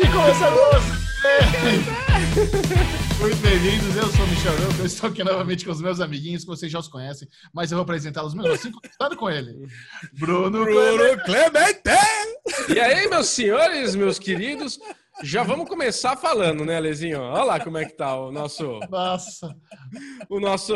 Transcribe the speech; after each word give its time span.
podcast 0.00 0.10
começando! 0.12 0.56
Muito 3.20 3.36
bem-vindos, 3.36 3.96
eu 3.96 4.08
sou 4.08 4.24
o 4.24 4.28
Michel 4.28 4.52
Arouca, 4.54 4.78
eu 4.78 4.86
estou 4.86 5.10
aqui 5.10 5.22
novamente 5.22 5.64
com 5.64 5.72
os 5.72 5.80
meus 5.82 6.00
amiguinhos, 6.00 6.42
que 6.42 6.48
vocês 6.48 6.72
já 6.72 6.78
os 6.78 6.88
conhecem, 6.88 7.28
mas 7.52 7.70
eu 7.70 7.76
vou 7.76 7.82
apresentá-los 7.82 8.32
mesmo 8.34 8.52
assim, 8.52 8.72
começando 8.72 9.16
com 9.16 9.28
ele. 9.28 9.68
Bruno, 10.14 10.64
Bruno 10.64 11.22
Clemente! 11.24 11.82
E 12.74 12.80
aí, 12.80 13.08
meus 13.08 13.28
senhores, 13.28 13.94
meus 13.94 14.18
queridos, 14.18 14.78
já 15.22 15.42
vamos 15.42 15.68
começar 15.68 16.16
falando, 16.16 16.64
né, 16.64 16.80
Lezinho? 16.80 17.20
Olha 17.20 17.44
lá 17.44 17.60
como 17.60 17.76
é 17.76 17.84
que 17.84 17.92
tá 17.92 18.16
o 18.16 18.32
nosso. 18.32 18.80
Nossa. 18.88 19.54
O 20.30 20.40
nosso, 20.40 20.74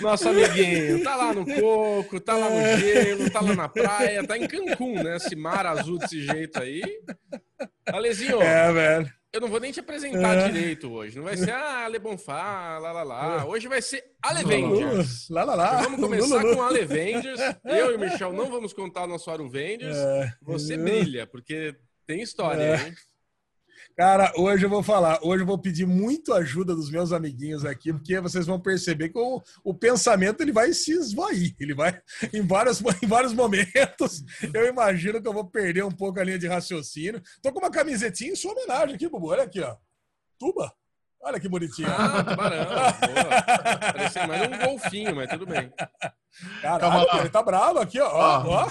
nosso 0.00 0.28
amiguinho. 0.28 1.02
Tá 1.02 1.16
lá 1.16 1.32
no 1.32 1.46
coco, 1.46 2.20
tá 2.20 2.34
lá 2.34 2.50
no 2.50 2.78
gelo, 2.78 3.30
tá 3.30 3.40
lá 3.40 3.54
na 3.54 3.68
praia, 3.68 4.26
tá 4.26 4.36
em 4.36 4.46
Cancún, 4.46 5.02
né? 5.02 5.16
Esse 5.16 5.34
mar 5.34 5.66
azul 5.66 5.98
desse 5.98 6.20
jeito 6.22 6.60
aí. 6.60 6.82
Alezinho. 7.86 8.40
É, 8.40 8.72
velho. 8.72 9.12
Eu 9.32 9.40
não 9.40 9.48
vou 9.48 9.58
nem 9.58 9.72
te 9.72 9.80
apresentar 9.80 10.36
é. 10.36 10.48
direito 10.50 10.92
hoje. 10.92 11.16
Não 11.16 11.24
vai 11.24 11.36
ser, 11.38 11.50
ah, 11.52 11.86
Ale 11.86 11.98
Bonfá, 11.98 12.78
lá, 12.78 12.92
lá, 12.92 13.02
lá. 13.02 13.46
Hoje 13.46 13.66
vai 13.66 13.80
ser 13.80 14.04
Alevengers. 14.22 15.26
Lá, 15.30 15.42
lá, 15.42 15.54
lá. 15.54 15.82
Vamos 15.82 16.00
começar 16.00 16.42
com 16.42 16.60
Alevengers. 16.60 17.40
Eu 17.64 17.92
e 17.92 17.94
o 17.94 17.98
Michel 17.98 18.32
não 18.34 18.50
vamos 18.50 18.74
contar 18.74 19.04
o 19.04 19.06
nosso 19.06 19.30
Aruvengers. 19.30 19.96
É. 19.96 20.34
Você 20.42 20.76
brilha, 20.76 21.26
porque 21.26 21.74
tem 22.06 22.20
história, 22.20 22.62
é. 22.62 22.88
hein? 22.88 22.94
Cara, 23.96 24.32
hoje 24.36 24.64
eu 24.64 24.70
vou 24.70 24.82
falar, 24.82 25.18
hoje 25.22 25.42
eu 25.42 25.46
vou 25.46 25.58
pedir 25.58 25.86
muito 25.86 26.32
ajuda 26.32 26.74
dos 26.74 26.90
meus 26.90 27.12
amiguinhos 27.12 27.64
aqui, 27.64 27.92
porque 27.92 28.18
vocês 28.20 28.46
vão 28.46 28.58
perceber 28.58 29.10
que 29.10 29.18
o, 29.18 29.42
o 29.62 29.74
pensamento 29.74 30.40
ele 30.40 30.52
vai 30.52 30.72
se 30.72 30.92
esvair, 30.92 31.54
ele 31.60 31.74
vai 31.74 32.00
em 32.32 32.40
vários, 32.40 32.82
em 33.02 33.06
vários 33.06 33.34
momentos. 33.34 34.24
Eu 34.54 34.66
imagino 34.66 35.20
que 35.20 35.28
eu 35.28 35.32
vou 35.32 35.44
perder 35.44 35.84
um 35.84 35.90
pouco 35.90 36.18
a 36.18 36.24
linha 36.24 36.38
de 36.38 36.46
raciocínio. 36.48 37.22
Tô 37.42 37.52
com 37.52 37.58
uma 37.58 37.70
camisetinha 37.70 38.32
em 38.32 38.36
sua 38.36 38.52
homenagem 38.52 38.94
aqui, 38.94 39.08
Bubu. 39.08 39.28
Olha 39.28 39.42
aqui, 39.42 39.60
ó. 39.60 39.76
Tuba. 40.38 40.72
Olha 41.20 41.38
que 41.38 41.48
bonitinho. 41.48 41.88
Ah, 41.88 42.24
tubarão. 42.24 42.66
Parecia 43.92 44.26
mais 44.26 44.42
um 44.48 44.66
golfinho, 44.66 45.14
mas 45.14 45.28
tudo 45.28 45.46
bem. 45.46 45.72
Caralho, 46.62 47.06
ele 47.20 47.28
tá 47.28 47.42
bravo 47.42 47.78
aqui, 47.78 48.00
ó. 48.00 48.08
ó, 48.08 48.44
ó. 48.46 48.70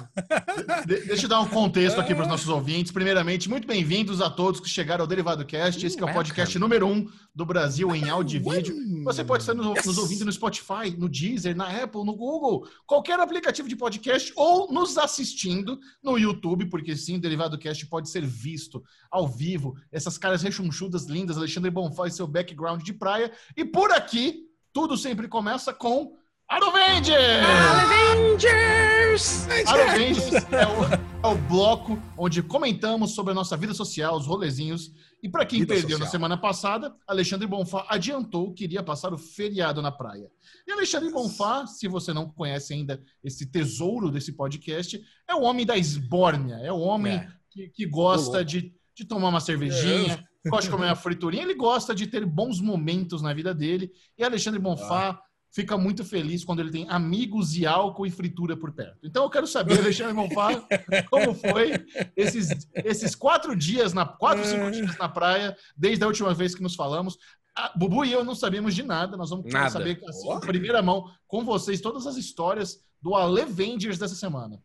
De, 0.86 1.02
deixa 1.06 1.26
eu 1.26 1.30
dar 1.30 1.40
um 1.42 1.48
contexto 1.48 2.00
aqui 2.00 2.16
para 2.16 2.24
os 2.24 2.28
nossos 2.28 2.48
ouvintes. 2.50 2.92
Primeiramente, 2.92 3.48
muito 3.48 3.68
bem-vindos 3.68 4.20
a 4.20 4.32
todos 4.32 4.60
que 4.60 4.68
chegaram 4.68 5.04
ao 5.04 5.08
Derivado 5.08 5.46
Cast. 5.46 5.86
Esse 5.86 6.02
é 6.02 6.04
o 6.04 6.12
podcast 6.12 6.58
número 6.58 6.88
um 6.88 7.08
do 7.36 7.46
Brasil 7.46 7.96
em 7.96 8.10
áudio 8.10 8.38
e 8.38 8.40
vídeo. 8.40 8.76
Você 9.04 9.24
pode 9.24 9.44
estar 9.44 9.54
nos, 9.54 9.86
nos 9.86 9.98
ouvindo 10.00 10.26
no 10.26 10.32
Spotify, 10.32 10.90
no 10.98 11.08
Deezer, 11.08 11.56
na 11.56 11.84
Apple, 11.84 12.04
no 12.04 12.16
Google, 12.16 12.68
qualquer 12.88 13.20
aplicativo 13.20 13.70
de 13.70 13.76
podcast 13.76 14.34
ou 14.36 14.72
nos 14.72 14.98
assistindo 14.98 15.80
no 16.04 16.18
YouTube, 16.18 16.66
porque 16.66 16.96
sim, 16.96 17.18
o 17.18 17.22
Derivado 17.22 17.60
Cast 17.60 17.86
pode 17.86 18.10
ser 18.10 18.26
visto 18.26 18.84
ao 19.12 19.28
vivo. 19.28 19.76
Essas 19.92 20.18
caras 20.18 20.42
rechonchudas, 20.42 21.06
lindas, 21.06 21.38
Alexandre 21.38 21.70
Bonfá 21.70 22.08
e 22.08 22.12
seu 22.12 22.26
background 22.26 22.82
de 22.82 22.94
praia. 22.94 23.32
E 23.56 23.64
por 23.64 23.92
aqui, 23.92 24.48
tudo 24.74 24.98
sempre 24.98 25.28
começa 25.28 25.74
com 25.74 26.20
Arovengers! 26.52 27.48
Arovengers! 27.48 29.48
Arovengers 29.68 30.34
é 30.52 30.68
o, 30.68 30.84
é 31.24 31.28
o 31.32 31.36
bloco 31.48 31.98
onde 32.18 32.44
comentamos 32.44 33.16
sobre 33.16 33.32
a 33.32 33.34
nossa 33.34 33.56
vida 33.56 33.74
social, 33.74 34.18
os 34.18 34.28
rolezinhos. 34.28 34.92
E 35.24 35.30
para 35.30 35.46
quem 35.46 35.62
vida 35.62 35.74
perdeu 35.74 35.92
social. 35.92 36.06
na 36.06 36.12
semana 36.12 36.38
passada, 36.38 36.94
Alexandre 37.08 37.48
Bonfá 37.48 37.86
adiantou 37.88 38.54
que 38.54 38.66
iria 38.66 38.84
passar 38.84 39.14
o 39.14 39.18
feriado 39.18 39.82
na 39.82 39.94
praia. 39.94 40.30
E 40.68 40.72
Alexandre 40.74 41.10
Bonfá, 41.10 41.66
se 41.66 41.88
você 41.88 42.12
não 42.12 42.30
conhece 42.30 42.74
ainda 42.74 43.02
esse 43.24 43.46
tesouro 43.46 44.12
desse 44.12 44.34
podcast, 44.34 45.02
é 45.30 45.34
o 45.34 45.44
homem 45.44 45.66
da 45.66 45.78
esbórnia, 45.78 46.56
é 46.56 46.72
o 46.72 46.80
homem 46.80 47.14
é. 47.14 47.32
Que, 47.50 47.70
que, 47.70 47.86
gosta 47.86 48.44
de, 48.44 48.74
de 48.94 49.06
tomar 49.06 49.30
uma 49.30 49.40
cervejinha, 49.40 50.28
é. 50.46 50.50
gosta 50.50 50.66
de 50.66 50.72
comer 50.72 50.88
uma 50.88 50.98
friturinha, 50.98 51.44
ele 51.44 51.56
gosta 51.56 51.96
de 51.96 52.08
ter 52.08 52.26
bons 52.26 52.60
momentos 52.60 53.22
na 53.22 53.34
vida 53.34 53.56
dele. 53.56 53.90
E 54.18 54.24
Alexandre 54.26 54.60
Bonfá. 54.60 55.12
Ah 55.12 55.31
fica 55.52 55.78
muito 55.78 56.04
feliz 56.04 56.44
quando 56.44 56.62
ele 56.62 56.72
tem 56.72 56.90
amigos 56.90 57.56
e 57.56 57.66
álcool 57.66 58.06
e 58.06 58.12
fritura 58.12 58.56
por 58.56 58.72
perto. 58.72 59.06
Então 59.06 59.24
eu 59.24 59.30
quero 59.30 59.46
saber, 59.46 59.80
Alexandre 59.80 60.14
Monfá, 60.14 60.66
como 61.12 61.34
foi 61.34 61.86
esses, 62.16 62.68
esses 62.74 63.14
quatro 63.16 63.56
dias, 63.56 63.94
na 63.94 64.06
quatro, 64.06 64.46
cinco 64.46 64.66
é. 64.66 64.72
dias 64.72 64.98
na 64.98 65.10
praia, 65.10 65.56
desde 65.76 66.04
a 66.04 66.08
última 66.08 66.34
vez 66.34 66.56
que 66.56 66.64
nos 66.64 66.76
falamos. 66.76 67.18
A 67.54 67.74
Bubu 67.78 68.06
e 68.06 68.14
eu 68.14 68.24
não 68.24 68.34
sabíamos 68.34 68.74
de 68.74 68.82
nada, 68.82 69.18
nós 69.18 69.30
vamos 69.30 69.52
nada. 69.52 69.70
saber 69.70 70.02
assim, 70.08 70.32
em 70.32 70.40
primeira 70.40 70.82
mão 70.82 71.12
com 71.28 71.44
vocês 71.44 71.82
todas 71.82 72.08
as 72.08 72.16
histórias 72.16 72.80
do 73.02 73.14
Alevengers 73.14 73.98
dessa 73.98 74.16
semana. 74.16 74.62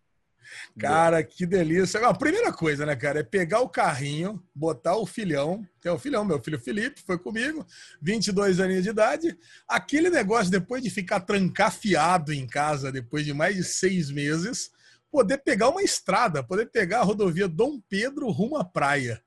Cara, 0.78 1.22
que 1.22 1.46
delícia. 1.46 2.06
A 2.06 2.14
primeira 2.14 2.52
coisa, 2.52 2.84
né, 2.84 2.94
cara, 2.96 3.20
é 3.20 3.22
pegar 3.22 3.60
o 3.60 3.68
carrinho, 3.68 4.42
botar 4.54 4.96
o 4.96 5.06
filhão, 5.06 5.66
que 5.80 5.88
é 5.88 5.92
o 5.92 5.98
filhão, 5.98 6.24
meu 6.24 6.40
filho 6.40 6.60
Felipe, 6.60 7.02
foi 7.06 7.18
comigo, 7.18 7.66
22 8.00 8.60
aninhos 8.60 8.84
de 8.84 8.90
idade. 8.90 9.36
Aquele 9.68 10.10
negócio, 10.10 10.50
depois 10.50 10.82
de 10.82 10.90
ficar 10.90 11.20
trancafiado 11.20 12.32
em 12.32 12.46
casa, 12.46 12.92
depois 12.92 13.24
de 13.24 13.32
mais 13.32 13.56
de 13.56 13.64
seis 13.64 14.10
meses, 14.10 14.70
poder 15.10 15.38
pegar 15.38 15.70
uma 15.70 15.82
estrada, 15.82 16.42
poder 16.42 16.66
pegar 16.66 17.00
a 17.00 17.04
rodovia 17.04 17.48
Dom 17.48 17.80
Pedro 17.88 18.30
rumo 18.30 18.56
à 18.56 18.64
praia. 18.64 19.22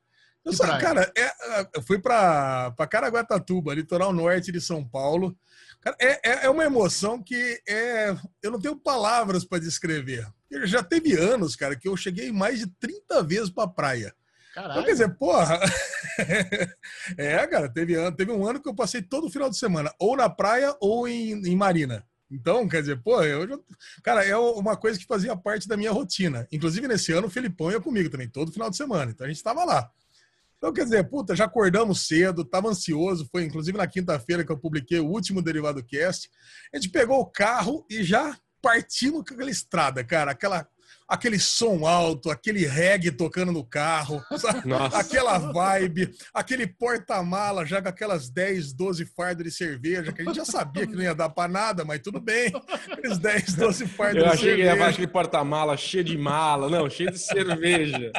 Eu 0.46 0.54
só, 0.54 0.66
cara, 0.80 1.12
é, 1.16 1.22
é, 1.22 1.70
eu 1.76 1.82
fui 1.82 2.00
para 2.00 2.74
Caraguatatuba, 2.90 3.74
litoral 3.74 4.14
norte 4.14 4.52
de 4.52 4.62
São 4.62 4.88
Paulo. 4.88 5.38
Cara, 5.82 5.96
é, 6.00 6.30
é, 6.30 6.46
é 6.46 6.50
uma 6.50 6.64
emoção 6.64 7.22
que 7.22 7.62
é, 7.68 8.16
eu 8.42 8.52
não 8.52 8.60
tenho 8.60 8.76
palavras 8.76 9.46
para 9.46 9.60
descrever. 9.60 10.28
Já 10.64 10.82
teve 10.84 11.16
anos, 11.16 11.56
cara, 11.56 11.76
que 11.76 11.88
eu 11.88 11.96
cheguei 11.96 12.32
mais 12.32 12.60
de 12.60 12.68
30 12.68 13.24
vezes 13.24 13.50
pra 13.50 13.68
praia. 13.68 14.14
Caralho. 14.54 14.72
Então, 14.74 14.84
quer 14.86 14.92
dizer, 14.92 15.16
porra. 15.16 15.60
é, 17.18 17.48
cara, 17.48 17.70
teve, 17.70 18.12
teve 18.14 18.32
um 18.32 18.48
ano 18.48 18.62
que 18.62 18.68
eu 18.68 18.76
passei 18.76 19.02
todo 19.02 19.30
final 19.30 19.50
de 19.50 19.58
semana, 19.58 19.94
ou 20.00 20.18
na 20.18 20.30
praia 20.30 20.76
ou 20.80 21.08
em, 21.08 21.32
em 21.48 21.56
Marina. 21.56 22.04
Então, 22.32 22.68
quer 22.68 22.82
dizer, 22.82 23.02
pô, 23.02 23.24
eu 23.24 23.48
já... 23.48 23.60
Cara, 24.04 24.24
é 24.24 24.38
uma 24.38 24.78
coisa 24.78 25.00
que 25.00 25.06
fazia 25.06 25.36
parte 25.36 25.68
da 25.68 25.76
minha 25.76 25.92
rotina. 25.92 26.48
Inclusive, 26.52 26.88
nesse 26.88 27.12
ano, 27.12 27.28
o 27.28 27.30
Felipão 27.30 27.72
ia 27.72 27.80
comigo 27.80 28.10
também, 28.10 28.30
todo 28.30 28.52
final 28.52 28.70
de 28.70 28.78
semana. 28.78 29.12
Então, 29.12 29.26
a 29.26 29.30
gente 29.30 29.42
tava 29.42 29.64
lá. 29.66 29.90
Então, 30.58 30.74
quer 30.74 30.84
dizer, 30.84 31.10
puta, 31.10 31.36
já 31.36 31.46
acordamos 31.46 32.06
cedo, 32.06 32.46
tava 32.46 32.70
ansioso. 32.70 33.28
Foi, 33.32 33.44
inclusive, 33.46 33.78
na 33.78 33.88
quinta-feira 33.88 34.46
que 34.46 34.52
eu 34.52 34.60
publiquei 34.60 35.00
o 35.00 35.08
último 35.08 35.42
Derivado 35.42 35.84
Cast. 35.84 36.30
A 36.72 36.78
gente 36.78 36.90
pegou 36.90 37.20
o 37.20 37.26
carro 37.26 37.86
e 37.90 38.04
já 38.04 38.38
partimos 38.62 39.24
com 39.28 39.34
aquela 39.34 39.52
estrada, 39.52 40.04
cara, 40.04 40.32
aquela 40.32 40.68
aquele 41.10 41.40
som 41.40 41.88
alto, 41.88 42.30
aquele 42.30 42.68
reggae 42.68 43.12
tocando 43.12 43.52
no 43.52 43.66
carro, 43.66 44.24
aquela 44.94 45.40
vibe, 45.40 46.16
aquele 46.32 46.68
porta-mala 46.68 47.66
já 47.66 47.82
com 47.82 47.90
aquelas 47.90 48.30
10, 48.30 48.74
12 48.74 49.06
fardas 49.06 49.44
de 49.44 49.52
cerveja, 49.52 50.14
que 50.14 50.22
a 50.22 50.26
gente 50.26 50.36
já 50.36 50.46
sabia 50.46 50.86
que 50.86 50.96
não 50.96 51.02
ia 51.02 51.16
dar 51.16 51.30
para 51.30 51.52
nada, 51.52 51.84
mas 51.84 52.00
tudo 52.00 52.22
bem. 52.22 52.54
Aqueles 52.92 53.18
10, 53.18 53.56
12 53.56 53.88
fardas 53.88 54.18
Eu 54.18 54.24
de 54.24 54.30
achei 54.30 54.50
cerveja. 54.50 54.76
que 54.76 54.80
ia 54.80 54.88
aquele 54.88 55.08
porta-mala 55.08 55.76
cheio 55.76 56.04
de 56.04 56.18
mala, 56.18 56.70
não, 56.70 56.88
cheio 56.88 57.12
de 57.12 57.18
cerveja. 57.18 58.12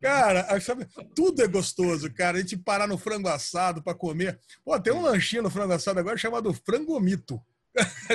Cara, 0.00 0.60
sabe, 0.60 0.86
tudo 1.14 1.42
é 1.42 1.46
gostoso, 1.48 2.12
cara. 2.12 2.38
A 2.38 2.40
gente 2.40 2.56
parar 2.56 2.86
no 2.86 2.98
frango 2.98 3.28
assado 3.28 3.82
para 3.82 3.94
comer. 3.94 4.38
Pô, 4.64 4.78
tem 4.78 4.92
um 4.92 5.02
lanchinho 5.02 5.42
no 5.42 5.50
frango 5.50 5.72
assado 5.72 5.98
agora 6.00 6.16
chamado 6.16 6.52
frangomito. 6.52 7.40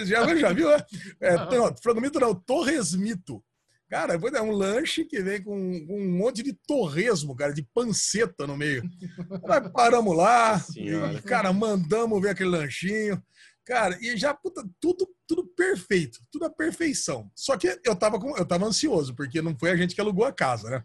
Já, 0.06 0.26
já 0.36 0.54
viu? 0.54 0.72
É, 0.72 0.86
é 1.22 1.36
não, 1.36 1.76
frangomito 1.78 2.20
não, 2.20 2.34
torresmito. 2.36 3.44
Cara, 3.90 4.16
é 4.16 4.42
um 4.42 4.52
lanche 4.52 5.06
que 5.06 5.22
vem 5.22 5.44
com, 5.44 5.86
com, 5.86 6.02
um 6.02 6.18
monte 6.18 6.42
de 6.42 6.52
torresmo, 6.52 7.36
cara, 7.36 7.54
de 7.54 7.62
panceta 7.62 8.48
no 8.48 8.58
meio. 8.58 8.82
Nós 9.44 9.72
paramos 9.72 10.18
lá, 10.18 10.60
e, 10.76 11.22
cara, 11.22 11.54
mandamos 11.54 12.20
ver 12.20 12.30
aquele 12.30 12.50
lanchinho. 12.50 13.22
Cara, 13.64 13.96
e 14.02 14.18
já, 14.18 14.34
puta, 14.34 14.68
tudo, 14.80 15.08
tudo 15.28 15.46
perfeito, 15.46 16.20
tudo 16.32 16.46
a 16.46 16.50
perfeição. 16.50 17.32
Só 17.36 17.56
que 17.56 17.80
eu 17.86 17.96
tava, 17.96 18.20
com, 18.20 18.36
eu 18.36 18.46
tava 18.46 18.66
ansioso, 18.66 19.16
porque 19.16 19.44
não 19.44 19.56
foi 19.58 19.70
a 19.70 19.76
gente 19.76 19.94
que 19.94 20.02
alugou 20.02 20.26
a 20.26 20.34
casa, 20.34 20.72
né? 20.72 20.84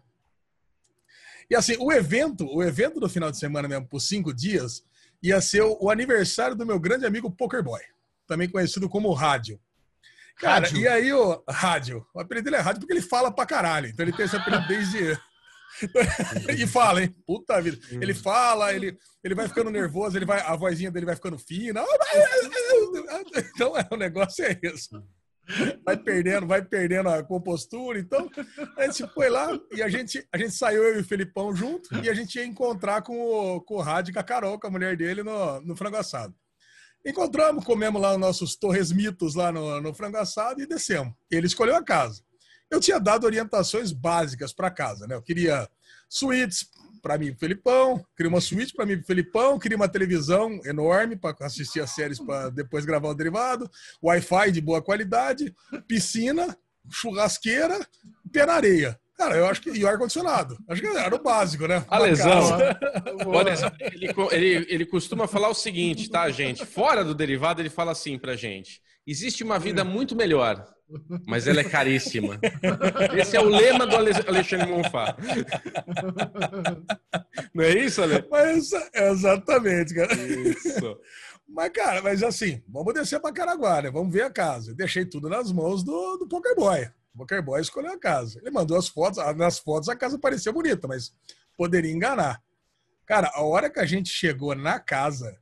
E 1.49 1.55
assim, 1.55 1.75
o 1.79 1.91
evento, 1.91 2.45
o 2.45 2.61
evento 2.61 2.99
do 2.99 3.09
final 3.09 3.31
de 3.31 3.39
semana 3.39 3.67
mesmo, 3.67 3.87
por 3.87 4.01
cinco 4.01 4.31
dias, 4.31 4.83
ia 5.21 5.41
ser 5.41 5.63
o, 5.63 5.75
o 5.81 5.89
aniversário 5.89 6.55
do 6.55 6.65
meu 6.65 6.79
grande 6.79 7.07
amigo 7.07 7.31
Poker 7.31 7.63
Boy 7.63 7.81
também 8.29 8.47
conhecido 8.47 8.87
como 8.87 9.11
Rádio. 9.11 9.59
Cara, 10.37 10.67
rádio. 10.67 10.77
e 10.77 10.87
aí 10.87 11.11
o 11.11 11.43
Rádio, 11.49 12.05
o 12.13 12.21
apelido 12.21 12.45
dele 12.45 12.57
é 12.57 12.61
Rádio 12.61 12.79
porque 12.79 12.93
ele 12.93 13.01
fala 13.01 13.29
pra 13.29 13.45
caralho, 13.45 13.87
então 13.87 14.05
ele 14.05 14.15
tem 14.15 14.25
esse 14.25 14.37
apelido 14.37 14.65
desde... 14.67 15.19
e 16.57 16.67
fala, 16.67 17.03
hein? 17.03 17.15
Puta 17.25 17.61
vida. 17.61 17.77
Ele 17.91 18.13
fala, 18.13 18.73
ele, 18.73 18.97
ele 19.23 19.35
vai 19.35 19.47
ficando 19.47 19.69
nervoso, 19.69 20.17
ele 20.17 20.25
vai, 20.25 20.41
a 20.41 20.55
vozinha 20.55 20.91
dele 20.91 21.05
vai 21.05 21.15
ficando 21.15 21.37
fina. 21.37 21.83
Então, 23.35 23.77
é, 23.77 23.87
o 23.91 23.95
negócio 23.95 24.43
é 24.43 24.59
isso. 24.63 25.01
Vai 25.85 25.95
perdendo, 25.95 26.47
vai 26.47 26.63
perdendo 26.63 27.09
a 27.09 27.23
compostura. 27.23 27.99
Então, 27.99 28.29
a 28.77 28.87
gente 28.87 29.07
foi 29.13 29.29
lá 29.29 29.47
e 29.71 29.81
a 29.81 29.89
gente, 29.89 30.27
a 30.33 30.37
gente 30.37 30.51
saiu, 30.51 30.83
eu 30.83 30.97
e 30.97 31.01
o 31.01 31.05
Felipão 31.05 31.55
junto, 31.55 31.95
e 32.03 32.09
a 32.09 32.13
gente 32.13 32.35
ia 32.35 32.45
encontrar 32.45 33.01
com 33.01 33.19
o, 33.19 33.61
com 33.61 33.75
o 33.75 33.81
Rádio 33.81 34.13
com 34.13 34.19
a 34.19 34.23
Carol, 34.23 34.59
com 34.59 34.67
a 34.67 34.71
mulher 34.71 34.97
dele, 34.97 35.23
no, 35.23 35.61
no 35.61 35.75
frango 35.75 35.97
assado. 35.97 36.35
Encontramos, 37.09 37.63
comemos 37.63 37.99
lá 37.99 38.13
os 38.13 38.19
nossos 38.19 38.55
torresmitos 38.55 39.33
lá 39.33 39.51
no, 39.51 39.81
no 39.81 39.93
frango 39.93 40.17
assado 40.17 40.61
e 40.61 40.67
descemos. 40.67 41.13
Ele 41.29 41.47
escolheu 41.47 41.75
a 41.75 41.83
casa. 41.83 42.21
eu 42.69 42.79
tinha 42.79 42.99
dado 42.99 43.25
orientações 43.25 43.91
básicas 43.91 44.53
para 44.53 44.69
casa, 44.69 45.07
né? 45.07 45.15
Eu 45.15 45.21
queria 45.21 45.67
suítes 46.07 46.69
para 47.01 47.17
mim, 47.17 47.33
Felipão, 47.33 48.05
queria 48.15 48.29
uma 48.29 48.41
suíte 48.41 48.73
para 48.73 48.85
mim, 48.85 49.01
Felipão, 49.01 49.57
queria 49.57 49.77
uma 49.77 49.87
televisão 49.87 50.59
enorme 50.65 51.15
para 51.15 51.35
assistir 51.41 51.79
as 51.79 51.91
séries 51.91 52.19
para 52.19 52.49
depois 52.49 52.85
gravar 52.85 53.09
o 53.09 53.15
derivado, 53.15 53.69
Wi-Fi 54.03 54.51
de 54.51 54.61
boa 54.61 54.81
qualidade, 54.81 55.55
piscina, 55.87 56.57
churrasqueira, 56.91 57.79
pé 58.31 58.45
na 58.45 58.53
areia. 58.53 58.99
Cara, 59.19 59.35
eu 59.35 59.45
acho 59.47 59.61
que. 59.61 59.69
E 59.69 59.83
o 59.83 59.87
ar-condicionado. 59.87 60.57
Acho 60.65 60.81
que 60.81 60.87
era 60.87 61.13
o 61.13 61.21
básico, 61.21 61.67
né? 61.67 61.83
A 61.89 61.99
lesão. 61.99 62.57
ele, 63.91 64.07
ele, 64.31 64.65
ele 64.69 64.85
costuma 64.85 65.27
falar 65.27 65.49
o 65.49 65.53
seguinte, 65.53 66.09
tá, 66.09 66.29
gente? 66.29 66.65
Fora 66.65 67.03
do 67.03 67.13
derivado, 67.13 67.61
ele 67.61 67.69
fala 67.69 67.91
assim 67.91 68.17
pra 68.17 68.37
gente: 68.37 68.81
existe 69.05 69.43
uma 69.43 69.59
vida 69.59 69.83
muito 69.83 70.15
melhor, 70.15 70.65
mas 71.27 71.47
ela 71.47 71.59
é 71.59 71.65
caríssima. 71.65 72.39
Esse 73.13 73.35
é 73.35 73.41
o 73.41 73.49
lema 73.49 73.85
do 73.85 73.97
Alexandre 73.97 74.67
Monfá. 74.67 75.17
Não 77.53 77.65
é 77.65 77.77
isso, 77.77 78.01
Ale? 78.01 78.23
Mas, 78.31 78.69
exatamente, 78.93 79.93
cara. 79.93 80.13
Isso. 80.13 80.97
Mas, 81.51 81.71
cara, 81.71 81.99
mas 82.03 82.21
assim, 82.21 82.61
vamos 82.67 82.93
descer 82.93 83.19
para 83.19 83.33
Caraguá, 83.33 83.81
né? 83.81 83.89
Vamos 83.89 84.13
ver 84.13 84.21
a 84.21 84.29
casa. 84.29 84.71
deixei 84.71 85.03
tudo 85.03 85.27
nas 85.27 85.51
mãos 85.51 85.83
do, 85.83 86.17
do 86.17 86.27
Pokerboy. 86.27 86.83
O 86.83 86.91
Pokerboy 87.19 87.61
escolheu 87.61 87.91
a 87.91 87.99
casa. 87.99 88.39
Ele 88.39 88.51
mandou 88.51 88.77
as 88.77 88.87
fotos. 88.87 89.23
Nas 89.35 89.59
fotos 89.59 89.89
a 89.89 89.95
casa 89.95 90.17
parecia 90.17 90.51
bonita, 90.51 90.87
mas 90.87 91.13
poderia 91.57 91.91
enganar. 91.91 92.41
Cara, 93.05 93.31
a 93.33 93.41
hora 93.41 93.69
que 93.69 93.79
a 93.79 93.85
gente 93.85 94.09
chegou 94.09 94.55
na 94.55 94.79
casa, 94.79 95.37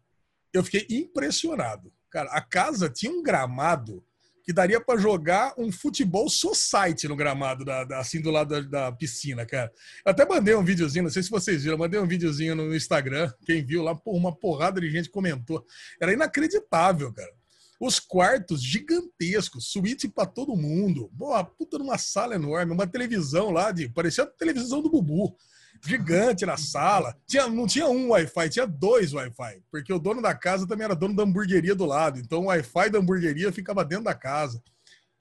eu 0.54 0.64
fiquei 0.64 0.86
impressionado. 0.90 1.92
Cara, 2.10 2.30
a 2.32 2.42
casa 2.42 2.90
tinha 2.90 3.12
um 3.12 3.22
gramado 3.22 4.04
que 4.48 4.54
daria 4.54 4.80
para 4.80 4.98
jogar 4.98 5.54
um 5.58 5.70
futebol 5.70 6.30
society 6.30 7.06
no 7.06 7.18
gramado, 7.18 7.66
da, 7.66 7.84
da, 7.84 8.00
assim, 8.00 8.22
do 8.22 8.32
lado 8.32 8.62
da, 8.62 8.86
da, 8.86 8.92
piscina, 8.94 9.46
cara. 9.46 9.70
Eu 10.06 10.12
até 10.12 10.26
mandei 10.26 10.56
um 10.56 10.64
videozinho, 10.64 11.04
não 11.04 11.12
sei 11.12 11.22
se 11.22 11.30
vocês 11.30 11.66
viram, 11.66 11.78
mandei 11.78 12.00
um 12.00 12.08
videozinho 12.08 12.56
no 12.56 12.74
Instagram. 12.74 13.30
Quem 13.46 13.62
viu 13.66 13.84
lá, 13.84 13.94
por 13.94 14.16
uma 14.16 14.34
porrada 14.34 14.80
de 14.80 14.90
gente 14.90 15.10
comentou. 15.10 15.66
Era 16.02 16.14
inacreditável, 16.14 17.14
cara. 17.14 17.37
Os 17.80 18.00
quartos 18.00 18.62
gigantescos, 18.64 19.72
suíte 19.72 20.08
para 20.08 20.26
todo 20.26 20.56
mundo. 20.56 21.10
Boa, 21.14 21.44
puta 21.44 21.78
numa 21.78 21.98
sala 21.98 22.36
enorme, 22.36 22.74
uma 22.74 22.88
televisão 22.88 23.52
lá 23.52 23.72
de. 23.72 23.88
Parecia 23.90 24.24
a 24.24 24.28
televisão 24.28 24.82
do 24.82 24.90
Bubu 24.90 25.38
gigante 25.86 26.46
na 26.46 26.58
sala. 26.58 27.16
Tinha, 27.28 27.48
não 27.48 27.68
tinha 27.68 27.88
um 27.88 28.10
Wi-Fi, 28.10 28.50
tinha 28.50 28.68
dois 28.68 29.14
Wi-Fi, 29.14 29.62
porque 29.70 29.92
o 29.94 30.00
dono 30.00 30.22
da 30.22 30.34
casa 30.34 30.68
também 30.68 30.86
era 30.86 30.96
dono 30.96 31.16
da 31.16 31.24
hamburgueria 31.24 31.76
do 31.76 31.86
lado. 31.86 32.20
Então 32.20 32.42
o 32.42 32.46
Wi-Fi 32.46 32.90
da 32.90 33.00
hamburgueria 33.00 33.52
ficava 33.52 33.84
dentro 33.84 34.06
da 34.06 34.14
casa. 34.14 34.62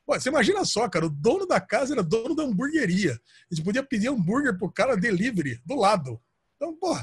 Pô, 0.05 0.15
você 0.15 0.29
imagina 0.29 0.65
só, 0.65 0.89
cara, 0.89 1.07
o 1.07 1.11
dono 1.11 1.47
da 1.47 1.61
casa 1.61 1.93
era 1.93 2.03
dono 2.03 2.35
da 2.35 2.45
hamburgueria. 2.45 3.19
A 3.51 3.55
gente 3.55 3.65
podia 3.65 3.83
pedir 3.83 4.09
hambúrguer 4.09 4.57
pro 4.57 4.71
cara 4.71 4.97
delivery 4.97 5.61
do 5.65 5.75
lado. 5.75 6.21
Então, 6.55 6.77
pô, 6.77 6.97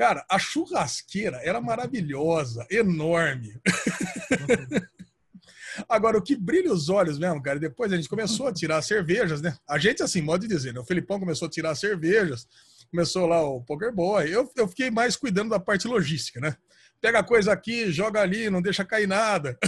cara, 0.00 0.24
a 0.30 0.38
churrasqueira 0.38 1.42
era 1.44 1.60
maravilhosa, 1.60 2.66
enorme. 2.70 3.60
Agora, 5.86 6.16
o 6.16 6.22
que 6.22 6.34
brilha 6.34 6.72
os 6.72 6.88
olhos 6.88 7.18
mesmo, 7.18 7.42
cara, 7.42 7.58
depois 7.58 7.92
a 7.92 7.96
gente 7.96 8.08
começou 8.08 8.48
a 8.48 8.52
tirar 8.52 8.80
cervejas, 8.80 9.42
né? 9.42 9.54
A 9.68 9.78
gente, 9.78 10.02
assim, 10.02 10.22
modo 10.22 10.40
de 10.40 10.54
dizer, 10.54 10.72
né? 10.72 10.80
O 10.80 10.86
Felipão 10.86 11.20
começou 11.20 11.48
a 11.48 11.50
tirar 11.50 11.74
cervejas, 11.74 12.48
começou 12.90 13.26
lá 13.26 13.42
o 13.42 13.62
Poker 13.62 13.92
Boy. 13.92 14.34
Eu, 14.34 14.50
eu 14.56 14.66
fiquei 14.66 14.90
mais 14.90 15.16
cuidando 15.16 15.50
da 15.50 15.60
parte 15.60 15.86
logística, 15.86 16.40
né? 16.40 16.56
Pega 16.98 17.18
a 17.18 17.24
coisa 17.24 17.52
aqui, 17.52 17.92
joga 17.92 18.22
ali, 18.22 18.48
não 18.48 18.62
deixa 18.62 18.86
cair 18.86 19.06
nada. 19.06 19.58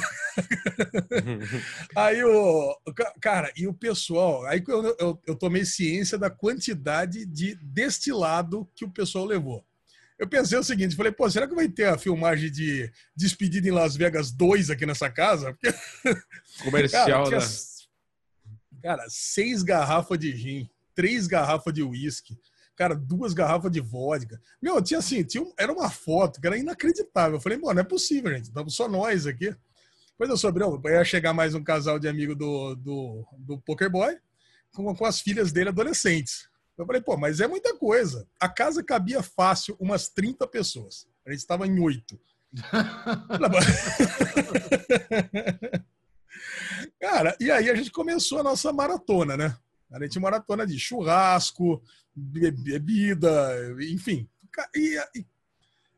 aí 1.95 2.25
o. 2.25 2.75
Cara, 3.21 3.53
e 3.55 3.67
o 3.67 3.75
pessoal. 3.75 4.47
Aí 4.47 4.65
eu, 4.67 4.97
eu, 4.99 5.23
eu 5.27 5.37
tomei 5.37 5.67
ciência 5.67 6.17
da 6.17 6.31
quantidade 6.31 7.27
de 7.27 7.55
destilado 7.57 8.67
que 8.75 8.87
o 8.87 8.91
pessoal 8.91 9.27
levou. 9.27 9.63
Eu 10.23 10.29
pensei 10.29 10.57
o 10.57 10.63
seguinte, 10.63 10.95
falei, 10.95 11.11
pô, 11.11 11.29
será 11.29 11.49
que 11.49 11.55
vai 11.55 11.69
ter 11.69 11.87
a 11.87 11.99
filmagem 11.99 12.49
de 12.49 12.89
Despedida 13.17 13.67
em 13.67 13.73
Las 13.73 13.97
Vegas 13.97 14.31
2 14.31 14.71
aqui 14.71 14.87
nessa 14.87 15.11
casa? 15.11 15.53
Porque, 15.53 15.77
Comercial, 16.63 17.09
cara, 17.09 17.25
tinha, 17.25 17.39
né? 17.41 17.47
Cara, 18.81 19.05
seis 19.09 19.65
garrafas 19.65 20.17
de 20.21 20.31
gin, 20.37 20.71
três 20.95 21.27
garrafas 21.27 21.75
de 21.75 21.83
uísque, 21.83 22.39
cara, 22.77 22.95
duas 22.95 23.35
garrafas 23.35 23.73
de 23.73 23.81
vodka. 23.81 24.41
Meu, 24.63 24.81
tinha 24.81 25.01
assim, 25.01 25.25
tinha 25.25 25.45
era 25.59 25.73
uma 25.73 25.91
foto 25.91 26.41
que 26.41 26.47
era 26.47 26.57
inacreditável. 26.57 27.39
Eu 27.39 27.41
falei, 27.41 27.59
mano, 27.59 27.75
não 27.75 27.83
é 27.83 27.85
possível, 27.85 28.33
gente. 28.33 28.45
Estamos 28.45 28.77
só 28.77 28.87
nós 28.89 29.27
aqui. 29.27 29.53
Depois 30.11 30.31
eu 30.31 30.37
soube, 30.37 30.61
não, 30.61 30.81
ia 30.85 31.05
chegar 31.05 31.33
mais 31.33 31.53
um 31.53 31.65
casal 31.65 31.99
de 31.99 32.07
amigo 32.07 32.37
do, 32.37 32.77
do, 32.77 33.27
do 33.39 33.61
Poker 33.63 33.91
Boy 33.91 34.17
com, 34.73 34.95
com 34.95 35.05
as 35.05 35.21
filhas 35.21 35.51
dele 35.51 35.71
adolescentes. 35.71 36.49
Eu 36.77 36.87
falei, 36.87 37.03
pô, 37.03 37.17
mas 37.17 37.41
é 37.41 37.47
muita 37.47 37.77
coisa. 37.77 38.27
A 38.41 38.49
casa 38.49 38.83
cabia 38.83 39.23
fácil 39.23 39.77
umas 39.79 40.09
30 40.09 40.47
pessoas. 40.47 41.07
A 41.27 41.31
gente 41.31 41.41
estava 41.41 41.67
em 41.67 41.79
oito. 41.81 42.19
Cara, 47.01 47.37
e 47.41 47.51
aí 47.51 47.71
a 47.71 47.75
gente 47.75 47.91
começou 47.91 48.41
a 48.41 48.43
nossa 48.43 48.73
maratona, 48.73 49.37
né? 49.37 49.57
A 49.91 50.03
gente 50.03 50.19
maratona 50.19 50.67
de 50.67 50.79
churrasco, 50.79 51.83
bebida, 52.15 53.31
enfim. 53.91 54.29
E, 54.75 54.99
e, 55.15 55.27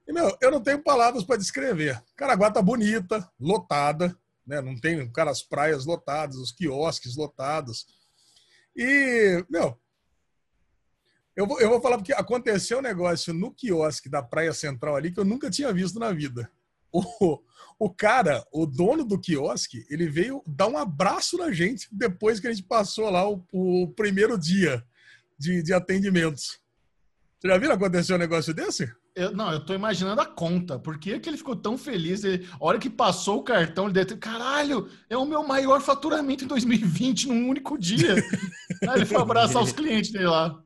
e 0.09 0.13
meu, 0.13 0.37
eu 0.41 0.51
não 0.51 0.61
tenho 0.61 0.83
palavras 0.83 1.25
para 1.25 1.37
descrever. 1.37 2.03
Caraguá 2.17 2.51
tá 2.51 2.61
bonita, 2.61 3.29
lotada, 3.39 4.17
né? 4.47 4.61
Não 4.61 4.79
tem, 4.79 5.11
cara, 5.13 5.31
as 5.31 5.43
praias 5.43 5.85
lotadas, 5.85 6.37
os 6.37 6.53
quiosques 6.53 7.17
lotados. 7.17 7.87
E, 8.77 9.45
meu, 9.49 9.79
eu 11.37 11.47
vou, 11.47 11.61
eu 11.61 11.69
vou 11.69 11.81
falar 11.81 11.97
porque 11.97 12.13
aconteceu 12.13 12.79
um 12.79 12.83
negócio 12.83 13.35
no 13.35 13.53
quiosque 13.53 14.09
da 14.09 14.23
Praia 14.23 14.53
Central 14.53 14.97
ali 14.97 15.13
que 15.13 15.19
eu 15.19 15.25
nunca 15.25 15.51
tinha 15.51 15.73
visto 15.73 15.99
na 15.99 16.13
vida. 16.13 16.51
O, 16.93 17.03
o 17.79 17.91
cara, 17.91 18.45
o 18.53 18.67
dono 18.67 19.05
do 19.05 19.21
quiosque, 19.21 19.85
ele 19.91 20.09
veio 20.09 20.43
dar 20.47 20.69
um 20.69 20.79
abraço 20.79 21.37
na 21.37 21.51
gente 21.51 21.89
depois 21.91 22.39
que 22.39 22.47
a 22.47 22.53
gente 22.53 22.63
passou 22.63 23.11
lá 23.11 23.29
o, 23.29 23.45
o 23.53 23.89
primeiro 23.89 24.39
dia 24.39 24.85
de, 25.39 25.63
de 25.63 25.73
atendimentos. 25.73 26.61
Você 27.41 27.49
já 27.49 27.59
viu 27.59 27.73
acontecer 27.73 28.15
um 28.15 28.19
negócio 28.19 28.55
desse? 28.55 28.91
Eu, 29.15 29.33
não, 29.33 29.53
eu 29.53 29.65
tô 29.65 29.75
imaginando 29.75 30.21
a 30.21 30.27
conta. 30.27 30.79
Por 30.79 30.99
que, 30.99 31.21
que 31.21 31.29
ele 31.29 31.37
ficou 31.37 31.55
tão 31.55 31.77
feliz? 31.77 32.25
Ele, 32.25 32.49
a 32.53 32.65
hora 32.65 32.79
que 32.79 32.91
passou 32.91 33.39
o 33.39 33.45
cartão, 33.45 33.85
ele 33.85 33.95
deve 33.95 34.07
ter. 34.07 34.17
Caralho, 34.17 34.89
é 35.11 35.17
o 35.17 35.27
meu 35.27 35.47
maior 35.47 35.81
faturamento 35.81 36.45
em 36.45 36.49
2020 36.49 37.29
num 37.29 37.49
único 37.49 37.79
dia. 37.79 38.15
Aí 38.89 38.97
ele 38.97 39.07
foi 39.07 39.19
abraçar 39.19 39.63
os 39.63 39.73
clientes 39.73 40.11
dele 40.11 40.27
lá. 40.27 40.64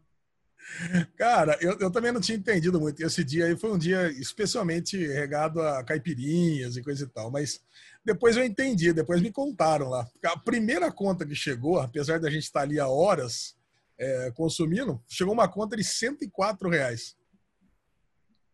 Cara, 1.17 1.57
eu, 1.61 1.79
eu 1.79 1.91
também 1.91 2.13
não 2.13 2.21
tinha 2.21 2.39
entendido 2.39 2.81
muito. 2.81 3.03
Esse 3.03 3.25
dia 3.25 3.47
aí 3.47 3.57
foi 3.57 3.71
um 3.71 3.79
dia 3.79 4.11
especialmente 4.13 4.97
regado 4.97 5.61
a 5.61 5.83
caipirinhas 5.83 6.77
e 6.77 6.83
coisa 6.83 7.05
e 7.05 7.09
tal, 7.09 7.31
mas 7.31 7.61
depois 8.05 8.37
eu 8.37 8.45
entendi, 8.45 8.93
depois 8.93 9.21
me 9.21 9.31
contaram 9.31 9.89
lá. 9.89 10.09
A 10.25 10.39
primeira 10.39 10.91
conta 10.91 11.27
que 11.27 11.35
chegou, 11.35 11.79
apesar 11.79 12.19
da 12.19 12.31
gente 12.31 12.45
estar 12.45 12.63
ali 12.63 12.79
há 12.79 12.89
horas 12.89 13.57
é, 13.99 14.31
consumindo, 14.31 15.03
chegou 15.09 15.35
uma 15.35 15.49
conta 15.49 15.77
de 15.77 15.85
104 15.85 16.69
reais. 16.69 17.17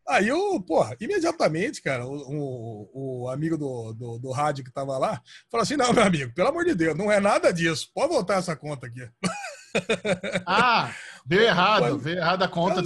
Aí 0.07 0.29
eu, 0.29 0.61
porra, 0.61 0.95
imediatamente, 1.01 1.81
cara, 1.81 2.07
o, 2.07 2.91
o, 2.93 3.23
o 3.23 3.29
amigo 3.31 3.57
do, 3.57 3.95
do, 3.95 4.19
do, 4.19 4.31
rádio 4.33 4.63
que 4.63 4.73
tava 4.73 4.99
lá 4.99 5.23
falou 5.51 5.63
assim: 5.63 5.77
não, 5.77 5.95
meu 5.95 6.03
amigo, 6.03 6.35
pelo 6.35 6.49
amor 6.49 6.65
de 6.65 6.75
Deus, 6.75 6.97
não 6.97 7.11
é 7.11 7.19
nada 7.19 7.51
disso. 7.51 7.91
Pode 7.95 8.13
voltar 8.13 8.37
essa 8.37 8.55
conta 8.55 8.87
aqui. 8.87 9.09
Ah, 10.47 10.93
veio 11.27 11.43
errado, 11.43 11.99
veio 11.99 12.19
errado 12.19 12.43
a 12.43 12.49
conta. 12.49 12.83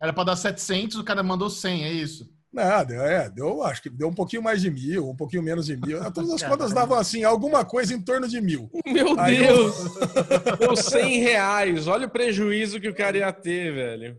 Era 0.00 0.12
para 0.12 0.24
dar 0.24 0.36
700, 0.36 0.98
o 0.98 1.04
cara 1.04 1.22
mandou 1.22 1.48
100, 1.48 1.84
é 1.84 1.92
isso? 1.92 2.30
Nada, 2.52 2.94
é, 2.94 3.28
deu, 3.28 3.62
acho 3.62 3.82
que 3.82 3.90
deu 3.90 4.08
um 4.08 4.14
pouquinho 4.14 4.42
mais 4.42 4.62
de 4.62 4.70
mil, 4.70 5.10
um 5.10 5.14
pouquinho 5.14 5.42
menos 5.42 5.66
de 5.66 5.76
mil. 5.76 5.98
Todas 6.10 6.30
as 6.30 6.42
contas 6.42 6.72
davam 6.72 6.98
assim, 6.98 7.22
alguma 7.22 7.66
coisa 7.66 7.92
em 7.92 8.00
torno 8.00 8.26
de 8.26 8.40
mil. 8.40 8.70
Meu 8.86 9.18
Aí 9.20 9.36
Deus! 9.36 9.76
Eu... 9.78 10.56
Deu 10.56 10.76
100 10.76 11.20
reais, 11.20 11.86
olha 11.86 12.06
o 12.06 12.10
prejuízo 12.10 12.80
que 12.80 12.88
o 12.88 12.94
cara 12.94 13.18
ia 13.18 13.30
ter, 13.30 13.74
velho. 13.74 14.18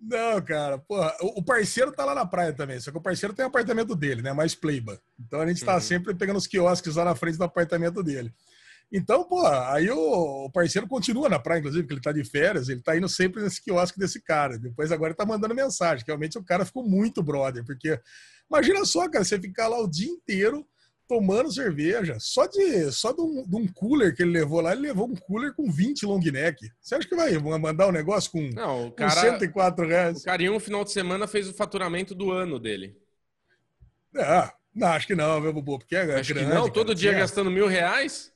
Não, 0.00 0.40
cara, 0.40 0.78
porra, 0.78 1.14
o 1.20 1.42
parceiro 1.42 1.92
tá 1.92 2.04
lá 2.04 2.14
na 2.14 2.24
praia 2.24 2.52
também, 2.52 2.78
só 2.80 2.90
que 2.90 2.98
o 2.98 3.02
parceiro 3.02 3.34
tem 3.34 3.44
o 3.44 3.48
apartamento 3.48 3.94
dele, 3.94 4.22
né? 4.22 4.32
Mais 4.32 4.54
playba. 4.54 4.98
Então 5.18 5.40
a 5.40 5.46
gente 5.46 5.64
tá 5.64 5.74
uhum. 5.74 5.80
sempre 5.80 6.14
pegando 6.14 6.36
os 6.36 6.46
quiosques 6.46 6.96
lá 6.96 7.04
na 7.04 7.14
frente 7.14 7.36
do 7.36 7.44
apartamento 7.44 8.02
dele. 8.02 8.32
Então, 8.92 9.24
pô, 9.24 9.44
aí 9.46 9.90
o 9.90 10.48
parceiro 10.52 10.86
continua 10.86 11.28
na 11.28 11.38
praia, 11.38 11.58
inclusive, 11.58 11.86
que 11.86 11.92
ele 11.92 12.00
tá 12.00 12.12
de 12.12 12.24
férias, 12.24 12.68
ele 12.68 12.80
tá 12.80 12.96
indo 12.96 13.08
sempre 13.08 13.42
nesse 13.42 13.62
quiosque 13.62 13.98
desse 13.98 14.22
cara. 14.22 14.58
Depois 14.58 14.92
agora 14.92 15.10
ele 15.10 15.16
tá 15.16 15.26
mandando 15.26 15.54
mensagem, 15.54 16.04
que 16.04 16.10
realmente 16.10 16.38
o 16.38 16.44
cara 16.44 16.64
ficou 16.64 16.88
muito 16.88 17.22
brother, 17.22 17.64
porque 17.64 18.00
imagina 18.48 18.84
só, 18.84 19.08
cara, 19.08 19.24
você 19.24 19.40
ficar 19.40 19.66
lá 19.68 19.80
o 19.80 19.90
dia 19.90 20.08
inteiro 20.08 20.66
tomando 21.08 21.52
cerveja, 21.52 22.16
só 22.18 22.46
de 22.46 22.90
só 22.90 23.12
de 23.12 23.20
um, 23.20 23.44
de 23.46 23.56
um, 23.56 23.66
cooler 23.68 24.14
que 24.14 24.22
ele 24.22 24.32
levou 24.32 24.60
lá, 24.60 24.72
ele 24.72 24.82
levou 24.82 25.08
um 25.08 25.14
cooler 25.14 25.54
com 25.54 25.70
20 25.70 26.04
long 26.04 26.20
neck. 26.20 26.68
Você 26.80 26.94
acha 26.94 27.08
que 27.08 27.14
vai 27.14 27.36
mandar 27.38 27.88
um 27.88 27.92
negócio 27.92 28.30
com, 28.30 28.50
Não, 28.50 28.88
o 28.88 28.92
cara, 28.92 29.14
com 29.14 29.20
104 29.20 29.86
reais? 29.86 30.20
O 30.20 30.24
cara 30.24 30.42
em 30.42 30.50
um 30.50 30.60
final 30.60 30.84
de 30.84 30.90
semana 30.90 31.26
fez 31.26 31.48
o 31.48 31.54
faturamento 31.54 32.14
do 32.14 32.32
ano 32.32 32.58
dele. 32.58 32.96
É, 34.16 34.50
não, 34.74 34.88
acho 34.88 35.06
que 35.06 35.14
não, 35.14 35.40
meu 35.40 35.52
Bubu, 35.52 35.78
porque 35.78 35.94
é 35.94 36.18
acho 36.18 36.34
grande, 36.34 36.52
não, 36.52 36.68
todo 36.68 36.88
cara, 36.88 36.94
dia 36.94 37.12
é. 37.12 37.18
gastando 37.18 37.50
mil 37.50 37.66
reais? 37.66 38.32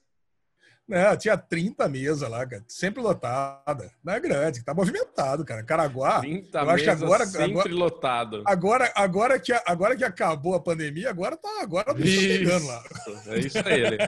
Não, 0.91 1.17
tinha 1.17 1.37
30 1.37 1.89
mesas 1.89 2.29
lá, 2.29 2.45
cara. 2.45 2.65
Sempre 2.67 3.01
lotada. 3.01 3.93
Não 4.03 4.13
é 4.13 4.19
grande, 4.19 4.65
tá 4.65 4.75
movimentado, 4.75 5.45
cara. 5.45 5.63
Caraguá. 5.63 6.19
30 6.19 6.59
eu 6.59 6.71
acho 6.71 6.83
que 6.83 6.91
agora, 6.91 7.27
sempre 7.27 7.45
agora, 7.45 7.73
lotado. 7.73 8.43
Agora, 8.45 8.93
agora, 8.97 9.39
que, 9.39 9.53
agora 9.65 9.97
que 9.97 10.03
acabou 10.03 10.57
a 10.57 10.61
pandemia, 10.61 11.09
agora 11.09 11.37
tá, 11.37 11.61
agora 11.63 11.95
tá 11.95 12.05
chegando 12.05 12.67
lá. 12.67 12.83
É 13.29 13.39
isso 13.39 13.59
aí. 13.59 13.99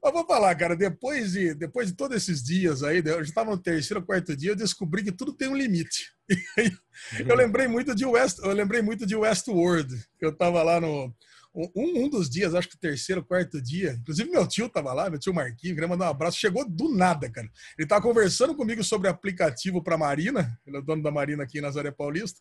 Mas 0.00 0.12
vou 0.12 0.24
falar, 0.24 0.54
cara, 0.54 0.76
depois 0.76 1.32
de, 1.32 1.52
depois 1.54 1.88
de 1.88 1.96
todos 1.96 2.16
esses 2.16 2.44
dias 2.44 2.84
aí, 2.84 3.02
eu 3.04 3.18
já 3.18 3.22
estava 3.22 3.50
no 3.50 3.58
terceiro, 3.58 4.04
quarto 4.04 4.36
dia, 4.36 4.52
eu 4.52 4.56
descobri 4.56 5.02
que 5.02 5.10
tudo 5.10 5.32
tem 5.32 5.48
um 5.48 5.56
limite. 5.56 6.12
eu 7.26 7.34
lembrei 7.34 7.66
muito 7.66 7.92
de 7.92 8.06
West, 8.06 8.38
eu 8.38 8.52
lembrei 8.52 8.82
muito 8.82 9.04
de 9.04 9.16
Westworld, 9.16 9.92
que 10.16 10.24
eu 10.24 10.30
estava 10.30 10.62
lá 10.62 10.80
no 10.80 11.12
um, 11.56 12.04
um 12.04 12.10
dos 12.10 12.28
dias, 12.28 12.54
acho 12.54 12.68
que 12.68 12.76
o 12.76 12.78
terceiro, 12.78 13.24
quarto 13.24 13.62
dia, 13.62 13.96
inclusive 13.98 14.30
meu 14.30 14.46
tio 14.46 14.68
tava 14.68 14.92
lá, 14.92 15.08
meu 15.08 15.18
tio 15.18 15.32
Marquinhos, 15.32 15.74
queria 15.74 15.88
mandar 15.88 16.06
um 16.06 16.10
abraço, 16.10 16.38
chegou 16.38 16.68
do 16.68 16.94
nada, 16.94 17.30
cara. 17.30 17.48
Ele 17.78 17.88
tava 17.88 18.02
conversando 18.02 18.54
comigo 18.54 18.84
sobre 18.84 19.08
aplicativo 19.08 19.82
para 19.82 19.96
Marina, 19.96 20.60
ele 20.66 20.76
é 20.76 20.80
o 20.80 20.82
dono 20.82 21.02
da 21.02 21.10
Marina 21.10 21.44
aqui 21.44 21.56
em 21.58 21.62
Nazaré 21.62 21.90
Paulista. 21.90 22.38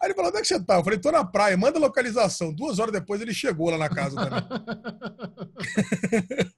Aí 0.00 0.08
ele 0.08 0.14
falou: 0.14 0.30
onde 0.30 0.38
é 0.38 0.40
que 0.40 0.48
você 0.48 0.64
tá? 0.64 0.76
Eu 0.76 0.84
falei: 0.84 0.98
tô 0.98 1.12
na 1.12 1.22
praia, 1.24 1.56
manda 1.56 1.78
localização. 1.78 2.52
Duas 2.52 2.78
horas 2.78 2.92
depois 2.92 3.20
ele 3.20 3.34
chegou 3.34 3.70
lá 3.70 3.78
na 3.78 3.90
casa 3.90 4.16
também. 4.16 4.42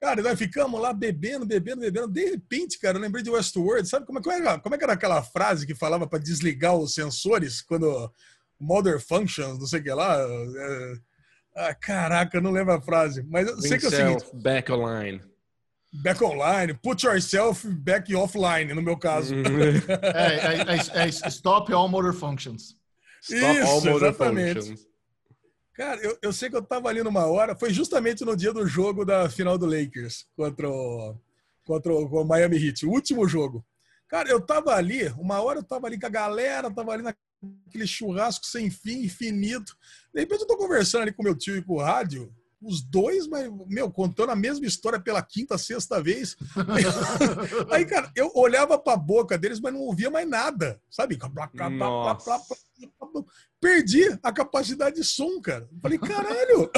cara, 0.00 0.22
nós 0.22 0.38
ficamos 0.38 0.80
lá 0.80 0.92
bebendo, 0.92 1.46
bebendo, 1.46 1.80
bebendo. 1.80 2.08
De 2.08 2.30
repente, 2.30 2.78
cara, 2.78 2.98
eu 2.98 3.02
lembrei 3.02 3.24
de 3.24 3.30
Westworld. 3.30 3.88
Sabe 3.88 4.06
como 4.06 4.18
é, 4.18 4.22
como 4.22 4.34
é, 4.34 4.58
como 4.58 4.74
é 4.74 4.78
que 4.78 4.84
era 4.84 4.92
aquela 4.92 5.22
frase 5.22 5.66
que 5.66 5.74
falava 5.74 6.06
para 6.06 6.22
desligar 6.22 6.76
os 6.76 6.92
sensores 6.94 7.62
quando 7.62 8.12
Mother 8.60 9.00
Functions, 9.00 9.58
não 9.58 9.66
sei 9.66 9.80
o 9.80 9.82
que 9.82 9.90
lá? 9.90 10.18
É 10.18 11.13
ah, 11.56 11.74
caraca, 11.74 12.36
eu 12.36 12.42
não 12.42 12.50
lembro 12.50 12.74
a 12.74 12.80
frase. 12.80 13.22
Mas 13.28 13.46
eu 13.46 13.60
sei 13.60 13.78
que 13.78 13.86
é 13.86 13.88
o 13.88 13.90
seguinte. 13.90 14.24
Back 14.34 14.72
online. 14.72 15.20
Back 15.92 16.22
online. 16.24 16.74
Put 16.74 17.06
yourself 17.06 17.66
back 17.68 18.12
offline, 18.14 18.74
no 18.74 18.82
meu 18.82 18.96
caso. 18.96 19.34
é, 20.14 20.98
é, 20.98 21.02
é, 21.02 21.04
é, 21.04 21.08
stop 21.08 21.72
all 21.72 21.88
motor 21.88 22.12
functions. 22.12 22.76
Stop 23.22 23.58
Isso, 23.58 23.66
all 23.66 23.80
motor 23.80 24.08
exatamente. 24.08 24.54
functions. 24.54 24.94
Cara, 25.74 26.00
eu, 26.02 26.18
eu 26.22 26.32
sei 26.32 26.50
que 26.50 26.56
eu 26.56 26.62
tava 26.62 26.88
ali 26.88 27.02
numa 27.02 27.26
hora, 27.26 27.56
foi 27.56 27.72
justamente 27.72 28.24
no 28.24 28.36
dia 28.36 28.52
do 28.52 28.66
jogo 28.66 29.04
da 29.04 29.28
final 29.28 29.58
do 29.58 29.66
Lakers 29.66 30.24
contra 30.36 30.68
o, 30.68 31.16
contra 31.64 31.92
o 31.92 32.24
Miami 32.24 32.64
Heat, 32.64 32.86
o 32.86 32.90
último 32.90 33.26
jogo. 33.26 33.64
Cara, 34.08 34.28
eu 34.28 34.40
tava 34.40 34.74
ali, 34.74 35.08
uma 35.18 35.42
hora 35.42 35.58
eu 35.58 35.64
tava 35.64 35.88
ali 35.88 35.98
com 35.98 36.06
a 36.06 36.10
galera, 36.10 36.70
tava 36.70 36.92
ali 36.92 37.02
na 37.02 37.14
aquele 37.68 37.86
churrasco 37.86 38.46
sem 38.46 38.70
fim, 38.70 39.04
infinito. 39.04 39.76
De 40.12 40.20
repente 40.20 40.42
eu 40.42 40.46
tô 40.46 40.56
conversando 40.56 41.02
ali 41.02 41.12
com 41.12 41.22
meu 41.22 41.36
tio 41.36 41.56
e 41.56 41.62
com 41.62 41.74
o 41.74 41.80
rádio, 41.80 42.32
os 42.64 42.82
dois, 42.82 43.26
mas, 43.26 43.50
meu, 43.68 43.90
contando 43.90 44.30
a 44.30 44.36
mesma 44.36 44.66
história 44.66 44.98
pela 44.98 45.22
quinta, 45.22 45.58
sexta 45.58 46.02
vez. 46.02 46.36
Aí, 47.70 47.84
cara, 47.84 48.10
eu 48.16 48.30
olhava 48.34 48.78
pra 48.78 48.96
boca 48.96 49.36
deles, 49.36 49.60
mas 49.60 49.72
não 49.72 49.80
ouvia 49.80 50.10
mais 50.10 50.28
nada, 50.28 50.80
sabe? 50.90 51.18
Perdi 53.60 54.18
a 54.22 54.32
capacidade 54.32 54.96
de 54.96 55.04
som, 55.04 55.40
cara. 55.40 55.68
Falei, 55.80 55.98
caralho! 55.98 56.70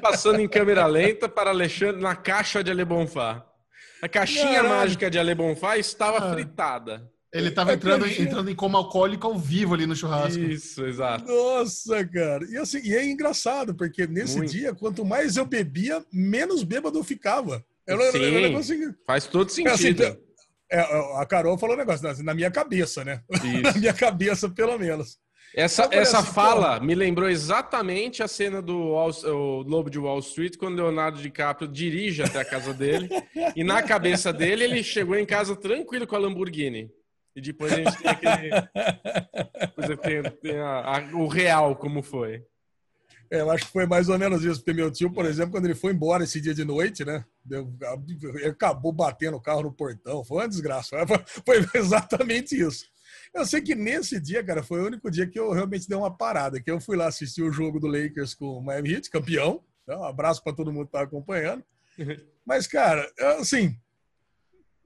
Passando 0.00 0.40
em 0.40 0.48
câmera 0.48 0.86
lenta 0.86 1.28
para 1.28 1.50
Alexandre 1.50 2.00
na 2.00 2.16
caixa 2.16 2.64
de 2.64 2.70
Ale 2.70 2.84
Bonfá. 2.84 3.46
A 4.02 4.08
caixinha 4.08 4.62
Caralho. 4.62 4.68
mágica 4.68 5.10
de 5.10 5.18
Ale 5.18 5.34
Bonfá 5.34 5.78
estava 5.78 6.18
ah. 6.18 6.32
fritada. 6.32 7.10
Ele 7.34 7.50
tava 7.50 7.74
entrando, 7.74 8.06
entrando 8.06 8.48
em 8.48 8.54
coma 8.54 8.78
alcoólico 8.78 9.26
ao 9.26 9.36
vivo 9.36 9.74
ali 9.74 9.86
no 9.86 9.96
churrasco. 9.96 10.40
Isso, 10.40 10.86
exato. 10.86 11.26
Nossa, 11.26 12.06
cara. 12.06 12.46
E, 12.48 12.56
assim, 12.56 12.80
e 12.84 12.94
é 12.94 13.04
engraçado, 13.04 13.74
porque 13.74 14.06
nesse 14.06 14.36
Muito. 14.36 14.52
dia, 14.52 14.72
quanto 14.72 15.04
mais 15.04 15.36
eu 15.36 15.44
bebia, 15.44 16.04
menos 16.12 16.62
bêbado 16.62 16.96
eu 16.96 17.02
ficava. 17.02 17.64
Eu, 17.84 18.00
Sim, 18.12 18.18
eu, 18.18 18.40
eu 18.52 18.56
assim, 18.56 18.94
faz 19.04 19.26
todo 19.26 19.50
sentido. 19.50 20.04
É, 20.04 20.06
assim, 20.06 20.18
é, 20.70 21.20
a 21.20 21.26
Carol 21.26 21.58
falou 21.58 21.74
um 21.74 21.78
negócio, 21.78 22.22
na 22.22 22.34
minha 22.34 22.52
cabeça, 22.52 23.04
né? 23.04 23.20
na 23.64 23.72
minha 23.72 23.92
cabeça, 23.92 24.48
pelo 24.48 24.78
menos. 24.78 25.18
Essa, 25.56 25.88
essa 25.90 26.18
assim, 26.18 26.32
fala 26.32 26.80
me 26.80 26.94
lembrou 26.94 27.28
exatamente 27.28 28.22
a 28.22 28.28
cena 28.28 28.60
do 28.62 28.76
o 28.76 29.62
Lobo 29.62 29.90
de 29.90 29.98
Wall 29.98 30.18
Street, 30.20 30.56
quando 30.56 30.76
Leonardo 30.76 31.20
DiCaprio 31.20 31.68
dirige 31.68 32.22
até 32.22 32.40
a 32.40 32.44
casa 32.44 32.72
dele. 32.72 33.08
e 33.56 33.64
na 33.64 33.82
cabeça 33.82 34.32
dele, 34.32 34.64
ele 34.64 34.82
chegou 34.84 35.16
em 35.16 35.26
casa 35.26 35.56
tranquilo 35.56 36.06
com 36.06 36.14
a 36.14 36.18
Lamborghini. 36.18 36.90
E 37.36 37.40
depois 37.40 37.72
a 37.72 37.76
gente 37.76 37.96
tem 37.98 38.10
aquele. 38.10 38.50
depois 39.60 40.00
tem, 40.00 40.22
tem 40.40 40.58
a, 40.58 40.98
a, 40.98 41.16
o 41.16 41.26
real, 41.26 41.74
como 41.76 42.02
foi. 42.02 42.44
É, 43.30 43.40
eu 43.40 43.50
acho 43.50 43.66
que 43.66 43.72
foi 43.72 43.86
mais 43.86 44.08
ou 44.08 44.18
menos 44.18 44.44
isso, 44.44 44.60
porque 44.60 44.72
meu 44.72 44.90
tio, 44.90 45.10
por 45.10 45.24
exemplo, 45.24 45.52
quando 45.52 45.64
ele 45.64 45.74
foi 45.74 45.92
embora 45.92 46.24
esse 46.24 46.40
dia 46.40 46.54
de 46.54 46.64
noite, 46.64 47.04
né? 47.04 47.24
Ele 47.50 48.46
acabou 48.46 48.92
batendo 48.92 49.36
o 49.36 49.40
carro 49.40 49.62
no 49.62 49.72
portão, 49.72 50.24
foi 50.24 50.38
uma 50.38 50.48
desgraça. 50.48 50.96
Foi 51.44 51.66
exatamente 51.74 52.58
isso. 52.58 52.86
Eu 53.34 53.44
sei 53.44 53.60
que 53.60 53.74
nesse 53.74 54.20
dia, 54.20 54.44
cara, 54.44 54.62
foi 54.62 54.80
o 54.80 54.86
único 54.86 55.10
dia 55.10 55.26
que 55.26 55.38
eu 55.38 55.50
realmente 55.50 55.88
dei 55.88 55.98
uma 55.98 56.16
parada, 56.16 56.60
que 56.60 56.70
eu 56.70 56.80
fui 56.80 56.96
lá 56.96 57.08
assistir 57.08 57.42
o 57.42 57.50
jogo 57.50 57.80
do 57.80 57.88
Lakers 57.88 58.32
com 58.32 58.46
o 58.46 58.62
Miami 58.62 58.92
Heat, 58.92 59.10
campeão. 59.10 59.62
Né, 59.86 59.96
um 59.96 60.04
abraço 60.04 60.42
para 60.42 60.54
todo 60.54 60.72
mundo 60.72 60.86
que 60.86 60.92
tá 60.92 61.02
acompanhando. 61.02 61.64
Mas, 62.46 62.66
cara, 62.66 63.10
assim, 63.40 63.76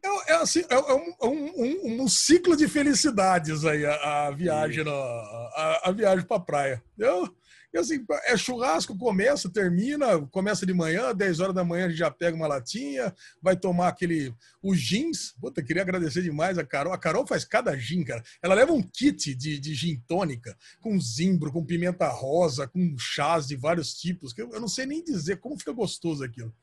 é, 0.02 0.32
é, 0.32 0.36
assim, 0.36 0.60
é, 0.60 0.74
é 0.74 0.94
um, 0.94 1.14
um, 1.22 2.02
um, 2.02 2.08
ciclo 2.08 2.56
de 2.56 2.68
felicidades 2.68 3.64
aí 3.64 3.84
a, 3.84 4.26
a 4.26 4.30
viagem 4.30 4.84
a, 4.86 5.80
a 5.84 5.92
viagem 5.92 6.24
para 6.24 6.40
praia. 6.40 6.82
Eu, 6.96 7.28
assim, 7.76 8.04
é 8.24 8.36
churrasco, 8.36 8.96
começa, 8.96 9.50
termina, 9.50 10.18
começa 10.28 10.64
de 10.64 10.72
manhã, 10.72 11.14
10 11.14 11.40
horas 11.40 11.54
da 11.54 11.64
manhã 11.64 11.86
a 11.86 11.88
gente 11.88 11.98
já 11.98 12.10
pega 12.10 12.36
uma 12.36 12.46
latinha, 12.46 13.14
vai 13.42 13.56
tomar 13.56 13.88
aquele. 13.88 14.34
Os 14.62 14.80
jeans. 14.80 15.34
Puta, 15.40 15.62
queria 15.62 15.82
agradecer 15.82 16.22
demais 16.22 16.58
a 16.58 16.64
Carol. 16.64 16.92
A 16.92 16.98
Carol 16.98 17.26
faz 17.26 17.44
cada 17.44 17.76
gin, 17.76 18.04
cara. 18.04 18.22
Ela 18.42 18.54
leva 18.54 18.72
um 18.72 18.82
kit 18.82 19.34
de, 19.34 19.58
de 19.58 19.74
gin 19.74 20.00
tônica, 20.06 20.56
com 20.80 21.00
zimbro, 21.00 21.52
com 21.52 21.64
pimenta 21.64 22.08
rosa, 22.08 22.66
com 22.66 22.96
chás 22.98 23.46
de 23.46 23.56
vários 23.56 23.94
tipos, 23.94 24.32
que 24.32 24.42
eu, 24.42 24.50
eu 24.52 24.60
não 24.60 24.68
sei 24.68 24.86
nem 24.86 25.02
dizer 25.02 25.38
como 25.38 25.58
fica 25.58 25.72
gostoso 25.72 26.24
aquilo. 26.24 26.54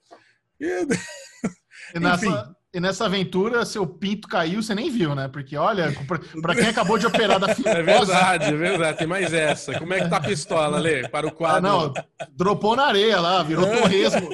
E... 0.59 0.65
E 1.93 1.99
e 2.75 2.79
nessa 2.81 3.05
aventura, 3.05 3.63
seu 3.63 3.87
pinto 3.87 4.27
caiu, 4.27 4.61
você 4.61 4.75
nem 4.75 4.91
viu, 4.91 5.15
né? 5.15 5.29
Porque, 5.29 5.55
olha, 5.55 5.95
para 6.41 6.53
quem 6.53 6.67
acabou 6.67 6.97
de 6.97 7.07
operar 7.07 7.39
da 7.39 7.47
fibrose... 7.55 7.79
É 7.79 7.83
verdade, 7.83 8.43
é 8.43 8.51
verdade. 8.51 8.97
Tem 8.97 9.07
mais 9.07 9.33
essa. 9.33 9.79
Como 9.79 9.93
é 9.93 10.01
que 10.01 10.09
tá 10.09 10.17
a 10.17 10.21
pistola, 10.21 10.77
Lê? 10.77 11.07
Para 11.07 11.25
o 11.25 11.31
quadro. 11.31 11.57
Ah, 11.57 11.61
não, 11.61 11.93
dropou 12.33 12.75
na 12.75 12.87
areia 12.87 13.17
lá, 13.21 13.41
virou 13.43 13.65
torresmo. 13.65 14.29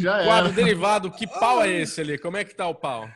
Já 0.00 0.16
era. 0.16 0.24
Quadro 0.24 0.52
derivado, 0.52 1.12
que 1.12 1.28
pau 1.28 1.62
é 1.62 1.70
esse 1.70 2.00
ali? 2.00 2.18
Como 2.18 2.36
é 2.36 2.44
que 2.44 2.56
tá 2.56 2.66
o 2.66 2.74
pau? 2.74 3.08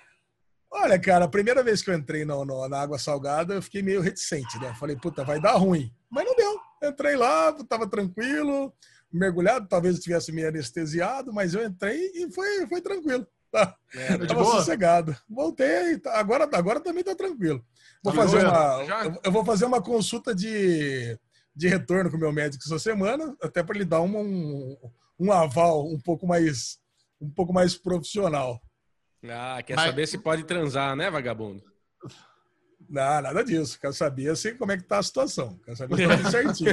Olha, 0.71 0.97
cara, 1.01 1.25
a 1.25 1.29
primeira 1.29 1.61
vez 1.65 1.83
que 1.83 1.91
eu 1.91 1.95
entrei 1.95 2.25
no, 2.25 2.45
no, 2.45 2.69
na 2.69 2.81
água 2.81 3.01
salgada, 3.01 3.55
eu 3.55 3.63
fiquei 3.63 3.83
meio 3.83 4.01
reticente, 4.01 4.57
né? 4.61 4.73
Falei, 4.79 4.95
puta, 4.95 5.25
vai 5.25 5.41
dar 5.41 5.57
ruim. 5.57 5.93
Mas 6.09 6.25
não 6.25 6.37
deu. 6.37 6.61
Entrei 6.89 7.17
lá, 7.17 7.53
tava 7.69 7.89
tranquilo 7.89 8.73
mergulhado, 9.13 9.69
talvez 9.69 9.97
eu 9.97 10.03
tivesse 10.03 10.33
meio 10.33 10.49
anestesiado, 10.49 11.33
mas 11.33 11.55
eu 11.55 11.63
entrei 11.63 12.11
e 12.15 12.33
foi, 12.33 12.67
foi 12.67 12.81
tranquilo. 12.81 13.27
Tá. 13.53 13.77
É, 13.95 14.17
Tava 14.27 14.45
sossegado. 14.47 15.15
Voltei, 15.29 15.99
tá, 15.99 16.19
agora, 16.19 16.49
agora 16.51 16.81
também 16.81 17.05
tá 17.05 17.15
tranquilo. 17.15 17.63
Vou 18.03 18.15
tá 18.15 18.23
fazer 18.23 18.47
uma, 18.47 19.19
eu 19.23 19.31
vou 19.31 19.45
fazer 19.45 19.67
uma 19.67 19.83
consulta 19.83 20.35
de, 20.35 21.19
de 21.55 21.69
retorno 21.69 22.11
com 22.11 22.17
o 22.17 22.21
meu 22.21 22.33
médico 22.33 22.65
essa 22.65 22.79
semana, 22.79 23.37
até 23.43 23.63
para 23.63 23.77
ele 23.77 23.85
dar 23.85 24.01
um, 24.01 24.17
um, 24.17 24.77
um, 25.21 25.31
aval 25.31 25.87
um 25.87 26.01
pouco 26.01 26.27
mais 26.27 26.81
um 27.21 27.31
pouco 27.31 27.53
mais 27.53 27.77
profissional. 27.77 28.61
Ah, 29.29 29.63
quer 29.63 29.77
mas... 29.77 29.85
saber 29.85 30.09
se 30.09 30.19
pode 30.19 30.45
transar, 30.45 30.97
né, 30.97 31.11
vagabundo? 31.11 31.63
Não, 32.89 33.23
nada 33.23 33.45
disso. 33.45 33.79
Quero 33.79 33.93
saber 33.93 34.31
assim, 34.31 34.57
como 34.57 34.73
é 34.73 34.77
que 34.77 34.83
tá 34.83 34.99
a 34.99 35.03
situação. 35.03 35.59
Quero 35.65 35.77
saber 35.77 35.97
se 35.97 36.09
tá 36.09 36.17
tudo 36.17 36.31
certinho. 36.31 36.73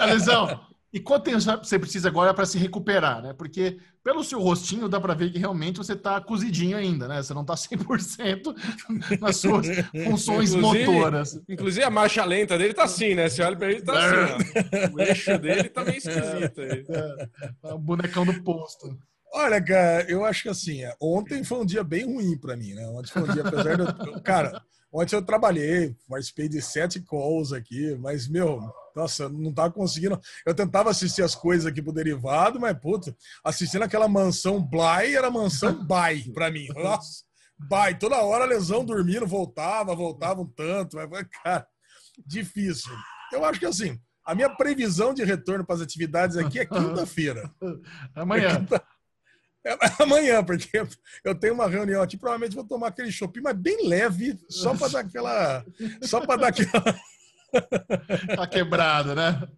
Alisão, 0.00 0.66
e 0.92 1.00
quanto 1.00 1.24
tempo 1.24 1.40
você 1.40 1.78
precisa 1.78 2.08
agora 2.08 2.34
para 2.34 2.44
se 2.44 2.58
recuperar, 2.58 3.22
né? 3.22 3.32
Porque 3.32 3.78
pelo 4.04 4.22
seu 4.22 4.38
rostinho 4.40 4.90
dá 4.90 5.00
para 5.00 5.14
ver 5.14 5.32
que 5.32 5.38
realmente 5.38 5.78
você 5.78 5.94
está 5.94 6.20
cozidinho 6.20 6.76
ainda, 6.76 7.08
né? 7.08 7.22
Você 7.22 7.32
não 7.32 7.40
está 7.40 7.54
100% 7.54 8.54
nas 9.18 9.36
suas 9.36 9.66
funções 10.04 10.52
inclusive, 10.52 10.86
motoras. 10.86 11.40
Inclusive 11.48 11.84
a 11.84 11.90
marcha 11.90 12.22
lenta 12.24 12.58
dele 12.58 12.74
tá 12.74 12.84
assim, 12.84 13.14
né? 13.14 13.28
Você 13.28 13.42
olha 13.42 13.56
para 13.56 13.70
ele, 13.70 13.80
tá 13.80 13.92
assim, 13.92 14.34
ó. 14.34 14.94
O 14.94 15.00
eixo 15.00 15.38
dele 15.38 15.68
tá 15.70 15.82
meio 15.82 15.96
esquisito 15.96 16.60
aí. 16.60 16.84
É, 16.86 17.70
é 17.70 17.72
o 17.72 17.78
bonecão 17.78 18.26
do 18.26 18.42
posto. 18.42 18.94
Olha, 19.34 19.64
cara, 19.64 20.04
eu 20.10 20.26
acho 20.26 20.42
que 20.42 20.48
assim, 20.50 20.84
é, 20.84 20.94
ontem 21.00 21.42
foi 21.42 21.58
um 21.58 21.64
dia 21.64 21.82
bem 21.82 22.04
ruim 22.04 22.36
para 22.36 22.54
mim, 22.54 22.74
né? 22.74 22.86
Ontem 22.88 23.10
foi 23.10 23.22
um 23.22 23.32
dia, 23.32 23.42
apesar 23.42 23.76
de 23.76 23.82
eu, 23.82 24.20
cara, 24.20 24.62
ontem 24.92 25.16
eu 25.16 25.22
trabalhei, 25.22 25.96
participei 26.06 26.50
de 26.50 26.60
sete 26.60 27.00
calls 27.00 27.50
aqui, 27.50 27.96
mas, 27.98 28.28
meu, 28.28 28.60
nossa, 28.94 29.28
não 29.28 29.52
tava 29.52 29.72
conseguindo. 29.72 30.20
Eu 30.46 30.54
tentava 30.54 30.90
assistir 30.90 31.22
as 31.22 31.34
coisas 31.34 31.66
aqui 31.66 31.82
pro 31.82 31.92
derivado, 31.92 32.60
mas, 32.60 32.78
puta, 32.78 33.14
assistindo 33.44 33.82
aquela 33.82 34.08
mansão 34.08 34.62
Bly 34.62 35.14
era 35.14 35.30
mansão 35.30 35.84
Bay 35.84 36.30
pra 36.32 36.50
mim. 36.50 36.66
Nossa, 36.74 37.24
Bay, 37.58 37.98
toda 37.98 38.22
hora 38.22 38.44
lesão 38.44 38.84
dormindo, 38.84 39.26
voltava, 39.26 39.94
voltava 39.94 40.40
um 40.40 40.46
tanto, 40.46 40.96
mas, 40.96 41.26
cara, 41.42 41.66
difícil. 42.26 42.92
Eu 43.32 43.44
acho 43.44 43.58
que 43.58 43.66
assim, 43.66 43.98
a 44.24 44.34
minha 44.34 44.50
previsão 44.50 45.14
de 45.14 45.24
retorno 45.24 45.64
para 45.64 45.76
as 45.76 45.80
atividades 45.80 46.36
aqui 46.36 46.58
é 46.58 46.66
quinta-feira. 46.66 47.50
Amanhã. 48.14 48.48
É 48.48 48.56
quinta... 48.56 48.84
é 49.64 50.02
amanhã, 50.02 50.42
porque 50.42 50.68
eu 51.24 51.34
tenho 51.34 51.54
uma 51.54 51.68
reunião 51.68 52.02
aqui, 52.02 52.16
provavelmente 52.16 52.54
vou 52.54 52.66
tomar 52.66 52.88
aquele 52.88 53.12
shopping, 53.12 53.40
mas 53.40 53.56
bem 53.56 53.88
leve, 53.88 54.38
só 54.48 54.74
para 54.76 54.88
dar 54.88 55.00
aquela. 55.00 55.64
Só 56.02 56.26
para 56.26 56.40
dar 56.40 56.48
aquela. 56.48 57.00
tá 58.36 58.46
quebrada, 58.46 59.14
né? 59.14 59.48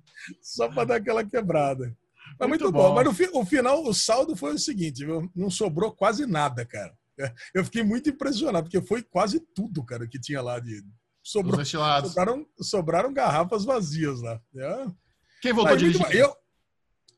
Só 0.43 0.69
para 0.69 0.85
dar 0.85 0.97
aquela 0.97 1.25
quebrada. 1.25 1.97
Mas 2.39 2.49
muito, 2.49 2.65
muito 2.65 2.73
bom. 2.73 2.89
bom. 2.89 2.95
Mas 2.95 3.05
no 3.05 3.15
fi, 3.15 3.29
o 3.33 3.45
final, 3.45 3.85
o 3.85 3.95
saldo 3.95 4.35
foi 4.35 4.55
o 4.55 4.59
seguinte: 4.59 5.05
viu? 5.05 5.31
não 5.35 5.51
sobrou 5.51 5.93
quase 5.93 6.27
nada, 6.27 6.65
cara. 6.65 6.95
Eu 7.55 7.65
fiquei 7.65 7.83
muito 7.83 8.11
impressionado, 8.11 8.65
porque 8.65 8.87
foi 8.87 9.03
quase 9.03 9.41
tudo, 9.55 9.85
cara, 9.85 10.07
que 10.07 10.19
tinha 10.19 10.43
lá 10.43 10.59
de. 10.59 10.83
Sobrou, 11.23 11.65
sobraram, 11.65 12.47
sobraram 12.61 13.13
garrafas 13.13 13.65
vazias 13.65 14.21
lá. 14.21 14.39
É. 14.57 14.87
Quem 15.41 15.53
voltou 15.53 15.77
dirigindo? 15.77 16.13
Eu, 16.13 16.35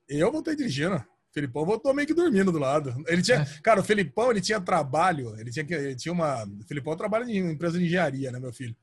eu 0.08 0.30
voltei 0.30 0.54
dirigindo. 0.54 1.04
Felipão 1.32 1.66
voltou 1.66 1.92
meio 1.92 2.06
que 2.06 2.14
dormindo 2.14 2.50
do 2.50 2.58
lado. 2.58 2.94
Ele 3.08 3.20
tinha, 3.20 3.38
é. 3.38 3.60
cara, 3.62 3.80
o 3.80 3.84
Felipão, 3.84 4.30
ele 4.30 4.40
tinha 4.40 4.60
trabalho, 4.60 5.38
ele 5.38 5.50
tinha, 5.50 5.66
ele 5.70 5.94
tinha 5.94 6.12
uma, 6.12 6.44
o 6.44 6.66
Felipão 6.66 6.96
trabalha 6.96 7.24
em 7.24 7.52
empresa 7.52 7.78
de 7.78 7.84
engenharia, 7.84 8.32
né, 8.32 8.38
meu 8.38 8.52
filho? 8.52 8.74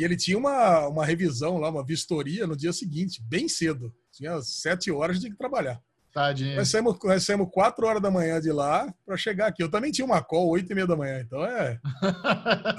E 0.00 0.04
ele 0.04 0.16
tinha 0.16 0.38
uma, 0.38 0.88
uma 0.88 1.04
revisão 1.04 1.58
lá, 1.58 1.68
uma 1.68 1.84
vistoria 1.84 2.46
no 2.46 2.56
dia 2.56 2.72
seguinte, 2.72 3.22
bem 3.22 3.46
cedo. 3.50 3.94
Tinha 4.10 4.40
sete 4.40 4.90
horas 4.90 5.20
de 5.20 5.28
trabalhar. 5.36 5.78
Tadinho. 6.10 6.56
Nós 6.56 6.70
saímos, 6.70 6.98
nós 7.04 7.22
saímos 7.22 7.50
quatro 7.52 7.86
horas 7.86 8.00
da 8.00 8.10
manhã 8.10 8.40
de 8.40 8.50
lá 8.50 8.90
para 9.04 9.18
chegar 9.18 9.48
aqui. 9.48 9.62
Eu 9.62 9.70
também 9.70 9.92
tinha 9.92 10.06
uma 10.06 10.22
call 10.22 10.48
oito 10.48 10.72
e 10.72 10.74
meia 10.74 10.86
da 10.86 10.96
manhã, 10.96 11.20
então 11.20 11.44
é. 11.44 11.78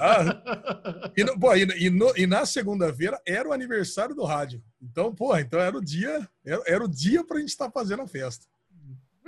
ah, 0.00 1.12
e, 1.16 1.22
no, 1.22 1.38
pô, 1.38 1.54
e, 1.54 1.62
e, 1.86 1.90
no, 1.90 2.12
e 2.16 2.26
na 2.26 2.44
segunda-feira 2.44 3.16
era 3.24 3.48
o 3.48 3.52
aniversário 3.52 4.16
do 4.16 4.24
rádio. 4.24 4.60
Então, 4.82 5.14
pô, 5.14 5.36
então 5.36 5.60
era 5.60 5.78
o 5.78 5.80
dia, 5.80 6.28
era, 6.44 6.62
era 6.66 6.84
o 6.84 6.88
dia 6.88 7.24
para 7.24 7.36
a 7.36 7.40
gente 7.40 7.50
estar 7.50 7.66
tá 7.66 7.70
fazendo 7.70 8.02
a 8.02 8.08
festa. 8.08 8.46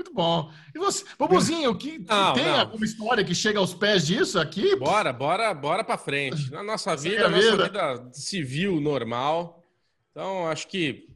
Muito 0.04 0.12
bom. 0.12 0.50
E 0.74 0.78
você, 0.78 1.02
Bobozinho, 1.18 1.74
que, 1.76 1.98
não, 1.98 2.34
tem 2.34 2.44
não. 2.44 2.60
alguma 2.60 2.84
história 2.84 3.24
que 3.24 3.34
chega 3.34 3.58
aos 3.58 3.72
pés 3.72 4.06
disso 4.06 4.38
aqui? 4.38 4.76
Bora, 4.76 5.12
bora, 5.12 5.54
bora 5.54 5.82
para 5.82 5.96
frente. 5.96 6.50
Na 6.50 6.62
nossa 6.62 6.94
vida, 6.94 7.26
nossa 7.28 7.50
vida. 7.50 7.64
vida 7.64 8.10
civil 8.12 8.80
normal. 8.80 9.64
Então, 10.10 10.46
acho 10.46 10.68
que 10.68 11.08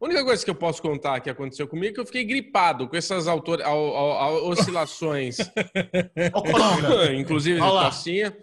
a 0.00 0.04
única 0.04 0.24
coisa 0.24 0.44
que 0.44 0.50
eu 0.50 0.54
posso 0.54 0.80
contar 0.80 1.18
que 1.20 1.28
aconteceu 1.28 1.66
comigo 1.66 1.90
é 1.90 1.94
que 1.94 2.00
eu 2.00 2.06
fiquei 2.06 2.24
gripado 2.24 2.88
com 2.88 2.96
essas 2.96 3.26
autor... 3.26 3.60
oscilações. 4.44 5.38
Inclusive 7.18 7.60
de 7.60 7.66
tocinha. 7.66 8.36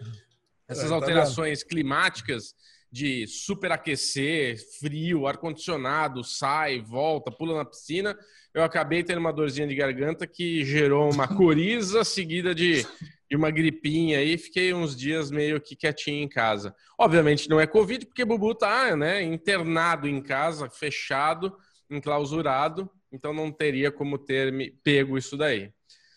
Essas 0.68 0.84
é, 0.84 0.88
tá 0.88 0.94
alterações 0.96 1.62
climáticas 1.62 2.54
de 2.94 3.26
superaquecer, 3.26 4.56
frio, 4.78 5.26
ar-condicionado, 5.26 6.22
sai, 6.22 6.80
volta, 6.80 7.28
pula 7.28 7.56
na 7.56 7.64
piscina. 7.64 8.16
Eu 8.54 8.62
acabei 8.62 9.02
tendo 9.02 9.18
uma 9.18 9.32
dorzinha 9.32 9.66
de 9.66 9.74
garganta 9.74 10.28
que 10.28 10.64
gerou 10.64 11.12
uma 11.12 11.26
coriza 11.36 12.04
seguida 12.04 12.54
de 12.54 12.86
de 13.28 13.36
uma 13.36 13.50
gripinha 13.50 14.18
aí, 14.18 14.38
fiquei 14.38 14.72
uns 14.72 14.94
dias 14.94 15.30
meio 15.30 15.60
que 15.60 15.74
quietinho 15.74 16.22
em 16.22 16.28
casa. 16.28 16.72
Obviamente 16.96 17.48
não 17.48 17.58
é 17.58 17.66
Covid, 17.66 18.06
porque 18.06 18.24
Bubu 18.24 18.54
tá 18.54 18.94
né, 18.94 19.22
internado 19.22 20.06
em 20.06 20.22
casa, 20.22 20.70
fechado, 20.70 21.56
enclausurado, 21.90 22.88
então 23.10 23.32
não 23.32 23.50
teria 23.50 23.90
como 23.90 24.18
ter 24.18 24.52
me 24.52 24.70
pego 24.70 25.18
isso 25.18 25.36
daí. 25.36 25.72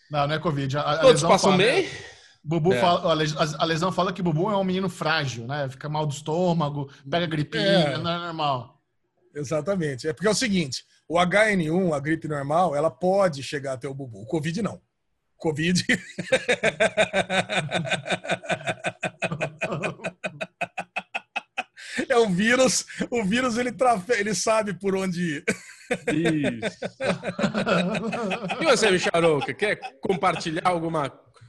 Não, 0.08 0.28
não 0.28 0.34
é 0.34 0.38
Covid. 0.38 0.78
A, 0.78 0.98
Todos 0.98 1.22
passam 1.22 1.52
fala, 1.52 1.56
bem? 1.56 1.88
Bubu 2.42 2.72
é. 2.72 2.80
fala, 2.80 3.14
a 3.58 3.64
lesão 3.64 3.92
fala 3.92 4.12
que 4.12 4.22
Bubu 4.22 4.50
é 4.50 4.56
um 4.56 4.64
menino 4.64 4.88
frágil, 4.88 5.46
né? 5.46 5.68
Fica 5.68 5.88
mal 5.88 6.04
do 6.06 6.12
estômago, 6.12 6.90
pega 7.08 7.26
gripinha, 7.26 7.62
é. 7.62 7.96
não 7.98 8.10
é 8.10 8.18
normal. 8.18 8.82
Exatamente. 9.34 10.08
É 10.08 10.12
porque 10.12 10.26
é 10.26 10.30
o 10.30 10.34
seguinte: 10.34 10.84
o 11.08 11.16
HN1, 11.18 11.92
a 11.92 12.00
gripe 12.00 12.26
normal, 12.28 12.74
ela 12.74 12.90
pode 12.90 13.42
chegar 13.42 13.74
até 13.74 13.88
o 13.88 13.94
Bubu. 13.94 14.22
O 14.22 14.26
Covid 14.26 14.62
não. 14.62 14.80
Covid. 15.36 15.84
é 22.08 22.18
um 22.18 22.34
vírus. 22.34 22.84
O 23.10 23.24
vírus 23.24 23.56
ele, 23.56 23.72
trafe... 23.72 24.12
ele 24.12 24.34
sabe 24.34 24.74
por 24.74 24.96
onde 24.96 25.36
ir. 25.36 25.44
Isso. 26.12 26.78
E 28.60 28.64
você, 28.64 28.90
Micharouca, 28.90 29.54
quer 29.54 29.76
compartilhar 30.00 30.62
alguma, 30.64 31.08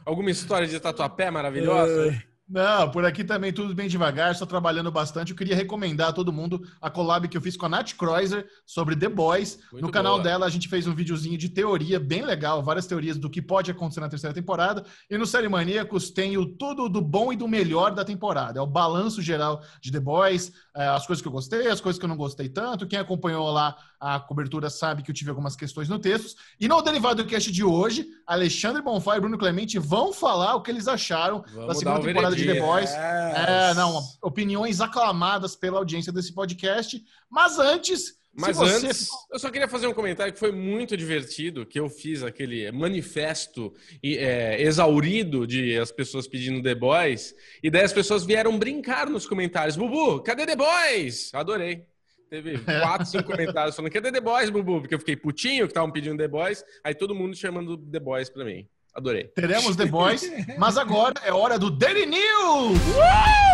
alguma 0.09 0.31
história 0.31 0.67
de 0.67 0.79
tatuapé 0.79 1.29
maravilhosa? 1.29 2.23
Não, 2.49 2.89
por 2.89 3.05
aqui 3.05 3.23
também 3.23 3.53
tudo 3.53 3.75
bem 3.75 3.87
devagar, 3.87 4.31
estou 4.31 4.47
trabalhando 4.47 4.91
bastante. 4.91 5.31
Eu 5.31 5.37
queria 5.37 5.55
recomendar 5.55 6.09
a 6.09 6.13
todo 6.13 6.33
mundo 6.33 6.67
a 6.81 6.89
collab 6.89 7.27
que 7.27 7.37
eu 7.37 7.41
fiz 7.41 7.55
com 7.55 7.67
a 7.67 7.69
Nath 7.69 7.93
Kreuzer 7.93 8.47
sobre 8.65 8.95
The 8.95 9.07
Boys. 9.07 9.59
Muito 9.71 9.85
no 9.85 9.91
canal 9.91 10.13
boa. 10.13 10.23
dela 10.23 10.45
a 10.47 10.49
gente 10.49 10.67
fez 10.67 10.87
um 10.87 10.95
videozinho 10.95 11.37
de 11.37 11.47
teoria 11.47 11.99
bem 11.99 12.23
legal, 12.23 12.63
várias 12.63 12.87
teorias 12.87 13.17
do 13.17 13.29
que 13.29 13.39
pode 13.39 13.69
acontecer 13.69 13.99
na 13.99 14.09
terceira 14.09 14.33
temporada. 14.33 14.83
E 15.07 15.15
no 15.15 15.27
Série 15.27 15.47
Maníacos 15.47 16.09
tem 16.09 16.37
o 16.37 16.45
tudo 16.45 16.89
do 16.89 17.01
bom 17.01 17.31
e 17.31 17.35
do 17.35 17.47
melhor 17.47 17.93
da 17.93 18.03
temporada. 18.03 18.57
É 18.57 18.61
o 18.63 18.65
balanço 18.65 19.21
geral 19.21 19.61
de 19.79 19.91
The 19.91 19.99
Boys, 19.99 20.51
é, 20.75 20.87
as 20.87 21.05
coisas 21.05 21.21
que 21.21 21.27
eu 21.27 21.31
gostei, 21.31 21.67
as 21.67 21.79
coisas 21.79 21.99
que 21.99 22.05
eu 22.05 22.09
não 22.09 22.17
gostei 22.17 22.49
tanto. 22.49 22.87
Quem 22.87 22.97
acompanhou 22.97 23.51
lá 23.51 23.77
a 23.99 24.19
cobertura 24.19 24.69
sabe 24.69 25.03
que 25.03 25.11
eu 25.11 25.15
tive 25.15 25.29
algumas 25.29 25.55
questões 25.55 25.89
no 25.89 25.99
texto. 25.99 26.39
E 26.59 26.67
no 26.67 26.81
Derivado 26.81 27.25
Cast 27.25 27.51
de 27.51 27.63
hoje, 27.63 28.07
Alexandre 28.25 28.81
Bonfá 28.81 29.17
e 29.17 29.19
Bruno 29.19 29.37
Clemente 29.37 29.77
vão 29.77 30.13
falar 30.13 30.55
o 30.55 30.61
que 30.61 30.71
eles 30.71 30.87
acharam 30.87 31.43
Vamos 31.53 31.67
da 31.67 31.75
segunda 31.75 31.99
temporada 31.99 32.35
de 32.39 32.53
The 32.53 32.59
Boys. 32.59 32.89
É, 32.91 33.73
não, 33.73 34.01
opiniões 34.21 34.81
aclamadas 34.81 35.55
pela 35.55 35.77
audiência 35.77 36.11
desse 36.11 36.33
podcast. 36.33 37.03
Mas 37.29 37.59
antes. 37.59 38.17
Mas 38.33 38.57
você... 38.57 38.87
antes, 38.87 39.09
eu 39.31 39.39
só 39.39 39.49
queria 39.49 39.67
fazer 39.67 39.87
um 39.87 39.93
comentário 39.93 40.31
que 40.31 40.39
foi 40.39 40.51
muito 40.51 40.95
divertido, 40.95 41.65
que 41.65 41.79
eu 41.79 41.89
fiz 41.89 42.23
aquele 42.23 42.71
manifesto 42.71 43.73
é, 44.03 44.61
exaurido 44.61 45.47
de 45.47 45.77
as 45.77 45.91
pessoas 45.91 46.27
pedindo 46.27 46.61
The 46.61 46.75
Boys, 46.75 47.35
e 47.61 47.69
daí 47.69 47.83
as 47.83 47.91
pessoas 47.91 48.23
vieram 48.23 48.57
brincar 48.57 49.09
nos 49.09 49.25
comentários. 49.25 49.75
Bubu, 49.75 50.21
cadê 50.21 50.45
The 50.45 50.55
Boys? 50.55 51.33
Adorei. 51.33 51.85
Teve 52.29 52.59
quatro, 52.59 53.07
cinco 53.07 53.23
comentários 53.31 53.75
falando, 53.75 53.91
cadê 53.91 54.11
The 54.11 54.21
Boys, 54.21 54.49
Bubu? 54.51 54.81
Porque 54.81 54.93
eu 54.93 54.99
fiquei 54.99 55.15
putinho 55.15 55.65
que 55.65 55.71
estavam 55.71 55.91
pedindo 55.91 56.17
The 56.17 56.27
Boys, 56.27 56.63
aí 56.83 56.93
todo 56.93 57.15
mundo 57.15 57.35
chamando 57.35 57.75
The 57.77 57.99
Boys 57.99 58.29
pra 58.29 58.45
mim. 58.45 58.67
Adorei. 58.93 59.25
Teremos 59.35 59.75
The 59.75 59.85
Boys, 59.85 60.29
mas 60.57 60.77
agora 60.77 61.13
é 61.23 61.31
hora 61.31 61.57
do 61.59 61.69
Daily 61.69 62.05
News! 62.05 62.79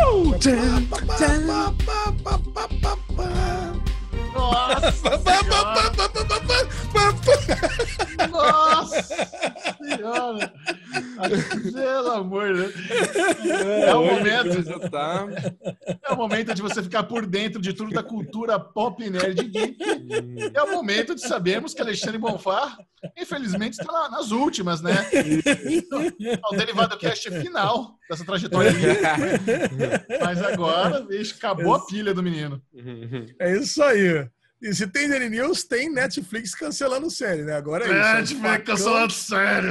Uh! 0.05 0.31
Nossa! 4.33 5.17
Nossa 8.29 9.77
senhora! 9.81 10.53
Pelo 11.73 12.11
amor 12.11 12.53
de 12.53 12.61
Deus. 12.61 12.75
É 13.87 13.95
o 13.95 14.05
momento. 14.05 14.89
Tá... 14.89 15.27
É 16.03 16.13
o 16.13 16.17
momento 16.17 16.53
de 16.53 16.61
você 16.61 16.83
ficar 16.83 17.03
por 17.03 17.25
dentro 17.25 17.61
de 17.61 17.73
tudo 17.73 17.91
da 17.91 18.03
cultura 18.03 18.59
pop 18.59 19.09
nerd 19.09 19.43
geek. 19.43 19.77
É 20.53 20.61
o 20.63 20.71
momento 20.71 21.15
de 21.15 21.21
sabermos 21.21 21.73
que 21.73 21.81
Alexandre 21.81 22.17
Bonfá, 22.17 22.77
infelizmente, 23.17 23.73
está 23.79 24.09
nas 24.09 24.31
últimas, 24.31 24.81
né? 24.81 24.93
É 25.13 26.39
o 26.51 26.57
derivado 26.57 26.97
cast 26.97 27.29
final 27.39 27.97
dessa 28.09 28.25
trajetória. 28.25 28.71
Mas 30.21 30.41
agora, 30.43 31.01
bicho, 31.01 31.35
acabou 31.37 31.75
a 31.75 31.85
pilha 31.85 32.13
do 32.13 32.23
menino. 32.23 32.61
É 33.39 33.57
isso 33.57 33.81
aí. 33.83 34.27
E 34.61 34.73
se 34.73 34.87
tem 34.87 35.09
Daily 35.09 35.29
News, 35.29 35.65
tem 35.65 35.91
Netflix 35.91 36.55
cancelando 36.55 37.11
série, 37.11 37.43
né? 37.43 37.53
Agora 37.53 37.85
é 37.85 37.87
isso. 37.87 37.95
É 37.95 38.13
Netflix 38.13 38.65
cancelando 38.65 39.13
série. 39.13 39.67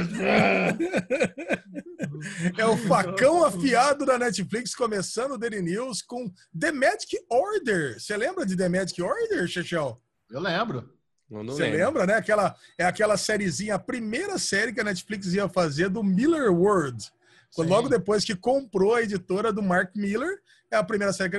é 2.57 2.65
o 2.65 2.77
facão 2.77 3.43
afiado 3.43 4.05
da 4.05 4.17
Netflix 4.17 4.75
começando 4.75 5.31
o 5.31 5.37
Daily 5.37 5.61
News 5.61 6.01
com 6.01 6.31
The 6.57 6.71
Magic 6.71 7.17
Order. 7.29 7.99
Você 7.99 8.15
lembra 8.15 8.45
de 8.45 8.55
The 8.55 8.69
Magic 8.69 9.01
Order, 9.01 9.47
Chechel? 9.47 10.01
Eu 10.29 10.39
lembro. 10.39 10.93
Você 11.29 11.67
lembra, 11.69 12.05
né? 12.05 12.13
Aquela, 12.13 12.55
é 12.77 12.85
aquela 12.85 13.17
sériezinha, 13.17 13.75
a 13.75 13.79
primeira 13.79 14.37
série 14.37 14.71
que 14.71 14.79
a 14.79 14.83
Netflix 14.83 15.33
ia 15.33 15.49
fazer 15.49 15.89
do 15.89 16.03
Miller 16.03 16.53
World. 16.53 17.11
Logo 17.57 17.89
depois 17.89 18.23
que 18.23 18.35
comprou 18.35 18.95
a 18.95 19.01
editora 19.01 19.51
do 19.51 19.63
Mark 19.63 19.95
Miller 19.95 20.39
é 20.75 20.79
a 20.79 20.83
primeira 20.83 21.11
série 21.13 21.29
que 21.29 21.37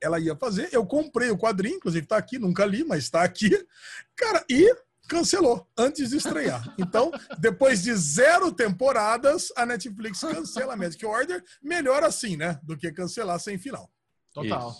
ela 0.00 0.18
ia 0.18 0.36
fazer. 0.36 0.68
Eu 0.72 0.86
comprei 0.86 1.30
o 1.30 1.38
quadrinho, 1.38 1.76
inclusive 1.76 2.04
está 2.04 2.16
aqui, 2.16 2.38
nunca 2.38 2.64
li, 2.64 2.84
mas 2.84 3.04
está 3.04 3.22
aqui. 3.22 3.50
Cara, 4.16 4.44
e 4.50 4.74
cancelou 5.08 5.68
antes 5.76 6.10
de 6.10 6.16
estrear. 6.16 6.74
Então, 6.78 7.12
depois 7.38 7.82
de 7.82 7.94
zero 7.94 8.52
temporadas, 8.52 9.52
a 9.56 9.64
Netflix 9.64 10.20
cancela 10.20 10.74
a 10.74 10.76
Magic 10.76 11.04
Order. 11.04 11.42
Melhor 11.62 12.02
assim, 12.02 12.36
né? 12.36 12.58
Do 12.62 12.76
que 12.76 12.90
cancelar 12.92 13.38
sem 13.38 13.58
final. 13.58 13.90
Total. 14.32 14.74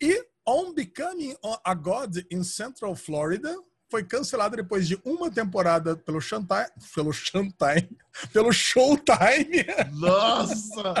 E 0.00 0.24
On 0.46 0.72
Becoming 0.72 1.36
a 1.64 1.74
God 1.74 2.16
in 2.30 2.42
Central 2.42 2.96
Florida 2.96 3.54
foi 3.90 4.04
cancelada 4.04 4.56
depois 4.56 4.86
de 4.86 5.00
uma 5.04 5.30
temporada 5.30 5.96
pelo 5.96 6.20
Showtime, 6.20 6.66
pelo 6.94 7.12
Showtime, 7.12 7.88
pelo 8.32 8.52
Showtime. 8.52 9.66
Nossa! 9.92 10.94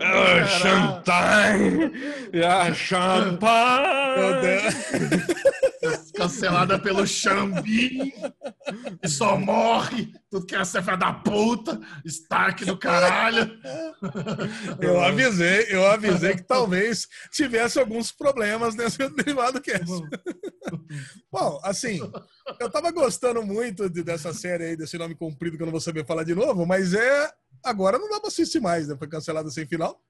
Ah, 0.00 0.46
Showtime! 0.46 1.92
Ah, 2.44 2.72
Champagne! 2.72 4.38
Cancelada 6.28 6.78
pelo 6.78 7.06
Xambim. 7.06 8.12
E 9.02 9.08
só 9.08 9.38
morre. 9.38 10.12
Tudo 10.30 10.44
que 10.44 10.54
é 10.54 10.64
filha 10.64 10.96
da 10.96 11.12
puta. 11.12 11.80
Stark 12.04 12.64
do 12.66 12.76
caralho. 12.76 13.58
Eu 14.80 15.00
avisei, 15.00 15.66
eu 15.70 15.86
avisei 15.86 16.36
que 16.36 16.42
talvez 16.42 17.08
tivesse 17.32 17.78
alguns 17.78 18.12
problemas 18.12 18.74
nesse 18.74 18.98
derivado 19.08 19.60
cast. 19.60 19.86
Bom, 21.32 21.58
assim, 21.64 21.98
eu 22.60 22.70
tava 22.70 22.90
gostando 22.90 23.42
muito 23.42 23.88
de, 23.88 24.02
dessa 24.02 24.34
série 24.34 24.64
aí, 24.64 24.76
desse 24.76 24.98
nome 24.98 25.14
comprido 25.14 25.56
que 25.56 25.62
eu 25.62 25.66
não 25.66 25.72
vou 25.72 25.80
saber 25.80 26.06
falar 26.06 26.24
de 26.24 26.34
novo, 26.34 26.66
mas 26.66 26.92
é. 26.92 27.32
Agora 27.64 27.98
não 27.98 28.08
dá 28.08 28.20
pra 28.20 28.28
assistir 28.28 28.60
mais, 28.60 28.86
né? 28.86 28.94
Foi 28.96 29.08
cancelada 29.08 29.50
sem 29.50 29.66
final. 29.66 30.00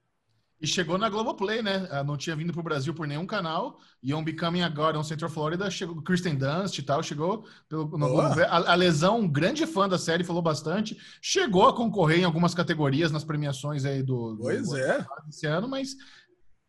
E 0.60 0.66
chegou 0.66 0.98
na 0.98 1.08
Globoplay, 1.08 1.62
né? 1.62 1.86
Ah, 1.90 2.02
Não 2.02 2.16
tinha 2.16 2.34
vindo 2.34 2.52
pro 2.52 2.62
Brasil 2.64 2.92
por 2.92 3.06
nenhum 3.06 3.24
canal. 3.24 3.78
E 4.02 4.12
on 4.12 4.24
Becoming 4.24 4.62
Agora, 4.62 4.98
on 4.98 5.04
Central 5.04 5.30
Florida, 5.30 5.70
chegou 5.70 6.02
Kristen 6.02 6.34
Dunst 6.34 6.78
e 6.78 6.82
tal, 6.82 7.00
chegou 7.02 7.44
pelo, 7.68 7.84
no 7.84 7.98
Boa. 7.98 8.08
Globoplay. 8.10 8.44
A, 8.46 8.72
a 8.72 8.74
Lesão, 8.74 9.20
um 9.20 9.28
grande 9.28 9.64
fã 9.66 9.88
da 9.88 9.96
série, 9.98 10.24
falou 10.24 10.42
bastante. 10.42 10.96
Chegou 11.22 11.68
a 11.68 11.76
concorrer 11.76 12.18
em 12.20 12.24
algumas 12.24 12.54
categorias 12.54 13.12
nas 13.12 13.22
premiações 13.22 13.84
aí 13.84 14.02
do, 14.02 14.34
do 14.34 14.42
Pois 14.42 14.72
é. 14.72 15.06
esse 15.28 15.46
ano, 15.46 15.68
mas 15.68 15.90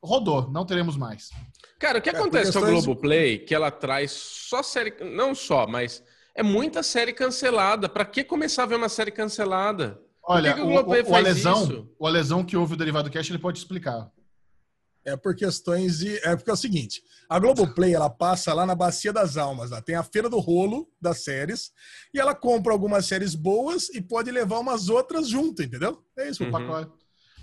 rodou, 0.03 0.49
não 0.51 0.65
teremos 0.65 0.95
mais. 0.95 1.29
Cara, 1.79 1.97
o 1.97 2.01
que 2.01 2.09
É, 2.09 2.13
acontece 2.15 2.51
com 2.53 2.59
a 2.59 2.69
Globoplay? 2.69 3.39
Que 3.39 3.55
ela 3.55 3.71
traz 3.71 4.11
só 4.11 4.61
série. 4.61 4.93
Não 5.15 5.33
só, 5.33 5.65
mas 5.65 6.03
é 6.35 6.43
muita 6.43 6.83
série 6.83 7.11
cancelada. 7.11 7.89
Pra 7.89 8.05
que 8.05 8.23
começar 8.23 8.63
a 8.63 8.67
ver 8.67 8.75
uma 8.75 8.89
série 8.89 9.11
cancelada? 9.11 9.99
Olha, 10.29 10.53
que 10.53 10.59
que 10.61 10.65
o 10.65 10.69
o, 10.69 10.79
o, 10.79 11.05
faz 11.05 11.25
Alesão, 11.25 11.63
isso? 11.63 11.89
o 11.97 12.07
Alesão 12.07 12.43
que 12.43 12.55
ouve 12.55 12.73
o 12.73 12.77
Derivado 12.77 13.09
Cash, 13.09 13.29
ele 13.29 13.39
pode 13.39 13.57
explicar. 13.57 14.09
É 15.05 15.15
por 15.17 15.33
questões 15.35 15.99
de. 15.99 16.17
É 16.17 16.35
porque 16.35 16.49
é 16.51 16.53
o 16.53 16.57
seguinte: 16.57 17.01
a 17.27 17.39
Globoplay 17.39 17.93
ela 17.93 18.09
passa 18.09 18.53
lá 18.53 18.65
na 18.65 18.75
Bacia 18.75 19.11
das 19.11 19.37
Almas, 19.37 19.71
lá 19.71 19.81
tem 19.81 19.95
a 19.95 20.03
feira 20.03 20.29
do 20.29 20.37
rolo 20.39 20.87
das 21.01 21.23
séries, 21.23 21.71
e 22.13 22.19
ela 22.19 22.35
compra 22.35 22.71
algumas 22.73 23.05
séries 23.05 23.33
boas 23.33 23.89
e 23.89 24.01
pode 24.01 24.29
levar 24.29 24.59
umas 24.59 24.87
outras 24.89 25.27
junto, 25.27 25.63
entendeu? 25.63 26.03
É 26.17 26.29
isso. 26.29 26.43
Uhum. 26.43 26.49
O 26.49 26.51
pacote. 26.51 26.91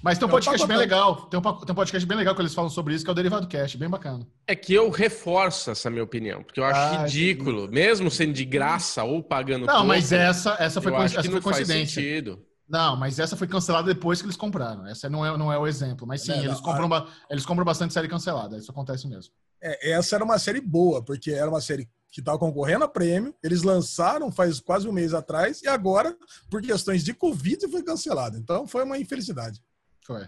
Mas 0.02 0.18
tem 0.18 0.28
um 0.28 0.30
É 0.30 0.32
um 0.32 0.34
podcast 0.34 0.66
bem 0.68 0.76
legal. 0.76 1.26
Tem 1.26 1.40
um, 1.40 1.42
tem 1.42 1.72
um 1.72 1.74
podcast 1.74 2.06
bem 2.06 2.16
legal 2.18 2.34
que 2.34 2.42
eles 2.42 2.54
falam 2.54 2.70
sobre 2.70 2.94
isso, 2.94 3.02
que 3.02 3.10
é 3.10 3.12
o 3.12 3.14
Derivado 3.14 3.48
Cash, 3.48 3.74
bem 3.74 3.88
bacana. 3.88 4.24
É 4.46 4.54
que 4.54 4.72
eu 4.72 4.90
reforço 4.90 5.70
essa 5.70 5.90
minha 5.90 6.04
opinião, 6.04 6.44
porque 6.44 6.60
eu 6.60 6.64
acho 6.64 6.78
Ah, 6.78 7.02
ridículo, 7.02 7.68
mesmo 7.68 8.10
sendo 8.10 8.32
de 8.34 8.44
graça 8.44 9.02
ou 9.02 9.22
pagando 9.22 9.66
Não, 9.66 9.72
pouco, 9.72 9.88
mas 9.88 10.12
essa, 10.12 10.56
essa 10.60 10.80
foi, 10.80 10.92
essa 10.92 11.22
não 11.22 11.32
foi 11.32 11.40
faz 11.40 11.56
coincidência. 11.56 12.02
sentido. 12.02 12.46
Não, 12.68 12.96
mas 12.96 13.18
essa 13.18 13.36
foi 13.36 13.46
cancelada 13.46 13.92
depois 13.94 14.20
que 14.20 14.26
eles 14.26 14.36
compraram. 14.36 14.86
Essa 14.86 15.08
não 15.08 15.24
é, 15.24 15.36
não 15.38 15.52
é 15.52 15.58
o 15.58 15.66
exemplo. 15.66 16.06
Mas 16.06 16.22
sim, 16.22 16.32
Não, 16.32 16.38
não, 16.38 16.44
eles, 16.46 16.60
compram, 16.60 16.88
ba- 16.88 17.06
eles 17.30 17.46
compram 17.46 17.64
bastante 17.64 17.94
série 17.94 18.08
cancelada. 18.08 18.58
Isso 18.58 18.70
acontece 18.70 19.06
mesmo. 19.06 19.32
É, 19.62 19.92
essa 19.92 20.16
era 20.16 20.24
uma 20.24 20.38
série 20.38 20.60
boa, 20.60 21.02
porque 21.02 21.30
era 21.30 21.48
uma 21.48 21.60
série 21.60 21.88
que 22.10 22.20
estava 22.20 22.38
concorrendo 22.38 22.84
a 22.84 22.88
prêmio, 22.88 23.34
eles 23.42 23.62
lançaram 23.62 24.32
faz 24.32 24.58
quase 24.58 24.88
um 24.88 24.92
mês 24.92 25.12
atrás, 25.12 25.60
e 25.62 25.68
agora, 25.68 26.16
por 26.50 26.62
questões 26.62 27.04
de 27.04 27.12
Covid, 27.12 27.68
foi 27.70 27.82
cancelada. 27.82 28.38
Então 28.38 28.66
foi 28.66 28.84
uma 28.84 28.96
infelicidade. 28.98 29.62
Foi. 30.04 30.26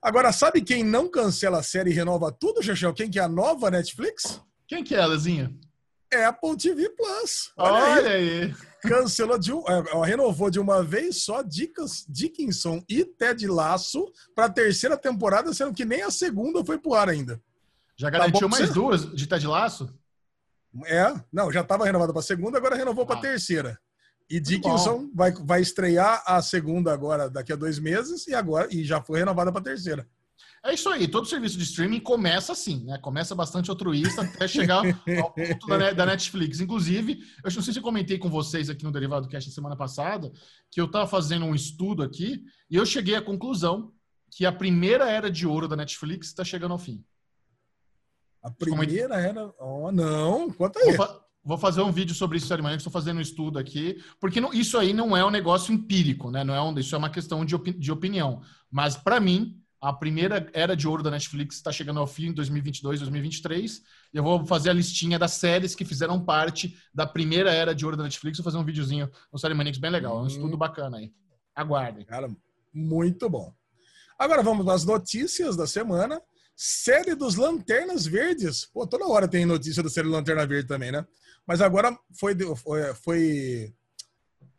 Agora, 0.00 0.32
sabe 0.32 0.62
quem 0.62 0.82
não 0.84 1.08
cancela 1.10 1.58
a 1.58 1.62
série 1.62 1.90
e 1.90 1.94
renova 1.94 2.30
tudo, 2.32 2.62
Xaxão? 2.62 2.94
Quem 2.94 3.10
que 3.10 3.18
é 3.18 3.22
a 3.22 3.28
nova 3.28 3.70
Netflix? 3.70 4.40
Quem 4.66 4.82
que 4.82 4.94
é, 4.94 5.04
Lezinha? 5.04 5.52
Apple 6.24 6.56
TV 6.56 6.88
Plus. 6.90 7.52
Olha 7.56 7.84
aí. 7.84 7.98
Olha 7.98 8.10
aí. 8.10 8.54
cancelou 8.82 9.38
de 9.38 9.52
um, 9.52 9.62
é, 9.68 10.06
renovou 10.06 10.48
de 10.50 10.60
uma 10.60 10.82
vez 10.82 11.22
só 11.24 11.42
Dickens, 11.42 12.06
Dickinson 12.08 12.82
e 12.88 13.04
Ted 13.04 13.46
Lasso 13.48 14.10
para 14.34 14.44
a 14.46 14.50
terceira 14.50 14.96
temporada, 14.96 15.52
sendo 15.52 15.74
que 15.74 15.84
nem 15.84 16.02
a 16.02 16.10
segunda 16.10 16.64
foi 16.64 16.78
pro 16.78 16.94
ar 16.94 17.08
ainda. 17.08 17.40
Já 17.96 18.10
Tá 18.10 18.18
garantiu 18.18 18.48
pra 18.48 18.58
mais 18.58 18.68
você? 18.68 18.74
duas 18.74 19.12
de 19.14 19.26
Ted 19.26 19.46
Laço? 19.46 19.92
É, 20.84 21.14
não, 21.32 21.50
já 21.50 21.62
estava 21.62 21.84
renovada 21.84 22.12
para 22.12 22.20
a 22.20 22.24
segunda, 22.24 22.58
agora 22.58 22.76
renovou 22.76 23.06
para 23.06 23.16
a 23.16 23.18
Ah. 23.18 23.22
terceira. 23.22 23.78
E 24.28 24.38
Dickinson 24.40 25.08
vai, 25.14 25.32
vai 25.32 25.60
estrear 25.62 26.22
a 26.26 26.42
segunda 26.42 26.92
agora 26.92 27.30
daqui 27.30 27.52
a 27.52 27.56
dois 27.56 27.78
meses 27.78 28.26
e 28.26 28.34
agora 28.34 28.68
e 28.72 28.84
já 28.84 29.00
foi 29.00 29.20
renovada 29.20 29.50
para 29.52 29.60
a 29.60 29.64
terceira. 29.64 30.06
É 30.64 30.74
isso 30.74 30.88
aí. 30.88 31.06
Todo 31.06 31.26
serviço 31.28 31.56
de 31.56 31.64
streaming 31.64 32.00
começa 32.00 32.52
assim, 32.52 32.84
né? 32.84 32.98
Começa 32.98 33.34
bastante 33.34 33.70
altruísta 33.70 34.22
até 34.22 34.48
chegar 34.48 34.82
ao 35.22 35.32
ponto 35.32 35.66
da, 35.68 35.92
da 35.92 36.06
Netflix. 36.06 36.60
Inclusive, 36.60 37.20
eu 37.44 37.50
não 37.54 37.62
sei 37.62 37.72
se 37.72 37.78
eu 37.78 37.82
comentei 37.82 38.18
com 38.18 38.28
vocês 38.28 38.68
aqui 38.68 38.84
no 38.84 38.90
Derivado 38.92 39.28
Cast 39.28 39.48
na 39.50 39.54
semana 39.54 39.76
passada, 39.76 40.32
que 40.70 40.80
eu 40.80 40.86
estava 40.86 41.06
fazendo 41.06 41.44
um 41.46 41.54
estudo 41.54 42.02
aqui 42.02 42.42
e 42.70 42.76
eu 42.76 42.84
cheguei 42.84 43.14
à 43.14 43.22
conclusão 43.22 43.92
que 44.30 44.44
a 44.44 44.50
primeira 44.52 45.08
era 45.08 45.30
de 45.30 45.46
ouro 45.46 45.68
da 45.68 45.76
Netflix 45.76 46.26
está 46.28 46.44
chegando 46.44 46.72
ao 46.72 46.78
fim. 46.78 47.04
A 48.42 48.50
primeira 48.50 49.14
era. 49.20 49.52
Oh, 49.58 49.90
não, 49.90 50.50
conta 50.50 50.78
aí. 50.80 50.94
fa- 50.96 51.20
vou 51.42 51.56
fazer 51.58 51.80
um 51.82 51.92
vídeo 51.92 52.14
sobre 52.14 52.38
isso 52.38 52.52
amanhã, 52.52 52.76
que 52.76 52.80
estou 52.80 52.92
fazendo 52.92 53.18
um 53.18 53.20
estudo 53.20 53.58
aqui, 53.58 54.02
porque 54.20 54.40
não- 54.40 54.52
isso 54.52 54.76
aí 54.78 54.92
não 54.92 55.16
é 55.16 55.24
um 55.24 55.30
negócio 55.30 55.72
empírico, 55.72 56.30
né? 56.30 56.42
Não 56.44 56.54
é 56.54 56.60
um, 56.62 56.76
isso 56.78 56.94
é 56.94 56.98
uma 56.98 57.10
questão 57.10 57.44
de, 57.44 57.54
opi- 57.54 57.72
de 57.78 57.90
opinião. 57.92 58.42
Mas, 58.70 58.96
para 58.96 59.18
mim, 59.20 59.60
a 59.88 59.92
primeira 59.92 60.50
era 60.52 60.74
de 60.74 60.88
ouro 60.88 61.00
da 61.00 61.12
Netflix 61.12 61.54
está 61.54 61.70
chegando 61.70 62.00
ao 62.00 62.08
fim 62.08 62.26
em 62.26 62.32
2022, 62.32 62.98
2023. 62.98 63.82
E 64.12 64.16
eu 64.16 64.22
vou 64.24 64.44
fazer 64.44 64.70
a 64.70 64.72
listinha 64.72 65.16
das 65.16 65.34
séries 65.34 65.76
que 65.76 65.84
fizeram 65.84 66.24
parte 66.24 66.76
da 66.92 67.06
primeira 67.06 67.52
era 67.54 67.72
de 67.72 67.84
ouro 67.84 67.96
da 67.96 68.02
Netflix. 68.02 68.36
Vou 68.38 68.44
fazer 68.44 68.58
um 68.58 68.64
videozinho 68.64 69.08
no 69.32 69.38
Série 69.38 69.54
Manix 69.54 69.78
bem 69.78 69.92
legal. 69.92 70.16
É 70.18 70.20
um 70.22 70.24
Hum. 70.24 70.26
estudo 70.26 70.56
bacana 70.56 70.96
aí. 70.96 71.12
Aguardem. 71.54 72.04
Cara, 72.04 72.28
muito 72.74 73.30
bom. 73.30 73.54
Agora 74.18 74.42
vamos 74.42 74.66
às 74.66 74.84
notícias 74.84 75.54
da 75.54 75.68
semana. 75.68 76.20
Série 76.56 77.14
dos 77.14 77.36
Lanternas 77.36 78.06
Verdes. 78.06 78.66
Pô, 78.66 78.88
toda 78.88 79.06
hora 79.06 79.28
tem 79.28 79.46
notícia 79.46 79.84
da 79.84 79.88
série 79.88 80.08
Lanterna 80.08 80.44
Verde 80.48 80.66
também, 80.66 80.90
né? 80.90 81.06
Mas 81.46 81.60
agora 81.60 81.96
foi. 82.18 82.34
Foi. 82.56 83.72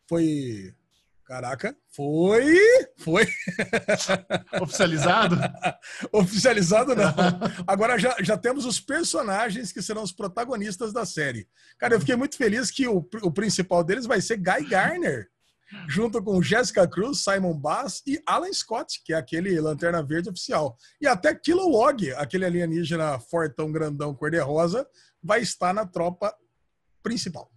Foi. 0.08 0.74
Caraca, 1.28 1.76
foi. 1.94 2.56
Foi. 2.96 3.26
Oficializado? 4.62 5.36
Oficializado 6.10 6.96
não. 6.96 7.14
Agora 7.68 7.98
já, 7.98 8.16
já 8.20 8.38
temos 8.38 8.64
os 8.64 8.80
personagens 8.80 9.70
que 9.70 9.82
serão 9.82 10.02
os 10.02 10.10
protagonistas 10.10 10.90
da 10.90 11.04
série. 11.04 11.46
Cara, 11.78 11.94
eu 11.94 12.00
fiquei 12.00 12.16
muito 12.16 12.34
feliz 12.34 12.70
que 12.70 12.88
o, 12.88 13.06
o 13.22 13.30
principal 13.30 13.84
deles 13.84 14.06
vai 14.06 14.22
ser 14.22 14.38
Guy 14.38 14.70
Garner, 14.70 15.28
junto 15.86 16.22
com 16.22 16.42
Jessica 16.42 16.88
Cruz, 16.88 17.22
Simon 17.22 17.58
Bass 17.58 18.02
e 18.06 18.18
Alan 18.24 18.50
Scott, 18.50 19.02
que 19.04 19.12
é 19.12 19.16
aquele 19.16 19.60
Lanterna 19.60 20.02
Verde 20.02 20.30
oficial. 20.30 20.78
E 20.98 21.06
até 21.06 21.34
Kilowog, 21.34 22.10
aquele 22.14 22.46
alienígena 22.46 23.20
fortão, 23.20 23.70
grandão, 23.70 24.14
cor-de-rosa, 24.14 24.86
vai 25.22 25.42
estar 25.42 25.74
na 25.74 25.84
tropa 25.84 26.34
principal. 27.02 27.50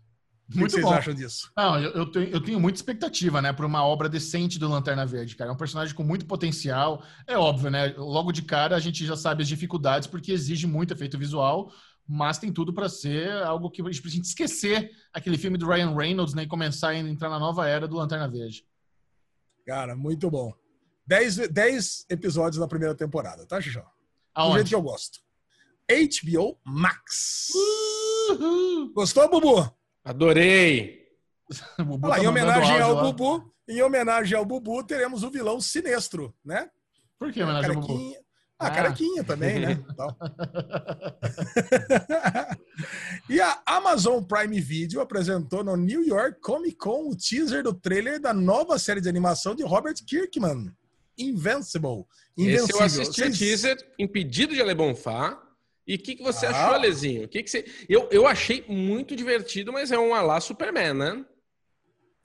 O 0.52 0.54
que 0.54 0.60
Muito 0.60 0.72
vocês 0.74 0.84
bom. 0.84 0.92
acham 0.92 1.14
disso? 1.14 1.50
Não, 1.56 1.80
eu, 1.80 1.92
eu 1.92 2.06
tenho, 2.12 2.28
eu 2.28 2.44
tenho 2.44 2.60
muita 2.60 2.78
expectativa, 2.78 3.42
né, 3.42 3.54
para 3.54 3.66
uma 3.66 3.86
obra 3.86 4.10
decente 4.10 4.60
do 4.60 4.68
Lanterna 4.68 5.06
Verde, 5.06 5.38
cara. 5.38 5.50
É 5.50 5.54
um 5.54 5.58
personagem 5.58 5.96
com 5.96 6.04
muito 6.04 6.26
potencial. 6.26 7.02
É 7.26 7.38
óbvio, 7.38 7.72
né? 7.72 7.94
Logo 7.96 8.34
de 8.34 8.42
cara 8.42 8.76
a 8.76 8.80
gente 8.80 9.06
já 9.06 9.16
sabe 9.16 9.44
as 9.44 9.48
dificuldades, 9.48 10.10
porque 10.10 10.34
exige 10.34 10.68
muito 10.68 10.94
efeito 10.94 11.18
visual, 11.18 11.72
mas 12.06 12.38
tem 12.38 12.52
tudo 12.52 12.74
para 12.74 12.90
ser 12.90 13.32
algo 13.44 13.72
que 13.72 13.82
a 13.82 13.86
gente 13.86 14.02
precisa 14.02 14.24
esquecer 14.24 14.92
aquele 15.14 15.38
filme 15.38 15.58
do 15.58 15.66
Ryan 15.66 15.96
Reynolds, 15.96 16.34
né, 16.34 16.44
e 16.44 16.48
começar 16.48 16.90
a 16.90 16.98
entrar 16.98 17.30
na 17.30 17.40
nova 17.40 17.66
era 17.66 17.88
do 17.88 17.96
Lanterna 17.96 18.28
Verde. 18.28 18.66
Cara, 19.66 19.96
muito 19.96 20.30
bom. 20.30 20.54
Dez, 21.08 21.38
dez 21.48 22.06
episódios 22.10 22.60
na 22.60 22.68
primeira 22.68 22.94
temporada, 22.94 23.46
tá, 23.46 23.62
Xixão? 23.62 23.84
Do 23.84 23.88
Aonde? 24.36 24.56
jeito 24.56 24.68
que 24.68 24.76
eu 24.76 24.82
gosto. 24.82 25.20
HBO 25.90 26.60
Max. 26.66 27.52
Uhul. 28.30 28.92
Gostou, 28.94 29.30
Bubu? 29.30 29.81
Adorei. 30.04 31.02
O 31.80 31.84
Bubu 31.84 32.08
Olha 32.08 32.10
lá, 32.10 32.16
tá 32.18 32.24
em 32.24 32.28
homenagem 32.28 32.72
áudio 32.72 32.86
ao 32.86 32.94
lá. 32.96 33.04
Bubu, 33.04 33.54
em 33.68 33.82
homenagem 33.82 34.38
ao 34.38 34.46
Bubu, 34.46 34.84
teremos 34.84 35.24
o 35.24 35.30
vilão 35.30 35.60
sinestro, 35.60 36.34
né? 36.44 36.70
Por 37.20 37.32
que 37.32 37.44
homenagem 37.44 37.76
ao 37.76 37.82
Bubu? 37.82 38.16
Ah, 38.58 38.68
Ah. 38.68 38.72
carequinha 38.72 39.24
também, 39.24 39.60
né? 39.60 39.84
E 43.30 43.40
a 43.40 43.62
Amazon 43.66 44.24
Prime 44.24 44.60
Video 44.60 45.02
apresentou 45.02 45.64
no 45.64 45.76
New 45.78 46.04
York 46.06 46.40
Comic 46.42 46.76
Con 46.78 47.10
o 47.10 47.16
teaser 47.16 47.64
do 47.64 47.74
trailer 47.74 48.20
da 48.20 48.34
nova 48.34 48.78
série 48.80 49.02
de 49.02 49.08
animação 49.10 49.54
de 49.56 49.64
Robert 49.64 49.96
Kirkman, 50.06 50.72
Invincible. 51.18 52.06
Esse 52.38 52.38
eu 52.38 52.46
Invencível. 52.78 52.84
assisti 52.86 53.22
o 53.22 53.26
Vocês- 53.26 53.38
teaser 53.38 53.78
em 54.00 54.08
pedido 54.08 54.54
de 54.54 54.62
Alebonfá. 54.62 55.42
E 55.88 55.96
o 55.96 56.00
que, 56.00 56.15
que 56.15 56.24
você 56.24 56.46
Ah. 56.46 56.50
achou, 56.52 56.76
Alezinho? 56.76 57.26
O 57.26 57.28
que 57.28 57.41
que 57.44 57.50
você... 57.50 57.65
eu, 57.89 58.08
eu 58.12 58.28
achei 58.28 58.63
muito 58.67 59.15
divertido, 59.15 59.74
mas 59.74 59.91
é 59.91 59.98
um 60.00 60.13
alá 60.13 60.39
Superman, 60.39 60.94
né? 60.94 61.26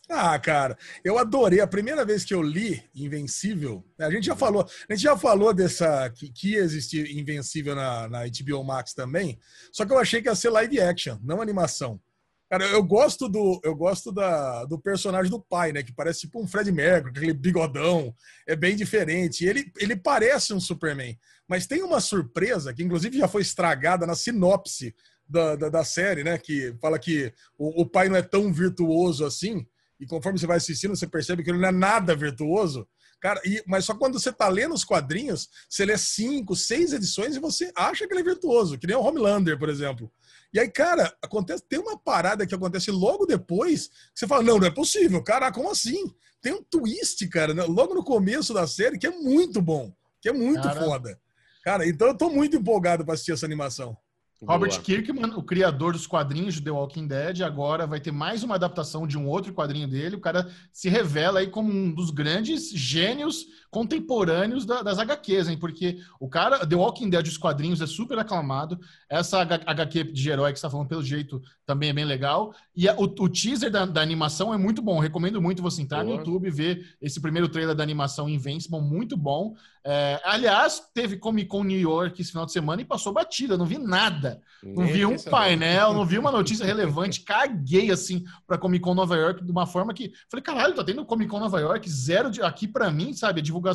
Ah, 0.08 0.38
cara, 0.38 0.78
eu 1.04 1.18
adorei. 1.18 1.60
A 1.60 1.66
primeira 1.66 2.04
vez 2.04 2.24
que 2.24 2.32
eu 2.32 2.40
li 2.40 2.80
Invencível, 2.94 3.84
a 3.98 4.08
gente 4.10 4.26
já 4.26 4.36
falou, 4.36 4.64
a 4.88 4.92
gente 4.94 5.02
já 5.02 5.16
falou 5.16 5.52
dessa 5.52 6.08
que, 6.10 6.30
que 6.30 6.50
ia 6.52 6.60
existir 6.60 7.10
Invencível 7.18 7.74
na, 7.74 8.08
na 8.08 8.20
HBO 8.24 8.62
Max 8.62 8.94
também, 8.94 9.36
só 9.72 9.84
que 9.84 9.92
eu 9.92 9.98
achei 9.98 10.22
que 10.22 10.28
ia 10.28 10.34
ser 10.36 10.50
live 10.50 10.80
action, 10.80 11.18
não 11.24 11.42
animação. 11.42 12.00
Cara, 12.48 12.64
eu 12.66 12.80
gosto 12.84 13.28
do 13.28 13.60
eu 13.64 13.74
gosto 13.74 14.12
da, 14.12 14.64
do 14.66 14.78
personagem 14.78 15.28
do 15.28 15.40
pai, 15.40 15.72
né? 15.72 15.82
Que 15.82 15.92
parece 15.92 16.20
tipo 16.20 16.40
um 16.40 16.46
Fred 16.46 16.70
Mercury, 16.70 17.10
aquele 17.10 17.34
bigodão. 17.34 18.14
É 18.46 18.54
bem 18.54 18.76
diferente. 18.76 19.44
Ele, 19.44 19.72
ele 19.78 19.96
parece 19.96 20.54
um 20.54 20.60
Superman. 20.60 21.18
Mas 21.48 21.66
tem 21.66 21.82
uma 21.82 22.00
surpresa 22.00 22.74
que, 22.74 22.82
inclusive, 22.82 23.18
já 23.18 23.28
foi 23.28 23.42
estragada 23.42 24.06
na 24.06 24.14
sinopse 24.14 24.94
da, 25.28 25.56
da, 25.56 25.68
da 25.68 25.84
série, 25.84 26.24
né? 26.24 26.38
Que 26.38 26.74
fala 26.80 26.98
que 26.98 27.32
o, 27.58 27.82
o, 27.82 27.86
pai 27.86 28.08
não 28.08 28.16
é 28.16 28.22
tão 28.22 28.52
virtuoso 28.52 29.24
assim. 29.24 29.66
E 29.98 30.06
conforme 30.06 30.38
você 30.38 30.46
vai 30.46 30.56
assistindo, 30.56 30.94
você 30.94 31.06
percebe 31.06 31.42
que 31.42 31.50
ele 31.50 31.58
não 31.58 31.68
é 31.68 31.72
nada 31.72 32.14
virtuoso. 32.14 32.86
Cara, 33.20 33.40
e, 33.44 33.62
mas 33.66 33.84
só 33.84 33.94
quando 33.94 34.20
você 34.20 34.30
tá 34.30 34.46
lendo 34.48 34.74
os 34.74 34.84
quadrinhos, 34.84 35.48
você 35.68 35.84
lê 35.84 35.96
cinco, 35.96 36.54
seis 36.54 36.92
edições 36.92 37.34
e 37.34 37.40
você 37.40 37.72
acha 37.74 38.06
que 38.06 38.12
ele 38.12 38.20
é 38.20 38.24
virtuoso, 38.24 38.78
que 38.78 38.86
nem 38.86 38.94
o 38.94 39.00
Homelander, 39.00 39.58
por 39.58 39.68
exemplo. 39.68 40.12
E 40.52 40.60
aí, 40.60 40.70
cara, 40.70 41.14
acontece, 41.22 41.64
tem 41.68 41.78
uma 41.78 41.98
parada 41.98 42.46
que 42.46 42.54
acontece 42.54 42.90
logo 42.90 43.26
depois, 43.26 43.88
que 43.88 43.94
você 44.14 44.26
fala, 44.26 44.42
não, 44.42 44.58
não 44.58 44.66
é 44.66 44.70
possível, 44.70 45.22
cara, 45.22 45.50
como 45.50 45.70
assim? 45.70 46.14
Tem 46.42 46.52
um 46.52 46.62
twist, 46.62 47.26
cara, 47.28 47.54
né, 47.54 47.64
logo 47.64 47.94
no 47.94 48.04
começo 48.04 48.52
da 48.52 48.66
série, 48.66 48.98
que 48.98 49.06
é 49.06 49.10
muito 49.10 49.60
bom, 49.62 49.92
que 50.20 50.28
é 50.28 50.32
muito 50.32 50.62
cara... 50.62 50.80
foda. 50.80 51.18
Cara, 51.66 51.84
então 51.84 52.06
eu 52.06 52.16
tô 52.16 52.30
muito 52.30 52.56
empolgado 52.56 53.04
para 53.04 53.14
assistir 53.14 53.32
essa 53.32 53.44
animação. 53.44 53.96
Robert 54.40 54.70
Boa. 54.70 54.82
Kirkman, 54.82 55.34
o 55.34 55.42
criador 55.42 55.94
dos 55.94 56.06
quadrinhos 56.06 56.54
de 56.54 56.62
The 56.62 56.70
Walking 56.70 57.08
Dead, 57.08 57.40
agora 57.40 57.88
vai 57.88 57.98
ter 57.98 58.12
mais 58.12 58.44
uma 58.44 58.54
adaptação 58.54 59.04
de 59.04 59.18
um 59.18 59.26
outro 59.26 59.52
quadrinho 59.52 59.88
dele. 59.88 60.14
O 60.14 60.20
cara 60.20 60.48
se 60.72 60.88
revela 60.88 61.40
aí 61.40 61.48
como 61.48 61.72
um 61.72 61.92
dos 61.92 62.10
grandes 62.10 62.70
gênios 62.70 63.46
contemporâneos 63.76 64.64
da, 64.64 64.80
das 64.80 64.98
HQs, 64.98 65.48
hein? 65.48 65.58
Porque 65.58 65.98
o 66.18 66.30
cara, 66.30 66.66
The 66.66 66.74
Walking 66.74 67.10
Dead, 67.10 67.26
os 67.26 67.36
quadrinhos 67.36 67.82
é 67.82 67.86
super 67.86 68.18
aclamado. 68.18 68.80
Essa 69.06 69.42
HQ 69.42 70.04
de 70.04 70.30
herói 70.30 70.50
que 70.50 70.58
você 70.58 70.60
está 70.60 70.70
falando, 70.70 70.88
pelo 70.88 71.02
jeito, 71.02 71.42
também 71.66 71.90
é 71.90 71.92
bem 71.92 72.06
legal. 72.06 72.54
E 72.74 72.88
a, 72.88 72.94
o, 72.94 73.02
o, 73.02 73.28
teaser 73.28 73.70
da, 73.70 73.84
da, 73.84 74.00
animação 74.00 74.54
é 74.54 74.56
muito 74.56 74.80
bom. 74.80 74.98
Recomendo 74.98 75.42
muito 75.42 75.62
você 75.62 75.82
entrar 75.82 76.02
Boa. 76.02 76.14
no 76.14 76.18
YouTube 76.20 76.48
e 76.48 76.50
ver 76.50 76.96
esse 77.02 77.20
primeiro 77.20 77.50
trailer 77.50 77.74
da 77.74 77.82
animação 77.82 78.30
Invincible, 78.30 78.80
muito 78.80 79.14
bom. 79.14 79.54
É, 79.88 80.20
aliás, 80.24 80.82
teve 80.92 81.16
Comic 81.16 81.48
Con 81.48 81.62
New 81.62 81.78
York 81.78 82.20
esse 82.20 82.30
final 82.30 82.44
de 82.44 82.52
semana 82.52 82.82
e 82.82 82.84
passou 82.84 83.12
batida, 83.12 83.56
não 83.56 83.66
vi 83.66 83.78
nada. 83.78 84.40
Não 84.60 84.84
vi 84.84 85.06
um 85.06 85.16
painel, 85.16 85.92
não 85.92 86.04
vi 86.04 86.18
uma 86.18 86.32
notícia 86.32 86.66
relevante. 86.66 87.20
Caguei 87.20 87.92
assim 87.92 88.24
para 88.46 88.58
Comic 88.58 88.82
Con 88.82 88.94
Nova 88.94 89.16
York 89.16 89.44
de 89.44 89.50
uma 89.52 89.64
forma 89.64 89.94
que 89.94 90.12
falei, 90.28 90.42
caralho, 90.42 90.74
tá 90.74 90.82
tendo 90.82 91.04
Comic 91.04 91.30
Con 91.30 91.38
Nova 91.38 91.60
York, 91.60 91.88
zero 91.88 92.30
de 92.30 92.42
aqui 92.42 92.66
para 92.66 92.90
mim, 92.90 93.12
sabe? 93.12 93.40
A 93.40 93.42
divulgação 93.42 93.65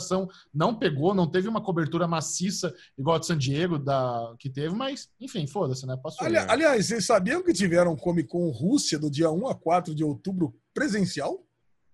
não 0.53 0.75
pegou, 0.75 1.13
não 1.13 1.29
teve 1.29 1.47
uma 1.47 1.61
cobertura 1.61 2.07
maciça 2.07 2.73
igual 2.97 3.17
a 3.17 3.19
de 3.19 3.25
San 3.27 3.37
Diego 3.37 3.77
da 3.79 4.33
que 4.39 4.49
teve, 4.49 4.75
mas 4.75 5.09
enfim, 5.19 5.47
foda-se, 5.47 5.85
né? 5.85 5.97
Passou. 6.01 6.25
Ali, 6.25 6.37
aliás, 6.37 6.85
vocês 6.85 7.05
sabiam 7.05 7.43
que 7.43 7.53
tiveram 7.53 7.95
Comic 7.95 8.29
Con 8.29 8.49
Rússia 8.49 8.99
do 8.99 9.09
dia 9.09 9.31
1 9.31 9.47
a 9.47 9.55
4 9.55 9.95
de 9.95 10.03
outubro 10.03 10.53
presencial? 10.73 11.45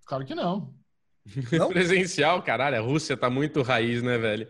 Claro 0.05 0.25
que 0.25 0.35
não. 0.35 0.73
Não? 1.51 1.69
Presencial, 1.69 2.41
caralho, 2.41 2.77
a 2.77 2.81
Rússia 2.81 3.17
tá 3.17 3.29
muito 3.29 3.61
raiz, 3.61 4.01
né, 4.01 4.17
velho? 4.17 4.47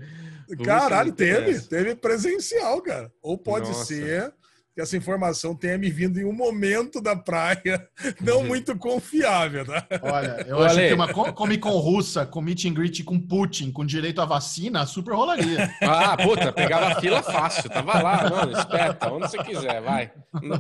Caralho, 0.63 1.11
teve, 1.11 1.59
teve 1.61 1.95
presencial, 1.95 2.81
cara. 2.81 3.11
Ou 3.21 3.37
pode 3.37 3.67
Nossa. 3.67 3.85
ser 3.85 4.33
que 4.77 4.81
essa 4.81 4.95
informação 4.95 5.55
tenha 5.55 5.75
me 5.75 5.89
vindo 5.89 6.19
em 6.19 6.23
um 6.23 6.31
momento 6.31 7.01
da 7.01 7.15
praia 7.15 7.89
não 8.21 8.41
uhum. 8.41 8.45
muito 8.45 8.77
confiável, 8.77 9.65
tá? 9.65 9.87
Olha, 10.03 10.45
eu 10.47 10.61
acho 10.61 10.77
que 10.77 10.93
uma 10.93 11.11
Comic 11.11 11.63
Con 11.63 11.79
russa 11.79 12.27
com 12.27 12.41
meet 12.41 12.65
and 12.65 12.75
greet 12.75 13.03
com 13.03 13.19
Putin, 13.19 13.71
com 13.71 13.83
direito 13.83 14.21
à 14.21 14.25
vacina, 14.25 14.85
super 14.85 15.15
rolaria. 15.15 15.67
Ah, 15.81 16.15
puta, 16.15 16.53
pegava 16.53 17.01
fila 17.01 17.23
fácil, 17.23 17.71
tava 17.71 17.99
lá, 18.03 18.29
mano, 18.29 18.51
esperta, 18.51 19.11
onde 19.11 19.31
você 19.31 19.39
quiser, 19.39 19.81
vai. 19.81 20.11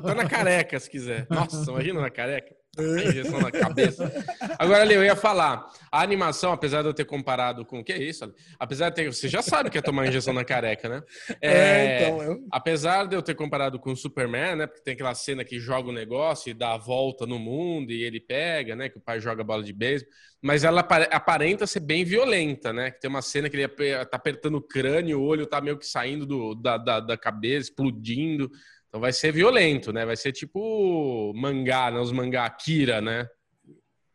Tá 0.03 0.15
na 0.15 0.25
careca, 0.25 0.79
se 0.79 0.89
quiser. 0.89 1.27
Nossa, 1.29 1.69
imagina 1.69 2.01
na 2.01 2.09
careca. 2.09 2.56
Injeção 2.79 3.39
na 3.39 3.51
cabeça. 3.51 4.11
Agora, 4.57 4.81
ali, 4.81 4.93
eu 4.93 5.03
ia 5.03 5.15
falar. 5.15 5.65
A 5.91 6.01
animação, 6.01 6.51
apesar 6.51 6.81
de 6.81 6.89
eu 6.89 6.93
ter 6.93 7.05
comparado 7.05 7.65
com. 7.65 7.79
O 7.79 7.83
que 7.83 7.93
é 7.93 8.01
isso? 8.01 8.31
Apesar 8.59 8.89
de 8.89 8.95
ter. 8.95 9.13
Você 9.13 9.27
já 9.27 9.41
sabe 9.41 9.69
que 9.69 9.77
é 9.77 9.81
tomar 9.81 10.07
injeção 10.07 10.33
na 10.33 10.43
careca, 10.43 10.89
né? 10.89 11.03
É, 11.41 11.51
é 11.51 11.95
então. 12.01 12.23
Eu... 12.23 12.47
Apesar 12.51 13.05
de 13.05 13.15
eu 13.15 13.21
ter 13.21 13.35
comparado 13.35 13.79
com 13.79 13.91
o 13.91 13.95
Superman, 13.95 14.55
né? 14.55 14.67
Porque 14.67 14.83
tem 14.83 14.93
aquela 14.93 15.15
cena 15.15 15.43
que 15.43 15.59
joga 15.59 15.89
o 15.89 15.93
negócio 15.93 16.49
e 16.49 16.53
dá 16.53 16.73
a 16.73 16.77
volta 16.77 17.25
no 17.25 17.39
mundo 17.39 17.91
e 17.91 18.03
ele 18.03 18.19
pega, 18.19 18.75
né? 18.75 18.89
Que 18.89 18.97
o 18.97 19.01
pai 19.01 19.19
joga 19.19 19.43
bola 19.43 19.63
de 19.63 19.73
beisebol. 19.73 20.11
Mas 20.41 20.63
ela 20.63 20.81
aparenta 20.81 21.65
ser 21.65 21.79
bem 21.79 22.03
violenta, 22.03 22.71
né? 22.71 22.91
Que 22.91 23.01
tem 23.01 23.09
uma 23.09 23.21
cena 23.21 23.49
que 23.49 23.57
ele 23.57 23.67
tá 23.67 24.17
apertando 24.17 24.55
o 24.55 24.61
crânio, 24.61 25.19
o 25.19 25.23
olho 25.23 25.47
tá 25.47 25.59
meio 25.59 25.77
que 25.77 25.85
saindo 25.85 26.25
do, 26.25 26.53
da, 26.53 26.77
da, 26.77 26.99
da 26.99 27.17
cabeça, 27.17 27.69
explodindo. 27.69 28.51
Então 28.97 29.01
vai 29.01 29.13
ser 29.13 29.31
violento, 29.31 29.93
né? 29.93 30.03
Vai 30.07 30.17
ser 30.17 30.31
tipo 30.31 31.31
mangá, 31.35 31.91
né? 31.91 31.99
Os 31.99 32.11
mangá 32.11 32.45
Akira, 32.45 32.99
né? 32.99 33.27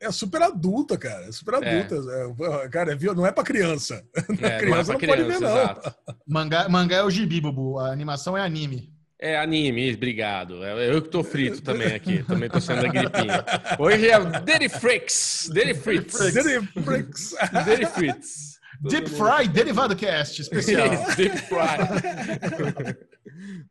É 0.01 0.11
super 0.11 0.42
adulta, 0.42 0.99
cara. 0.99 1.27
É 1.27 1.31
super 1.31 1.55
é. 1.55 1.57
adulta. 1.57 1.95
É. 1.95 2.64
É, 2.64 2.68
cara, 2.68 2.99
não 3.14 3.25
é 3.25 3.31
pra 3.31 3.45
criança. 3.45 4.05
É, 4.42 4.59
criança 4.59 4.92
não, 4.92 4.99
é 5.01 5.07
não 5.07 5.14
pode 5.14 5.23
ver, 5.23 5.40
não. 5.40 5.92
Mangá, 6.27 6.68
mangá 6.68 6.97
é 6.97 7.05
o 7.05 7.11
gibi, 7.11 7.40
Bubu. 7.40 7.79
A 7.79 7.92
animação 7.92 8.37
é 8.37 8.40
anime. 8.40 8.92
É 9.21 9.38
anime, 9.38 9.95
obrigado. 9.95 10.64
É, 10.64 10.92
eu 10.92 11.01
que 11.01 11.09
tô 11.09 11.23
frito 11.23 11.62
também 11.62 11.95
aqui. 11.95 12.25
Também 12.25 12.51
tô 12.51 12.61
sendo 12.61 12.85
a 12.85 12.88
gripinha. 12.88 13.45
Hoje 13.79 14.09
é 14.09 14.18
o 14.18 14.25
Daddy 14.25 14.68
Freaks. 14.68 15.49
Daddy 15.55 15.75
Freaks. 15.75 16.18
Daddy 16.35 16.66
Freaks. 16.83 17.35
Daddy 17.53 17.87
Freaks. 17.87 18.59
Deep 18.88 19.09
Fry 19.11 19.49
Derivado 19.49 19.95
Cast 19.95 20.40
especial. 20.40 20.88
Deep 21.16 21.37
Fry. 21.38 21.79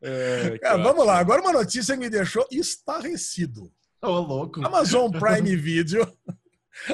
é, 0.02 0.58
vamos 0.78 1.04
lá, 1.04 1.18
agora 1.18 1.42
uma 1.42 1.52
notícia 1.52 1.94
que 1.94 2.00
me 2.00 2.10
deixou 2.10 2.46
estarrecido. 2.50 3.70
Ô, 4.02 4.08
oh, 4.08 4.20
louco. 4.20 4.66
Amazon 4.66 5.10
Prime 5.18 5.54
Video. 5.54 6.10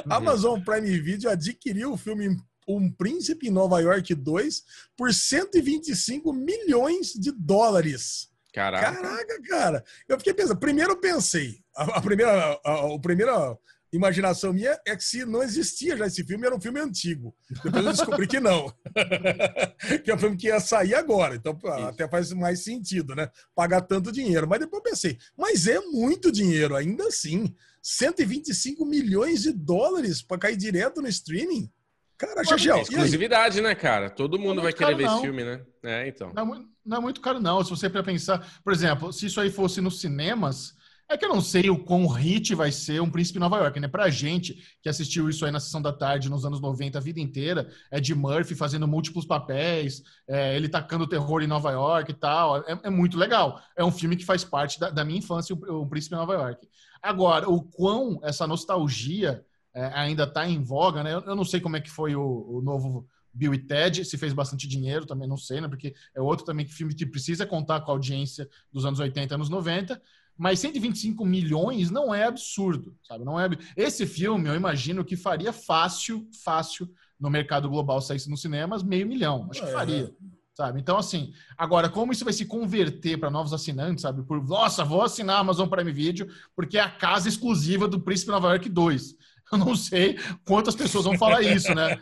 Amazon 0.09 0.59
Prime 0.61 0.99
Video 0.99 1.29
adquiriu 1.29 1.93
o 1.93 1.97
filme 1.97 2.37
Um 2.67 2.91
Príncipe 2.91 3.47
em 3.47 3.51
Nova 3.51 3.79
York 3.79 4.13
2 4.13 4.63
por 4.97 5.13
125 5.13 6.33
milhões 6.33 7.13
de 7.13 7.31
dólares. 7.31 8.29
Caraca. 8.53 8.93
Caraca, 8.93 9.41
cara. 9.43 9.83
Eu 10.07 10.17
fiquei 10.17 10.33
pensando, 10.33 10.59
primeiro 10.59 10.91
eu 10.91 10.99
pensei, 10.99 11.59
a, 11.75 11.97
a 11.97 12.01
primeira, 12.01 12.59
a, 12.65 12.95
a, 12.95 12.99
primeira 12.99 13.57
imaginação 13.91 14.53
minha 14.53 14.79
é 14.85 14.95
que 14.95 15.03
se 15.03 15.25
não 15.25 15.41
existia 15.41 15.97
já 15.97 16.07
esse 16.07 16.23
filme, 16.23 16.45
era 16.45 16.55
um 16.55 16.61
filme 16.61 16.79
antigo. 16.79 17.35
Depois 17.63 17.85
eu 17.85 17.91
descobri 17.91 18.27
que 18.27 18.39
não. 18.39 18.73
que 20.03 20.11
é 20.11 20.15
um 20.15 20.19
filme 20.19 20.37
que 20.37 20.47
ia 20.47 20.59
sair 20.59 20.95
agora. 20.95 21.35
Então 21.35 21.57
Isso. 21.57 21.67
até 21.67 22.07
faz 22.07 22.31
mais 22.33 22.63
sentido, 22.63 23.15
né? 23.15 23.29
Pagar 23.55 23.81
tanto 23.81 24.11
dinheiro. 24.11 24.47
Mas 24.47 24.59
depois 24.59 24.83
eu 24.83 24.91
pensei, 24.91 25.17
mas 25.37 25.67
é 25.67 25.79
muito 25.79 26.31
dinheiro, 26.31 26.75
ainda 26.75 27.07
assim. 27.07 27.53
125 27.81 28.85
milhões 28.85 29.43
de 29.43 29.53
dólares 29.53 30.21
para 30.21 30.37
cair 30.37 30.57
direto 30.57 31.01
no 31.01 31.07
streaming. 31.07 31.71
Cara. 32.19 32.41
É 32.41 32.81
exclusividade, 32.81 33.61
né, 33.61 33.73
cara? 33.73 34.09
Todo 34.09 34.37
mundo 34.37 34.55
não 34.55 34.63
é 34.63 34.63
vai 34.63 34.73
querer 34.73 34.93
ver 34.93 35.05
esse 35.05 35.21
filme, 35.21 35.45
né? 35.45 35.61
É, 35.81 36.07
então. 36.09 36.33
Não 36.35 36.43
é, 36.43 36.45
muito, 36.45 36.69
não 36.85 36.97
é 36.97 36.99
muito 36.99 37.21
caro, 37.21 37.39
não. 37.39 37.63
Se 37.63 37.69
você 37.69 37.89
para 37.89 38.03
pensar, 38.03 38.45
por 38.61 38.73
exemplo, 38.73 39.13
se 39.13 39.27
isso 39.27 39.39
aí 39.39 39.49
fosse 39.49 39.79
nos 39.79 40.01
cinemas, 40.01 40.75
é 41.09 41.17
que 41.17 41.25
eu 41.25 41.29
não 41.29 41.41
sei 41.41 41.71
o 41.71 41.83
quão 41.83 42.05
hit 42.07 42.53
vai 42.53 42.71
ser 42.71 43.01
um 43.01 43.09
Príncipe 43.09 43.39
Nova 43.39 43.57
York, 43.57 43.79
né? 43.79 43.87
Pra 43.87 44.11
gente 44.11 44.63
que 44.79 44.87
assistiu 44.87 45.27
isso 45.27 45.43
aí 45.43 45.51
na 45.51 45.59
sessão 45.59 45.81
da 45.81 45.91
tarde 45.91 46.29
nos 46.29 46.45
anos 46.45 46.61
90 46.61 46.99
a 46.99 47.01
vida 47.01 47.19
inteira, 47.19 47.67
é 47.89 47.99
de 47.99 48.13
Murphy 48.13 48.53
fazendo 48.53 48.87
múltiplos 48.87 49.25
papéis, 49.25 50.03
é, 50.27 50.55
ele 50.55 50.69
tacando 50.69 51.07
terror 51.07 51.41
em 51.41 51.47
Nova 51.47 51.71
York 51.71 52.11
e 52.11 52.13
tal. 52.13 52.57
É, 52.57 52.79
é 52.83 52.89
muito 52.91 53.17
legal. 53.17 53.59
É 53.75 53.83
um 53.83 53.91
filme 53.91 54.15
que 54.15 54.23
faz 54.23 54.43
parte 54.43 54.79
da, 54.79 54.91
da 54.91 55.03
minha 55.03 55.17
infância, 55.17 55.55
o, 55.55 55.87
Príncipe 55.87 56.15
Nova 56.15 56.33
York. 56.33 56.67
Agora, 57.01 57.49
o 57.49 57.63
quão 57.63 58.19
essa 58.21 58.45
nostalgia 58.45 59.43
é, 59.73 59.85
ainda 59.95 60.27
tá 60.27 60.47
em 60.47 60.61
voga, 60.61 61.01
né? 61.01 61.15
Eu, 61.15 61.21
eu, 61.21 61.35
não 61.35 61.43
sei 61.43 61.59
como 61.59 61.75
é 61.75 61.81
que 61.81 61.89
foi 61.89 62.15
o, 62.15 62.21
o 62.21 62.61
novo. 62.61 63.07
Bill 63.31 63.53
e 63.53 63.59
Ted, 63.59 64.03
se 64.05 64.17
fez 64.17 64.33
bastante 64.33 64.67
dinheiro, 64.67 65.05
também 65.05 65.27
não 65.27 65.37
sei, 65.37 65.61
né? 65.61 65.67
Porque 65.67 65.93
é 66.15 66.19
outro 66.19 66.43
também 66.43 66.65
que 66.65 66.73
filme 66.73 66.95
que 66.95 67.05
precisa 67.05 67.45
contar 67.45 67.79
com 67.81 67.91
a 67.91 67.93
audiência 67.93 68.49
dos 68.73 68.85
anos 68.85 68.99
80 68.99 69.33
e 69.33 69.35
anos 69.35 69.49
90 69.49 70.01
mas 70.39 70.59
125 70.61 71.25
milhões 71.25 71.91
não 71.91 72.15
é 72.15 72.23
absurdo, 72.23 72.95
sabe? 73.03 73.25
Não 73.25 73.37
é 73.37 73.49
esse 73.75 74.07
filme, 74.07 74.47
eu 74.47 74.55
imagino 74.55 75.03
que 75.03 75.17
faria 75.17 75.51
fácil, 75.51 76.25
fácil 76.45 76.89
no 77.19 77.29
mercado 77.29 77.69
global 77.69 78.01
saísse 78.01 78.29
nos 78.29 78.41
cinemas 78.41 78.81
meio 78.81 79.05
milhão, 79.05 79.49
acho 79.51 79.61
que 79.61 79.67
é. 79.67 79.73
faria. 79.73 80.15
Sabe? 80.55 80.79
Então, 80.79 80.97
assim, 80.97 81.33
agora, 81.57 81.89
como 81.89 82.13
isso 82.13 82.23
vai 82.23 82.33
se 82.33 82.45
converter 82.45 83.17
para 83.17 83.29
novos 83.29 83.53
assinantes, 83.53 84.01
sabe? 84.01 84.23
Por, 84.23 84.41
nossa, 84.45 84.83
vou 84.83 85.01
assinar 85.01 85.37
a 85.37 85.39
Amazon 85.39 85.67
Prime 85.67 85.91
Video 85.91 86.27
porque 86.55 86.77
é 86.77 86.81
a 86.81 86.89
casa 86.89 87.27
exclusiva 87.27 87.87
do 87.87 87.99
Príncipe 87.99 88.31
Nova 88.31 88.49
York 88.49 88.69
2. 88.69 89.15
Eu 89.51 89.57
não 89.57 89.75
sei 89.75 90.17
quantas 90.45 90.75
pessoas 90.75 91.05
vão 91.05 91.17
falar 91.17 91.41
isso, 91.41 91.73
né? 91.73 92.01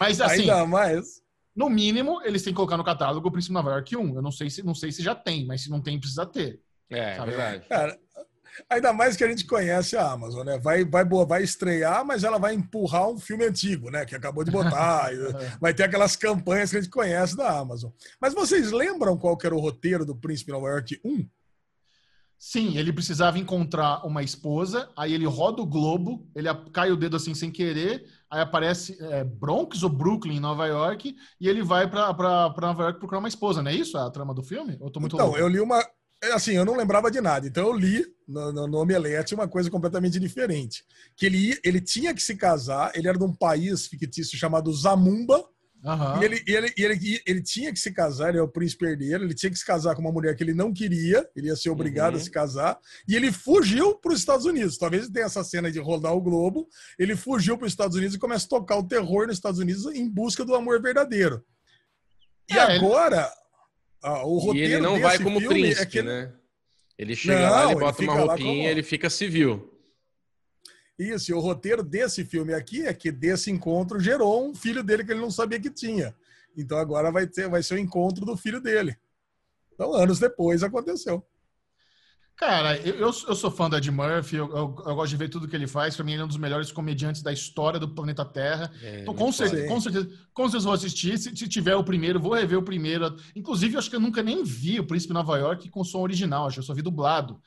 Mas, 0.00 0.20
assim... 0.22 0.42
Ainda 0.42 0.66
mais... 0.66 1.22
No 1.54 1.68
mínimo, 1.68 2.20
eles 2.22 2.42
têm 2.42 2.52
que 2.52 2.56
colocar 2.56 2.76
no 2.76 2.84
catálogo 2.84 3.28
o 3.28 3.32
Príncipe 3.32 3.52
Nova 3.52 3.70
York 3.70 3.96
1. 3.96 4.14
Eu 4.14 4.22
não 4.22 4.30
sei 4.30 4.48
se, 4.48 4.62
não 4.62 4.74
sei 4.74 4.92
se 4.92 5.02
já 5.02 5.14
tem, 5.14 5.44
mas 5.44 5.62
se 5.62 5.70
não 5.70 5.80
tem, 5.80 5.98
precisa 5.98 6.24
ter. 6.24 6.60
É, 6.90 7.16
é 7.16 7.24
verdade. 7.24 7.68
Cara, 7.68 7.98
ainda 8.68 8.92
mais 8.92 9.16
que 9.16 9.24
a 9.24 9.28
gente 9.28 9.46
conhece 9.46 9.96
a 9.96 10.10
Amazon, 10.10 10.44
né? 10.46 10.58
Vai, 10.58 10.84
vai, 10.84 11.04
vai 11.04 11.42
estrear, 11.42 12.04
mas 12.04 12.24
ela 12.24 12.38
vai 12.38 12.54
empurrar 12.54 13.08
um 13.08 13.18
filme 13.18 13.44
antigo, 13.44 13.90
né? 13.90 14.04
Que 14.04 14.14
acabou 14.14 14.44
de 14.44 14.50
botar. 14.50 15.10
vai 15.60 15.74
ter 15.74 15.84
aquelas 15.84 16.16
campanhas 16.16 16.70
que 16.70 16.76
a 16.76 16.80
gente 16.80 16.90
conhece 16.90 17.36
da 17.36 17.58
Amazon. 17.58 17.90
Mas 18.20 18.34
vocês 18.34 18.72
lembram 18.72 19.18
qual 19.18 19.36
que 19.36 19.46
era 19.46 19.54
o 19.54 19.60
roteiro 19.60 20.04
do 20.04 20.16
Príncipe 20.16 20.52
Nova 20.52 20.68
York 20.68 21.00
1? 21.04 21.28
Sim, 22.38 22.78
ele 22.78 22.92
precisava 22.92 23.36
encontrar 23.36 24.06
uma 24.06 24.22
esposa, 24.22 24.88
aí 24.96 25.12
ele 25.12 25.26
roda 25.26 25.60
o 25.60 25.66
globo, 25.66 26.24
ele 26.36 26.48
cai 26.72 26.92
o 26.92 26.96
dedo 26.96 27.16
assim 27.16 27.34
sem 27.34 27.50
querer, 27.50 28.06
aí 28.30 28.40
aparece 28.40 28.96
é, 29.00 29.24
Bronx 29.24 29.82
ou 29.82 29.90
Brooklyn, 29.90 30.38
Nova 30.38 30.64
York, 30.68 31.16
e 31.40 31.48
ele 31.48 31.64
vai 31.64 31.90
para 31.90 32.14
Nova 32.60 32.82
York 32.84 33.00
procurar 33.00 33.18
uma 33.18 33.28
esposa, 33.28 33.60
não 33.60 33.72
é 33.72 33.74
isso 33.74 33.98
a 33.98 34.08
trama 34.08 34.32
do 34.32 34.44
filme? 34.44 34.78
Eu 34.80 34.88
tô 34.88 35.00
muito 35.00 35.16
então, 35.16 35.26
louco? 35.26 35.40
eu 35.40 35.48
li 35.48 35.58
uma. 35.58 35.84
É, 36.22 36.32
assim, 36.32 36.52
eu 36.52 36.64
não 36.64 36.76
lembrava 36.76 37.10
de 37.10 37.20
nada, 37.20 37.46
então 37.46 37.66
eu 37.66 37.72
li 37.72 38.04
no, 38.26 38.52
no, 38.52 38.66
no 38.66 38.78
Omelete 38.78 39.34
uma 39.34 39.46
coisa 39.46 39.70
completamente 39.70 40.18
diferente. 40.18 40.84
Que 41.16 41.26
ele, 41.26 41.58
ele 41.64 41.80
tinha 41.80 42.12
que 42.12 42.22
se 42.22 42.36
casar, 42.36 42.90
ele 42.94 43.08
era 43.08 43.18
de 43.18 43.24
um 43.24 43.34
país 43.34 43.86
fictício 43.86 44.36
chamado 44.36 44.72
Zamumba, 44.72 45.44
Uhum. 45.84 46.20
E, 46.20 46.24
ele, 46.24 46.44
e, 46.46 46.52
ele, 46.52 46.74
e 46.76 46.84
ele, 46.84 47.22
ele, 47.24 47.42
tinha 47.42 47.72
que 47.72 47.78
se 47.78 47.92
casar, 47.92 48.30
ele 48.30 48.38
é 48.38 48.42
o 48.42 48.48
príncipe 48.48 48.84
herdeiro, 48.84 49.24
ele 49.24 49.34
tinha 49.34 49.50
que 49.50 49.58
se 49.58 49.64
casar 49.64 49.94
com 49.94 50.00
uma 50.00 50.10
mulher 50.10 50.34
que 50.34 50.42
ele 50.42 50.54
não 50.54 50.72
queria, 50.72 51.28
ele 51.36 51.46
ia 51.48 51.56
ser 51.56 51.70
obrigado 51.70 52.14
uhum. 52.14 52.20
a 52.20 52.24
se 52.24 52.30
casar, 52.30 52.78
e 53.06 53.14
ele 53.14 53.30
fugiu 53.30 53.94
para 53.94 54.12
os 54.12 54.18
Estados 54.18 54.44
Unidos. 54.44 54.76
Talvez 54.76 55.08
tenha 55.08 55.26
essa 55.26 55.44
cena 55.44 55.70
de 55.70 55.78
rodar 55.78 56.12
o 56.12 56.20
globo, 56.20 56.68
ele 56.98 57.14
fugiu 57.14 57.56
para 57.56 57.66
os 57.66 57.72
Estados 57.72 57.96
Unidos 57.96 58.16
e 58.16 58.18
começa 58.18 58.46
a 58.46 58.48
tocar 58.48 58.76
o 58.76 58.88
terror 58.88 59.28
nos 59.28 59.36
Estados 59.36 59.60
Unidos 59.60 59.86
em 59.86 60.08
busca 60.08 60.44
do 60.44 60.54
amor 60.54 60.82
verdadeiro. 60.82 61.44
E 62.50 62.54
é, 62.54 62.76
agora, 62.76 63.18
ele... 63.18 63.47
o 64.02 64.38
roteiro 64.38 64.68
e 64.68 64.72
ele 64.74 64.80
não 64.80 65.00
vai 65.00 65.18
como 65.18 65.40
é 65.40 65.46
príncipe, 65.46 65.82
é 65.82 65.86
que... 65.86 66.02
né? 66.02 66.32
Ele 66.98 67.14
chega 67.14 67.40
não, 67.40 67.50
lá, 67.50 67.70
ele 67.70 67.80
bota 67.80 68.02
ele 68.02 68.10
uma 68.10 68.20
roupinha, 68.20 68.54
como... 68.54 68.68
ele 68.68 68.82
fica 68.82 69.08
civil. 69.08 69.72
Isso, 70.98 71.30
e 71.30 71.34
o 71.34 71.38
roteiro 71.38 71.82
desse 71.82 72.24
filme 72.24 72.52
aqui 72.52 72.84
é 72.84 72.92
que 72.92 73.12
desse 73.12 73.50
encontro 73.50 74.00
gerou 74.00 74.48
um 74.48 74.54
filho 74.54 74.82
dele 74.82 75.04
que 75.04 75.12
ele 75.12 75.20
não 75.20 75.30
sabia 75.30 75.60
que 75.60 75.70
tinha. 75.70 76.14
Então 76.56 76.76
agora 76.76 77.12
vai, 77.12 77.26
ter, 77.26 77.48
vai 77.48 77.62
ser 77.62 77.74
o 77.74 77.78
encontro 77.78 78.26
do 78.26 78.36
filho 78.36 78.60
dele. 78.60 78.96
Então, 79.72 79.94
anos 79.94 80.18
depois 80.18 80.64
aconteceu. 80.64 81.24
Cara, 82.38 82.76
eu, 82.86 82.94
eu, 82.94 83.12
sou 83.12 83.50
fã 83.50 83.68
do 83.68 83.76
Ed 83.76 83.90
Murphy, 83.90 84.36
eu, 84.36 84.46
eu, 84.50 84.56
eu, 84.86 84.94
gosto 84.94 85.08
de 85.08 85.16
ver 85.16 85.28
tudo 85.28 85.48
que 85.48 85.56
ele 85.56 85.66
faz. 85.66 85.96
Para 85.96 86.04
mim, 86.04 86.12
ele 86.12 86.22
é 86.22 86.24
um 86.24 86.28
dos 86.28 86.36
melhores 86.36 86.70
comediantes 86.70 87.20
da 87.20 87.32
história 87.32 87.80
do 87.80 87.88
planeta 87.88 88.24
Terra. 88.24 88.70
É, 88.80 89.00
então, 89.00 89.12
com 89.12 89.32
certeza, 89.32 89.66
com 89.66 89.80
certeza, 89.80 90.08
com 90.32 90.44
certeza 90.44 90.64
vou 90.64 90.72
assistir. 90.72 91.18
Se, 91.18 91.36
se, 91.36 91.48
tiver 91.48 91.74
o 91.74 91.82
primeiro, 91.82 92.20
vou 92.20 92.34
rever 92.34 92.56
o 92.56 92.62
primeiro. 92.62 93.16
Inclusive, 93.34 93.74
eu 93.74 93.80
acho 93.80 93.90
que 93.90 93.96
eu 93.96 94.00
nunca 94.00 94.22
nem 94.22 94.44
vi 94.44 94.78
o 94.78 94.86
Príncipe 94.86 95.12
Nova 95.12 95.36
York 95.36 95.68
com 95.68 95.82
som 95.82 95.98
original. 95.98 96.46
Acho 96.46 96.54
que 96.54 96.60
eu 96.60 96.64
só 96.64 96.74
vi 96.74 96.80
dublado. 96.80 97.40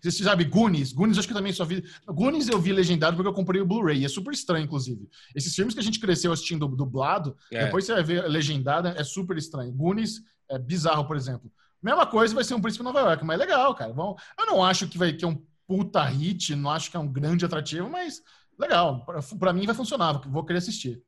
Você 0.00 0.22
sabe, 0.22 0.44
Goonies? 0.44 0.92
Goonies 0.92 1.18
acho 1.18 1.26
que 1.26 1.34
também 1.34 1.52
só 1.52 1.64
vi. 1.64 1.82
Goonies 2.06 2.46
eu 2.46 2.60
vi 2.60 2.72
legendado 2.72 3.16
porque 3.16 3.28
eu 3.28 3.34
comprei 3.34 3.60
o 3.60 3.66
Blu-ray. 3.66 4.04
É 4.04 4.08
super 4.08 4.32
estranho, 4.32 4.64
inclusive. 4.64 5.08
Esses 5.34 5.52
filmes 5.52 5.74
que 5.74 5.80
a 5.80 5.82
gente 5.82 5.98
cresceu 5.98 6.32
assistindo 6.32 6.68
dublado, 6.68 7.36
é. 7.50 7.64
depois 7.64 7.84
você 7.84 7.94
vai 7.94 8.04
ver 8.04 8.28
legendado, 8.28 8.86
é 8.86 9.02
super 9.02 9.36
estranho. 9.36 9.72
Goonies 9.72 10.22
é 10.48 10.56
bizarro, 10.56 11.04
por 11.04 11.16
exemplo. 11.16 11.50
Mesma 11.82 12.06
coisa 12.06 12.34
vai 12.34 12.44
ser 12.44 12.54
um 12.54 12.60
Príncipe 12.60 12.84
Nova 12.84 13.00
York, 13.00 13.24
mas 13.24 13.40
é 13.40 13.44
legal, 13.44 13.74
cara. 13.74 13.92
Bom, 13.92 14.16
eu 14.38 14.46
não 14.46 14.64
acho 14.64 14.88
que 14.88 14.98
vai 14.98 15.12
ter 15.12 15.26
um 15.26 15.42
puta 15.66 16.02
hit, 16.04 16.54
não 16.54 16.70
acho 16.70 16.90
que 16.90 16.96
é 16.96 17.00
um 17.00 17.10
grande 17.10 17.44
atrativo, 17.44 17.88
mas 17.88 18.22
legal. 18.58 19.06
Para 19.38 19.52
mim 19.52 19.66
vai 19.66 19.74
funcionar, 19.74 20.20
vou 20.28 20.44
querer 20.44 20.58
assistir. 20.58 21.02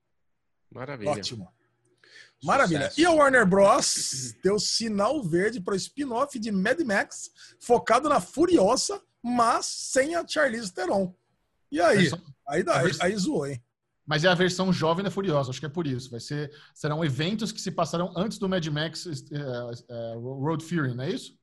Maravilha. 0.71 1.11
Ótimo. 1.11 1.53
Maravilha. 2.43 2.91
Sucesso. 2.91 3.01
E 3.01 3.05
a 3.05 3.11
Warner 3.11 3.47
Bros. 3.47 4.35
deu 4.43 4.59
sinal 4.59 5.23
verde 5.23 5.61
para 5.61 5.75
o 5.75 5.77
spin-off 5.77 6.39
de 6.39 6.51
Mad 6.51 6.81
Max, 6.81 7.31
focado 7.61 8.09
na 8.09 8.21
Furiosa, 8.21 9.01
mas 9.23 9.67
sem 9.67 10.17
a 10.17 10.27
Charlize 10.27 10.73
Theron. 10.73 11.15
E 11.71 11.81
aí? 11.81 12.11
Aí, 12.49 12.63
dá, 12.63 12.81
aí, 12.81 12.91
aí 13.01 13.17
zoou, 13.17 13.47
hein? 13.47 13.63
Mas 14.07 14.25
é 14.25 14.29
a 14.29 14.35
versão 14.35 14.73
jovem 14.73 15.05
da 15.05 15.11
Furiosa, 15.11 15.51
acho 15.51 15.61
que 15.61 15.67
é 15.67 15.69
por 15.69 15.87
isso. 15.87 16.11
Vai 16.11 16.21
ser, 16.21 16.53
serão 16.75 17.05
eventos 17.05 17.53
que 17.53 17.61
se 17.61 17.71
passarão 17.71 18.13
antes 18.17 18.39
do 18.39 18.49
Mad 18.49 18.67
Max 18.67 19.07
uh, 19.07 19.15
uh, 20.17 20.41
Road 20.41 20.65
Fury, 20.65 20.95
não 20.95 21.05
é 21.05 21.11
isso? 21.11 21.37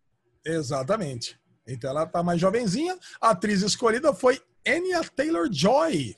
Exatamente. 0.45 1.39
Então 1.67 1.89
ela 1.89 2.05
tá 2.05 2.21
mais 2.21 2.39
jovenzinha. 2.39 2.97
A 3.21 3.31
atriz 3.31 3.61
escolhida 3.61 4.13
foi 4.13 4.41
Anya 4.67 5.03
Taylor-Joy. 5.03 6.15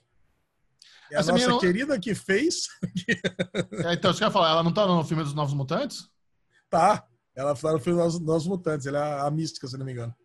É 1.12 1.18
a 1.18 1.20
Essa 1.20 1.34
nossa 1.34 1.60
querida 1.60 2.00
que 2.00 2.16
fez. 2.16 2.68
é, 3.86 3.94
então, 3.94 4.14
você 4.14 4.24
quer 4.24 4.32
falar, 4.32 4.52
ela 4.52 4.64
não 4.64 4.74
tá 4.74 4.88
no 4.88 5.04
filme 5.04 5.24
dos 5.24 5.34
Novos 5.34 5.54
Mutantes? 5.54 6.10
Tá. 6.70 7.06
Ela 7.36 7.54
tá 7.54 7.74
no 7.74 7.80
filme 7.80 8.02
dos 8.02 8.20
Novos 8.20 8.48
Mutantes. 8.48 8.88
Ela 8.88 9.00
é 9.00 9.28
a 9.28 9.30
mística, 9.30 9.68
se 9.68 9.78
não 9.78 9.86
me 9.86 9.92
engano. 9.92 10.16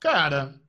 Cara, 0.00 0.60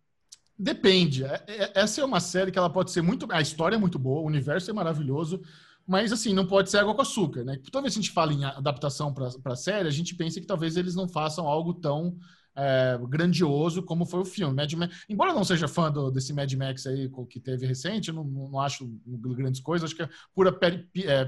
Depende. 0.58 1.26
É, 1.26 1.44
é, 1.48 1.72
essa 1.76 2.02
é 2.02 2.06
uma 2.06 2.20
série 2.20 2.52
que 2.52 2.58
ela 2.58 2.70
pode 2.70 2.92
ser 2.92 3.02
muito. 3.02 3.28
A 3.32 3.42
história 3.42 3.76
é 3.76 3.80
muito 3.80 4.00
boa, 4.00 4.22
o 4.22 4.26
universo 4.26 4.70
é 4.70 4.74
maravilhoso, 4.74 5.42
mas 5.86 6.12
assim, 6.12 6.34
não 6.34 6.48
pode 6.48 6.70
ser 6.70 6.78
água 6.78 6.96
com 6.96 7.02
açúcar, 7.02 7.44
né? 7.44 7.60
Toda 7.72 7.82
vez 7.82 7.94
que 7.94 8.00
a 8.00 8.02
gente 8.02 8.14
fala 8.14 8.34
em 8.34 8.44
adaptação 8.44 9.14
para 9.14 9.56
série, 9.56 9.88
a 9.88 9.92
gente 9.92 10.16
pensa 10.16 10.40
que 10.40 10.48
talvez 10.48 10.78
eles 10.78 10.96
não 10.96 11.10
façam 11.10 11.46
algo 11.46 11.74
tão 11.74 12.18
é, 12.56 12.98
grandioso 13.10 13.84
como 13.84 14.06
foi 14.06 14.22
o 14.22 14.26
filme. 14.26 14.56
Mad 14.56 14.72
Max, 14.74 15.06
embora 15.10 15.32
eu 15.32 15.36
não 15.36 15.44
seja 15.44 15.68
fã 15.68 15.92
do, 15.92 16.10
desse 16.10 16.32
Mad 16.32 16.52
Max 16.54 16.88
aí 16.88 17.12
que 17.30 17.40
teve 17.40 17.68
recente, 17.68 18.08
eu 18.10 18.16
não, 18.16 18.24
não 18.24 18.60
acho 18.62 18.90
grandes 19.06 19.60
coisas, 19.60 19.90
acho 19.90 19.96
que 19.96 20.04
é 20.04 20.10
pura 20.34 20.54
peri, 20.54 20.88
é, 21.04 21.26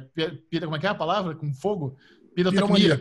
pira, 0.50 0.66
como 0.66 0.78
é 0.78 0.80
que 0.80 0.88
é 0.88 0.90
a 0.90 0.96
palavra? 0.96 1.36
Com 1.36 1.54
fogo? 1.54 1.98
Pirotecnia. 2.34 3.00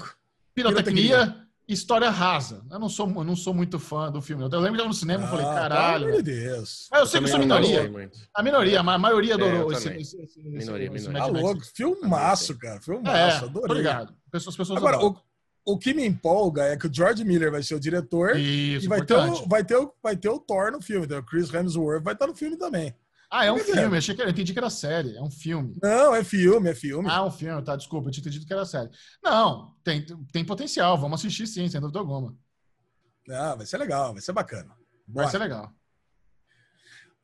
Pirotecnia 0.55 1.46
história 1.69 2.09
rasa. 2.11 2.65
Eu 2.71 2.79
não 2.79 2.89
sou, 2.89 3.09
eu 3.09 3.25
não 3.25 3.35
sou 3.35 3.53
muito 3.53 3.79
fã 3.79 4.11
do 4.11 4.23
filme. 4.23 4.43
Eu 4.43 4.61
lembro 4.61 4.79
de 4.79 4.85
ir 4.85 4.87
no 4.87 4.95
cinema 4.95 5.25
e 5.25 5.27
ah, 5.27 5.29
falei, 5.29 5.47
caralho. 5.47 6.13
De 6.17 6.23
Deus. 6.23 6.89
Mas 6.91 7.01
eu 7.01 7.07
sei 7.07 7.21
que 7.21 7.29
sou 7.29 7.39
minoria. 7.39 7.91
A 8.35 8.43
minoria, 8.43 8.81
a 8.81 8.99
maioria 8.99 9.35
adorou 9.35 9.73
é, 9.73 9.77
esse, 9.77 9.89
esse, 9.89 10.23
esse, 10.23 10.43
Minoria, 10.43 10.91
esse, 10.95 11.09
minoria. 11.09 11.33
Tá 11.33 11.41
louco. 11.41 11.63
Filmaço, 11.75 12.57
cara. 12.59 12.81
Filmaço. 12.81 13.45
É, 13.45 13.49
adorei. 13.49 13.71
Obrigado. 13.71 14.15
Pessoas, 14.31 14.57
pessoas 14.57 14.79
Agora, 14.79 15.05
o, 15.05 15.17
o 15.65 15.77
que 15.79 15.93
me 15.93 16.07
empolga 16.07 16.63
é 16.63 16.77
que 16.77 16.87
o 16.87 16.93
George 16.93 17.25
Miller 17.25 17.51
vai 17.51 17.63
ser 17.63 17.75
o 17.75 17.81
diretor 17.81 18.37
Isso, 18.37 18.87
e 18.87 18.89
vai 18.89 19.05
ter 19.05 19.15
o, 19.15 19.47
vai, 19.47 19.65
ter 19.65 19.77
o, 19.77 19.93
vai 20.03 20.17
ter 20.17 20.29
o 20.29 20.39
Thor 20.39 20.71
no 20.71 20.81
filme. 20.81 21.07
Então, 21.07 21.19
o 21.19 21.25
Chris 21.25 21.53
Hemsworth 21.53 22.03
vai 22.03 22.15
estar 22.15 22.27
no 22.27 22.35
filme 22.35 22.57
também. 22.57 22.95
Ah, 23.31 23.45
é 23.45 23.53
um 23.53 23.59
filme. 23.59 23.97
Achei 23.97 24.15
que 24.15 24.23
era, 24.23 24.31
entendi 24.31 24.53
que 24.53 24.59
era 24.59 24.71
série. 24.71 25.17
É 25.17 25.23
um 25.23 25.31
filme. 25.31 25.77
Não, 25.83 26.15
é 26.15 26.23
filme, 26.23 26.71
é 26.71 26.75
filme. 26.75 27.09
Ah, 27.11 27.19
é 27.19 27.23
um 27.23 27.31
filme, 27.31 27.62
tá. 27.62 27.77
Desculpa, 27.77 28.09
eu 28.09 28.12
tinha 28.12 28.23
entendido 28.23 28.47
que 28.47 28.53
era 28.53 28.65
série. 28.65 28.91
Não, 29.23 29.75
tem, 29.83 30.07
tem 30.33 30.45
potencial. 30.45 30.97
Vamos 30.99 31.21
assistir 31.21 31.47
sim, 31.47 31.69
sem 31.69 31.81
dúvida 31.81 31.99
alguma. 31.99 32.37
Ah, 33.29 33.55
vai 33.57 33.67
ser 33.67 33.79
legal, 33.79 34.12
vai 34.12 34.23
ser 34.23 34.33
bacana. 34.33 34.75
Bora. 35.07 35.25
Vai 35.25 35.31
ser 35.31 35.39
legal. 35.39 35.73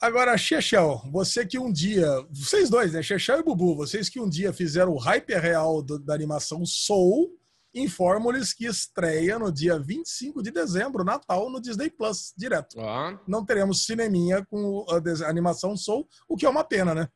Agora, 0.01 0.37
Chechel, 0.37 1.01
você 1.13 1.47
que 1.47 1.59
um 1.59 1.73
dia. 1.73 2.09
Vocês 2.31 2.69
dois, 2.69 2.93
né? 2.93 3.03
Chechel 3.03 3.39
e 3.39 3.43
Bubu, 3.45 3.77
vocês 3.77 4.09
que 4.09 4.21
um 4.21 4.29
dia 4.29 4.53
fizeram 4.53 4.93
o 4.93 4.99
hype 4.99 5.33
real 5.35 5.81
do, 5.81 5.97
da 5.99 6.13
animação 6.13 6.67
Soul 6.67 7.31
informo-lhes 7.75 8.53
que 8.53 8.67
estreia 8.67 9.39
no 9.39 9.51
dia 9.51 9.79
25 9.79 10.43
de 10.43 10.51
dezembro, 10.51 11.05
Natal, 11.05 11.51
no 11.51 11.61
Disney 11.61 11.91
Plus, 11.91 12.33
direto. 12.37 12.81
Ah. 12.81 13.19
Não 13.27 13.45
teremos 13.45 13.85
cineminha 13.85 14.45
com 14.47 14.85
a 14.89 15.29
animação 15.29 15.77
Soul, 15.77 16.07
o 16.29 16.37
que 16.37 16.47
é 16.47 16.49
uma 16.49 16.65
pena, 16.65 16.95
né? 16.95 17.09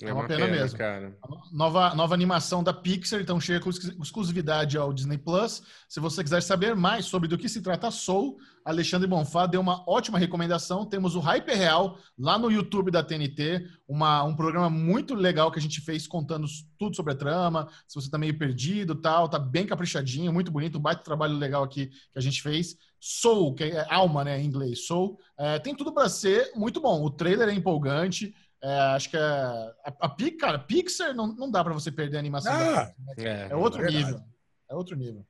É 0.00 0.12
uma, 0.12 0.28
pena, 0.28 0.46
pena, 0.46 0.56
mesmo. 0.58 0.78
Cara. 0.78 1.16
Nova, 1.50 1.92
nova 1.92 2.14
animação 2.14 2.62
da 2.62 2.72
Pixar, 2.72 3.20
então 3.20 3.40
chega 3.40 3.58
com 3.60 3.68
exclusividade 3.68 4.78
ao 4.78 4.92
Disney 4.92 5.18
Plus. 5.18 5.60
Se 5.88 5.98
você 5.98 6.22
quiser 6.22 6.40
saber 6.40 6.76
mais 6.76 7.06
sobre 7.06 7.28
do 7.28 7.36
que 7.36 7.48
se 7.48 7.60
trata 7.60 7.90
Soul, 7.90 8.38
Alexandre 8.64 9.08
Bonfá 9.08 9.46
deu 9.46 9.60
uma 9.60 9.82
ótima 9.88 10.16
recomendação. 10.16 10.86
Temos 10.86 11.16
o 11.16 11.20
Hyper 11.20 11.56
Real 11.56 11.98
lá 12.16 12.38
no 12.38 12.48
YouTube 12.48 12.92
da 12.92 13.02
TNT, 13.02 13.66
uma, 13.88 14.22
um 14.22 14.36
programa 14.36 14.70
muito 14.70 15.16
legal 15.16 15.50
que 15.50 15.58
a 15.58 15.62
gente 15.62 15.80
fez 15.80 16.06
contando 16.06 16.46
tudo 16.78 16.94
sobre 16.94 17.14
a 17.14 17.16
trama. 17.16 17.68
Se 17.88 17.96
você 17.96 18.08
tá 18.08 18.18
meio 18.18 18.38
perdido 18.38 18.94
tal, 18.94 19.28
tá 19.28 19.38
bem 19.38 19.66
caprichadinho, 19.66 20.32
muito 20.32 20.52
bonito, 20.52 20.78
um 20.78 20.82
baita 20.82 21.02
trabalho 21.02 21.34
legal 21.34 21.64
aqui 21.64 21.86
que 21.86 22.18
a 22.18 22.20
gente 22.20 22.40
fez. 22.40 22.76
Soul, 23.00 23.54
que 23.54 23.64
é 23.64 23.86
alma, 23.92 24.24
né, 24.24 24.40
em 24.40 24.46
inglês, 24.46 24.86
Soul. 24.86 25.18
É, 25.36 25.58
tem 25.58 25.74
tudo 25.74 25.92
para 25.92 26.08
ser 26.08 26.52
muito 26.54 26.80
bom. 26.80 27.02
O 27.02 27.10
trailer 27.10 27.48
é 27.48 27.52
empolgante. 27.52 28.34
É, 28.62 28.78
acho 28.96 29.10
que 29.10 29.16
é, 29.16 29.20
a, 29.20 29.74
a, 30.00 30.16
cara, 30.38 30.58
Pixar 30.58 31.14
não, 31.14 31.28
não 31.28 31.50
dá 31.50 31.62
para 31.62 31.72
você 31.72 31.92
perder 31.92 32.16
a 32.16 32.20
animação. 32.20 32.52
Ah, 32.52 32.92
é, 33.16 33.48
é, 33.50 33.56
outro 33.56 33.84
é 33.84 33.90
nível. 33.90 34.20
É 34.68 34.74
outro 34.74 34.96
nível. 34.96 35.24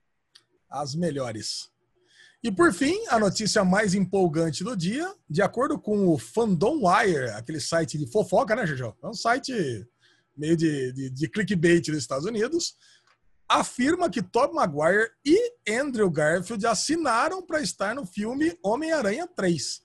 As 0.68 0.94
melhores. 0.94 1.70
E 2.42 2.50
por 2.50 2.72
fim, 2.72 2.94
a 3.08 3.18
notícia 3.18 3.64
mais 3.64 3.94
empolgante 3.94 4.62
do 4.62 4.76
dia, 4.76 5.12
de 5.28 5.42
acordo 5.42 5.78
com 5.78 6.08
o 6.08 6.18
Fandom 6.18 6.80
Wire, 6.86 7.30
aquele 7.30 7.60
site 7.60 7.98
de 7.98 8.06
fofoca, 8.06 8.54
né, 8.54 8.66
Jojo? 8.66 8.96
É 9.02 9.06
um 9.06 9.14
site 9.14 9.52
meio 10.36 10.56
de, 10.56 10.92
de, 10.92 11.10
de 11.10 11.28
clickbait 11.28 11.84
dos 11.86 11.98
Estados 11.98 12.24
Unidos, 12.24 12.76
afirma 13.48 14.08
que 14.08 14.22
Tobey 14.22 14.54
Maguire 14.54 15.10
e 15.24 15.52
Andrew 15.68 16.10
Garfield 16.10 16.64
assinaram 16.66 17.44
para 17.44 17.60
estar 17.60 17.94
no 17.94 18.06
filme 18.06 18.56
Homem-Aranha 18.62 19.26
3. 19.26 19.82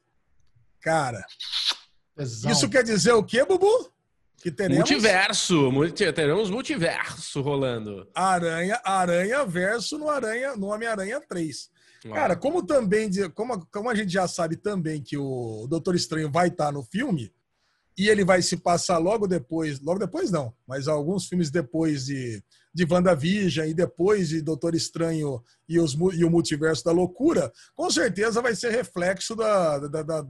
Cara, 0.80 1.26
Tesão. 2.16 2.51
Isso 2.51 2.70
quer 2.70 2.84
dizer 2.84 3.14
o 3.14 3.24
quê, 3.24 3.43
Bubu? 3.45 3.91
Que 4.38 4.51
teremos... 4.51 4.78
Multiverso, 4.78 5.72
teremos 6.14 6.49
multiverso 6.49 7.41
rolando. 7.41 8.07
Aranha, 8.14 8.80
Aranha 8.84 9.45
verso 9.45 9.97
no 9.97 10.09
Aranha, 10.09 10.55
no 10.55 10.68
Homem-Aranha 10.68 11.22
3. 11.28 11.70
Uau. 12.05 12.14
Cara, 12.14 12.36
como 12.36 12.66
também, 12.66 13.09
como, 13.34 13.66
como 13.68 13.89
a 13.89 13.95
gente 13.95 14.11
já 14.11 14.28
sabe 14.28 14.57
também 14.57 15.01
que 15.01 15.18
o 15.18 15.66
Doutor 15.70 15.95
Estranho 15.95 16.30
vai 16.30 16.49
estar 16.49 16.72
no 16.72 16.84
filme, 16.84 17.32
e 17.97 18.09
ele 18.09 18.26
vai 18.26 18.41
se 18.41 18.57
passar 18.57 18.97
logo 18.97 19.28
depois, 19.28 19.80
logo 19.80 19.99
depois 19.99 20.32
não, 20.32 20.53
mas 20.68 20.88
alguns 20.88 21.28
filmes 21.28 21.49
depois 21.49 22.05
de 22.05 22.43
de 22.74 22.86
WandaVision 22.89 23.68
e 23.68 23.74
depois 23.74 24.30
de 24.30 24.41
Doutor 24.41 24.74
Estranho 24.74 25.43
e, 25.70 25.80
os, 25.80 25.93
e 25.93 26.26
o 26.26 26.30
Multiverso 26.30 26.84
da 26.84 26.91
Loucura, 26.91 27.51
com 27.76 27.89
certeza 27.89 28.41
vai 28.41 28.55
ser 28.55 28.72
reflexo 28.72 29.36
da, 29.36 29.80
da, 29.80 30.01
da, 30.01 30.28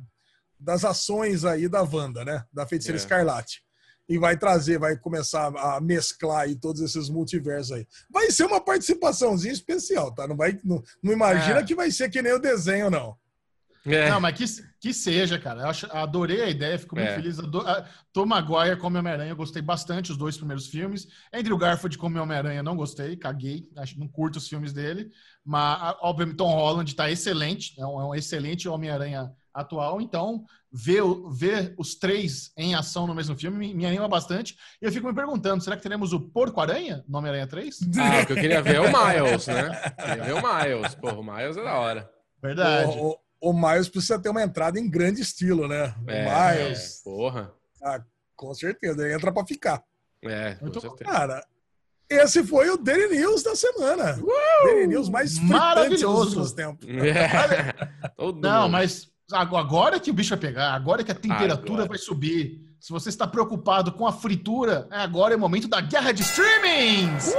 das 0.64 0.86
ações 0.86 1.46
aí 1.46 1.68
da 1.68 1.82
Wanda, 1.82 2.24
né? 2.24 2.44
Da 2.52 2.66
Feiticeira 2.66 2.98
é. 2.98 3.02
Escarlate. 3.02 3.62
E 4.08 4.18
vai 4.18 4.38
trazer, 4.38 4.78
vai 4.78 4.98
começar 4.98 5.48
a 5.56 5.80
mesclar 5.80 6.42
aí 6.42 6.56
todos 6.56 6.82
esses 6.82 7.10
multiversos 7.10 7.72
aí. 7.72 7.88
Vai 8.10 8.32
ser 8.32 8.46
uma 8.46 8.60
participaçãozinha 8.60 9.54
especial, 9.54 10.14
tá? 10.14 10.28
Não, 10.28 10.36
vai, 10.36 10.60
não, 10.64 10.84
não 11.02 11.14
imagina 11.14 11.60
é. 11.60 11.64
que 11.64 11.76
vai 11.76 11.90
ser 11.90 12.10
que 12.10 12.22
nem 12.22 12.34
o 12.34 12.40
desenho, 12.40 12.90
não. 12.90 13.18
É. 13.86 14.10
Não, 14.10 14.22
mas 14.22 14.38
que, 14.38 14.64
que 14.80 14.94
seja, 14.94 15.38
cara. 15.38 15.62
Eu 15.62 15.68
acho, 15.68 15.88
adorei 15.92 16.42
a 16.42 16.50
ideia, 16.50 16.80
fico 16.80 16.96
muito 16.96 17.10
é. 17.10 17.16
feliz. 17.16 17.38
Ador, 17.38 17.68
a, 17.68 17.86
Tom 18.14 18.26
Maguire 18.26 18.78
como 18.78 18.98
Homem-Aranha, 18.98 19.32
eu 19.32 19.36
gostei 19.36 19.62
bastante 19.62 20.12
os 20.12 20.18
dois 20.18 20.38
primeiros 20.38 20.68
filmes. 20.68 21.08
Andrew 21.34 21.58
Garfield 21.58 21.98
como 21.98 22.18
Homem-Aranha, 22.18 22.64
não 22.64 22.78
gostei, 22.78 23.18
caguei. 23.18 23.70
Acho 23.76 24.00
não 24.00 24.08
curto 24.08 24.38
os 24.38 24.48
filmes 24.48 24.72
dele. 24.72 25.12
Mas, 25.44 25.98
obviamente, 26.02 26.38
Tom 26.38 26.54
Holland 26.54 26.90
está 26.90 27.12
excelente. 27.12 27.74
É 27.78 27.86
um, 27.86 28.02
é 28.02 28.06
um 28.06 28.16
excelente 28.16 28.70
Homem-Aranha 28.70 29.32
atual. 29.54 30.02
Então, 30.02 30.44
ver, 30.72 31.04
ver 31.32 31.74
os 31.78 31.96
três 31.96 32.52
em 32.58 32.74
ação 32.74 33.06
no 33.06 33.14
mesmo 33.14 33.38
filme 33.38 33.58
me, 33.58 33.74
me 33.74 33.86
anima 33.86 34.08
bastante. 34.08 34.58
E 34.82 34.86
eu 34.86 34.92
fico 34.92 35.08
me 35.08 35.14
perguntando, 35.14 35.64
será 35.64 35.76
que 35.76 35.84
teremos 35.84 36.12
o 36.14 36.20
Porco-Aranha 36.20 37.04
no 37.08 37.18
Homem-Aranha 37.18 37.48
3? 37.48 37.80
Ah, 38.00 38.22
o 38.22 38.26
que 38.26 38.34
eu 38.34 38.38
queria 38.38 38.62
ver 38.62 38.76
é 38.76 38.80
o 38.80 38.86
Miles, 38.86 39.48
né? 39.48 39.82
Eu 39.86 40.06
queria 40.06 40.24
ver 40.24 40.34
o 40.34 40.42
Miles. 40.42 40.96
Pô, 40.96 41.10
o 41.12 41.24
Miles 41.24 41.58
é 41.58 41.64
da 41.64 41.76
hora. 41.76 42.12
Verdade. 42.42 42.98
O, 42.98 43.18
o 43.40 43.54
Miles 43.54 43.88
precisa 43.88 44.20
ter 44.20 44.30
uma 44.30 44.42
entrada 44.42 44.80
em 44.80 44.90
grande 44.90 45.22
estilo, 45.22 45.68
né? 45.68 45.94
O 46.06 46.10
é, 46.10 46.58
Miles. 46.66 47.00
É, 47.00 47.04
porra. 47.04 47.54
Ah, 47.82 48.02
com 48.36 48.54
certeza, 48.54 49.04
ele 49.04 49.14
entra 49.14 49.32
para 49.32 49.46
ficar. 49.46 49.84
É, 50.22 50.56
com 50.56 50.66
Muito 50.66 50.82
certeza. 50.82 51.10
Cara, 51.10 51.46
esse 52.10 52.44
foi 52.44 52.70
o 52.70 52.78
Daily 52.78 53.18
News 53.18 53.44
da 53.44 53.56
semana. 53.56 54.18
Uh! 54.20 54.66
Daily 54.66 54.88
News 54.88 55.10
mais 55.10 55.40
maravilhoso 55.40 56.40
nos 56.40 56.52
tempos. 56.52 56.88
É. 56.88 57.74
Não, 58.42 58.70
mas 58.70 59.13
agora 59.34 60.00
que 60.00 60.12
o 60.12 60.14
bicho 60.14 60.30
vai 60.30 60.40
pegar, 60.40 60.74
agora 60.74 61.04
que 61.04 61.12
a 61.12 61.16
temperatura 61.16 61.74
agora. 61.74 61.90
vai 61.90 61.98
subir. 61.98 62.62
Se 62.80 62.92
você 62.92 63.10
está 63.10 63.26
preocupado 63.26 63.92
com 63.94 64.06
a 64.06 64.12
fritura, 64.12 64.88
é 64.92 64.98
agora 64.98 65.34
é 65.34 65.38
o 65.38 65.40
momento 65.40 65.68
da 65.68 65.80
guerra 65.82 66.12
de 66.12 66.22
streamings! 66.22 67.28
Uh! 67.28 67.38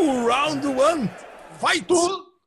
Oh, 0.00 0.26
round 0.26 0.66
one! 0.66 1.10
Fight! 1.58 1.86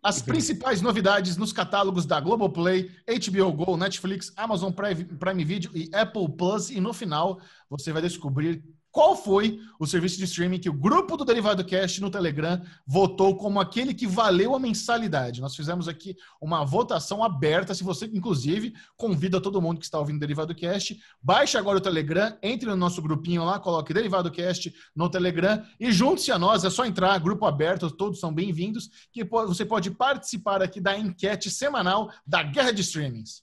As 0.03 0.21
principais 0.21 0.81
novidades 0.81 1.37
nos 1.37 1.53
catálogos 1.53 2.05
da 2.05 2.19
Globoplay, 2.19 2.91
HBO 3.07 3.53
Go, 3.53 3.77
Netflix, 3.77 4.33
Amazon 4.35 4.73
Prime, 4.73 5.05
Prime 5.05 5.45
Video 5.45 5.71
e 5.73 5.89
Apple 5.93 6.27
Plus. 6.37 6.69
E 6.69 6.81
no 6.81 6.91
final, 6.91 7.39
você 7.69 7.93
vai 7.93 8.01
descobrir 8.01 8.61
qual 8.93 9.15
foi 9.15 9.59
o 9.79 9.87
serviço 9.87 10.19
de 10.19 10.25
streaming 10.25 10.59
que 10.59 10.69
o 10.69 10.73
grupo 10.73 11.17
do 11.17 11.25
Derivado 11.25 11.65
Cast 11.65 11.99
no 11.99 12.11
Telegram 12.11 12.61
votou 12.85 13.35
como 13.35 13.59
aquele 13.59 13.91
que 13.91 14.05
valeu 14.05 14.53
a 14.53 14.59
mensalidade. 14.59 15.41
Nós 15.41 15.55
fizemos 15.55 15.87
aqui 15.87 16.15
uma 16.39 16.63
votação 16.63 17.23
aberta. 17.23 17.73
Se 17.73 17.83
você, 17.83 18.05
inclusive, 18.05 18.71
convida 18.95 19.41
todo 19.41 19.59
mundo 19.59 19.79
que 19.79 19.85
está 19.85 19.97
ouvindo 19.97 20.17
o 20.17 20.19
Derivado 20.19 20.53
Cast, 20.53 20.95
baixe 21.19 21.57
agora 21.57 21.79
o 21.79 21.81
Telegram, 21.81 22.37
entre 22.43 22.69
no 22.69 22.75
nosso 22.75 23.01
grupinho 23.01 23.43
lá, 23.43 23.57
coloque 23.57 23.95
Derivado 23.95 24.29
Cast 24.29 24.71
no 24.95 25.09
Telegram 25.09 25.65
e 25.79 25.91
junte-se 25.91 26.31
a 26.31 26.37
nós. 26.37 26.63
É 26.63 26.69
só 26.69 26.85
entrar, 26.85 27.17
grupo 27.17 27.47
aberto, 27.47 27.89
todos 27.89 28.19
são 28.19 28.31
bem-vindos, 28.31 28.91
que 29.11 29.23
você 29.23 29.65
pode 29.65 29.89
participar 29.89 30.61
aqui 30.61 30.79
da 30.79 30.95
enquete 30.95 31.49
semanal 31.49 32.11
da 32.27 32.43
Guerra 32.43 32.71
de 32.71 32.81
Streamings. 32.81 33.41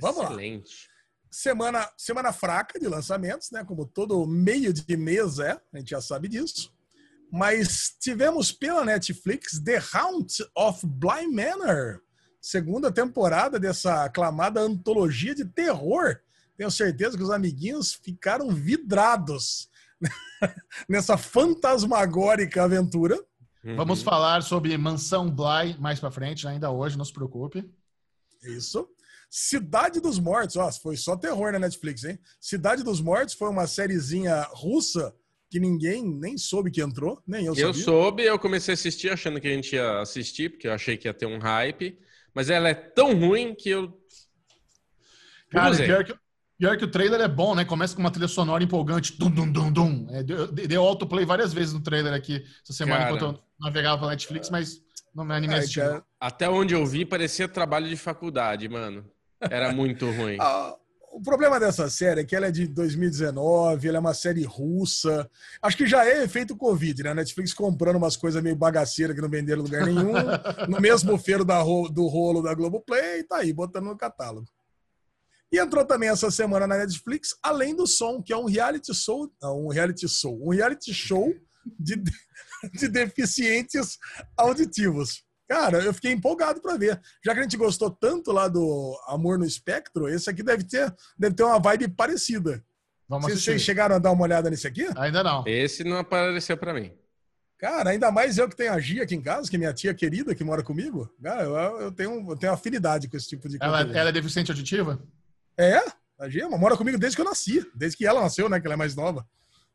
Vamos 0.00 0.24
Excelente. 0.24 0.88
Lá 0.88 0.95
semana, 1.30 1.88
semana 1.96 2.32
fraca 2.32 2.78
de 2.78 2.86
lançamentos, 2.86 3.50
né? 3.50 3.64
Como 3.64 3.86
todo 3.86 4.26
meio 4.26 4.72
de 4.72 4.96
mês 4.96 5.38
é, 5.38 5.60
a 5.72 5.78
gente 5.78 5.90
já 5.90 6.00
sabe 6.00 6.28
disso. 6.28 6.72
Mas 7.30 7.94
tivemos 8.00 8.52
pela 8.52 8.84
Netflix 8.84 9.60
The 9.60 9.82
Haunt 9.92 10.32
of 10.56 10.86
Blind 10.86 11.34
Manor, 11.34 12.00
segunda 12.40 12.92
temporada 12.92 13.58
dessa 13.58 14.04
aclamada 14.04 14.60
antologia 14.60 15.34
de 15.34 15.44
terror. 15.44 16.20
Tenho 16.56 16.70
certeza 16.70 17.16
que 17.16 17.22
os 17.22 17.30
amiguinhos 17.30 17.92
ficaram 17.92 18.48
vidrados 18.50 19.68
nessa 20.88 21.18
fantasmagórica 21.18 22.64
aventura. 22.64 23.16
Uhum. 23.64 23.76
Vamos 23.76 24.02
falar 24.02 24.42
sobre 24.42 24.76
Mansão 24.78 25.28
Bly 25.28 25.76
mais 25.78 25.98
para 25.98 26.10
frente, 26.10 26.46
ainda 26.46 26.70
hoje, 26.70 26.96
não 26.96 27.04
se 27.04 27.12
preocupe. 27.12 27.68
Isso. 28.42 28.88
Cidade 29.28 30.00
dos 30.00 30.18
Mortos, 30.18 30.56
ó, 30.56 30.70
foi 30.72 30.96
só 30.96 31.16
terror 31.16 31.52
na 31.52 31.58
Netflix, 31.58 32.04
hein? 32.04 32.18
Cidade 32.40 32.82
dos 32.82 33.00
Mortos 33.00 33.34
foi 33.34 33.48
uma 33.48 33.66
sériezinha 33.66 34.42
russa 34.52 35.14
que 35.50 35.60
ninguém 35.60 36.04
nem 36.04 36.36
soube 36.36 36.70
que 36.70 36.80
entrou, 36.80 37.22
nem 37.26 37.46
eu 37.46 37.54
sabia. 37.54 37.68
Eu 37.68 37.74
soube, 37.74 38.22
eu 38.22 38.38
comecei 38.38 38.72
a 38.72 38.74
assistir 38.74 39.10
achando 39.10 39.40
que 39.40 39.46
a 39.46 39.52
gente 39.52 39.74
ia 39.74 40.00
assistir, 40.00 40.50
porque 40.50 40.66
eu 40.66 40.72
achei 40.72 40.96
que 40.96 41.08
ia 41.08 41.14
ter 41.14 41.26
um 41.26 41.38
hype, 41.38 41.98
mas 42.34 42.50
ela 42.50 42.68
é 42.68 42.74
tão 42.74 43.18
ruim 43.18 43.54
que 43.54 43.70
eu. 43.70 43.98
Cara, 45.50 45.76
pior 45.76 46.04
que, 46.04 46.14
pior 46.58 46.76
que 46.76 46.84
o 46.84 46.90
trailer 46.90 47.20
é 47.20 47.28
bom, 47.28 47.54
né? 47.54 47.64
Começa 47.64 47.94
com 47.94 48.00
uma 48.00 48.10
trilha 48.10 48.28
sonora 48.28 48.62
empolgante, 48.62 49.16
dum, 49.16 49.30
dum, 49.30 49.50
dum, 49.50 49.72
dum. 49.72 50.06
É, 50.10 50.22
deu, 50.22 50.48
deu 50.48 50.82
autoplay 50.82 51.24
várias 51.24 51.52
vezes 51.52 51.72
no 51.72 51.80
trailer 51.80 52.12
aqui 52.12 52.44
essa 52.62 52.72
semana 52.72 53.04
cara, 53.04 53.16
enquanto 53.16 53.36
eu 53.36 53.42
navegava 53.60 53.98
pela 53.98 54.10
Netflix, 54.10 54.50
mas 54.50 54.80
não 55.14 55.24
me 55.24 55.34
animei 55.34 55.58
a 55.58 56.02
Até 56.20 56.48
onde 56.48 56.74
eu 56.74 56.84
vi, 56.84 57.04
parecia 57.04 57.48
trabalho 57.48 57.88
de 57.88 57.96
faculdade, 57.96 58.68
mano. 58.68 59.08
Era 59.50 59.72
muito 59.72 60.10
ruim. 60.10 60.36
Ah, 60.40 60.76
o 61.16 61.22
problema 61.22 61.58
dessa 61.58 61.88
série 61.88 62.20
é 62.20 62.24
que 62.24 62.36
ela 62.36 62.48
é 62.48 62.50
de 62.50 62.66
2019, 62.66 63.88
ela 63.88 63.96
é 63.96 64.00
uma 64.00 64.12
série 64.12 64.44
russa. 64.44 65.26
Acho 65.62 65.74
que 65.74 65.86
já 65.86 66.06
é 66.06 66.22
efeito 66.22 66.54
Covid, 66.54 67.02
né? 67.02 67.10
A 67.10 67.14
Netflix 67.14 67.54
comprando 67.54 67.96
umas 67.96 68.16
coisas 68.16 68.42
meio 68.42 68.54
bagaceiras 68.54 69.16
que 69.16 69.22
não 69.22 69.30
venderam 69.30 69.62
lugar 69.62 69.86
nenhum, 69.86 70.12
no 70.68 70.78
mesmo 70.78 71.16
feiro 71.16 71.42
da, 71.42 71.62
do 71.62 72.06
rolo 72.06 72.42
da 72.42 72.52
Globoplay, 72.52 73.20
e 73.20 73.24
tá 73.24 73.38
aí, 73.38 73.50
botando 73.50 73.86
no 73.86 73.96
catálogo. 73.96 74.46
E 75.50 75.58
entrou 75.58 75.86
também 75.86 76.10
essa 76.10 76.30
semana 76.30 76.66
na 76.66 76.76
Netflix, 76.76 77.34
Além 77.42 77.74
do 77.74 77.86
Som, 77.86 78.22
que 78.22 78.34
é 78.34 78.36
um 78.36 78.44
reality 78.44 78.92
show, 78.92 79.32
não, 79.40 79.66
um 79.66 79.68
reality 79.68 80.06
show, 80.06 80.38
um 80.42 80.50
reality 80.50 80.92
show 80.92 81.32
de, 81.78 81.96
de 82.74 82.88
deficientes 82.88 83.96
auditivos. 84.36 85.24
Cara, 85.48 85.78
eu 85.82 85.94
fiquei 85.94 86.12
empolgado 86.12 86.60
para 86.60 86.76
ver. 86.76 87.00
Já 87.24 87.32
que 87.32 87.40
a 87.40 87.42
gente 87.42 87.56
gostou 87.56 87.90
tanto 87.90 88.32
lá 88.32 88.48
do 88.48 88.98
Amor 89.06 89.38
no 89.38 89.44
Espectro, 89.44 90.08
esse 90.08 90.28
aqui 90.28 90.42
deve 90.42 90.64
ter, 90.64 90.92
deve 91.18 91.34
ter 91.34 91.44
uma 91.44 91.58
vibe 91.58 91.88
parecida. 91.88 92.64
Vamos 93.08 93.26
vocês, 93.26 93.44
vocês 93.44 93.62
chegaram 93.62 93.96
a 93.96 93.98
dar 93.98 94.10
uma 94.10 94.24
olhada 94.24 94.50
nesse 94.50 94.66
aqui? 94.66 94.86
Ainda 94.96 95.22
não. 95.22 95.44
Esse 95.46 95.84
não 95.84 95.98
apareceu 95.98 96.56
para 96.56 96.74
mim. 96.74 96.92
Cara, 97.58 97.90
ainda 97.90 98.10
mais 98.10 98.36
eu 98.36 98.48
que 98.48 98.56
tenho 98.56 98.72
a 98.72 98.80
Gia 98.80 99.04
aqui 99.04 99.14
em 99.14 99.22
casa, 99.22 99.48
que 99.48 99.56
é 99.56 99.58
minha 99.58 99.72
tia 99.72 99.94
querida 99.94 100.34
que 100.34 100.44
mora 100.44 100.62
comigo. 100.62 101.08
Cara, 101.22 101.44
eu, 101.44 101.54
eu 101.80 101.92
tenho, 101.92 102.30
eu 102.30 102.36
tenho 102.36 102.52
afinidade 102.52 103.08
com 103.08 103.16
esse 103.16 103.28
tipo 103.28 103.48
de 103.48 103.58
coisa. 103.58 103.80
Ela, 103.80 103.98
ela 103.98 104.08
é 104.10 104.12
deficiente 104.12 104.50
auditiva? 104.50 105.00
É, 105.56 105.80
a 106.18 106.28
Gia 106.28 106.48
mora 106.50 106.76
comigo 106.76 106.98
desde 106.98 107.16
que 107.16 107.22
eu 107.22 107.26
nasci. 107.26 107.64
Desde 107.74 107.96
que 107.96 108.06
ela 108.06 108.20
nasceu, 108.20 108.48
né? 108.48 108.60
Que 108.60 108.66
ela 108.66 108.74
é 108.74 108.76
mais 108.76 108.94
nova. 108.94 109.26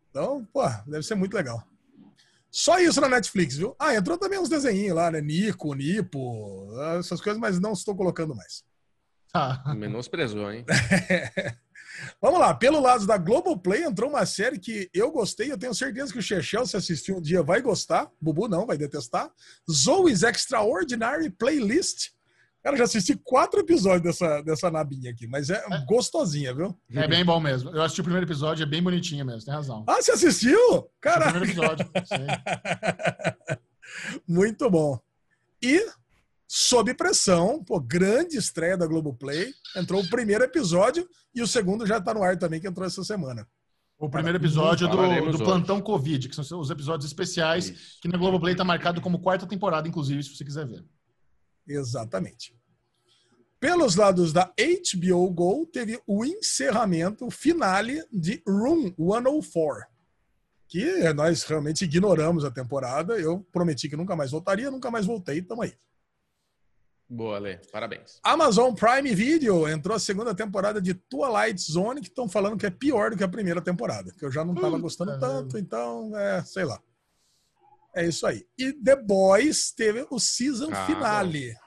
Então, 0.10 0.46
pô, 0.54 0.62
deve 0.86 1.04
ser 1.04 1.16
muito 1.16 1.34
legal. 1.34 1.64
Só 2.52 2.80
isso 2.80 3.00
na 3.00 3.08
Netflix, 3.08 3.56
viu? 3.56 3.76
Ah, 3.80 3.96
entrou 3.96 4.18
também 4.18 4.38
uns 4.38 4.50
desenhinhos 4.50 4.96
lá, 4.96 5.10
né? 5.10 5.22
Nico, 5.22 5.74
Nipo, 5.74 6.70
essas 7.00 7.22
coisas, 7.22 7.40
mas 7.40 7.60
não 7.60 7.72
estou 7.72 7.96
colocando 7.96 8.36
mais. 8.36 8.64
Ah. 9.34 9.74
Menosprezou, 9.74 10.52
hein? 10.52 10.66
Vamos 12.22 12.40
lá, 12.40 12.54
pelo 12.54 12.80
lado 12.80 13.06
da 13.06 13.18
Globoplay 13.18 13.84
entrou 13.84 14.10
uma 14.10 14.26
série 14.26 14.60
que 14.60 14.90
eu 14.94 15.12
gostei, 15.12 15.52
eu 15.52 15.58
tenho 15.58 15.74
certeza 15.74 16.12
que 16.12 16.20
o 16.20 16.22
Chechel, 16.22 16.66
se 16.66 16.76
assistir 16.76 17.12
um 17.14 17.22
dia, 17.22 17.44
vai 17.44 17.62
gostar. 17.62 18.10
Bubu 18.20 18.48
não, 18.48 18.66
vai 18.66 18.78
detestar. 18.78 19.30
Zoe's 19.70 20.24
Extraordinary 20.24 21.30
Playlist. 21.30 22.12
Cara, 22.64 22.78
já 22.78 22.84
assisti 22.84 23.16
quatro 23.16 23.60
episódios 23.60 24.04
dessa, 24.04 24.42
dessa 24.42 24.70
nabinha 24.70 25.10
aqui, 25.10 25.26
mas 25.26 25.50
é, 25.50 25.56
é, 25.56 25.86
gostosinha, 25.86 26.54
viu? 26.54 26.78
É 26.94 27.08
bem 27.08 27.26
bom 27.26 27.40
mesmo. 27.40 27.72
Eu 27.72 27.82
assisti 27.82 28.02
o 28.02 28.04
primeiro 28.04 28.28
episódio, 28.28 28.62
é 28.62 28.68
bem 28.68 28.84
bonitinho 28.84 29.26
mesmo, 29.26 29.44
tem 29.44 29.54
razão. 29.54 29.84
Ah, 29.88 30.02
você 30.02 30.12
assistiu? 30.12 30.88
Caraca! 31.00 31.38
O 31.38 31.42
primeiro 31.42 31.60
episódio, 31.60 31.92
sim. 32.06 33.58
Muito 34.28 34.70
bom. 34.70 35.00
E, 35.62 35.84
sob 36.48 36.94
pressão, 36.94 37.64
pô, 37.64 37.80
grande 37.80 38.38
estreia 38.38 38.78
da 38.78 38.86
Globoplay, 38.86 39.52
entrou 39.76 40.02
o 40.02 40.10
primeiro 40.10 40.44
episódio 40.44 41.08
e 41.34 41.42
o 41.42 41.48
segundo 41.48 41.88
já 41.88 42.00
tá 42.00 42.14
no 42.14 42.22
ar 42.22 42.38
também, 42.38 42.62
que 42.62 42.68
entrou 42.68 42.86
essa 42.86 43.04
semana. 43.04 43.48
O 43.98 44.10
primeiro 44.10 44.38
episódio 44.38 44.88
do, 44.88 45.32
do 45.32 45.38
Plantão 45.40 45.80
Covid, 45.82 46.30
que 46.30 46.36
são 46.36 46.60
os 46.60 46.70
episódios 46.70 47.06
especiais, 47.06 47.70
Isso. 47.70 48.02
que 48.02 48.08
na 48.08 48.18
Globoplay 48.18 48.56
tá 48.56 48.64
marcado 48.64 49.02
como 49.02 49.20
quarta 49.20 49.48
temporada, 49.48 49.88
inclusive, 49.88 50.24
se 50.24 50.36
você 50.36 50.44
quiser 50.44 50.68
ver. 50.68 50.84
Exatamente. 51.68 52.56
Pelos 53.60 53.96
lados 53.96 54.34
da 54.34 54.52
HBO 54.58 55.30
Go, 55.30 55.68
teve 55.68 56.02
o 56.08 56.26
encerramento, 56.26 57.28
o 57.28 57.32
finale 57.32 58.04
de 58.12 58.42
Room 58.48 58.92
104, 58.98 59.86
que 60.68 61.14
nós 61.14 61.44
realmente 61.44 61.86
ignoramos 61.86 62.44
a 62.44 62.50
temporada. 62.50 63.20
Eu 63.20 63.46
prometi 63.52 63.88
que 63.88 63.96
nunca 63.96 64.16
mais 64.16 64.32
voltaria, 64.32 64.72
nunca 64.72 64.90
mais 64.90 65.06
voltei, 65.06 65.44
tamo 65.44 65.62
aí. 65.62 65.76
Boa, 67.08 67.38
Lê. 67.38 67.58
Parabéns. 67.72 68.20
Amazon 68.24 68.74
Prime 68.74 69.14
Video 69.14 69.68
entrou 69.68 69.96
a 69.96 70.00
segunda 70.00 70.34
temporada 70.34 70.82
de 70.82 70.94
Twilight 70.94 71.62
Zone, 71.62 72.00
que 72.00 72.08
estão 72.08 72.28
falando 72.28 72.58
que 72.58 72.66
é 72.66 72.70
pior 72.70 73.12
do 73.12 73.18
que 73.18 73.24
a 73.24 73.28
primeira 73.28 73.62
temporada, 73.62 74.12
que 74.18 74.24
eu 74.24 74.32
já 74.32 74.46
não 74.46 74.54
estava 74.54 74.80
gostando 74.80 75.20
tanto, 75.20 75.58
então, 75.58 76.18
é, 76.18 76.42
sei 76.44 76.64
lá. 76.64 76.82
É 77.94 78.06
isso 78.06 78.26
aí. 78.26 78.46
E 78.58 78.72
The 78.74 78.96
Boys 78.96 79.72
teve 79.72 80.06
o 80.10 80.20
season 80.20 80.70
ah, 80.72 80.86
finale. 80.86 81.54
Bom. 81.54 81.60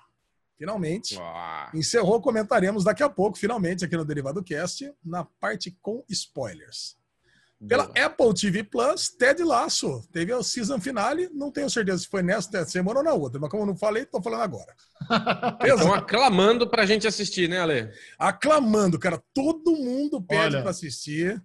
Finalmente. 0.57 1.19
Ah. 1.21 1.71
Encerrou, 1.75 2.21
comentaremos 2.21 2.85
daqui 2.85 3.03
a 3.03 3.09
pouco, 3.09 3.39
finalmente, 3.39 3.85
aqui 3.85 3.97
no 3.97 4.05
Derivado 4.05 4.43
Cast, 4.43 4.91
na 5.05 5.25
parte 5.25 5.77
com 5.83 6.05
spoilers. 6.09 6.97
Pela 7.67 7.87
Boa. 7.87 8.07
Apple 8.07 8.35
TV 8.35 8.63
Plus, 8.65 9.09
Ted 9.09 9.43
Lasso. 9.43 10.03
Teve 10.13 10.33
o 10.35 10.43
season 10.43 10.79
finale. 10.81 11.31
Não 11.33 11.51
tenho 11.51 11.71
certeza 11.71 11.99
se 11.99 12.09
foi 12.09 12.23
nesta 12.23 12.65
semana 12.67 12.99
ou 12.99 13.05
na 13.05 13.13
outra, 13.13 13.41
mas 13.41 13.51
como 13.51 13.63
eu 13.63 13.67
não 13.67 13.77
falei, 13.77 14.03
estou 14.03 14.23
falando 14.23 14.43
agora. 14.43 14.75
Estão 15.65 15.95
aclamando 15.95 16.69
para 16.69 16.83
a 16.83 16.87
gente 16.87 17.07
assistir, 17.07 17.49
né, 17.49 17.61
Ale? 17.61 17.91
Aclamando, 18.19 18.99
cara. 18.99 19.23
Todo 19.33 19.77
mundo 19.77 20.21
pede 20.21 20.61
para 20.61 20.71
assistir. 20.71 21.43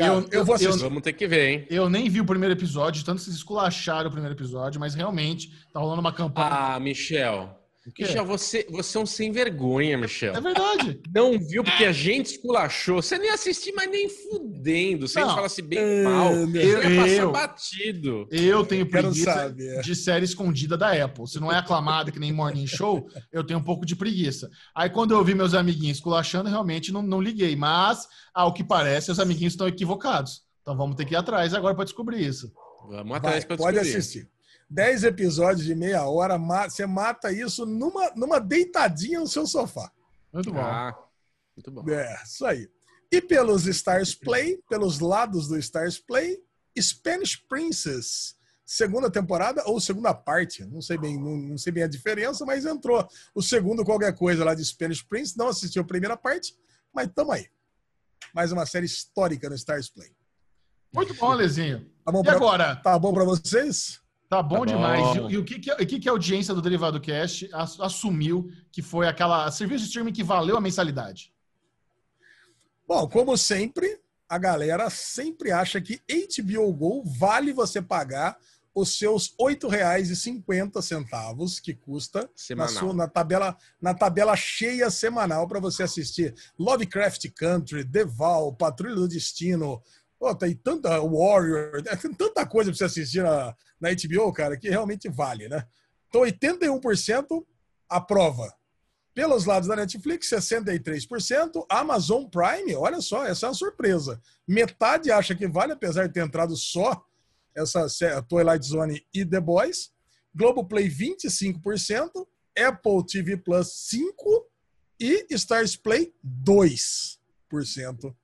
Cara, 0.00 0.14
eu, 0.14 0.28
eu, 0.32 0.44
vou 0.44 0.54
assistir. 0.54 0.78
Vamos 0.78 1.02
ter 1.02 1.12
que 1.12 1.26
ver, 1.26 1.48
hein? 1.48 1.66
Eu 1.68 1.90
nem 1.90 2.08
vi 2.08 2.20
o 2.20 2.24
primeiro 2.24 2.54
episódio, 2.54 3.04
tanto 3.04 3.20
vocês 3.20 3.36
esculacharam 3.36 4.08
o 4.08 4.12
primeiro 4.12 4.34
episódio, 4.34 4.80
mas 4.80 4.94
realmente 4.94 5.52
tá 5.72 5.78
rolando 5.78 6.00
uma 6.00 6.12
campanha. 6.12 6.48
Ah, 6.50 6.80
Michel. 6.80 7.59
Michel, 7.98 8.26
você, 8.26 8.66
você 8.70 8.98
é 8.98 9.00
um 9.00 9.06
sem 9.06 9.32
vergonha, 9.32 9.96
Michel. 9.96 10.34
É 10.34 10.40
verdade. 10.40 11.00
Não 11.14 11.38
viu 11.38 11.64
porque 11.64 11.84
a 11.86 11.92
gente 11.92 12.32
esculachou. 12.32 13.00
Você 13.00 13.16
nem 13.16 13.30
assistiu, 13.30 13.72
mas 13.74 13.90
nem 13.90 14.06
fudendo. 14.08 15.08
Você 15.08 15.18
fala 15.20 15.46
assim 15.46 15.62
bem 15.62 16.02
mal. 16.02 16.32
Eu, 16.34 16.82
eu, 16.82 17.06
eu 17.06 17.32
batido. 17.32 18.28
Eu 18.30 18.66
tenho 18.66 18.84
preguiça 18.84 19.54
de 19.82 19.94
série 19.96 20.26
escondida 20.26 20.76
da 20.76 20.92
Apple. 21.04 21.26
Se 21.26 21.40
não 21.40 21.50
é 21.50 21.56
aclamada 21.56 22.12
que 22.12 22.18
nem 22.18 22.32
Morning 22.32 22.66
Show, 22.66 23.08
eu 23.32 23.42
tenho 23.42 23.58
um 23.58 23.64
pouco 23.64 23.86
de 23.86 23.96
preguiça. 23.96 24.50
Aí 24.74 24.90
quando 24.90 25.14
eu 25.14 25.24
vi 25.24 25.34
meus 25.34 25.54
amiguinhos 25.54 25.96
esculachando, 25.96 26.50
realmente 26.50 26.92
não, 26.92 27.00
não 27.00 27.20
liguei. 27.20 27.56
Mas, 27.56 28.06
ao 28.34 28.52
que 28.52 28.62
parece, 28.62 29.10
os 29.10 29.18
amiguinhos 29.18 29.54
estão 29.54 29.66
equivocados. 29.66 30.42
Então 30.60 30.76
vamos 30.76 30.96
ter 30.96 31.06
que 31.06 31.14
ir 31.14 31.16
atrás 31.16 31.54
agora 31.54 31.74
para 31.74 31.84
descobrir 31.84 32.20
isso. 32.20 32.52
Vamos 32.88 33.16
atrás 33.16 33.44
para 33.44 33.56
descobrir. 33.56 33.78
Pode 33.78 33.78
assistir. 33.78 34.28
10 34.70 35.02
episódios 35.02 35.66
de 35.66 35.74
meia 35.74 36.04
hora, 36.04 36.38
você 36.38 36.86
mata 36.86 37.32
isso 37.32 37.66
numa, 37.66 38.12
numa 38.14 38.38
deitadinha 38.38 39.18
no 39.18 39.26
seu 39.26 39.44
sofá. 39.44 39.90
Muito 40.32 40.52
bom. 40.52 40.60
Ah, 40.60 40.96
muito 41.56 41.70
bom. 41.72 41.90
É, 41.90 42.22
isso 42.22 42.46
aí. 42.46 42.70
E 43.10 43.20
pelos 43.20 43.66
Stars 43.66 44.14
Play, 44.14 44.62
pelos 44.68 45.00
lados 45.00 45.48
do 45.48 45.58
Stars 45.58 45.98
Play, 45.98 46.38
Spanish 46.78 47.34
Princess, 47.48 48.36
segunda 48.64 49.10
temporada 49.10 49.64
ou 49.66 49.80
segunda 49.80 50.14
parte, 50.14 50.64
não 50.64 50.80
sei 50.80 50.96
bem, 50.96 51.18
não, 51.18 51.36
não, 51.36 51.58
sei 51.58 51.72
bem 51.72 51.82
a 51.82 51.88
diferença, 51.88 52.46
mas 52.46 52.64
entrou 52.64 53.04
o 53.34 53.42
segundo 53.42 53.84
qualquer 53.84 54.14
coisa 54.14 54.44
lá 54.44 54.54
de 54.54 54.64
Spanish 54.64 55.02
Prince, 55.02 55.36
não 55.36 55.48
assistiu 55.48 55.82
a 55.82 55.86
primeira 55.86 56.16
parte, 56.16 56.56
mas 56.94 57.10
tamo 57.12 57.32
aí. 57.32 57.48
Mais 58.32 58.52
uma 58.52 58.64
série 58.64 58.86
histórica 58.86 59.48
no 59.48 59.56
Stars 59.56 59.90
Play. 59.90 60.12
Muito 60.94 61.12
bom, 61.14 61.32
Lezinho. 61.32 61.90
Tá 62.04 62.12
bom 62.12 62.20
e 62.20 62.24
pra, 62.24 62.36
agora? 62.36 62.76
Tá 62.76 62.96
bom 62.96 63.12
para 63.12 63.24
vocês? 63.24 64.00
Tá 64.30 64.40
bom, 64.40 64.60
tá 64.60 64.66
demais. 64.66 65.16
E, 65.16 65.34
e, 65.34 65.38
o, 65.38 65.44
que, 65.44 65.58
que, 65.58 65.72
o 65.72 65.86
que, 65.86 65.98
que 65.98 66.08
a 66.08 66.12
audiência 66.12 66.54
do 66.54 66.62
Derivado 66.62 67.00
Cast 67.00 67.50
assumiu 67.52 68.48
que 68.70 68.80
foi 68.80 69.08
aquela 69.08 69.50
serviço 69.50 69.82
de 69.82 69.88
streaming 69.88 70.12
que 70.12 70.22
valeu 70.22 70.56
a 70.56 70.60
mensalidade? 70.60 71.32
Bom, 72.86 73.08
como 73.08 73.36
sempre, 73.36 74.00
a 74.28 74.38
galera 74.38 74.88
sempre 74.88 75.50
acha 75.50 75.80
que 75.80 76.00
HBO 76.08 76.72
Go 76.72 77.02
vale 77.04 77.52
você 77.52 77.82
pagar 77.82 78.38
os 78.72 78.96
seus 78.96 79.34
R$ 79.38 79.56
8,50 79.56 81.60
que 81.60 81.74
custa 81.74 82.30
na, 82.56 82.68
sua, 82.68 82.94
na, 82.94 83.08
tabela, 83.08 83.56
na 83.82 83.94
tabela 83.94 84.36
cheia 84.36 84.88
semanal 84.90 85.48
para 85.48 85.58
você 85.58 85.82
assistir 85.82 86.32
Lovecraft 86.56 87.28
Country, 87.30 87.82
Deval, 87.82 88.54
Patrulha 88.54 88.94
do 88.94 89.08
Destino, 89.08 89.82
Pô, 90.20 90.34
tem 90.34 90.54
tanta 90.54 91.00
Warrior, 91.00 91.82
tem 91.82 92.12
tanta 92.12 92.44
coisa 92.44 92.70
para 92.70 92.76
você 92.76 92.84
assistir 92.84 93.22
na, 93.22 93.56
na 93.80 93.88
HBO, 93.88 94.30
cara, 94.34 94.54
que 94.54 94.68
realmente 94.68 95.08
vale, 95.08 95.48
né? 95.48 95.66
Então, 96.08 96.20
81% 96.20 97.42
aprova. 97.88 98.54
Pelos 99.14 99.46
lados 99.46 99.66
da 99.66 99.76
Netflix, 99.76 100.28
63%. 100.28 101.64
Amazon 101.70 102.26
Prime, 102.26 102.74
olha 102.74 103.00
só, 103.00 103.24
essa 103.24 103.46
é 103.46 103.48
uma 103.48 103.54
surpresa. 103.54 104.20
Metade 104.46 105.10
acha 105.10 105.34
que 105.34 105.48
vale, 105.48 105.72
apesar 105.72 106.06
de 106.06 106.12
ter 106.12 106.20
entrado 106.20 106.54
só 106.54 107.02
essa 107.56 107.88
Twilight 108.28 108.66
Zone 108.66 109.02
e 109.14 109.24
The 109.24 109.40
Boys. 109.40 109.90
Globoplay, 110.34 110.86
25%. 110.90 112.26
Apple 112.58 113.06
TV 113.06 113.38
Plus, 113.38 113.88
5%. 113.90 114.44
E 115.00 115.26
Stars 115.30 115.76
Play, 115.76 116.12
2% 116.44 118.14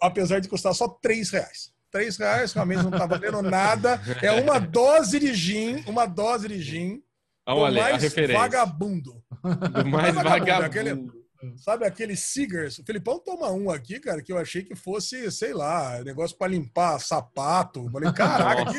apesar 0.00 0.40
de 0.40 0.48
custar 0.48 0.74
só 0.74 0.88
três 0.88 1.30
reais. 1.30 1.72
Três 1.90 2.16
reais 2.16 2.52
realmente 2.54 2.82
não 2.82 2.90
está 2.90 3.04
valendo 3.04 3.42
nada. 3.42 4.00
É 4.22 4.32
uma 4.32 4.58
dose 4.58 5.20
de 5.20 5.34
gin, 5.34 5.84
uma 5.86 6.06
dose 6.06 6.48
de 6.48 6.60
gin. 6.60 7.02
Olha, 7.46 7.98
do 7.98 8.00
mais 8.00 8.14
vagabundo. 8.32 9.22
Do 9.42 9.86
mais 9.86 10.16
é 10.16 10.22
vagabundo. 10.22 10.64
Aquele, 10.64 11.10
sabe 11.56 11.84
aquele 11.84 12.16
Seegers? 12.16 12.78
O 12.78 12.84
Filipão 12.84 13.18
toma 13.18 13.50
um 13.50 13.70
aqui, 13.70 14.00
cara, 14.00 14.22
que 14.22 14.32
eu 14.32 14.38
achei 14.38 14.62
que 14.62 14.74
fosse, 14.74 15.30
sei 15.30 15.52
lá, 15.52 16.02
negócio 16.02 16.36
para 16.38 16.52
limpar 16.52 16.98
sapato. 16.98 17.90
falei, 17.90 18.12
caraca, 18.12 18.64
que 18.72 18.78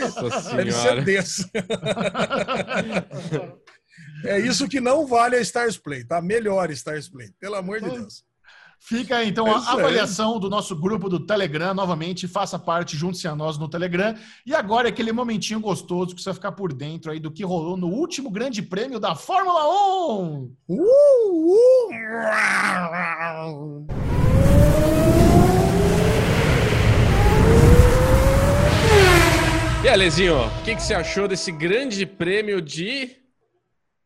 deve 0.56 0.72
ser 0.72 1.04
desse. 1.04 1.52
é 4.26 4.40
isso 4.40 4.68
que 4.68 4.80
não 4.82 5.06
vale 5.06 5.36
a 5.36 5.42
Stars 5.42 5.78
Play, 5.78 6.04
tá? 6.04 6.22
Melhor 6.22 6.72
Stars 6.72 7.10
Play, 7.10 7.32
pelo 7.40 7.56
amor 7.56 7.82
de 7.82 7.90
Deus. 7.92 8.26
Fica 8.86 9.16
aí, 9.16 9.30
então, 9.30 9.48
é 9.48 9.52
a 9.52 9.72
avaliação 9.72 10.38
do 10.38 10.50
nosso 10.50 10.76
grupo 10.76 11.08
do 11.08 11.18
Telegram. 11.18 11.74
Novamente, 11.74 12.28
faça 12.28 12.60
parte, 12.60 12.98
junte-se 12.98 13.26
a 13.30 13.34
nós 13.34 13.58
no 13.58 13.70
Telegram. 13.70 14.14
E 14.46 14.54
agora 14.54 14.90
é 14.90 14.92
aquele 14.92 15.14
momentinho 15.14 15.62
gostoso 15.62 16.14
que 16.14 16.22
você 16.22 16.26
vai 16.26 16.34
ficar 16.34 16.52
por 16.52 16.74
dentro 16.74 17.10
aí 17.10 17.18
do 17.18 17.32
que 17.32 17.46
rolou 17.46 17.78
no 17.78 17.88
último 17.88 18.30
grande 18.30 18.62
prêmio 18.62 19.00
da 19.00 19.16
Fórmula 19.16 19.64
1. 19.64 20.52
Uh, 20.68 20.84
uh. 20.84 20.84
E 29.82 29.88
aí, 29.88 29.96
Lezinho, 29.98 30.46
o 30.46 30.64
que, 30.66 30.76
que 30.76 30.84
você 30.84 30.94
achou 30.94 31.26
desse 31.26 31.54
grande 31.54 32.06
prêmio 32.06 32.62
de 32.62 33.23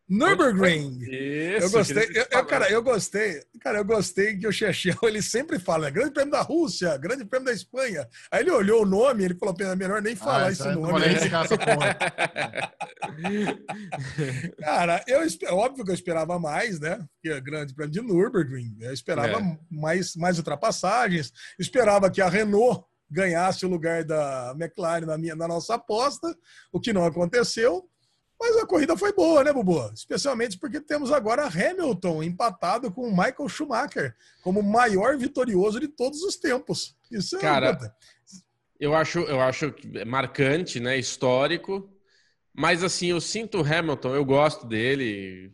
Nürburgring. 0.09 0.99
Isso, 1.01 1.65
eu 1.65 1.71
gostei. 1.71 2.09
Eu, 2.13 2.25
eu, 2.31 2.45
cara, 2.45 2.71
eu 2.71 2.81
gostei. 2.81 3.43
Cara, 3.59 3.79
eu 3.79 3.85
gostei 3.85 4.37
que 4.37 4.47
o 4.47 4.51
Chechel 4.51 4.95
ele 5.03 5.21
sempre 5.21 5.59
fala, 5.59 5.87
né? 5.87 5.91
Grande 5.91 6.11
Prêmio 6.11 6.31
da 6.31 6.41
Rússia, 6.41 6.95
Grande 6.97 7.25
Prêmio 7.25 7.47
da 7.47 7.53
Espanha. 7.53 8.07
Aí 8.31 8.39
ele 8.41 8.51
olhou 8.51 8.83
o 8.83 8.85
nome, 8.85 9.25
ele 9.25 9.35
falou, 9.35 9.53
é 9.59 9.75
melhor 9.75 10.01
nem 10.01 10.15
falar 10.15 10.47
ah, 10.47 10.51
esse 10.51 10.65
nome. 10.69 11.05
Esse 11.05 11.29
cara, 14.61 15.03
eu 15.07 15.19
óbvio 15.57 15.83
que 15.83 15.91
eu 15.91 15.95
esperava 15.95 16.39
mais, 16.39 16.79
né? 16.79 17.05
Que 17.21 17.29
é 17.29 17.41
Grande 17.41 17.75
Prêmio 17.75 17.91
de 17.91 18.01
Nürburgring. 18.01 18.77
Eu 18.79 18.93
esperava 18.93 19.41
é. 19.41 19.59
mais, 19.69 20.15
mais 20.15 20.37
ultrapassagens. 20.37 21.33
Esperava 21.59 22.09
que 22.09 22.21
a 22.21 22.29
Renault 22.29 22.85
ganhasse 23.09 23.65
o 23.65 23.69
lugar 23.69 24.03
da 24.03 24.53
McLaren 24.57 25.05
na, 25.05 25.17
minha, 25.17 25.35
na 25.35 25.47
nossa 25.47 25.75
aposta, 25.75 26.35
o 26.71 26.79
que 26.79 26.93
não 26.93 27.05
aconteceu. 27.05 27.89
Mas 28.39 28.55
a 28.57 28.65
corrida 28.65 28.95
foi 28.95 29.11
boa, 29.13 29.43
né, 29.43 29.51
Bubu? 29.51 29.91
Especialmente 29.93 30.57
porque 30.57 30.79
temos 30.79 31.11
agora 31.11 31.47
Hamilton 31.47 32.21
empatado 32.21 32.91
com 32.91 33.09
Michael 33.09 33.49
Schumacher 33.49 34.15
como 34.43 34.59
o 34.59 34.63
maior 34.63 35.17
vitorioso 35.17 35.79
de 35.79 35.87
todos 35.87 36.21
os 36.21 36.37
tempos. 36.37 36.95
Isso 37.11 37.35
é 37.37 37.39
Cara, 37.39 37.95
eu 38.79 38.95
acho, 38.95 39.19
eu 39.19 39.41
acho 39.41 39.73
marcante, 40.05 40.79
né? 40.79 40.97
Histórico. 40.97 41.89
Mas 42.53 42.83
assim, 42.83 43.07
eu 43.07 43.19
sinto 43.19 43.59
o 43.59 43.65
Hamilton, 43.65 44.15
eu 44.15 44.25
gosto 44.25 44.65
dele, 44.65 45.53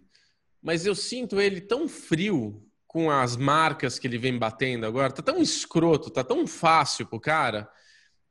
mas 0.61 0.85
eu 0.85 0.95
sinto 0.95 1.39
ele 1.39 1.59
tão 1.61 1.87
frio 1.87 2.65
com 2.87 3.09
as 3.09 3.35
marcas 3.35 3.97
que 3.97 4.07
ele 4.07 4.17
vem 4.17 4.37
batendo 4.37 4.85
agora. 4.85 5.11
Tá 5.11 5.21
tão 5.21 5.41
escroto, 5.41 6.09
tá 6.09 6.23
tão 6.23 6.45
fácil 6.45 7.05
pro 7.05 7.19
cara 7.19 7.69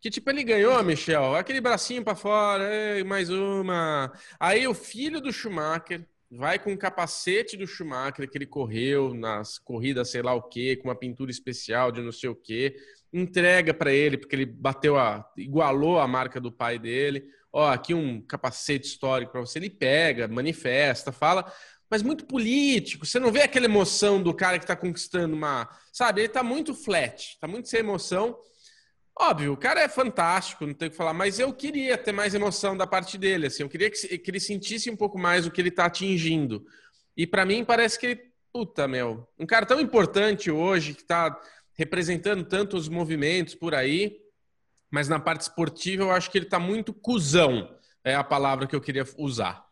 que 0.03 0.11
tipo, 0.11 0.29
ele 0.31 0.43
ganhou, 0.43 0.83
Michel, 0.83 1.37
aquele 1.37 1.61
bracinho 1.61 2.03
para 2.03 2.17
fora, 2.17 2.69
mais 3.07 3.31
uma. 3.31 4.13
Aí 4.39 4.67
o 4.67 4.75
filho 4.75 5.21
do 5.21 5.33
Schumacher 5.33 6.05
vai 6.29 6.59
com 6.59 6.73
o 6.73 6.77
capacete 6.77 7.57
do 7.57 7.69
Schumacher 7.69 8.29
que 8.29 8.37
ele 8.37 8.47
correu 8.47 9.15
nas 9.15 9.61
corridas, 9.61 10.11
sei 10.11 10.21
lá 10.21 10.35
o 10.35 10.43
quê, 10.43 10.75
com 10.75 10.89
uma 10.89 10.97
pintura 10.97 11.31
especial 11.31 11.93
de 11.93 12.03
não 12.03 12.11
sei 12.11 12.29
o 12.29 12.35
quê, 12.35 12.75
entrega 13.13 13.73
para 13.73 13.93
ele 13.93 14.19
porque 14.19 14.35
ele 14.35 14.45
bateu 14.45 14.99
a 14.99 15.25
igualou 15.37 16.01
a 16.01 16.09
marca 16.09 16.41
do 16.41 16.51
pai 16.51 16.81
dele. 16.81 17.25
Ó, 17.53 17.71
aqui 17.71 17.95
um 17.95 18.21
capacete 18.23 18.89
histórico 18.89 19.31
para 19.31 19.43
você, 19.43 19.61
ele 19.61 19.71
pega, 19.71 20.27
manifesta, 20.27 21.13
fala, 21.13 21.45
mas 21.89 22.03
muito 22.03 22.27
político. 22.27 23.07
Você 23.07 23.21
não 23.21 23.31
vê 23.31 23.43
aquela 23.43 23.67
emoção 23.67 24.21
do 24.21 24.35
cara 24.35 24.59
que 24.59 24.65
está 24.65 24.75
conquistando 24.75 25.37
uma, 25.37 25.69
sabe? 25.93 26.23
Ele 26.23 26.27
está 26.27 26.43
muito 26.43 26.75
flat, 26.75 27.35
está 27.35 27.47
muito 27.47 27.69
sem 27.69 27.79
emoção. 27.79 28.37
Óbvio, 29.25 29.53
o 29.53 29.57
cara 29.57 29.81
é 29.81 29.89
fantástico, 29.89 30.67
não 30.67 30.75
tem 30.75 30.89
o 30.89 30.91
que 30.91 30.97
falar, 30.97 31.15
mas 31.15 31.39
eu 31.39 31.53
queria 31.53 31.97
ter 31.97 32.11
mais 32.11 32.35
emoção 32.35 32.77
da 32.77 32.89
parte 32.89 33.17
dele, 33.17 33.47
assim, 33.47 33.63
eu 33.63 33.69
queria 33.69 33.89
que, 33.89 34.19
que 34.19 34.31
ele 34.31 34.41
sentisse 34.41 34.91
um 34.91 34.97
pouco 34.97 35.17
mais 35.17 35.47
o 35.47 35.51
que 35.53 35.61
ele 35.61 35.69
está 35.69 35.85
atingindo. 35.85 36.67
E 37.17 37.25
para 37.25 37.47
mim 37.47 37.65
parece 37.65 37.97
que 38.01 38.07
ele, 38.07 38.21
puta, 38.53 38.89
meu, 38.89 39.29
um 39.39 39.47
cara 39.47 39.65
tão 39.65 39.81
importante 39.81 40.51
hoje, 40.51 40.93
que 40.93 41.03
está 41.03 41.41
representando 41.75 42.43
tantos 42.45 42.89
movimentos 42.89 43.55
por 43.55 43.77
aí, 43.77 44.19
mas 44.91 45.09
na 45.09 45.21
parte 45.21 45.43
esportiva 45.43 46.03
eu 46.03 46.11
acho 46.11 46.29
que 46.29 46.37
ele 46.37 46.47
está 46.47 46.59
muito 46.59 46.93
cuzão, 46.93 47.73
é 48.03 48.17
a 48.17 48.25
palavra 48.25 48.67
que 48.67 48.75
eu 48.75 48.81
queria 48.81 49.05
usar. 49.17 49.65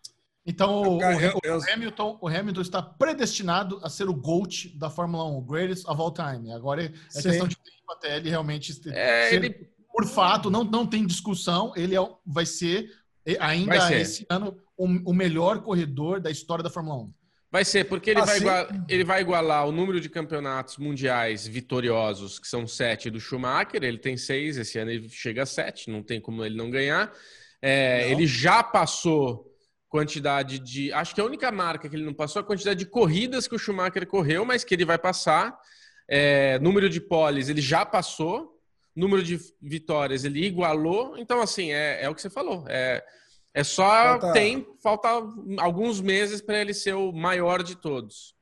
Então 0.46 0.82
o, 0.82 0.96
o, 0.96 0.98
o, 0.98 1.72
Hamilton, 1.72 2.18
o 2.20 2.28
Hamilton 2.28 2.60
está 2.62 2.82
predestinado 2.82 3.78
a 3.82 3.90
ser 3.90 4.08
o 4.08 4.14
GOAT 4.14 4.76
da 4.76 4.88
Fórmula 4.88 5.24
1, 5.26 5.36
o 5.36 5.42
greatest 5.42 5.86
of 5.86 6.00
all 6.00 6.12
time. 6.12 6.52
Agora 6.52 6.84
é 6.84 6.92
Sim. 7.08 7.22
questão 7.22 7.46
de 7.46 7.56
tempo 7.56 7.92
até 7.92 8.16
ele 8.16 8.30
realmente 8.30 8.72
é, 8.90 9.28
ser, 9.30 9.44
ele... 9.44 9.68
por 9.92 10.06
fato, 10.06 10.50
não, 10.50 10.64
não 10.64 10.86
tem 10.86 11.06
discussão, 11.06 11.72
ele 11.76 11.96
é, 11.96 12.00
vai 12.24 12.46
ser 12.46 12.90
ainda 13.38 13.76
vai 13.76 13.88
ser. 13.88 14.00
esse 14.00 14.26
ano 14.30 14.56
o, 14.76 14.86
o 15.10 15.12
melhor 15.12 15.62
corredor 15.62 16.20
da 16.20 16.30
história 16.30 16.64
da 16.64 16.70
Fórmula 16.70 17.02
1. 17.04 17.12
Vai 17.52 17.64
ser, 17.64 17.84
porque 17.84 18.10
ele, 18.10 18.20
assim, 18.20 18.30
vai 18.30 18.38
igualar, 18.38 18.84
ele 18.88 19.04
vai 19.04 19.20
igualar 19.20 19.66
o 19.66 19.72
número 19.72 20.00
de 20.00 20.08
campeonatos 20.08 20.78
mundiais 20.78 21.46
vitoriosos, 21.46 22.38
que 22.38 22.46
são 22.46 22.64
sete 22.64 23.10
do 23.10 23.18
Schumacher, 23.18 23.82
ele 23.82 23.98
tem 23.98 24.16
seis, 24.16 24.56
esse 24.56 24.78
ano 24.78 24.92
ele 24.92 25.08
chega 25.08 25.42
a 25.42 25.46
sete, 25.46 25.90
não 25.90 26.00
tem 26.00 26.20
como 26.20 26.44
ele 26.44 26.56
não 26.56 26.70
ganhar. 26.70 27.12
É, 27.60 28.04
não. 28.04 28.12
Ele 28.12 28.26
já 28.26 28.62
passou 28.62 29.49
quantidade 29.90 30.60
de. 30.60 30.90
Acho 30.92 31.14
que 31.14 31.20
a 31.20 31.24
única 31.24 31.50
marca 31.50 31.88
que 31.88 31.96
ele 31.96 32.04
não 32.04 32.14
passou 32.14 32.40
é 32.40 32.42
a 32.44 32.46
quantidade 32.46 32.78
de 32.78 32.86
corridas 32.86 33.46
que 33.46 33.54
o 33.54 33.58
Schumacher 33.58 34.06
correu, 34.06 34.46
mas 34.46 34.64
que 34.64 34.72
ele 34.72 34.84
vai 34.86 34.96
passar. 34.96 35.58
É, 36.08 36.58
número 36.60 36.88
de 36.88 37.00
poles 37.00 37.48
ele 37.48 37.60
já 37.60 37.84
passou, 37.84 38.58
número 38.96 39.22
de 39.22 39.38
vitórias 39.60 40.24
ele 40.24 40.46
igualou. 40.46 41.18
Então, 41.18 41.42
assim, 41.42 41.72
é, 41.72 42.04
é 42.04 42.08
o 42.08 42.14
que 42.14 42.22
você 42.22 42.30
falou. 42.30 42.64
É, 42.68 43.04
é 43.52 43.64
só 43.64 43.88
falta... 43.88 44.32
tem, 44.32 44.66
falta 44.80 45.08
alguns 45.58 46.00
meses 46.00 46.40
para 46.40 46.60
ele 46.60 46.72
ser 46.72 46.94
o 46.94 47.12
maior 47.12 47.62
de 47.62 47.76
todos. 47.76 48.34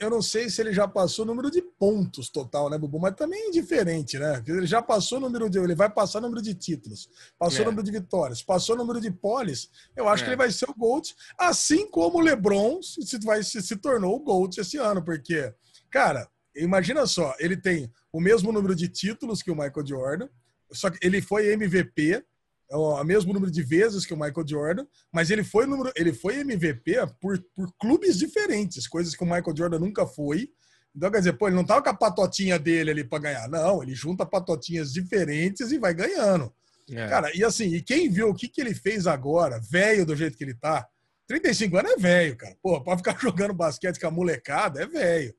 Eu 0.00 0.10
não 0.10 0.20
sei 0.20 0.50
se 0.50 0.60
ele 0.60 0.72
já 0.72 0.88
passou 0.88 1.24
o 1.24 1.28
número 1.28 1.48
de 1.48 1.62
pontos 1.62 2.28
total, 2.28 2.68
né, 2.68 2.76
Bubu? 2.76 2.98
Mas 2.98 3.14
também 3.14 3.48
é 3.48 3.50
diferente, 3.52 4.18
né? 4.18 4.42
Ele 4.44 4.66
já 4.66 4.82
passou 4.82 5.18
o 5.18 5.20
número 5.20 5.48
de. 5.48 5.58
Ele 5.58 5.76
vai 5.76 5.88
passar 5.88 6.18
o 6.18 6.22
número 6.22 6.42
de 6.42 6.54
títulos, 6.54 7.08
passou 7.38 7.60
é. 7.60 7.62
o 7.62 7.64
número 7.66 7.84
de 7.84 7.92
vitórias, 7.92 8.42
passou 8.42 8.74
o 8.74 8.78
número 8.78 9.00
de 9.00 9.12
poles. 9.12 9.70
Eu 9.94 10.08
acho 10.08 10.22
é. 10.22 10.24
que 10.24 10.30
ele 10.30 10.36
vai 10.36 10.50
ser 10.50 10.68
o 10.68 10.74
Gold, 10.74 11.14
assim 11.38 11.88
como 11.88 12.18
o 12.18 12.20
Lebron 12.20 12.82
se, 12.82 13.18
vai, 13.24 13.44
se, 13.44 13.62
se 13.62 13.76
tornou 13.76 14.16
o 14.16 14.20
Gold 14.20 14.60
esse 14.60 14.76
ano, 14.76 15.04
porque, 15.04 15.54
cara, 15.88 16.28
imagina 16.56 17.06
só, 17.06 17.32
ele 17.38 17.56
tem 17.56 17.88
o 18.12 18.20
mesmo 18.20 18.50
número 18.50 18.74
de 18.74 18.88
títulos 18.88 19.40
que 19.40 19.52
o 19.52 19.56
Michael 19.56 19.86
Jordan, 19.86 20.28
só 20.72 20.90
que 20.90 20.98
ele 21.00 21.22
foi 21.22 21.52
MVP, 21.52 22.24
é 22.70 22.76
o 22.76 23.04
mesmo 23.04 23.32
número 23.32 23.50
de 23.50 23.62
vezes 23.62 24.04
que 24.04 24.14
o 24.14 24.16
Michael 24.16 24.46
Jordan, 24.46 24.86
mas 25.12 25.30
ele 25.30 25.44
foi 25.44 25.66
número, 25.66 25.92
ele 25.94 26.12
foi 26.12 26.40
MVP 26.40 26.94
por, 27.20 27.38
por 27.54 27.72
clubes 27.78 28.18
diferentes, 28.18 28.88
coisas 28.88 29.14
que 29.14 29.22
o 29.22 29.26
Michael 29.26 29.56
Jordan 29.56 29.78
nunca 29.78 30.06
foi. 30.06 30.50
Então, 30.94 31.10
quer 31.10 31.18
dizer, 31.18 31.34
pô, 31.34 31.46
ele 31.46 31.56
não 31.56 31.64
tava 31.64 31.82
com 31.82 31.90
a 31.90 31.94
patotinha 31.94 32.58
dele 32.58 32.90
ali 32.90 33.04
para 33.04 33.18
ganhar. 33.18 33.48
Não, 33.48 33.82
ele 33.82 33.94
junta 33.94 34.24
patotinhas 34.24 34.92
diferentes 34.92 35.70
e 35.70 35.78
vai 35.78 35.92
ganhando. 35.94 36.52
É. 36.90 37.06
Cara, 37.08 37.30
e 37.36 37.44
assim, 37.44 37.74
e 37.74 37.82
quem 37.82 38.08
viu 38.08 38.30
o 38.30 38.34
que, 38.34 38.48
que 38.48 38.60
ele 38.60 38.74
fez 38.74 39.06
agora, 39.06 39.60
velho 39.60 40.06
do 40.06 40.16
jeito 40.16 40.38
que 40.38 40.44
ele 40.44 40.54
tá, 40.54 40.88
35 41.26 41.76
anos 41.76 41.92
é 41.92 41.96
velho, 41.96 42.36
cara. 42.36 42.56
Pô, 42.62 42.80
pra 42.80 42.96
ficar 42.96 43.18
jogando 43.20 43.52
basquete 43.52 43.98
com 43.98 44.06
a 44.06 44.10
molecada 44.10 44.82
é 44.82 44.86
velho. 44.86 45.34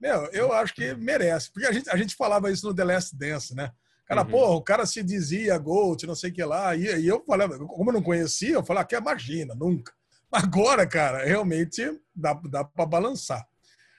Meu, 0.00 0.24
eu 0.32 0.52
acho 0.52 0.74
que 0.74 0.94
merece. 0.94 1.52
Porque 1.52 1.66
a 1.66 1.72
gente, 1.72 1.90
a 1.90 1.96
gente 1.96 2.16
falava 2.16 2.50
isso 2.50 2.66
no 2.66 2.74
The 2.74 2.84
Last 2.84 3.16
Dance, 3.16 3.54
né? 3.54 3.70
Cara, 4.12 4.26
uhum. 4.26 4.30
pô, 4.30 4.56
o 4.56 4.62
cara 4.62 4.84
se 4.84 5.02
dizia 5.02 5.56
Gold, 5.56 6.06
não 6.06 6.14
sei 6.14 6.30
o 6.30 6.34
que 6.34 6.44
lá. 6.44 6.76
E, 6.76 7.00
e 7.00 7.08
eu 7.08 7.24
falava, 7.24 7.58
como 7.58 7.88
eu 7.88 7.94
não 7.94 8.02
conhecia, 8.02 8.54
eu 8.54 8.64
falava, 8.64 8.86
que 8.86 8.94
imagina, 8.94 9.54
nunca. 9.54 9.90
Agora, 10.30 10.86
cara, 10.86 11.24
realmente 11.24 11.82
dá, 12.14 12.34
dá 12.34 12.62
para 12.62 12.84
balançar. 12.84 13.46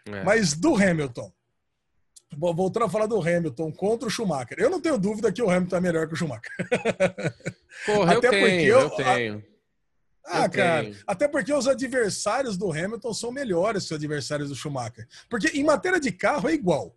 É. 0.06 0.24
Mas 0.24 0.54
do 0.54 0.76
Hamilton, 0.76 1.32
voltando 2.38 2.86
a 2.86 2.90
falar 2.90 3.08
do 3.08 3.20
Hamilton 3.20 3.72
contra 3.72 4.08
o 4.08 4.12
Schumacher, 4.12 4.60
eu 4.60 4.70
não 4.70 4.80
tenho 4.80 5.00
dúvida 5.00 5.32
que 5.32 5.42
o 5.42 5.50
Hamilton 5.50 5.78
é 5.78 5.82
melhor 5.82 6.08
que 6.08 6.14
o 6.14 6.18
Schumacher. 6.18 6.52
Porra, 7.86 8.18
até 8.18 8.28
eu 8.28 8.32
tenho, 8.32 8.50
porque 8.50 8.66
eu, 8.66 8.80
eu 8.80 8.90
tenho. 8.92 9.44
Ah, 10.26 10.46
eu 10.46 10.50
cara, 10.52 10.84
tenho. 10.84 10.98
até 11.08 11.28
porque 11.28 11.52
os 11.52 11.68
adversários 11.68 12.56
do 12.56 12.72
Hamilton 12.72 13.14
são 13.14 13.32
melhores 13.32 13.88
que 13.88 13.94
os 13.94 13.98
adversários 13.98 14.50
do 14.50 14.56
Schumacher. 14.56 15.08
Porque 15.28 15.48
em 15.48 15.64
matéria 15.64 16.00
de 16.00 16.12
carro 16.12 16.50
é 16.50 16.54
igual. 16.54 16.96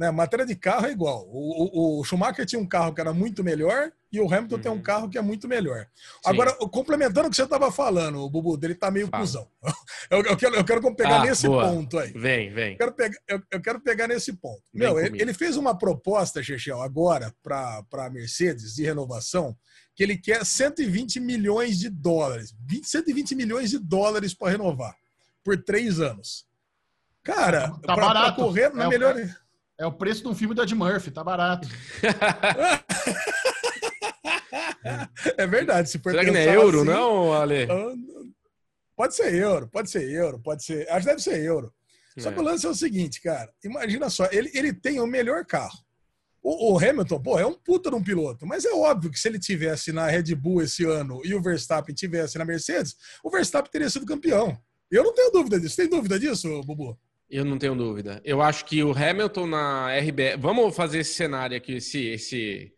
Né? 0.00 0.10
Matéria 0.10 0.46
de 0.46 0.56
carro 0.56 0.86
é 0.86 0.92
igual. 0.92 1.28
O, 1.28 1.98
o, 1.98 2.00
o, 2.00 2.04
Schumacher 2.04 2.46
tinha 2.46 2.58
um 2.58 2.66
carro 2.66 2.94
que 2.94 3.02
era 3.02 3.12
muito 3.12 3.44
melhor 3.44 3.92
e 4.10 4.18
o 4.18 4.24
Hamilton 4.24 4.54
uhum. 4.54 4.62
tem 4.62 4.72
um 4.72 4.76
uhum. 4.76 4.82
carro 4.82 5.10
que 5.10 5.18
é 5.18 5.20
muito 5.20 5.46
melhor. 5.46 5.86
Sim. 5.94 6.30
Agora, 6.30 6.54
complementando 6.54 7.26
o 7.26 7.30
que 7.30 7.36
você 7.36 7.42
estava 7.42 7.70
falando, 7.70 8.18
o 8.20 8.30
Bubu, 8.30 8.56
dele 8.56 8.74
tá 8.74 8.90
meio 8.90 9.08
Fala. 9.08 9.22
cuzão. 9.22 9.48
Eu, 10.10 10.24
eu, 10.24 10.36
quero, 10.36 10.56
eu 10.56 10.64
quero 10.64 10.96
pegar 10.96 11.20
ah, 11.20 11.24
nesse 11.24 11.46
boa. 11.46 11.68
ponto 11.68 11.96
aí. 11.96 12.10
Vem, 12.12 12.52
vem. 12.52 12.72
Eu 12.72 12.78
quero 12.78 12.92
pegar, 12.92 13.18
eu, 13.28 13.42
eu 13.52 13.60
quero 13.60 13.80
pegar 13.80 14.08
nesse 14.08 14.32
ponto. 14.32 14.62
Vem 14.74 14.88
Meu, 14.88 14.98
ele, 14.98 15.22
ele, 15.22 15.32
fez 15.32 15.56
uma 15.56 15.78
proposta, 15.78 16.42
Chechel, 16.42 16.82
agora 16.82 17.32
para 17.40 17.84
a 17.92 18.10
Mercedes 18.10 18.74
de 18.74 18.82
renovação, 18.82 19.56
que 19.94 20.02
ele 20.02 20.16
quer 20.16 20.44
120 20.44 21.20
milhões 21.20 21.78
de 21.78 21.88
dólares. 21.88 22.52
20, 22.66 22.88
120 22.88 23.34
milhões 23.36 23.70
de 23.70 23.78
dólares 23.78 24.34
para 24.34 24.50
renovar 24.50 24.96
por 25.44 25.62
três 25.62 26.00
anos. 26.00 26.44
Cara, 27.22 27.70
tá 27.86 27.94
para 27.94 28.32
correr 28.32 28.74
na 28.74 28.86
é 28.86 28.88
melhor. 28.88 29.14
O... 29.14 29.49
É 29.80 29.86
o 29.86 29.92
preço 29.92 30.20
de 30.20 30.28
um 30.28 30.34
filme 30.34 30.54
do 30.54 30.62
Ed 30.62 30.74
Murphy, 30.74 31.10
tá 31.10 31.24
barato. 31.24 31.66
é 35.38 35.46
verdade. 35.46 35.88
Se 35.88 35.98
for 35.98 36.10
Será 36.10 36.22
que 36.22 36.30
não 36.30 36.38
é 36.38 36.54
euro, 36.54 36.82
assim, 36.82 36.90
não, 36.90 37.32
Ale? 37.32 37.62
Ah, 37.62 37.94
pode 38.94 39.16
ser 39.16 39.34
euro, 39.34 39.66
pode 39.68 39.90
ser 39.90 40.06
euro, 40.10 40.38
pode 40.38 40.62
ser. 40.64 40.86
Acho 40.90 41.00
que 41.00 41.06
deve 41.06 41.22
ser 41.22 41.42
euro. 41.42 41.72
Só 42.18 42.28
é. 42.28 42.32
que 42.34 42.40
o 42.40 42.42
lance 42.42 42.66
é 42.66 42.68
o 42.68 42.74
seguinte, 42.74 43.22
cara. 43.22 43.50
Imagina 43.64 44.10
só, 44.10 44.28
ele, 44.30 44.50
ele 44.52 44.74
tem 44.74 45.00
o 45.00 45.06
melhor 45.06 45.46
carro. 45.46 45.78
O, 46.42 46.74
o, 46.74 46.78
Hamilton, 46.78 47.22
pô, 47.22 47.38
é 47.38 47.46
um 47.46 47.54
puta 47.54 47.88
de 47.88 47.96
um 47.96 48.02
piloto, 48.02 48.46
mas 48.46 48.66
é 48.66 48.74
óbvio 48.74 49.10
que 49.10 49.18
se 49.18 49.28
ele 49.28 49.38
tivesse 49.38 49.92
na 49.92 50.06
Red 50.06 50.34
Bull 50.34 50.60
esse 50.60 50.84
ano 50.84 51.22
e 51.24 51.34
o 51.34 51.40
Verstappen 51.40 51.94
tivesse 51.94 52.36
na 52.36 52.44
Mercedes, 52.44 52.96
o 53.24 53.30
Verstappen 53.30 53.72
teria 53.72 53.88
sido 53.88 54.04
campeão. 54.04 54.60
Eu 54.90 55.04
não 55.04 55.14
tenho 55.14 55.30
dúvida 55.30 55.58
disso. 55.58 55.76
Tem 55.76 55.88
dúvida 55.88 56.18
disso, 56.18 56.62
Bubu? 56.64 56.98
Eu 57.30 57.44
não 57.44 57.58
tenho 57.58 57.76
dúvida. 57.76 58.20
Eu 58.24 58.42
acho 58.42 58.64
que 58.64 58.82
o 58.82 58.90
Hamilton 58.90 59.46
na 59.46 59.96
RBR. 59.96 60.36
Vamos 60.36 60.74
fazer 60.74 60.98
esse 60.98 61.14
cenário 61.14 61.56
aqui, 61.56 61.74
esse. 61.74 62.04
esse 62.06 62.74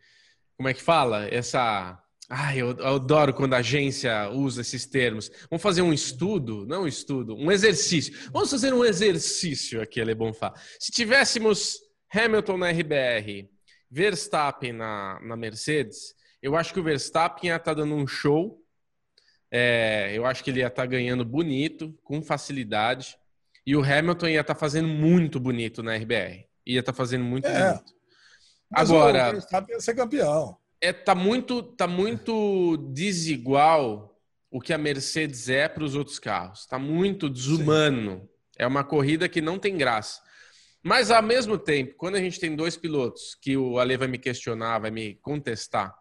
como 0.55 0.69
é 0.69 0.73
que 0.75 0.81
fala? 0.81 1.27
Essa. 1.27 1.99
Ai, 2.29 2.61
eu, 2.61 2.69
adoro 2.85 3.33
quando 3.33 3.55
a 3.55 3.57
agência 3.57 4.29
usa 4.29 4.61
esses 4.61 4.85
termos. 4.85 5.31
Vamos 5.49 5.63
fazer 5.63 5.81
um 5.81 5.91
estudo, 5.91 6.67
não 6.67 6.83
um 6.83 6.87
estudo, 6.87 7.35
um 7.35 7.51
exercício. 7.51 8.13
Vamos 8.31 8.51
fazer 8.51 8.71
um 8.73 8.85
exercício 8.85 9.81
aqui, 9.81 10.01
bom 10.13 10.31
falar. 10.31 10.53
Se 10.79 10.91
tivéssemos 10.91 11.79
Hamilton 12.13 12.57
na 12.57 12.69
RBR, 12.69 13.49
Verstappen 13.89 14.71
na, 14.71 15.19
na 15.21 15.35
Mercedes, 15.35 16.13
eu 16.41 16.55
acho 16.55 16.73
que 16.73 16.79
o 16.79 16.83
Verstappen 16.83 17.49
ia 17.49 17.55
estar 17.55 17.73
tá 17.75 17.81
dando 17.81 17.95
um 17.95 18.05
show. 18.05 18.63
É, 19.51 20.11
eu 20.13 20.25
acho 20.25 20.43
que 20.43 20.51
ele 20.51 20.59
ia 20.59 20.67
estar 20.67 20.83
tá 20.83 20.87
ganhando 20.87 21.25
bonito, 21.25 21.93
com 22.03 22.21
facilidade. 22.21 23.17
E 23.65 23.75
o 23.75 23.83
Hamilton 23.83 24.27
ia 24.27 24.41
estar 24.41 24.53
tá 24.53 24.59
fazendo 24.59 24.87
muito 24.87 25.39
bonito 25.39 25.81
na 25.81 25.95
RBR. 25.95 26.45
Ia 26.65 26.79
estar 26.79 26.91
tá 26.91 26.97
fazendo 26.97 27.23
muito 27.23 27.47
é. 27.47 27.73
bonito. 27.73 27.93
Mas 28.69 28.89
Agora. 28.89 29.29
O 29.29 29.31
Verstappen 29.33 29.75
ia 29.75 29.81
ser 29.81 29.95
campeão. 29.95 30.57
É, 30.81 30.91
tá, 30.91 31.15
muito, 31.15 31.63
tá 31.63 31.87
muito 31.87 32.77
desigual 32.91 34.19
o 34.51 34.59
que 34.59 34.73
a 34.73 34.77
Mercedes 34.77 35.47
é 35.47 35.67
para 35.67 35.83
os 35.83 35.95
outros 35.95 36.19
carros. 36.19 36.61
Está 36.61 36.77
muito 36.77 37.29
desumano. 37.29 38.21
Sim. 38.21 38.29
É 38.59 38.67
uma 38.67 38.83
corrida 38.83 39.29
que 39.29 39.41
não 39.41 39.57
tem 39.57 39.77
graça. 39.77 40.21
Mas, 40.83 41.09
ao 41.09 41.23
mesmo 41.23 41.57
tempo, 41.57 41.95
quando 41.95 42.15
a 42.15 42.19
gente 42.19 42.39
tem 42.39 42.55
dois 42.55 42.75
pilotos 42.75 43.35
que 43.41 43.55
o 43.55 43.79
Ale 43.79 43.95
vai 43.95 44.07
me 44.07 44.17
questionar, 44.17 44.79
vai 44.79 44.91
me 44.91 45.15
contestar, 45.15 45.95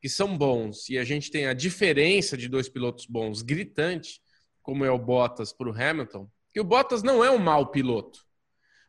que 0.00 0.08
são 0.08 0.36
bons, 0.36 0.88
e 0.88 0.96
a 0.96 1.04
gente 1.04 1.30
tem 1.30 1.46
a 1.46 1.52
diferença 1.52 2.34
de 2.34 2.48
dois 2.48 2.66
pilotos 2.66 3.04
bons 3.04 3.42
gritante, 3.42 4.22
como 4.62 4.86
é 4.86 4.90
o 4.90 4.98
Bottas 4.98 5.52
para 5.52 5.68
o 5.68 5.74
Hamilton, 5.74 6.28
que 6.52 6.60
o 6.60 6.64
Bottas 6.64 7.02
não 7.02 7.24
é 7.24 7.30
um 7.30 7.38
mau 7.38 7.70
piloto, 7.70 8.20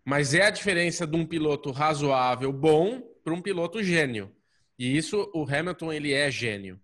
mas 0.06 0.34
é 0.34 0.46
a 0.46 0.50
diferença 0.50 1.08
de 1.08 1.16
um 1.16 1.26
piloto 1.26 1.72
razoável, 1.72 2.52
bom, 2.52 3.02
para 3.24 3.34
um 3.34 3.42
piloto 3.42 3.82
gênio. 3.82 4.36
E 4.78 4.98
isso, 4.98 5.32
o 5.34 5.44
Hamilton, 5.44 5.94
ele 5.94 6.14
é 6.14 6.30
gênio. 6.30 6.80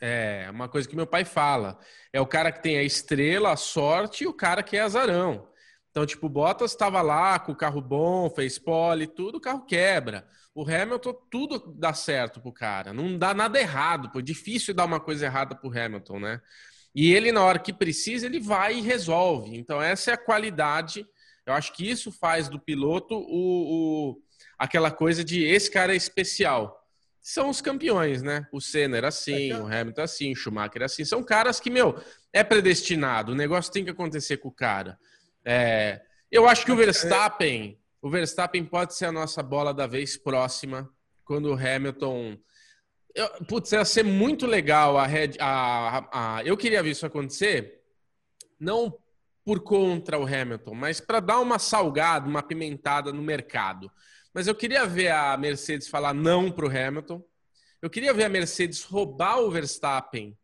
É 0.00 0.48
uma 0.50 0.68
coisa 0.68 0.88
que 0.88 0.96
meu 0.96 1.06
pai 1.06 1.24
fala. 1.24 1.78
É 2.12 2.20
o 2.20 2.26
cara 2.26 2.50
que 2.50 2.62
tem 2.62 2.76
a 2.78 2.82
estrela, 2.82 3.52
a 3.52 3.56
sorte 3.56 4.24
e 4.24 4.26
o 4.26 4.32
cara 4.32 4.62
que 4.62 4.76
é 4.76 4.80
azarão. 4.80 5.48
Então, 5.90 6.06
tipo, 6.06 6.26
o 6.26 6.30
Bottas 6.30 6.70
estava 6.70 7.02
lá 7.02 7.38
com 7.38 7.52
o 7.52 7.56
carro 7.56 7.80
bom, 7.82 8.30
fez 8.30 8.58
pole, 8.58 9.06
tudo, 9.06 9.36
o 9.36 9.40
carro 9.40 9.64
quebra. 9.66 10.26
O 10.54 10.62
Hamilton, 10.62 11.12
tudo 11.30 11.74
dá 11.78 11.92
certo 11.92 12.40
pro 12.40 12.52
cara. 12.52 12.92
Não 12.92 13.18
dá 13.18 13.34
nada 13.34 13.60
errado, 13.60 14.10
pô. 14.10 14.20
Difícil 14.22 14.74
dar 14.74 14.86
uma 14.86 14.98
coisa 14.98 15.26
errada 15.26 15.54
pro 15.54 15.70
Hamilton, 15.70 16.18
né? 16.18 16.40
E 16.94 17.12
ele, 17.12 17.32
na 17.32 17.42
hora 17.42 17.58
que 17.58 17.72
precisa, 17.72 18.26
ele 18.26 18.38
vai 18.38 18.78
e 18.78 18.82
resolve. 18.82 19.56
Então, 19.56 19.80
essa 19.80 20.10
é 20.10 20.14
a 20.14 20.18
qualidade. 20.18 21.06
Eu 21.46 21.54
acho 21.54 21.72
que 21.72 21.88
isso 21.88 22.12
faz 22.12 22.48
do 22.48 22.60
piloto 22.60 23.14
o, 23.16 24.10
o 24.10 24.22
aquela 24.58 24.90
coisa 24.90 25.24
de 25.24 25.42
esse 25.42 25.70
cara 25.70 25.92
é 25.92 25.96
especial. 25.96 26.78
São 27.20 27.48
os 27.48 27.60
campeões, 27.60 28.22
né? 28.22 28.46
O 28.52 28.60
Senna 28.60 28.96
era 28.96 29.08
assim, 29.08 29.50
é 29.50 29.58
o 29.58 29.66
Hamilton 29.66 30.02
assim, 30.02 30.32
o 30.32 30.36
Schumacher 30.36 30.82
assim. 30.82 31.04
São 31.04 31.22
caras 31.22 31.60
que, 31.60 31.70
meu, 31.70 32.00
é 32.32 32.42
predestinado. 32.42 33.32
O 33.32 33.34
negócio 33.34 33.72
tem 33.72 33.84
que 33.84 33.90
acontecer 33.90 34.38
com 34.38 34.48
o 34.48 34.52
cara. 34.54 34.98
É, 35.44 36.00
eu 36.30 36.48
acho 36.48 36.64
que 36.64 36.72
o 36.72 36.76
Verstappen, 36.76 37.78
o 38.00 38.10
Verstappen 38.10 38.64
pode 38.64 38.94
ser 38.94 39.06
a 39.06 39.12
nossa 39.12 39.42
bola 39.42 39.72
da 39.72 39.86
vez 39.86 40.16
próxima, 40.16 40.88
quando 41.24 41.46
o 41.46 41.54
Hamilton 41.54 42.36
Eu, 43.14 43.28
putz, 43.46 43.72
ia 43.72 43.84
ser 43.84 44.04
muito 44.04 44.46
legal 44.46 44.96
a 44.96 45.06
Red. 45.06 45.32
A, 45.38 45.98
a, 45.98 46.36
a, 46.36 46.44
eu 46.44 46.56
queria 46.56 46.82
ver 46.82 46.90
isso 46.90 47.04
acontecer, 47.04 47.82
não 48.58 48.96
por 49.44 49.60
contra 49.60 50.18
o 50.18 50.26
Hamilton, 50.26 50.74
mas 50.74 51.00
para 51.00 51.20
dar 51.20 51.40
uma 51.40 51.58
salgada, 51.58 52.28
uma 52.28 52.42
pimentada 52.42 53.12
no 53.12 53.22
mercado. 53.22 53.90
Mas 54.32 54.46
eu 54.46 54.54
queria 54.54 54.86
ver 54.86 55.10
a 55.10 55.36
Mercedes 55.36 55.88
falar 55.88 56.14
não 56.14 56.50
para 56.50 56.66
o 56.66 56.68
Hamilton. 56.68 57.22
Eu 57.82 57.90
queria 57.90 58.14
ver 58.14 58.24
a 58.24 58.28
Mercedes 58.28 58.82
roubar 58.82 59.40
o 59.40 59.50
Verstappen 59.50 60.36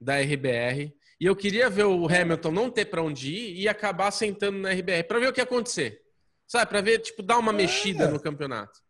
da 0.00 0.18
RBR. 0.20 0.94
E 1.20 1.26
eu 1.26 1.36
queria 1.36 1.68
ver 1.68 1.84
o 1.84 2.06
Hamilton 2.06 2.50
não 2.50 2.70
ter 2.70 2.86
para 2.86 3.02
onde 3.02 3.30
ir 3.30 3.60
e 3.60 3.68
acabar 3.68 4.10
sentando 4.10 4.58
na 4.58 4.70
RBR 4.70 5.04
para 5.04 5.18
ver 5.18 5.28
o 5.28 5.32
que 5.32 5.40
ia 5.40 5.44
acontecer. 5.44 6.00
Sabe, 6.46 6.70
para 6.70 6.80
ver, 6.80 7.00
tipo, 7.00 7.22
dar 7.22 7.38
uma 7.38 7.52
mexida 7.52 8.04
é. 8.04 8.08
no 8.08 8.18
campeonato. 8.18 8.80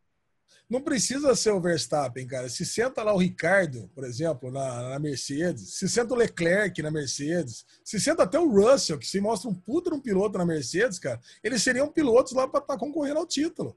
Não 0.69 0.83
precisa 0.83 1.35
ser 1.35 1.51
o 1.53 1.61
Verstappen, 1.61 2.27
cara. 2.27 2.49
Se 2.51 2.67
senta 2.67 3.03
lá 3.03 3.15
o 3.15 3.19
Ricardo, 3.19 3.91
por 3.95 4.05
exemplo, 4.05 4.51
na, 4.51 4.91
na, 4.91 4.99
Mercedes, 4.99 5.75
se 5.75 5.89
senta 5.89 6.13
o 6.13 6.17
Leclerc 6.17 6.83
na 6.83 6.91
Mercedes, 6.91 7.65
se 7.83 7.99
senta 7.99 8.25
até 8.25 8.39
o 8.39 8.51
Russell, 8.51 8.99
que 8.99 9.07
se 9.07 9.19
mostra 9.19 9.49
um 9.49 9.55
puto 9.55 9.95
um 9.95 10.01
piloto 10.01 10.37
na 10.37 10.45
Mercedes, 10.45 10.99
cara, 10.99 11.19
eles 11.43 11.63
seriam 11.63 11.91
pilotos 11.91 12.35
lá 12.35 12.47
para 12.47 12.61
estar 12.61 12.75
tá 12.75 12.79
concorrendo 12.79 13.19
ao 13.19 13.27
título. 13.27 13.75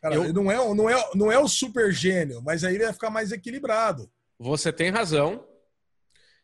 Cara, 0.00 0.14
Eu... 0.14 0.32
não, 0.32 0.50
é, 0.50 0.74
não, 0.74 0.88
é, 0.88 1.10
não 1.14 1.32
é 1.32 1.38
o 1.38 1.48
super 1.48 1.92
gênio, 1.92 2.40
mas 2.40 2.62
aí 2.62 2.76
ele 2.76 2.84
vai 2.84 2.92
ficar 2.92 3.10
mais 3.10 3.32
equilibrado. 3.32 4.08
Você 4.38 4.72
tem 4.72 4.90
razão. 4.90 5.44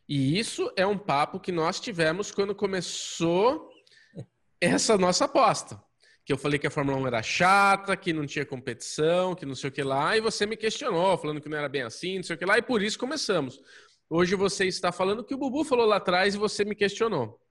E 0.07 0.37
isso 0.37 0.69
é 0.75 0.85
um 0.85 0.97
papo 0.97 1.39
que 1.39 1.51
nós 1.51 1.79
tivemos 1.79 2.31
quando 2.31 2.53
começou 2.53 3.69
essa 4.59 4.97
nossa 4.97 5.25
aposta 5.25 5.81
que 6.29 6.33
eu 6.33 6.37
falei 6.37 6.59
que 6.59 6.67
a 6.67 6.69
Fórmula 6.69 6.95
1 6.95 7.07
era 7.07 7.23
chata, 7.23 7.97
que 7.97 8.13
não 8.13 8.23
tinha 8.23 8.45
competição, 8.45 9.33
que 9.33 9.47
não 9.47 9.55
sei 9.55 9.71
o 9.71 9.73
que 9.73 9.81
lá, 9.81 10.15
e 10.15 10.21
você 10.21 10.45
me 10.45 10.55
questionou, 10.55 11.17
falando 11.17 11.41
que 11.41 11.49
não 11.49 11.57
era 11.57 11.67
bem 11.67 11.81
assim, 11.81 12.17
não 12.17 12.23
sei 12.23 12.35
o 12.35 12.37
que 12.37 12.45
lá, 12.45 12.55
e 12.55 12.61
por 12.61 12.83
isso 12.83 12.99
começamos. 12.99 13.59
Hoje 14.07 14.35
você 14.35 14.67
está 14.67 14.91
falando 14.91 15.23
que 15.23 15.33
o 15.33 15.39
Bubu 15.39 15.63
falou 15.63 15.87
lá 15.87 15.95
atrás 15.95 16.35
e 16.35 16.37
você 16.37 16.63
me 16.63 16.75
questionou. 16.75 17.41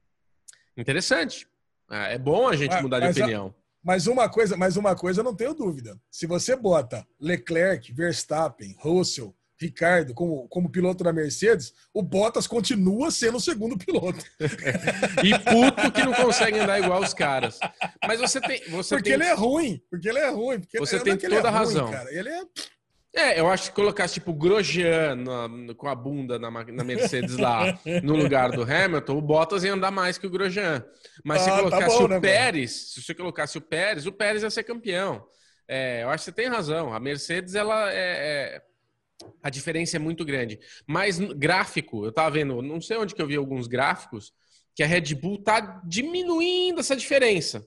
Interessante. 0.77 1.49
É, 1.91 2.15
é 2.15 2.19
bom 2.19 2.47
a 2.47 2.55
gente 2.55 2.81
mudar 2.81 3.01
de 3.01 3.21
opinião. 3.21 3.49
A, 3.49 3.55
mas 3.83 4.07
uma 4.07 4.29
coisa, 4.29 4.57
mas 4.57 4.77
uma 4.77 4.95
coisa 4.95 5.23
eu 5.23 5.25
não 5.25 5.35
tenho 5.35 5.55
dúvida. 5.55 6.01
Se 6.09 6.25
você 6.25 6.55
bota 6.55 7.05
Leclerc, 7.19 7.93
Verstappen, 7.93 8.77
Russell, 8.79 9.35
Ricardo 9.61 10.15
como, 10.15 10.47
como 10.49 10.71
piloto 10.71 11.03
da 11.03 11.13
Mercedes, 11.13 11.73
o 11.93 12.03
Bottas 12.03 12.47
continua 12.47 13.11
sendo 13.11 13.39
o 13.39 13.41
segundo 13.41 13.77
piloto. 13.77 14.25
e 15.25 15.39
puto 15.39 15.93
que 15.93 16.05
não 16.05 16.15
consegue 16.15 16.59
andar 16.59 16.81
igual 16.81 17.01
os 17.01 17.13
caras. 17.13 17.59
Mas 18.07 18.21
você 18.21 18.41
tem. 18.41 18.63
Você 18.71 18.95
porque 18.95 19.11
tem... 19.11 19.15
ele 19.15 19.25
é 19.25 19.35
ruim. 19.35 19.83
Porque 19.91 20.09
ele 20.09 20.19
é 20.19 20.31
ruim. 20.31 20.61
Porque 20.61 20.79
você 20.79 21.01
tem 21.01 21.17
toda 21.17 21.49
a 21.49 21.53
é 21.53 21.55
razão. 21.55 21.87
Ruim, 21.87 22.07
ele 22.11 22.29
é. 22.29 22.43
É, 23.15 23.41
eu 23.41 23.49
acho 23.49 23.71
que 23.71 23.75
colocasse 23.75 24.15
tipo 24.15 24.33
Grosjean 24.35 25.17
na, 25.17 25.75
com 25.75 25.89
a 25.89 25.95
bunda 25.95 26.39
na, 26.39 26.51
na 26.51 26.85
Mercedes 26.85 27.37
lá 27.37 27.77
no 28.05 28.15
lugar 28.15 28.53
do 28.53 28.63
Hamilton, 28.63 29.17
o 29.17 29.23
Bottas 29.23 29.65
ia 29.65 29.73
andar 29.73 29.91
mais 29.91 30.19
que 30.19 30.27
o 30.27 30.31
Grosjean. 30.31 30.85
Mas 31.25 31.41
ah, 31.41 31.45
se 31.45 31.51
tá 31.51 31.57
colocasse 31.57 31.97
tá 31.97 31.99
bom, 31.99 32.05
o 32.05 32.09
né, 32.09 32.21
Pérez, 32.21 32.71
mano? 32.71 32.85
se 32.85 33.03
você 33.03 33.15
colocasse 33.15 33.59
o 33.59 33.61
Pérez, 33.63 34.07
o 34.07 34.13
Pérez 34.13 34.43
ia 34.43 34.51
ser 34.51 34.63
campeão. 34.63 35.27
É, 35.67 36.03
eu 36.03 36.11
acho 36.11 36.25
que 36.25 36.31
você 36.31 36.33
tem 36.33 36.49
razão. 36.49 36.93
A 36.93 37.01
Mercedes, 37.01 37.55
ela 37.55 37.91
é, 37.93 37.97
é 38.57 38.63
a 39.43 39.51
diferença 39.51 39.97
é 39.97 39.99
muito 39.99 40.25
grande. 40.25 40.59
Mas 40.87 41.19
gráfico, 41.19 42.05
eu 42.05 42.13
tava 42.13 42.31
vendo, 42.31 42.61
não 42.63 42.81
sei 42.81 42.97
onde 42.97 43.15
que 43.15 43.23
eu 43.23 43.27
vi 43.27 43.37
alguns 43.37 43.67
gráficos, 43.67 44.33
que 44.75 44.83
a 44.83 44.87
Red 44.87 45.15
Bull 45.15 45.43
tá 45.43 45.83
diminuindo 45.85 46.81
essa 46.81 46.95
diferença. 46.95 47.67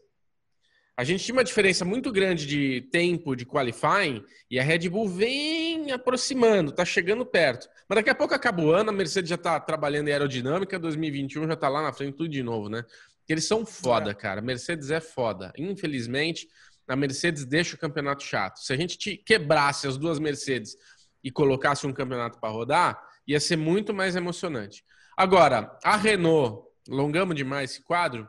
A 0.95 1.04
gente 1.04 1.24
tinha 1.24 1.34
uma 1.34 1.43
diferença 1.43 1.84
muito 1.84 2.12
grande 2.12 2.45
de 2.45 2.82
tempo 2.91 3.36
de 3.36 3.45
qualifying 3.45 4.24
e 4.49 4.60
a 4.60 4.64
Red 4.64 4.89
Bull 4.89 5.08
vem 5.08 5.91
aproximando, 5.91 6.72
tá 6.72 6.86
chegando 6.86 7.26
perto. 7.26 7.68
Mas 7.89 7.97
daqui 7.97 8.10
a 8.10 8.16
pouco 8.16 8.34
acaba 8.34 8.62
o 8.62 8.72
ano, 8.72 8.91
a 8.91 8.93
Mercedes 8.93 9.30
já 9.30 9.38
tá 9.38 9.60
trabalhando 9.60 10.10
em 10.10 10.12
aerodinâmica, 10.12 10.78
2021 10.78 11.47
já 11.47 11.56
tá 11.56 11.68
lá 11.70 11.82
na 11.82 11.91
frente 11.91 12.18
tudo 12.18 12.30
de 12.30 12.43
novo, 12.43 12.70
né? 12.70 12.86
Eles 13.28 13.45
são 13.45 13.66
foda, 13.66 14.12
é. 14.12 14.14
cara. 14.14 14.41
Mercedes 14.41 14.91
é 14.91 14.99
foda. 14.99 15.54
Infelizmente, 15.58 16.47
a 16.88 16.95
Mercedes 16.95 17.45
deixa 17.45 17.76
o 17.76 17.80
campeonato 17.80 18.24
chato. 18.24 18.60
Se 18.60 18.74
a 18.74 18.78
gente 18.78 19.16
quebrasse 19.18 19.88
as 19.88 19.97
duas 19.97 20.20
Mercedes 20.20 20.76
e 21.24 21.32
colocasse 21.32 21.86
um 21.86 21.93
campeonato 21.93 22.39
para 22.39 22.49
rodar, 22.49 23.01
ia 23.28 23.39
ser 23.39 23.57
muito 23.57 23.93
mais 23.93 24.15
emocionante. 24.15 24.84
Agora, 25.15 25.78
a 25.84 25.95
Renault, 25.95 26.67
longamos 26.88 27.36
demais 27.36 27.72
esse 27.72 27.84
quadro, 27.84 28.28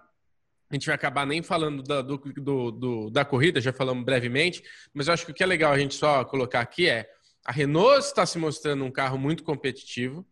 a 0.70 0.74
gente 0.74 0.86
vai 0.86 0.94
acabar 0.94 1.26
nem 1.26 1.42
falando 1.42 1.82
da, 1.82 2.00
do, 2.00 2.16
do, 2.16 3.10
da 3.10 3.24
corrida, 3.24 3.60
já 3.60 3.72
falamos 3.72 4.04
brevemente, 4.04 4.62
mas 4.94 5.06
eu 5.06 5.14
acho 5.14 5.26
que 5.26 5.32
o 5.32 5.34
que 5.34 5.42
é 5.42 5.46
legal 5.46 5.72
a 5.72 5.78
gente 5.78 5.94
só 5.94 6.24
colocar 6.24 6.60
aqui 6.60 6.88
é 6.88 7.08
a 7.44 7.52
Renault 7.52 7.98
está 7.98 8.24
se 8.24 8.38
mostrando 8.38 8.84
um 8.84 8.90
carro 8.90 9.18
muito 9.18 9.42
competitivo, 9.42 10.26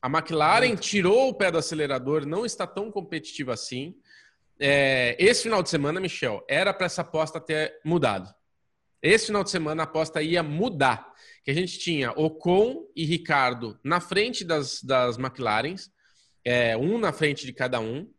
a 0.00 0.08
McLaren 0.08 0.76
tirou 0.76 1.28
o 1.28 1.34
pé 1.34 1.50
do 1.50 1.58
acelerador, 1.58 2.24
não 2.24 2.46
está 2.46 2.66
tão 2.66 2.90
competitiva 2.90 3.52
assim. 3.52 3.96
É, 4.58 5.16
esse 5.18 5.42
final 5.42 5.62
de 5.62 5.68
semana, 5.68 6.00
Michel, 6.00 6.44
era 6.48 6.72
para 6.72 6.86
essa 6.86 7.02
aposta 7.02 7.40
ter 7.40 7.80
mudado. 7.84 8.32
Esse 9.02 9.26
final 9.26 9.44
de 9.44 9.50
semana 9.50 9.82
a 9.82 9.84
aposta 9.84 10.22
ia 10.22 10.42
mudar. 10.42 11.12
Que 11.44 11.50
a 11.50 11.54
gente 11.54 11.78
tinha 11.78 12.12
Ocon 12.12 12.84
e 12.94 13.04
Ricardo 13.04 13.78
na 13.82 14.00
frente 14.00 14.44
das, 14.44 14.82
das 14.82 15.18
McLarens, 15.18 15.90
é, 16.44 16.76
um 16.76 16.98
na 16.98 17.12
frente 17.12 17.46
de 17.46 17.52
cada 17.52 17.80
um. 17.80 18.10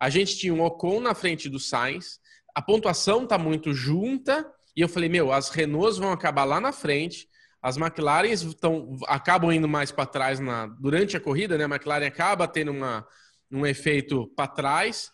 A 0.00 0.08
gente 0.08 0.36
tinha 0.36 0.54
um 0.54 0.62
Ocon 0.62 1.00
na 1.00 1.14
frente 1.14 1.48
do 1.48 1.58
Sainz. 1.58 2.20
A 2.54 2.62
pontuação 2.62 3.26
tá 3.26 3.36
muito 3.36 3.72
junta. 3.72 4.50
E 4.76 4.80
eu 4.80 4.88
falei, 4.88 5.08
meu, 5.08 5.32
as 5.32 5.50
Renaults 5.50 5.98
vão 5.98 6.12
acabar 6.12 6.44
lá 6.44 6.60
na 6.60 6.72
frente. 6.72 7.28
As 7.60 7.76
McLarens 7.76 8.54
tão, 8.54 8.96
acabam 9.06 9.52
indo 9.52 9.66
mais 9.66 9.90
para 9.90 10.06
trás 10.06 10.38
na, 10.38 10.66
durante 10.66 11.16
a 11.16 11.20
corrida, 11.20 11.58
né? 11.58 11.64
A 11.64 11.68
McLaren 11.68 12.06
acaba 12.06 12.46
tendo 12.46 12.70
uma, 12.70 13.04
um 13.50 13.66
efeito 13.66 14.28
para 14.36 14.46
trás. 14.46 15.10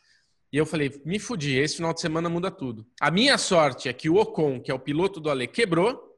E 0.55 0.57
eu 0.57 0.65
falei, 0.65 1.03
me 1.05 1.19
fudi, 1.19 1.59
esse 1.59 1.75
final 1.75 1.93
de 1.93 2.01
semana 2.01 2.29
muda 2.29 2.49
tudo. 2.49 2.87
A 3.01 3.11
minha 3.11 3.37
sorte 3.37 3.89
é 3.89 3.93
que 3.93 4.09
o 4.09 4.15
Ocon, 4.15 4.61
que 4.61 4.71
é 4.71 4.75
o 4.75 4.79
piloto 4.79 5.19
do 5.19 5.29
Ale, 5.29 5.49
quebrou. 5.49 6.17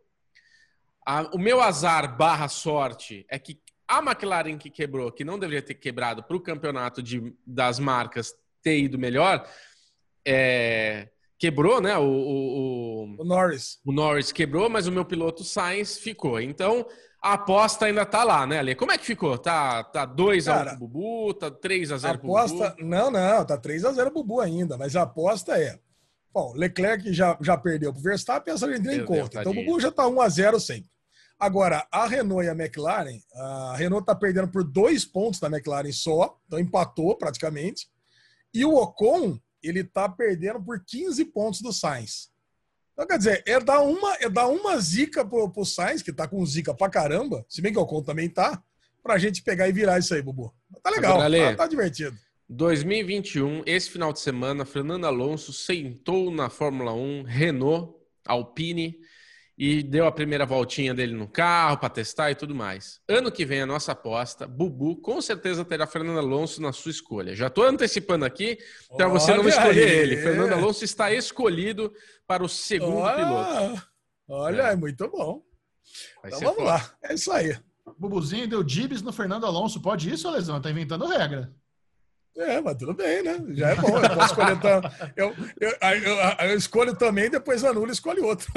A, 1.06 1.22
o 1.34 1.38
meu 1.38 1.58
azar 1.58 2.18
barra 2.18 2.46
sorte 2.46 3.24
é 3.30 3.38
que 3.38 3.58
a 3.88 4.00
McLaren 4.00 4.58
que 4.58 4.68
quebrou, 4.68 5.10
que 5.10 5.24
não 5.24 5.38
deveria 5.38 5.62
ter 5.62 5.72
quebrado 5.72 6.22
para 6.22 6.36
o 6.36 6.40
campeonato 6.40 7.02
de, 7.02 7.34
das 7.46 7.78
marcas 7.78 8.34
ter 8.62 8.78
ido 8.78 8.98
melhor, 8.98 9.42
é, 10.22 11.08
quebrou, 11.38 11.80
né? 11.80 11.96
O, 11.96 12.04
o, 12.04 13.16
o, 13.18 13.24
Norris. 13.24 13.80
O 13.86 13.90
Norris 13.90 14.32
quebrou, 14.32 14.68
mas 14.68 14.86
o 14.86 14.92
meu 14.92 15.06
piloto 15.06 15.42
Sainz 15.44 15.96
ficou. 15.96 16.38
Então, 16.38 16.86
a 17.26 17.32
aposta 17.32 17.86
ainda 17.86 18.06
tá 18.06 18.22
lá, 18.22 18.46
né, 18.46 18.60
Ale? 18.60 18.76
Como 18.76 18.92
é 18.92 18.98
que 18.98 19.04
ficou? 19.04 19.36
Tá, 19.36 19.82
tá 19.82 20.06
2x1 20.06 20.68
pro 20.68 20.78
Bubu? 20.78 21.34
Tá 21.34 21.50
3x0 21.50 22.18
pro 22.18 22.36
aposta... 22.36 22.70
Bubu? 22.70 22.84
Não, 22.84 23.10
não, 23.10 23.44
tá 23.44 23.58
3x0 23.58 23.94
pro 24.04 24.22
Bubu 24.22 24.40
ainda, 24.40 24.76
mas 24.76 24.94
a 24.94 25.02
aposta 25.02 25.58
é. 25.60 25.78
Bom, 26.32 26.52
Leclerc 26.54 27.12
já, 27.12 27.36
já 27.40 27.56
perdeu 27.56 27.92
pro 27.92 28.00
Verstappen, 28.00 28.54
essa 28.54 28.72
gente 28.72 28.88
em 28.88 29.04
conta. 29.04 29.40
Então 29.40 29.50
o 29.50 29.54
Bubu 29.54 29.80
já 29.80 29.90
tá 29.90 30.04
1x0 30.04 30.60
sempre. 30.60 30.88
Agora, 31.38 31.84
a 31.90 32.06
Renault 32.06 32.46
e 32.46 32.48
a 32.48 32.52
McLaren, 32.52 33.20
a 33.34 33.74
Renault 33.76 34.06
tá 34.06 34.14
perdendo 34.14 34.48
por 34.48 34.62
dois 34.62 35.04
pontos 35.04 35.40
da 35.40 35.48
McLaren 35.48 35.92
só, 35.92 36.38
então 36.46 36.60
empatou 36.60 37.16
praticamente. 37.16 37.88
E 38.54 38.64
o 38.64 38.76
Ocon, 38.76 39.38
ele 39.60 39.82
tá 39.82 40.08
perdendo 40.08 40.62
por 40.62 40.78
15 40.84 41.24
pontos 41.26 41.60
do 41.60 41.72
Sainz. 41.72 42.30
Então, 42.96 43.06
quer 43.06 43.18
dizer, 43.18 43.42
é 43.44 43.60
dar 43.60 43.82
uma, 43.82 44.14
é 44.14 44.28
dar 44.30 44.48
uma 44.48 44.78
zica 44.78 45.22
pro, 45.22 45.50
pro 45.50 45.66
Sainz, 45.66 46.00
que 46.00 46.10
tá 46.10 46.26
com 46.26 46.44
zica 46.46 46.72
pra 46.72 46.88
caramba, 46.88 47.44
se 47.46 47.60
bem 47.60 47.70
que 47.70 47.78
o 47.78 47.82
Ocon 47.82 48.02
também 48.02 48.26
tá, 48.26 48.62
pra 49.02 49.18
gente 49.18 49.42
pegar 49.42 49.68
e 49.68 49.72
virar 49.72 49.98
isso 49.98 50.14
aí, 50.14 50.22
Bubu. 50.22 50.50
Tá 50.82 50.88
legal, 50.88 51.20
Agora, 51.20 51.50
tá, 51.50 51.56
tá 51.56 51.66
divertido. 51.66 52.16
2021, 52.48 53.64
esse 53.66 53.90
final 53.90 54.14
de 54.14 54.20
semana, 54.20 54.64
Fernando 54.64 55.04
Alonso 55.04 55.52
sentou 55.52 56.30
na 56.30 56.48
Fórmula 56.48 56.94
1, 56.94 57.24
Renault, 57.24 57.94
Alpine, 58.24 58.98
e 59.58 59.82
deu 59.82 60.06
a 60.06 60.12
primeira 60.12 60.44
voltinha 60.44 60.92
dele 60.92 61.14
no 61.14 61.26
carro 61.26 61.78
para 61.78 61.88
testar 61.88 62.30
e 62.30 62.34
tudo 62.34 62.54
mais. 62.54 63.00
Ano 63.08 63.32
que 63.32 63.44
vem 63.44 63.62
a 63.62 63.66
nossa 63.66 63.92
aposta, 63.92 64.46
Bubu 64.46 64.96
com 64.96 65.20
certeza 65.22 65.64
terá 65.64 65.86
Fernando 65.86 66.18
Alonso 66.18 66.60
na 66.60 66.72
sua 66.72 66.90
escolha. 66.90 67.34
Já 67.34 67.46
estou 67.46 67.64
antecipando 67.64 68.24
aqui 68.24 68.58
para 68.96 69.08
você 69.08 69.34
não 69.34 69.48
escolher 69.48 69.88
aí. 69.88 69.96
ele. 69.96 70.16
Fernando 70.18 70.52
Alonso 70.52 70.84
está 70.84 71.10
escolhido 71.12 71.92
para 72.26 72.44
o 72.44 72.48
segundo 72.48 72.98
olha, 72.98 73.16
piloto. 73.16 73.88
Olha, 74.28 74.62
é. 74.62 74.72
é 74.72 74.76
muito 74.76 75.08
bom. 75.08 75.42
Vai 76.22 76.30
então 76.30 76.40
vamos 76.40 76.56
foda. 76.56 76.68
lá, 76.68 76.90
é 77.04 77.14
isso 77.14 77.32
aí. 77.32 77.56
Bubuzinho 77.98 78.48
deu 78.48 78.62
dibs 78.62 79.00
no 79.00 79.12
Fernando 79.12 79.46
Alonso. 79.46 79.80
Pode 79.80 80.12
isso, 80.12 80.30
Lesão? 80.30 80.60
Tá 80.60 80.70
inventando 80.70 81.06
regra. 81.06 81.54
É, 82.36 82.60
mas 82.60 82.76
tudo 82.76 82.92
bem, 82.92 83.22
né? 83.22 83.42
Já 83.50 83.70
é 83.70 83.74
bom. 83.74 83.98
Eu 83.98 84.10
posso 84.10 84.26
escolher. 84.26 84.58
Eu, 85.16 85.34
eu, 85.58 85.70
eu, 85.80 86.48
eu, 86.50 86.56
escolho 86.56 86.94
também, 86.94 87.30
depois 87.30 87.64
anulo 87.64 87.88
e 87.88 87.92
escolhe 87.92 88.20
outro. 88.20 88.52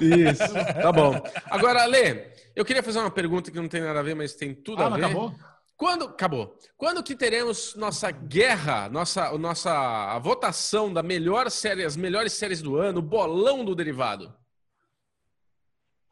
Isso. 0.00 0.52
Tá 0.82 0.92
bom. 0.92 1.14
Agora, 1.50 1.86
Lê, 1.86 2.30
eu 2.54 2.64
queria 2.64 2.82
fazer 2.82 2.98
uma 2.98 3.10
pergunta 3.10 3.50
que 3.50 3.58
não 3.58 3.68
tem 3.68 3.80
nada 3.80 4.00
a 4.00 4.02
ver, 4.02 4.14
mas 4.14 4.34
tem 4.34 4.54
tudo 4.54 4.82
ah, 4.82 4.86
a 4.86 4.90
ver. 4.90 5.04
Acabou? 5.04 5.34
Quando 5.76 6.04
acabou? 6.04 6.58
Quando 6.76 7.02
que 7.02 7.16
teremos 7.16 7.74
nossa 7.74 8.10
guerra, 8.10 8.88
nossa, 8.90 9.36
nossa 9.38 9.72
a 10.14 10.18
votação 10.18 10.92
da 10.92 11.02
melhor 11.02 11.50
série, 11.50 11.84
as 11.84 11.96
melhores 11.96 12.34
séries 12.34 12.60
do 12.60 12.76
ano, 12.76 12.98
o 12.98 13.02
bolão 13.02 13.64
do 13.64 13.74
derivado? 13.74 14.32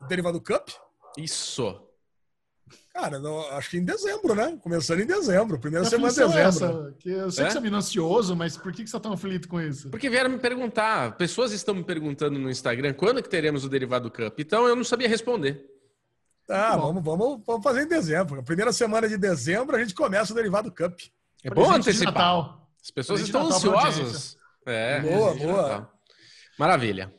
Derivado 0.09 0.41
Cup? 0.41 0.71
Isso. 1.18 1.89
Cara, 3.01 3.18
não, 3.18 3.40
acho 3.53 3.70
que 3.70 3.78
em 3.78 3.84
dezembro, 3.84 4.34
né? 4.34 4.59
Começando 4.62 5.01
em 5.01 5.07
dezembro, 5.07 5.59
primeira 5.59 5.86
a 5.86 5.88
semana 5.88 6.12
de 6.12 6.18
dezembro. 6.18 6.38
É 6.38 6.42
essa, 6.42 6.94
que 6.98 7.09
eu 7.09 7.30
sei 7.30 7.44
é? 7.44 7.46
que 7.46 7.53
você 7.55 7.59
é 7.59 7.61
meio 7.62 7.74
ansioso, 7.74 8.36
mas 8.36 8.59
por 8.59 8.72
que, 8.72 8.84
que 8.84 8.90
você 8.90 8.96
está 8.96 9.01
tão 9.01 9.14
aflito 9.14 9.48
com 9.48 9.59
isso? 9.59 9.88
Porque 9.88 10.11
vieram 10.11 10.28
me 10.28 10.38
perguntar, 10.38 11.16
pessoas 11.16 11.51
estão 11.53 11.74
me 11.74 11.82
perguntando 11.82 12.38
no 12.38 12.51
Instagram 12.51 12.92
quando 12.92 13.22
que 13.22 13.28
teremos 13.28 13.64
o 13.64 13.70
Derivado 13.70 14.11
Cup, 14.11 14.38
então 14.38 14.68
eu 14.68 14.76
não 14.76 14.84
sabia 14.84 15.09
responder. 15.09 15.64
Tá, 16.46 16.76
vamos, 16.76 17.03
vamos, 17.03 17.40
vamos 17.46 17.62
fazer 17.62 17.84
em 17.84 17.88
dezembro. 17.88 18.42
primeira 18.42 18.72
semana 18.72 19.09
de 19.09 19.16
dezembro 19.16 19.76
a 19.76 19.80
gente 19.80 19.94
começa 19.94 20.32
o 20.32 20.36
Derivado 20.36 20.70
Cup. 20.70 21.01
É 21.42 21.48
bom 21.48 21.72
antecipar. 21.72 22.59
As 22.82 22.90
pessoas 22.90 23.20
estão 23.20 23.46
ansiosas. 23.46 24.36
É, 24.66 25.01
boa, 25.01 25.34
boa. 25.34 25.90
Maravilha. 26.59 27.14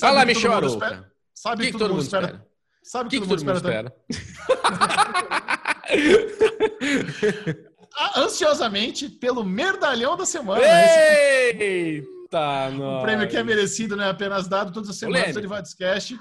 Fala, 0.00 0.24
Michel 0.24 0.54
Arouca. 0.54 1.12
Sabe 1.34 1.66
que, 1.66 1.72
que, 1.72 1.78
todo 1.78 1.90
mundo 1.90 2.02
espera? 2.02 2.47
Sabe 2.88 3.08
o 3.08 3.10
que, 3.10 3.20
que, 3.20 3.22
que 3.22 3.28
todo 3.28 3.44
mundo 3.44 3.56
espera? 3.56 3.94
Ansiosamente 8.16 9.10
pelo 9.10 9.44
merdalhão 9.44 10.16
da 10.16 10.24
semana. 10.24 10.62
Eita, 10.64 12.70
O 12.70 13.02
prêmio 13.02 13.28
que 13.28 13.36
é 13.36 13.44
merecido, 13.44 13.94
não 13.94 14.04
é 14.04 14.08
apenas 14.08 14.48
dado 14.48 14.72
todas 14.72 14.88
as 14.88 14.96
semanas 14.96 15.28
do 15.28 15.34
Derivados 15.34 15.74
Cast. 15.74 16.18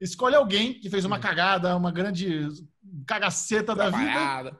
Escolhe 0.00 0.34
alguém 0.34 0.80
que 0.80 0.88
fez 0.88 1.04
uma 1.04 1.18
cagada, 1.18 1.76
uma 1.76 1.92
grande 1.92 2.48
cagaceta 3.06 3.74
da 3.74 3.90
vida. 3.90 4.58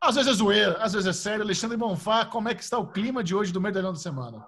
Às 0.00 0.14
vezes 0.14 0.30
é 0.30 0.34
zoeira, 0.34 0.74
às 0.74 0.92
vezes 0.92 1.08
é 1.08 1.12
sério. 1.12 1.42
Alexandre 1.42 1.76
Bonfá, 1.76 2.26
como 2.26 2.48
é 2.48 2.54
que 2.54 2.62
está 2.62 2.78
o 2.78 2.86
clima 2.86 3.24
de 3.24 3.34
hoje 3.34 3.52
do 3.52 3.60
Merdalhão 3.60 3.92
da 3.92 3.98
Semana? 3.98 4.46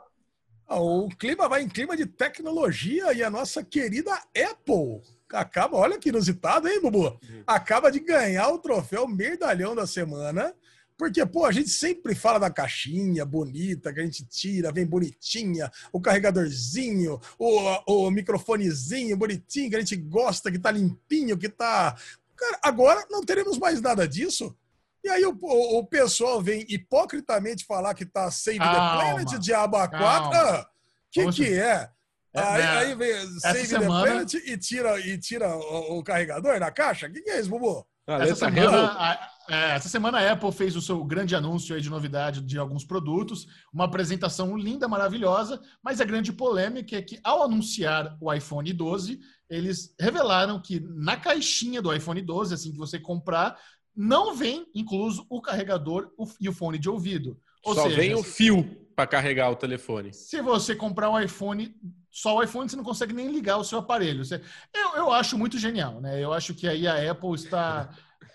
Ah, 0.68 0.78
o 0.78 1.08
clima 1.08 1.48
vai 1.48 1.62
em 1.62 1.68
clima 1.68 1.96
de 1.96 2.06
tecnologia 2.06 3.12
e 3.12 3.24
a 3.24 3.30
nossa 3.30 3.64
querida 3.64 4.14
Apple 4.36 5.02
acaba, 5.32 5.76
olha 5.76 5.98
que 5.98 6.08
inusitado, 6.08 6.68
hein, 6.68 6.80
Bubu? 6.80 7.06
Uhum. 7.06 7.42
Acaba 7.46 7.90
de 7.90 8.00
ganhar 8.00 8.48
o 8.48 8.58
troféu 8.58 9.06
Merdalhão 9.06 9.74
da 9.74 9.86
Semana. 9.86 10.54
Porque, 10.98 11.24
pô, 11.24 11.44
a 11.44 11.52
gente 11.52 11.68
sempre 11.70 12.12
fala 12.12 12.40
da 12.40 12.50
caixinha 12.50 13.24
bonita, 13.24 13.92
que 13.92 14.00
a 14.00 14.02
gente 14.02 14.26
tira, 14.26 14.72
vem 14.72 14.84
bonitinha, 14.84 15.70
o 15.92 16.00
carregadorzinho, 16.00 17.20
o, 17.38 18.06
o 18.06 18.10
microfonezinho 18.10 19.16
bonitinho, 19.16 19.70
que 19.70 19.76
a 19.76 19.80
gente 19.80 19.94
gosta, 19.94 20.50
que 20.50 20.58
tá 20.58 20.72
limpinho, 20.72 21.38
que 21.38 21.48
tá. 21.48 21.96
Cara, 22.36 22.58
agora 22.64 23.06
não 23.08 23.22
teremos 23.22 23.58
mais 23.58 23.80
nada 23.80 24.08
disso. 24.08 24.56
E 25.04 25.08
aí 25.08 25.24
o, 25.24 25.38
o, 25.40 25.78
o 25.78 25.86
pessoal 25.86 26.42
vem 26.42 26.66
hipocritamente 26.68 27.64
falar 27.64 27.94
que 27.94 28.04
tá 28.04 28.28
Save 28.32 28.58
calma, 28.58 28.74
the 28.74 29.12
Planet, 29.12 29.38
Diabo 29.40 29.76
A4. 29.76 29.90
Ah, 30.02 30.68
que 31.12 31.30
que 31.30 31.52
é? 31.54 31.88
É, 32.34 32.40
aí, 32.40 32.62
né? 32.62 32.68
aí 32.68 32.94
vem 32.94 33.40
Save 33.40 33.66
semana... 33.66 34.26
the 34.26 34.38
e 34.38 34.58
tira, 34.58 35.00
e 35.00 35.18
tira 35.18 35.56
o, 35.56 35.98
o 35.98 36.04
carregador 36.04 36.60
da 36.60 36.70
caixa? 36.70 37.06
O 37.06 37.12
que, 37.12 37.22
que 37.22 37.30
é 37.30 37.40
isso, 37.40 37.48
Bubu? 37.48 37.86
Ah, 38.06 38.22
essa, 38.22 38.36
semana, 38.36 38.86
a, 38.92 39.30
é, 39.50 39.70
essa 39.74 39.88
semana 39.88 40.18
a 40.18 40.32
Apple 40.32 40.50
fez 40.50 40.74
o 40.74 40.80
seu 40.80 41.04
grande 41.04 41.36
anúncio 41.36 41.74
aí 41.74 41.82
de 41.82 41.90
novidade 41.90 42.40
de 42.40 42.58
alguns 42.58 42.82
produtos, 42.82 43.46
uma 43.70 43.84
apresentação 43.84 44.56
linda, 44.56 44.88
maravilhosa, 44.88 45.60
mas 45.82 46.00
a 46.00 46.06
grande 46.06 46.32
polêmica 46.32 46.96
é 46.96 47.02
que 47.02 47.20
ao 47.22 47.42
anunciar 47.42 48.16
o 48.18 48.32
iPhone 48.32 48.72
12, 48.72 49.20
eles 49.50 49.94
revelaram 50.00 50.60
que 50.60 50.80
na 50.80 51.18
caixinha 51.18 51.82
do 51.82 51.94
iPhone 51.94 52.22
12, 52.22 52.54
assim 52.54 52.72
que 52.72 52.78
você 52.78 52.98
comprar, 52.98 53.58
não 53.94 54.34
vem 54.34 54.66
incluso 54.74 55.26
o 55.28 55.42
carregador 55.42 56.10
e 56.40 56.48
o 56.48 56.52
fone 56.52 56.78
de 56.78 56.88
ouvido. 56.88 57.38
Ou 57.62 57.74
Só 57.74 57.82
seja, 57.84 57.96
vem 57.96 58.14
o 58.14 58.22
fio 58.22 58.88
para 58.96 59.06
carregar 59.06 59.50
o 59.50 59.56
telefone. 59.56 60.14
Se 60.14 60.40
você 60.40 60.74
comprar 60.74 61.10
um 61.10 61.20
iPhone, 61.20 61.74
só 62.20 62.36
o 62.36 62.42
iPhone 62.42 62.68
você 62.68 62.74
não 62.74 62.82
consegue 62.82 63.14
nem 63.14 63.30
ligar 63.30 63.58
o 63.58 63.64
seu 63.64 63.78
aparelho. 63.78 64.22
Eu, 64.74 64.96
eu 64.96 65.12
acho 65.12 65.38
muito 65.38 65.56
genial, 65.56 66.00
né? 66.00 66.22
Eu 66.22 66.32
acho 66.32 66.52
que 66.52 66.66
aí 66.66 66.86
a 66.86 67.10
Apple 67.10 67.34
está 67.34 67.90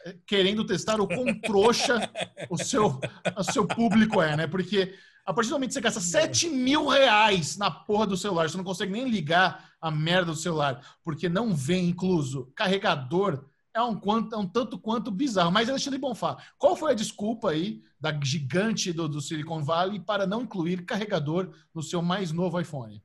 eh, 0.05 0.15
querendo 0.25 0.65
testar 0.65 1.01
o 1.01 1.07
quão 1.07 1.37
trouxa 1.41 2.09
o 2.49 2.57
seu, 2.57 2.97
o 3.37 3.43
seu 3.43 3.67
público 3.67 4.21
é, 4.21 4.37
né? 4.37 4.47
Porque 4.47 4.95
a 5.25 5.33
partir 5.33 5.49
do 5.49 5.55
momento 5.55 5.69
que 5.69 5.73
você 5.73 5.81
gasta 5.81 5.99
7 5.99 6.49
mil 6.49 6.87
reais 6.87 7.57
na 7.57 7.69
porra 7.69 8.07
do 8.07 8.15
celular, 8.15 8.49
você 8.49 8.55
não 8.55 8.63
consegue 8.63 8.93
nem 8.93 9.09
ligar 9.09 9.71
a 9.81 9.91
merda 9.91 10.31
do 10.31 10.37
celular, 10.37 10.79
porque 11.03 11.27
não 11.27 11.53
vem 11.53 11.89
incluso 11.89 12.51
carregador 12.55 13.45
é 13.73 13.81
um, 13.81 13.95
quanto, 13.95 14.35
é 14.35 14.37
um 14.37 14.47
tanto 14.47 14.77
quanto 14.77 15.11
bizarro. 15.11 15.51
Mas, 15.51 15.67
Alexandre 15.67 15.99
Bonfá, 15.99 16.37
qual 16.57 16.75
foi 16.75 16.91
a 16.91 16.95
desculpa 16.95 17.49
aí 17.49 17.81
da 17.99 18.17
gigante 18.21 18.93
do, 18.93 19.09
do 19.09 19.19
Silicon 19.19 19.63
Valley 19.63 19.99
para 19.99 20.27
não 20.27 20.43
incluir 20.43 20.85
carregador 20.85 21.51
no 21.73 21.81
seu 21.81 22.01
mais 22.01 22.31
novo 22.31 22.59
iPhone? 22.61 23.01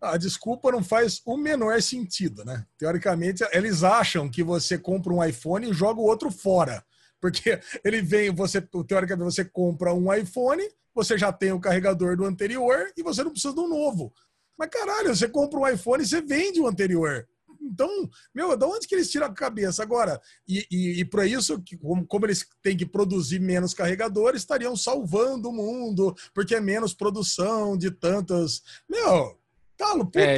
A 0.00 0.16
desculpa 0.16 0.70
não 0.70 0.84
faz 0.84 1.20
o 1.24 1.36
menor 1.36 1.80
sentido, 1.80 2.44
né? 2.44 2.66
Teoricamente, 2.76 3.42
eles 3.52 3.82
acham 3.82 4.28
que 4.28 4.42
você 4.42 4.76
compra 4.76 5.12
um 5.12 5.24
iPhone 5.24 5.70
e 5.70 5.72
joga 5.72 6.00
o 6.00 6.04
outro 6.04 6.30
fora. 6.30 6.84
Porque 7.20 7.58
ele 7.82 8.02
vem, 8.02 8.30
você, 8.30 8.60
teoricamente, 8.60 9.34
você 9.34 9.44
compra 9.44 9.94
um 9.94 10.12
iPhone, 10.12 10.62
você 10.94 11.16
já 11.16 11.32
tem 11.32 11.52
o 11.52 11.60
carregador 11.60 12.16
do 12.16 12.24
anterior 12.24 12.92
e 12.96 13.02
você 13.02 13.24
não 13.24 13.30
precisa 13.30 13.54
do 13.54 13.66
novo. 13.66 14.12
Mas 14.58 14.70
caralho, 14.70 15.14
você 15.14 15.28
compra 15.28 15.58
um 15.58 15.68
iPhone 15.68 16.02
e 16.02 16.06
você 16.06 16.20
vende 16.20 16.60
o 16.60 16.66
anterior. 16.66 17.26
Então, 17.60 18.08
meu, 18.34 18.56
da 18.56 18.66
onde 18.66 18.86
que 18.86 18.94
eles 18.94 19.10
tiram 19.10 19.26
a 19.26 19.34
cabeça? 19.34 19.82
Agora, 19.82 20.20
e, 20.46 20.66
e, 20.70 21.00
e 21.00 21.04
para 21.04 21.26
isso, 21.26 21.60
como, 21.80 22.06
como, 22.06 22.26
eles 22.26 22.46
têm 22.62 22.76
que 22.76 22.86
produzir 22.86 23.40
menos 23.40 23.74
carregadores, 23.74 24.42
estariam 24.42 24.76
salvando 24.76 25.48
o 25.48 25.52
mundo, 25.52 26.14
porque 26.32 26.54
é 26.54 26.60
menos 26.60 26.94
produção 26.94 27.76
de 27.76 27.90
tantas. 27.90 28.62
Meu, 28.88 29.38
Talo, 29.76 30.06
puta 30.06 30.20
é, 30.20 30.36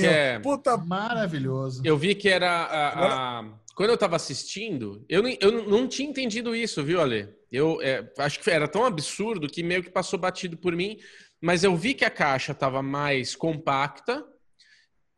que 0.00 0.06
é... 0.06 0.38
puta 0.40 0.76
maravilhoso. 0.76 1.82
Eu 1.84 1.96
vi 1.96 2.14
que 2.14 2.28
era 2.28 2.50
a, 2.50 3.40
a... 3.40 3.44
quando 3.74 3.90
eu 3.90 3.94
estava 3.94 4.16
assistindo, 4.16 5.04
eu, 5.08 5.22
não, 5.22 5.30
eu 5.40 5.68
não 5.68 5.88
tinha 5.88 6.08
entendido 6.08 6.54
isso, 6.54 6.84
viu, 6.84 7.00
Ale? 7.00 7.28
Eu 7.50 7.80
é, 7.80 8.06
acho 8.18 8.40
que 8.40 8.50
era 8.50 8.68
tão 8.68 8.84
absurdo 8.84 9.48
que 9.48 9.62
meio 9.62 9.82
que 9.82 9.90
passou 9.90 10.18
batido 10.18 10.56
por 10.56 10.76
mim, 10.76 10.98
mas 11.40 11.64
eu 11.64 11.74
vi 11.76 11.94
que 11.94 12.04
a 12.04 12.10
caixa 12.10 12.52
estava 12.52 12.82
mais 12.82 13.34
compacta 13.34 14.22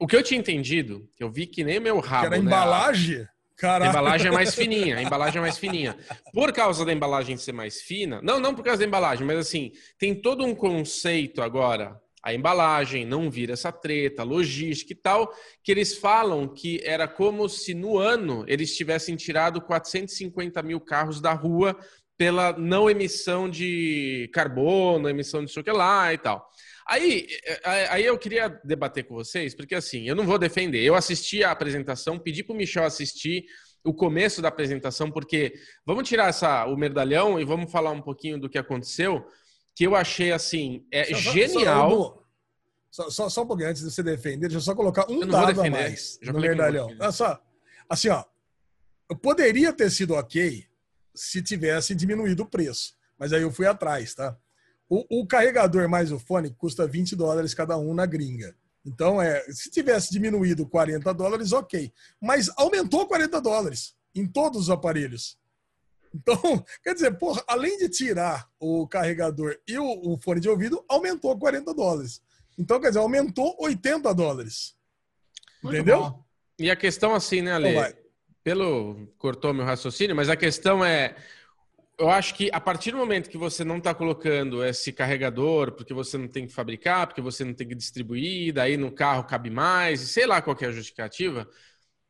o 0.00 0.06
que 0.06 0.16
eu 0.16 0.22
tinha 0.22 0.40
entendido, 0.40 1.06
eu 1.18 1.30
vi 1.30 1.46
que 1.46 1.62
nem 1.62 1.78
o 1.78 1.82
meu 1.82 2.00
rabo. 2.00 2.22
Que 2.22 2.34
era 2.34 2.38
né? 2.38 2.42
embalagem? 2.42 3.28
Caraca. 3.54 3.84
A 3.84 3.90
embalagem 3.90 4.28
é 4.28 4.30
mais 4.30 4.54
fininha, 4.56 4.96
a 4.96 5.02
embalagem 5.02 5.38
é 5.38 5.40
mais 5.42 5.58
fininha. 5.58 5.94
Por 6.32 6.50
causa 6.54 6.86
da 6.86 6.92
embalagem 6.92 7.36
ser 7.36 7.52
mais 7.52 7.82
fina, 7.82 8.18
não, 8.22 8.40
não 8.40 8.54
por 8.54 8.64
causa 8.64 8.78
da 8.78 8.86
embalagem, 8.86 9.26
mas 9.26 9.38
assim, 9.38 9.72
tem 9.98 10.14
todo 10.14 10.42
um 10.42 10.54
conceito 10.54 11.42
agora, 11.42 12.00
a 12.22 12.34
embalagem, 12.34 13.06
não 13.06 13.30
vira 13.30 13.54
essa 13.54 13.72
treta, 13.72 14.22
logística 14.22 14.92
e 14.92 14.96
tal, 14.96 15.32
que 15.62 15.72
eles 15.72 15.96
falam 15.96 16.46
que 16.46 16.80
era 16.84 17.08
como 17.08 17.48
se 17.48 17.74
no 17.74 17.98
ano 17.98 18.44
eles 18.46 18.76
tivessem 18.76 19.16
tirado 19.16 19.60
450 19.60 20.62
mil 20.62 20.80
carros 20.80 21.20
da 21.20 21.32
rua 21.32 21.76
pela 22.16 22.52
não 22.52 22.90
emissão 22.90 23.48
de 23.48 24.30
carbono, 24.34 25.08
emissão 25.08 25.42
de 25.42 25.58
o 25.58 25.64
que 25.64 25.72
lá 25.72 26.12
e 26.12 26.18
tal. 26.18 26.46
Aí, 26.86 27.26
é, 27.44 27.86
aí 27.88 28.04
eu 28.04 28.18
queria 28.18 28.48
debater 28.62 29.04
com 29.04 29.14
vocês, 29.14 29.54
porque 29.54 29.74
assim, 29.74 30.06
eu 30.06 30.14
não 30.14 30.26
vou 30.26 30.38
defender. 30.38 30.82
Eu 30.82 30.94
assisti 30.94 31.42
a 31.42 31.50
apresentação, 31.50 32.18
pedi 32.18 32.44
para 32.44 32.52
o 32.52 32.56
Michel 32.56 32.84
assistir 32.84 33.46
o 33.82 33.94
começo 33.94 34.42
da 34.42 34.48
apresentação, 34.48 35.10
porque 35.10 35.54
vamos 35.86 36.06
tirar 36.06 36.28
essa, 36.28 36.66
o 36.66 36.76
merdalhão 36.76 37.40
e 37.40 37.44
vamos 37.44 37.72
falar 37.72 37.92
um 37.92 38.02
pouquinho 38.02 38.38
do 38.38 38.50
que 38.50 38.58
aconteceu, 38.58 39.24
que 39.80 39.86
eu 39.86 39.96
achei 39.96 40.30
assim, 40.30 40.84
é 40.92 41.06
só, 41.06 41.32
genial. 41.32 42.22
Só, 42.90 43.08
só, 43.08 43.30
só, 43.30 43.42
um 43.44 43.46
pouquinho 43.46 43.70
antes 43.70 43.82
de 43.82 43.90
você 43.90 44.02
defender, 44.02 44.40
deixa 44.40 44.58
eu 44.58 44.60
só 44.60 44.74
colocar 44.74 45.10
um 45.10 45.26
dado 45.26 45.58
a 45.58 45.70
mais 45.70 46.18
no 46.22 46.38
merdalhão. 46.38 46.88
Olha 47.00 47.10
só, 47.10 47.42
assim, 47.88 48.10
ó, 48.10 48.22
eu 49.08 49.16
poderia 49.16 49.72
ter 49.72 49.90
sido 49.90 50.12
ok 50.12 50.66
se 51.14 51.42
tivesse 51.42 51.94
diminuído 51.94 52.42
o 52.42 52.46
preço, 52.46 52.94
mas 53.18 53.32
aí 53.32 53.40
eu 53.40 53.50
fui 53.50 53.66
atrás, 53.66 54.12
tá? 54.14 54.36
O, 54.86 55.22
o, 55.22 55.26
carregador 55.26 55.88
mais 55.88 56.12
o 56.12 56.18
fone 56.18 56.50
custa 56.50 56.86
20 56.86 57.16
dólares 57.16 57.54
cada 57.54 57.78
um 57.78 57.94
na 57.94 58.04
gringa. 58.04 58.54
Então, 58.84 59.22
é, 59.22 59.42
se 59.50 59.70
tivesse 59.70 60.12
diminuído 60.12 60.68
40 60.68 61.10
dólares, 61.14 61.52
ok. 61.52 61.90
Mas 62.20 62.50
aumentou 62.54 63.06
40 63.06 63.40
dólares 63.40 63.94
em 64.14 64.26
todos 64.26 64.64
os 64.64 64.70
aparelhos. 64.70 65.38
Então, 66.14 66.36
quer 66.82 66.94
dizer, 66.94 67.16
porra, 67.18 67.42
além 67.46 67.78
de 67.78 67.88
tirar 67.88 68.48
o 68.58 68.86
carregador 68.86 69.56
e 69.66 69.78
o, 69.78 70.12
o 70.12 70.18
fone 70.18 70.40
de 70.40 70.48
ouvido, 70.48 70.84
aumentou 70.88 71.38
40 71.38 71.74
dólares. 71.74 72.22
Então, 72.58 72.80
quer 72.80 72.88
dizer, 72.88 73.00
aumentou 73.00 73.56
80 73.58 74.14
dólares. 74.14 74.76
Muito 75.62 75.76
Entendeu? 75.76 76.00
Bom. 76.00 76.24
E 76.58 76.70
a 76.70 76.76
questão 76.76 77.14
assim, 77.14 77.42
né, 77.42 77.52
Ale? 77.52 77.70
Então 77.70 77.92
Pelo 78.42 79.06
cortou 79.18 79.54
meu 79.54 79.64
raciocínio, 79.64 80.14
mas 80.14 80.28
a 80.28 80.36
questão 80.36 80.84
é 80.84 81.16
eu 82.00 82.08
acho 82.08 82.34
que 82.34 82.48
a 82.50 82.58
partir 82.58 82.92
do 82.92 82.96
momento 82.96 83.28
que 83.28 83.36
você 83.36 83.62
não 83.62 83.76
está 83.76 83.94
colocando 83.94 84.64
esse 84.64 84.90
carregador, 84.90 85.72
porque 85.72 85.92
você 85.92 86.16
não 86.16 86.26
tem 86.26 86.46
que 86.46 86.52
fabricar, 86.52 87.06
porque 87.06 87.20
você 87.20 87.44
não 87.44 87.52
tem 87.52 87.68
que 87.68 87.74
distribuir, 87.74 88.54
daí 88.54 88.78
no 88.78 88.90
carro 88.90 89.24
cabe 89.24 89.50
mais, 89.50 90.00
sei 90.00 90.26
lá 90.26 90.40
qual 90.40 90.56
é 90.58 90.64
a 90.64 90.72
justificativa. 90.72 91.46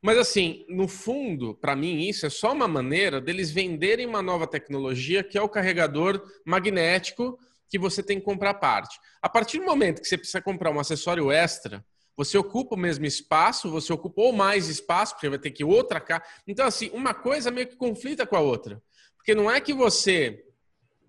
Mas 0.03 0.17
assim, 0.17 0.65
no 0.69 0.89
fundo, 0.89 1.55
para 1.55 1.77
mim, 1.77 2.09
isso 2.09 2.25
é 2.25 2.31
só 2.31 2.53
uma 2.53 2.67
maneira 2.67 3.21
deles 3.21 3.51
venderem 3.51 4.07
uma 4.07 4.23
nova 4.23 4.47
tecnologia 4.47 5.23
que 5.23 5.37
é 5.37 5.43
o 5.43 5.49
carregador 5.49 6.23
magnético 6.45 7.39
que 7.69 7.79
você 7.79 8.03
tem 8.03 8.19
que 8.19 8.25
comprar 8.25 8.55
parte. 8.55 8.99
A 9.21 9.29
partir 9.29 9.59
do 9.59 9.65
momento 9.65 10.01
que 10.01 10.09
você 10.09 10.17
precisa 10.17 10.41
comprar 10.41 10.71
um 10.71 10.81
acessório 10.81 11.31
extra, 11.31 11.85
você 12.17 12.37
ocupa 12.37 12.75
o 12.75 12.79
mesmo 12.79 13.05
espaço, 13.05 13.71
você 13.71 13.93
ocupa 13.93 14.23
ou 14.23 14.33
mais 14.33 14.69
espaço, 14.69 15.15
porque 15.15 15.29
vai 15.29 15.39
ter 15.39 15.51
que 15.51 15.65
outra 15.65 16.01
cá. 16.01 16.23
Então, 16.47 16.67
assim, 16.67 16.91
uma 16.93 17.15
coisa 17.15 17.51
meio 17.51 17.67
que 17.67 17.77
conflita 17.77 18.27
com 18.27 18.37
a 18.37 18.41
outra. 18.41 18.83
Porque 19.17 19.35
não 19.35 19.51
é 19.51 19.61
que 19.61 19.73
você 19.73 20.45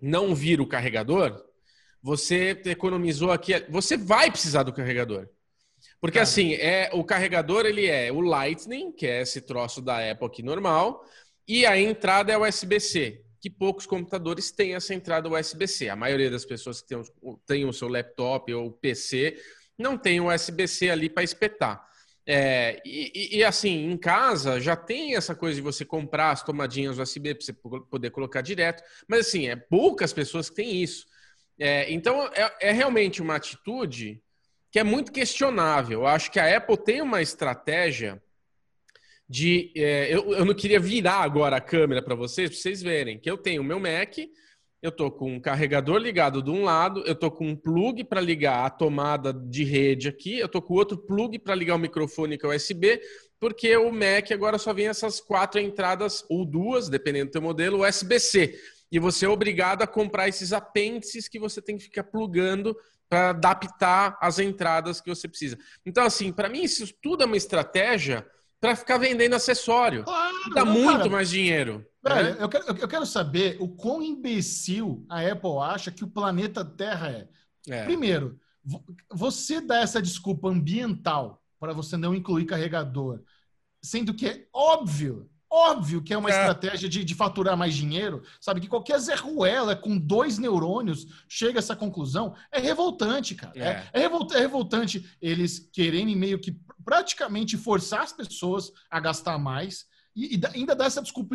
não 0.00 0.34
vira 0.34 0.62
o 0.62 0.66
carregador, 0.66 1.44
você 2.02 2.60
economizou 2.66 3.30
aqui. 3.30 3.52
Você 3.68 3.96
vai 3.96 4.30
precisar 4.30 4.62
do 4.62 4.72
carregador. 4.72 5.28
Porque 6.02 6.18
ah. 6.18 6.22
assim, 6.22 6.54
é 6.54 6.90
o 6.92 7.04
carregador 7.04 7.64
ele 7.64 7.86
é 7.86 8.10
o 8.10 8.20
Lightning, 8.20 8.90
que 8.90 9.06
é 9.06 9.22
esse 9.22 9.40
troço 9.40 9.80
da 9.80 10.10
Apple 10.10 10.26
aqui 10.26 10.42
normal, 10.42 11.04
e 11.46 11.64
a 11.64 11.78
entrada 11.78 12.32
é 12.32 12.36
o 12.36 12.44
USB-C, 12.44 13.22
que 13.40 13.48
poucos 13.48 13.86
computadores 13.86 14.50
têm 14.50 14.74
essa 14.74 14.92
entrada 14.92 15.30
USB-C. 15.30 15.88
A 15.88 15.94
maioria 15.94 16.28
das 16.28 16.44
pessoas 16.44 16.82
que 16.82 16.88
têm, 16.88 17.02
tem 17.46 17.64
o 17.64 17.72
seu 17.72 17.86
laptop 17.86 18.52
ou 18.52 18.72
PC 18.72 19.40
não 19.78 19.96
tem 19.96 20.20
o 20.20 20.28
USB-C 20.28 20.90
ali 20.90 21.08
para 21.08 21.22
espetar. 21.22 21.86
É, 22.26 22.80
e, 22.84 23.38
e, 23.38 23.44
assim, 23.44 23.90
em 23.90 23.96
casa 23.96 24.60
já 24.60 24.76
tem 24.76 25.16
essa 25.16 25.34
coisa 25.34 25.56
de 25.56 25.62
você 25.62 25.84
comprar 25.84 26.30
as 26.30 26.42
tomadinhas 26.42 26.98
USB 26.98 27.34
para 27.34 27.44
você 27.44 27.52
poder 27.52 28.10
colocar 28.10 28.42
direto, 28.42 28.82
mas 29.08 29.26
assim, 29.26 29.48
é 29.48 29.56
poucas 29.56 30.12
pessoas 30.12 30.50
que 30.50 30.56
têm 30.56 30.82
isso. 30.82 31.06
É, 31.58 31.92
então, 31.92 32.26
é, 32.34 32.68
é, 32.68 32.72
realmente 32.72 33.22
uma 33.22 33.36
atitude 33.36 34.20
que 34.72 34.78
é 34.78 34.82
muito 34.82 35.12
questionável. 35.12 36.00
Eu 36.00 36.06
acho 36.06 36.32
que 36.32 36.40
a 36.40 36.56
Apple 36.56 36.78
tem 36.78 37.02
uma 37.02 37.20
estratégia 37.20 38.20
de. 39.28 39.70
É, 39.76 40.12
eu, 40.12 40.32
eu 40.32 40.44
não 40.46 40.54
queria 40.54 40.80
virar 40.80 41.22
agora 41.22 41.56
a 41.56 41.60
câmera 41.60 42.02
para 42.02 42.14
vocês, 42.14 42.48
para 42.48 42.58
vocês 42.58 42.82
verem 42.82 43.20
que 43.20 43.30
eu 43.30 43.36
tenho 43.36 43.60
o 43.60 43.64
meu 43.64 43.78
Mac, 43.78 44.16
eu 44.80 44.88
estou 44.88 45.10
com 45.10 45.34
um 45.34 45.40
carregador 45.40 45.98
ligado 45.98 46.42
de 46.42 46.50
um 46.50 46.64
lado, 46.64 47.02
eu 47.06 47.12
estou 47.12 47.30
com 47.30 47.48
um 47.48 47.54
plug 47.54 48.02
para 48.04 48.20
ligar 48.20 48.64
a 48.64 48.70
tomada 48.70 49.30
de 49.32 49.62
rede 49.62 50.08
aqui, 50.08 50.38
eu 50.38 50.46
estou 50.46 50.62
com 50.62 50.74
outro 50.74 50.96
plug 50.96 51.38
para 51.38 51.54
ligar 51.54 51.74
o 51.74 51.78
microfone 51.78 52.38
que 52.38 52.46
é 52.46 52.48
USB, 52.48 52.98
porque 53.38 53.76
o 53.76 53.92
Mac 53.92 54.32
agora 54.32 54.56
só 54.56 54.72
vem 54.72 54.88
essas 54.88 55.20
quatro 55.20 55.60
entradas, 55.60 56.24
ou 56.30 56.46
duas, 56.46 56.88
dependendo 56.88 57.26
do 57.26 57.32
teu 57.32 57.42
modelo, 57.42 57.86
USB-C. 57.86 58.58
E 58.90 58.98
você 58.98 59.26
é 59.26 59.28
obrigado 59.28 59.82
a 59.82 59.86
comprar 59.86 60.28
esses 60.28 60.52
apêndices 60.52 61.28
que 61.28 61.38
você 61.38 61.60
tem 61.60 61.76
que 61.76 61.84
ficar 61.84 62.04
plugando 62.04 62.76
para 63.12 63.28
adaptar 63.28 64.16
as 64.22 64.38
entradas 64.38 64.98
que 64.98 65.14
você 65.14 65.28
precisa. 65.28 65.58
Então, 65.84 66.02
assim, 66.02 66.32
para 66.32 66.48
mim, 66.48 66.62
isso 66.62 66.90
tudo 67.02 67.22
é 67.22 67.26
uma 67.26 67.36
estratégia 67.36 68.26
para 68.58 68.74
ficar 68.74 68.96
vendendo 68.96 69.34
acessório. 69.34 70.02
Claro, 70.02 70.34
Dá 70.54 70.64
não, 70.64 70.72
muito 70.72 70.96
cara. 70.96 71.10
mais 71.10 71.28
dinheiro. 71.28 71.86
Velho, 72.02 72.34
né? 72.34 72.36
eu, 72.42 72.48
quero, 72.48 72.64
eu 72.68 72.88
quero 72.88 73.04
saber 73.04 73.58
o 73.60 73.68
quão 73.68 74.02
imbecil 74.02 75.04
a 75.10 75.20
Apple 75.20 75.58
acha 75.60 75.90
que 75.90 76.02
o 76.02 76.08
planeta 76.08 76.64
Terra 76.64 77.10
é. 77.10 77.28
é. 77.68 77.84
Primeiro, 77.84 78.40
você 79.12 79.60
dá 79.60 79.80
essa 79.80 80.00
desculpa 80.00 80.48
ambiental 80.48 81.42
para 81.60 81.74
você 81.74 81.98
não 81.98 82.14
incluir 82.14 82.46
carregador, 82.46 83.20
sendo 83.82 84.14
que 84.14 84.26
é 84.26 84.46
óbvio 84.54 85.28
Óbvio 85.54 86.00
que 86.00 86.14
é 86.14 86.16
uma 86.16 86.30
é. 86.30 86.32
estratégia 86.32 86.88
de, 86.88 87.04
de, 87.04 87.14
faturar 87.14 87.54
mais 87.58 87.74
dinheiro, 87.74 88.22
sabe? 88.40 88.58
Que 88.58 88.68
qualquer 88.68 88.98
Zé 88.98 89.14
Ruela 89.14 89.76
com 89.76 89.98
dois 89.98 90.38
neurônios 90.38 91.06
chega 91.28 91.58
a 91.58 91.60
essa 91.60 91.76
conclusão. 91.76 92.34
É 92.50 92.58
revoltante, 92.58 93.34
cara. 93.34 93.52
É, 93.54 93.62
é, 93.62 93.90
é, 93.92 94.00
revoltante, 94.00 94.38
é 94.38 94.40
revoltante 94.40 95.16
eles 95.20 95.68
quererem 95.70 96.16
meio 96.16 96.38
que 96.38 96.58
praticamente 96.82 97.58
forçar 97.58 98.00
as 98.00 98.14
pessoas 98.14 98.72
a 98.90 98.98
gastar 98.98 99.36
mais 99.36 99.84
e, 100.14 100.36
e 100.36 100.40
ainda 100.54 100.74
dá 100.74 100.84
essa 100.84 101.02
desculpa 101.02 101.34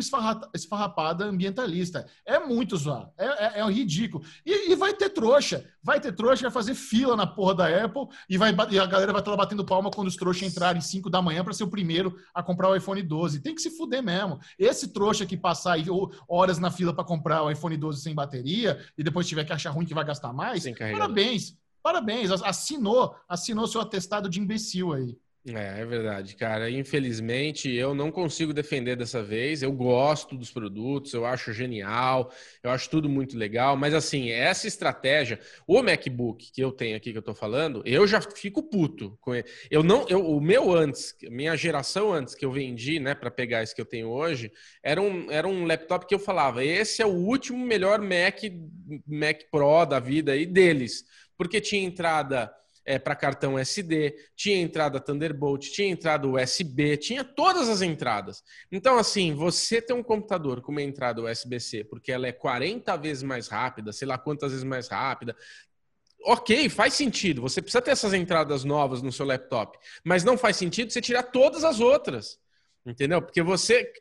esfarrapada 0.54 1.24
ambientalista. 1.24 2.06
É 2.24 2.38
muito 2.38 2.76
zoado. 2.76 3.10
É, 3.18 3.58
é, 3.58 3.60
é 3.60 3.70
ridículo. 3.70 4.24
E, 4.44 4.72
e, 4.72 4.74
vai 4.76 4.94
ter 4.94 5.10
trouxa. 5.10 5.64
Vai 5.82 6.00
ter 6.00 6.12
trouxa, 6.12 6.42
vai 6.42 6.50
fazer 6.50 6.74
fila 6.74 7.16
na 7.16 7.26
porra 7.26 7.54
da 7.54 7.84
Apple 7.84 8.06
e, 8.28 8.38
vai, 8.38 8.54
e 8.70 8.78
a 8.78 8.86
galera 8.86 9.12
vai 9.12 9.20
estar 9.20 9.36
batendo 9.36 9.64
palma 9.64 9.90
quando 9.90 10.08
os 10.08 10.16
trouxas 10.16 10.42
entrarem 10.42 10.80
5 10.80 11.10
da 11.10 11.20
manhã 11.20 11.42
para 11.42 11.52
ser 11.52 11.64
o 11.64 11.70
primeiro 11.70 12.16
a 12.32 12.42
comprar 12.42 12.70
o 12.70 12.76
iPhone 12.76 13.02
12. 13.02 13.40
Tem 13.40 13.54
que 13.54 13.62
se 13.62 13.70
fuder 13.70 14.02
mesmo. 14.02 14.38
Esse 14.58 14.88
trouxa 14.88 15.26
que 15.26 15.36
passar 15.36 15.78
horas 16.28 16.58
na 16.58 16.70
fila 16.70 16.94
para 16.94 17.04
comprar 17.04 17.42
o 17.42 17.50
iPhone 17.50 17.76
12 17.76 18.02
sem 18.02 18.14
bateria 18.14 18.78
e 18.96 19.02
depois 19.02 19.26
tiver 19.26 19.44
que 19.44 19.52
achar 19.52 19.70
ruim 19.70 19.86
que 19.86 19.94
vai 19.94 20.04
gastar 20.04 20.32
mais, 20.32 20.64
parabéns. 20.92 21.56
Parabéns. 21.82 22.30
Assinou, 22.30 23.16
assinou 23.28 23.66
seu 23.66 23.80
atestado 23.80 24.28
de 24.28 24.40
imbecil 24.40 24.92
aí. 24.92 25.16
É, 25.56 25.80
é 25.80 25.84
verdade, 25.86 26.34
cara. 26.36 26.70
Infelizmente, 26.70 27.70
eu 27.70 27.94
não 27.94 28.10
consigo 28.10 28.52
defender 28.52 28.96
dessa 28.96 29.22
vez. 29.22 29.62
Eu 29.62 29.72
gosto 29.72 30.36
dos 30.36 30.50
produtos, 30.50 31.12
eu 31.14 31.24
acho 31.24 31.52
genial, 31.52 32.32
eu 32.62 32.70
acho 32.70 32.90
tudo 32.90 33.08
muito 33.08 33.36
legal. 33.36 33.76
Mas, 33.76 33.94
assim, 33.94 34.30
essa 34.30 34.66
estratégia, 34.66 35.40
o 35.66 35.82
MacBook 35.82 36.50
que 36.52 36.60
eu 36.60 36.72
tenho 36.72 36.96
aqui 36.96 37.12
que 37.12 37.18
eu 37.18 37.22
tô 37.22 37.34
falando, 37.34 37.82
eu 37.84 38.06
já 38.06 38.20
fico 38.20 38.62
puto 38.62 39.16
com 39.20 39.34
ele. 39.34 39.46
Eu 39.70 39.82
não, 39.82 40.06
eu, 40.08 40.24
o 40.24 40.40
meu 40.40 40.72
antes, 40.72 41.14
minha 41.30 41.56
geração 41.56 42.12
antes 42.12 42.34
que 42.34 42.44
eu 42.44 42.52
vendi, 42.52 42.98
né, 43.00 43.14
para 43.14 43.30
pegar 43.30 43.62
esse 43.62 43.74
que 43.74 43.80
eu 43.80 43.86
tenho 43.86 44.08
hoje, 44.08 44.52
era 44.82 45.00
um, 45.00 45.30
era 45.30 45.46
um 45.46 45.64
laptop 45.66 46.06
que 46.06 46.14
eu 46.14 46.18
falava: 46.18 46.64
esse 46.64 47.00
é 47.02 47.06
o 47.06 47.10
último 47.10 47.64
melhor 47.64 48.00
Mac, 48.00 48.40
Mac 49.06 49.42
Pro 49.50 49.84
da 49.84 49.98
vida 50.00 50.32
aí 50.32 50.46
deles, 50.46 51.04
porque 51.36 51.60
tinha 51.60 51.82
entrada 51.84 52.50
é, 52.88 52.98
para 52.98 53.14
cartão 53.14 53.58
SD, 53.58 54.16
tinha 54.34 54.56
entrada 54.56 54.98
Thunderbolt, 54.98 55.68
tinha 55.70 55.88
entrada 55.88 56.26
USB, 56.26 56.96
tinha 56.96 57.22
todas 57.22 57.68
as 57.68 57.82
entradas. 57.82 58.42
Então, 58.72 58.96
assim, 58.96 59.34
você 59.34 59.82
tem 59.82 59.94
um 59.94 60.02
computador 60.02 60.62
com 60.62 60.72
uma 60.72 60.80
entrada 60.80 61.22
USB-C, 61.22 61.84
porque 61.84 62.10
ela 62.10 62.26
é 62.26 62.32
40 62.32 62.96
vezes 62.96 63.22
mais 63.22 63.46
rápida, 63.46 63.92
sei 63.92 64.08
lá 64.08 64.16
quantas 64.16 64.52
vezes 64.52 64.64
mais 64.64 64.88
rápida, 64.88 65.36
ok, 66.24 66.70
faz 66.70 66.94
sentido. 66.94 67.42
Você 67.42 67.60
precisa 67.60 67.82
ter 67.82 67.90
essas 67.90 68.14
entradas 68.14 68.64
novas 68.64 69.02
no 69.02 69.12
seu 69.12 69.26
laptop, 69.26 69.78
mas 70.02 70.24
não 70.24 70.38
faz 70.38 70.56
sentido 70.56 70.90
você 70.90 71.02
tirar 71.02 71.24
todas 71.24 71.64
as 71.64 71.80
outras. 71.80 72.40
Entendeu? 72.86 73.20
Porque 73.20 73.42
você. 73.42 73.92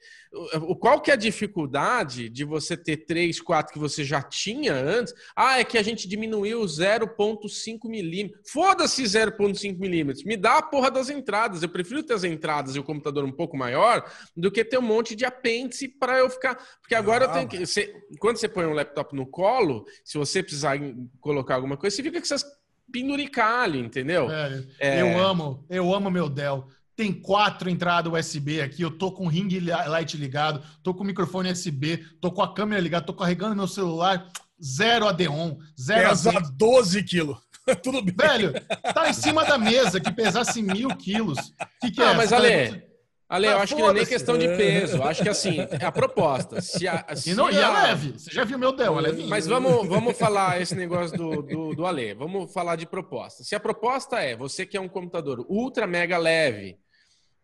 Qual 0.80 1.02
que 1.02 1.12
é 1.12 1.14
a 1.14 1.18
dificuldade 1.18 2.30
de 2.30 2.44
você 2.44 2.76
ter 2.78 2.98
três, 2.98 3.42
quatro 3.42 3.74
que 3.74 3.80
você 3.80 4.04
já 4.04 4.22
tinha 4.22 4.74
antes? 4.74 5.14
Ah, 5.36 5.60
é 5.60 5.64
que 5.64 5.78
a 5.78 5.84
gente 5.84 6.08
diminuiu 6.08 6.62
0,5 6.62 7.88
milímetros. 7.90 8.52
Foda-se 8.52 9.04
0,5 9.04 9.78
milímetros. 9.78 10.24
Me 10.24 10.38
dá 10.38 10.58
a 10.58 10.62
porra 10.62 10.92
das 10.92 11.10
entradas. 11.10 11.64
Eu 11.64 11.70
prefiro 11.70 12.04
ter 12.04 12.14
as 12.14 12.24
entradas 12.24 12.76
e 12.76 12.80
o 12.80 12.84
computador 12.84 13.24
um 13.24 13.32
pouco 13.32 13.58
maior 13.58 14.10
do 14.36 14.52
que 14.52 14.64
ter 14.64 14.78
um 14.78 14.82
monte 14.82 15.16
de 15.16 15.26
apêndice 15.26 15.88
para 15.88 16.20
eu 16.20 16.30
ficar. 16.30 16.56
Porque 16.82 16.96
agora 16.96 17.26
ah, 17.26 17.28
eu 17.28 17.34
tenho 17.34 17.48
que. 17.48 17.66
Você... 17.66 17.94
Quando 18.20 18.38
você 18.38 18.48
põe 18.48 18.66
um 18.66 18.74
laptop 18.74 19.16
no 19.16 19.26
colo, 19.26 19.86
se 20.04 20.18
você 20.18 20.42
precisar 20.42 20.78
colocar 21.20 21.56
alguma 21.56 21.78
coisa, 21.78 21.96
você 21.96 22.04
fica 22.04 22.20
com 22.20 22.24
essas 22.24 22.46
penduricalho, 22.92 23.80
entendeu? 23.80 24.32
É, 24.32 25.02
Eu 25.02 25.20
amo, 25.20 25.66
eu 25.70 25.94
amo 25.94 26.10
meu 26.10 26.30
Dell 26.30 26.68
tem 26.98 27.14
quatro 27.14 27.70
entradas 27.70 28.12
USB 28.12 28.60
aqui, 28.60 28.82
eu 28.82 28.90
tô 28.90 29.12
com 29.12 29.28
o 29.28 29.30
ring 29.30 29.48
light 29.60 30.18
ligado, 30.18 30.64
tô 30.82 30.96
com 30.96 31.04
o 31.04 31.06
microfone 31.06 31.52
USB, 31.52 31.98
tô 32.20 32.32
com 32.32 32.42
a 32.42 32.52
câmera 32.52 32.82
ligada, 32.82 33.06
tô 33.06 33.14
carregando 33.14 33.56
meu 33.56 33.68
celular, 33.68 34.28
zero 34.62 35.08
ADON, 35.08 35.60
zero 35.80 36.10
Pesa 36.10 36.36
AD... 36.36 36.52
12 36.58 37.04
quilos. 37.04 37.38
Tudo 37.84 38.02
bem. 38.02 38.16
Velho, 38.16 38.54
tá 38.96 39.10
em 39.10 39.14
cima 39.14 39.46
da 39.46 39.60
mesa 39.60 40.00
que 40.00 40.12
pesasse 40.12 40.60
mil 40.62 40.90
quilos. 40.96 41.54
que, 41.80 41.92
que 41.92 42.02
é? 42.02 42.16
mas 42.16 42.34
Ale, 42.34 42.84
Ale, 43.30 43.46
eu 43.46 43.58
acho 43.60 43.76
que 43.76 43.82
não 43.82 43.90
é 43.90 43.94
nem 43.94 44.06
questão 44.06 44.38
de 44.38 44.48
peso. 44.48 45.04
Acho 45.04 45.22
que 45.22 45.30
assim, 45.30 45.60
é 45.60 45.86
a 45.86 45.92
proposta. 45.92 46.62
Se 46.62 46.88
a, 46.88 47.06
se 47.14 47.32
e 47.32 47.36
não, 47.36 47.48
a... 47.48 47.52
e 47.52 47.58
é 47.58 47.70
leve. 47.70 48.14
Você 48.18 48.32
já 48.32 48.46
viu 48.46 48.58
meu 48.58 48.72
Dell, 48.72 48.98
é 48.98 49.02
leve. 49.02 49.28
Mas 49.28 49.46
vamos, 49.46 49.88
vamos 49.88 50.18
falar 50.18 50.62
esse 50.62 50.74
negócio 50.74 51.16
do, 51.18 51.42
do, 51.44 51.76
do 51.76 51.86
Ale. 51.86 52.14
Vamos 52.14 52.52
falar 52.52 52.78
de 52.78 52.88
proposta. 52.88 53.44
Se 53.44 53.54
a 53.54 53.60
proposta 53.60 54.18
é 54.20 54.36
você 54.36 54.66
quer 54.66 54.80
um 54.80 54.88
computador 54.88 55.46
ultra 55.50 55.86
mega 55.86 56.18
leve, 56.18 56.78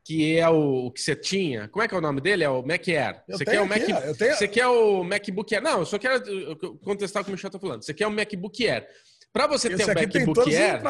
que 0.03 0.37
é 0.37 0.49
o, 0.49 0.87
o, 0.87 0.91
que 0.91 1.01
você 1.01 1.15
tinha. 1.15 1.69
Como 1.69 1.81
é 1.81 1.87
que 1.87 1.95
é 1.95 1.97
o 1.97 2.01
nome 2.01 2.19
dele? 2.19 2.43
É 2.43 2.49
o 2.49 2.61
Mac 2.61 2.87
Air. 2.87 3.23
você 3.27 3.45
quer 3.45 3.61
o 3.61 3.67
Mac, 3.67 3.81
eu 3.87 4.17
tenho... 4.17 4.35
Você 4.35 4.47
quer 4.47 4.67
o 4.67 5.03
MacBook 5.03 5.55
Air? 5.55 5.63
Não, 5.63 5.79
eu 5.79 5.85
só 5.85 5.97
quero 5.97 6.55
contestar 6.83 7.21
o 7.21 7.25
que 7.25 7.31
o 7.31 7.33
Michel 7.33 7.47
está 7.47 7.59
falando. 7.59 7.83
Você 7.83 7.93
quer 7.93 8.07
o 8.07 8.11
MacBook 8.11 8.67
Air. 8.67 8.87
Para 9.31 9.47
você 9.47 9.69
Esse 9.69 9.77
ter 9.77 9.91
o 9.91 9.95
MacBook 9.95 10.55
Air, 10.55 10.81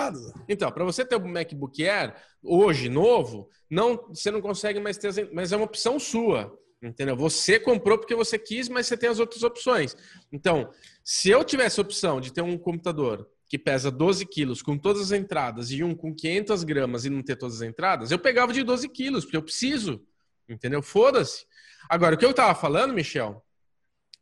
então, 0.49 0.69
para 0.69 0.83
você 0.83 1.05
ter 1.05 1.15
o 1.15 1.25
MacBook 1.25 1.87
Air 1.87 2.13
hoje 2.43 2.89
novo, 2.89 3.49
não, 3.69 4.07
você 4.09 4.29
não 4.31 4.41
consegue 4.41 4.81
mais 4.81 4.97
ter, 4.97 5.29
mas 5.31 5.53
é 5.53 5.55
uma 5.55 5.65
opção 5.65 5.97
sua, 5.97 6.53
entendeu? 6.81 7.15
Você 7.15 7.57
comprou 7.57 7.97
porque 7.97 8.13
você 8.13 8.37
quis, 8.37 8.67
mas 8.67 8.87
você 8.87 8.97
tem 8.97 9.09
as 9.09 9.19
outras 9.19 9.43
opções. 9.43 9.95
Então, 10.29 10.69
se 11.05 11.29
eu 11.29 11.41
tivesse 11.43 11.79
a 11.79 11.83
opção 11.83 12.19
de 12.19 12.33
ter 12.33 12.41
um 12.41 12.57
computador 12.57 13.29
que 13.53 13.59
pesa 13.59 13.91
12 13.91 14.25
quilos 14.25 14.63
com 14.63 14.75
todas 14.75 15.03
as 15.03 15.11
entradas 15.11 15.69
e 15.69 15.83
um 15.83 15.93
com 15.93 16.11
500 16.11 16.63
gramas 16.63 17.05
e 17.05 17.09
não 17.11 17.21
ter 17.21 17.35
todas 17.35 17.57
as 17.57 17.61
entradas, 17.61 18.09
eu 18.09 18.17
pegava 18.17 18.51
de 18.51 18.63
12 18.63 18.89
quilos, 18.89 19.25
porque 19.25 19.37
eu 19.37 19.43
preciso. 19.43 20.03
Entendeu? 20.49 20.81
Foda-se. 20.81 21.45
Agora, 21.87 22.15
o 22.15 22.17
que 22.17 22.25
eu 22.25 22.33
tava 22.33 22.55
falando, 22.55 22.95
Michel, 22.95 23.45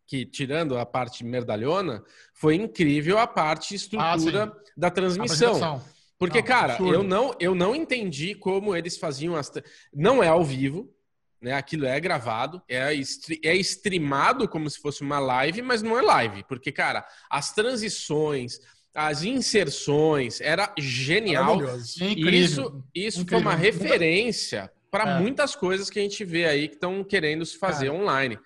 que 0.05 0.25
tirando 0.25 0.77
a 0.77 0.85
parte 0.85 1.23
merdalhona, 1.23 2.03
foi 2.33 2.55
incrível 2.55 3.19
a 3.19 3.25
parte 3.25 3.73
estrutura 3.73 4.53
ah, 4.53 4.71
da 4.75 4.91
transmissão. 4.91 5.81
Porque, 6.19 6.39
não, 6.39 6.45
cara, 6.45 6.77
eu 6.81 7.01
não, 7.01 7.33
eu 7.39 7.55
não 7.55 7.73
entendi 7.73 8.35
como 8.35 8.75
eles 8.75 8.97
faziam 8.97 9.37
as. 9.37 9.49
Não 9.93 10.21
é 10.21 10.27
ao 10.27 10.43
vivo, 10.43 10.93
né? 11.41 11.53
Aquilo 11.53 11.85
é 11.85 11.97
gravado, 12.01 12.61
é, 12.67 12.93
é 12.93 13.55
streamado 13.55 14.45
como 14.49 14.69
se 14.69 14.77
fosse 14.77 15.01
uma 15.01 15.19
live, 15.19 15.61
mas 15.61 15.81
não 15.81 15.97
é 15.97 16.01
live. 16.01 16.43
Porque, 16.43 16.69
cara, 16.69 17.07
as 17.29 17.53
transições, 17.53 18.59
as 18.93 19.23
inserções, 19.23 20.41
era 20.41 20.73
genial. 20.77 21.55
Incrível. 21.55 22.31
Isso, 22.31 22.83
isso 22.93 23.25
foi 23.25 23.39
uma 23.39 23.55
referência 23.55 24.71
para 24.89 25.09
é. 25.09 25.19
muitas 25.19 25.55
coisas 25.55 25.89
que 25.89 25.99
a 25.99 26.01
gente 26.01 26.23
vê 26.25 26.45
aí 26.45 26.67
que 26.67 26.75
estão 26.75 27.03
querendo 27.03 27.45
se 27.45 27.57
fazer 27.57 27.87
Cara, 27.87 27.99
online. 27.99 28.39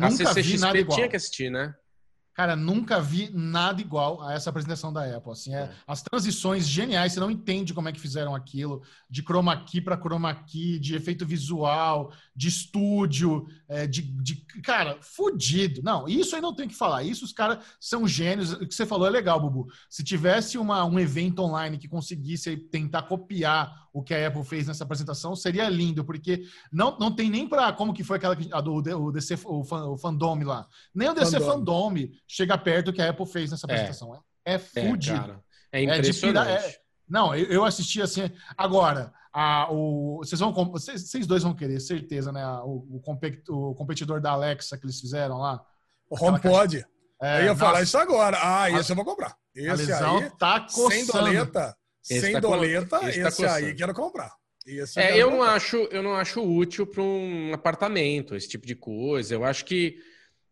A 0.00 0.10
CCXP 0.10 0.84
tinha 0.86 1.08
que 1.08 1.16
assistir, 1.16 1.50
né? 1.50 1.74
Cara, 2.36 2.54
nunca 2.54 3.00
vi 3.00 3.30
nada 3.32 3.80
igual 3.80 4.20
a 4.20 4.34
essa 4.34 4.50
apresentação 4.50 4.92
da 4.92 5.16
Apple. 5.16 5.32
Assim, 5.32 5.54
é, 5.54 5.60
é. 5.60 5.70
as 5.86 6.02
transições 6.02 6.68
geniais, 6.68 7.14
você 7.14 7.20
não 7.20 7.30
entende 7.30 7.72
como 7.72 7.88
é 7.88 7.92
que 7.92 7.98
fizeram 7.98 8.34
aquilo, 8.34 8.82
de 9.08 9.22
chroma 9.22 9.56
key 9.64 9.80
para 9.80 9.96
chroma 9.96 10.34
key, 10.34 10.78
de 10.78 10.94
efeito 10.94 11.24
visual, 11.24 12.12
de 12.36 12.48
estúdio, 12.48 13.48
é, 13.66 13.86
de, 13.86 14.02
de, 14.02 14.36
Cara, 14.62 14.98
fudido. 15.00 15.80
Não, 15.82 16.06
isso 16.06 16.36
aí 16.36 16.42
não 16.42 16.54
tem 16.54 16.68
que 16.68 16.74
falar. 16.74 17.02
Isso 17.04 17.24
os 17.24 17.32
caras 17.32 17.64
são 17.80 18.06
gênios. 18.06 18.52
O 18.52 18.66
que 18.66 18.74
você 18.74 18.84
falou 18.84 19.06
é 19.06 19.10
legal, 19.10 19.40
Bubu. 19.40 19.72
Se 19.88 20.04
tivesse 20.04 20.58
uma, 20.58 20.84
um 20.84 20.98
evento 20.98 21.42
online 21.42 21.78
que 21.78 21.88
conseguisse 21.88 22.54
tentar 22.54 23.04
copiar 23.04 23.85
o 23.96 24.02
que 24.02 24.12
a 24.12 24.28
Apple 24.28 24.44
fez 24.44 24.66
nessa 24.66 24.84
apresentação, 24.84 25.34
seria 25.34 25.70
lindo, 25.70 26.04
porque 26.04 26.44
não, 26.70 26.98
não 26.98 27.10
tem 27.10 27.30
nem 27.30 27.48
para 27.48 27.72
como 27.72 27.94
que 27.94 28.04
foi 28.04 28.18
aquela 28.18 28.36
a 28.52 28.60
do 28.60 28.74
o 28.74 29.10
DC, 29.10 29.38
o, 29.46 29.64
fan, 29.64 29.86
o 29.86 29.96
Fandome 29.96 30.44
lá. 30.44 30.66
Nem 30.94 31.08
o 31.08 31.14
DC 31.14 31.40
Fandome. 31.40 32.12
Chega 32.28 32.58
perto 32.58 32.86
do 32.86 32.92
que 32.92 33.00
a 33.00 33.08
Apple 33.08 33.24
fez 33.24 33.50
nessa 33.50 33.66
é. 33.66 33.72
apresentação. 33.72 34.14
É, 34.44 34.52
é 34.52 34.58
fudido. 34.58 35.42
É, 35.72 35.80
é 35.80 35.84
impressionante. 35.84 36.50
É 36.50 36.68
é, 36.68 36.76
não, 37.08 37.34
eu, 37.34 37.46
eu, 37.46 37.64
assisti 37.64 38.02
assim. 38.02 38.30
Agora, 38.54 39.14
a, 39.32 39.72
o, 39.72 40.18
vocês, 40.18 40.38
vão, 40.38 40.52
vocês, 40.52 41.08
vocês 41.08 41.26
dois 41.26 41.42
vão 41.42 41.54
querer, 41.54 41.80
certeza, 41.80 42.30
né? 42.30 42.46
O, 42.64 43.00
o, 43.48 43.74
competidor 43.74 44.20
da 44.20 44.32
Alexa 44.32 44.76
que 44.76 44.84
eles 44.84 45.00
fizeram 45.00 45.38
lá. 45.38 45.64
O 46.10 46.22
HomePod. 46.22 46.84
É, 47.22 47.38
eu 47.38 47.44
ia 47.44 47.48
nossa. 47.48 47.60
falar 47.60 47.80
isso 47.80 47.96
agora. 47.96 48.36
Ah, 48.42 48.70
esse 48.70 48.92
eu 48.92 48.96
vou 48.96 49.06
comprar. 49.06 49.34
Esse 49.54 49.90
aí, 49.90 50.30
tá 50.38 50.60
coçando. 50.60 50.90
sem 50.90 51.06
doleta, 51.06 51.74
esse 52.10 52.20
sem 52.20 52.32
tá 52.32 52.40
doleta, 52.40 53.00
esse, 53.08 53.20
tá 53.20 53.28
esse 53.28 53.44
aí 53.44 53.74
quero 53.74 53.94
comprar. 53.94 54.32
Esse 54.66 54.98
é, 54.98 55.16
eu 55.16 55.30
não 55.30 55.42
acho, 55.42 55.76
eu 55.90 56.02
não 56.02 56.14
acho 56.14 56.42
útil 56.42 56.86
para 56.86 57.02
um 57.02 57.52
apartamento 57.54 58.34
esse 58.34 58.48
tipo 58.48 58.66
de 58.66 58.74
coisa. 58.74 59.34
Eu 59.34 59.44
acho 59.44 59.64
que 59.64 59.98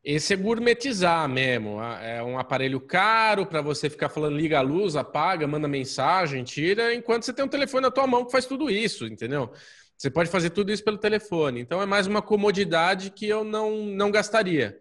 esse 0.04 0.34
é 0.34 0.36
gourmetizar 0.36 1.28
mesmo. 1.28 1.80
É 1.80 2.22
um 2.22 2.38
aparelho 2.38 2.78
caro 2.80 3.46
para 3.46 3.62
você 3.62 3.88
ficar 3.88 4.08
falando 4.08 4.36
liga 4.36 4.58
a 4.58 4.62
luz, 4.62 4.94
apaga, 4.94 5.46
manda 5.46 5.66
mensagem, 5.66 6.44
tira, 6.44 6.94
enquanto 6.94 7.24
você 7.24 7.32
tem 7.32 7.44
um 7.44 7.48
telefone 7.48 7.82
na 7.82 7.90
tua 7.90 8.06
mão 8.06 8.24
que 8.24 8.30
faz 8.30 8.44
tudo 8.44 8.70
isso, 8.70 9.06
entendeu? 9.06 9.50
Você 9.96 10.10
pode 10.10 10.28
fazer 10.28 10.50
tudo 10.50 10.70
isso 10.70 10.84
pelo 10.84 10.98
telefone. 10.98 11.60
Então 11.60 11.80
é 11.80 11.86
mais 11.86 12.06
uma 12.06 12.20
comodidade 12.20 13.10
que 13.10 13.26
eu 13.26 13.42
não, 13.42 13.86
não 13.86 14.10
gastaria. 14.10 14.78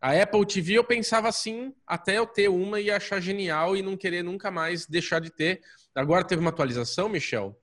A 0.00 0.12
Apple 0.12 0.44
TV 0.46 0.74
eu 0.74 0.84
pensava 0.84 1.28
assim, 1.28 1.72
até 1.86 2.18
eu 2.18 2.26
ter 2.26 2.48
uma 2.48 2.80
e 2.80 2.90
achar 2.90 3.20
genial 3.20 3.76
e 3.76 3.82
não 3.82 3.96
querer 3.96 4.22
nunca 4.22 4.50
mais 4.50 4.86
deixar 4.86 5.20
de 5.20 5.30
ter. 5.30 5.60
Agora 5.96 6.22
teve 6.22 6.40
uma 6.40 6.50
atualização, 6.50 7.08
Michel, 7.08 7.58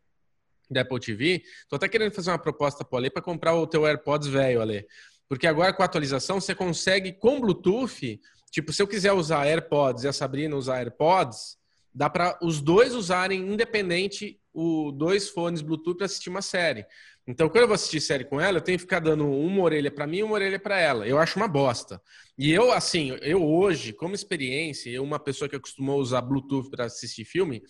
da 0.69 0.81
Apple 0.81 0.99
TV. 0.99 1.43
Tô 1.69 1.75
até 1.75 1.88
querendo 1.88 2.11
fazer 2.11 2.31
uma 2.31 2.39
proposta 2.39 2.84
para 2.84 2.97
Ale 2.97 3.11
para 3.11 3.21
comprar 3.21 3.53
o 3.53 3.67
teu 3.67 3.86
AirPods 3.86 4.27
velho, 4.27 4.59
Ale. 4.59 4.88
Porque 5.29 5.45
agora 5.45 5.71
com 5.71 5.84
a 5.84 5.86
atualização 5.86 6.41
você 6.41 6.55
consegue 6.55 7.13
com 7.13 7.39
Bluetooth, 7.39 8.19
tipo, 8.51 8.73
se 8.73 8.81
eu 8.81 8.88
quiser 8.88 9.13
usar 9.13 9.45
AirPods 9.45 10.03
e 10.03 10.07
a 10.07 10.13
Sabrina 10.13 10.55
usar 10.55 10.79
AirPods, 10.79 11.57
dá 11.93 12.09
para 12.09 12.38
os 12.41 12.59
dois 12.59 12.95
usarem 12.95 13.39
independente 13.39 14.39
o 14.51 14.91
dois 14.91 15.29
fones 15.29 15.61
Bluetooth 15.61 15.97
para 15.97 16.05
assistir 16.05 16.29
uma 16.29 16.41
série. 16.41 16.86
Então, 17.25 17.47
quando 17.47 17.61
eu 17.61 17.67
vou 17.67 17.75
assistir 17.75 18.01
série 18.01 18.25
com 18.25 18.39
ela, 18.39 18.57
eu 18.57 18.61
tenho 18.61 18.77
que 18.77 18.84
ficar 18.84 18.99
dando 18.99 19.29
uma 19.29 19.61
orelha 19.61 19.89
para 19.89 20.05
mim 20.05 20.17
e 20.17 20.23
uma 20.23 20.34
orelha 20.34 20.59
para 20.59 20.79
ela. 20.79 21.07
Eu 21.07 21.17
acho 21.17 21.38
uma 21.38 21.47
bosta. 21.47 22.01
E 22.38 22.51
eu, 22.51 22.71
assim, 22.71 23.17
eu 23.21 23.43
hoje, 23.43 23.93
como 23.93 24.13
experiência, 24.13 24.89
eu, 24.89 25.03
uma 25.03 25.19
pessoa 25.19 25.47
que 25.47 25.55
acostumou 25.55 25.99
usar 25.99 26.21
Bluetooth 26.21 26.69
para 26.69 26.86
assistir 26.86 27.23
filme, 27.23 27.63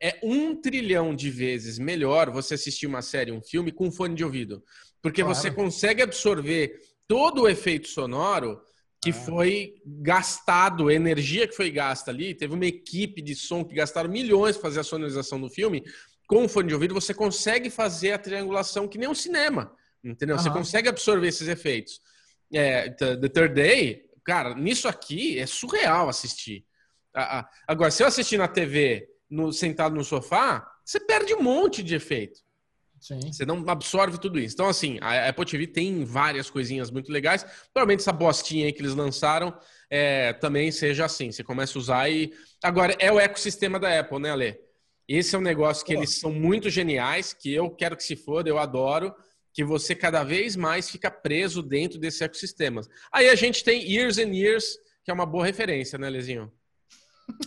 é 0.00 0.18
um 0.22 0.54
trilhão 0.60 1.14
de 1.14 1.30
vezes 1.30 1.78
melhor 1.78 2.30
você 2.30 2.54
assistir 2.54 2.86
uma 2.86 3.02
série, 3.02 3.32
um 3.32 3.42
filme 3.42 3.72
com 3.72 3.90
fone 3.90 4.14
de 4.14 4.24
ouvido. 4.24 4.62
Porque 5.02 5.22
claro. 5.22 5.34
você 5.34 5.50
consegue 5.50 6.02
absorver 6.02 6.80
todo 7.06 7.42
o 7.42 7.48
efeito 7.48 7.88
sonoro 7.88 8.60
que 9.02 9.10
ah. 9.10 9.14
foi 9.14 9.74
gastado, 9.84 10.88
a 10.88 10.94
energia 10.94 11.46
que 11.46 11.54
foi 11.54 11.70
gasta 11.70 12.10
ali, 12.10 12.34
teve 12.34 12.54
uma 12.54 12.66
equipe 12.66 13.22
de 13.22 13.34
som 13.34 13.64
que 13.64 13.74
gastaram 13.74 14.10
milhões 14.10 14.56
para 14.56 14.68
fazer 14.68 14.80
a 14.80 14.84
sonorização 14.84 15.40
do 15.40 15.48
filme. 15.48 15.84
Com 16.26 16.44
o 16.44 16.48
fone 16.48 16.68
de 16.68 16.74
ouvido, 16.74 16.92
você 16.92 17.14
consegue 17.14 17.70
fazer 17.70 18.12
a 18.12 18.18
triangulação 18.18 18.88
que 18.88 18.98
nem 18.98 19.08
um 19.08 19.14
cinema, 19.14 19.72
entendeu? 20.02 20.36
Você 20.36 20.50
consegue 20.50 20.88
absorver 20.88 21.28
esses 21.28 21.46
efeitos. 21.46 22.00
É, 22.52 22.90
The 22.90 23.28
Third 23.28 23.54
Day, 23.54 24.06
cara, 24.24 24.54
nisso 24.54 24.88
aqui 24.88 25.38
é 25.38 25.46
surreal 25.46 26.08
assistir. 26.08 26.64
Agora, 27.66 27.90
se 27.90 28.02
eu 28.02 28.08
assistir 28.08 28.36
na 28.36 28.48
TV, 28.48 29.08
no, 29.28 29.52
sentado 29.52 29.94
no 29.94 30.04
sofá, 30.04 30.66
você 30.84 31.00
perde 31.00 31.34
um 31.34 31.42
monte 31.42 31.82
de 31.82 31.94
efeito. 31.94 32.40
Sim. 33.00 33.20
Você 33.32 33.44
não 33.44 33.62
absorve 33.68 34.18
tudo 34.18 34.38
isso. 34.38 34.54
Então, 34.54 34.68
assim, 34.68 34.98
a 35.00 35.28
Apple 35.28 35.44
TV 35.44 35.66
tem 35.66 36.04
várias 36.04 36.48
coisinhas 36.48 36.90
muito 36.90 37.12
legais. 37.12 37.44
Provavelmente 37.72 38.00
essa 38.00 38.12
bostinha 38.12 38.66
aí 38.66 38.72
que 38.72 38.80
eles 38.80 38.94
lançaram 38.94 39.56
é, 39.90 40.32
também 40.32 40.72
seja 40.72 41.04
assim. 41.04 41.30
Você 41.30 41.44
começa 41.44 41.78
a 41.78 41.80
usar 41.80 42.10
e. 42.10 42.32
Agora, 42.62 42.96
é 42.98 43.12
o 43.12 43.20
ecossistema 43.20 43.78
da 43.78 44.00
Apple, 44.00 44.18
né, 44.18 44.30
Ale? 44.30 44.58
Esse 45.06 45.36
é 45.36 45.38
um 45.38 45.42
negócio 45.42 45.84
que 45.84 45.94
Pô. 45.94 46.00
eles 46.00 46.18
são 46.18 46.32
muito 46.32 46.68
geniais, 46.68 47.32
que 47.32 47.52
eu 47.54 47.70
quero 47.70 47.96
que 47.96 48.02
se 48.02 48.16
foda, 48.16 48.48
eu 48.48 48.58
adoro, 48.58 49.14
que 49.52 49.64
você 49.64 49.94
cada 49.94 50.24
vez 50.24 50.56
mais 50.56 50.90
fica 50.90 51.10
preso 51.10 51.62
dentro 51.62 51.98
desse 51.98 52.24
ecossistema. 52.24 52.82
Aí 53.12 53.28
a 53.28 53.34
gente 53.34 53.62
tem 53.62 53.88
Years 53.88 54.18
and 54.18 54.34
Years, 54.34 54.78
que 55.04 55.10
é 55.10 55.14
uma 55.14 55.24
boa 55.24 55.46
referência, 55.46 55.96
né, 55.96 56.10
Lezinho? 56.10 56.52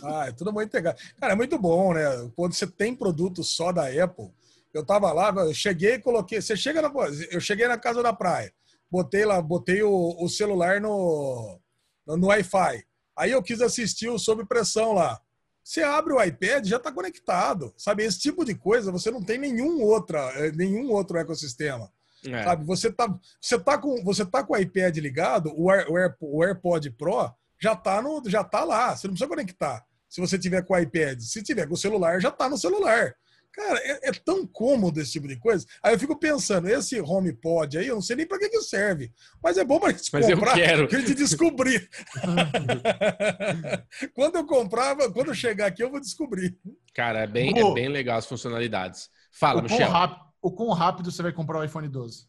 Ah, 0.02 0.26
é 0.28 0.32
tudo 0.32 0.52
muito 0.52 0.68
integrado. 0.68 0.98
Cara, 1.18 1.32
é 1.32 1.36
muito 1.36 1.58
bom, 1.58 1.94
né? 1.94 2.04
Quando 2.36 2.52
você 2.52 2.66
tem 2.66 2.94
produto 2.94 3.42
só 3.42 3.72
da 3.72 3.86
Apple, 3.86 4.30
eu 4.72 4.84
tava 4.84 5.12
lá, 5.12 5.32
eu 5.44 5.54
cheguei 5.54 5.94
e 5.94 5.98
coloquei. 6.00 6.40
Você 6.40 6.56
chega 6.56 6.80
na. 6.82 6.92
Eu 7.30 7.40
cheguei 7.40 7.66
na 7.66 7.78
casa 7.78 8.02
da 8.02 8.12
praia, 8.12 8.52
botei 8.90 9.24
lá, 9.24 9.40
botei 9.40 9.82
o, 9.82 10.16
o 10.18 10.28
celular 10.28 10.80
no, 10.80 11.58
no, 12.06 12.16
no 12.16 12.26
Wi-Fi. 12.28 12.84
Aí 13.16 13.32
eu 13.32 13.42
quis 13.42 13.60
assistir 13.60 14.08
o 14.08 14.18
Sob 14.18 14.44
Pressão 14.46 14.92
lá. 14.92 15.20
Você 15.62 15.82
abre 15.82 16.12
o 16.12 16.22
iPad, 16.22 16.66
já 16.66 16.78
está 16.78 16.90
conectado. 16.90 17.72
Sabe, 17.76 18.04
esse 18.04 18.18
tipo 18.18 18.44
de 18.44 18.54
coisa 18.54 18.90
você 18.90 19.10
não 19.10 19.22
tem 19.22 19.38
nenhum, 19.38 19.82
outra, 19.82 20.18
eh, 20.36 20.52
nenhum 20.52 20.90
outro 20.90 21.18
ecossistema. 21.18 21.92
É. 22.26 22.42
Sabe, 22.44 22.64
você 22.64 22.90
tá, 22.92 23.18
você 23.40 23.58
tá 23.58 23.78
com, 23.78 24.02
você 24.02 24.24
tá 24.24 24.42
com 24.42 24.54
o 24.54 24.56
iPad 24.56 24.96
ligado, 24.98 25.52
o, 25.56 25.70
Air, 25.70 25.90
o, 25.90 25.96
Air, 25.96 26.16
o 26.20 26.44
AirPod 26.44 26.90
Pro 26.92 27.32
já 27.60 27.76
tá 27.76 28.00
no, 28.00 28.22
já 28.26 28.42
tá 28.42 28.64
lá. 28.64 28.96
Você 28.96 29.06
não 29.06 29.14
precisa 29.14 29.28
conectar. 29.28 29.84
Se 30.08 30.20
você 30.20 30.38
tiver 30.38 30.62
com 30.62 30.74
o 30.74 30.78
iPad, 30.78 31.20
se 31.20 31.42
tiver 31.42 31.66
com 31.66 31.74
o 31.74 31.76
celular, 31.76 32.20
já 32.20 32.30
tá 32.30 32.48
no 32.48 32.58
celular. 32.58 33.14
Cara, 33.52 33.78
é, 33.80 34.08
é, 34.08 34.12
tão 34.12 34.46
cômodo 34.46 35.00
esse 35.00 35.12
tipo 35.12 35.26
de 35.26 35.36
coisa. 35.36 35.66
Aí 35.82 35.92
eu 35.92 35.98
fico 35.98 36.16
pensando, 36.16 36.68
esse 36.68 37.00
HomePod 37.00 37.78
aí, 37.78 37.88
eu 37.88 37.96
não 37.96 38.02
sei 38.02 38.16
nem 38.16 38.26
para 38.26 38.38
que, 38.38 38.48
que 38.48 38.62
serve. 38.62 39.12
Mas 39.42 39.58
é 39.58 39.64
bom 39.64 39.80
para 39.80 39.90
gente 39.90 40.08
mas 40.12 40.26
comprar, 40.26 40.56
eu 40.56 40.64
quero. 40.64 40.88
pra 40.88 41.00
gente 41.00 41.14
descobrir. 41.14 41.88
quando 44.14 44.36
eu 44.36 44.46
comprava, 44.46 45.12
quando 45.12 45.28
eu 45.28 45.34
chegar 45.34 45.66
aqui, 45.66 45.82
eu 45.82 45.90
vou 45.90 46.00
descobrir. 46.00 46.56
Cara, 46.94 47.20
é 47.20 47.26
bem, 47.26 47.58
é 47.58 47.74
bem 47.74 47.88
legal 47.88 48.18
as 48.18 48.26
funcionalidades. 48.26 49.10
Fala, 49.32 49.60
o 49.60 49.62
Michel. 49.64 49.90
Quão 49.90 50.30
o 50.42 50.50
quão 50.50 50.70
rápido 50.70 51.10
você 51.10 51.22
vai 51.22 51.32
comprar 51.32 51.58
o 51.58 51.64
iPhone 51.64 51.88
12? 51.88 52.26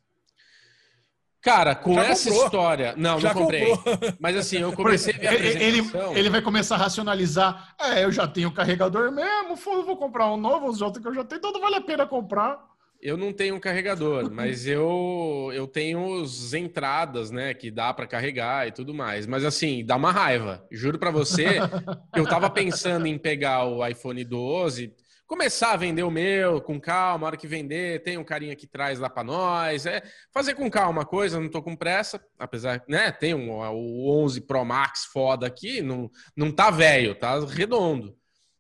Cara, 1.42 1.74
com 1.74 1.96
Já 1.96 2.06
essa 2.06 2.30
comprou. 2.30 2.46
história. 2.46 2.94
Não, 2.96 3.20
já 3.20 3.34
não 3.34 3.42
comprei. 3.42 3.66
Comprou. 3.76 3.98
Mas 4.20 4.38
assim, 4.38 4.58
eu 4.60 4.72
comecei 4.74 5.14
a 5.16 5.18
ver 5.18 5.28
a 5.28 5.34
ele, 5.64 5.82
ele 6.16 6.30
vai 6.30 6.42
começar 6.42 6.76
a 6.76 6.80
racionalizar. 6.80 7.76
É, 7.80 8.04
eu 8.04 8.12
já 8.12 8.28
tenho 8.28 8.52
carregador 8.52 9.12
mesmo, 9.12 9.56
vou 9.56 9.98
comprar 9.98 10.32
um 10.32 10.38
novo, 10.38 10.68
os 10.68 10.82
outros 10.82 11.02
que 11.02 11.10
eu 11.10 11.16
já 11.16 11.24
tenho, 11.24 11.40
então 11.40 11.60
vale 11.60 11.76
a 11.76 11.82
pena 11.82 12.06
comprar. 12.06 12.70
Eu 13.02 13.18
não 13.18 13.34
tenho 13.34 13.56
um 13.56 13.60
carregador, 13.60 14.30
mas 14.32 14.68
eu 14.68 15.50
eu 15.54 15.66
tenho 15.66 16.22
as 16.22 16.54
entradas, 16.54 17.32
né, 17.32 17.54
que 17.56 17.72
dá 17.72 17.92
para 17.92 18.06
carregar 18.06 18.68
e 18.68 18.72
tudo 18.72 18.94
mais. 18.94 19.26
Mas 19.26 19.44
assim, 19.44 19.84
dá 19.84 19.96
uma 19.96 20.12
raiva. 20.12 20.64
Juro 20.72 21.00
para 21.00 21.10
você, 21.10 21.58
eu 22.16 22.26
tava 22.28 22.50
pensando 22.52 23.08
em 23.08 23.18
pegar 23.18 23.66
o 23.66 23.86
iPhone 23.86 24.24
12, 24.24 24.94
começar 25.32 25.72
a 25.72 25.78
vender 25.78 26.04
o 26.04 26.12
meu 26.12 26.60
com 26.60 26.78
calma, 26.78 27.26
a 27.26 27.28
hora 27.28 27.38
que 27.38 27.48
vender, 27.48 28.04
tem 28.04 28.18
um 28.18 28.24
carinha 28.24 28.54
que 28.54 28.68
traz 28.68 29.00
lá 29.00 29.10
para 29.10 29.24
nós, 29.24 29.86
é 29.86 30.04
fazer 30.30 30.56
com 30.56 30.70
calma 30.70 31.04
a 31.04 31.06
coisa, 31.06 31.40
não 31.40 31.48
tô 31.48 31.64
com 31.64 31.74
pressa, 31.74 32.22
apesar, 32.38 32.84
né, 32.86 33.14
tem 33.14 33.34
um, 33.34 33.50
o 33.50 34.24
11 34.26 34.42
Pro 34.42 34.66
Max 34.66 35.06
foda 35.06 35.48
aqui, 35.48 35.82
não, 35.82 36.12
não 36.36 36.52
tá 36.52 36.70
velho, 36.70 37.16
tá 37.16 37.40
redondo. 37.46 38.14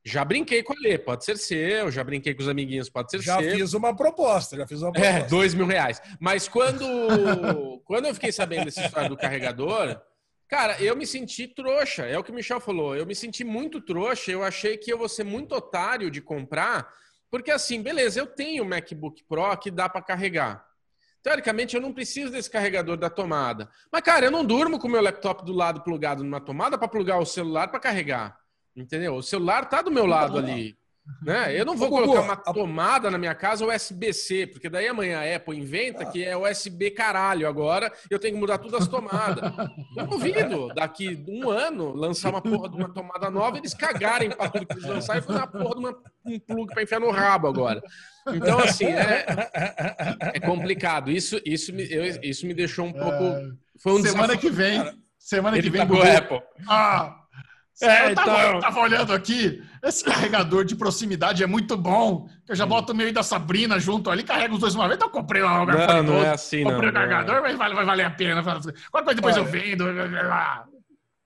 Já 0.06 0.23
brinquei 0.23 0.64
com 0.64 0.72
a 0.72 0.77
Lê, 0.81 0.98
pode 0.98 1.26
ser 1.26 1.38
seu, 1.38 1.91
já 1.91 2.06
brinquei 2.06 2.34
com 2.34 2.41
os 2.41 2.48
amiguinhos, 2.48 2.89
pode 2.89 3.11
ser 3.11 3.22
já 3.22 3.38
seu. 3.38 3.49
Já 3.49 3.57
fiz 3.57 3.73
uma 3.73 3.93
proposta, 3.93 4.56
já 4.56 4.65
fiz 4.65 4.81
uma 4.81 4.91
é, 4.91 4.93
proposta. 4.93 5.19
É, 5.19 5.27
dois 5.27 5.53
mil 5.53 5.68
reais. 5.68 6.02
Mas 6.22 6.48
quando, 6.48 6.85
quando 7.84 8.06
eu 8.06 8.14
fiquei 8.14 8.31
sabendo 8.31 8.65
dessa 8.65 8.81
história 8.81 9.10
do 9.10 9.18
carregador, 9.18 10.02
Cara, 10.51 10.75
eu 10.83 10.97
me 10.97 11.07
senti 11.07 11.47
trouxa, 11.47 12.05
é 12.05 12.17
o 12.19 12.23
que 12.25 12.29
o 12.29 12.33
Michel 12.33 12.59
falou. 12.59 12.93
Eu 12.93 13.05
me 13.05 13.15
senti 13.15 13.41
muito 13.41 13.79
trouxa, 13.79 14.31
eu 14.31 14.43
achei 14.43 14.75
que 14.75 14.91
eu 14.91 14.97
vou 14.97 15.07
ser 15.07 15.23
muito 15.23 15.55
otário 15.55 16.11
de 16.11 16.19
comprar, 16.19 16.93
porque 17.29 17.49
assim, 17.49 17.81
beleza, 17.81 18.19
eu 18.19 18.27
tenho 18.27 18.65
o 18.65 18.67
MacBook 18.67 19.23
Pro 19.23 19.55
que 19.57 19.71
dá 19.71 19.87
para 19.87 20.01
carregar. 20.01 20.67
Teoricamente, 21.23 21.73
eu 21.73 21.81
não 21.81 21.93
preciso 21.93 22.33
desse 22.33 22.49
carregador 22.49 22.97
da 22.97 23.09
tomada. 23.09 23.69
Mas, 23.89 24.01
cara, 24.01 24.25
eu 24.25 24.31
não 24.31 24.43
durmo 24.43 24.77
com 24.77 24.89
o 24.89 24.91
meu 24.91 25.01
laptop 25.01 25.45
do 25.45 25.53
lado 25.53 25.83
plugado 25.83 26.21
numa 26.21 26.41
tomada 26.41 26.77
para 26.77 26.87
plugar 26.89 27.17
o 27.19 27.25
celular 27.25 27.69
para 27.69 27.79
carregar. 27.79 28.37
Entendeu? 28.75 29.15
O 29.15 29.23
celular 29.23 29.69
tá 29.69 29.81
do 29.81 29.89
meu 29.89 30.05
lado 30.05 30.37
ali. 30.37 30.77
Né? 31.21 31.59
Eu 31.59 31.65
não 31.65 31.75
vou 31.75 31.89
colocar 31.89 32.21
uma 32.21 32.35
tomada 32.35 33.09
na 33.11 33.17
minha 33.17 33.35
casa 33.35 33.65
USB-C, 33.65 34.47
porque 34.47 34.69
daí 34.69 34.87
amanhã 34.87 35.19
a 35.19 35.35
Apple 35.35 35.57
inventa 35.57 36.05
que 36.05 36.23
é 36.23 36.35
USB 36.37 36.91
caralho 36.91 37.47
agora, 37.47 37.91
eu 38.09 38.19
tenho 38.19 38.35
que 38.35 38.39
mudar 38.39 38.57
todas 38.57 38.81
as 38.81 38.87
tomadas. 38.87 39.43
Eu 39.97 40.07
duvido, 40.07 40.67
daqui 40.73 41.23
um 41.27 41.49
ano, 41.49 41.93
lançar 41.93 42.29
uma 42.29 42.41
porra 42.41 42.69
de 42.69 42.75
uma 42.75 42.93
tomada 42.93 43.29
nova, 43.29 43.57
eles 43.57 43.73
cagarem 43.73 44.29
para 44.29 44.49
tudo 44.49 44.65
que 44.65 44.73
eles 44.73 44.85
lançarem 44.85 45.21
e 45.21 45.25
fazer 45.25 45.39
uma 45.39 45.47
porra 45.47 45.75
de 45.75 45.79
uma, 45.79 45.97
um 46.25 46.39
plug 46.39 46.73
para 46.73 46.83
enfiar 46.83 46.99
no 46.99 47.11
rabo 47.11 47.47
agora. 47.47 47.81
Então, 48.33 48.59
assim, 48.59 48.85
é, 48.85 49.25
é 50.33 50.39
complicado. 50.39 51.11
Isso, 51.11 51.39
isso, 51.45 51.73
me, 51.73 51.91
eu, 51.91 52.05
isso 52.23 52.45
me 52.45 52.53
deixou 52.53 52.85
um 52.85 52.93
pouco. 52.93 53.57
Foi 53.79 53.93
um 53.93 54.01
semana 54.01 54.35
desafio. 54.35 54.49
que 54.49 54.55
vem. 54.55 55.01
Semana 55.17 55.57
Ele 55.57 55.69
que 55.69 55.77
vem. 55.77 55.87
Tá 55.87 56.17
Apple. 56.17 56.41
Ah! 56.67 57.20
É, 57.81 58.11
eu, 58.11 58.15
tava, 58.15 58.31
então... 58.31 58.53
eu 58.53 58.59
tava 58.59 58.79
olhando 58.79 59.13
aqui, 59.13 59.61
esse 59.83 60.03
carregador 60.03 60.63
de 60.63 60.75
proximidade 60.75 61.43
é 61.43 61.47
muito 61.47 61.75
bom. 61.75 62.27
Eu 62.47 62.55
já 62.55 62.65
hum. 62.65 62.69
boto 62.69 62.93
o 62.93 62.95
meio 62.95 63.11
da 63.11 63.23
Sabrina 63.23 63.79
junto 63.79 64.09
ali, 64.09 64.23
carrego 64.23 64.55
os 64.55 64.59
dois 64.59 64.75
uma 64.75 64.87
vez, 64.87 64.97
então 64.97 65.07
eu 65.07 65.11
comprei 65.11 65.41
uma 65.41 65.65
Não, 65.65 66.03
não 66.03 66.23
é 66.23 66.29
assim, 66.29 66.63
comprei 66.63 66.63
não. 66.63 66.71
Comprei 66.73 66.89
o 66.89 66.93
carregador, 66.93 67.35
é. 67.35 67.41
mas 67.41 67.57
vai, 67.57 67.73
vai 67.73 67.85
valer 67.85 68.05
a 68.05 68.11
pena. 68.11 68.43
Qualquer 68.43 68.75
coisa 68.91 69.15
depois 69.15 69.37
Olha, 69.37 69.43
eu 69.43 69.45
vendo. 69.45 69.85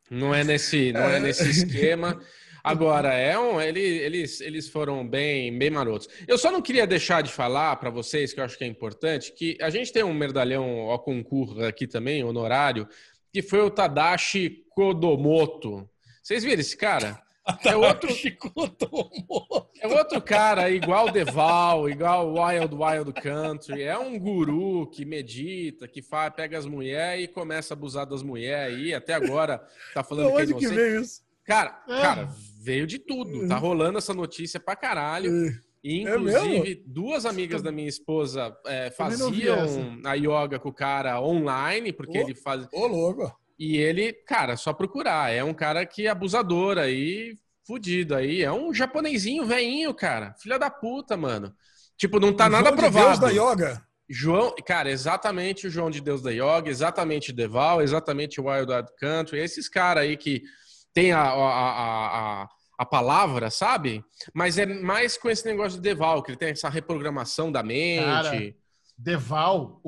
Não 0.09 0.33
é 0.33 0.43
nesse, 0.43 0.93
não 0.93 1.01
é 1.01 1.19
nesse 1.19 1.49
esquema. 1.49 2.19
Agora, 2.65 3.13
é 3.13 3.37
um, 3.37 3.61
ele, 3.61 3.79
eles, 3.79 4.41
eles 4.41 4.67
foram 4.67 5.07
bem, 5.07 5.55
bem 5.55 5.69
marotos. 5.69 6.09
Eu 6.27 6.35
só 6.35 6.51
não 6.51 6.63
queria 6.63 6.87
deixar 6.87 7.21
de 7.21 7.31
falar 7.31 7.75
para 7.75 7.91
vocês, 7.91 8.33
que 8.33 8.39
eu 8.39 8.43
acho 8.43 8.57
que 8.57 8.63
é 8.63 8.67
importante, 8.67 9.31
que 9.33 9.55
a 9.61 9.69
gente 9.69 9.93
tem 9.93 10.03
um 10.03 10.15
medalhão 10.15 10.89
ao 10.89 10.97
concurso 10.97 11.63
aqui 11.63 11.85
também, 11.85 12.23
honorário, 12.23 12.87
que 13.31 13.43
foi 13.43 13.59
o 13.59 13.69
Tadashi 13.69 14.63
Kodomoto. 14.71 15.87
Vocês 16.25 16.43
viram 16.43 16.59
esse 16.59 16.75
cara? 16.75 17.23
É 17.63 17.75
outro, 17.75 18.09
é 19.79 19.87
outro 19.87 20.19
cara, 20.19 20.67
igual 20.71 21.11
Deval, 21.11 21.87
igual 21.87 22.33
Wild 22.33 22.73
Wild 22.73 23.13
Country. 23.21 23.83
É 23.83 23.95
um 23.95 24.17
guru 24.17 24.89
que 24.89 25.05
medita, 25.05 25.87
que 25.87 26.01
faz, 26.01 26.33
pega 26.33 26.57
as 26.57 26.65
mulheres 26.65 27.25
e 27.25 27.27
começa 27.27 27.71
a 27.71 27.77
abusar 27.77 28.07
das 28.07 28.23
mulheres 28.23 28.75
aí. 28.75 28.95
Até 28.95 29.13
agora 29.13 29.63
tá 29.93 30.03
falando 30.03 30.33
que 30.33 30.41
é 30.41 30.43
inocente. 30.45 30.69
Que 30.69 30.73
veio 30.73 31.01
isso? 31.01 31.21
Cara, 31.43 31.83
é. 31.87 32.01
cara, 32.01 32.29
veio 32.63 32.87
de 32.87 32.97
tudo. 32.97 33.47
Tá 33.47 33.57
rolando 33.57 33.99
essa 33.99 34.15
notícia 34.15 34.59
pra 34.59 34.75
caralho. 34.75 35.45
É. 35.47 35.59
E, 35.83 36.01
inclusive, 36.01 36.71
é 36.71 36.81
duas 36.83 37.27
amigas 37.27 37.61
da 37.61 37.71
minha 37.71 37.87
esposa 37.87 38.57
é, 38.65 38.89
faziam 38.89 39.29
a 40.03 40.15
yoga 40.15 40.57
com 40.57 40.69
o 40.69 40.73
cara 40.73 41.21
online, 41.21 41.93
porque 41.93 42.17
ele 42.17 42.33
faz. 42.33 42.67
Ô, 42.73 42.87
louco! 42.87 43.44
E 43.57 43.77
ele, 43.77 44.13
cara, 44.13 44.57
só 44.57 44.73
procurar. 44.73 45.31
É 45.31 45.43
um 45.43 45.53
cara 45.53 45.85
que 45.85 46.07
é 46.07 46.09
abusador 46.09 46.77
aí, 46.77 47.37
fudido 47.65 48.15
aí. 48.15 48.43
É 48.43 48.51
um 48.51 48.73
japonesinho 48.73 49.45
veinho, 49.45 49.93
cara. 49.93 50.33
Filha 50.39 50.59
da 50.59 50.69
puta, 50.69 51.15
mano. 51.15 51.53
Tipo, 51.97 52.19
não 52.19 52.33
tá 52.33 52.47
o 52.47 52.49
nada 52.49 52.69
João 52.69 52.77
provado. 52.77 53.13
De 53.13 53.19
Deus 53.19 53.19
da 53.19 53.51
yoga. 53.51 53.85
João, 54.07 54.53
cara, 54.65 54.89
exatamente 54.89 55.65
o 55.65 55.69
João 55.69 55.89
de 55.89 55.99
Deus 55.99 56.21
da 56.21 56.29
Yoga, 56.29 56.69
exatamente 56.69 57.33
Deval, 57.33 57.81
exatamente 57.81 58.39
o 58.39 58.47
Wild 58.47 58.71
Wild 58.71 58.89
Country, 58.99 59.39
esses 59.39 59.67
caras 59.67 60.03
aí 60.03 60.15
que 60.15 60.43
tem 60.93 61.11
a, 61.11 61.23
a, 61.23 62.43
a, 62.43 62.49
a, 62.77 62.85
palavra, 62.85 63.49
sabe? 63.49 64.03
Mas 64.31 64.59
é 64.59 64.65
mais 64.67 65.17
com 65.17 65.27
esse 65.27 65.43
negócio 65.45 65.79
do 65.79 65.81
Deval, 65.81 66.21
que 66.21 66.31
ele 66.31 66.37
tem 66.37 66.49
essa 66.49 66.69
reprogramação 66.69 67.51
da 67.51 67.63
mente. 67.63 68.05
Cara, 68.05 68.55
Deval, 68.97 69.81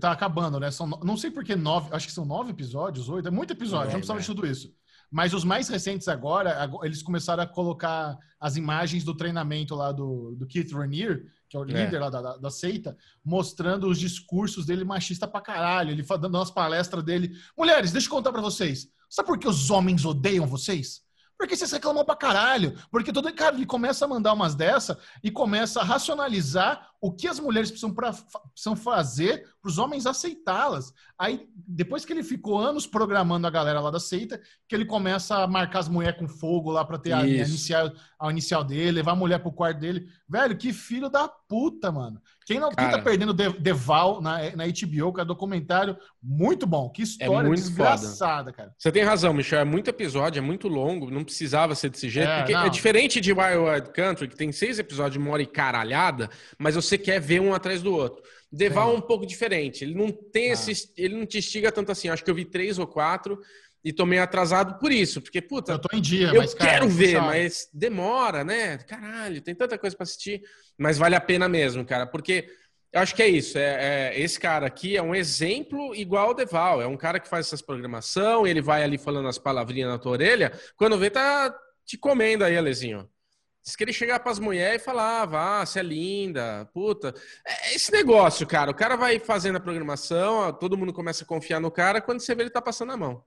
tá 0.00 0.12
acabando, 0.12 0.60
né? 0.60 0.70
São, 0.70 0.86
não 0.86 1.16
sei 1.16 1.30
por 1.30 1.42
que 1.42 1.56
nove, 1.56 1.88
acho 1.92 2.06
que 2.06 2.12
são 2.12 2.24
nove 2.24 2.50
episódios, 2.50 3.08
oito, 3.08 3.26
é 3.26 3.30
muito 3.30 3.52
episódio, 3.52 3.90
é, 3.90 3.92
não 3.92 4.00
precisava 4.00 4.20
de 4.20 4.26
tudo 4.26 4.46
isso. 4.46 4.72
Mas 5.12 5.34
os 5.34 5.44
mais 5.44 5.68
recentes 5.68 6.08
agora, 6.08 6.70
eles 6.82 7.02
começaram 7.02 7.42
a 7.42 7.46
colocar 7.46 8.16
as 8.40 8.56
imagens 8.56 9.04
do 9.04 9.14
treinamento 9.14 9.74
lá 9.74 9.92
do, 9.92 10.34
do 10.36 10.46
Keith 10.46 10.72
Raniere, 10.72 11.26
que 11.50 11.56
é 11.56 11.60
o 11.60 11.64
líder 11.64 11.96
é. 11.96 12.00
lá 12.00 12.08
da, 12.08 12.22
da, 12.22 12.36
da, 12.38 12.50
seita, 12.50 12.96
mostrando 13.22 13.88
os 13.88 13.98
discursos 13.98 14.64
dele 14.64 14.84
machista 14.84 15.28
pra 15.28 15.42
caralho. 15.42 15.90
Ele 15.90 16.02
dando 16.02 16.36
umas 16.36 16.50
palestras 16.50 17.04
dele. 17.04 17.36
Mulheres, 17.56 17.92
deixa 17.92 18.06
eu 18.06 18.10
contar 18.10 18.32
pra 18.32 18.40
vocês. 18.40 18.88
Sabe 19.10 19.26
por 19.26 19.38
que 19.38 19.46
os 19.46 19.68
homens 19.68 20.06
odeiam 20.06 20.46
vocês? 20.46 21.02
Porque 21.36 21.54
vocês 21.56 21.70
reclamam 21.70 22.06
pra 22.06 22.16
caralho. 22.16 22.74
Porque 22.90 23.12
todo 23.12 23.30
cara, 23.34 23.54
ele 23.54 23.66
começa 23.66 24.06
a 24.06 24.08
mandar 24.08 24.32
umas 24.32 24.54
dessa 24.54 24.98
e 25.22 25.30
começa 25.30 25.80
a 25.80 25.84
racionalizar 25.84 26.88
o 27.02 27.10
que 27.10 27.26
as 27.26 27.40
mulheres 27.40 27.68
precisam, 27.68 27.92
pra, 27.92 28.12
precisam 28.52 28.76
fazer 28.76 29.44
para 29.60 29.68
os 29.68 29.76
homens 29.76 30.06
aceitá-las. 30.06 30.94
Aí, 31.18 31.48
depois 31.54 32.04
que 32.04 32.12
ele 32.12 32.22
ficou 32.22 32.56
anos 32.56 32.86
programando 32.86 33.44
a 33.44 33.50
galera 33.50 33.80
lá 33.80 33.90
da 33.90 33.98
seita, 33.98 34.40
que 34.68 34.74
ele 34.74 34.84
começa 34.84 35.42
a 35.42 35.46
marcar 35.48 35.80
as 35.80 35.88
mulheres 35.88 36.16
com 36.16 36.28
fogo 36.28 36.70
lá 36.70 36.84
para 36.84 36.98
ter 36.98 37.10
a, 37.10 37.18
a, 37.18 37.26
inicial, 37.26 37.90
a 38.20 38.30
inicial 38.30 38.62
dele, 38.62 38.92
levar 38.92 39.12
a 39.12 39.16
mulher 39.16 39.40
pro 39.40 39.50
quarto 39.50 39.80
dele. 39.80 40.08
Velho, 40.28 40.56
que 40.56 40.72
filho 40.72 41.10
da 41.10 41.26
puta, 41.26 41.90
mano. 41.90 42.22
Quem 42.44 42.58
não 42.58 42.70
quem 42.70 42.90
tá 42.90 42.98
perdendo 42.98 43.32
Deval 43.32 44.20
na, 44.20 44.38
na 44.56 44.64
HBO, 44.66 45.12
cara, 45.12 45.26
documentário 45.26 45.96
muito 46.22 46.66
bom. 46.66 46.88
Que 46.88 47.02
história 47.02 47.48
é 47.48 47.50
desgraçada, 47.50 48.44
foda. 48.44 48.52
cara. 48.52 48.74
Você 48.76 48.90
tem 48.90 49.02
razão, 49.02 49.32
Michel. 49.32 49.60
É 49.60 49.64
muito 49.64 49.88
episódio, 49.88 50.38
é 50.38 50.42
muito 50.42 50.68
longo, 50.68 51.10
não 51.10 51.24
precisava 51.24 51.74
ser 51.74 51.90
desse 51.90 52.08
jeito. 52.08 52.28
É, 52.28 52.52
é 52.52 52.68
diferente 52.68 53.20
de 53.20 53.32
Wild 53.32 53.90
Country, 53.92 54.28
que 54.28 54.36
tem 54.36 54.50
seis 54.50 54.78
episódios 54.78 55.14
de 55.14 55.18
uma 55.18 55.30
hora 55.30 55.42
e 55.42 55.46
caralhada, 55.46 56.30
mas 56.58 56.76
você 56.92 56.98
quer 56.98 57.20
ver 57.20 57.40
um 57.40 57.54
atrás 57.54 57.82
do 57.82 57.94
outro. 57.94 58.22
Deval 58.50 58.94
é 58.94 58.98
um 58.98 59.00
pouco 59.00 59.24
diferente. 59.24 59.84
Ele 59.84 59.94
não 59.94 60.10
tem 60.10 60.50
ah. 60.50 60.52
esse. 60.52 60.92
Ele 60.96 61.16
não 61.16 61.26
te 61.26 61.38
instiga 61.38 61.72
tanto 61.72 61.90
assim. 61.90 62.08
Acho 62.08 62.24
que 62.24 62.30
eu 62.30 62.34
vi 62.34 62.44
três 62.44 62.78
ou 62.78 62.86
quatro 62.86 63.40
e 63.84 63.92
tô 63.92 64.06
meio 64.06 64.22
atrasado 64.22 64.78
por 64.78 64.92
isso, 64.92 65.20
porque, 65.20 65.40
puta. 65.40 65.72
Eu 65.72 65.78
tô 65.78 65.96
em 65.96 66.00
dia, 66.00 66.28
eu 66.28 66.36
mas, 66.36 66.54
cara, 66.54 66.70
quero 66.70 66.88
ver, 66.88 67.14
sabe. 67.14 67.26
mas 67.26 67.68
demora, 67.72 68.44
né? 68.44 68.78
Caralho, 68.78 69.40
tem 69.40 69.54
tanta 69.54 69.76
coisa 69.76 69.96
para 69.96 70.04
assistir, 70.04 70.42
mas 70.78 70.98
vale 70.98 71.16
a 71.16 71.20
pena 71.20 71.48
mesmo, 71.48 71.84
cara, 71.84 72.06
porque 72.06 72.48
eu 72.92 73.00
acho 73.00 73.14
que 73.14 73.22
é 73.22 73.28
isso. 73.28 73.58
É, 73.58 74.12
é, 74.12 74.20
esse 74.20 74.38
cara 74.38 74.66
aqui 74.66 74.96
é 74.96 75.02
um 75.02 75.14
exemplo 75.14 75.94
igual 75.96 76.28
ao 76.28 76.34
Deval. 76.34 76.80
É 76.80 76.86
um 76.86 76.96
cara 76.96 77.18
que 77.18 77.28
faz 77.28 77.46
essas 77.46 77.62
programação, 77.62 78.46
ele 78.46 78.62
vai 78.62 78.84
ali 78.84 78.98
falando 78.98 79.28
as 79.28 79.38
palavrinhas 79.38 79.90
na 79.90 79.98
tua 79.98 80.12
orelha, 80.12 80.52
quando 80.76 80.98
vê, 80.98 81.10
tá 81.10 81.52
te 81.84 81.98
comendo 81.98 82.44
aí, 82.44 82.56
Alezinho. 82.56 83.08
Diz 83.64 83.76
que 83.76 83.84
ele 83.84 83.92
chegava 83.92 84.18
pras 84.18 84.40
mulheres 84.40 84.82
e 84.82 84.84
falava, 84.84 85.60
ah, 85.60 85.66
você 85.66 85.78
é 85.78 85.82
linda, 85.82 86.68
puta. 86.74 87.14
É 87.46 87.74
esse 87.74 87.92
negócio, 87.92 88.46
cara. 88.46 88.70
O 88.72 88.74
cara 88.74 88.96
vai 88.96 89.20
fazendo 89.20 89.56
a 89.56 89.60
programação, 89.60 90.52
todo 90.52 90.76
mundo 90.76 90.92
começa 90.92 91.22
a 91.22 91.26
confiar 91.26 91.60
no 91.60 91.70
cara, 91.70 92.00
quando 92.00 92.20
você 92.20 92.34
vê 92.34 92.42
ele 92.42 92.50
tá 92.50 92.60
passando 92.60 92.92
a 92.92 92.96
mão. 92.96 93.24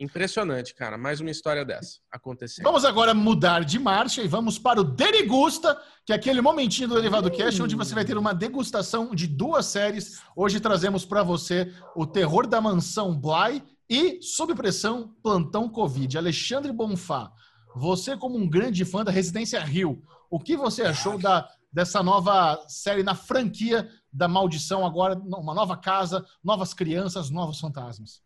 Impressionante, 0.00 0.76
cara. 0.76 0.96
Mais 0.96 1.20
uma 1.20 1.30
história 1.30 1.64
dessa 1.64 1.98
acontecendo. 2.08 2.64
Vamos 2.64 2.84
agora 2.84 3.12
mudar 3.12 3.64
de 3.64 3.80
marcha 3.80 4.22
e 4.22 4.28
vamos 4.28 4.56
para 4.56 4.80
o 4.80 4.84
Derigusta, 4.84 5.76
que 6.06 6.12
é 6.12 6.14
aquele 6.14 6.40
momentinho 6.40 6.86
do 6.86 6.94
Derivado 6.94 7.28
Cash, 7.36 7.58
onde 7.58 7.74
você 7.74 7.96
vai 7.96 8.04
ter 8.04 8.16
uma 8.16 8.32
degustação 8.32 9.12
de 9.12 9.26
duas 9.26 9.66
séries. 9.66 10.22
Hoje 10.36 10.60
trazemos 10.60 11.04
para 11.04 11.24
você 11.24 11.74
o 11.96 12.06
Terror 12.06 12.46
da 12.46 12.60
Mansão 12.60 13.18
Bly 13.18 13.60
e 13.90 14.22
Sob 14.22 14.54
Pressão 14.54 15.16
Plantão 15.20 15.68
Covid. 15.68 16.16
Alexandre 16.16 16.70
Bonfá, 16.70 17.32
você 17.74 18.16
como 18.16 18.36
um 18.36 18.48
grande 18.48 18.84
fã 18.84 19.04
da 19.04 19.10
Residência 19.10 19.60
Rio, 19.60 20.02
o 20.30 20.38
que 20.38 20.56
você 20.56 20.82
achou 20.82 21.18
da, 21.18 21.48
dessa 21.72 22.02
nova 22.02 22.64
série 22.68 23.02
na 23.02 23.14
franquia 23.14 23.88
da 24.12 24.28
Maldição 24.28 24.84
agora, 24.84 25.16
uma 25.16 25.54
nova 25.54 25.76
casa, 25.76 26.24
novas 26.42 26.74
crianças, 26.74 27.30
novos 27.30 27.60
fantasmas? 27.60 28.22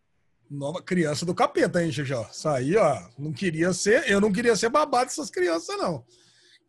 nova 0.52 0.82
criança 0.82 1.24
do 1.24 1.35
capeta, 1.35 1.82
hein, 1.82 1.90
Xixó? 1.90 2.28
Isso 2.31 2.48
aí, 2.48 2.77
ó, 2.77 3.09
não 3.19 3.32
queria 3.32 3.73
ser, 3.73 4.09
eu 4.10 4.20
não 4.20 4.31
queria 4.31 4.55
ser 4.55 4.69
babado 4.69 5.06
dessas 5.06 5.31
crianças, 5.31 5.77
não. 5.78 6.05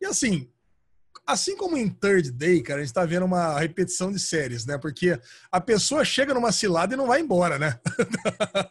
E 0.00 0.06
assim, 0.06 0.50
assim 1.26 1.56
como 1.56 1.76
em 1.76 1.88
Third 1.88 2.30
Day, 2.32 2.62
cara, 2.62 2.80
a 2.80 2.84
gente 2.84 2.94
tá 2.94 3.04
vendo 3.04 3.26
uma 3.26 3.58
repetição 3.58 4.12
de 4.12 4.18
séries, 4.18 4.66
né? 4.66 4.78
Porque 4.78 5.18
a 5.50 5.60
pessoa 5.60 6.04
chega 6.04 6.34
numa 6.34 6.52
cilada 6.52 6.94
e 6.94 6.96
não 6.96 7.06
vai 7.06 7.20
embora, 7.20 7.58
né? 7.58 7.78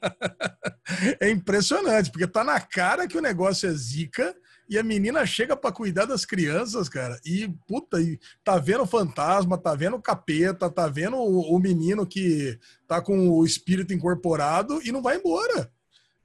é 1.20 1.30
impressionante, 1.30 2.12
porque 2.12 2.28
tá 2.28 2.44
na 2.44 2.60
cara 2.60 3.08
que 3.08 3.18
o 3.18 3.22
negócio 3.22 3.70
é 3.70 3.74
zica 3.74 4.36
e 4.70 4.78
a 4.78 4.84
menina 4.84 5.26
chega 5.26 5.58
para 5.58 5.72
cuidar 5.72 6.06
das 6.06 6.26
crianças, 6.26 6.88
cara, 6.88 7.20
e 7.26 7.48
puta, 7.68 8.00
e 8.00 8.20
tá 8.44 8.58
vendo 8.58 8.86
fantasma, 8.86 9.58
tá 9.58 9.76
vendo 9.76 10.02
capeta, 10.02 10.70
tá 10.70 10.88
vendo 10.88 11.18
o, 11.18 11.56
o 11.56 11.60
menino 11.60 12.06
que 12.06 12.58
tá 12.88 13.02
com 13.02 13.30
o 13.30 13.46
espírito 13.46 13.94
incorporado 13.94 14.82
e 14.84 14.92
não 14.92 15.02
vai 15.02 15.18
embora. 15.18 15.72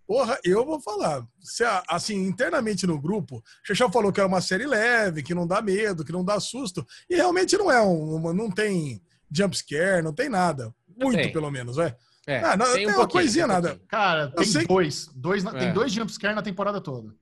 Porra, 0.09 0.39
eu 0.43 0.65
vou 0.65 0.81
falar. 0.81 1.23
Se, 1.39 1.63
assim, 1.87 2.17
internamente 2.27 2.87
no 2.87 2.99
grupo, 2.99 3.45
Xexão 3.63 3.93
falou 3.93 4.11
que 4.11 4.19
era 4.19 4.27
uma 4.27 4.41
série 4.41 4.67
leve, 4.67 5.23
que 5.23 5.35
não 5.35 5.47
dá 5.47 5.61
medo, 5.61 6.03
que 6.03 6.11
não 6.11 6.25
dá 6.25 6.41
susto. 6.41 6.87
E 7.11 7.17
realmente 7.17 7.59
não 7.59 7.71
é 7.71 7.83
um. 7.83 8.33
Não 8.33 8.51
tem 8.51 9.03
jumpscare, 9.31 10.03
não 10.03 10.15
tem 10.15 10.31
nada. 10.31 10.75
Muito, 10.97 11.19
tem. 11.19 11.31
pelo 11.31 11.51
menos, 11.51 11.77
é. 11.77 11.95
É, 12.27 12.39
ah, 12.39 12.57
não, 12.57 12.65
tem, 12.73 12.87
tem 12.87 12.95
um 12.95 12.99
uma 12.99 13.07
coisinha, 13.07 13.45
um 13.45 13.49
nada. 13.49 13.79
Cara, 13.87 14.29
tem 14.31 14.47
sei... 14.47 14.67
dois. 14.67 15.11
dois 15.15 15.45
é. 15.45 15.51
Tem 15.51 15.73
dois 15.75 15.93
jumpscare 15.93 16.35
na 16.35 16.43
temporada 16.43 16.81
toda. 16.81 17.15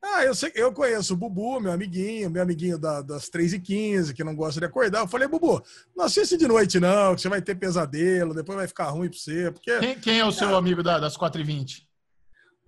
Ah, 0.00 0.24
eu 0.24 0.34
sei, 0.34 0.52
eu 0.54 0.72
conheço 0.72 1.14
o 1.14 1.16
Bubu, 1.16 1.60
meu 1.60 1.72
amiguinho, 1.72 2.30
meu 2.30 2.42
amiguinho 2.42 2.78
da, 2.78 3.02
das 3.02 3.28
3h15, 3.28 4.12
que 4.12 4.22
não 4.22 4.36
gosta 4.36 4.60
de 4.60 4.66
acordar. 4.66 5.00
Eu 5.00 5.08
falei, 5.08 5.26
Bubu, 5.26 5.60
não 5.96 6.04
assiste 6.04 6.36
de 6.36 6.46
noite, 6.46 6.78
não, 6.78 7.16
que 7.16 7.20
você 7.20 7.28
vai 7.28 7.42
ter 7.42 7.56
pesadelo, 7.56 8.34
depois 8.34 8.56
vai 8.56 8.68
ficar 8.68 8.90
ruim 8.90 9.08
pra 9.08 9.18
você. 9.18 9.50
Porque... 9.50 9.76
Quem, 9.80 9.98
quem 9.98 10.18
é 10.20 10.24
o 10.24 10.32
seu 10.32 10.54
ah, 10.54 10.58
amigo 10.58 10.84
da, 10.84 11.00
das 11.00 11.16
4h20? 11.16 11.82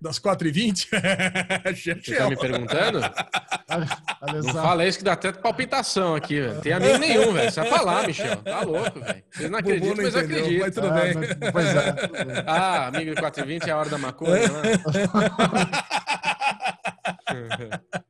Das 0.01 0.19
4h20? 0.19 0.89
Você 2.03 2.15
tá 2.17 2.29
me 2.29 2.37
perguntando? 2.37 3.01
Não 4.45 4.53
fala 4.53 4.87
isso 4.87 4.99
que 4.99 5.05
dá 5.05 5.13
até 5.15 5.33
palpitação 5.33 6.15
aqui, 6.15 6.41
velho. 6.41 6.61
Tem 6.61 6.73
amigo 6.73 6.99
nenhum, 6.99 7.33
velho. 7.33 7.51
Você 7.51 7.61
vai 7.61 7.71
falar, 7.71 8.07
Michel. 8.07 8.37
Tá 8.37 8.61
louco, 8.61 9.01
velho. 9.01 9.23
Vocês 9.31 9.51
não 9.51 9.59
acreditam, 9.59 9.97
mas 9.97 10.15
eu 10.15 10.21
acredito. 10.21 10.61
Mas 10.61 10.75
tudo 10.75 10.91
bem. 10.91 11.13
Ah, 11.15 11.53
pois 11.53 11.67
é. 11.67 12.45
Ah, 12.47 12.87
amigo 12.89 13.15
de 13.15 13.21
4h20 13.21 13.67
é 13.67 13.71
a 13.71 13.79
hora 13.79 13.89
da 13.89 13.99
maconha, 13.99 14.49
né? 14.49 14.73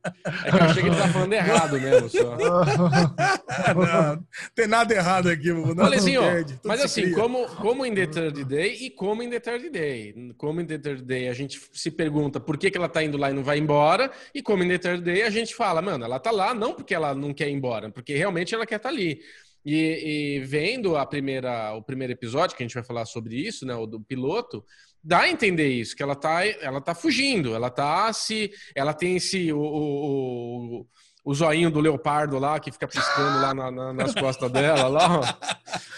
É 0.45 0.51
que 0.51 0.57
eu 0.57 0.61
achei 0.61 0.83
que 0.83 0.89
ele 0.89 0.97
tá 0.97 1.09
falando 1.09 1.33
errado 1.33 1.81
mesmo, 1.81 2.09
só. 2.11 2.37
Não, 3.75 4.27
tem 4.55 4.67
nada 4.67 4.95
errado 4.95 5.29
aqui, 5.29 5.53
não, 5.53 5.75
Malezinho, 5.75 6.21
não 6.21 6.29
perde, 6.29 6.61
mas 6.65 6.81
assim, 6.81 7.13
como, 7.13 7.47
como 7.57 7.87
em 7.87 7.95
The 7.95 8.07
Third 8.07 8.45
Day 8.45 8.75
e 8.81 8.91
como 8.91 9.23
em 9.23 9.31
The 9.31 9.41
Third 9.41 9.71
Day. 9.71 10.15
Como 10.37 10.61
em 10.61 10.67
The 10.67 10.79
Third 10.79 11.03
Day 11.03 11.29
a 11.29 11.33
gente 11.33 11.61
se 11.73 11.91
pergunta 11.91 12.39
por 12.41 12.59
que, 12.59 12.71
que 12.71 12.77
ela 12.77 12.89
tá 12.89 13.03
indo 13.03 13.17
lá 13.17 13.31
e 13.31 13.35
não 13.35 13.43
vai 13.43 13.59
embora, 13.59 14.11
e 14.35 14.43
como 14.43 14.63
em 14.63 14.69
The 14.69 14.79
Third 14.79 15.03
Day 15.03 15.23
a 15.23 15.31
gente 15.31 15.55
fala, 15.55 15.81
mano, 15.81 16.05
ela 16.05 16.19
tá 16.19 16.31
lá 16.31 16.53
não 16.53 16.75
porque 16.75 16.95
ela 16.95 17.15
não 17.15 17.33
quer 17.33 17.49
ir 17.49 17.53
embora, 17.53 17.91
porque 17.91 18.15
realmente 18.15 18.55
ela 18.55 18.67
quer 18.67 18.77
estar 18.77 18.89
tá 18.89 18.95
ali. 18.95 19.21
E, 19.65 20.37
e, 20.37 20.41
vendo 20.41 20.95
a 20.95 21.07
primeira, 21.07 21.73
o 21.75 21.83
primeiro 21.83 22.13
episódio, 22.13 22.55
que 22.55 22.63
a 22.63 22.67
gente 22.67 22.75
vai 22.75 22.85
falar 22.85 23.07
sobre 23.07 23.35
isso, 23.37 23.65
né, 23.65 23.75
o 23.75 23.87
do 23.87 23.99
piloto, 23.99 24.63
dá 25.05 25.21
a 25.21 25.31
entender 25.31 25.69
isso, 25.69 25.95
que 25.95 26.03
ela 26.03 26.17
tá, 26.17 26.47
ela 26.47 26.81
tá 26.81 26.95
fugindo, 26.95 27.55
ela 27.55 27.71
tá 27.71 28.13
se. 28.13 28.51
Ela 28.75 28.95
tem 28.95 29.17
esse. 29.17 29.53
O, 29.53 29.61
o, 29.61 30.87
o 31.25 31.35
zoinho 31.35 31.71
do 31.71 31.81
leopardo 31.81 32.39
lá 32.39 32.59
que 32.59 32.73
fica 32.73 32.89
piscando 32.89 33.41
lá 33.41 33.55
na, 33.55 33.71
na, 33.71 33.93
nas 33.93 34.15
costas 34.15 34.51
dela, 34.51 34.89
lá, 34.89 35.21
ó. 35.21 35.23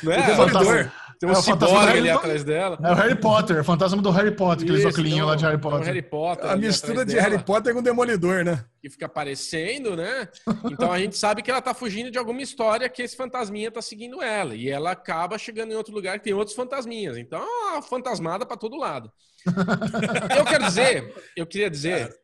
Não 0.02 0.12
é? 0.12 0.92
Tem 1.18 1.28
um 1.28 1.32
é 1.32 1.34
ciborgue 1.36 1.98
ali 1.98 2.10
atrás 2.10 2.44
dela. 2.44 2.78
É 2.82 2.92
o 2.92 2.94
Harry 2.94 3.14
Potter, 3.18 3.60
o 3.60 3.64
fantasma 3.64 4.02
do 4.02 4.10
Harry 4.10 4.30
Potter, 4.30 4.64
aqueles 4.64 4.84
óculos 4.84 5.12
então, 5.12 5.26
lá 5.26 5.34
de 5.34 5.44
Harry 5.44 5.58
Potter. 5.58 5.86
Harry 5.86 6.02
Potter 6.02 6.50
a 6.50 6.56
mistura 6.56 7.04
de 7.04 7.14
dela, 7.14 7.28
Harry 7.28 7.42
Potter 7.42 7.74
com 7.74 7.82
Demolidor, 7.82 8.44
né? 8.44 8.64
Que 8.82 8.90
fica 8.90 9.06
aparecendo, 9.06 9.96
né? 9.96 10.28
Então 10.70 10.92
a 10.92 10.98
gente 10.98 11.16
sabe 11.16 11.42
que 11.42 11.50
ela 11.50 11.62
tá 11.62 11.72
fugindo 11.72 12.10
de 12.10 12.18
alguma 12.18 12.42
história 12.42 12.88
que 12.88 13.02
esse 13.02 13.16
fantasminha 13.16 13.70
tá 13.70 13.80
seguindo 13.80 14.22
ela. 14.22 14.54
E 14.54 14.68
ela 14.68 14.90
acaba 14.90 15.38
chegando 15.38 15.72
em 15.72 15.76
outro 15.76 15.94
lugar 15.94 16.18
que 16.18 16.24
tem 16.24 16.34
outros 16.34 16.54
fantasminhas. 16.54 17.16
Então, 17.16 17.40
é 17.40 17.72
uma 17.72 17.82
fantasmada 17.82 18.44
para 18.44 18.56
todo 18.56 18.76
lado. 18.76 19.10
eu 20.36 20.44
quero 20.44 20.64
dizer, 20.64 21.14
eu 21.36 21.46
queria 21.46 21.70
dizer 21.70 22.14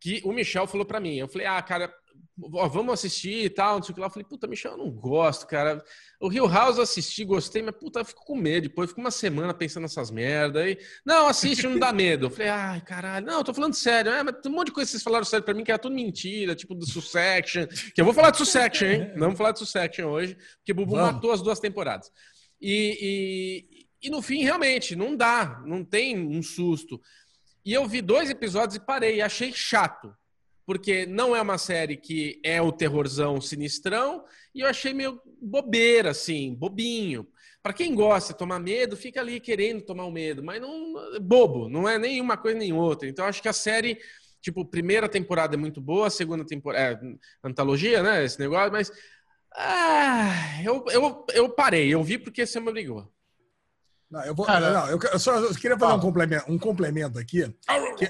que 0.00 0.20
o 0.24 0.32
Michel 0.32 0.66
falou 0.66 0.86
para 0.86 0.98
mim. 0.98 1.16
Eu 1.16 1.28
falei, 1.28 1.46
ah, 1.46 1.60
cara, 1.62 1.92
ó, 2.54 2.68
vamos 2.68 2.94
assistir 2.94 3.44
e 3.44 3.50
tal, 3.50 3.76
não 3.76 3.82
sei 3.82 3.92
o 3.92 3.94
que 3.94 4.00
lá. 4.00 4.06
Eu 4.06 4.10
falei, 4.10 4.26
puta, 4.28 4.46
Michel, 4.46 4.72
eu 4.72 4.78
não 4.78 4.90
gosto, 4.90 5.46
cara. 5.46 5.82
O 6.20 6.28
Rio 6.28 6.46
House 6.46 6.76
eu 6.76 6.82
assisti, 6.82 7.24
gostei, 7.24 7.62
mas 7.62 7.74
puta, 7.76 8.00
eu 8.00 8.04
fico 8.04 8.24
com 8.24 8.36
medo. 8.36 8.68
Depois 8.68 8.90
fico 8.90 9.00
uma 9.00 9.10
semana 9.10 9.54
pensando 9.54 9.82
nessas 9.82 10.10
merdas. 10.10 10.62
aí 10.62 10.78
não, 11.04 11.26
assiste, 11.26 11.66
não 11.66 11.78
dá 11.78 11.92
medo. 11.94 12.26
Eu 12.26 12.30
falei, 12.30 12.48
ai, 12.48 12.80
caralho, 12.80 13.26
não, 13.26 13.38
eu 13.38 13.44
tô 13.44 13.54
falando 13.54 13.74
sério. 13.74 14.10
É, 14.12 14.22
mas 14.22 14.36
tem 14.40 14.50
um 14.50 14.54
monte 14.54 14.66
de 14.66 14.72
coisa 14.72 14.88
que 14.88 14.92
vocês 14.92 15.02
falaram 15.02 15.24
sério 15.24 15.44
pra 15.44 15.54
mim 15.54 15.64
que 15.64 15.70
era 15.70 15.78
tudo 15.78 15.94
mentira, 15.94 16.54
tipo 16.54 16.74
do 16.74 16.86
Sussection. 16.86 17.66
Que 17.94 18.00
eu 18.00 18.04
vou 18.04 18.14
falar 18.14 18.30
de 18.30 18.38
Sussection, 18.38 18.86
hein? 18.86 19.12
Não 19.16 19.28
vou 19.28 19.36
falar 19.36 19.52
de 19.52 19.58
Sussection 19.58 20.06
hoje, 20.08 20.36
porque 20.58 20.72
Bubu 20.72 20.96
vamos. 20.96 21.14
matou 21.14 21.32
as 21.32 21.42
duas 21.42 21.58
temporadas. 21.60 22.10
E, 22.60 23.66
e, 24.02 24.08
e 24.08 24.10
no 24.10 24.20
fim, 24.20 24.42
realmente, 24.42 24.94
não 24.94 25.16
dá, 25.16 25.62
não 25.64 25.84
tem 25.84 26.18
um 26.18 26.42
susto. 26.42 27.00
E 27.64 27.72
eu 27.72 27.86
vi 27.86 28.02
dois 28.02 28.30
episódios 28.30 28.76
e 28.76 28.80
parei, 28.80 29.20
achei 29.20 29.52
chato 29.52 30.14
porque 30.70 31.04
não 31.04 31.34
é 31.34 31.42
uma 31.42 31.58
série 31.58 31.96
que 31.96 32.40
é 32.44 32.62
o 32.62 32.70
terrorzão 32.70 33.40
sinistrão, 33.40 34.24
e 34.54 34.60
eu 34.60 34.68
achei 34.68 34.94
meio 34.94 35.20
bobeira, 35.42 36.10
assim, 36.10 36.54
bobinho. 36.54 37.26
Para 37.60 37.72
quem 37.72 37.92
gosta 37.92 38.32
de 38.32 38.38
tomar 38.38 38.60
medo, 38.60 38.96
fica 38.96 39.20
ali 39.20 39.40
querendo 39.40 39.82
tomar 39.82 40.04
o 40.04 40.12
medo, 40.12 40.44
mas 40.44 40.60
não 40.60 40.94
bobo, 41.20 41.68
não 41.68 41.88
é 41.88 41.98
nem 41.98 42.20
uma 42.20 42.36
coisa 42.36 42.56
nem 42.56 42.72
outra. 42.72 43.08
Então 43.08 43.24
acho 43.24 43.42
que 43.42 43.48
a 43.48 43.52
série, 43.52 43.98
tipo, 44.40 44.64
primeira 44.64 45.08
temporada 45.08 45.56
é 45.56 45.58
muito 45.58 45.80
boa, 45.80 46.08
segunda 46.08 46.46
temporada 46.46 47.04
é 47.04 47.16
antologia, 47.42 48.00
né, 48.00 48.24
esse 48.24 48.38
negócio, 48.38 48.70
mas 48.70 48.92
ah, 49.52 50.62
eu, 50.64 50.84
eu, 50.92 51.26
eu 51.34 51.48
parei, 51.50 51.92
eu 51.92 52.04
vi 52.04 52.16
porque 52.16 52.46
você 52.46 52.60
me 52.60 52.68
obrigou. 52.68 53.12
Não, 54.10 54.24
eu, 54.24 54.34
vou, 54.34 54.44
Cara, 54.44 54.72
não, 54.72 54.88
eu, 54.88 54.98
eu, 55.12 55.18
só 55.20 55.38
eu 55.38 55.54
queria 55.54 55.78
fazer 55.78 55.94
um 55.94 56.00
complemento, 56.00 56.50
um 56.50 56.58
complemento 56.58 57.18
aqui. 57.18 57.42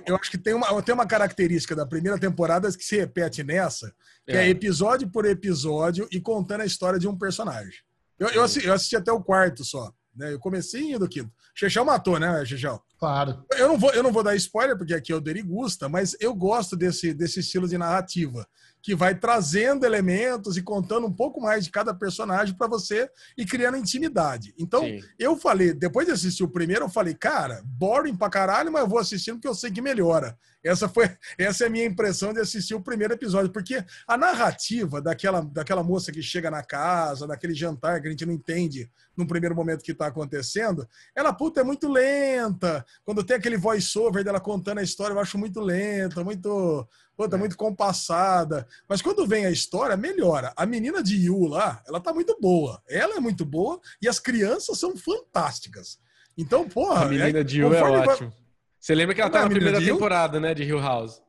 eu 0.07 0.17
acho 0.17 0.31
que 0.31 0.39
tem 0.39 0.55
uma, 0.55 0.83
tem 0.83 0.95
uma 0.95 1.07
característica 1.07 1.77
da 1.77 1.85
primeira 1.85 2.19
temporada 2.19 2.73
que 2.73 2.83
se 2.83 2.97
repete 2.97 3.45
nessa, 3.45 3.93
que 4.27 4.33
é. 4.33 4.47
é 4.47 4.49
episódio 4.49 5.11
por 5.11 5.27
episódio 5.27 6.09
e 6.11 6.19
contando 6.19 6.63
a 6.63 6.67
história 6.67 6.99
de 6.99 7.07
um 7.07 7.19
personagem. 7.19 7.81
Eu, 8.19 8.29
eu, 8.29 8.43
assisti, 8.43 8.67
eu 8.67 8.73
assisti 8.73 8.97
até 8.97 9.13
o 9.13 9.23
quarto 9.23 9.63
só. 9.63 9.93
Né? 10.17 10.33
Eu 10.33 10.39
comecei 10.39 10.99
do 10.99 11.09
quinto. 11.09 11.31
Chechão 11.55 11.85
matou, 11.85 12.19
né, 12.19 12.45
Chechão? 12.47 12.81
Claro. 12.99 13.45
Eu 13.53 13.69
não, 13.69 13.79
vou, 13.79 13.91
eu 13.93 14.03
não 14.03 14.13
vou 14.13 14.23
dar 14.23 14.35
spoiler, 14.37 14.77
porque 14.77 14.95
aqui 14.95 15.13
é 15.13 15.17
o 15.17 15.21
Derigusta, 15.21 15.89
mas 15.89 16.17
eu 16.21 16.35
gosto 16.35 16.77
desse, 16.77 17.13
desse 17.13 17.41
estilo 17.41 17.69
de 17.69 17.77
narrativa 17.77 18.47
que 18.83 18.95
vai 18.95 19.15
trazendo 19.15 19.85
elementos 19.85 20.57
e 20.57 20.63
contando 20.63 21.07
um 21.07 21.13
pouco 21.13 21.41
mais 21.41 21.65
de 21.65 21.71
cada 21.71 21.95
personagem 21.95 22.55
para 22.55 22.67
você 22.67 23.09
e 23.37 23.45
criando 23.45 23.77
intimidade. 23.77 24.55
Então, 24.59 24.83
Sim. 24.83 25.01
eu 25.19 25.37
falei, 25.37 25.73
depois 25.73 26.07
de 26.07 26.13
assistir 26.13 26.45
o 26.45 26.49
primeiro, 26.49 26.85
eu 26.85 26.89
falei, 26.89 27.15
cara, 27.15 27.63
boring 27.65 28.17
pra 28.17 28.31
caralho, 28.31 28.73
mas 28.73 28.83
eu 28.83 28.89
vou 28.89 28.99
assistindo 28.99 29.35
porque 29.35 29.49
eu 29.49 29.55
sei 29.55 29.71
que 29.71 29.83
melhora. 29.83 30.37
Essa 30.63 30.89
foi 30.89 31.11
essa 31.39 31.65
é 31.65 31.67
a 31.67 31.71
minha 31.71 31.85
impressão 31.85 32.33
de 32.33 32.41
assistir 32.41 32.75
o 32.75 32.83
primeiro 32.83 33.15
episódio, 33.15 33.51
porque 33.51 33.85
a 34.07 34.17
narrativa 34.17 35.01
daquela, 35.01 35.41
daquela 35.41 35.83
moça 35.83 36.13
que 36.13 36.23
chega 36.23 36.51
na 36.51 36.63
casa, 36.63 37.27
daquele 37.27 37.55
jantar 37.55 38.01
que 38.01 38.09
a 38.09 38.11
gente 38.11 38.27
não 38.27 38.33
entende 38.33 38.91
no 39.17 39.27
primeiro 39.27 39.55
momento 39.55 39.83
que 39.83 39.93
está 39.93 40.07
acontecendo, 40.07 40.89
ela, 41.15 41.33
puta, 41.33 41.61
é 41.61 41.65
muito 41.65 41.89
lenta. 41.89 42.85
Quando 43.05 43.25
tem 43.25 43.37
aquele 43.37 43.57
voice-over 43.57 44.25
dela 44.25 44.41
contando 44.41 44.79
a 44.79 44.83
história, 44.83 45.13
eu 45.13 45.19
acho 45.19 45.37
muito 45.37 45.61
lenta, 45.61 46.25
muito 46.25 46.87
Puta, 47.25 47.37
é. 47.37 47.39
muito 47.39 47.57
compassada. 47.57 48.67
Mas 48.89 49.03
quando 49.03 49.27
vem 49.27 49.45
a 49.45 49.51
história, 49.51 49.97
melhora. 49.97 50.53
A 50.57 50.65
menina 50.65 51.03
de 51.03 51.17
Yu 51.17 51.47
lá, 51.47 51.83
ela 51.87 52.01
tá 52.01 52.15
muito 52.15 52.37
boa. 52.41 52.83
Ela 52.89 53.17
é 53.17 53.21
muito 53.21 53.45
boa 53.45 53.79
e 54.01 54.09
as 54.09 54.19
crianças 54.19 54.79
são 54.79 54.97
fantásticas. 54.97 55.99
Então, 56.37 56.67
porra. 56.67 57.03
A 57.03 57.09
menina 57.09 57.41
é, 57.41 57.45
de 57.45 57.61
Yu 57.61 57.75
é 57.75 57.83
ótimo. 57.83 58.33
Você 58.79 58.95
lembra 58.95 59.15
que 59.15 59.21
ela 59.21 59.29
tá 59.29 59.43
na 59.43 59.51
primeira 59.51 59.79
temporada, 59.79 60.41
né, 60.41 60.55
de 60.55 60.63
Hill 60.63 60.81
House? 60.81 61.21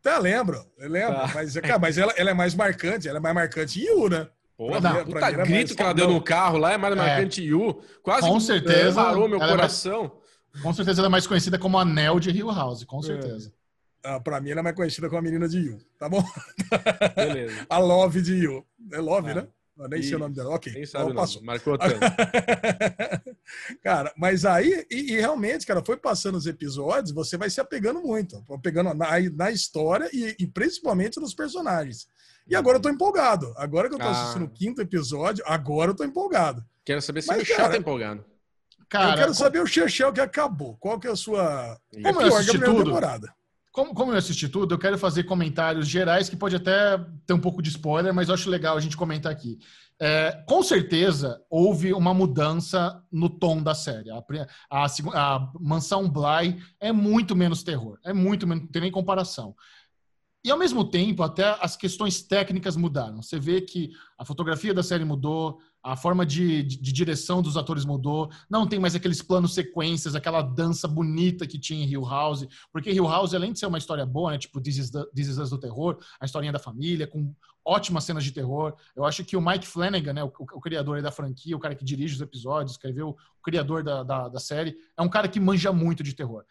Tá, 0.00 0.18
lembro. 0.18 0.64
Eu 0.78 0.88
lembro. 0.88 1.14
Tá. 1.16 1.30
Mas, 1.34 1.54
cara, 1.56 1.78
mas 1.78 1.98
ela, 1.98 2.14
ela, 2.16 2.30
é 2.30 2.34
mais 2.34 2.54
marcante. 2.54 3.06
Ela 3.06 3.18
é 3.18 3.20
mais 3.20 3.34
marcante 3.34 3.80
em 3.80 3.84
Yu, 3.84 4.08
né? 4.08 4.28
Porra, 4.56 4.80
pra, 4.80 5.04
puta 5.04 5.18
pra 5.18 5.30
grito 5.30 5.76
que 5.76 5.82
ela 5.82 5.92
deu 5.92 6.08
no 6.08 6.22
carro 6.22 6.56
lá 6.56 6.72
é 6.72 6.78
mais 6.78 6.94
é. 6.94 6.96
marcante 6.96 7.42
é. 7.42 7.44
Yu. 7.44 7.82
Quase 8.02 8.26
com 8.26 8.40
certeza, 8.40 8.94
parou 8.94 9.28
meu 9.28 9.38
coração. 9.38 10.10
Mais, 10.54 10.62
com 10.62 10.72
certeza 10.72 11.02
ela 11.02 11.08
é 11.08 11.10
mais 11.10 11.26
conhecida 11.26 11.58
como 11.58 11.78
Anel 11.78 12.18
de 12.18 12.30
Hill 12.30 12.50
House, 12.50 12.82
com 12.84 13.00
é. 13.00 13.02
certeza. 13.02 13.52
Ah, 14.02 14.20
pra 14.20 14.40
mim, 14.40 14.50
ela 14.50 14.60
é 14.60 14.62
mais 14.62 14.76
conhecida 14.76 15.08
como 15.08 15.18
a 15.18 15.22
menina 15.22 15.48
de 15.48 15.58
Yu, 15.58 15.78
tá 15.98 16.08
bom? 16.08 16.22
Beleza. 17.16 17.66
a 17.68 17.78
Love 17.78 18.22
de 18.22 18.34
Yu. 18.34 18.64
É 18.92 18.98
Love, 18.98 19.30
ah, 19.30 19.34
né? 19.34 19.48
Eu 19.78 19.88
nem 19.88 20.00
e... 20.00 20.02
sei 20.02 20.16
o 20.16 20.18
nome 20.18 20.34
dela. 20.34 20.50
Ok. 20.54 20.72
Nem 20.72 20.84
sabe 20.84 21.04
então, 21.04 21.16
passou. 21.16 21.42
Marcou 21.42 21.78
tanto. 21.78 21.94
cara, 23.82 24.12
mas 24.16 24.44
aí, 24.44 24.84
e, 24.90 25.12
e, 25.12 25.20
realmente, 25.20 25.66
cara, 25.66 25.84
foi 25.84 25.96
passando 25.96 26.36
os 26.36 26.46
episódios, 26.46 27.12
você 27.12 27.36
vai 27.36 27.48
se 27.48 27.60
apegando 27.60 28.00
muito. 28.00 28.42
Pegando 28.60 28.92
na, 28.92 29.06
na 29.34 29.50
história 29.50 30.10
e, 30.12 30.34
e, 30.38 30.46
principalmente 30.46 31.20
nos 31.20 31.34
personagens. 31.34 32.08
E 32.46 32.56
agora 32.56 32.78
eu 32.78 32.82
tô 32.82 32.88
empolgado. 32.88 33.52
Agora 33.56 33.88
que 33.88 33.94
eu 33.94 33.98
tô 33.98 34.06
ah. 34.06 34.10
assistindo 34.10 34.46
o 34.46 34.50
quinto 34.50 34.80
episódio, 34.82 35.44
agora 35.46 35.92
eu 35.92 35.94
tô 35.94 36.02
empolgado. 36.02 36.64
Quero 36.84 37.00
saber 37.02 37.22
se 37.22 37.28
mas, 37.28 37.42
o 37.42 37.44
Chá 37.44 37.68
tá 37.68 37.76
empolgado. 37.76 38.24
Cara, 38.88 39.12
eu 39.12 39.16
quero 39.18 39.34
saber 39.34 39.60
o 39.60 39.66
Chechel 39.66 40.12
que 40.12 40.20
acabou. 40.20 40.76
Qual 40.78 40.98
que 40.98 41.06
é 41.06 41.10
a 41.10 41.16
sua... 41.16 41.78
Como 41.92 42.22
é 42.22 42.26
a 42.26 42.42
primeira 42.42 42.84
temporada. 42.84 43.37
Como, 43.78 43.94
como, 43.94 44.10
eu 44.10 44.18
assisti 44.18 44.48
tudo, 44.48 44.74
eu 44.74 44.78
quero 44.78 44.98
fazer 44.98 45.22
comentários 45.22 45.86
gerais 45.86 46.28
que 46.28 46.34
pode 46.34 46.56
até 46.56 46.98
ter 47.24 47.32
um 47.32 47.38
pouco 47.38 47.62
de 47.62 47.68
spoiler, 47.68 48.12
mas 48.12 48.26
eu 48.26 48.34
acho 48.34 48.50
legal 48.50 48.76
a 48.76 48.80
gente 48.80 48.96
comentar 48.96 49.30
aqui. 49.30 49.56
É, 50.00 50.32
com 50.48 50.64
certeza 50.64 51.40
houve 51.48 51.92
uma 51.92 52.12
mudança 52.12 53.00
no 53.08 53.30
tom 53.30 53.62
da 53.62 53.76
série. 53.76 54.10
A, 54.10 54.20
a, 54.68 54.86
a, 55.14 55.52
Mansão 55.60 56.10
Bly 56.10 56.60
é 56.80 56.90
muito 56.90 57.36
menos 57.36 57.62
terror, 57.62 58.00
é 58.04 58.12
muito 58.12 58.48
menos, 58.48 58.64
não 58.64 58.68
tem 58.72 58.82
nem 58.82 58.90
comparação. 58.90 59.54
E 60.44 60.50
ao 60.50 60.58
mesmo 60.58 60.84
tempo, 60.84 61.22
até 61.22 61.56
as 61.60 61.76
questões 61.76 62.20
técnicas 62.20 62.74
mudaram. 62.74 63.22
Você 63.22 63.38
vê 63.38 63.60
que 63.60 63.90
a 64.18 64.24
fotografia 64.24 64.74
da 64.74 64.82
série 64.82 65.04
mudou, 65.04 65.60
a 65.82 65.96
forma 65.96 66.26
de, 66.26 66.62
de, 66.62 66.80
de, 66.80 66.92
direção 66.92 67.40
dos 67.40 67.56
atores 67.56 67.84
mudou. 67.84 68.30
Não 68.50 68.66
tem 68.66 68.78
mais 68.78 68.94
aqueles 68.94 69.22
planos 69.22 69.54
sequências, 69.54 70.14
aquela 70.14 70.42
dança 70.42 70.88
bonita 70.88 71.46
que 71.46 71.58
tinha 71.58 71.84
em 71.84 71.88
Hill 71.88 72.04
House. 72.04 72.46
Porque 72.72 72.90
Hill 72.90 73.06
House, 73.06 73.34
além 73.34 73.52
de 73.52 73.58
ser 73.58 73.66
uma 73.66 73.78
história 73.78 74.04
boa, 74.04 74.32
né, 74.32 74.38
tipo 74.38 74.60
This 74.60 74.78
is, 74.78 74.90
the, 74.90 75.04
This 75.14 75.28
is 75.28 75.50
do 75.50 75.58
terror, 75.58 75.98
a 76.20 76.24
historinha 76.24 76.52
da 76.52 76.58
família, 76.58 77.06
com 77.06 77.34
ótimas 77.64 78.04
cenas 78.04 78.24
de 78.24 78.32
terror. 78.32 78.74
Eu 78.96 79.04
acho 79.04 79.24
que 79.24 79.36
o 79.36 79.40
Mike 79.40 79.66
Flanagan, 79.66 80.12
né, 80.14 80.24
o, 80.24 80.28
o, 80.28 80.46
o 80.54 80.60
criador 80.60 81.00
da 81.02 81.10
franquia, 81.10 81.56
o 81.56 81.60
cara 81.60 81.74
que 81.74 81.84
dirige 81.84 82.14
os 82.14 82.20
episódios, 82.20 82.72
escreveu 82.72 83.10
o 83.10 83.42
criador 83.42 83.82
da, 83.82 84.02
da, 84.02 84.28
da 84.28 84.40
série, 84.40 84.76
é 84.96 85.02
um 85.02 85.08
cara 85.08 85.28
que 85.28 85.38
manja 85.38 85.72
muito 85.72 86.02
de 86.02 86.14
terror. 86.14 86.44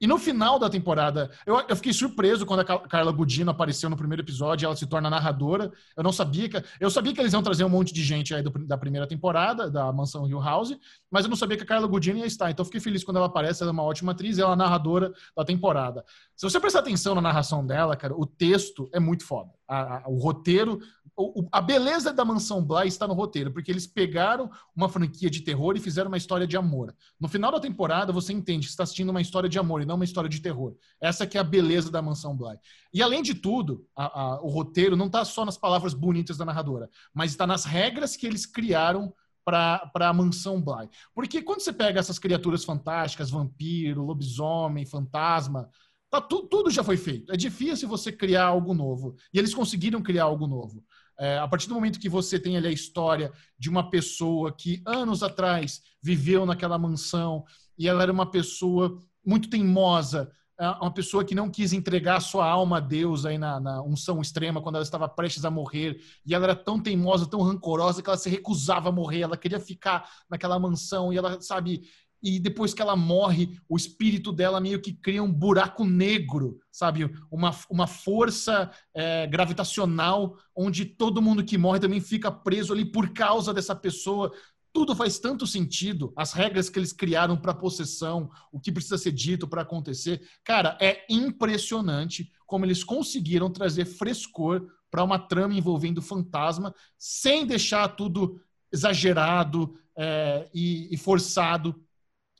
E 0.00 0.06
no 0.06 0.16
final 0.16 0.58
da 0.58 0.70
temporada, 0.70 1.30
eu, 1.44 1.60
eu 1.68 1.76
fiquei 1.76 1.92
surpreso 1.92 2.46
quando 2.46 2.60
a 2.60 2.64
Carla 2.64 3.10
Gudino 3.10 3.50
apareceu 3.50 3.90
no 3.90 3.96
primeiro 3.96 4.22
episódio, 4.22 4.66
ela 4.66 4.76
se 4.76 4.86
torna 4.86 5.10
narradora. 5.10 5.72
Eu 5.96 6.04
não 6.04 6.12
sabia 6.12 6.48
que. 6.48 6.62
Eu 6.78 6.90
sabia 6.90 7.12
que 7.12 7.20
eles 7.20 7.32
iam 7.32 7.42
trazer 7.42 7.64
um 7.64 7.68
monte 7.68 7.92
de 7.92 8.02
gente 8.02 8.32
aí 8.32 8.42
do, 8.42 8.50
da 8.50 8.78
primeira 8.78 9.06
temporada, 9.06 9.68
da 9.70 9.92
Mansão 9.92 10.28
Hill 10.28 10.40
House, 10.40 10.76
mas 11.10 11.24
eu 11.24 11.28
não 11.28 11.36
sabia 11.36 11.56
que 11.56 11.64
a 11.64 11.66
Carla 11.66 11.86
Gudino 11.88 12.18
ia 12.18 12.26
estar. 12.26 12.50
Então 12.50 12.64
fiquei 12.64 12.80
feliz 12.80 13.02
quando 13.02 13.16
ela 13.16 13.26
aparece, 13.26 13.62
ela 13.62 13.70
é 13.70 13.72
uma 13.72 13.82
ótima 13.82 14.12
atriz 14.12 14.38
ela 14.38 14.50
é 14.50 14.52
a 14.52 14.56
narradora 14.56 15.12
da 15.36 15.44
temporada. 15.44 16.04
Se 16.36 16.48
você 16.48 16.60
prestar 16.60 16.80
atenção 16.80 17.14
na 17.14 17.20
narração 17.20 17.66
dela, 17.66 17.96
cara, 17.96 18.14
o 18.14 18.24
texto 18.24 18.88
é 18.92 19.00
muito 19.00 19.24
foda. 19.24 19.57
A, 19.68 19.98
a, 19.98 20.08
o 20.08 20.16
roteiro, 20.18 20.80
o, 21.16 21.48
a 21.50 21.60
beleza 21.60 22.12
da 22.12 22.24
Mansão 22.24 22.64
Bly 22.64 22.86
está 22.86 23.06
no 23.06 23.14
roteiro, 23.14 23.52
porque 23.52 23.70
eles 23.70 23.86
pegaram 23.86 24.48
uma 24.74 24.88
franquia 24.88 25.28
de 25.28 25.40
terror 25.40 25.76
e 25.76 25.80
fizeram 25.80 26.08
uma 26.08 26.16
história 26.16 26.46
de 26.46 26.56
amor. 26.56 26.94
No 27.20 27.28
final 27.28 27.50
da 27.50 27.58
temporada, 27.58 28.12
você 28.12 28.32
entende 28.32 28.66
que 28.66 28.70
está 28.70 28.84
assistindo 28.84 29.10
uma 29.10 29.20
história 29.20 29.48
de 29.48 29.58
amor 29.58 29.82
e 29.82 29.84
não 29.84 29.96
uma 29.96 30.04
história 30.04 30.30
de 30.30 30.40
terror. 30.40 30.76
Essa 31.00 31.26
que 31.26 31.36
é 31.36 31.40
a 31.40 31.44
beleza 31.44 31.90
da 31.90 32.00
Mansão 32.00 32.36
Bly. 32.36 32.56
E 32.94 33.02
além 33.02 33.22
de 33.22 33.34
tudo, 33.34 33.84
a, 33.96 34.40
o 34.42 34.48
roteiro 34.48 34.96
não 34.96 35.06
está 35.06 35.24
só 35.24 35.44
nas 35.44 35.58
palavras 35.58 35.92
bonitas 35.92 36.36
da 36.36 36.44
narradora, 36.44 36.88
mas 37.12 37.32
está 37.32 37.46
nas 37.46 37.64
regras 37.64 38.16
que 38.16 38.26
eles 38.26 38.46
criaram 38.46 39.12
para 39.44 39.90
a 40.08 40.12
mansão 40.12 40.60
Bly. 40.60 40.88
Porque 41.14 41.42
quando 41.42 41.62
você 41.62 41.72
pega 41.72 41.98
essas 41.98 42.18
criaturas 42.18 42.64
fantásticas, 42.64 43.30
vampiro, 43.30 44.04
lobisomem, 44.04 44.84
fantasma, 44.84 45.70
tá, 46.10 46.20
tu, 46.20 46.42
tudo 46.42 46.70
já 46.70 46.82
foi 46.82 46.96
feito. 46.96 47.32
É 47.32 47.36
difícil 47.36 47.88
você 47.88 48.10
criar 48.12 48.46
algo 48.46 48.74
novo. 48.74 49.16
E 49.32 49.38
eles 49.38 49.54
conseguiram 49.54 50.02
criar 50.02 50.24
algo 50.24 50.46
novo. 50.46 50.84
É, 51.18 51.38
a 51.38 51.48
partir 51.48 51.68
do 51.68 51.74
momento 51.74 51.98
que 51.98 52.08
você 52.08 52.38
tem 52.38 52.56
ali 52.56 52.68
a 52.68 52.72
história 52.72 53.32
de 53.58 53.68
uma 53.68 53.90
pessoa 53.90 54.52
que 54.52 54.80
anos 54.86 55.22
atrás 55.22 55.82
viveu 56.00 56.46
naquela 56.46 56.78
mansão 56.78 57.44
e 57.76 57.88
ela 57.88 58.04
era 58.04 58.12
uma 58.12 58.30
pessoa 58.30 59.00
muito 59.26 59.50
teimosa, 59.50 60.30
é, 60.60 60.68
uma 60.70 60.92
pessoa 60.94 61.24
que 61.24 61.34
não 61.34 61.50
quis 61.50 61.72
entregar 61.72 62.20
sua 62.20 62.48
alma 62.48 62.76
a 62.76 62.80
Deus 62.80 63.26
aí 63.26 63.36
na, 63.36 63.58
na, 63.58 63.82
unção 63.82 64.20
extrema 64.20 64.62
quando 64.62 64.76
ela 64.76 64.84
estava 64.84 65.08
prestes 65.08 65.44
a 65.44 65.50
morrer 65.50 66.00
e 66.24 66.34
ela 66.34 66.44
era 66.44 66.56
tão 66.56 66.80
teimosa, 66.80 67.28
tão 67.28 67.42
rancorosa 67.42 68.00
que 68.00 68.08
ela 68.08 68.16
se 68.16 68.30
recusava 68.30 68.88
a 68.88 68.92
morrer, 68.92 69.22
ela 69.22 69.36
queria 69.36 69.58
ficar 69.58 70.08
naquela 70.30 70.58
mansão 70.58 71.12
e 71.12 71.16
ela 71.16 71.40
sabe 71.40 71.82
e 72.22 72.38
depois 72.40 72.74
que 72.74 72.82
ela 72.82 72.96
morre, 72.96 73.58
o 73.68 73.76
espírito 73.76 74.32
dela 74.32 74.60
meio 74.60 74.80
que 74.80 74.92
cria 74.92 75.22
um 75.22 75.32
buraco 75.32 75.84
negro, 75.84 76.60
sabe? 76.70 77.10
Uma, 77.30 77.54
uma 77.70 77.86
força 77.86 78.70
é, 78.92 79.26
gravitacional 79.26 80.36
onde 80.54 80.84
todo 80.84 81.22
mundo 81.22 81.44
que 81.44 81.56
morre 81.56 81.80
também 81.80 82.00
fica 82.00 82.30
preso 82.30 82.72
ali 82.72 82.84
por 82.84 83.12
causa 83.12 83.54
dessa 83.54 83.74
pessoa. 83.74 84.32
Tudo 84.72 84.94
faz 84.94 85.18
tanto 85.18 85.46
sentido, 85.46 86.12
as 86.16 86.32
regras 86.32 86.68
que 86.68 86.78
eles 86.78 86.92
criaram 86.92 87.36
para 87.36 87.54
possessão, 87.54 88.30
o 88.52 88.60
que 88.60 88.72
precisa 88.72 88.98
ser 88.98 89.12
dito 89.12 89.46
para 89.46 89.62
acontecer. 89.62 90.20
Cara, 90.44 90.76
é 90.80 91.04
impressionante 91.08 92.30
como 92.46 92.64
eles 92.64 92.82
conseguiram 92.82 93.50
trazer 93.50 93.84
frescor 93.84 94.66
para 94.90 95.04
uma 95.04 95.18
trama 95.18 95.54
envolvendo 95.54 96.02
fantasma, 96.02 96.74
sem 96.96 97.46
deixar 97.46 97.88
tudo 97.88 98.40
exagerado 98.72 99.78
é, 99.96 100.48
e, 100.52 100.92
e 100.92 100.96
forçado 100.96 101.74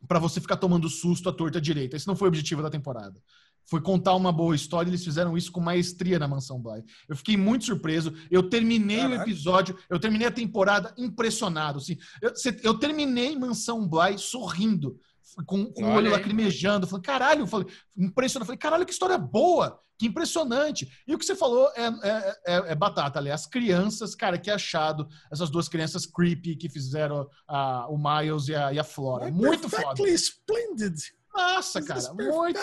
para 0.07 0.19
você 0.19 0.41
ficar 0.41 0.57
tomando 0.57 0.89
susto 0.89 1.29
à 1.29 1.33
torta 1.33 1.61
direita. 1.61 1.97
Esse 1.97 2.07
não 2.07 2.17
foi 2.17 2.29
o 2.29 2.31
objetivo 2.31 2.63
da 2.63 2.71
temporada. 2.71 3.21
Foi 3.65 3.81
contar 3.83 4.15
uma 4.15 4.33
boa 4.33 4.57
história 4.57 4.89
e 4.89 4.91
eles 4.91 5.05
fizeram 5.05 5.37
isso 5.37 5.53
com 5.53 5.61
maestria 5.61 6.19
na 6.19 6.27
Mansão 6.27 6.61
Bly. 6.61 6.83
Eu 7.07 7.17
fiquei 7.17 7.37
muito 7.37 7.67
surpreso. 7.67 8.15
Eu 8.31 8.49
terminei 8.49 8.99
Caraca. 8.99 9.19
o 9.19 9.23
episódio, 9.23 9.79
eu 9.91 9.99
terminei 9.99 10.27
a 10.27 10.33
temporada 10.33 10.95
impressionado. 10.97 11.79
Assim. 11.79 11.99
Eu, 12.23 12.33
eu 12.63 12.75
terminei 12.79 13.37
Mansão 13.37 13.87
Bly 13.87 14.19
sorrindo, 14.19 14.99
com, 15.47 15.67
com 15.73 15.85
o 15.85 15.95
olho 15.95 16.11
lacrimejando. 16.11 16.87
Falei, 16.87 17.03
caralho, 17.03 17.47
falei, 17.47 17.67
impressionante. 17.97 18.47
Falei, 18.47 18.59
caralho, 18.59 18.87
que 18.87 18.93
história 18.93 19.19
boa, 19.19 19.81
que 19.99 20.07
impressionante. 20.07 20.91
E 21.07 21.15
o 21.15 21.19
que 21.19 21.25
você 21.25 21.35
falou 21.35 21.69
é, 21.77 21.87
é, 21.87 22.37
é, 22.47 22.73
é 22.73 22.75
batata, 22.75 23.19
ali. 23.19 23.31
As 23.31 23.47
crianças, 23.47 24.15
cara, 24.15 24.39
que 24.39 24.51
achado 24.51 25.09
essas 25.31 25.51
duas 25.51 25.69
crianças 25.69 26.07
creepy 26.07 26.57
que 26.57 26.69
fizeram 26.69 27.29
a, 27.47 27.89
o 27.89 27.99
Miles 27.99 28.49
e 28.49 28.55
a, 28.55 28.73
e 28.73 28.79
a 28.79 28.85
Flora. 28.85 29.31
Muito 29.31 29.69
foda. 29.69 30.09
Splendid. 30.09 30.97
Nossa, 31.35 31.83
cara, 31.83 32.13
muito. 32.15 32.59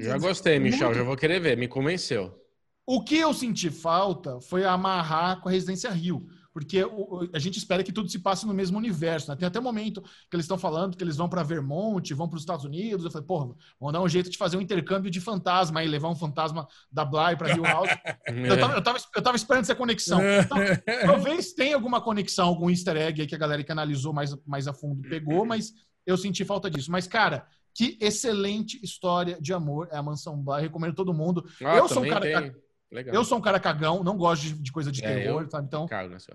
Já 0.00 0.18
gostei, 0.18 0.58
Michel, 0.58 0.88
muito... 0.88 0.98
já 0.98 1.04
vou 1.04 1.16
querer 1.16 1.40
ver, 1.40 1.56
me 1.56 1.66
convenceu. 1.66 2.38
O 2.86 3.02
que 3.02 3.16
eu 3.16 3.32
senti 3.32 3.70
falta 3.70 4.40
foi 4.40 4.64
amarrar 4.64 5.40
com 5.40 5.48
a 5.48 5.52
Residência 5.52 5.90
Rio 5.90 6.26
porque 6.52 6.84
a 7.32 7.38
gente 7.38 7.58
espera 7.58 7.82
que 7.82 7.92
tudo 7.92 8.08
se 8.08 8.18
passe 8.18 8.46
no 8.46 8.52
mesmo 8.52 8.76
universo. 8.76 9.30
Né? 9.30 9.36
Tem 9.36 9.46
até 9.46 9.58
um 9.58 9.62
momento 9.62 10.02
que 10.02 10.36
eles 10.36 10.44
estão 10.44 10.58
falando 10.58 10.96
que 10.96 11.02
eles 11.02 11.16
vão 11.16 11.28
para 11.28 11.42
Vermont, 11.42 12.12
vão 12.14 12.28
para 12.28 12.36
os 12.36 12.42
Estados 12.42 12.64
Unidos. 12.64 13.04
Eu 13.04 13.10
falei, 13.10 13.26
porra, 13.26 13.54
vamos 13.80 13.92
dar 13.92 14.02
um 14.02 14.08
jeito 14.08 14.28
de 14.28 14.36
fazer 14.36 14.56
um 14.56 14.60
intercâmbio 14.60 15.10
de 15.10 15.20
fantasma 15.20 15.80
aí, 15.80 15.88
levar 15.88 16.08
um 16.08 16.14
fantasma 16.14 16.68
da 16.90 17.04
Bly 17.04 17.36
para 17.36 17.54
Rio 17.54 17.64
House. 17.64 17.88
eu, 18.26 18.58
tava, 18.60 18.74
eu, 18.74 18.82
tava, 18.82 18.98
eu 19.16 19.22
tava 19.22 19.36
esperando 19.36 19.62
essa 19.62 19.74
conexão. 19.74 20.20
Então, 20.20 20.58
talvez 21.06 21.52
tenha 21.54 21.74
alguma 21.74 22.00
conexão, 22.00 22.48
algum 22.48 22.68
easter 22.68 22.96
egg 22.96 23.22
aí 23.22 23.26
que 23.26 23.34
a 23.34 23.38
galera 23.38 23.64
que 23.64 23.72
analisou 23.72 24.12
mais, 24.12 24.36
mais 24.46 24.68
a 24.68 24.74
fundo 24.74 25.08
pegou, 25.08 25.46
mas 25.46 25.72
eu 26.06 26.18
senti 26.18 26.44
falta 26.44 26.70
disso. 26.70 26.90
Mas, 26.90 27.06
cara, 27.06 27.46
que 27.74 27.96
excelente 28.00 28.78
história 28.84 29.38
de 29.40 29.52
amor 29.52 29.88
é 29.90 29.96
a 29.96 30.02
Mansão 30.02 30.36
Bly. 30.36 30.62
Recomendo 30.62 30.94
todo 30.94 31.14
mundo. 31.14 31.46
Ah, 31.64 31.76
eu 31.76 31.88
sou 31.88 32.04
um 32.04 32.08
cara. 32.08 32.20
Tem. 32.20 32.54
Legal. 32.92 33.14
Eu 33.14 33.24
sou 33.24 33.38
um 33.38 33.40
cara 33.40 33.58
cagão, 33.58 34.04
não 34.04 34.18
gosto 34.18 34.42
de, 34.42 34.52
de 34.52 34.70
coisa 34.70 34.92
de 34.92 35.02
é, 35.02 35.14
terror, 35.14 35.48
sabe? 35.50 35.66
Então, 35.66 35.88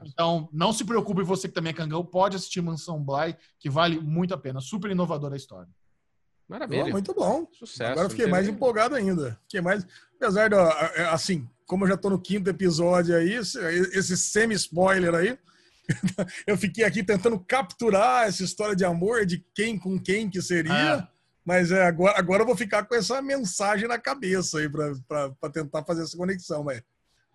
então, 0.03 0.49
não 0.51 0.73
se 0.73 0.83
preocupe, 0.83 1.21
você 1.21 1.47
que 1.47 1.53
também 1.53 1.69
é 1.69 1.73
cagão, 1.73 2.03
pode 2.03 2.35
assistir 2.35 2.61
Mansão 2.61 2.99
Bly, 2.99 3.37
que 3.59 3.69
vale 3.69 3.99
muito 3.99 4.33
a 4.33 4.37
pena. 4.37 4.59
Super 4.59 4.89
inovadora 4.89 5.35
a 5.35 5.37
história. 5.37 5.69
Maravilha. 6.49 6.85
Oh, 6.85 6.89
muito 6.89 7.13
bom. 7.13 7.47
Sucesso. 7.51 7.91
Agora 7.91 8.09
fiquei 8.09 8.25
mais 8.25 8.47
empolgado 8.47 8.95
ainda. 8.95 9.39
Fiquei 9.43 9.61
mais. 9.61 9.85
Apesar 10.15 10.49
de, 10.49 10.55
é, 10.55 11.05
assim, 11.09 11.47
como 11.67 11.83
eu 11.83 11.89
já 11.89 11.97
tô 11.97 12.09
no 12.09 12.19
quinto 12.19 12.49
episódio 12.49 13.15
aí, 13.15 13.33
esse 13.33 14.17
semi-spoiler 14.17 15.13
aí, 15.13 15.37
eu 16.47 16.57
fiquei 16.57 16.83
aqui 16.85 17.03
tentando 17.03 17.39
capturar 17.39 18.27
essa 18.27 18.43
história 18.43 18.75
de 18.75 18.83
amor, 18.83 19.27
de 19.27 19.45
quem 19.53 19.77
com 19.77 19.99
quem 19.99 20.27
que 20.27 20.41
seria. 20.41 20.95
Ah. 20.95 21.09
Mas 21.47 21.71
é, 21.71 21.87
agora, 21.87 22.19
agora 22.19 22.41
eu 22.41 22.45
vou 22.45 22.57
ficar 22.57 22.83
com 22.83 22.93
essa 22.93 23.21
mensagem 23.21 23.87
na 23.87 23.97
cabeça 23.97 24.59
aí 24.59 24.67
para 24.69 25.49
tentar 25.49 25.81
fazer 25.85 26.03
essa 26.03 26.17
conexão. 26.17 26.61
Mas 26.61 26.83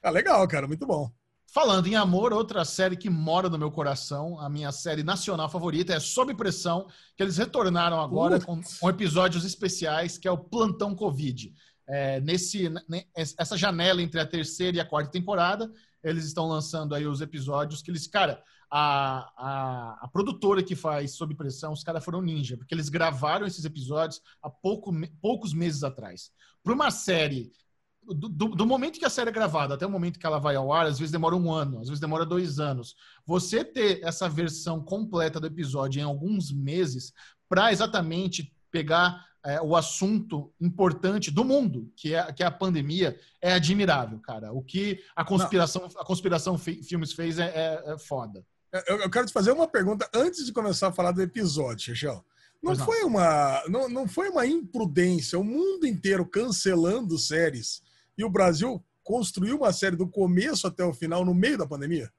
ah, 0.03 0.11
legal, 0.11 0.47
cara, 0.47 0.69
muito 0.69 0.87
bom. 0.87 1.11
Falando 1.47 1.87
em 1.87 1.97
amor, 1.97 2.31
outra 2.31 2.63
série 2.63 2.95
que 2.95 3.09
mora 3.09 3.49
no 3.49 3.57
meu 3.59 3.71
coração, 3.71 4.39
a 4.39 4.51
minha 4.51 4.71
série 4.71 5.03
nacional 5.03 5.49
favorita 5.49 5.95
é 5.95 5.99
Sob 5.99 6.35
Pressão, 6.35 6.87
que 7.17 7.23
eles 7.23 7.39
retornaram 7.39 7.99
agora 7.99 8.39
com, 8.39 8.61
com, 8.81 8.91
episódios 8.91 9.47
especiais, 9.47 10.19
que 10.19 10.29
é 10.29 10.31
o 10.31 10.37
Plantão 10.37 10.95
Covid. 10.95 11.51
É, 11.89 12.21
nesse, 12.21 12.71
essa 13.17 13.57
janela 13.57 14.03
entre 14.03 14.21
a 14.21 14.27
terceira 14.27 14.77
e 14.77 14.81
a 14.81 14.85
quarta 14.85 15.11
temporada, 15.11 15.73
eles 16.05 16.27
estão 16.27 16.47
lançando 16.47 16.95
aí 16.95 17.07
os 17.07 17.23
episódios 17.23 17.81
que 17.81 17.91
eles, 17.91 18.07
cara, 18.07 18.43
a, 18.75 19.31
a, 19.37 19.99
a, 20.01 20.09
produtora 20.09 20.63
que 20.63 20.75
faz 20.75 21.15
Sob 21.15 21.35
Pressão, 21.35 21.75
os 21.75 21.85
caras 21.85 22.03
foram 22.03 22.23
ninja, 22.23 22.57
porque 22.57 22.75
eles 22.75 22.89
gravaram 22.89 23.47
esses 23.47 23.67
episódios 23.67 24.23
há 24.43 24.49
pouco, 24.49 24.91
poucos 25.21 25.53
meses 25.53 25.85
atrás. 25.85 26.31
Para 26.65 26.73
uma 26.73 26.91
série, 26.91 27.53
do, 28.03 28.31
do, 28.31 28.49
do, 28.49 28.67
momento 28.67 28.99
que 28.99 29.05
a 29.05 29.11
série 29.11 29.29
é 29.29 29.33
gravada 29.33 29.75
até 29.75 29.85
o 29.85 29.91
momento 29.91 30.19
que 30.19 30.25
ela 30.25 30.39
vai 30.39 30.57
ao 30.57 30.73
ar, 30.73 30.87
às 30.87 30.99
vezes 30.99 31.13
demora 31.13 31.37
um 31.37 31.53
ano, 31.53 31.81
às 31.81 31.89
vezes 31.89 32.01
demora 32.01 32.25
dois 32.25 32.59
anos. 32.59 32.97
Você 33.27 33.63
ter 33.63 34.01
essa 34.03 34.27
versão 34.27 34.83
completa 34.83 35.39
do 35.39 35.47
episódio 35.47 36.01
em 36.01 36.05
alguns 36.05 36.51
meses, 36.51 37.13
para 37.51 37.73
exatamente 37.73 38.57
pegar 38.71 39.23
é, 39.45 39.61
o 39.61 39.77
assunto 39.77 40.51
importante 40.59 41.31
do 41.31 41.45
mundo, 41.45 41.93
que 41.95 42.15
é, 42.15 42.33
que 42.33 42.43
é 42.43 42.47
a 42.47 42.51
pandemia, 42.51 43.21
é 43.39 43.53
admirável, 43.53 44.19
cara. 44.21 44.51
O 44.51 44.63
que 44.63 45.05
a 45.15 45.27
conspiração, 45.27 45.91
a 45.99 46.05
conspiração 46.07 46.57
Filmes 46.57 47.13
fez 47.13 47.39
é, 47.39 47.53
é, 47.55 47.93
é 47.93 47.99
foda. 47.99 48.43
Eu, 48.87 49.01
eu, 49.01 49.11
quero 49.11 49.27
te 49.27 49.33
fazer 49.33 49.53
uma 49.53 49.69
pergunta 49.69 50.09
antes 50.15 50.47
de 50.47 50.53
começar 50.53 50.89
a 50.89 50.93
falar 50.93 51.13
do 51.13 51.21
episódio, 51.21 51.85
Chechel. 51.85 52.25
Não, 52.63 52.73
não, 52.73 52.85
foi 52.85 53.03
uma, 53.03 53.63
não, 53.69 53.89
não 53.89 54.09
foi 54.09 54.31
uma 54.31 54.47
imprudência 54.47 55.39
o 55.39 55.45
mundo 55.45 55.87
inteiro 55.87 56.25
cancelando 56.25 57.19
séries 57.19 57.83
e 58.17 58.25
o 58.25 58.31
Brasil 58.31 58.83
construiu 59.03 59.57
uma 59.57 59.73
série 59.73 59.97
do 59.97 60.09
começo 60.09 60.67
até 60.67 60.85
o 60.85 60.95
final 60.95 61.25
no 61.25 61.35
meio 61.35 61.59
da 61.59 61.67
pandemia? 61.67 62.11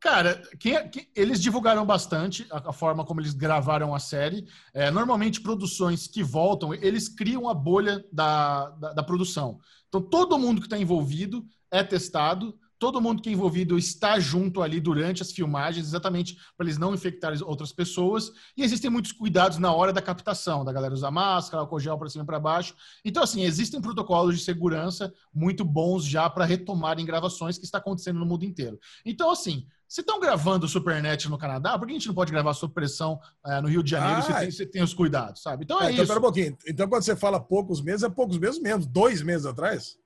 Cara, 0.00 0.42
quem, 0.58 0.76
eles 1.14 1.40
divulgaram 1.40 1.84
bastante 1.84 2.46
a, 2.50 2.70
a, 2.70 2.72
forma 2.72 3.04
como 3.04 3.20
eles 3.20 3.34
gravaram 3.34 3.94
a 3.94 3.98
série. 3.98 4.46
É, 4.72 4.90
normalmente, 4.90 5.40
produções 5.40 6.06
que 6.06 6.22
voltam, 6.22 6.74
eles 6.74 7.08
criam 7.08 7.48
a 7.48 7.54
bolha 7.54 8.04
da, 8.12 8.70
da, 8.70 8.92
da 8.92 9.02
produção. 9.02 9.58
Então, 9.88 10.02
todo 10.02 10.38
mundo 10.38 10.60
que 10.60 10.66
está 10.66 10.78
envolvido 10.78 11.44
é 11.70 11.82
testado 11.82 12.58
todo 12.78 13.00
mundo 13.00 13.22
que 13.22 13.28
é 13.28 13.32
envolvido 13.32 13.78
está 13.78 14.18
junto 14.18 14.62
ali 14.62 14.80
durante 14.80 15.22
as 15.22 15.32
filmagens, 15.32 15.86
exatamente 15.86 16.36
para 16.56 16.66
eles 16.66 16.78
não 16.78 16.94
infectarem 16.94 17.40
outras 17.42 17.72
pessoas. 17.72 18.32
E 18.56 18.62
existem 18.62 18.90
muitos 18.90 19.12
cuidados 19.12 19.58
na 19.58 19.72
hora 19.72 19.92
da 19.92 20.02
captação, 20.02 20.64
da 20.64 20.72
galera 20.72 20.94
usar 20.94 21.10
máscara, 21.10 21.62
álcool 21.62 21.80
gel 21.80 21.98
para 21.98 22.08
cima 22.08 22.24
e 22.24 22.26
para 22.26 22.40
baixo. 22.40 22.74
Então, 23.04 23.22
assim, 23.22 23.42
existem 23.42 23.80
protocolos 23.80 24.38
de 24.38 24.44
segurança 24.44 25.12
muito 25.32 25.64
bons 25.64 26.04
já 26.04 26.28
para 26.28 26.44
retomarem 26.44 27.06
gravações 27.06 27.58
que 27.58 27.64
está 27.64 27.78
acontecendo 27.78 28.18
no 28.18 28.26
mundo 28.26 28.44
inteiro. 28.44 28.78
Então, 29.04 29.30
assim, 29.30 29.66
se 29.88 30.00
estão 30.00 30.18
gravando 30.18 30.66
o 30.66 30.68
Supernet 30.68 31.28
no 31.28 31.38
Canadá, 31.38 31.78
por 31.78 31.86
que 31.86 31.92
a 31.92 31.94
gente 31.94 32.08
não 32.08 32.14
pode 32.14 32.32
gravar 32.32 32.52
sob 32.54 32.74
pressão 32.74 33.20
é, 33.46 33.60
no 33.60 33.68
Rio 33.68 33.82
de 33.82 33.90
Janeiro 33.90 34.18
ah, 34.18 34.22
se, 34.22 34.32
tem, 34.32 34.50
se 34.50 34.66
tem 34.66 34.82
os 34.82 34.92
cuidados, 34.92 35.42
sabe? 35.42 35.64
Então 35.64 35.80
é, 35.80 35.86
é 35.86 35.92
então, 35.92 36.02
isso. 36.02 36.12
Então, 36.12 36.18
um 36.18 36.24
pouquinho. 36.24 36.58
Então, 36.66 36.88
quando 36.88 37.02
você 37.02 37.14
fala 37.14 37.38
poucos 37.38 37.80
meses, 37.80 38.02
é 38.02 38.08
poucos 38.08 38.38
meses 38.38 38.60
mesmo. 38.60 38.86
Dois 38.86 39.22
meses 39.22 39.46
atrás? 39.46 39.96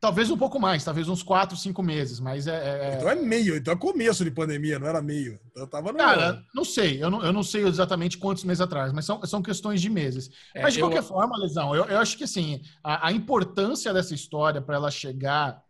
Talvez 0.00 0.30
um 0.30 0.38
pouco 0.38 0.60
mais, 0.60 0.84
talvez 0.84 1.08
uns 1.08 1.24
quatro, 1.24 1.56
cinco 1.56 1.82
meses, 1.82 2.20
mas 2.20 2.46
é, 2.46 2.52
é, 2.52 2.90
é... 2.90 2.96
Então 2.96 3.10
é 3.10 3.16
meio, 3.16 3.56
então 3.56 3.74
é 3.74 3.76
começo 3.76 4.22
de 4.22 4.30
pandemia, 4.30 4.78
não 4.78 4.86
era 4.86 5.02
meio. 5.02 5.40
Então 5.50 5.64
eu 5.64 5.66
tava 5.66 5.90
no... 5.90 5.98
Cara, 5.98 6.40
não 6.54 6.64
sei, 6.64 7.02
eu 7.02 7.10
não, 7.10 7.20
eu 7.24 7.32
não 7.32 7.42
sei 7.42 7.66
exatamente 7.66 8.16
quantos 8.16 8.44
meses 8.44 8.60
atrás, 8.60 8.92
mas 8.92 9.04
são, 9.04 9.20
são 9.26 9.42
questões 9.42 9.80
de 9.80 9.90
meses. 9.90 10.30
É, 10.54 10.62
mas 10.62 10.74
de 10.74 10.80
qualquer 10.80 10.98
eu... 10.98 11.02
forma, 11.02 11.36
Lesão, 11.36 11.74
eu, 11.74 11.84
eu 11.84 11.98
acho 11.98 12.16
que 12.16 12.22
assim, 12.22 12.62
a, 12.82 13.08
a 13.08 13.12
importância 13.12 13.92
dessa 13.92 14.14
história 14.14 14.62
para 14.62 14.76
ela 14.76 14.90
chegar, 14.90 15.60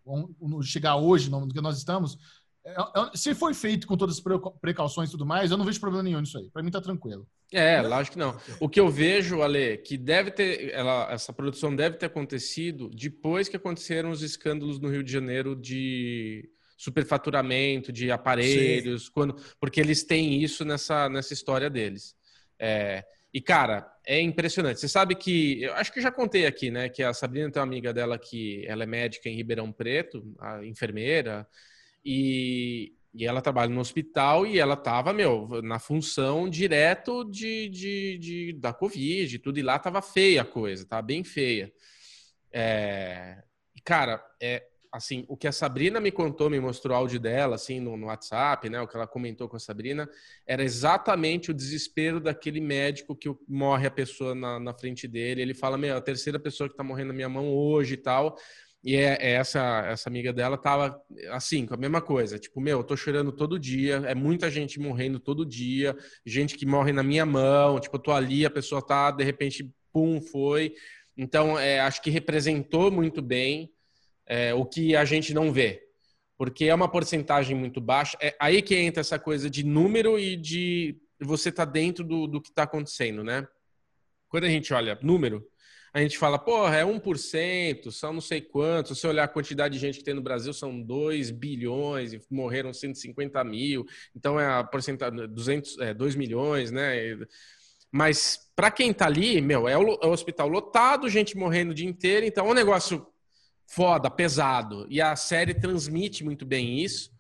chegar 0.63 0.97
hoje, 0.97 1.31
no 1.31 1.49
que 1.49 1.61
nós 1.63 1.79
estamos, 1.79 2.19
se 3.15 3.35
foi 3.35 3.55
feito 3.55 3.87
com 3.87 3.97
todas 3.97 4.17
as 4.17 4.41
precauções 4.61 5.09
e 5.09 5.13
tudo 5.13 5.27
mais, 5.27 5.51
eu 5.51 5.57
não 5.57 5.65
vejo 5.65 5.81
problema 5.81 6.03
nenhum 6.03 6.21
nisso 6.21 6.39
aí. 6.39 6.51
Para 6.51 6.63
mim 6.63 6.71
tá 6.71 6.81
tranquilo. 6.81 7.27
É, 7.53 7.81
lógico 7.81 8.15
que 8.15 8.19
não. 8.19 8.39
O 8.61 8.69
que 8.69 8.79
eu 8.79 8.89
vejo, 8.89 9.43
Ale, 9.43 9.79
que 9.79 9.97
deve 9.97 10.31
ter, 10.31 10.71
ela, 10.73 11.11
essa 11.11 11.33
produção 11.33 11.75
deve 11.75 11.97
ter 11.97 12.07
acontecido 12.07 12.91
depois 12.91 13.49
que 13.49 13.57
aconteceram 13.57 14.11
os 14.11 14.23
escândalos 14.23 14.79
no 14.79 14.89
Rio 14.91 15.03
de 15.03 15.11
Janeiro 15.11 15.57
de 15.57 16.49
superfaturamento, 16.77 17.93
de 17.93 18.11
aparelhos, 18.11 19.07
Sim. 19.07 19.11
quando, 19.13 19.37
porque 19.59 19.81
eles 19.81 20.05
têm 20.05 20.43
isso 20.43 20.65
nessa, 20.65 21.09
nessa 21.09 21.33
história 21.33 21.69
deles. 21.69 22.15
É, 22.59 23.05
e, 23.33 23.41
cara, 23.41 23.91
é 24.07 24.21
impressionante. 24.21 24.81
Você 24.81 24.89
sabe 24.89 25.15
que, 25.15 25.63
eu 25.63 25.75
acho 25.75 25.93
que 25.93 25.99
eu 25.99 26.03
já 26.03 26.11
contei 26.11 26.47
aqui, 26.47 26.71
né, 26.71 26.89
que 26.89 27.03
a 27.03 27.13
Sabrina 27.13 27.51
tem 27.51 27.61
uma 27.61 27.67
amiga 27.67 27.93
dela 27.93 28.19
que 28.19 28.65
ela 28.67 28.85
é 28.85 28.87
médica 28.87 29.29
em 29.29 29.35
Ribeirão 29.35 29.73
Preto, 29.73 30.35
a 30.39 30.65
enfermeira, 30.65 31.47
e, 32.11 32.95
e 33.13 33.27
ela 33.27 33.43
trabalha 33.43 33.71
no 33.71 33.81
hospital 33.81 34.47
e 34.47 34.59
ela 34.59 34.75
tava, 34.75 35.13
meu, 35.13 35.61
na 35.63 35.79
função 35.79 36.49
direto 36.49 37.23
de, 37.23 37.69
de, 37.69 38.19
de 38.19 38.53
da 38.55 38.73
Covid 38.73 39.37
e 39.37 39.39
tudo, 39.39 39.59
e 39.59 39.63
lá 39.63 39.79
tava 39.79 40.01
feia 40.01 40.41
a 40.41 40.45
coisa, 40.47 40.87
tava 40.87 41.03
bem 41.03 41.23
feia. 41.23 41.71
É, 42.51 43.43
cara, 43.85 44.25
é 44.41 44.65
assim, 44.91 45.27
o 45.29 45.37
que 45.37 45.47
a 45.47 45.53
Sabrina 45.53 46.01
me 46.01 46.11
contou, 46.11 46.49
me 46.49 46.59
mostrou 46.59 46.97
o 46.97 46.99
áudio 46.99 47.21
dela, 47.21 47.57
assim, 47.57 47.79
no, 47.79 47.95
no, 47.95 48.07
WhatsApp, 48.07 48.71
né, 48.71 48.81
o 48.81 48.89
que 48.89 48.97
ela 48.97 49.07
comentou 49.07 49.47
com 49.47 49.57
a 49.57 49.61
Sabrina, 49.61 50.09
era 50.47 50.65
exatamente 50.65 51.51
o 51.51 51.55
desespero 51.55 52.19
daquele 52.19 52.59
médico 52.59 53.15
que 53.15 53.29
morre 53.47 53.87
a 53.87 53.91
pessoa 53.91 54.35
na, 54.35 54.59
na 54.59 54.73
frente 54.73 55.07
dele, 55.07 55.43
ele 55.43 55.53
fala, 55.53 55.77
meu, 55.77 55.95
a 55.95 56.01
terceira 56.01 56.39
pessoa 56.39 56.71
que 56.71 56.75
tá 56.75 56.83
morrendo 56.83 57.09
na 57.09 57.15
minha 57.15 57.29
mão 57.29 57.51
hoje 57.51 57.95
e 57.95 57.99
tal, 57.99 58.35
e 58.89 58.97
é, 58.97 59.19
é, 59.21 59.33
essa, 59.33 59.85
essa 59.87 60.09
amiga 60.09 60.33
dela 60.33 60.57
tava 60.57 60.99
assim, 61.33 61.67
com 61.67 61.75
a 61.75 61.77
mesma 61.77 62.01
coisa. 62.01 62.39
Tipo, 62.39 62.59
meu, 62.59 62.79
eu 62.79 62.83
tô 62.83 62.97
chorando 62.97 63.31
todo 63.31 63.59
dia, 63.59 63.97
é 64.07 64.15
muita 64.15 64.51
gente 64.51 64.81
morrendo 64.81 65.21
todo 65.21 65.45
dia, 65.45 65.95
gente 66.25 66.57
que 66.57 66.65
morre 66.65 66.91
na 66.91 67.03
minha 67.03 67.27
mão, 67.27 67.79
tipo, 67.79 67.97
eu 67.97 68.01
tô 68.01 68.13
ali, 68.13 68.47
a 68.47 68.51
pessoa 68.51 68.81
tá, 68.81 69.11
de 69.11 69.23
repente, 69.23 69.71
pum, 69.93 70.23
foi. 70.23 70.73
Então, 71.15 71.59
é, 71.59 71.81
acho 71.81 72.01
que 72.01 72.09
representou 72.09 72.91
muito 72.91 73.21
bem 73.21 73.71
é, 74.27 74.55
o 74.55 74.65
que 74.65 74.97
a 74.97 75.05
gente 75.05 75.35
não 75.35 75.53
vê. 75.53 75.83
Porque 76.39 76.65
é 76.65 76.75
uma 76.75 76.91
porcentagem 76.91 77.55
muito 77.55 77.83
baixa. 77.83 78.17
É 78.23 78.35
aí 78.41 78.63
que 78.63 78.75
entra 78.75 79.03
essa 79.03 79.19
coisa 79.19 79.51
de 79.51 79.63
número 79.63 80.19
e 80.19 80.35
de 80.35 80.97
você 81.21 81.53
tá 81.53 81.67
dentro 81.67 82.03
do, 82.03 82.27
do 82.27 82.41
que 82.41 82.51
tá 82.51 82.63
acontecendo, 82.63 83.23
né? 83.23 83.47
Quando 84.31 84.45
a 84.45 84.49
gente 84.49 84.73
olha 84.73 84.99
número, 85.03 85.47
a 85.99 86.03
gente 86.03 86.17
fala, 86.17 86.39
porra, 86.39 86.77
é 86.77 86.85
1%, 86.85 87.91
são 87.91 88.13
não 88.13 88.21
sei 88.21 88.41
quantos. 88.41 88.97
Se 88.97 89.01
você 89.01 89.09
olhar 89.09 89.25
a 89.25 89.29
quantidade 89.29 89.75
de 89.75 89.81
gente 89.81 89.99
que 89.99 90.05
tem 90.05 90.15
no 90.15 90.23
Brasil, 90.23 90.53
são 90.53 90.81
2 90.81 91.31
bilhões 91.31 92.13
e 92.13 92.21
morreram 92.31 92.73
150 92.73 93.43
mil. 93.43 93.85
Então 94.15 94.39
é 94.39 94.47
a 94.47 94.63
porcentagem, 94.63 95.27
200, 95.29 95.79
é, 95.79 95.93
2 95.93 96.15
milhões, 96.15 96.71
né? 96.71 97.19
Mas 97.91 98.39
para 98.55 98.71
quem 98.71 98.93
tá 98.93 99.07
ali, 99.07 99.41
meu, 99.41 99.67
é 99.67 99.77
o, 99.77 99.99
é 100.01 100.07
o, 100.07 100.11
hospital 100.11 100.47
lotado, 100.47 101.09
gente 101.09 101.37
morrendo 101.37 101.73
o 101.73 101.75
dia 101.75 101.89
inteiro. 101.89 102.25
Então 102.25 102.47
é 102.47 102.51
um 102.51 102.55
negócio 102.55 103.05
foda, 103.67 104.09
pesado. 104.09 104.87
E 104.89 105.01
a 105.01 105.17
série 105.17 105.53
transmite 105.53 106.23
muito 106.23 106.47
bem 106.47 106.79
isso. 106.79 107.11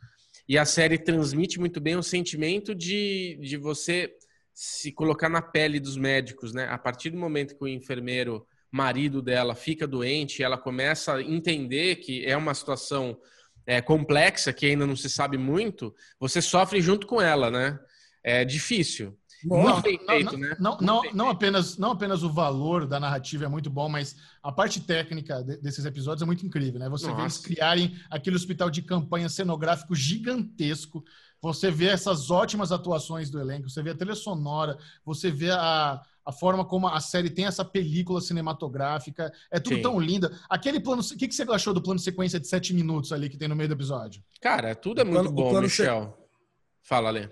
E 0.48 0.56
a 0.56 0.64
série 0.64 0.98
transmite 0.98 1.58
muito 1.58 1.80
bem 1.80 1.96
o 1.96 2.02
sentimento 2.02 2.74
de, 2.76 3.38
de 3.42 3.56
você 3.56 4.14
se 4.54 4.92
colocar 4.92 5.28
na 5.28 5.42
pele 5.42 5.80
dos 5.80 5.96
médicos, 5.96 6.52
né? 6.52 6.68
A 6.68 6.78
partir 6.78 7.10
do 7.10 7.18
momento 7.18 7.56
que 7.56 7.64
o 7.64 7.68
enfermeiro 7.68 8.46
marido 8.70 9.22
dela 9.22 9.54
fica 9.54 9.86
doente, 9.86 10.42
ela 10.42 10.58
começa 10.58 11.14
a 11.14 11.22
entender 11.22 11.96
que 11.96 12.24
é 12.24 12.36
uma 12.36 12.54
situação 12.54 13.18
é, 13.66 13.80
complexa, 13.80 14.52
que 14.52 14.66
ainda 14.66 14.86
não 14.86 14.96
se 14.96 15.10
sabe 15.10 15.36
muito, 15.36 15.94
você 16.18 16.40
sofre 16.40 16.80
junto 16.80 17.06
com 17.06 17.20
ela, 17.20 17.50
né? 17.50 17.78
É 18.22 18.44
difícil. 18.44 19.16
não, 19.44 19.82
feito, 19.82 20.04
não, 20.06 20.38
né? 20.38 20.56
Não, 20.58 20.78
não, 20.80 21.02
não, 21.12 21.28
apenas, 21.28 21.76
não 21.76 21.90
apenas 21.92 22.22
o 22.22 22.32
valor 22.32 22.86
da 22.86 22.98
narrativa 22.98 23.44
é 23.44 23.48
muito 23.48 23.70
bom, 23.70 23.88
mas 23.88 24.16
a 24.42 24.50
parte 24.50 24.80
técnica 24.80 25.42
desses 25.42 25.84
episódios 25.84 26.22
é 26.22 26.26
muito 26.26 26.44
incrível, 26.44 26.80
né? 26.80 26.88
Você 26.88 27.06
Nossa. 27.06 27.16
vê 27.16 27.22
eles 27.22 27.38
criarem 27.38 27.96
aquele 28.10 28.36
hospital 28.36 28.70
de 28.70 28.82
campanha 28.82 29.28
cenográfico 29.28 29.94
gigantesco, 29.94 31.04
você 31.40 31.70
vê 31.70 31.86
essas 31.86 32.30
ótimas 32.30 32.72
atuações 32.72 33.30
do 33.30 33.38
elenco, 33.38 33.70
você 33.70 33.82
vê 33.82 33.90
a 33.90 33.94
trilha 33.94 34.14
sonora, 34.14 34.76
você 35.04 35.30
vê 35.30 35.50
a, 35.50 36.00
a 36.28 36.32
forma 36.32 36.62
como 36.62 36.86
a 36.86 37.00
série 37.00 37.30
tem 37.30 37.46
essa 37.46 37.64
película 37.64 38.20
cinematográfica. 38.20 39.32
É 39.50 39.58
tudo 39.58 39.76
Sim. 39.76 39.82
tão 39.82 39.98
linda. 39.98 40.30
Aquele 40.46 40.78
plano. 40.78 41.00
O 41.00 41.16
que, 41.16 41.26
que 41.26 41.34
você 41.34 41.42
achou 41.44 41.72
do 41.72 41.80
plano 41.80 41.98
sequência 41.98 42.38
de 42.38 42.46
sete 42.46 42.74
minutos 42.74 43.12
ali 43.12 43.30
que 43.30 43.38
tem 43.38 43.48
no 43.48 43.56
meio 43.56 43.70
do 43.70 43.74
episódio? 43.74 44.22
Cara, 44.38 44.74
tudo 44.74 45.00
é 45.00 45.04
muito 45.04 45.32
plano, 45.32 45.32
bom, 45.32 45.60
Michel. 45.62 46.14
Se... 46.14 46.86
Fala, 46.86 47.08
Lê. 47.08 47.30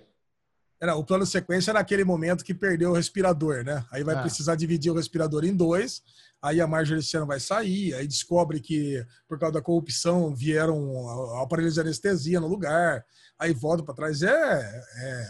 Era, 0.80 0.96
o 0.96 1.04
plano 1.04 1.26
sequência 1.26 1.72
era 1.72 1.80
aquele 1.80 2.04
momento 2.04 2.42
que 2.42 2.54
perdeu 2.54 2.92
o 2.92 2.94
respirador, 2.94 3.62
né? 3.64 3.84
Aí 3.92 4.02
vai 4.02 4.16
é. 4.16 4.22
precisar 4.22 4.54
dividir 4.54 4.90
o 4.90 4.96
respirador 4.96 5.44
em 5.44 5.54
dois. 5.54 6.02
Aí 6.40 6.58
a 6.58 6.66
Marjorie 6.66 7.00
Luciano 7.00 7.26
vai 7.26 7.38
sair, 7.38 7.92
aí 7.92 8.06
descobre 8.06 8.60
que 8.60 9.04
por 9.28 9.38
causa 9.38 9.52
da 9.52 9.62
corrupção 9.62 10.34
vieram 10.34 11.36
aparelhos 11.42 11.74
de 11.74 11.80
anestesia 11.80 12.40
no 12.40 12.48
lugar. 12.48 13.04
Aí 13.38 13.52
volta 13.52 13.82
para 13.82 13.94
trás. 13.94 14.22
É, 14.22 14.30
é 14.30 15.28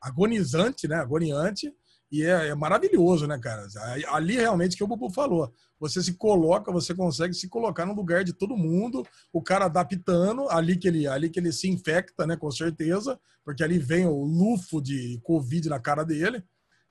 agonizante, 0.00 0.86
né? 0.86 0.94
Agoniante. 0.94 1.74
E 2.10 2.22
é, 2.22 2.48
é, 2.48 2.54
maravilhoso, 2.54 3.26
né, 3.26 3.38
cara? 3.38 3.66
Ali 4.08 4.36
realmente 4.36 4.76
que 4.76 4.84
o 4.84 4.86
Bubu 4.86 5.10
falou. 5.10 5.52
Você 5.78 6.02
se 6.02 6.14
coloca, 6.14 6.72
você 6.72 6.94
consegue 6.94 7.34
se 7.34 7.48
colocar 7.48 7.84
no 7.84 7.94
lugar 7.94 8.24
de 8.24 8.32
todo 8.32 8.56
mundo, 8.56 9.06
o 9.32 9.42
cara 9.42 9.66
adaptando, 9.66 10.48
ali 10.48 10.76
que 10.76 10.88
ele, 10.88 11.06
ali 11.06 11.28
que 11.28 11.38
ele 11.38 11.52
se 11.52 11.68
infecta, 11.68 12.26
né, 12.26 12.36
com 12.36 12.50
certeza, 12.50 13.18
porque 13.44 13.62
ali 13.62 13.78
vem 13.78 14.06
o 14.06 14.24
lufo 14.24 14.80
de 14.80 15.20
Covid 15.22 15.68
na 15.68 15.78
cara 15.78 16.04
dele. 16.04 16.42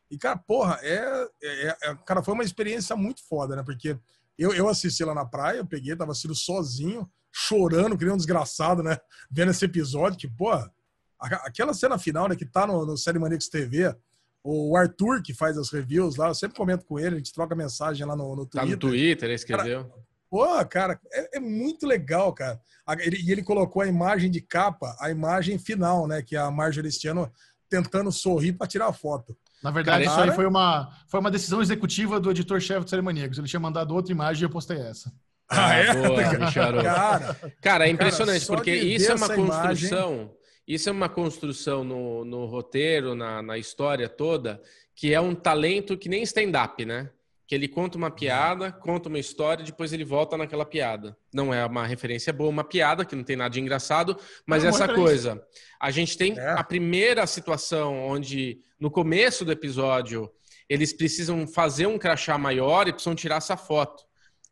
E, 0.10 0.18
cara, 0.18 0.38
porra, 0.38 0.80
é, 0.82 1.28
é, 1.44 1.78
é 1.84 1.96
cara, 2.06 2.24
foi 2.24 2.34
uma 2.34 2.44
experiência 2.44 2.96
muito 2.96 3.22
foda, 3.28 3.56
né? 3.56 3.64
Porque 3.64 3.98
eu, 4.38 4.54
eu 4.54 4.70
assisti 4.70 5.04
lá 5.04 5.14
na 5.14 5.26
praia, 5.26 5.58
eu 5.58 5.66
peguei, 5.66 5.96
tava 5.96 6.12
assistindo 6.12 6.36
sozinho, 6.36 7.10
chorando, 7.32 7.98
nem 7.98 8.14
um 8.14 8.18
desgraçado, 8.18 8.82
né? 8.82 8.98
Vendo 9.30 9.52
esse 9.52 9.66
episódio, 9.66 10.18
que, 10.18 10.30
porra, 10.30 10.72
aquela 11.20 11.74
cena 11.74 11.98
final, 11.98 12.30
né, 12.30 12.36
que 12.36 12.46
tá 12.46 12.66
no, 12.66 12.86
no 12.86 12.98
Série 12.98 13.20
Maníacos 13.20 13.50
TV, 13.50 13.94
o 14.50 14.78
Arthur, 14.78 15.22
que 15.22 15.34
faz 15.34 15.58
as 15.58 15.70
reviews 15.70 16.16
lá, 16.16 16.30
eu 16.30 16.36
sempre 16.36 16.56
comento 16.56 16.86
com 16.86 16.98
ele, 16.98 17.16
a 17.16 17.18
gente 17.18 17.34
troca 17.34 17.54
mensagem 17.54 18.06
lá 18.08 18.16
no, 18.16 18.34
no 18.34 18.46
Twitter. 18.46 18.62
Tá 18.62 18.66
no 18.66 18.78
Twitter, 18.78 19.26
ele 19.26 19.36
escreveu. 19.36 19.84
Cara, 19.84 19.96
pô, 20.30 20.66
cara, 20.66 21.00
é, 21.12 21.38
é, 21.38 21.40
muito 21.40 21.86
legal, 21.86 22.32
cara. 22.32 22.58
Ele, 23.00 23.18
e 23.22 23.30
ele 23.30 23.44
colocou 23.44 23.82
a 23.82 23.88
imagem 23.88 24.32
de 24.32 24.40
capa, 24.40 24.96
a 25.02 25.12
imagem 25.12 25.60
final, 25.60 26.08
né? 26.08 26.22
Que 26.22 26.38
é 26.38 26.40
a 26.40 26.50
Marjorie 26.50 26.90
Stiano 26.90 27.30
tentando 27.70 28.10
sorrir 28.10 28.54
para 28.54 28.68
tirar 28.68 28.88
a 28.88 28.94
foto. 28.94 29.36
Na 29.62 29.70
verdade, 29.70 30.06
cara, 30.06 30.24
isso 30.24 30.32
aí 30.32 30.36
foi 30.36 30.46
uma, 30.46 30.94
foi 31.10 31.20
uma 31.20 31.32
decisão 31.32 31.62
executiva 31.62 32.18
do 32.18 32.32
editor-chefe 32.32 32.86
do 32.86 32.90
Ceremaníacos. 32.90 33.38
Ele 33.38 33.48
tinha 33.48 33.60
mandado 33.60 33.94
outra 33.94 34.14
imagem 34.14 34.44
e 34.44 34.46
eu 34.46 34.50
postei 34.50 34.78
essa. 34.78 35.12
Ah, 35.50 35.74
é? 35.74 35.94
Boa, 35.94 36.52
cara, 36.52 37.52
cara, 37.62 37.88
é 37.88 37.90
impressionante, 37.90 38.46
cara, 38.46 38.58
porque 38.58 38.74
isso 38.74 39.12
é 39.12 39.16
uma 39.16 39.28
construção. 39.28 40.14
Imagem 40.14 40.37
isso 40.68 40.90
é 40.90 40.92
uma 40.92 41.10
construção 41.10 41.84
no, 41.84 42.26
no 42.26 42.46
roteiro, 42.46 43.16
na, 43.16 43.42
na 43.42 43.58
história 43.58 44.10
toda, 44.10 44.62
que 44.96 45.14
é 45.14 45.22
um 45.22 45.34
talento 45.34 45.98
que 45.98 46.10
nem 46.10 46.24
stand-up, 46.24 46.84
né? 46.86 47.10
que 47.48 47.56
ele 47.56 47.68
conta 47.70 47.98
uma 47.98 48.12
piada, 48.12 48.74
conta 48.74 49.08
uma 49.08 49.18
história, 49.18 49.64
depois 49.64 49.94
ele 49.94 50.04
volta 50.04 50.38
naquela 50.38 50.66
piada. 50.66 51.18
Não 51.34 51.54
é 51.54 51.66
uma 51.66 51.88
referência 51.88 52.34
boa, 52.34 52.50
uma 52.50 52.64
piada 52.64 53.06
que 53.06 53.16
não 53.16 53.24
tem 53.24 53.38
nada 53.38 53.50
de 53.50 53.62
engraçado, 53.62 54.18
mas 54.46 54.64
não, 54.64 54.70
essa 54.70 54.94
coisa. 54.94 55.42
A 55.80 55.90
gente 55.90 56.18
tem 56.18 56.38
é. 56.38 56.50
a 56.50 56.64
primeira 56.64 57.26
situação 57.26 58.06
onde 58.06 58.60
no 58.78 58.92
começo 58.92 59.46
do 59.46 59.52
episódio 59.54 60.30
eles 60.68 60.92
precisam 60.92 61.48
fazer 61.48 61.88
um 61.88 61.98
crachá 61.98 62.38
maior 62.38 62.86
e 62.86 62.92
precisam 62.92 63.16
tirar 63.16 63.38
essa 63.38 63.56
foto. 63.56 64.04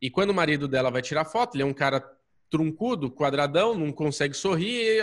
E 0.02 0.10
quando 0.10 0.30
o 0.30 0.34
marido 0.34 0.66
dela 0.66 0.90
vai 0.90 1.02
tirar 1.02 1.26
foto, 1.26 1.58
ele 1.58 1.64
é 1.64 1.66
um 1.66 1.74
cara 1.74 2.02
truncudo, 2.50 3.12
quadradão, 3.12 3.76
não 3.78 3.92
consegue 3.92 4.34
sorrir, 4.34 5.02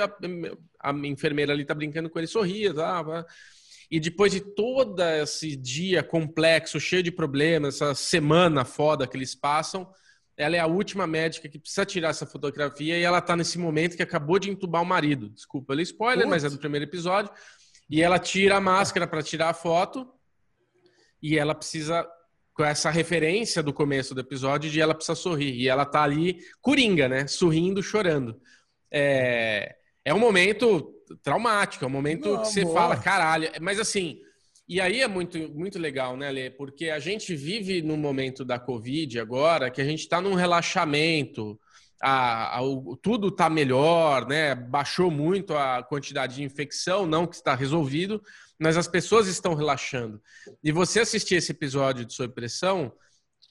a, 0.82 0.92
enfermeira 1.06 1.52
ali 1.52 1.64
tá 1.64 1.74
brincando 1.74 2.10
com 2.10 2.18
ele, 2.18 2.26
sorria, 2.26 2.74
tá? 2.74 3.24
E 3.90 4.00
depois 4.00 4.32
de 4.32 4.40
todo 4.40 5.02
esse 5.02 5.54
dia 5.54 6.02
complexo, 6.02 6.80
cheio 6.80 7.02
de 7.02 7.12
problemas, 7.12 7.74
essa 7.74 7.94
semana 7.94 8.64
foda 8.64 9.06
que 9.06 9.16
eles 9.16 9.34
passam, 9.34 9.86
ela 10.36 10.56
é 10.56 10.58
a 10.58 10.66
última 10.66 11.06
médica 11.06 11.48
que 11.48 11.58
precisa 11.58 11.84
tirar 11.84 12.08
essa 12.08 12.26
fotografia 12.26 12.98
e 12.98 13.02
ela 13.02 13.20
tá 13.20 13.36
nesse 13.36 13.58
momento 13.58 13.96
que 13.96 14.02
acabou 14.02 14.38
de 14.38 14.50
entubar 14.50 14.82
o 14.82 14.86
marido. 14.86 15.28
Desculpa 15.28 15.68
pelo 15.68 15.82
spoiler, 15.82 16.26
Putz. 16.26 16.30
mas 16.30 16.44
é 16.44 16.48
do 16.48 16.58
primeiro 16.58 16.86
episódio. 16.86 17.30
E 17.88 18.00
ela 18.00 18.18
tira 18.18 18.56
a 18.56 18.60
máscara 18.60 19.06
para 19.06 19.22
tirar 19.22 19.50
a 19.50 19.54
foto 19.54 20.10
e 21.22 21.38
ela 21.38 21.54
precisa 21.54 22.08
com 22.54 22.64
essa 22.64 22.90
referência 22.90 23.62
do 23.62 23.72
começo 23.72 24.14
do 24.14 24.20
episódio 24.20 24.70
de 24.70 24.80
ela 24.80 24.94
precisa 24.94 25.14
sorrir. 25.14 25.54
E 25.54 25.68
ela 25.68 25.84
tá 25.84 26.02
ali 26.02 26.38
coringa, 26.60 27.08
né? 27.08 27.26
Sorrindo, 27.26 27.82
chorando. 27.82 28.40
É, 28.90 29.76
é 30.04 30.12
um 30.12 30.18
momento 30.18 30.92
traumático, 31.22 31.84
é 31.84 31.88
um 31.88 31.90
momento 31.90 32.28
Não, 32.28 32.42
que 32.42 32.48
você 32.48 32.62
amor. 32.62 32.74
fala, 32.74 32.96
caralho. 32.96 33.50
Mas 33.60 33.78
assim, 33.78 34.18
e 34.68 34.80
aí 34.80 35.00
é 35.00 35.08
muito, 35.08 35.38
muito 35.52 35.78
legal, 35.78 36.16
né, 36.16 36.30
Lê? 36.30 36.50
Porque 36.50 36.88
a 36.88 36.98
gente 36.98 37.34
vive 37.34 37.82
no 37.82 37.96
momento 37.96 38.44
da 38.44 38.58
Covid 38.58 39.18
agora, 39.18 39.70
que 39.70 39.80
a 39.80 39.84
gente 39.84 40.00
está 40.00 40.20
num 40.20 40.34
relaxamento, 40.34 41.58
a, 42.02 42.58
a, 42.58 42.60
tudo 43.00 43.28
está 43.28 43.48
melhor, 43.48 44.26
né? 44.26 44.54
Baixou 44.54 45.10
muito 45.10 45.54
a 45.54 45.82
quantidade 45.82 46.36
de 46.36 46.42
infecção, 46.42 47.06
não 47.06 47.26
que 47.26 47.36
está 47.36 47.54
resolvido, 47.54 48.22
mas 48.58 48.76
as 48.76 48.88
pessoas 48.88 49.26
estão 49.28 49.54
relaxando. 49.54 50.20
E 50.62 50.72
você 50.72 51.00
assistir 51.00 51.36
esse 51.36 51.52
episódio 51.52 52.04
de 52.04 52.12
Sob 52.12 52.32
Pressão 52.34 52.92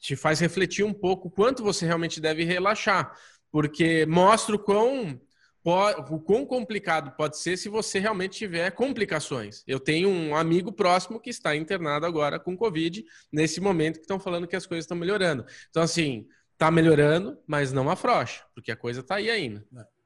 te 0.02 0.16
faz 0.16 0.40
refletir 0.40 0.84
um 0.84 0.94
pouco 0.94 1.30
quanto 1.30 1.64
você 1.64 1.86
realmente 1.86 2.20
deve 2.20 2.44
relaxar, 2.44 3.14
porque 3.52 4.06
mostra 4.06 4.56
o 4.56 4.60
quão, 4.60 5.20
o 5.64 6.20
quão 6.20 6.46
complicado 6.46 7.16
pode 7.16 7.38
ser 7.38 7.58
se 7.58 7.70
você 7.70 8.00
realmente 8.00 8.38
tiver 8.38 8.72
complicações. 8.72 9.64
Eu 9.68 9.80
tenho 9.80 10.10
um 10.10 10.36
amigo 10.36 10.72
próximo 10.72 11.20
que 11.20 11.30
está 11.30 11.56
internado 11.56 12.06
agora 12.06 12.40
com 12.40 12.58
Covid, 12.58 13.04
nesse 13.32 13.62
momento 13.62 13.96
que 13.96 14.02
estão 14.02 14.20
falando 14.20 14.48
que 14.48 14.56
as 14.56 14.66
coisas 14.66 14.86
estão 14.86 14.98
melhorando. 14.98 15.46
Então, 15.70 15.84
assim, 15.84 16.28
está 16.54 16.72
melhorando, 16.72 17.38
mas 17.46 17.72
não 17.72 17.90
afrouxa, 17.90 18.44
porque 18.54 18.72
a 18.72 18.76
coisa 18.76 19.02
está 19.02 19.16
aí 19.16 19.30
ainda. 19.30 19.66
É. 19.78 20.01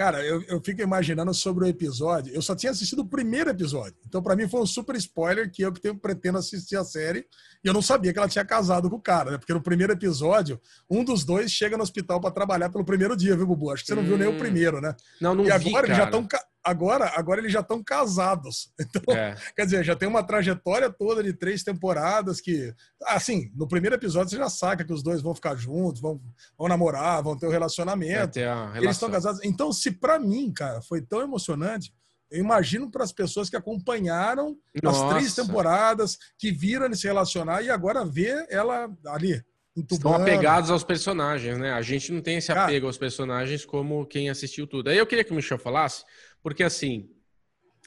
Cara, 0.00 0.24
eu, 0.24 0.42
eu 0.48 0.58
fico 0.62 0.80
imaginando 0.80 1.34
sobre 1.34 1.62
o 1.62 1.68
episódio. 1.68 2.32
Eu 2.32 2.40
só 2.40 2.56
tinha 2.56 2.72
assistido 2.72 3.00
o 3.00 3.04
primeiro 3.06 3.50
episódio. 3.50 3.98
Então, 4.08 4.22
para 4.22 4.34
mim, 4.34 4.48
foi 4.48 4.62
um 4.62 4.64
super 4.64 4.96
spoiler 4.96 5.52
que 5.52 5.60
eu 5.60 5.70
que 5.70 5.78
tenho, 5.78 5.94
pretendo 5.94 6.38
assistir 6.38 6.74
a 6.76 6.82
série. 6.82 7.26
E 7.62 7.68
eu 7.68 7.74
não 7.74 7.82
sabia 7.82 8.10
que 8.10 8.18
ela 8.18 8.26
tinha 8.26 8.42
casado 8.42 8.88
com 8.88 8.96
o 8.96 9.00
cara, 9.00 9.32
né? 9.32 9.36
Porque 9.36 9.52
no 9.52 9.60
primeiro 9.60 9.92
episódio, 9.92 10.58
um 10.88 11.04
dos 11.04 11.22
dois 11.22 11.52
chega 11.52 11.76
no 11.76 11.82
hospital 11.82 12.18
para 12.18 12.30
trabalhar 12.30 12.70
pelo 12.70 12.82
primeiro 12.82 13.14
dia, 13.14 13.36
viu, 13.36 13.46
Bubu? 13.46 13.70
Acho 13.70 13.82
que 13.82 13.88
você 13.88 13.94
não 13.94 14.02
hum. 14.02 14.06
viu 14.06 14.16
nem 14.16 14.28
o 14.28 14.32
hum. 14.32 14.38
primeiro, 14.38 14.80
né? 14.80 14.96
Não, 15.20 15.34
não 15.34 15.44
E 15.44 15.58
vi, 15.58 15.68
agora 15.68 15.86
eles 15.86 15.98
já 15.98 16.04
estão 16.04 16.26
agora, 16.64 17.12
agora 17.16 17.40
eles 17.40 17.52
já 17.52 17.60
estão 17.60 17.82
casados. 17.82 18.70
Então, 18.90 19.14
é. 19.14 19.36
quer 19.54 19.64
dizer, 19.64 19.84
já 19.84 19.94
tem 19.94 20.08
uma 20.08 20.22
trajetória 20.22 20.90
toda 20.90 21.22
de 21.22 21.32
três 21.32 21.62
temporadas 21.62 22.40
que, 22.40 22.74
assim, 23.04 23.50
no 23.54 23.68
primeiro 23.68 23.94
episódio 23.94 24.30
você 24.30 24.36
já 24.36 24.48
saca 24.48 24.84
que 24.84 24.92
os 24.92 25.02
dois 25.02 25.22
vão 25.22 25.34
ficar 25.34 25.54
juntos, 25.54 26.00
vão, 26.00 26.20
vão 26.58 26.66
namorar, 26.66 27.22
vão 27.22 27.38
ter 27.38 27.46
um 27.46 27.50
relacionamento. 27.50 28.38
Eles 28.76 28.96
estão 28.96 29.10
casados. 29.10 29.40
Então, 29.44 29.72
se 29.72 29.92
para 29.92 30.18
mim, 30.18 30.52
cara, 30.52 30.82
foi 30.82 31.00
tão 31.00 31.22
emocionante, 31.22 31.92
eu 32.30 32.40
imagino 32.40 32.90
para 32.90 33.04
as 33.04 33.12
pessoas 33.12 33.50
que 33.50 33.56
acompanharam 33.56 34.56
Nossa. 34.82 35.04
as 35.04 35.12
três 35.12 35.34
temporadas, 35.34 36.16
que 36.38 36.50
viram 36.52 36.86
ele 36.86 36.96
se 36.96 37.06
relacionar 37.06 37.62
e 37.62 37.70
agora 37.70 38.04
vê 38.04 38.46
ela 38.48 38.88
ali. 39.06 39.42
Estão 39.76 40.14
apegados 40.14 40.70
aos 40.70 40.82
personagens, 40.82 41.56
né? 41.56 41.72
A 41.72 41.80
gente 41.80 42.12
não 42.12 42.20
tem 42.20 42.38
esse 42.38 42.50
apego 42.50 42.72
Cara, 42.72 42.86
aos 42.86 42.98
personagens 42.98 43.64
como 43.64 44.04
quem 44.04 44.28
assistiu 44.28 44.66
tudo. 44.66 44.90
Aí 44.90 44.98
eu 44.98 45.06
queria 45.06 45.24
que 45.24 45.30
o 45.30 45.34
Michel 45.34 45.58
falasse 45.58 46.04
porque 46.42 46.62
assim, 46.62 47.10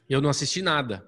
eu 0.10 0.22
não 0.22 0.30
assisti 0.30 0.62
nada. 0.62 1.08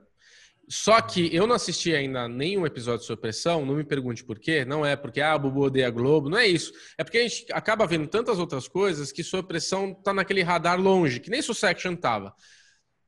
Só 0.67 0.99
que 0.99 1.33
eu 1.33 1.45
não 1.45 1.55
assisti 1.55 1.93
ainda 1.93 2.27
nenhum 2.27 2.65
episódio 2.65 3.01
de 3.01 3.05
Supressão, 3.05 3.65
não 3.65 3.75
me 3.75 3.83
pergunte 3.83 4.23
por 4.23 4.39
quê. 4.39 4.65
Não 4.65 4.83
é 4.83 4.95
porque, 4.95 5.21
ah, 5.21 5.37
Bubu 5.37 5.61
odeia 5.61 5.87
a 5.87 5.91
Globo, 5.91 6.29
não 6.29 6.39
é 6.39 6.47
isso. 6.47 6.73
É 6.97 7.03
porque 7.03 7.19
a 7.19 7.27
gente 7.27 7.45
acaba 7.53 7.85
vendo 7.85 8.07
tantas 8.07 8.39
outras 8.39 8.67
coisas 8.67 9.11
que 9.11 9.23
Supressão 9.23 9.93
tá 9.93 10.11
naquele 10.11 10.41
radar 10.41 10.79
longe, 10.79 11.19
que 11.19 11.29
nem 11.29 11.41
Succession 11.41 11.95
tava. 11.95 12.33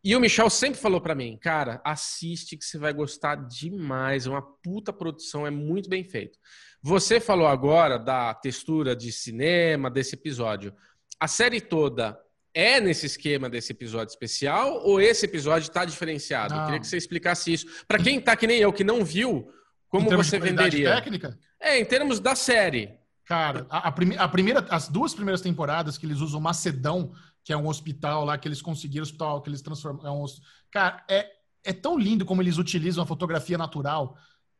E 0.03 0.15
o 0.15 0.19
Michel 0.19 0.49
sempre 0.49 0.80
falou 0.80 1.01
para 1.01 1.15
mim, 1.15 1.38
cara, 1.41 1.81
assiste 1.84 2.55
que 2.55 2.64
você 2.64 2.77
vai 2.77 2.93
gostar 2.93 3.35
demais, 3.35 4.27
é 4.27 4.30
uma 4.30 4.41
puta 4.41 4.93
produção, 4.93 5.45
é 5.45 5.49
muito 5.49 5.89
bem 5.89 6.03
feito. 6.03 6.38
Você 6.81 7.19
falou 7.19 7.47
agora 7.47 7.97
da 7.97 8.34
textura 8.35 8.95
de 8.95 9.11
cinema 9.11 9.89
desse 9.89 10.15
episódio. 10.15 10.73
A 11.19 11.27
série 11.27 11.59
toda 11.59 12.18
é 12.57 12.81
nesse 12.81 13.05
esquema 13.05 13.47
desse 13.47 13.71
episódio 13.71 14.09
especial 14.09 14.81
ou 14.84 14.99
esse 14.99 15.25
episódio 15.25 15.67
está 15.67 15.85
diferenciado? 15.85 16.55
Não. 16.55 16.61
Eu 16.61 16.65
queria 16.65 16.79
que 16.79 16.88
você 16.88 16.97
explicasse 16.97 17.53
isso. 17.53 17.67
Para 17.88 17.99
quem 17.99 18.17
está 18.17 18.35
que 18.35 18.47
nem 18.47 18.57
eu, 18.57 18.73
que 18.73 18.84
não 18.84 19.05
viu, 19.05 19.47
como 19.88 20.09
você 20.09 20.39
venderia? 20.39 20.95
técnica? 20.95 21.38
É, 21.59 21.79
em 21.79 21.85
termos 21.85 22.19
da 22.19 22.35
série. 22.35 22.97
Cara, 23.25 23.67
a, 23.69 23.89
a, 23.89 23.91
prime 23.91 24.17
a, 24.17 24.27
primeira, 24.27 24.65
as 24.71 24.88
duas 24.88 25.13
primeiras 25.13 25.39
temporadas 25.39 25.99
que 25.99 26.05
eles 26.07 26.19
usam 26.19 26.41
Macedão, 26.41 27.11
que 27.43 27.53
é 27.53 27.57
um 27.57 27.67
hospital 27.67 28.25
lá 28.25 28.39
que 28.39 28.47
eles 28.47 28.61
conseguiram, 28.61 29.03
hospital 29.03 29.39
que 29.43 29.49
eles 29.49 29.61
transformam. 29.61 30.07
É 30.07 30.09
um, 30.09 30.25
cara, 30.71 31.03
é, 31.07 31.29
é 31.63 31.73
tão 31.73 31.95
lindo 31.95 32.25
como 32.25 32.41
eles 32.41 32.57
utilizam 32.57 33.03
a 33.03 33.07
fotografia 33.07 33.57
natural 33.57 34.17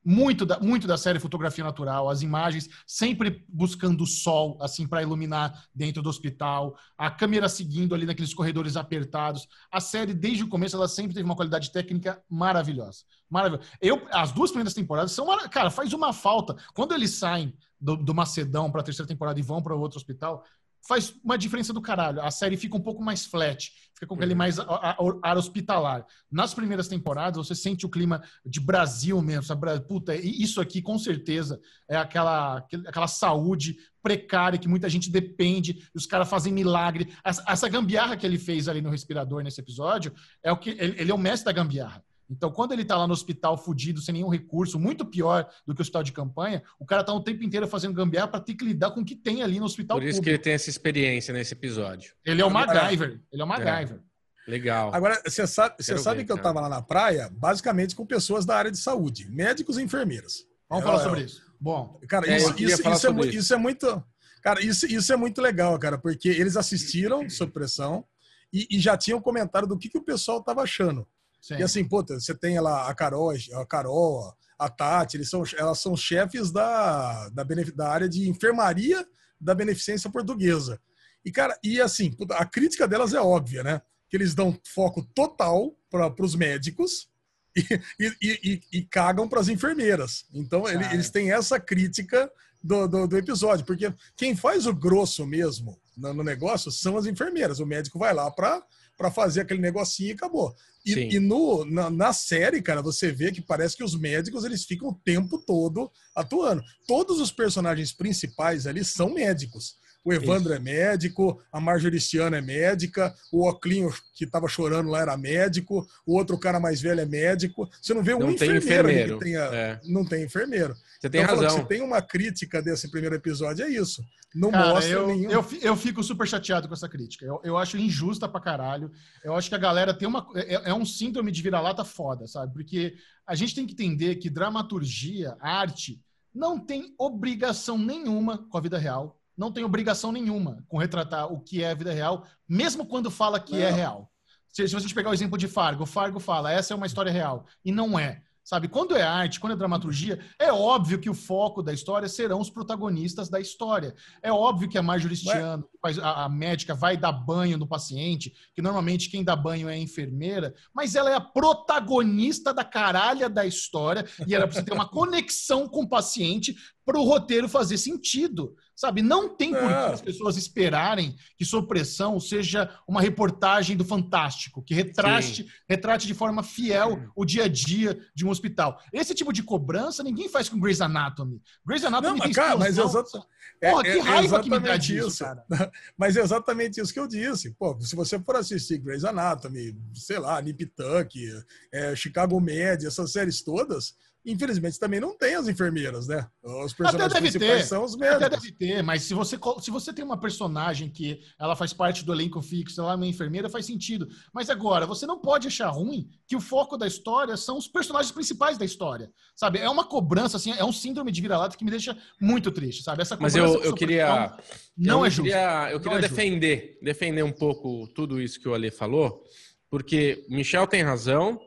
muito 0.10 0.46
da, 0.46 0.58
muito 0.62 0.88
da 0.88 0.96
série 0.96 1.20
fotografia 1.20 1.66
natural, 1.66 2.10
as 2.10 2.22
imagens 2.22 2.70
sempre 2.86 3.44
buscando 3.50 4.06
o 4.06 4.08
sol, 4.08 4.58
assim, 4.62 4.88
para 4.88 5.02
iluminar 5.02 5.66
dentro 5.76 6.02
do 6.02 6.08
hospital, 6.08 6.78
a 6.98 7.12
câmera 7.12 7.50
seguindo 7.50 7.94
ali 7.94 8.06
naqueles 8.06 8.34
corredores 8.34 8.78
apertados. 8.78 9.50
A 9.70 9.82
série, 9.82 10.14
desde 10.14 10.46
o 10.46 10.48
começo, 10.48 10.78
ela 10.78 10.88
sempre 10.88 11.14
teve 11.14 11.26
uma 11.26 11.36
qualidade 11.36 11.74
técnica 11.74 12.24
maravilhosa. 12.30 13.04
Maravilhosa. 13.30 13.70
Eu, 13.82 14.08
as 14.10 14.32
duas 14.32 14.50
primeiras 14.50 14.74
temporadas 14.74 15.12
são, 15.12 15.28
cara, 15.50 15.70
faz 15.70 15.92
uma 15.92 16.14
falta. 16.14 16.56
Quando 16.74 16.94
eles 16.94 17.16
saem 17.16 17.54
do, 17.78 17.98
do 17.98 18.16
Macedão 18.16 18.72
para 18.72 18.80
a 18.80 18.86
terceira 18.86 19.10
temporada 19.10 19.38
e 19.38 19.44
vão 19.44 19.62
para 19.62 19.76
outro 19.76 19.98
hospital, 19.98 20.46
faz 20.88 21.14
uma 21.24 21.38
diferença 21.38 21.74
do 21.74 21.82
caralho. 21.82 22.22
A 22.22 22.32
série 22.32 22.56
fica 22.56 22.78
um 22.78 22.82
pouco 22.82 23.04
mais 23.04 23.26
flat, 23.26 23.72
fica 23.94 24.08
com 24.08 24.16
aquele 24.16 24.32
uhum. 24.32 24.38
mais 24.38 24.58
ar 24.60 25.38
hospitalar. 25.38 26.06
Nas 26.32 26.54
primeiras 26.54 26.88
temporadas, 26.88 27.46
você 27.46 27.54
sente 27.54 27.86
o 27.86 27.90
clima 27.90 28.24
de 28.46 28.60
Brasil 28.62 29.22
mesmo, 29.22 29.44
sabe? 29.44 29.80
Puta, 29.82 30.16
isso 30.16 30.62
aqui 30.62 30.82
com 30.82 30.98
certeza 30.98 31.60
é 31.90 31.98
aquela, 31.98 32.66
aquela 32.88 33.08
saúde 33.08 33.78
precária 34.02 34.58
que 34.58 34.70
muita 34.70 34.88
gente 34.88 35.12
depende, 35.12 35.86
os 35.94 36.06
caras 36.06 36.30
fazem 36.30 36.54
milagre. 36.54 37.14
Essa, 37.24 37.68
gambiarra 37.68 38.16
que 38.16 38.26
ele 38.26 38.40
fez 38.40 38.70
ali 38.70 38.82
no 38.82 38.90
respirador 38.90 39.44
nesse 39.44 39.60
episódio 39.60 40.14
é 40.42 40.52
o 40.52 40.58
que 40.58 40.70
ele 40.70 41.12
é 41.12 41.14
o 41.14 41.18
mestre 41.18 41.46
da 41.46 41.52
gambiarra. 41.52 42.02
Então, 42.30 42.52
quando 42.52 42.74
ele 42.74 42.82
está 42.82 42.98
lá 42.98 43.08
no 43.08 43.14
hospital 43.14 43.58
fudido, 43.58 44.02
sem 44.02 44.14
nenhum 44.14 44.30
recurso, 44.30 44.80
muito 44.80 45.06
pior 45.06 45.50
do 45.66 45.74
que 45.74 45.82
o 45.82 45.84
hospital 45.84 46.04
de 46.04 46.12
campanha, 46.12 46.62
o 46.80 46.86
cara 46.86 47.02
está 47.02 47.14
o 47.14 47.24
tempo 47.24 47.44
inteiro 47.44 47.68
fazendo 47.68 47.94
gambiarra 47.94 48.28
para 48.28 48.40
ter 48.40 48.54
que 48.54 48.66
lidar 48.66 48.92
com 48.92 49.02
o 49.02 49.06
que 49.06 49.16
tem 49.16 49.42
ali 49.42 49.60
no 49.60 49.66
hospital 49.66 49.98
Por 49.98 50.04
isso 50.04 50.18
público. 50.18 50.24
que 50.24 50.30
ele 50.30 50.38
tem 50.38 50.54
essa 50.54 50.70
experiência 50.70 51.34
nesse 51.34 51.54
episódio. 51.54 52.14
Ele 52.26 52.42
é 52.42 52.46
o 52.46 52.50
MacGyver. 52.50 53.22
Ele 53.32 53.42
é 53.42 53.46
o 53.46 53.48
MacGyver. 53.48 54.02
É. 54.04 54.52
Legal. 54.52 54.94
Agora, 54.94 55.22
você 55.26 55.46
sabe, 55.46 55.76
você 55.78 55.98
sabe 55.98 56.20
ver, 56.20 56.26
que 56.26 56.32
eu 56.32 56.38
estava 56.38 56.62
lá 56.62 56.70
na 56.70 56.82
praia, 56.82 57.30
basicamente 57.32 57.96
com 57.96 58.06
pessoas 58.06 58.46
da 58.46 58.56
área 58.56 58.72
de 58.72 58.78
saúde, 58.78 59.30
médicos 59.30 59.78
e 59.78 59.84
enfermeiras. 59.84 60.46
Vamos 60.70 60.86
falar 60.86 61.04
sobre 61.04 61.24
isso. 61.24 61.42
Bom, 61.60 62.00
cara, 62.08 62.28
é, 62.32 62.38
isso, 62.38 62.52
isso, 62.52 62.64
isso, 62.64 62.88
é, 62.88 62.92
isso, 63.36 63.54
é, 63.54 63.58
muito. 63.58 64.04
Cara, 64.42 64.62
isso, 64.64 64.86
isso 64.86 65.12
é 65.12 65.18
muito 65.18 65.42
legal, 65.42 65.78
cara, 65.78 65.98
porque 65.98 66.30
eles 66.30 66.56
assistiram 66.56 67.30
sob 67.30 67.52
pressão 67.52 68.06
e, 68.54 68.68
e 68.72 68.80
já 68.80 68.96
tinham 68.96 69.20
comentário 69.20 69.68
do 69.68 69.78
que, 69.78 69.90
que 69.90 69.98
o 69.98 70.04
pessoal 70.04 70.40
estava 70.40 70.62
achando. 70.62 71.06
Sim. 71.42 71.56
E 71.56 71.64
assim, 71.64 71.84
puta, 71.84 72.20
você 72.20 72.36
tem 72.36 72.60
lá 72.60 72.90
a 72.90 72.96
Carol, 72.96 73.32
a 73.32 73.66
Carol, 73.66 74.34
a 74.58 74.70
Tati, 74.70 75.18
eles 75.18 75.30
são, 75.30 75.44
elas 75.58 75.80
são 75.80 75.96
chefes 75.96 76.52
da, 76.52 77.30
da, 77.30 77.44
da 77.76 77.90
área 77.90 78.10
de 78.10 78.28
enfermaria 78.28 79.06
da 79.40 79.54
beneficência 79.54 80.10
portuguesa. 80.10 80.80
E, 81.24 81.32
cara, 81.32 81.58
e 81.64 81.80
assim, 81.80 82.16
a 82.32 82.46
crítica 82.46 82.88
delas 82.88 83.14
é 83.14 83.20
óbvia, 83.20 83.64
né? 83.64 83.82
Que 84.10 84.18
eles 84.18 84.34
dão 84.34 84.58
foco 84.66 85.04
total 85.14 85.76
para 85.90 86.14
os 86.20 86.36
médicos 86.36 87.10
e, 87.56 87.64
e, 88.00 88.16
e, 88.22 88.62
e 88.80 88.82
cagam 88.86 89.28
para 89.28 89.40
as 89.40 89.50
enfermeiras. 89.50 90.26
Então, 90.34 90.68
ele, 90.68 90.86
eles 90.86 91.10
têm 91.10 91.32
essa 91.32 91.60
crítica 91.60 92.32
do, 92.64 92.88
do, 92.88 93.08
do, 93.08 93.18
episódio, 93.18 93.66
porque 93.66 93.94
quem 94.16 94.36
faz 94.36 94.66
o 94.66 94.74
grosso 94.74 95.26
mesmo 95.26 95.80
no, 95.96 96.14
no 96.14 96.24
negócio 96.24 96.72
são 96.72 96.98
as 96.98 97.06
enfermeiras. 97.06 97.60
O 97.60 97.66
médico 97.66 98.00
vai 98.00 98.14
lá 98.14 98.30
para 98.32 98.64
para 98.98 99.12
fazer 99.12 99.42
aquele 99.42 99.62
negocinho 99.62 100.10
e 100.10 100.14
acabou. 100.14 100.56
E, 100.86 101.16
e 101.16 101.20
no, 101.20 101.66
na, 101.66 101.90
na, 101.90 102.14
série, 102.14 102.62
cara, 102.62 102.82
você 102.82 103.12
vê 103.12 103.32
que 103.32 103.42
parece 103.42 103.76
que 103.76 103.84
os 103.84 103.98
médicos 103.98 104.44
eles 104.44 104.66
ficam 104.66 104.90
o 104.90 104.96
tempo 104.96 105.38
todo 105.38 105.92
atuando. 106.16 106.64
Todos 106.88 107.20
os 107.20 107.32
personagens 107.32 107.92
principais 107.92 108.66
ali 108.66 108.84
são 108.84 109.14
médicos. 109.14 109.76
O 110.08 110.14
Evandro 110.14 110.54
Isso. 110.54 110.54
é 110.54 110.60
médico, 110.60 111.42
a 111.52 111.60
Marjoristiana 111.60 112.38
é 112.38 112.42
médica, 112.42 113.14
o 113.30 113.46
Oclinho 113.46 113.94
que 114.16 114.24
estava 114.24 114.48
chorando 114.48 114.90
lá 114.90 115.02
era 115.02 115.18
médico, 115.18 115.86
o 116.06 116.16
outro 116.16 116.38
cara 116.38 116.62
mais 116.62 116.80
velho 116.80 117.02
é 117.02 117.06
médico. 117.06 117.70
Você 117.82 117.94
não 117.94 118.02
vê 118.02 118.14
um 118.14 118.20
não 118.20 118.32
enfermeiro, 118.32 118.62
tem 118.62 118.74
enfermeiro. 118.74 119.18
que 119.18 119.26
tenha. 119.26 119.40
É. 119.42 119.82
Não 119.84 120.06
tem 120.06 120.24
enfermeiro. 120.24 120.74
Você 120.98 121.10
tem 121.10 121.22
então, 121.22 121.36
razão. 121.36 121.58
Se 121.58 121.66
tem 121.66 121.82
uma 121.82 122.02
crítica 122.02 122.62
desse 122.62 122.90
primeiro 122.90 123.16
episódio, 123.16 123.66
é 123.66 123.70
isso. 123.70 124.02
Não 124.34 124.50
Cara, 124.50 124.70
mostra 124.70 124.94
eu, 124.94 125.08
nenhum. 125.08 125.30
Eu, 125.30 125.46
eu 125.62 125.76
fico 125.76 126.02
super 126.02 126.26
chateado 126.26 126.70
com 126.70 126.74
essa 126.74 126.88
crítica. 126.88 127.26
Eu, 127.26 127.42
eu 127.44 127.58
acho 127.58 127.78
injusta 127.78 128.30
pra 128.30 128.40
caralho. 128.40 128.90
Eu 129.26 129.36
acho 129.36 129.50
que 129.50 129.56
a 129.56 129.60
galera 129.60 129.94
tem 129.94 130.08
uma. 130.08 130.26
É, 130.36 130.70
é 130.70 130.74
um 130.74 130.86
síndrome 130.86 131.34
de 131.34 131.42
vira-lata 131.42 131.84
foda, 131.84 132.28
sabe? 132.28 132.54
Porque 132.54 132.96
a 133.26 133.36
gente 133.36 133.54
tem 133.54 133.68
que 133.68 133.74
entender 133.74 134.16
que 134.16 134.30
dramaturgia, 134.30 135.36
arte, 135.42 136.02
não 136.34 136.58
tem 136.58 136.96
obrigação 136.98 137.78
nenhuma 137.78 138.38
com 138.50 138.58
a 138.58 138.62
vida 138.62 138.78
real. 138.78 139.20
Não 139.38 139.52
tem 139.52 139.64
obrigação 139.64 140.12
nenhuma 140.12 140.66
com 140.68 140.78
retratar 140.78 141.32
o 141.32 141.40
que 141.40 141.64
é 141.64 141.72
a 141.72 141.76
vida 141.76 141.94
real, 141.94 142.26
mesmo 142.48 142.86
quando 142.86 143.12
fala 143.12 143.40
que 143.40 143.56
é 143.56 143.60
não. 143.60 143.68
é 143.68 143.72
real. 143.72 144.12
Se, 144.48 144.68
se 144.68 144.74
você 144.74 144.92
pegar 144.94 145.12
o 145.12 145.14
exemplo 145.14 145.38
de 145.38 145.48
Fargo, 145.48 145.86
Fargo 145.86 146.20
fala, 146.20 146.52
essa 146.52 146.74
é 146.74 146.76
uma 146.76 146.88
história 146.88 147.12
real. 147.12 147.46
E 147.64 147.72
não 147.72 148.00
é. 148.00 148.24
Sabe, 148.48 148.70
quando 148.70 148.96
é 148.96 149.02
arte, 149.02 149.42
quando 149.42 149.52
é 149.52 149.56
dramaturgia, 149.58 150.22
é 150.40 150.54
óbvio 150.54 151.00
que 151.00 151.10
o 151.10 151.14
foco 151.14 151.62
da 151.62 151.74
história 151.74 152.08
serão 152.08 152.40
os 152.40 152.50
protagonistas 152.50 153.28
da 153.28 153.42
história. 153.42 153.94
É 154.24 154.32
óbvio 154.32 154.70
que 154.70 154.78
a 154.78 154.82
majoristiana, 154.82 155.62
a, 156.02 156.24
a 156.24 156.30
médica, 156.30 156.74
vai 156.74 156.96
dar 156.96 157.12
banho 157.12 157.58
no 157.58 157.68
paciente, 157.68 158.34
que 158.56 158.62
normalmente 158.62 159.10
quem 159.10 159.22
dá 159.22 159.36
banho 159.36 159.68
é 159.68 159.74
a 159.74 159.78
enfermeira, 159.78 160.56
mas 160.74 160.96
ela 160.96 161.12
é 161.12 161.16
a 161.16 161.20
protagonista 161.20 162.54
da 162.54 162.64
caralha 162.64 163.30
da 163.30 163.46
história 163.46 164.06
e 164.26 164.34
ela 164.34 164.48
precisa 164.48 164.66
ter 164.66 164.74
uma 164.74 164.88
conexão 164.88 165.68
com 165.68 165.82
o 165.82 165.90
paciente 165.90 166.56
para 166.88 166.98
o 166.98 167.04
roteiro 167.04 167.50
fazer 167.50 167.78
sentido. 167.78 168.56
Sabe, 168.74 169.02
não 169.02 169.36
tem 169.36 169.52
por 169.52 169.68
que 169.68 169.74
é. 169.74 169.94
as 169.94 170.02
pessoas 170.02 170.38
esperarem 170.38 171.18
que 171.36 171.44
Supressão 171.44 172.18
seja 172.20 172.70
uma 172.88 173.02
reportagem 173.02 173.76
do 173.76 173.84
Fantástico, 173.84 174.62
que 174.62 174.74
retrate, 174.74 175.48
retrate 175.68 176.08
de 176.08 176.14
forma 176.14 176.44
fiel 176.44 177.12
o 177.14 177.26
dia 177.26 177.46
a 177.46 177.48
dia 177.48 178.00
de 178.16 178.26
um 178.26 178.30
hospital. 178.30 178.80
Esse 178.94 179.14
tipo 179.14 179.34
de 179.34 179.44
cobrança 179.44 180.02
ninguém 180.02 180.30
faz 180.30 180.48
com 180.48 180.60
Grey's 180.60 180.80
Anatomy. 180.80 181.42
Grey's 181.66 181.84
Anatomy 181.84 182.20
não, 182.20 182.26
tem 182.26 182.34
cara, 182.34 182.56
mas 182.56 182.78
exato, 182.78 183.28
é, 183.60 183.72
Porra, 183.72 183.84
que 183.84 183.90
é, 183.90 184.00
raiva 184.00 184.44
que 184.44 184.50
me 184.50 184.60
dá 184.60 184.78
disso, 184.78 185.08
isso. 185.08 185.24
cara. 185.24 185.44
Mas 185.98 186.16
é 186.16 186.22
exatamente 186.22 186.80
isso 186.80 186.94
que 186.94 187.00
eu 187.00 187.08
disse. 187.08 187.52
Pô, 187.52 187.76
se 187.82 187.96
você 187.96 188.20
for 188.20 188.36
assistir 188.36 188.78
Grey's 188.78 189.04
Anatomy, 189.04 189.76
sei 189.96 190.20
lá, 190.20 190.40
Nip 190.40 190.64
Tuck, 190.68 191.44
é, 191.74 191.96
Chicago 191.96 192.40
Med, 192.40 192.86
essas 192.86 193.12
séries 193.12 193.42
todas, 193.42 193.96
Infelizmente 194.28 194.78
também 194.78 195.00
não 195.00 195.18
tem 195.18 195.36
as 195.36 195.48
enfermeiras, 195.48 196.06
né? 196.06 196.28
Os 196.44 196.74
personagens 196.74 197.18
principais 197.18 197.62
ter. 197.62 197.64
são 197.64 197.86
os 197.86 197.96
médicos. 197.96 198.26
Até 198.26 198.36
deve 198.36 198.52
ter, 198.52 198.84
mas 198.84 199.04
se 199.04 199.14
você, 199.14 199.40
se 199.62 199.72
você 199.72 199.94
tem 199.94 200.04
uma 200.04 200.20
personagem 200.20 200.90
que 200.90 201.22
ela 201.40 201.56
faz 201.56 201.72
parte 201.72 202.04
do 202.04 202.12
elenco 202.12 202.42
fixo, 202.42 202.82
ela 202.82 202.92
é 202.92 202.96
uma 202.96 203.08
enfermeira, 203.08 203.50
faz 203.50 203.66
sentido. 203.66 204.10
Mas 204.34 204.50
agora, 204.50 204.86
você 204.86 205.06
não 205.06 205.18
pode 205.18 205.48
achar 205.48 205.70
ruim 205.70 206.10
que 206.28 206.36
o 206.36 206.42
foco 206.42 206.76
da 206.78 206.86
história 206.86 207.38
são 207.38 207.58
os 207.58 207.70
personagens 207.70 208.12
principais 208.12 208.58
da 208.58 208.66
história, 208.66 209.10
sabe? 209.34 209.60
É 209.60 209.70
uma 209.70 209.86
cobrança, 209.86 210.36
assim, 210.36 210.52
é 210.52 210.66
um 210.66 210.74
síndrome 210.74 211.10
de 211.10 211.22
vira-lata 211.22 211.56
que 211.56 211.64
me 211.64 211.72
deixa 211.72 211.98
muito 212.20 212.52
triste, 212.52 212.84
sabe? 212.84 213.04
Essa 213.04 213.16
mas 213.16 213.34
eu, 213.34 213.64
eu 213.64 213.74
queria... 213.74 214.38
Não 214.78 215.00
eu 215.00 215.06
é 215.06 215.10
justo. 215.10 215.24
Queria, 215.24 215.72
eu 215.72 215.80
queria 215.80 216.00
é 216.00 216.02
defender, 216.02 216.66
justo. 216.72 216.84
defender 216.84 217.24
um 217.24 217.32
pouco 217.32 217.88
tudo 217.96 218.22
isso 218.22 218.42
que 218.42 218.50
o 218.50 218.54
Ale 218.54 218.72
falou, 218.72 219.24
porque 219.70 220.26
Michel 220.28 220.68
tem 220.68 220.84
razão, 220.84 221.40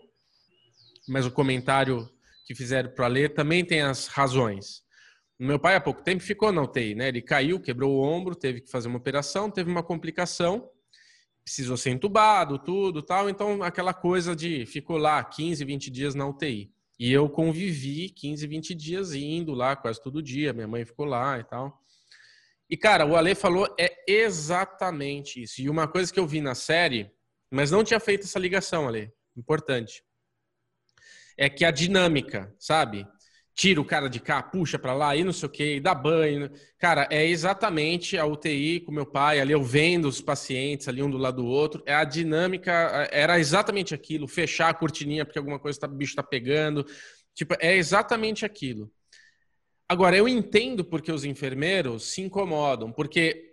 mas 1.06 1.26
o 1.26 1.30
comentário 1.30 2.08
que 2.50 2.54
fizeram 2.56 2.90
para 2.90 3.06
ler 3.06 3.32
também 3.32 3.64
tem 3.64 3.80
as 3.80 4.08
razões. 4.08 4.82
Meu 5.38 5.56
pai 5.56 5.76
há 5.76 5.80
pouco 5.80 6.02
tempo 6.02 6.20
ficou 6.20 6.50
na 6.50 6.60
UTI, 6.60 6.96
né? 6.96 7.06
Ele 7.06 7.22
caiu, 7.22 7.60
quebrou 7.60 7.92
o 7.92 8.02
ombro, 8.02 8.34
teve 8.34 8.60
que 8.60 8.68
fazer 8.68 8.88
uma 8.88 8.98
operação, 8.98 9.48
teve 9.48 9.70
uma 9.70 9.84
complicação, 9.84 10.68
precisou 11.44 11.76
ser 11.76 11.90
entubado, 11.90 12.58
tudo, 12.58 13.02
tal. 13.02 13.30
Então 13.30 13.62
aquela 13.62 13.94
coisa 13.94 14.34
de 14.34 14.66
ficou 14.66 14.96
lá 14.96 15.22
15, 15.22 15.64
20 15.64 15.90
dias 15.92 16.16
na 16.16 16.26
UTI. 16.26 16.72
E 16.98 17.12
eu 17.12 17.30
convivi 17.30 18.08
15, 18.08 18.44
20 18.48 18.74
dias 18.74 19.14
indo 19.14 19.54
lá 19.54 19.76
quase 19.76 20.02
todo 20.02 20.20
dia, 20.20 20.52
minha 20.52 20.66
mãe 20.66 20.84
ficou 20.84 21.06
lá 21.06 21.38
e 21.38 21.44
tal. 21.44 21.80
E 22.68 22.76
cara, 22.76 23.06
o 23.06 23.14
Ale 23.14 23.36
falou 23.36 23.72
é 23.78 23.94
exatamente 24.10 25.40
isso. 25.40 25.62
E 25.62 25.70
uma 25.70 25.86
coisa 25.86 26.12
que 26.12 26.18
eu 26.18 26.26
vi 26.26 26.40
na 26.40 26.56
série, 26.56 27.12
mas 27.48 27.70
não 27.70 27.84
tinha 27.84 28.00
feito 28.00 28.24
essa 28.24 28.40
ligação, 28.40 28.88
Ale, 28.88 29.12
importante 29.36 30.02
é 31.40 31.48
que 31.48 31.64
a 31.64 31.70
dinâmica, 31.70 32.54
sabe? 32.58 33.06
Tira 33.54 33.80
o 33.80 33.84
cara 33.84 34.10
de 34.10 34.20
cá, 34.20 34.42
puxa 34.42 34.78
para 34.78 34.92
lá 34.92 35.16
e 35.16 35.24
não 35.24 35.32
sei 35.32 35.48
o 35.48 35.50
que, 35.50 35.80
dá 35.80 35.94
banho. 35.94 36.50
Cara, 36.78 37.08
é 37.10 37.26
exatamente 37.26 38.18
a 38.18 38.26
UTI 38.26 38.80
com 38.80 38.92
meu 38.92 39.06
pai, 39.06 39.40
ali 39.40 39.52
eu 39.52 39.62
vendo 39.62 40.06
os 40.06 40.20
pacientes 40.20 40.86
ali 40.86 41.02
um 41.02 41.10
do 41.10 41.16
lado 41.16 41.42
do 41.42 41.46
outro. 41.46 41.82
É 41.86 41.94
a 41.94 42.04
dinâmica, 42.04 42.70
era 43.10 43.40
exatamente 43.40 43.94
aquilo, 43.94 44.28
fechar 44.28 44.68
a 44.68 44.74
cortininha 44.74 45.24
porque 45.24 45.38
alguma 45.38 45.58
coisa 45.58 45.80
tá, 45.80 45.88
bicho 45.88 46.14
tá 46.14 46.22
pegando. 46.22 46.84
Tipo, 47.34 47.54
é 47.58 47.74
exatamente 47.74 48.44
aquilo. 48.44 48.92
Agora, 49.88 50.14
eu 50.14 50.28
entendo 50.28 50.84
porque 50.84 51.10
os 51.10 51.24
enfermeiros 51.24 52.04
se 52.04 52.20
incomodam, 52.20 52.92
porque 52.92 53.49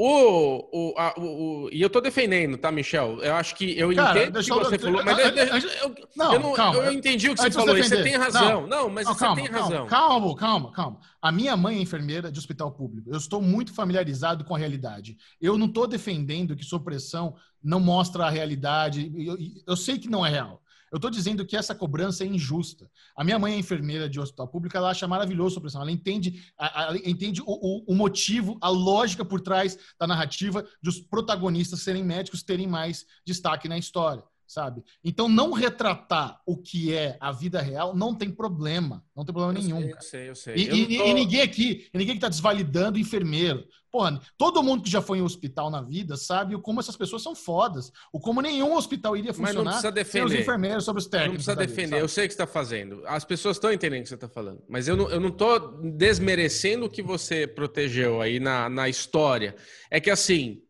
o, 0.00 0.68
o, 0.72 0.94
a, 0.96 1.12
o, 1.18 1.68
e 1.72 1.82
eu 1.82 1.90
tô 1.90 2.00
defendendo, 2.00 2.56
tá, 2.56 2.70
Michel? 2.70 3.20
Eu 3.20 3.34
acho 3.34 3.56
que 3.56 3.76
eu 3.76 3.92
Cara, 3.92 4.22
entendo 4.22 4.36
o 4.36 4.44
que 4.44 4.48
você 4.48 4.74
eu, 4.76 4.80
falou, 4.80 5.04
mas 5.04 5.18
eu, 5.18 5.26
eu, 5.26 5.94
não, 6.14 6.34
eu, 6.34 6.40
não, 6.40 6.52
calma, 6.52 6.78
eu 6.78 6.92
entendi 6.92 7.28
o 7.28 7.34
que 7.34 7.42
você 7.42 7.50
falou 7.50 7.76
você 7.76 8.00
tem 8.04 8.16
razão. 8.16 8.60
Não, 8.60 8.68
não 8.68 8.88
mas 8.88 9.06
não, 9.06 9.14
você 9.14 9.24
calma, 9.24 9.42
tem 9.42 9.50
razão. 9.50 9.86
Calma, 9.88 10.36
calma, 10.36 10.72
calma. 10.72 11.00
A 11.20 11.32
minha 11.32 11.56
mãe 11.56 11.78
é 11.78 11.80
enfermeira 11.80 12.30
de 12.30 12.38
hospital 12.38 12.70
público. 12.70 13.10
Eu 13.10 13.18
estou 13.18 13.42
muito 13.42 13.74
familiarizado 13.74 14.44
com 14.44 14.54
a 14.54 14.58
realidade. 14.58 15.16
Eu 15.40 15.58
não 15.58 15.66
estou 15.66 15.84
defendendo 15.84 16.54
que 16.54 16.64
supressão 16.64 17.34
não 17.60 17.80
mostra 17.80 18.26
a 18.26 18.30
realidade. 18.30 19.12
Eu, 19.16 19.36
eu 19.66 19.76
sei 19.76 19.98
que 19.98 20.08
não 20.08 20.24
é 20.24 20.30
real. 20.30 20.62
Eu 20.90 20.96
estou 20.96 21.10
dizendo 21.10 21.44
que 21.44 21.56
essa 21.56 21.74
cobrança 21.74 22.24
é 22.24 22.26
injusta. 22.26 22.90
A 23.16 23.24
minha 23.24 23.38
mãe 23.38 23.54
é 23.54 23.58
enfermeira 23.58 24.08
de 24.08 24.18
hospital 24.20 24.48
público, 24.48 24.76
ela 24.76 24.90
acha 24.90 25.06
maravilhoso 25.06 25.56
a 25.56 25.58
opressão. 25.58 25.82
Ela 25.82 25.92
entende, 25.92 26.42
ela 26.58 26.96
entende 26.96 27.40
o, 27.42 27.44
o, 27.46 27.84
o, 27.92 27.94
motivo, 27.94 28.56
a 28.60 28.68
lógica 28.68 29.24
por 29.24 29.40
trás 29.40 29.78
da 29.98 30.06
narrativa 30.06 30.66
de 30.82 30.88
os 30.88 31.00
protagonistas 31.00 31.82
serem 31.82 32.04
médicos, 32.04 32.42
terem 32.42 32.66
mais 32.66 33.06
destaque 33.24 33.68
na 33.68 33.78
história 33.78 34.22
sabe? 34.48 34.82
Então, 35.04 35.28
não 35.28 35.52
retratar 35.52 36.40
o 36.46 36.56
que 36.56 36.94
é 36.94 37.18
a 37.20 37.30
vida 37.30 37.60
real 37.60 37.94
não 37.94 38.14
tem 38.14 38.30
problema. 38.30 39.04
Não 39.14 39.24
tem 39.24 39.34
problema 39.34 39.58
eu 39.58 39.62
nenhum. 39.62 39.80
Sei, 39.80 39.92
eu 39.92 40.00
sei, 40.00 40.30
eu 40.30 40.34
sei. 40.34 40.56
E, 40.56 40.68
eu 40.68 40.76
e, 40.76 40.96
tô... 40.96 41.04
e 41.04 41.14
ninguém 41.14 41.40
aqui, 41.42 41.86
ninguém 41.92 42.14
que 42.14 42.18
está 42.18 42.28
desvalidando 42.30 42.98
enfermeiro. 42.98 43.64
Porra, 43.90 44.20
todo 44.36 44.62
mundo 44.62 44.82
que 44.82 44.90
já 44.90 45.02
foi 45.02 45.18
em 45.18 45.22
um 45.22 45.24
hospital 45.24 45.70
na 45.70 45.82
vida 45.82 46.16
sabe 46.16 46.54
o 46.54 46.60
como 46.60 46.80
essas 46.80 46.96
pessoas 46.96 47.22
são 47.22 47.34
fodas. 47.34 47.92
O 48.12 48.18
como 48.18 48.40
nenhum 48.40 48.74
hospital 48.74 49.16
iria 49.16 49.32
funcionar 49.32 49.54
Mas 49.54 49.64
não 49.64 49.70
precisa 49.72 49.92
defender. 49.92 50.28
sem 50.28 50.36
os 50.36 50.42
enfermeiros, 50.42 50.84
sobre 50.84 51.02
os 51.02 51.06
técnicos. 51.06 51.46
Não 51.46 51.54
precisa 51.54 51.74
defender. 51.74 52.00
Eu 52.00 52.08
sei 52.08 52.24
o 52.24 52.28
que 52.28 52.34
você 52.34 52.42
está 52.42 52.46
fazendo. 52.46 53.02
As 53.06 53.24
pessoas 53.24 53.56
estão 53.56 53.72
entendendo 53.72 54.00
o 54.00 54.02
que 54.04 54.08
você 54.08 54.14
está 54.14 54.28
falando. 54.28 54.62
Mas 54.68 54.88
eu 54.88 54.96
não, 54.96 55.10
eu 55.10 55.20
não 55.20 55.30
tô 55.30 55.58
desmerecendo 55.58 56.86
o 56.86 56.90
que 56.90 57.02
você 57.02 57.46
protegeu 57.46 58.22
aí 58.22 58.40
na, 58.40 58.68
na 58.68 58.88
história. 58.88 59.54
É 59.90 60.00
que 60.00 60.10
assim, 60.10 60.62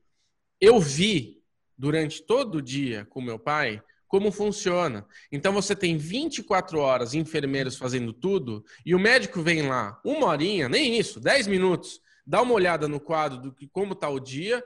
eu 0.60 0.80
vi 0.80 1.37
durante 1.78 2.22
todo 2.22 2.56
o 2.56 2.62
dia 2.62 3.06
com 3.08 3.20
meu 3.20 3.38
pai 3.38 3.82
como 4.08 4.32
funciona. 4.32 5.06
Então 5.30 5.52
você 5.52 5.76
tem 5.76 5.96
24 5.96 6.78
horas 6.80 7.14
enfermeiros 7.14 7.76
fazendo 7.76 8.12
tudo 8.12 8.64
e 8.84 8.94
o 8.94 8.98
médico 8.98 9.42
vem 9.42 9.68
lá 9.68 10.00
uma 10.04 10.26
horinha, 10.26 10.68
nem 10.68 10.98
isso, 10.98 11.20
10 11.20 11.46
minutos, 11.46 12.00
dá 12.26 12.42
uma 12.42 12.54
olhada 12.54 12.88
no 12.88 12.98
quadro 12.98 13.38
do 13.38 13.52
que 13.52 13.68
como 13.68 13.92
está 13.92 14.08
o 14.08 14.18
dia 14.18 14.64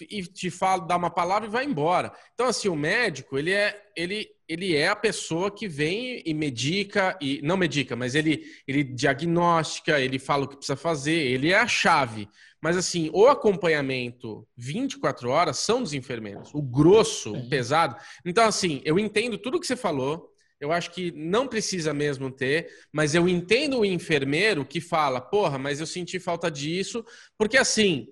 e 0.00 0.22
te 0.22 0.48
fala, 0.48 0.86
dá 0.86 0.96
uma 0.96 1.10
palavra 1.10 1.48
e 1.48 1.50
vai 1.50 1.64
embora. 1.64 2.12
Então 2.32 2.46
assim, 2.46 2.68
o 2.68 2.76
médico, 2.76 3.38
ele 3.38 3.52
é 3.52 3.84
ele 3.94 4.28
ele 4.48 4.74
é 4.74 4.88
a 4.88 4.96
pessoa 4.96 5.50
que 5.50 5.68
vem 5.68 6.22
e 6.24 6.32
medica 6.32 7.18
e 7.20 7.40
não 7.42 7.56
medica, 7.56 7.94
mas 7.94 8.14
ele 8.14 8.46
ele 8.66 8.82
diagnostica, 8.82 10.00
ele 10.00 10.18
fala 10.18 10.44
o 10.44 10.48
que 10.48 10.56
precisa 10.56 10.76
fazer, 10.76 11.12
ele 11.12 11.52
é 11.52 11.58
a 11.58 11.66
chave. 11.66 12.28
Mas 12.60 12.76
assim, 12.76 13.10
o 13.12 13.26
acompanhamento 13.26 14.46
24 14.56 15.30
horas 15.30 15.58
são 15.58 15.82
dos 15.82 15.94
enfermeiros, 15.94 16.50
o 16.52 16.60
grosso, 16.60 17.32
o 17.32 17.48
pesado. 17.48 17.96
Então, 18.24 18.44
assim, 18.44 18.80
eu 18.84 18.98
entendo 18.98 19.38
tudo 19.38 19.60
que 19.60 19.66
você 19.66 19.76
falou. 19.76 20.32
Eu 20.60 20.72
acho 20.72 20.90
que 20.90 21.12
não 21.12 21.46
precisa 21.46 21.94
mesmo 21.94 22.32
ter, 22.32 22.68
mas 22.92 23.14
eu 23.14 23.28
entendo 23.28 23.78
o 23.78 23.84
enfermeiro 23.84 24.66
que 24.66 24.80
fala, 24.80 25.20
porra, 25.20 25.56
mas 25.56 25.78
eu 25.78 25.86
senti 25.86 26.18
falta 26.18 26.50
disso, 26.50 27.04
porque 27.36 27.56
assim, 27.56 28.08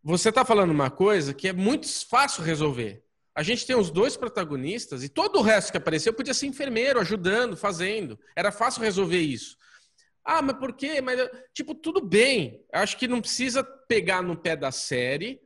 você 0.00 0.28
está 0.28 0.44
falando 0.44 0.70
uma 0.70 0.90
coisa 0.90 1.34
que 1.34 1.48
é 1.48 1.52
muito 1.52 1.88
fácil 2.08 2.44
resolver. 2.44 3.02
A 3.34 3.42
gente 3.42 3.66
tem 3.66 3.74
os 3.74 3.90
dois 3.90 4.16
protagonistas 4.16 5.02
e 5.02 5.08
todo 5.08 5.38
o 5.38 5.42
resto 5.42 5.72
que 5.72 5.78
apareceu 5.78 6.12
podia 6.12 6.34
ser 6.34 6.46
enfermeiro, 6.46 7.00
ajudando, 7.00 7.56
fazendo. 7.56 8.18
Era 8.36 8.52
fácil 8.52 8.82
resolver 8.82 9.20
isso. 9.20 9.56
Ah, 10.24 10.40
mas 10.40 10.56
por 10.56 10.72
quê? 10.72 11.00
Mas, 11.00 11.18
tipo, 11.52 11.74
tudo 11.74 12.00
bem. 12.00 12.64
Acho 12.72 12.96
que 12.96 13.08
não 13.08 13.20
precisa 13.20 13.64
pegar 13.64 14.22
no 14.22 14.36
pé 14.36 14.56
da 14.56 14.70
série 14.70 15.40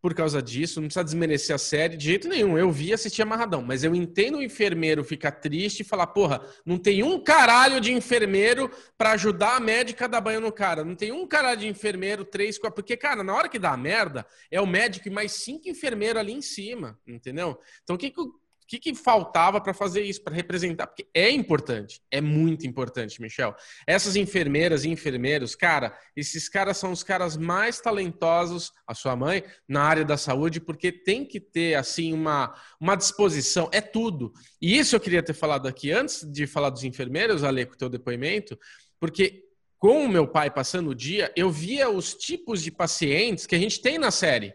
por 0.00 0.14
causa 0.14 0.40
disso, 0.40 0.80
não 0.80 0.88
precisa 0.88 1.04
desmerecer 1.04 1.54
a 1.54 1.58
série 1.58 1.96
de 1.96 2.06
jeito 2.06 2.26
nenhum. 2.26 2.56
Eu 2.56 2.70
vi 2.70 2.88
e 2.88 2.92
assisti 2.94 3.20
amarradão, 3.20 3.60
mas 3.60 3.84
eu 3.84 3.94
entendo 3.94 4.38
o 4.38 4.42
enfermeiro 4.42 5.04
ficar 5.04 5.32
triste 5.32 5.80
e 5.80 5.84
falar, 5.84 6.06
porra, 6.06 6.40
não 6.64 6.78
tem 6.78 7.02
um 7.02 7.22
caralho 7.22 7.80
de 7.80 7.92
enfermeiro 7.92 8.70
para 8.96 9.12
ajudar 9.12 9.56
a 9.56 9.60
médica 9.60 10.06
a 10.06 10.08
dar 10.08 10.20
banho 10.22 10.40
no 10.40 10.50
cara. 10.50 10.84
Não 10.84 10.94
tem 10.94 11.12
um 11.12 11.26
caralho 11.26 11.60
de 11.60 11.68
enfermeiro, 11.68 12.24
três, 12.24 12.58
quatro. 12.58 12.76
Porque, 12.76 12.96
cara, 12.96 13.22
na 13.22 13.34
hora 13.34 13.48
que 13.48 13.58
dá 13.58 13.76
merda, 13.76 14.26
é 14.50 14.60
o 14.60 14.66
médico 14.66 15.06
e 15.06 15.10
mais 15.10 15.32
cinco 15.32 15.68
enfermeiros 15.68 16.18
ali 16.18 16.32
em 16.32 16.42
cima, 16.42 16.98
entendeu? 17.06 17.60
Então, 17.82 17.96
o 17.96 17.98
que, 17.98 18.10
que 18.10 18.20
o 18.20 18.39
que, 18.70 18.78
que 18.78 18.94
faltava 18.94 19.60
para 19.60 19.74
fazer 19.74 20.02
isso, 20.02 20.22
para 20.22 20.32
representar? 20.32 20.86
Porque 20.86 21.08
é 21.12 21.28
importante, 21.28 22.00
é 22.08 22.20
muito 22.20 22.64
importante, 22.64 23.20
Michel. 23.20 23.52
Essas 23.84 24.14
enfermeiras 24.14 24.84
e 24.84 24.88
enfermeiros, 24.88 25.56
cara, 25.56 25.98
esses 26.14 26.48
caras 26.48 26.76
são 26.76 26.92
os 26.92 27.02
caras 27.02 27.36
mais 27.36 27.80
talentosos, 27.80 28.72
a 28.86 28.94
sua 28.94 29.16
mãe, 29.16 29.42
na 29.68 29.82
área 29.82 30.04
da 30.04 30.16
saúde, 30.16 30.60
porque 30.60 30.92
tem 30.92 31.24
que 31.24 31.40
ter, 31.40 31.74
assim, 31.74 32.12
uma, 32.12 32.54
uma 32.80 32.94
disposição, 32.94 33.68
é 33.72 33.80
tudo. 33.80 34.32
E 34.62 34.78
isso 34.78 34.94
eu 34.94 35.00
queria 35.00 35.22
ter 35.22 35.34
falado 35.34 35.66
aqui 35.66 35.90
antes 35.90 36.24
de 36.30 36.46
falar 36.46 36.70
dos 36.70 36.84
enfermeiros, 36.84 37.42
Ale, 37.42 37.66
com 37.66 37.74
o 37.74 37.78
teu 37.78 37.88
depoimento, 37.88 38.56
porque 39.00 39.48
com 39.80 40.04
o 40.04 40.08
meu 40.08 40.28
pai 40.28 40.48
passando 40.48 40.90
o 40.90 40.94
dia, 40.94 41.32
eu 41.34 41.50
via 41.50 41.90
os 41.90 42.14
tipos 42.14 42.62
de 42.62 42.70
pacientes 42.70 43.46
que 43.46 43.56
a 43.56 43.58
gente 43.58 43.80
tem 43.80 43.98
na 43.98 44.12
série, 44.12 44.54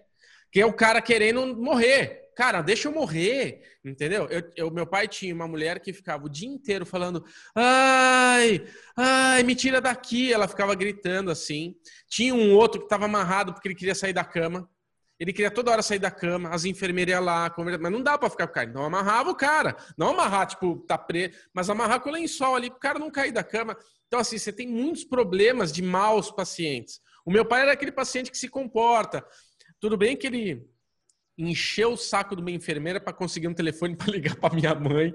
que 0.49 0.61
é 0.61 0.65
o 0.65 0.71
cara 0.71 1.01
querendo 1.01 1.53
morrer, 1.57 2.24
cara, 2.35 2.61
deixa 2.61 2.87
eu 2.87 2.91
morrer, 2.91 3.61
entendeu? 3.83 4.27
Eu, 4.29 4.51
eu, 4.55 4.71
meu 4.71 4.85
pai 4.85 5.07
tinha 5.07 5.33
uma 5.33 5.47
mulher 5.47 5.79
que 5.79 5.93
ficava 5.93 6.25
o 6.25 6.29
dia 6.29 6.47
inteiro 6.47 6.85
falando, 6.85 7.23
ai, 7.55 8.65
ai, 8.97 9.43
me 9.43 9.55
tira 9.55 9.79
daqui. 9.79 10.33
Ela 10.33 10.47
ficava 10.47 10.75
gritando 10.75 11.31
assim. 11.31 11.75
Tinha 12.09 12.35
um 12.35 12.53
outro 12.53 12.79
que 12.79 12.85
estava 12.85 13.05
amarrado 13.05 13.53
porque 13.53 13.67
ele 13.67 13.75
queria 13.75 13.95
sair 13.95 14.13
da 14.13 14.23
cama. 14.23 14.69
Ele 15.17 15.31
queria 15.31 15.49
toda 15.49 15.71
hora 15.71 15.81
sair 15.81 15.99
da 15.99 16.11
cama, 16.11 16.49
as 16.49 16.65
enfermeiras 16.65 17.23
lá, 17.23 17.53
mas 17.79 17.91
não 17.91 18.03
dá 18.03 18.17
para 18.17 18.29
ficar 18.29 18.47
com 18.47 18.51
o 18.51 18.55
cara. 18.55 18.69
Então 18.69 18.83
amarrava 18.83 19.31
o 19.31 19.35
cara. 19.35 19.77
Não 19.97 20.09
amarrar, 20.09 20.45
tipo, 20.45 20.77
tá 20.85 20.97
preso, 20.97 21.37
mas 21.53 21.69
amarrar 21.69 22.01
com 22.01 22.09
o 22.09 22.13
lençol 22.13 22.55
ali, 22.55 22.69
pro 22.69 22.79
cara 22.79 22.99
não 22.99 23.09
cair 23.09 23.31
da 23.31 23.43
cama. 23.43 23.77
Então, 24.07 24.19
assim, 24.19 24.37
você 24.37 24.51
tem 24.51 24.67
muitos 24.67 25.05
problemas 25.05 25.71
de 25.71 25.81
maus 25.81 26.31
pacientes. 26.31 26.99
O 27.25 27.31
meu 27.31 27.45
pai 27.45 27.61
era 27.61 27.71
aquele 27.71 27.93
paciente 27.93 28.29
que 28.29 28.37
se 28.37 28.49
comporta. 28.49 29.25
Tudo 29.79 29.97
bem 29.97 30.17
que 30.17 30.27
ele 30.27 30.74
encheu 31.37 31.93
o 31.93 31.97
saco 31.97 32.35
de 32.35 32.41
uma 32.41 32.51
enfermeira 32.51 32.99
para 32.99 33.13
conseguir 33.13 33.47
um 33.47 33.53
telefone 33.53 33.95
para 33.95 34.11
ligar 34.11 34.35
para 34.35 34.55
minha 34.55 34.73
mãe 34.73 35.13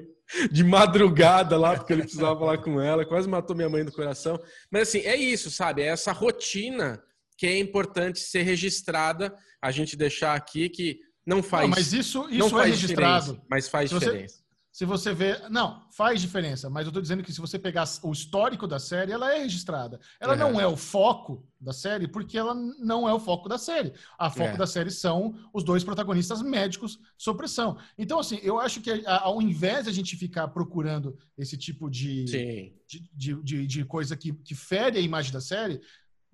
de 0.51 0.63
madrugada 0.63 1.57
lá, 1.57 1.77
porque 1.77 1.93
ele 1.93 2.03
precisava 2.03 2.39
falar 2.39 2.59
com 2.59 2.81
ela, 2.81 3.05
quase 3.05 3.29
matou 3.29 3.57
minha 3.57 3.69
mãe 3.69 3.85
do 3.85 3.93
coração. 3.93 4.41
Mas 4.71 4.89
assim, 4.89 5.01
é 5.01 5.17
isso, 5.17 5.51
sabe? 5.51 5.83
É 5.83 5.87
essa 5.87 6.13
rotina 6.13 7.03
que 7.37 7.47
é 7.47 7.59
importante 7.59 8.21
ser 8.21 8.43
registrada, 8.43 9.35
a 9.63 9.71
gente 9.71 9.97
deixar 9.97 10.35
aqui 10.35 10.69
que 10.69 11.01
não 11.27 11.43
faz. 11.43 11.63
Não, 11.63 11.71
mas 11.77 11.93
isso, 11.93 12.29
isso 12.29 12.51
não 12.51 12.61
é 12.61 12.67
registrado. 12.67 13.41
Mas 13.51 13.69
faz 13.69 13.91
diferença. 13.91 14.40
Se 14.73 14.85
você 14.85 15.13
vê. 15.13 15.37
Não, 15.49 15.85
faz 15.91 16.21
diferença, 16.21 16.71
mas 16.71 16.85
eu 16.85 16.91
estou 16.91 17.03
dizendo 17.03 17.25
que 17.25 17.33
se 17.33 17.41
você 17.41 17.59
pegar 17.59 17.85
o 18.05 18.13
histórico 18.13 18.69
da 18.69 18.79
série, 18.79 19.11
ela 19.11 19.35
é 19.35 19.39
registrada. 19.39 19.99
Ela 20.21 20.35
uhum. 20.35 20.39
não 20.39 20.61
é 20.61 20.67
o 20.67 20.77
foco 20.77 21.45
da 21.61 21.73
série, 21.73 22.07
porque 22.07 22.39
ela 22.39 22.55
não 22.55 23.09
é 23.09 23.13
o 23.13 23.19
foco 23.19 23.49
da 23.49 23.59
série. 23.59 23.93
A 24.17 24.31
foco 24.31 24.55
é. 24.55 24.57
da 24.57 24.67
série 24.69 24.91
são 24.91 25.35
os 25.53 25.65
dois 25.65 25.83
protagonistas 25.83 26.41
médicos 26.41 27.01
sob 27.19 27.39
pressão. 27.39 27.79
Então, 27.99 28.21
assim, 28.21 28.39
eu 28.43 28.61
acho 28.61 28.81
que 28.81 29.03
ao 29.07 29.43
invés 29.43 29.85
de 29.85 29.91
a 29.91 29.93
gente 29.93 30.17
ficar 30.17 30.47
procurando 30.49 31.19
esse 31.37 31.57
tipo 31.57 31.91
de, 31.91 32.25
de, 32.25 33.11
de, 33.13 33.43
de, 33.43 33.67
de 33.67 33.85
coisa 33.85 34.17
que, 34.17 34.33
que 34.33 34.55
fere 34.55 34.99
a 34.99 35.03
imagem 35.03 35.33
da 35.33 35.41
série, 35.41 35.81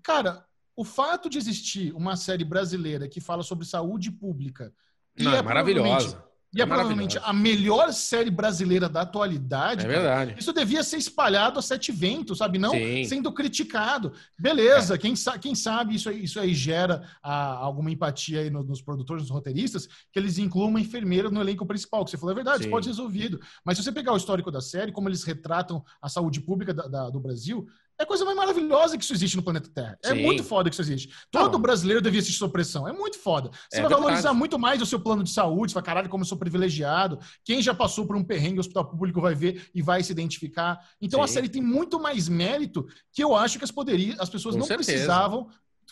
cara, 0.02 0.44
o 0.76 0.84
fato 0.84 1.30
de 1.30 1.38
existir 1.38 1.94
uma 1.94 2.16
série 2.16 2.44
brasileira 2.44 3.08
que 3.08 3.20
fala 3.20 3.42
sobre 3.42 3.64
saúde 3.64 4.10
pública. 4.10 4.74
Não, 5.18 5.32
é, 5.32 5.38
é 5.38 5.42
maravilhosa 5.42 6.25
e 6.56 6.60
é, 6.60 6.64
é 6.64 6.66
provavelmente 6.66 7.18
a 7.22 7.32
melhor 7.34 7.92
série 7.92 8.30
brasileira 8.30 8.88
da 8.88 9.02
atualidade. 9.02 9.84
É 9.84 9.88
verdade. 9.88 10.30
Cara. 10.30 10.40
Isso 10.40 10.52
devia 10.54 10.82
ser 10.82 10.96
espalhado 10.96 11.58
a 11.58 11.62
sete 11.62 11.92
ventos, 11.92 12.38
sabe? 12.38 12.58
Não 12.58 12.70
Sim. 12.70 13.04
sendo 13.04 13.30
criticado. 13.30 14.12
Beleza, 14.38 14.94
é. 14.94 14.98
quem, 14.98 15.14
sa 15.14 15.38
quem 15.38 15.54
sabe 15.54 15.94
isso 15.94 16.08
aí, 16.08 16.24
isso 16.24 16.40
aí 16.40 16.54
gera 16.54 17.06
a, 17.22 17.56
alguma 17.56 17.90
empatia 17.90 18.40
aí 18.40 18.48
no, 18.48 18.62
nos 18.62 18.80
produtores, 18.80 19.24
nos 19.24 19.30
roteiristas, 19.30 19.86
que 20.10 20.18
eles 20.18 20.38
incluam 20.38 20.70
uma 20.70 20.80
enfermeira 20.80 21.28
no 21.28 21.42
elenco 21.42 21.66
principal. 21.66 22.04
Que 22.04 22.12
você 22.12 22.16
falou, 22.16 22.32
é 22.32 22.36
verdade, 22.36 22.64
Sim. 22.64 22.70
pode 22.70 22.86
ser 22.86 22.92
resolvido. 22.92 23.38
Mas 23.62 23.76
se 23.76 23.84
você 23.84 23.92
pegar 23.92 24.14
o 24.14 24.16
histórico 24.16 24.50
da 24.50 24.62
série, 24.62 24.92
como 24.92 25.10
eles 25.10 25.24
retratam 25.24 25.84
a 26.00 26.08
saúde 26.08 26.40
pública 26.40 26.72
da, 26.72 26.86
da, 26.86 27.10
do 27.10 27.20
Brasil, 27.20 27.66
é 27.98 28.02
a 28.02 28.06
coisa 28.06 28.24
mais 28.24 28.36
maravilhosa 28.36 28.98
que 28.98 29.04
isso 29.04 29.12
existe 29.14 29.36
no 29.36 29.42
planeta 29.42 29.70
Terra. 29.72 29.98
É 30.04 30.10
Sim. 30.10 30.22
muito 30.22 30.44
foda 30.44 30.68
que 30.68 30.74
isso 30.74 30.82
existe. 30.82 31.12
Todo 31.30 31.54
Não. 31.54 31.60
brasileiro 31.60 32.02
devia 32.02 32.20
assistir 32.20 32.38
sua 32.38 32.48
pressão. 32.48 32.86
É 32.86 32.92
muito 32.92 33.18
foda. 33.18 33.50
Você 33.50 33.78
é 33.78 33.80
vai 33.80 33.88
verdade. 33.88 34.02
valorizar 34.02 34.34
muito 34.34 34.58
mais 34.58 34.82
o 34.82 34.86
seu 34.86 35.00
plano 35.00 35.24
de 35.24 35.30
saúde. 35.30 35.72
Você 35.72 35.74
vai, 35.74 35.82
caralho, 35.82 36.08
como 36.08 36.22
eu 36.22 36.26
sou 36.28 36.36
privilegiado. 36.36 37.18
Quem 37.44 37.62
já 37.62 37.74
passou 37.74 38.06
por 38.06 38.14
um 38.14 38.22
perrengue, 38.22 38.58
o 38.58 38.60
hospital 38.60 38.84
público 38.84 39.20
vai 39.20 39.34
ver 39.34 39.70
e 39.74 39.80
vai 39.80 40.02
se 40.02 40.12
identificar. 40.12 40.78
Então 41.00 41.20
Sim. 41.20 41.24
a 41.24 41.28
série 41.28 41.48
tem 41.48 41.62
muito 41.62 41.98
mais 41.98 42.28
mérito 42.28 42.86
que 43.12 43.24
eu 43.24 43.34
acho 43.34 43.58
que 43.58 43.64
as, 43.64 43.70
poderia, 43.70 44.14
as 44.18 44.28
pessoas 44.28 44.54
Com 44.54 44.60
não 44.60 44.66
certeza. 44.66 44.92
precisavam 44.92 45.48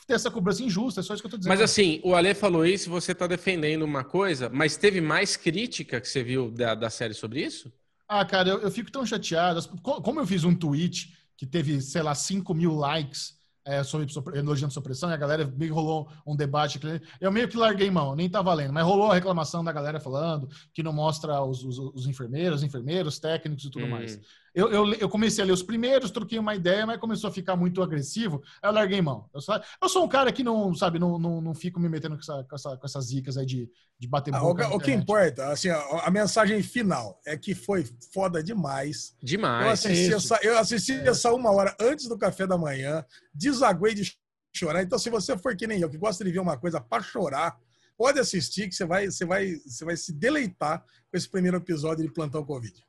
ter 0.06 0.14
essa 0.14 0.30
cobrança 0.30 0.62
injusta. 0.62 1.00
É 1.00 1.02
só 1.02 1.14
isso 1.14 1.22
que 1.22 1.26
eu 1.26 1.30
tô 1.30 1.38
dizendo. 1.38 1.50
Mas 1.52 1.60
assim, 1.62 2.00
o 2.04 2.14
Ale 2.14 2.34
falou 2.34 2.66
isso, 2.66 2.90
você 2.90 3.12
está 3.12 3.26
defendendo 3.26 3.82
uma 3.82 4.04
coisa, 4.04 4.50
mas 4.50 4.76
teve 4.76 5.00
mais 5.00 5.36
crítica 5.36 6.00
que 6.00 6.08
você 6.08 6.22
viu 6.22 6.50
da, 6.50 6.74
da 6.74 6.90
série 6.90 7.14
sobre 7.14 7.42
isso? 7.42 7.72
Ah, 8.06 8.24
cara, 8.24 8.50
eu, 8.50 8.58
eu 8.58 8.70
fico 8.70 8.90
tão 8.90 9.06
chateado. 9.06 9.66
Como 9.80 10.20
eu 10.20 10.26
fiz 10.26 10.44
um 10.44 10.54
tweet 10.54 11.16
que 11.36 11.46
teve, 11.46 11.80
sei 11.80 12.02
lá, 12.02 12.14
5 12.14 12.54
mil 12.54 12.74
likes 12.74 13.34
é, 13.64 13.82
sobre 13.82 14.06
elogiando 14.38 14.74
supressão, 14.74 15.10
e 15.10 15.14
a 15.14 15.16
galera 15.16 15.46
meio 15.56 15.74
rolou 15.74 16.08
um 16.26 16.36
debate. 16.36 16.78
Eu 17.20 17.32
meio 17.32 17.48
que 17.48 17.56
larguei 17.56 17.90
mão, 17.90 18.14
nem 18.14 18.28
tá 18.28 18.42
valendo, 18.42 18.72
mas 18.72 18.84
rolou 18.84 19.10
a 19.10 19.14
reclamação 19.14 19.64
da 19.64 19.72
galera 19.72 19.98
falando 19.98 20.48
que 20.72 20.82
não 20.82 20.92
mostra 20.92 21.42
os, 21.42 21.64
os, 21.64 21.78
os 21.78 22.06
enfermeiros, 22.06 22.62
enfermeiros, 22.62 23.18
técnicos 23.18 23.64
e 23.64 23.70
tudo 23.70 23.86
hum. 23.86 23.90
mais. 23.90 24.20
Eu, 24.54 24.70
eu, 24.70 24.94
eu, 24.94 25.08
comecei 25.08 25.42
a 25.42 25.46
ler 25.46 25.52
os 25.52 25.64
primeiros, 25.64 26.12
troquei 26.12 26.38
uma 26.38 26.54
ideia, 26.54 26.86
mas 26.86 27.00
começou 27.00 27.28
a 27.28 27.32
ficar 27.32 27.56
muito 27.56 27.82
agressivo, 27.82 28.40
aí 28.62 28.70
eu 28.70 28.74
larguei 28.74 29.02
mão. 29.02 29.28
Eu, 29.34 29.40
só, 29.40 29.60
eu 29.82 29.88
sou 29.88 30.04
um 30.04 30.08
cara 30.08 30.30
que 30.30 30.44
não, 30.44 30.72
sabe, 30.72 30.96
não, 30.96 31.18
não, 31.18 31.40
não 31.40 31.54
fico 31.54 31.80
me 31.80 31.88
metendo 31.88 32.14
com, 32.14 32.20
essa, 32.20 32.44
com, 32.44 32.54
essa, 32.54 32.76
com 32.76 32.86
essas 32.86 33.06
zicas 33.06 33.36
aí 33.36 33.44
de, 33.44 33.68
de 33.98 34.06
bater 34.06 34.32
ah, 34.32 34.38
boca. 34.38 34.68
O, 34.68 34.76
o 34.76 34.80
que 34.80 34.92
importa, 34.92 35.48
assim, 35.48 35.70
a, 35.70 35.80
a, 36.04 36.10
mensagem 36.10 36.62
final 36.62 37.20
é 37.26 37.36
que 37.36 37.52
foi 37.52 37.84
foda 38.12 38.44
demais. 38.44 39.16
Demais. 39.20 39.64
Eu 39.64 39.70
assisti, 39.72 40.14
essa, 40.14 40.38
eu 40.40 40.58
assisti 40.58 40.92
é. 40.92 41.08
essa 41.08 41.32
uma 41.32 41.50
hora 41.50 41.76
antes 41.80 42.06
do 42.08 42.16
café 42.16 42.46
da 42.46 42.56
manhã, 42.56 43.04
desaguei 43.34 43.92
de 43.92 44.16
chorar. 44.54 44.84
Então, 44.84 45.00
se 45.00 45.10
você 45.10 45.36
for 45.36 45.56
que 45.56 45.66
nem 45.66 45.80
eu, 45.80 45.90
que 45.90 45.98
gosta 45.98 46.24
de 46.24 46.30
ver 46.30 46.38
uma 46.38 46.56
coisa 46.56 46.80
para 46.80 47.02
chorar, 47.02 47.58
pode 47.98 48.20
assistir 48.20 48.68
que 48.68 48.74
você 48.76 48.84
vai, 48.84 49.06
você 49.06 49.24
vai, 49.24 49.56
você 49.66 49.84
vai 49.84 49.96
se 49.96 50.12
deleitar 50.12 50.80
com 51.10 51.16
esse 51.16 51.28
primeiro 51.28 51.56
episódio 51.56 52.04
de 52.04 52.12
Plantão 52.12 52.44
Covid. 52.44 52.84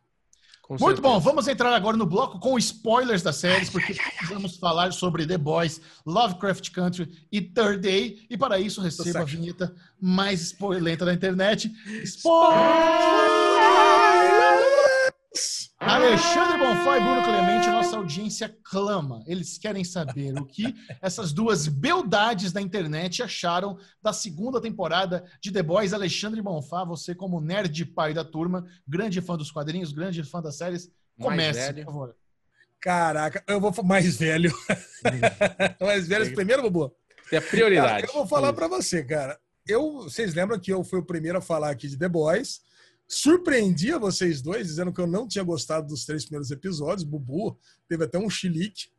Com 0.67 0.73
Muito 0.73 0.95
certeza. 0.95 1.01
bom, 1.01 1.19
vamos 1.19 1.47
entrar 1.47 1.71
agora 1.75 1.95
no 1.95 2.07
bloco 2.07 2.39
com 2.39 2.57
spoilers 2.57 3.21
das 3.21 3.35
séries, 3.35 3.69
porque 3.69 3.95
vamos 4.27 4.57
falar 4.57 4.91
sobre 4.93 5.23
The 5.23 5.37
Boys, 5.37 5.79
Lovecraft 6.03 6.71
Country 6.71 7.07
e 7.31 7.39
Third 7.39 7.81
Day. 7.81 8.25
E 8.31 8.35
para 8.35 8.59
isso, 8.59 8.81
receba 8.81 9.19
a 9.19 9.23
vinheta 9.23 9.75
mais 10.01 10.41
spoilenta 10.41 11.05
da 11.05 11.13
internet. 11.13 11.71
Spoilers! 12.03 13.34
Alexandre 15.87 16.57
Bonfá 16.57 16.97
e 16.97 17.01
Bruno 17.01 17.23
Clemente, 17.23 17.67
nossa 17.67 17.97
audiência 17.97 18.57
clama. 18.63 19.23
Eles 19.27 19.57
querem 19.57 19.83
saber 19.83 20.33
o 20.35 20.45
que 20.45 20.75
essas 20.99 21.31
duas 21.31 21.67
beldades 21.67 22.51
da 22.51 22.59
internet 22.59 23.21
acharam 23.21 23.77
da 24.01 24.11
segunda 24.11 24.59
temporada 24.59 25.23
de 25.39 25.51
The 25.51 25.61
Boys. 25.61 25.93
Alexandre 25.93 26.41
Bonfá, 26.41 26.83
você 26.83 27.13
como 27.13 27.39
nerd 27.39 27.85
pai 27.85 28.13
da 28.13 28.25
turma, 28.25 28.65
grande 28.87 29.21
fã 29.21 29.37
dos 29.37 29.51
quadrinhos, 29.51 29.93
grande 29.93 30.23
fã 30.23 30.41
das 30.41 30.55
séries, 30.55 30.91
comece, 31.19 31.73
por 31.73 31.85
favor. 31.85 32.15
Caraca, 32.81 33.43
eu 33.47 33.61
vou 33.61 33.71
mais 33.83 34.17
velho. 34.17 34.51
mais 35.79 36.07
velho 36.07 36.33
primeiro, 36.33 36.63
Bobo? 36.63 36.95
É 37.31 37.37
a 37.37 37.41
prioridade. 37.41 38.01
Cara, 38.01 38.05
eu 38.07 38.13
vou 38.13 38.27
falar 38.27 38.53
para 38.53 38.67
você, 38.67 39.03
cara. 39.03 39.39
Eu, 39.67 40.03
vocês 40.03 40.33
lembram 40.33 40.59
que 40.59 40.71
eu 40.71 40.83
fui 40.83 40.99
o 40.99 41.05
primeiro 41.05 41.37
a 41.37 41.41
falar 41.41 41.69
aqui 41.69 41.87
de 41.87 41.97
The 41.97 42.09
Boys? 42.09 42.61
Surpreendia 43.07 43.99
vocês 43.99 44.41
dois, 44.41 44.67
dizendo 44.67 44.91
que 44.91 44.99
eu 44.99 45.07
não 45.07 45.27
tinha 45.27 45.43
gostado 45.43 45.87
dos 45.87 46.05
três 46.05 46.25
primeiros 46.25 46.49
episódios. 46.51 47.03
Bubu 47.03 47.57
teve 47.87 48.03
até 48.03 48.17
um 48.17 48.29
chilique. 48.29 48.89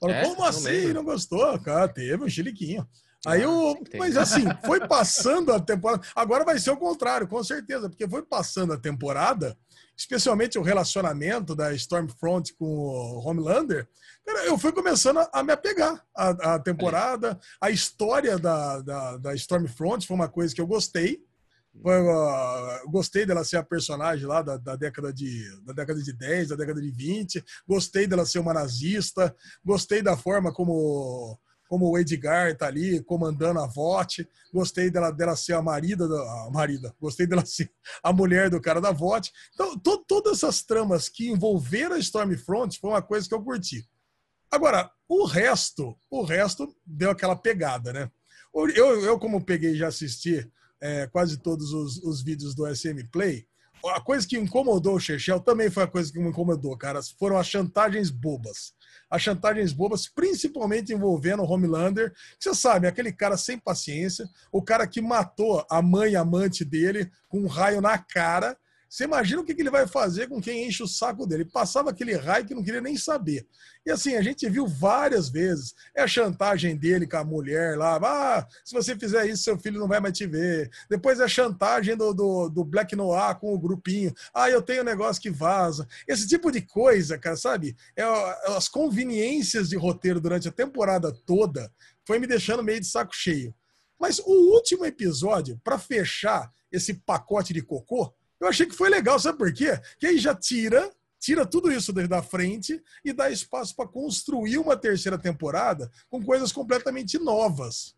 Falou, 0.00 0.14
é, 0.14 0.22
como 0.24 0.44
assim? 0.44 0.68
Lembro. 0.68 0.94
Não 0.94 1.04
gostou? 1.04 1.58
Cara, 1.60 1.88
teve 1.88 2.22
um 2.22 2.28
chiliquinho. 2.28 2.86
Aí 3.26 3.40
ah, 3.40 3.44
eu. 3.44 3.82
Mas 3.96 4.16
assim, 4.16 4.44
foi 4.64 4.86
passando 4.86 5.52
a 5.52 5.60
temporada. 5.60 6.06
Agora 6.14 6.44
vai 6.44 6.58
ser 6.58 6.70
o 6.70 6.76
contrário, 6.76 7.26
com 7.26 7.42
certeza, 7.42 7.88
porque 7.88 8.08
foi 8.08 8.22
passando 8.22 8.72
a 8.72 8.78
temporada, 8.78 9.56
especialmente 9.96 10.58
o 10.58 10.62
relacionamento 10.62 11.54
da 11.54 11.72
Stormfront 11.72 12.54
com 12.54 12.66
o 12.66 13.26
Homelander. 13.26 13.88
Cara, 14.26 14.44
eu 14.44 14.58
fui 14.58 14.72
começando 14.72 15.26
a, 15.32 15.42
me 15.42 15.52
apegar 15.52 16.04
à, 16.14 16.54
à 16.54 16.58
temporada. 16.58 17.38
A 17.60 17.70
história 17.70 18.38
da, 18.38 18.80
da, 18.80 19.16
da 19.16 19.34
Stormfront 19.34 20.06
foi 20.06 20.14
uma 20.14 20.28
coisa 20.28 20.54
que 20.54 20.60
eu 20.60 20.66
gostei. 20.66 21.22
Uh, 21.76 22.90
gostei 22.90 23.26
dela 23.26 23.44
ser 23.44 23.56
a 23.56 23.62
personagem 23.62 24.26
lá 24.26 24.42
da, 24.42 24.56
da, 24.56 24.76
década 24.76 25.12
de, 25.12 25.44
da 25.64 25.72
década 25.72 26.00
de 26.00 26.12
10, 26.12 26.48
da 26.48 26.56
década 26.56 26.80
de 26.80 26.90
20. 26.90 27.44
Gostei 27.66 28.06
dela 28.06 28.24
ser 28.24 28.38
uma 28.38 28.54
nazista. 28.54 29.34
Gostei 29.64 30.00
da 30.00 30.16
forma 30.16 30.52
como 30.52 31.38
como 31.66 31.90
o 31.90 31.98
Edgar 31.98 32.56
tá 32.56 32.66
ali 32.66 33.02
comandando 33.02 33.58
a 33.58 33.66
VOT. 33.66 34.28
Gostei 34.52 34.90
dela, 34.90 35.10
dela 35.10 35.34
ser 35.34 35.54
a 35.54 35.62
marida, 35.62 36.06
da, 36.06 36.46
a 36.46 36.50
marida, 36.52 36.94
gostei 37.00 37.26
dela 37.26 37.44
ser 37.44 37.70
a 38.02 38.12
mulher 38.12 38.48
do 38.48 38.60
cara 38.60 38.80
da 38.80 38.92
VOT. 38.92 39.32
Então, 39.52 39.76
to, 39.78 40.04
todas 40.06 40.38
essas 40.38 40.62
tramas 40.62 41.08
que 41.08 41.28
envolveram 41.28 41.96
a 41.96 41.98
Stormfront 41.98 42.78
foi 42.78 42.90
uma 42.90 43.02
coisa 43.02 43.28
que 43.28 43.34
eu 43.34 43.42
curti. 43.42 43.84
Agora, 44.50 44.88
o 45.08 45.24
resto, 45.24 45.96
o 46.08 46.22
resto 46.22 46.72
deu 46.86 47.10
aquela 47.10 47.34
pegada, 47.34 47.92
né? 47.92 48.10
Eu, 48.54 49.02
eu 49.02 49.18
como 49.18 49.44
peguei 49.44 49.74
já 49.74 49.88
assisti 49.88 50.48
é, 50.84 51.06
quase 51.06 51.38
todos 51.38 51.72
os, 51.72 51.96
os 52.04 52.22
vídeos 52.22 52.54
do 52.54 52.66
SM 52.66 53.08
Play, 53.10 53.46
a 53.86 54.00
coisa 54.00 54.26
que 54.26 54.38
incomodou 54.38 54.96
o 54.96 55.00
Chechel 55.00 55.40
também 55.40 55.70
foi 55.70 55.82
a 55.82 55.86
coisa 55.86 56.12
que 56.12 56.18
me 56.18 56.28
incomodou, 56.28 56.76
cara. 56.76 57.00
Foram 57.18 57.38
as 57.38 57.46
chantagens 57.46 58.10
bobas. 58.10 58.74
As 59.10 59.22
chantagens 59.22 59.72
bobas, 59.72 60.06
principalmente 60.08 60.92
envolvendo 60.92 61.42
o 61.42 61.50
Homelander. 61.50 62.12
Você 62.38 62.54
sabe, 62.54 62.86
aquele 62.86 63.12
cara 63.12 63.36
sem 63.36 63.58
paciência, 63.58 64.28
o 64.52 64.62
cara 64.62 64.86
que 64.86 65.00
matou 65.00 65.64
a 65.70 65.80
mãe 65.80 66.16
amante 66.16 66.64
dele 66.64 67.10
com 67.28 67.40
um 67.40 67.46
raio 67.46 67.80
na 67.80 67.98
cara 67.98 68.56
você 68.94 69.02
imagina 69.02 69.40
o 69.40 69.44
que 69.44 69.50
ele 69.50 69.70
vai 69.70 69.88
fazer 69.88 70.28
com 70.28 70.40
quem 70.40 70.68
enche 70.68 70.80
o 70.80 70.86
saco 70.86 71.26
dele. 71.26 71.44
Passava 71.44 71.90
aquele 71.90 72.14
raio 72.14 72.46
que 72.46 72.54
não 72.54 72.62
queria 72.62 72.80
nem 72.80 72.96
saber. 72.96 73.44
E 73.84 73.90
assim, 73.90 74.14
a 74.14 74.22
gente 74.22 74.48
viu 74.48 74.68
várias 74.68 75.28
vezes. 75.28 75.74
É 75.96 76.02
a 76.02 76.06
chantagem 76.06 76.76
dele 76.76 77.04
com 77.04 77.16
a 77.16 77.24
mulher 77.24 77.76
lá. 77.76 77.96
Ah, 77.96 78.46
se 78.64 78.72
você 78.72 78.96
fizer 78.96 79.26
isso, 79.26 79.42
seu 79.42 79.58
filho 79.58 79.80
não 79.80 79.88
vai 79.88 79.98
mais 79.98 80.16
te 80.16 80.28
ver. 80.28 80.70
Depois 80.88 81.18
é 81.18 81.24
a 81.24 81.28
chantagem 81.28 81.96
do, 81.96 82.14
do, 82.14 82.48
do 82.48 82.64
Black 82.64 82.94
Noir 82.94 83.34
com 83.40 83.52
o 83.52 83.58
grupinho. 83.58 84.14
Ah, 84.32 84.48
eu 84.48 84.62
tenho 84.62 84.82
um 84.82 84.86
negócio 84.86 85.20
que 85.20 85.28
vaza. 85.28 85.88
Esse 86.06 86.28
tipo 86.28 86.52
de 86.52 86.60
coisa, 86.60 87.18
cara, 87.18 87.36
sabe? 87.36 87.76
É, 87.96 88.04
as 88.56 88.68
conveniências 88.68 89.70
de 89.70 89.76
roteiro 89.76 90.20
durante 90.20 90.46
a 90.46 90.52
temporada 90.52 91.10
toda 91.26 91.68
foi 92.06 92.20
me 92.20 92.28
deixando 92.28 92.62
meio 92.62 92.78
de 92.78 92.86
saco 92.86 93.12
cheio. 93.12 93.52
Mas 93.98 94.20
o 94.20 94.54
último 94.54 94.84
episódio, 94.84 95.60
para 95.64 95.80
fechar 95.80 96.48
esse 96.70 96.94
pacote 96.94 97.52
de 97.52 97.60
cocô, 97.60 98.14
eu 98.44 98.48
achei 98.48 98.66
que 98.66 98.74
foi 98.74 98.90
legal, 98.90 99.18
sabe 99.18 99.38
por 99.38 99.52
quê? 99.52 99.80
Que 99.98 100.06
aí 100.06 100.18
já 100.18 100.34
tira, 100.34 100.90
tira 101.18 101.46
tudo 101.46 101.72
isso 101.72 101.92
da 101.92 102.22
frente 102.22 102.80
e 103.04 103.12
dá 103.12 103.30
espaço 103.30 103.74
para 103.74 103.88
construir 103.88 104.58
uma 104.58 104.76
terceira 104.76 105.18
temporada 105.18 105.90
com 106.10 106.22
coisas 106.22 106.52
completamente 106.52 107.18
novas. 107.18 107.96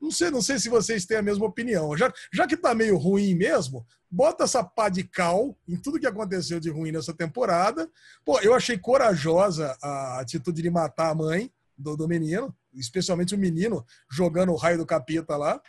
Não 0.00 0.12
sei, 0.12 0.30
não 0.30 0.40
sei 0.40 0.60
se 0.60 0.68
vocês 0.68 1.04
têm 1.04 1.16
a 1.16 1.22
mesma 1.22 1.44
opinião. 1.44 1.96
Já, 1.96 2.12
já 2.32 2.46
que 2.46 2.56
tá 2.56 2.72
meio 2.72 2.96
ruim 2.96 3.34
mesmo, 3.34 3.84
bota 4.08 4.44
essa 4.44 4.62
pá 4.62 4.88
de 4.88 5.02
cal 5.02 5.58
em 5.66 5.76
tudo 5.76 5.98
que 5.98 6.06
aconteceu 6.06 6.60
de 6.60 6.70
ruim 6.70 6.92
nessa 6.92 7.12
temporada. 7.12 7.90
Pô, 8.24 8.38
eu 8.40 8.54
achei 8.54 8.78
corajosa 8.78 9.76
a 9.82 10.20
atitude 10.20 10.62
de 10.62 10.70
matar 10.70 11.10
a 11.10 11.14
mãe 11.16 11.52
do, 11.76 11.96
do 11.96 12.06
menino, 12.06 12.54
especialmente 12.72 13.34
o 13.34 13.38
menino 13.38 13.84
jogando 14.08 14.52
o 14.52 14.56
raio 14.56 14.78
do 14.78 14.86
capeta 14.86 15.36
lá. 15.36 15.60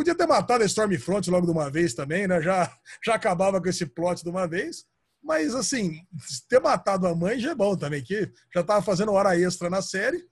Podia 0.00 0.14
ter 0.14 0.26
matado 0.26 0.64
a 0.64 0.66
Stormfront 0.66 1.30
logo 1.30 1.44
de 1.44 1.52
uma 1.52 1.70
vez 1.70 1.92
também, 1.92 2.26
né? 2.26 2.40
Já, 2.40 2.74
já 3.04 3.16
acabava 3.16 3.60
com 3.60 3.68
esse 3.68 3.84
plot 3.84 4.24
de 4.24 4.30
uma 4.30 4.48
vez. 4.48 4.86
Mas, 5.22 5.54
assim, 5.54 6.00
ter 6.48 6.58
matado 6.58 7.06
a 7.06 7.14
mãe 7.14 7.38
já 7.38 7.50
é 7.50 7.54
bom 7.54 7.76
também, 7.76 8.02
que 8.02 8.32
já 8.54 8.62
estava 8.62 8.80
fazendo 8.80 9.12
hora 9.12 9.38
extra 9.38 9.68
na 9.68 9.82
série. 9.82 10.24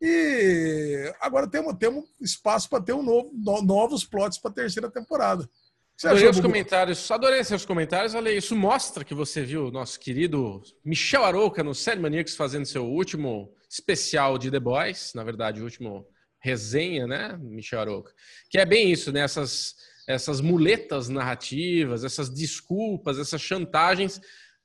E 0.00 1.12
agora 1.20 1.50
temos, 1.50 1.74
temos 1.80 2.04
espaço 2.20 2.70
para 2.70 2.80
ter 2.80 2.92
um 2.92 3.02
novo, 3.02 3.32
no, 3.34 3.60
novos 3.62 4.04
plots 4.04 4.38
para 4.38 4.52
a 4.52 4.54
terceira 4.54 4.88
temporada. 4.88 5.50
Você 5.96 6.06
adorei 6.06 6.28
os 6.28 6.40
comentários, 6.40 7.10
adorei 7.10 7.42
seus 7.42 7.64
comentários. 7.64 8.14
Olha, 8.14 8.30
isso 8.30 8.54
mostra 8.54 9.02
que 9.02 9.16
você 9.16 9.42
viu 9.42 9.66
o 9.66 9.72
nosso 9.72 9.98
querido 9.98 10.62
Michel 10.84 11.24
Arouca 11.24 11.64
no 11.64 11.74
Série 11.74 11.98
Maníacos 11.98 12.36
fazendo 12.36 12.66
seu 12.66 12.86
último 12.86 13.52
especial 13.68 14.38
de 14.38 14.48
The 14.48 14.60
Boys, 14.60 15.10
na 15.12 15.24
verdade, 15.24 15.60
o 15.60 15.64
último 15.64 16.06
resenha, 16.42 17.06
né, 17.06 17.38
Michel 17.40 17.80
Aroca? 17.80 18.12
Que 18.50 18.58
é 18.58 18.66
bem 18.66 18.90
isso, 18.90 19.12
né? 19.12 19.20
Essas, 19.20 19.74
essas 20.06 20.40
muletas 20.40 21.08
narrativas, 21.08 22.04
essas 22.04 22.28
desculpas, 22.28 23.18
essas 23.18 23.40
chantagens 23.40 24.20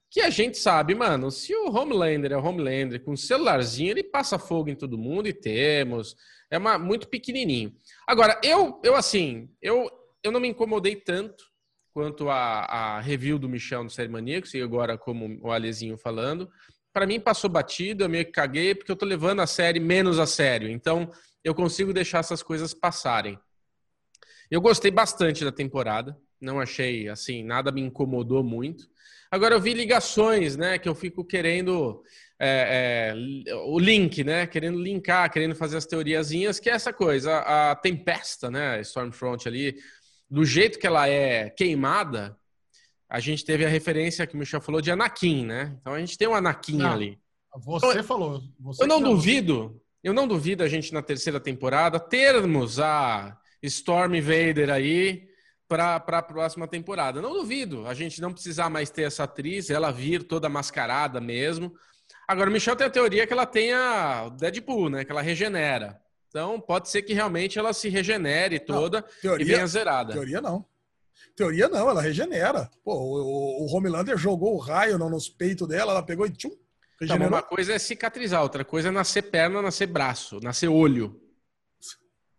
que 0.09 0.21
a 0.21 0.29
gente 0.29 0.57
sabe, 0.57 0.95
mano, 0.95 1.29
se 1.29 1.53
o 1.53 1.69
Homelander 1.69 2.31
é 2.31 2.37
o 2.37 2.43
Homelander 2.43 3.03
com 3.03 3.11
um 3.11 3.17
celularzinho, 3.17 3.91
ele 3.91 4.03
passa 4.03 4.39
fogo 4.39 4.69
em 4.69 4.75
todo 4.75 4.97
mundo 4.97 5.27
e 5.27 5.33
temos. 5.33 6.15
É 6.49 6.57
uma, 6.57 6.79
muito 6.79 7.09
pequenininho. 7.09 7.75
Agora, 8.07 8.39
eu, 8.41 8.79
eu 8.83 8.95
assim, 8.95 9.49
eu, 9.61 9.89
eu 10.23 10.31
não 10.31 10.39
me 10.39 10.47
incomodei 10.47 10.95
tanto 10.95 11.43
quanto 11.93 12.29
a, 12.29 12.63
a 12.63 12.99
review 13.01 13.37
do 13.37 13.49
Michel 13.49 13.83
no 13.83 13.89
Série 13.89 14.07
Maníacos, 14.07 14.53
e 14.53 14.61
agora 14.61 14.97
como 14.97 15.39
o 15.41 15.51
Alezinho 15.51 15.97
falando. 15.97 16.49
Para 16.93 17.05
mim 17.05 17.19
passou 17.19 17.49
batido, 17.49 18.03
eu 18.03 18.09
meio 18.09 18.25
que 18.25 18.31
caguei, 18.31 18.73
porque 18.73 18.91
eu 18.91 18.95
tô 18.95 19.05
levando 19.05 19.41
a 19.41 19.47
série 19.47 19.79
menos 19.79 20.19
a 20.19 20.25
sério. 20.25 20.69
Então, 20.69 21.11
eu 21.47 21.55
consigo 21.55 21.93
deixar 21.93 22.19
essas 22.19 22.43
coisas 22.43 22.73
passarem. 22.73 23.39
Eu 24.51 24.59
gostei 24.59 24.91
bastante 24.91 25.45
da 25.45 25.51
temporada, 25.51 26.17
não 26.41 26.59
achei 26.59 27.07
assim, 27.07 27.41
nada 27.41 27.71
me 27.71 27.79
incomodou 27.79 28.43
muito. 28.43 28.85
Agora 29.31 29.55
eu 29.55 29.61
vi 29.61 29.73
ligações, 29.73 30.57
né, 30.57 30.77
que 30.77 30.89
eu 30.89 30.93
fico 30.93 31.23
querendo 31.23 32.03
é, 32.37 33.13
é, 33.47 33.55
o 33.65 33.79
link, 33.79 34.25
né, 34.25 34.45
querendo 34.45 34.77
linkar, 34.77 35.31
querendo 35.31 35.55
fazer 35.55 35.77
as 35.77 35.85
teoriazinhas, 35.85 36.59
que 36.59 36.69
é 36.69 36.73
essa 36.73 36.91
coisa, 36.91 37.31
a, 37.31 37.71
a 37.71 37.75
Tempesta, 37.75 38.51
né, 38.51 38.81
Stormfront 38.81 39.47
ali, 39.47 39.77
do 40.29 40.43
jeito 40.43 40.77
que 40.77 40.87
ela 40.87 41.07
é 41.07 41.49
queimada, 41.49 42.37
a 43.09 43.21
gente 43.21 43.45
teve 43.45 43.65
a 43.65 43.69
referência 43.69 44.27
que 44.27 44.35
o 44.35 44.37
Michel 44.37 44.59
falou 44.59 44.81
de 44.81 44.91
Anakin, 44.91 45.45
né? 45.45 45.77
Então 45.79 45.93
a 45.93 45.99
gente 45.99 46.17
tem 46.17 46.27
um 46.27 46.35
Anakin 46.35 46.77
não, 46.77 46.91
ali. 46.91 47.17
Você 47.55 47.87
então, 47.87 48.03
falou. 48.03 48.43
Você 48.59 48.83
eu 48.83 48.87
não 48.87 49.01
duvido 49.01 49.81
eu 50.07 50.13
não 50.13 50.25
duvido 50.25 50.63
a 50.63 50.69
gente 50.69 50.93
na 50.93 51.01
terceira 51.01 51.37
temporada 51.37 51.99
termos 51.99 52.79
a 52.79 53.37
Storm 53.61 54.21
Vader 54.21 54.69
aí 54.69 55.27
para 55.67 55.97
a 55.97 56.21
próxima 56.21 56.65
temporada. 56.65 57.21
Não 57.21 57.33
duvido 57.33 57.85
a 57.85 57.93
gente 57.93 58.21
não 58.21 58.31
precisar 58.31 58.69
mais 58.69 58.89
ter 58.89 59.01
essa 59.01 59.25
atriz, 59.25 59.69
ela 59.69 59.91
vir 59.91 60.23
toda 60.23 60.47
mascarada 60.47 61.19
mesmo. 61.19 61.73
Agora, 62.25 62.49
o 62.49 62.53
Michel 62.53 62.77
tem 62.77 62.87
a 62.87 62.89
teoria 62.89 63.27
que 63.27 63.33
ela 63.33 63.45
tenha 63.45 64.29
Deadpool, 64.29 64.89
né? 64.89 65.03
Que 65.03 65.11
ela 65.11 65.21
regenera. 65.21 65.99
Então, 66.29 66.57
pode 66.57 66.87
ser 66.87 67.01
que 67.01 67.13
realmente 67.13 67.59
ela 67.59 67.73
se 67.73 67.89
regenere 67.89 68.61
toda 68.61 69.01
não, 69.01 69.07
teoria, 69.21 69.45
e 69.45 69.49
venha 69.49 69.67
zerada. 69.67 70.13
Teoria 70.13 70.39
não. 70.39 70.65
Teoria 71.35 71.67
não, 71.67 71.89
ela 71.89 72.01
regenera. 72.01 72.69
Pô, 72.81 72.93
o, 72.93 73.65
o 73.65 73.75
Homelander 73.75 74.17
jogou 74.17 74.55
o 74.55 74.57
raio 74.57 74.97
nos 74.97 75.27
peitos 75.27 75.67
dela, 75.67 75.91
ela 75.91 76.03
pegou 76.03 76.25
e 76.25 76.31
tchum, 76.31 76.55
Tá, 77.05 77.15
uma 77.15 77.43
coisa 77.43 77.73
é 77.73 77.79
cicatrizar, 77.79 78.41
outra 78.41 78.65
coisa 78.65 78.87
é 78.87 78.91
nascer 78.91 79.23
perna, 79.23 79.61
nascer 79.61 79.85
braço, 79.85 80.39
nascer 80.41 80.67
olho. 80.67 81.21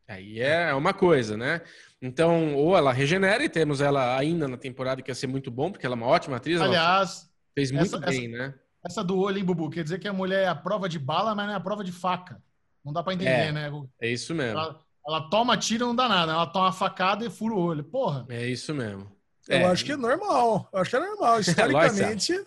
Aí 0.09 0.41
é 0.41 0.75
uma 0.75 0.93
coisa, 0.93 1.37
né? 1.37 1.61
Então, 2.01 2.55
ou 2.55 2.77
ela 2.77 2.93
regenera 2.93 3.45
e 3.45 3.49
temos 3.49 3.81
ela 3.81 4.17
ainda 4.17 4.49
na 4.49 4.57
temporada 4.57 5.03
que 5.03 5.11
ia 5.11 5.15
ser 5.15 5.27
muito 5.27 5.51
bom, 5.51 5.71
porque 5.71 5.85
ela 5.85 5.95
é 5.95 5.99
uma 5.99 6.07
ótima 6.07 6.37
atriz. 6.37 6.61
Aliás, 6.61 7.29
fez 7.55 7.71
muito 7.71 7.97
essa, 7.97 8.07
bem, 8.07 8.35
essa, 8.35 8.39
né? 8.39 8.55
Essa 8.85 9.05
do 9.05 9.19
olho, 9.19 9.39
hein, 9.39 9.45
Bubu? 9.45 9.69
Quer 9.69 9.85
dizer 9.85 9.99
que 9.99 10.09
a 10.09 10.13
mulher 10.13 10.45
é 10.45 10.49
a 10.49 10.55
prova 10.55 10.89
de 10.89 10.99
bala, 10.99 11.35
mas 11.35 11.47
não 11.47 11.53
é 11.53 11.57
a 11.57 11.61
prova 11.61 11.85
de 11.85 11.93
faca. 11.93 12.43
Não 12.85 12.93
dá 12.93 13.03
para 13.03 13.15
entender, 13.15 13.31
é, 13.31 13.53
né? 13.53 13.71
É 14.01 14.09
isso 14.09 14.35
mesmo. 14.35 14.59
Ela, 14.59 14.81
ela 15.07 15.29
toma 15.29 15.57
tiro 15.57 15.87
não 15.87 15.95
dá 15.95 16.09
nada. 16.09 16.33
Ela 16.33 16.47
toma 16.47 16.73
facada 16.73 17.25
e 17.25 17.31
fura 17.31 17.55
o 17.55 17.61
olho. 17.61 17.85
Porra. 17.85 18.25
É 18.29 18.47
isso 18.47 18.73
mesmo. 18.75 19.11
Eu 19.49 19.59
é. 19.59 19.65
acho 19.65 19.85
que 19.85 19.93
é 19.93 19.97
normal. 19.97 20.69
Eu 20.73 20.81
acho 20.81 20.91
que 20.91 20.97
é 20.97 21.01
normal. 21.01 21.41
Historicamente. 21.41 22.47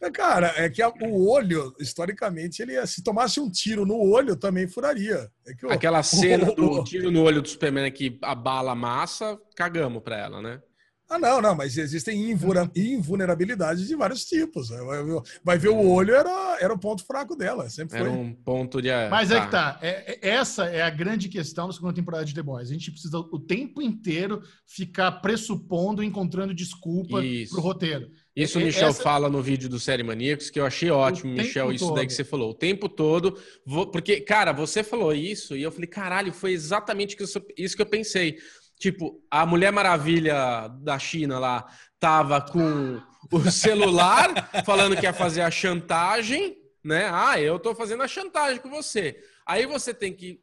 É, 0.00 0.10
cara, 0.10 0.54
é 0.56 0.70
que 0.70 0.80
a, 0.80 0.88
o 0.88 1.28
olho, 1.28 1.74
historicamente, 1.78 2.62
ele 2.62 2.86
se 2.86 3.02
tomasse 3.02 3.38
um 3.38 3.50
tiro 3.50 3.84
no 3.84 4.00
olho, 4.00 4.34
também 4.34 4.66
furaria. 4.66 5.30
É 5.46 5.66
o, 5.66 5.70
Aquela 5.70 6.02
cena 6.04 6.52
do 6.54 6.82
tiro 6.84 7.10
no 7.10 7.22
olho 7.22 7.42
do 7.42 7.48
Superman 7.48 7.92
que 7.92 8.18
a 8.22 8.34
bala 8.34 8.74
massa, 8.74 9.38
cagamos 9.54 10.02
pra 10.02 10.16
ela, 10.16 10.40
né? 10.40 10.60
Ah, 11.10 11.18
não, 11.18 11.42
não, 11.42 11.56
mas 11.56 11.76
existem 11.76 12.30
invulnerabilidades 12.76 13.88
de 13.88 13.96
vários 13.96 14.24
tipos. 14.24 14.68
Vai 15.42 15.58
ver 15.58 15.70
o 15.70 15.88
olho 15.90 16.14
era, 16.14 16.56
era 16.60 16.72
o 16.72 16.78
ponto 16.78 17.04
fraco 17.04 17.34
dela, 17.34 17.68
sempre 17.68 17.98
foi. 17.98 18.06
Era 18.06 18.16
um 18.16 18.32
ponto 18.32 18.80
de. 18.80 18.90
Mas 19.10 19.32
é 19.32 19.40
que 19.40 19.50
tá. 19.50 19.76
É, 19.82 20.12
é, 20.12 20.28
essa 20.28 20.66
é 20.66 20.82
a 20.82 20.88
grande 20.88 21.28
questão 21.28 21.66
da 21.66 21.72
segunda 21.72 21.92
temporada 21.92 22.24
de 22.24 22.32
The 22.32 22.44
Boys. 22.44 22.70
A 22.70 22.72
gente 22.72 22.92
precisa 22.92 23.18
o 23.18 23.40
tempo 23.40 23.82
inteiro 23.82 24.40
ficar 24.64 25.10
pressupondo, 25.20 26.00
encontrando 26.00 26.54
desculpa 26.54 27.24
Isso. 27.24 27.54
pro 27.54 27.60
roteiro. 27.60 28.08
Isso 28.42 28.58
o 28.58 28.62
Michel 28.62 28.88
Essa... 28.88 29.02
fala 29.02 29.28
no 29.28 29.42
vídeo 29.42 29.68
do 29.68 29.78
Série 29.78 30.02
Maníacos, 30.02 30.50
que 30.50 30.58
eu 30.58 30.64
achei 30.64 30.90
ótimo, 30.90 31.32
Michel, 31.32 31.72
isso 31.72 31.86
todo. 31.86 31.96
daí 31.96 32.06
que 32.06 32.12
você 32.12 32.24
falou. 32.24 32.50
O 32.50 32.54
tempo 32.54 32.88
todo. 32.88 33.38
Porque, 33.92 34.20
cara, 34.20 34.52
você 34.52 34.82
falou 34.82 35.12
isso 35.12 35.56
e 35.56 35.62
eu 35.62 35.70
falei, 35.70 35.86
caralho, 35.86 36.32
foi 36.32 36.52
exatamente 36.52 37.16
isso 37.56 37.76
que 37.76 37.82
eu 37.82 37.86
pensei. 37.86 38.38
Tipo, 38.78 39.22
a 39.30 39.44
Mulher 39.44 39.70
Maravilha 39.70 40.68
da 40.80 40.98
China 40.98 41.38
lá 41.38 41.66
tava 41.98 42.40
com 42.40 42.98
o 43.30 43.50
celular 43.50 44.48
falando 44.64 44.96
que 44.96 45.04
ia 45.04 45.12
fazer 45.12 45.42
a 45.42 45.50
chantagem, 45.50 46.56
né? 46.82 47.10
Ah, 47.12 47.38
eu 47.38 47.58
tô 47.58 47.74
fazendo 47.74 48.02
a 48.02 48.08
chantagem 48.08 48.58
com 48.58 48.70
você. 48.70 49.22
Aí 49.44 49.66
você 49.66 49.92
tem 49.92 50.14
que 50.14 50.40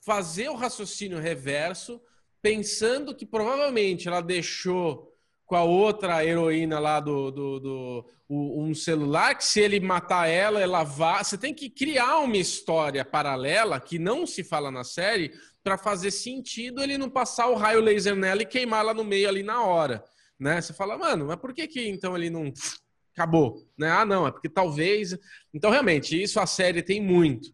fazer 0.00 0.48
o 0.48 0.54
raciocínio 0.54 1.18
reverso, 1.18 2.00
pensando 2.40 3.14
que 3.14 3.26
provavelmente 3.26 4.08
ela 4.08 4.22
deixou 4.22 5.14
com 5.48 5.56
a 5.56 5.64
outra 5.64 6.22
heroína 6.22 6.78
lá 6.78 7.00
do, 7.00 7.30
do, 7.30 7.58
do 7.58 8.06
um 8.28 8.74
celular, 8.74 9.34
que 9.34 9.42
se 9.42 9.58
ele 9.58 9.80
matar 9.80 10.26
ela, 10.28 10.60
ela 10.60 10.84
vai. 10.84 11.24
Você 11.24 11.38
tem 11.38 11.54
que 11.54 11.70
criar 11.70 12.18
uma 12.18 12.36
história 12.36 13.02
paralela 13.02 13.80
que 13.80 13.98
não 13.98 14.26
se 14.26 14.44
fala 14.44 14.70
na 14.70 14.84
série 14.84 15.32
para 15.64 15.78
fazer 15.78 16.10
sentido 16.10 16.82
ele 16.82 16.98
não 16.98 17.08
passar 17.08 17.46
o 17.48 17.54
raio 17.54 17.80
laser 17.80 18.14
nela 18.14 18.42
e 18.42 18.46
queimar 18.46 18.80
ela 18.80 18.92
no 18.92 19.02
meio 19.02 19.26
ali 19.26 19.42
na 19.42 19.64
hora. 19.64 20.04
Né? 20.38 20.60
Você 20.60 20.74
fala, 20.74 20.98
mano, 20.98 21.28
mas 21.28 21.38
por 21.38 21.54
que, 21.54 21.66
que 21.66 21.88
então 21.88 22.14
ele 22.14 22.28
não 22.28 22.52
acabou? 23.16 23.66
Né? 23.78 23.90
Ah, 23.90 24.04
não, 24.04 24.26
é 24.26 24.30
porque 24.30 24.50
talvez. 24.50 25.16
Então, 25.54 25.70
realmente, 25.70 26.22
isso 26.22 26.38
a 26.38 26.46
série 26.46 26.82
tem 26.82 27.00
muito. 27.00 27.48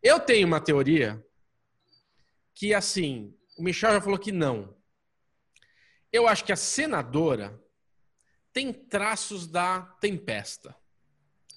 Eu 0.00 0.20
tenho 0.20 0.46
uma 0.46 0.60
teoria 0.60 1.20
que, 2.54 2.72
assim, 2.72 3.34
o 3.58 3.64
Michel 3.64 3.94
já 3.94 4.00
falou 4.00 4.18
que 4.18 4.30
não. 4.30 4.80
Eu 6.12 6.28
acho 6.28 6.44
que 6.44 6.52
a 6.52 6.56
senadora 6.56 7.58
tem 8.52 8.72
traços 8.72 9.46
da 9.46 9.80
Tempesta. 10.00 10.76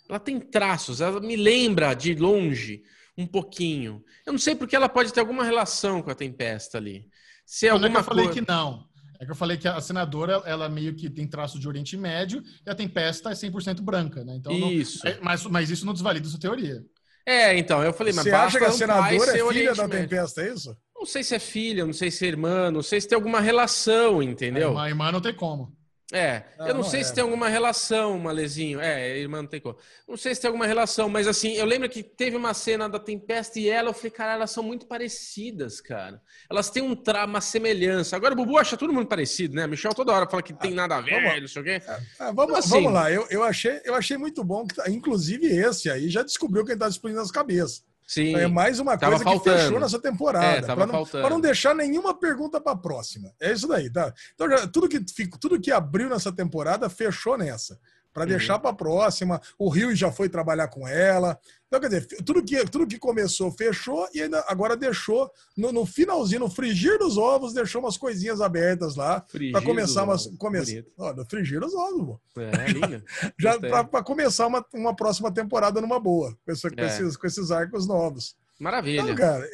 Ela 0.07 0.19
tem 0.19 0.39
traços, 0.39 1.01
ela 1.01 1.19
me 1.19 1.35
lembra 1.35 1.93
de 1.93 2.15
longe 2.15 2.83
um 3.17 3.25
pouquinho. 3.25 4.03
Eu 4.25 4.33
não 4.33 4.39
sei 4.39 4.55
porque 4.55 4.75
ela 4.75 4.87
pode 4.87 5.11
ter 5.11 5.19
alguma 5.19 5.43
relação 5.43 6.01
com 6.01 6.11
a 6.11 6.15
Tempesta 6.15 6.77
ali. 6.77 7.09
Se 7.45 7.67
é 7.67 7.69
alguma 7.69 7.89
não 7.89 7.99
é 7.99 8.03
que 8.03 8.09
eu 8.09 8.15
falei 8.15 8.29
que 8.29 8.47
não. 8.47 8.87
É 9.19 9.25
que 9.25 9.31
eu 9.31 9.35
falei 9.35 9.57
que 9.57 9.67
a 9.67 9.79
senadora, 9.79 10.41
ela 10.45 10.67
meio 10.67 10.93
que 10.93 11.09
tem 11.09 11.27
traço 11.27 11.57
de 11.57 11.67
Oriente 11.67 11.95
Médio 11.95 12.43
e 12.65 12.69
a 12.69 12.75
Tempesta 12.75 13.31
é 13.31 13.33
100% 13.33 13.81
branca, 13.81 14.23
né? 14.23 14.35
Então, 14.35 14.53
isso. 14.71 14.99
Não, 15.03 15.11
é, 15.11 15.19
mas, 15.21 15.45
mas 15.45 15.69
isso 15.69 15.85
não 15.85 15.93
desvalida 15.93 16.27
sua 16.27 16.39
teoria. 16.39 16.83
É, 17.25 17.57
então, 17.57 17.81
eu 17.81 17.93
falei, 17.93 18.13
mas 18.13 18.23
Você 18.23 18.31
acha 18.31 18.59
que 18.59 18.65
a 18.65 18.71
senadora 18.71 19.31
é 19.31 19.47
filha 19.47 19.73
da 19.73 19.87
Tempesta, 19.87 20.41
é 20.41 20.53
isso? 20.53 20.77
Não 21.05 21.11
sei 21.11 21.23
se 21.23 21.35
é 21.35 21.39
filha, 21.39 21.85
não 21.85 21.93
sei 21.93 22.09
se 22.09 22.25
é 22.25 22.27
irmã, 22.27 22.71
não 22.71 22.81
sei 22.81 22.99
se 22.99 23.07
tem 23.07 23.15
alguma 23.15 23.39
relação, 23.39 24.23
entendeu? 24.23 24.75
A 24.75 24.89
irmã 24.89 25.11
não 25.11 25.21
tem 25.21 25.35
como. 25.35 25.71
É, 26.11 26.43
não, 26.57 26.67
eu 26.67 26.73
não, 26.73 26.81
não 26.81 26.89
sei 26.89 27.01
é. 27.01 27.03
se 27.03 27.13
tem 27.13 27.21
alguma 27.23 27.47
relação, 27.47 28.17
Malezinho. 28.17 28.81
É, 28.81 29.19
irmã 29.19 29.43
não 29.43 29.47
tem 29.47 29.61
como. 29.61 29.77
Não 30.07 30.17
sei 30.17 30.33
se 30.33 30.41
tem 30.41 30.47
alguma 30.47 30.65
relação, 30.65 31.07
mas 31.07 31.27
assim, 31.27 31.53
eu 31.53 31.65
lembro 31.65 31.87
que 31.87 32.01
teve 32.01 32.35
uma 32.35 32.55
cena 32.55 32.89
da 32.89 32.97
Tempesta 32.97 33.59
e 33.59 33.69
ela, 33.69 33.89
eu 33.89 33.93
falei, 33.93 34.09
cara, 34.09 34.33
elas 34.33 34.49
são 34.49 34.63
muito 34.63 34.87
parecidas, 34.87 35.79
cara. 35.79 36.19
Elas 36.49 36.71
têm 36.71 36.81
um 36.81 36.95
tra 36.95 37.23
uma 37.23 37.39
semelhança. 37.39 38.15
Agora 38.15 38.33
o 38.33 38.37
Bubu 38.37 38.57
acha 38.57 38.75
todo 38.75 38.91
mundo 38.91 39.05
parecido, 39.05 39.55
né? 39.55 39.67
Michel 39.67 39.93
toda 39.93 40.11
hora 40.11 40.27
fala 40.27 40.41
que 40.41 40.55
tem 40.55 40.71
ah, 40.71 40.75
nada 40.75 40.95
a 40.95 41.01
ver, 41.01 41.21
vamos, 41.21 41.41
não 41.41 41.47
sei 41.47 41.61
o 41.61 41.65
quê. 41.65 41.81
É, 41.87 41.93
é, 42.29 42.33
vamos, 42.33 42.45
então, 42.45 42.55
assim, 42.55 42.69
vamos 42.69 42.93
lá, 42.93 43.11
eu, 43.11 43.27
eu, 43.29 43.43
achei, 43.43 43.79
eu 43.85 43.93
achei 43.93 44.17
muito 44.17 44.43
bom, 44.43 44.65
que, 44.65 44.73
tá, 44.73 44.89
inclusive 44.89 45.45
esse 45.45 45.87
aí 45.87 46.09
já 46.09 46.23
descobriu 46.23 46.65
quem 46.65 46.75
tá 46.75 46.87
explodindo 46.87 47.21
as 47.21 47.29
cabeças. 47.29 47.83
Sim. 48.07 48.35
É 48.35 48.47
mais 48.47 48.79
uma 48.79 48.97
coisa 48.97 49.23
faltando. 49.23 49.57
que 49.57 49.63
fechou 49.63 49.79
nessa 49.79 49.99
temporada. 49.99 50.45
É, 50.45 50.61
para 50.61 50.85
não, 50.85 51.29
não, 51.29 51.41
deixar 51.41 51.73
nenhuma 51.73 52.13
pergunta 52.13 52.61
para 52.61 52.73
a 52.73 52.77
próxima. 52.77 53.33
É 53.39 53.51
isso 53.51 53.67
daí, 53.67 53.91
tá? 53.91 54.13
Então, 54.33 54.49
já, 54.49 54.67
tudo, 54.67 54.87
que, 54.87 54.99
tudo 55.39 55.59
que 55.59 55.71
abriu 55.71 56.09
nessa 56.09 56.31
temporada 56.31 56.89
fechou 56.89 57.37
nessa 57.37 57.79
para 58.15 58.23
uhum. 58.23 58.29
deixar 58.29 58.57
para 58.59 58.71
a 58.71 58.73
próxima. 58.73 59.41
O 59.59 59.67
Rio 59.67 59.93
já 59.93 60.09
foi 60.09 60.29
trabalhar 60.29 60.69
com 60.69 60.87
ela. 60.87 61.37
Então, 61.67 61.81
quer 61.81 61.87
dizer, 61.87 62.07
tudo 62.23 62.41
que, 62.41 62.63
tudo 62.63 62.87
que 62.87 62.97
começou, 62.97 63.51
fechou 63.51 64.07
e 64.13 64.21
ainda 64.21 64.41
agora 64.47 64.77
deixou, 64.77 65.29
no, 65.57 65.73
no 65.73 65.85
finalzinho, 65.85 66.39
no 66.39 66.49
frigir 66.49 66.97
dos 66.97 67.17
ovos, 67.17 67.53
deixou 67.53 67.81
umas 67.81 67.97
coisinhas 67.97 68.39
abertas 68.39 68.95
lá 68.95 69.25
para 69.51 69.61
começar 69.61 70.05
umas. 70.05 70.27
Come, 70.37 70.59
ó, 70.97 71.13
no 71.13 71.25
frigir 71.25 71.59
dos 71.59 71.75
ovos, 71.75 72.17
É, 72.37 73.03
já 73.37 73.59
para 73.59 74.01
começar 74.01 74.47
uma, 74.47 74.65
uma 74.73 74.95
próxima 74.95 75.29
temporada 75.29 75.81
numa 75.81 75.99
boa, 75.99 76.31
com, 76.45 76.53
com, 76.69 76.81
é. 76.81 76.87
esses, 76.87 77.17
com 77.17 77.27
esses 77.27 77.51
arcos 77.51 77.85
novos. 77.85 78.37
Maravilha. 78.57 79.01
Então, 79.01 79.15
cara, 79.15 79.45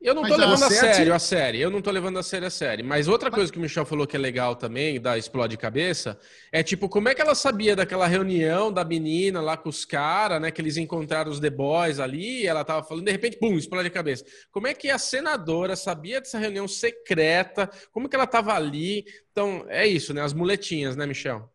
eu, 0.00 0.14
não 0.14 0.22
tô 0.22 0.36
levando 0.36 0.62
a, 0.62 0.70
sério 0.70 1.14
a 1.14 1.18
série, 1.18 1.60
eu 1.60 1.70
não 1.70 1.82
tô 1.82 1.90
levando 1.90 2.18
a 2.18 2.22
sério 2.22 2.46
a 2.46 2.50
série. 2.50 2.82
Mas 2.82 3.08
outra 3.08 3.30
coisa 3.30 3.50
que 3.50 3.58
o 3.58 3.60
Michel 3.60 3.84
falou 3.84 4.06
que 4.06 4.16
é 4.16 4.18
legal 4.18 4.54
também, 4.54 5.00
da 5.00 5.18
Explode 5.18 5.56
Cabeça, 5.56 6.18
é 6.52 6.62
tipo, 6.62 6.88
como 6.88 7.08
é 7.08 7.14
que 7.14 7.20
ela 7.20 7.34
sabia 7.34 7.74
daquela 7.74 8.06
reunião 8.06 8.72
da 8.72 8.84
menina 8.84 9.40
lá 9.40 9.56
com 9.56 9.68
os 9.68 9.84
caras, 9.84 10.40
né? 10.40 10.50
Que 10.50 10.60
eles 10.60 10.76
encontraram 10.76 11.30
os 11.30 11.40
The 11.40 11.50
Boys 11.50 11.98
ali, 11.98 12.46
ela 12.46 12.64
tava 12.64 12.86
falando, 12.86 13.04
de 13.04 13.12
repente, 13.12 13.38
pum, 13.38 13.56
explode 13.56 13.88
a 13.88 13.90
cabeça. 13.90 14.24
Como 14.52 14.66
é 14.68 14.74
que 14.74 14.88
a 14.88 14.98
senadora 14.98 15.74
sabia 15.74 16.20
dessa 16.20 16.38
reunião 16.38 16.68
secreta? 16.68 17.68
Como 17.90 18.08
que 18.08 18.14
ela 18.14 18.26
tava 18.26 18.54
ali? 18.54 19.04
Então, 19.32 19.66
é 19.68 19.86
isso, 19.86 20.14
né? 20.14 20.22
As 20.22 20.32
muletinhas, 20.32 20.96
né, 20.96 21.06
Michel? 21.06 21.50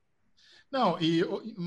Não, 0.73 0.99
e 0.99 1.23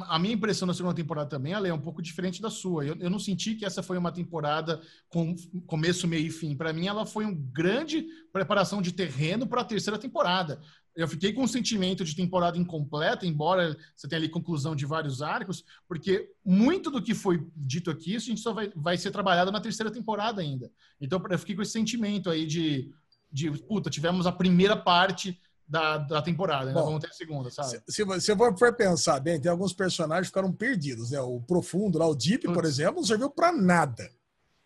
a 0.08 0.18
minha 0.18 0.34
impressão 0.34 0.66
na 0.66 0.74
segunda 0.74 0.92
temporada 0.92 1.30
também 1.30 1.52
é 1.52 1.72
um 1.72 1.80
pouco 1.80 2.02
diferente 2.02 2.42
da 2.42 2.50
sua. 2.50 2.84
Eu, 2.84 2.96
eu 2.98 3.08
não 3.08 3.20
senti 3.20 3.54
que 3.54 3.64
essa 3.64 3.80
foi 3.80 3.96
uma 3.96 4.10
temporada 4.10 4.82
com 5.08 5.32
começo, 5.64 6.08
meio 6.08 6.26
e 6.26 6.30
fim. 6.30 6.56
Para 6.56 6.72
mim, 6.72 6.88
ela 6.88 7.06
foi 7.06 7.24
uma 7.24 7.38
grande 7.52 8.04
preparação 8.32 8.82
de 8.82 8.90
terreno 8.90 9.46
para 9.46 9.60
a 9.60 9.64
terceira 9.64 9.96
temporada. 9.96 10.60
Eu 10.92 11.06
fiquei 11.06 11.32
com 11.32 11.44
um 11.44 11.46
sentimento 11.46 12.04
de 12.04 12.16
temporada 12.16 12.58
incompleta, 12.58 13.24
embora 13.24 13.76
você 13.94 14.08
tenha 14.08 14.18
ali 14.18 14.28
conclusão 14.28 14.74
de 14.74 14.84
vários 14.84 15.22
arcos, 15.22 15.64
porque 15.86 16.28
muito 16.44 16.90
do 16.90 17.00
que 17.00 17.14
foi 17.14 17.46
dito 17.54 17.92
aqui, 17.92 18.16
a 18.16 18.18
gente 18.18 18.40
só 18.40 18.52
vai, 18.52 18.72
vai 18.74 18.98
ser 18.98 19.12
trabalhado 19.12 19.52
na 19.52 19.60
terceira 19.60 19.92
temporada 19.92 20.42
ainda. 20.42 20.68
Então, 21.00 21.22
eu 21.30 21.38
fiquei 21.38 21.54
com 21.54 21.62
esse 21.62 21.70
sentimento 21.70 22.28
aí 22.28 22.44
de, 22.44 22.90
de 23.30 23.52
puta, 23.52 23.88
tivemos 23.88 24.26
a 24.26 24.32
primeira 24.32 24.76
parte 24.76 25.40
da, 25.68 25.98
da 25.98 26.22
temporada. 26.22 26.68
Ainda 26.68 26.80
Bom, 26.80 26.86
vamos 26.86 27.00
ter 27.00 27.10
a 27.10 27.12
segunda, 27.12 27.50
sabe? 27.50 27.82
Se, 27.88 28.04
você 28.04 28.36
for 28.36 28.74
pensar 28.74 29.18
bem, 29.20 29.40
tem 29.40 29.50
alguns 29.50 29.72
personagens 29.72 30.28
que 30.28 30.30
ficaram 30.30 30.52
perdidos, 30.52 31.10
né? 31.10 31.20
O 31.20 31.40
Profundo 31.40 31.98
lá, 31.98 32.06
o 32.06 32.14
Deep, 32.14 32.44
por 32.52 32.64
exemplo, 32.64 32.96
não 32.96 33.04
serviu 33.04 33.30
para 33.30 33.52
nada. 33.52 34.08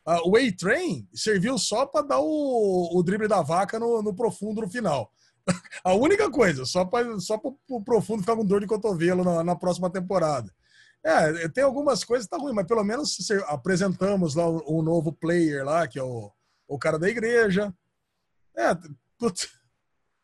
Uh, 0.07 0.31
o 0.31 0.37
A-Train 0.37 1.09
serviu 1.15 1.59
só 1.59 1.87
para 1.87 2.07
dar 2.07 2.21
o, 2.21 2.99
o 2.99 3.03
drible 3.03 3.29
da 3.29 3.43
vaca 3.43 3.79
no, 3.79 4.03
no 4.03 4.15
Profundo 4.15 4.63
no 4.63 4.71
final. 4.71 5.11
a 5.85 5.95
única 5.95 6.31
coisa, 6.31 6.65
só 6.65 6.85
para 6.85 7.19
só 7.21 7.41
o 7.69 7.85
Profundo 7.85 8.21
ficar 8.21 8.37
com 8.37 8.45
dor 8.45 8.61
de 8.61 8.67
cotovelo 8.67 9.25
na, 9.25 9.45
na 9.45 9.57
próxima 9.57 9.91
temporada. 9.91 10.53
É, 11.03 11.49
tem 11.49 11.65
algumas 11.65 12.05
coisas 12.05 12.27
que 12.27 12.31
tá 12.31 12.37
ruim, 12.37 12.53
mas 12.53 12.67
pelo 12.67 12.85
menos 12.85 13.17
apresentamos 13.47 14.35
lá 14.35 14.49
um, 14.49 14.61
um 14.67 14.83
novo 14.83 15.13
player 15.13 15.65
lá, 15.65 15.89
que 15.89 15.99
é 15.99 16.03
o, 16.03 16.31
o 16.69 16.79
cara 16.79 16.99
da 16.99 17.09
igreja. 17.09 17.75
É, 18.55 18.77
putz, 19.19 19.49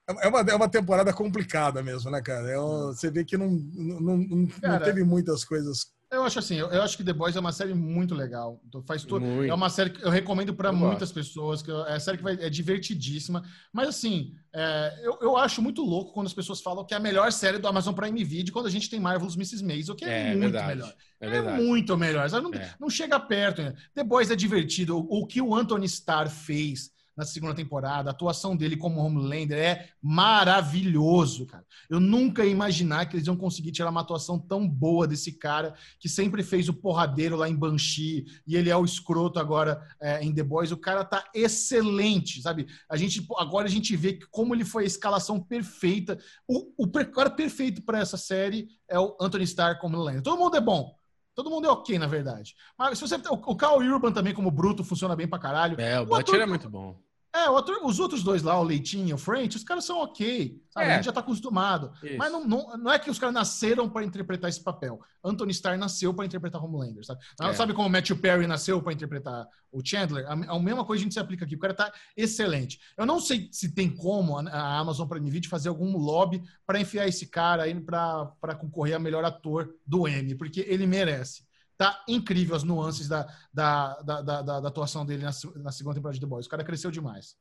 é 0.09 0.29
uma, 0.29 0.41
é 0.41 0.55
uma 0.55 0.69
temporada 0.69 1.13
complicada 1.13 1.83
mesmo, 1.83 2.11
né, 2.11 2.23
cara? 2.23 2.49
É, 2.49 2.57
você 2.57 3.11
vê 3.11 3.25
que 3.25 3.37
não, 3.37 3.51
não, 3.51 4.17
não, 4.17 4.47
cara, 4.47 4.79
não, 4.79 4.85
teve 4.85 5.03
muitas 5.03 5.45
coisas. 5.45 5.95
Eu 6.09 6.23
acho 6.23 6.39
assim, 6.39 6.55
eu, 6.55 6.69
eu, 6.69 6.83
acho 6.83 6.97
que 6.97 7.03
The 7.03 7.13
Boys 7.13 7.35
é 7.35 7.41
uma 7.41 7.51
série 7.51 7.75
muito 7.75 8.15
legal. 8.15 8.61
Então 8.69 8.81
faz 8.81 9.03
tudo. 9.03 9.45
É 9.45 9.53
uma 9.53 9.69
série 9.69 9.91
que 9.91 10.05
eu 10.05 10.11
recomendo 10.11 10.55
para 10.55 10.73
muitas 10.73 11.11
pessoas. 11.11 11.63
Que 11.63 11.71
é 11.73 11.75
uma 11.75 11.99
série 11.99 12.19
que 12.19 12.23
vai, 12.23 12.35
é 12.35 12.49
divertidíssima. 12.49 13.43
Mas 13.73 13.89
assim, 13.89 14.33
é, 14.55 15.01
eu, 15.03 15.19
eu 15.21 15.37
acho 15.37 15.61
muito 15.61 15.83
louco 15.83 16.13
quando 16.13 16.29
as 16.29 16.33
pessoas 16.33 16.61
falam 16.61 16.85
que 16.85 16.95
é 16.95 16.97
a 16.97 17.01
melhor 17.01 17.33
série 17.33 17.59
do 17.59 17.67
Amazon 17.67 17.93
Prime 17.93 18.23
Video 18.23 18.53
quando 18.53 18.67
a 18.67 18.71
gente 18.71 18.89
tem 18.89 19.01
Marvelous 19.01 19.35
Mrs. 19.35 19.65
Maisel, 19.65 19.97
que 19.97 20.05
é, 20.05 20.29
é 20.29 20.37
muito 20.37 20.53
verdade. 20.53 20.69
melhor. 20.69 20.95
É, 21.21 21.37
é 21.37 21.43
muito 21.61 21.97
melhor. 21.97 22.31
Não, 22.31 22.55
é. 22.55 22.75
não 22.79 22.89
chega 22.89 23.19
perto. 23.19 23.63
Né? 23.63 23.75
The 23.93 24.05
Boys 24.05 24.31
é 24.31 24.37
divertido. 24.37 24.97
O, 24.97 25.23
o 25.23 25.27
que 25.27 25.43
o 25.43 25.57
Anthony 25.57 25.87
Starr 25.87 26.31
fez 26.31 26.93
na 27.17 27.25
segunda 27.25 27.55
temporada. 27.55 28.11
A 28.11 28.13
atuação 28.13 28.55
dele 28.55 28.77
como 28.77 29.01
Homelander 29.01 29.59
é 29.59 29.89
maravilhoso, 30.03 31.47
cara. 31.47 31.65
Eu 31.89 31.99
nunca 31.99 32.45
ia 32.45 32.51
imaginar 32.51 33.07
que 33.07 33.17
eles 33.17 33.27
iam 33.27 33.37
conseguir 33.37 33.73
tirar 33.73 33.91
uma 33.91 34.03
atuação 34.03 34.39
tão 34.39 34.69
boa 34.69 35.07
desse 35.07 35.33
cara 35.33 35.75
que 35.99 36.09
sempre 36.09 36.43
fez 36.43 36.69
o 36.69 36.75
porradeiro 36.75 37.37
lá 37.37 37.49
em 37.49 37.57
Banshee 37.57 38.27
e 38.47 38.55
ele 38.55 38.69
é 38.69 38.77
o 38.77 38.85
escroto 38.85 39.39
agora 39.39 39.81
é, 40.01 40.23
em 40.23 40.35
The 40.35 40.43
Boys. 40.43 40.71
O 40.71 40.77
cara 40.77 41.05
tá 41.05 41.25
excelente, 41.35 42.43
sabe? 42.43 42.67
A 42.89 42.97
gente 42.97 43.27
agora 43.39 43.67
a 43.67 43.71
gente 43.71 43.97
vê 43.97 44.19
como 44.31 44.55
ele 44.55 44.65
foi 44.65 44.85
a 44.85 44.87
escalação 44.87 45.41
perfeita. 45.41 46.19
O, 46.47 46.73
o 46.77 46.91
cara 46.91 47.31
perfeito 47.31 47.83
para 47.83 47.99
essa 47.99 48.19
série 48.19 48.69
é 48.89 48.99
o 48.99 49.17
Anthony 49.21 49.45
Starr 49.45 49.79
como 49.81 49.97
Homelander. 49.97 50.23
Todo 50.23 50.39
mundo 50.39 50.57
é 50.57 50.61
bom. 50.61 50.95
Todo 51.37 51.51
mundo 51.51 51.67
é 51.67 51.71
ok, 51.71 51.99
na 51.99 52.07
verdade. 52.07 52.55
Mas 52.79 52.99
se 52.99 53.07
você. 53.07 53.17
O, 53.29 53.55
Carl 53.55 53.79
Urban 53.79 54.11
também, 54.11 54.33
como 54.33 54.51
bruto, 54.51 54.83
funciona 54.83 55.15
bem 55.15 55.29
pra 55.29 55.39
caralho. 55.39 55.79
É, 55.79 56.01
o, 56.01 56.05
o 56.05 56.07
Butcher 56.07 56.41
é 56.41 56.47
muito 56.47 56.71
bom. 56.71 56.99
É, 57.37 57.51
os 57.85 58.01
outros 58.01 58.23
dois 58.23 58.43
lá, 58.43 58.59
o 58.59 58.63
Leitinho 58.63 59.11
e 59.11 59.13
o 59.13 59.19
French, 59.19 59.57
os 59.57 59.65
caras 59.65 59.85
são 59.85 59.99
ok. 59.99 60.59
Sabe? 60.71 60.87
É. 60.87 60.93
A 60.93 60.97
gente 60.97 61.05
já 61.05 61.13
tá 61.13 61.21
acostumado. 61.21 61.93
Isso. 62.03 62.17
Mas 62.17 62.33
não, 62.33 62.47
não, 62.47 62.77
não 62.79 62.93
é 62.93 62.99
que 62.99 63.11
os 63.11 63.19
caras 63.19 63.35
nasceram 63.35 63.91
para 63.91 64.05
interpretar 64.05 64.49
esse 64.49 64.63
papel. 64.63 65.01
Anthony 65.23 65.53
Starr 65.53 65.77
nasceu 65.77 66.15
para 66.15 66.25
interpretar 66.25 66.65
Homelander, 66.65 67.05
sabe? 67.05 67.21
É. 67.41 67.53
Sabe 67.53 67.75
como 67.75 67.89
o 67.89 67.91
Matthew 67.91 68.17
Perry 68.17 68.47
nasceu 68.47 68.83
para 68.83 68.93
interpretar 68.93 69.47
o 69.71 69.85
Chandler? 69.85 70.27
A, 70.27 70.33
a, 70.33 70.59
mesma 70.59 70.85
coisa 70.85 71.03
a 71.03 71.05
gente 71.05 71.13
se 71.13 71.21
aplica 71.21 71.45
aqui. 71.45 71.57
O 71.57 71.59
cara 71.59 71.75
tá 71.75 71.93
excelente. 72.17 72.81
Eu 72.97 73.05
não 73.05 73.21
sei 73.21 73.49
se 73.53 73.75
tem 73.75 73.91
como 73.91 74.39
a, 74.39 74.43
a 74.49 74.79
Amazon 74.79 75.07
Prime 75.07 75.31
Video 75.31 75.51
fazer 75.51 75.69
algum 75.69 75.97
lobby 75.99 76.43
para 76.67 76.81
enfiar 76.81 77.07
esse 77.07 77.27
cara 77.27 77.65
aí 77.65 77.79
para 77.79 78.55
concorrer 78.59 78.97
a 78.97 78.99
melhor 78.99 79.25
ator 79.25 79.75
do 79.87 80.09
Emmy, 80.09 80.35
porque 80.35 80.61
ele 80.61 80.87
merece. 80.87 81.46
Tá 81.77 82.03
incrível 82.09 82.57
as 82.57 82.63
nuances 82.63 83.07
da, 83.07 83.27
da, 83.53 84.01
da, 84.01 84.23
da, 84.23 84.61
da 84.61 84.69
atuação 84.69 85.05
dele 85.05 85.23
na, 85.23 85.31
na, 85.57 85.73
segunda 85.73 85.95
temporada 85.95 86.15
de 86.15 86.21
The 86.21 86.27
Boys. 86.27 86.47
O 86.47 86.49
cara 86.49 86.65
cresceu 86.65 86.91
demais. 86.91 87.37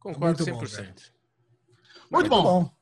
Concordo 0.00 0.44
Muito 0.44 0.66
100%. 0.66 0.76
Bom, 0.76 0.84
Muito, 0.84 1.04
Muito 2.10 2.28
bom. 2.28 2.42
bom. 2.42 2.76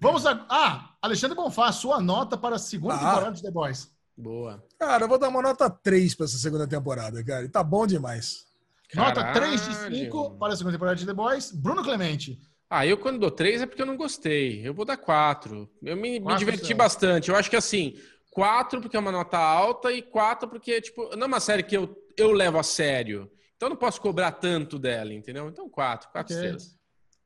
Vamos 0.00 0.24
a... 0.26 0.46
Ah, 0.48 0.96
Alexandre 1.02 1.36
Bonfá, 1.36 1.72
sua 1.72 2.00
nota 2.00 2.36
para 2.36 2.56
a 2.56 2.58
segunda 2.58 2.94
ah. 2.94 2.98
temporada 2.98 3.32
de 3.32 3.42
The 3.42 3.50
Boys. 3.50 3.92
Boa. 4.16 4.64
Cara, 4.78 5.04
eu 5.04 5.08
vou 5.08 5.18
dar 5.18 5.28
uma 5.28 5.42
nota 5.42 5.68
3 5.68 6.14
para 6.14 6.26
essa 6.26 6.38
segunda 6.38 6.66
temporada, 6.66 7.22
cara. 7.24 7.44
E 7.44 7.48
tá 7.48 7.62
bom 7.62 7.86
demais. 7.86 8.46
Caralho. 8.88 9.16
Nota 9.16 9.32
3 9.32 9.68
de 9.68 9.74
5 10.04 10.38
para 10.38 10.52
a 10.52 10.56
segunda 10.56 10.74
temporada 10.74 10.96
de 10.96 11.04
The 11.04 11.12
Boys. 11.12 11.50
Bruno 11.50 11.82
Clemente. 11.82 12.40
Ah, 12.68 12.84
eu 12.84 12.98
quando 12.98 13.20
dou 13.20 13.30
três 13.30 13.62
é 13.62 13.66
porque 13.66 13.80
eu 13.80 13.86
não 13.86 13.96
gostei. 13.96 14.66
Eu 14.66 14.74
vou 14.74 14.84
dar 14.84 14.96
quatro. 14.96 15.70
Eu 15.80 15.96
me, 15.96 16.18
me 16.18 16.36
diverti 16.36 16.74
bastante. 16.74 17.28
Eu 17.28 17.36
acho 17.36 17.48
que 17.48 17.56
assim, 17.56 17.94
quatro 18.36 18.82
porque 18.82 18.94
é 18.98 19.00
uma 19.00 19.10
nota 19.10 19.38
alta 19.38 19.90
e 19.90 20.02
quatro 20.02 20.46
porque, 20.46 20.78
tipo, 20.82 21.08
não 21.16 21.22
é 21.22 21.26
uma 21.26 21.40
série 21.40 21.62
que 21.62 21.74
eu, 21.74 21.96
eu 22.18 22.32
levo 22.32 22.58
a 22.58 22.62
sério. 22.62 23.30
Então 23.56 23.68
eu 23.68 23.70
não 23.70 23.76
posso 23.78 23.98
cobrar 23.98 24.30
tanto 24.32 24.78
dela, 24.78 25.14
entendeu? 25.14 25.48
Então 25.48 25.70
quatro, 25.70 26.10
quatro 26.10 26.34
Ok. 26.34 26.36
estrelas. 26.36 26.76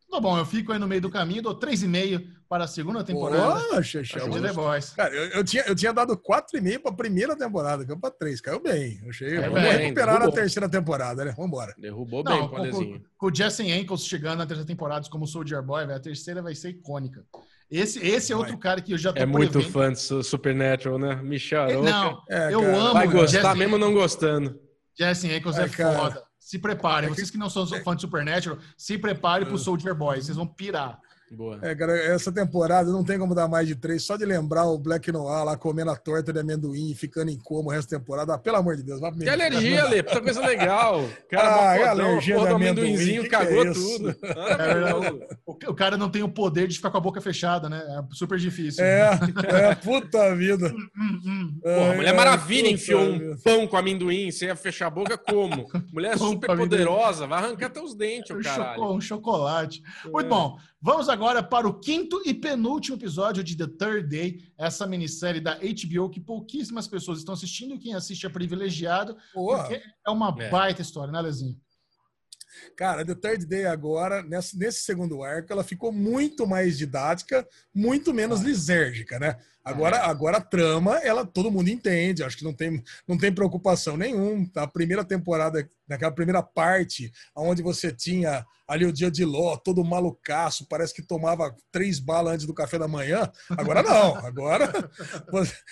Tá 0.08 0.20
bom, 0.20 0.38
eu 0.38 0.46
fico 0.46 0.72
aí 0.72 0.78
no 0.78 0.86
meio 0.86 1.00
do 1.00 1.10
caminho, 1.10 1.42
dou 1.42 1.58
3,5 1.58 2.26
para 2.48 2.64
a 2.64 2.68
segunda 2.68 3.02
temporada 3.02 3.60
Poxa, 3.70 4.02
de 4.02 4.40
The. 4.40 4.52
Boys. 4.52 4.90
Cara, 4.90 5.14
eu, 5.14 5.24
eu 5.30 5.44
tinha, 5.44 5.62
eu 5.64 5.74
tinha 5.74 5.92
dado 5.92 6.16
4,5 6.16 6.80
pra 6.82 6.92
primeira 6.92 7.36
temporada, 7.36 7.84
caiu 7.84 7.98
pra 7.98 8.10
3. 8.10 8.40
Caiu 8.40 8.60
bem. 8.60 9.00
Eu 9.02 9.10
achei. 9.10 9.30
Caiu 9.36 9.52
Vamos 9.52 9.68
bem, 9.68 9.78
recuperar 9.78 10.14
na 10.14 10.18
derrubou. 10.20 10.34
terceira 10.40 10.68
temporada, 10.68 11.24
né? 11.24 11.34
Vambora. 11.36 11.74
Derrubou 11.78 12.22
bem 12.24 12.38
Não, 12.38 12.46
o 12.46 12.48
com, 12.48 12.56
com, 12.70 13.00
com 13.18 13.26
o 13.26 13.34
Jesse 13.34 13.70
Ankles 13.72 14.04
chegando 14.06 14.38
na 14.38 14.46
terceira 14.46 14.66
temporada 14.66 15.08
como 15.08 15.26
Soldier 15.26 15.62
Boy, 15.62 15.86
velho, 15.86 15.98
a 15.98 16.02
terceira 16.02 16.40
vai 16.42 16.54
ser 16.56 16.70
icônica. 16.70 17.24
Esse, 17.70 18.04
esse 18.04 18.32
é 18.32 18.36
Vai. 18.36 18.44
outro 18.44 18.58
cara 18.58 18.80
que 18.80 18.92
eu 18.92 18.98
já 18.98 19.12
tô 19.12 19.20
É 19.20 19.26
muito 19.26 19.52
prevendo. 19.52 19.72
fã 19.72 19.92
de 19.92 20.00
Su- 20.00 20.22
Supernatural, 20.24 20.98
né? 20.98 21.14
Michel 21.22 21.62
Aroca. 21.62 21.82
Não, 21.90 22.22
É, 22.28 22.52
eu 22.52 22.60
cara. 22.62 22.76
amo 22.76 22.92
Vai 22.94 23.06
gostar 23.06 23.42
Jesse 23.42 23.58
mesmo 23.58 23.78
não 23.78 23.92
gostando. 23.94 24.58
Jesse 24.98 25.32
Ankles 25.32 25.56
Ai, 25.58 25.66
é 25.66 25.68
cara. 25.68 25.98
foda. 25.98 26.22
Se 26.38 26.58
preparem. 26.58 27.08
Vocês 27.10 27.30
que 27.30 27.38
não 27.38 27.48
são 27.48 27.64
fãs 27.66 27.96
de 27.96 28.00
Supernatural, 28.02 28.58
se 28.76 28.98
preparem 28.98 29.46
pro 29.46 29.56
Soldier 29.56 29.94
Boy. 29.94 30.20
Vocês 30.20 30.36
vão 30.36 30.46
pirar. 30.46 30.98
Boa. 31.30 31.58
É, 31.62 31.74
cara, 31.76 31.96
essa 31.96 32.32
temporada 32.32 32.90
não 32.90 33.04
tem 33.04 33.16
como 33.18 33.34
dar 33.36 33.46
mais 33.46 33.66
de 33.68 33.76
três. 33.76 34.02
Só 34.02 34.16
de 34.16 34.24
lembrar 34.24 34.64
o 34.64 34.76
Black 34.76 35.12
Noir 35.12 35.44
lá 35.44 35.56
comendo 35.56 35.90
a 35.92 35.96
torta 35.96 36.32
de 36.32 36.40
amendoim 36.40 36.90
e 36.90 36.94
ficando 36.94 37.30
em 37.30 37.38
coma 37.38 37.68
o 37.68 37.72
resto 37.72 37.90
da 37.90 37.98
temporada. 38.00 38.34
Ah, 38.34 38.38
pelo 38.38 38.56
amor 38.56 38.76
de 38.76 38.82
Deus, 38.82 39.00
vai 39.00 39.12
Que 39.12 39.28
alergia, 39.28 39.84
Lê, 39.84 40.02
puta 40.02 40.20
coisa 40.20 40.40
legal. 40.44 41.04
O 41.04 41.10
Cara, 41.30 41.70
Ah, 41.70 41.76
é 41.76 41.84
alergia 41.88 42.34
porra 42.34 42.46
de 42.48 42.52
do 42.52 42.56
amendoinzinho, 42.56 43.22
que 43.22 43.28
que 43.28 43.34
é 43.34 43.38
cagou 43.38 43.72
tudo. 43.72 44.16
É 44.24 44.34
Maravilhoso. 44.34 45.20
O, 45.46 45.52
o 45.52 45.74
cara 45.74 45.96
não 45.96 46.10
tem 46.10 46.22
o 46.22 46.28
poder 46.28 46.66
de 46.66 46.76
ficar 46.76 46.90
com 46.90 46.98
a 46.98 47.00
boca 47.00 47.20
fechada, 47.20 47.68
né? 47.68 47.78
É 47.78 48.14
super 48.14 48.38
difícil. 48.38 48.84
É, 48.84 49.10
é, 49.70 49.74
puta 49.76 50.34
vida. 50.34 50.66
Hum, 50.96 51.20
hum. 51.24 51.58
Porra, 51.62 51.90
Ai, 51.90 51.96
Mulher 51.96 52.10
ai, 52.10 52.16
Maravilha 52.16 52.68
enfiou 52.68 53.02
um 53.02 53.18
vida. 53.18 53.38
pão 53.44 53.66
com 53.68 53.76
amendoim, 53.76 54.30
você 54.30 54.46
ia 54.46 54.56
fechar 54.56 54.88
a 54.88 54.90
boca 54.90 55.16
como? 55.16 55.68
Mulher 55.92 56.18
Pão 56.18 56.30
super 56.30 56.56
poderosa, 56.56 57.26
vai 57.26 57.38
arrancar 57.38 57.66
até 57.66 57.80
os 57.80 57.94
dentes, 57.94 58.30
o 58.30 58.40
caralho. 58.40 58.74
choco- 58.80 58.94
um 58.94 59.00
chocolate. 59.00 59.82
Muito 60.04 60.26
É. 60.26 60.28
bom. 60.28 60.56
Vamos 60.82 61.10
agora 61.10 61.42
para 61.42 61.68
o 61.68 61.78
quinto 61.78 62.22
e 62.24 62.32
penúltimo 62.32 62.96
episódio 62.96 63.44
de 63.44 63.54
The 63.54 63.66
Third 63.66 64.08
Day, 64.08 64.50
essa 64.56 64.86
minissérie 64.86 65.40
da 65.40 65.56
HBO 65.56 66.08
que 66.08 66.20
pouquíssimas 66.20 66.88
pessoas 66.88 67.18
estão 67.18 67.34
assistindo. 67.34 67.78
Quem 67.78 67.94
assiste 67.94 68.24
é 68.24 68.30
privilegiado, 68.30 69.14
porque 69.34 69.82
é 70.06 70.10
uma 70.10 70.34
É. 70.38 70.48
baita 70.48 70.80
história, 70.80 71.12
né, 71.12 71.20
Lezinho? 71.20 71.60
Cara, 72.76 73.04
The 73.04 73.14
Third 73.14 73.46
Day 73.46 73.66
agora, 73.66 74.22
nesse, 74.22 74.58
nesse 74.58 74.82
segundo 74.82 75.22
arco, 75.22 75.52
ela 75.52 75.62
ficou 75.62 75.92
muito 75.92 76.46
mais 76.46 76.78
didática, 76.78 77.46
muito 77.74 78.12
menos 78.14 78.40
lisérgica, 78.40 79.18
né? 79.18 79.36
Agora, 79.70 79.96
É. 79.96 80.00
agora 80.00 80.36
a 80.38 80.40
trama, 80.40 80.98
ela 80.98 81.24
todo 81.24 81.50
mundo 81.50 81.68
entende, 81.68 82.22
acho 82.22 82.36
que 82.36 82.44
não 82.44 82.52
tem, 82.52 82.82
não 83.06 83.16
tem 83.16 83.32
preocupação 83.32 83.96
nenhuma. 83.96 84.46
A 84.56 84.66
primeira 84.66 85.04
temporada, 85.04 85.68
naquela 85.88 86.12
primeira 86.12 86.42
parte, 86.42 87.10
onde 87.36 87.62
você 87.62 87.92
tinha 87.92 88.44
ali 88.66 88.84
o 88.84 88.92
dia 88.92 89.10
de 89.10 89.24
Ló, 89.24 89.56
todo 89.56 89.84
malucaço, 89.84 90.66
parece 90.68 90.94
que 90.94 91.02
tomava 91.02 91.54
três 91.72 91.98
balas 91.98 92.34
antes 92.34 92.46
do 92.46 92.54
café 92.54 92.78
da 92.78 92.86
manhã. 92.86 93.30
Agora 93.50 93.82
não, 93.82 94.14
agora 94.24 94.90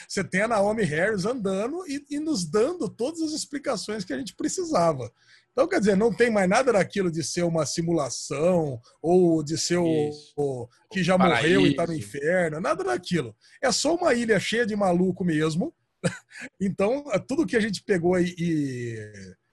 você 0.01 0.25
tem 0.25 0.43
a 0.43 0.49
Naomi 0.49 0.83
Harris 0.83 1.25
andando 1.25 1.85
e, 1.87 2.05
e 2.11 2.19
nos 2.19 2.45
dando 2.45 2.89
todas 2.89 3.21
as 3.23 3.33
explicações 3.33 4.05
que 4.05 4.13
a 4.13 4.19
gente 4.19 4.35
precisava. 4.35 5.11
Então, 5.53 5.67
quer 5.67 5.81
dizer, 5.81 5.97
não 5.97 6.15
tem 6.15 6.31
mais 6.31 6.49
nada 6.49 6.73
daquilo 6.73 7.11
de 7.11 7.23
ser 7.25 7.43
uma 7.43 7.67
simulação 7.67 8.81
ou 9.03 9.43
de 9.43 9.59
ser 9.59 9.77
o, 9.79 10.11
o 10.37 10.69
que 10.93 11.03
já 11.03 11.19
morreu 11.19 11.67
e 11.67 11.75
tá 11.75 11.85
no 11.85 11.95
inferno, 11.95 12.61
nada 12.61 12.85
daquilo. 12.85 13.35
É 13.61 13.73
só 13.73 13.97
uma 13.97 14.15
ilha 14.15 14.39
cheia 14.39 14.65
de 14.65 14.77
maluco 14.77 15.25
mesmo. 15.25 15.75
Então, 16.61 17.05
tudo 17.27 17.45
que 17.45 17.57
a 17.57 17.61
gente 17.61 17.83
pegou 17.83 18.17
e, 18.21 18.33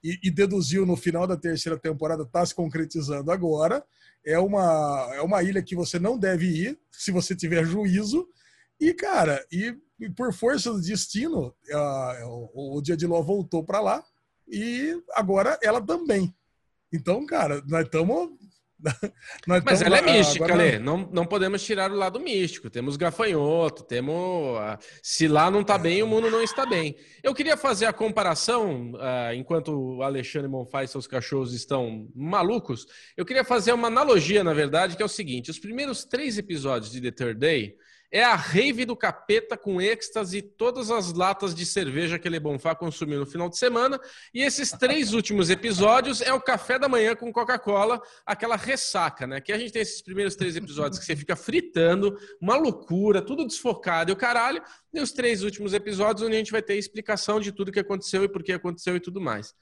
e, 0.06 0.20
e 0.24 0.30
deduziu 0.30 0.86
no 0.86 0.96
final 0.96 1.26
da 1.26 1.36
terceira 1.36 1.80
temporada 1.80 2.22
está 2.22 2.46
se 2.46 2.54
concretizando 2.54 3.32
agora. 3.32 3.84
É 4.24 4.38
uma, 4.38 5.10
é 5.16 5.22
uma 5.22 5.42
ilha 5.42 5.64
que 5.64 5.76
você 5.76 5.98
não 5.98 6.16
deve 6.16 6.46
ir 6.46 6.80
se 6.92 7.10
você 7.12 7.36
tiver 7.36 7.66
juízo. 7.66 8.28
E, 8.80 8.94
cara, 8.94 9.44
e, 9.52 9.76
e 10.00 10.08
por 10.12 10.32
força 10.32 10.72
do 10.72 10.80
destino, 10.80 11.56
o, 12.26 12.78
o 12.78 12.82
Dia 12.84 12.96
de 12.96 13.08
Ló 13.08 13.24
voltou 13.24 13.64
para 13.64 13.80
lá 13.80 14.04
e 14.48 14.96
agora 15.14 15.58
ela 15.62 15.82
também. 15.82 16.34
Então, 16.94 17.26
cara, 17.26 17.62
nós 17.68 17.86
estamos. 17.86 18.32
Mas 19.48 19.82
ela 19.82 19.98
é 19.98 20.02
mística, 20.02 20.46
agora- 20.46 20.58
Lê. 20.62 20.78
Não, 20.80 21.10
não 21.12 21.26
podemos 21.26 21.64
tirar 21.64 21.90
o 21.92 21.96
lado 21.96 22.20
místico. 22.20 22.70
Temos 22.70 22.98
gafanhoto, 22.98 23.84
temos. 23.84 24.58
ah, 24.60 24.78
Se 25.02 25.28
lá 25.28 25.50
não 25.50 25.64
tá 25.64 25.78
bem, 25.78 26.04
o 26.04 26.08
mundo 26.08 26.30
não 26.30 26.42
está 26.44 26.66
bem. 26.66 26.96
Eu 27.24 27.34
queria 27.34 27.58
fazer 27.58 27.86
a 27.86 27.94
comparação, 27.94 28.92
ah, 29.00 29.34
enquanto 29.34 29.70
o 29.70 30.04
Alexandre 30.04 30.50
Monfá 30.50 30.84
e 30.84 30.88
seus 30.88 31.08
cachorros 31.08 31.54
estão 31.54 32.08
malucos, 32.14 32.86
eu 33.18 33.26
queria 33.26 33.44
fazer 33.46 33.72
uma 33.74 33.88
analogia, 33.88 34.44
na 34.44 34.54
verdade, 34.54 34.96
que 34.96 35.02
é 35.02 35.06
o 35.06 35.10
seguinte: 35.10 35.50
os 35.50 35.58
primeiros 35.60 36.04
três 36.06 36.38
episódios 36.38 36.92
de 36.92 37.02
The 37.02 37.12
Third 37.12 37.40
Day. 37.40 37.76
É 38.12 38.24
a 38.24 38.36
rave 38.36 38.86
do 38.86 38.96
capeta 38.96 39.58
com 39.58 39.82
êxtase 39.82 40.38
e 40.38 40.42
todas 40.42 40.92
as 40.92 41.14
latas 41.14 41.54
de 41.54 41.66
cerveja 41.66 42.18
que 42.18 42.28
ele 42.28 42.40
Bonfá 42.40 42.76
consumiu 42.76 43.20
no 43.20 43.26
final 43.26 43.50
de 43.50 43.58
semana. 43.58 44.00
E 44.34 44.42
esses 44.42 44.72
três 44.72 45.12
últimos 45.16 45.50
episódios 45.50 46.22
é 46.22 46.34
o 46.34 46.40
café 46.40 46.80
da 46.80 46.88
manhã 46.88 47.16
com 47.16 47.32
Coca-Cola, 47.32 48.02
aquela 48.26 48.56
ressaca, 48.56 49.28
né? 49.28 49.42
Que 49.42 49.52
a 49.52 49.58
gente 49.58 49.74
tem 49.74 49.82
esses 49.82 50.02
primeiros 50.02 50.36
três 50.36 50.56
episódios 50.56 51.00
que 51.00 51.06
você 51.06 51.16
fica 51.16 51.36
fritando, 51.36 52.18
uma 52.40 52.56
loucura, 52.56 53.22
tudo 53.22 53.46
desfocado 53.46 54.12
e 54.12 54.14
o 54.14 54.18
caralho. 54.18 54.62
E 54.94 55.00
os 55.00 55.12
três 55.12 55.44
últimos 55.44 55.74
episódios 55.74 56.26
onde 56.26 56.36
a 56.36 56.38
gente 56.38 56.52
vai 56.52 56.62
ter 56.62 56.76
explicação 56.76 57.40
de 57.40 57.52
tudo 57.52 57.72
que 57.72 57.80
aconteceu 57.80 58.24
e 58.24 58.30
por 58.30 58.44
que 58.44 58.54
aconteceu 58.54 58.96
e 58.96 59.00
tudo 59.00 59.20
mais. 59.20 59.54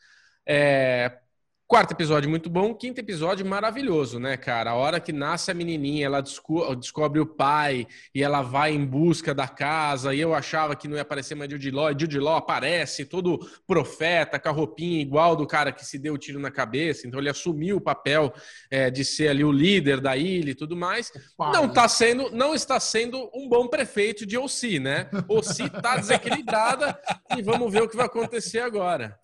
É, 0.45 1.19
Quarto 1.65 1.91
episódio 1.93 2.29
muito 2.29 2.49
bom, 2.51 2.75
quinto 2.75 2.99
episódio 2.99 3.43
maravilhoso, 3.43 4.19
né, 4.19 4.37
cara? 4.37 4.71
A 4.71 4.75
hora 4.75 4.99
que 4.99 5.11
nasce 5.11 5.49
a 5.49 5.55
menininha, 5.55 6.05
ela 6.05 6.21
desco- 6.21 6.75
descobre 6.75 7.19
o 7.19 7.25
pai 7.25 7.87
e 8.13 8.21
ela 8.21 8.43
vai 8.43 8.73
em 8.73 8.85
busca 8.85 9.33
da 9.33 9.47
casa. 9.47 10.13
E 10.13 10.19
eu 10.19 10.35
achava 10.35 10.75
que 10.75 10.87
não 10.87 10.97
ia 10.97 11.01
aparecer 11.01 11.33
mais 11.33 11.49
Jude 11.49 11.71
Law. 11.71 11.89
E 11.89 11.95
Jude 11.97 12.19
Law 12.19 12.35
aparece, 12.35 13.05
todo 13.05 13.39
profeta, 13.65 14.37
com 14.37 14.49
a 14.49 14.51
roupinha 14.51 15.01
igual 15.01 15.35
do 15.35 15.47
cara 15.47 15.71
que 15.71 15.83
se 15.83 15.97
deu 15.97 16.13
o 16.13 16.17
tiro 16.17 16.39
na 16.39 16.51
cabeça. 16.51 17.07
Então 17.07 17.19
ele 17.19 17.29
assumiu 17.29 17.77
o 17.77 17.81
papel 17.81 18.31
é, 18.69 18.91
de 18.91 19.03
ser 19.03 19.29
ali 19.29 19.43
o 19.43 19.51
líder 19.51 19.99
da 19.99 20.15
ilha 20.15 20.51
e 20.51 20.55
tudo 20.55 20.75
mais. 20.75 21.11
Pai. 21.35 21.53
Não 21.53 21.67
tá 21.67 21.87
sendo, 21.87 22.29
não 22.29 22.53
está 22.53 22.79
sendo 22.79 23.31
um 23.33 23.49
bom 23.49 23.67
prefeito 23.67 24.27
de 24.27 24.37
Ossi, 24.37 24.77
né? 24.79 25.09
Ossi 25.27 25.67
tá 25.81 25.95
desequilibrada 25.95 26.99
e 27.35 27.41
vamos 27.41 27.71
ver 27.71 27.81
o 27.81 27.89
que 27.89 27.95
vai 27.97 28.05
acontecer 28.05 28.59
agora. 28.59 29.17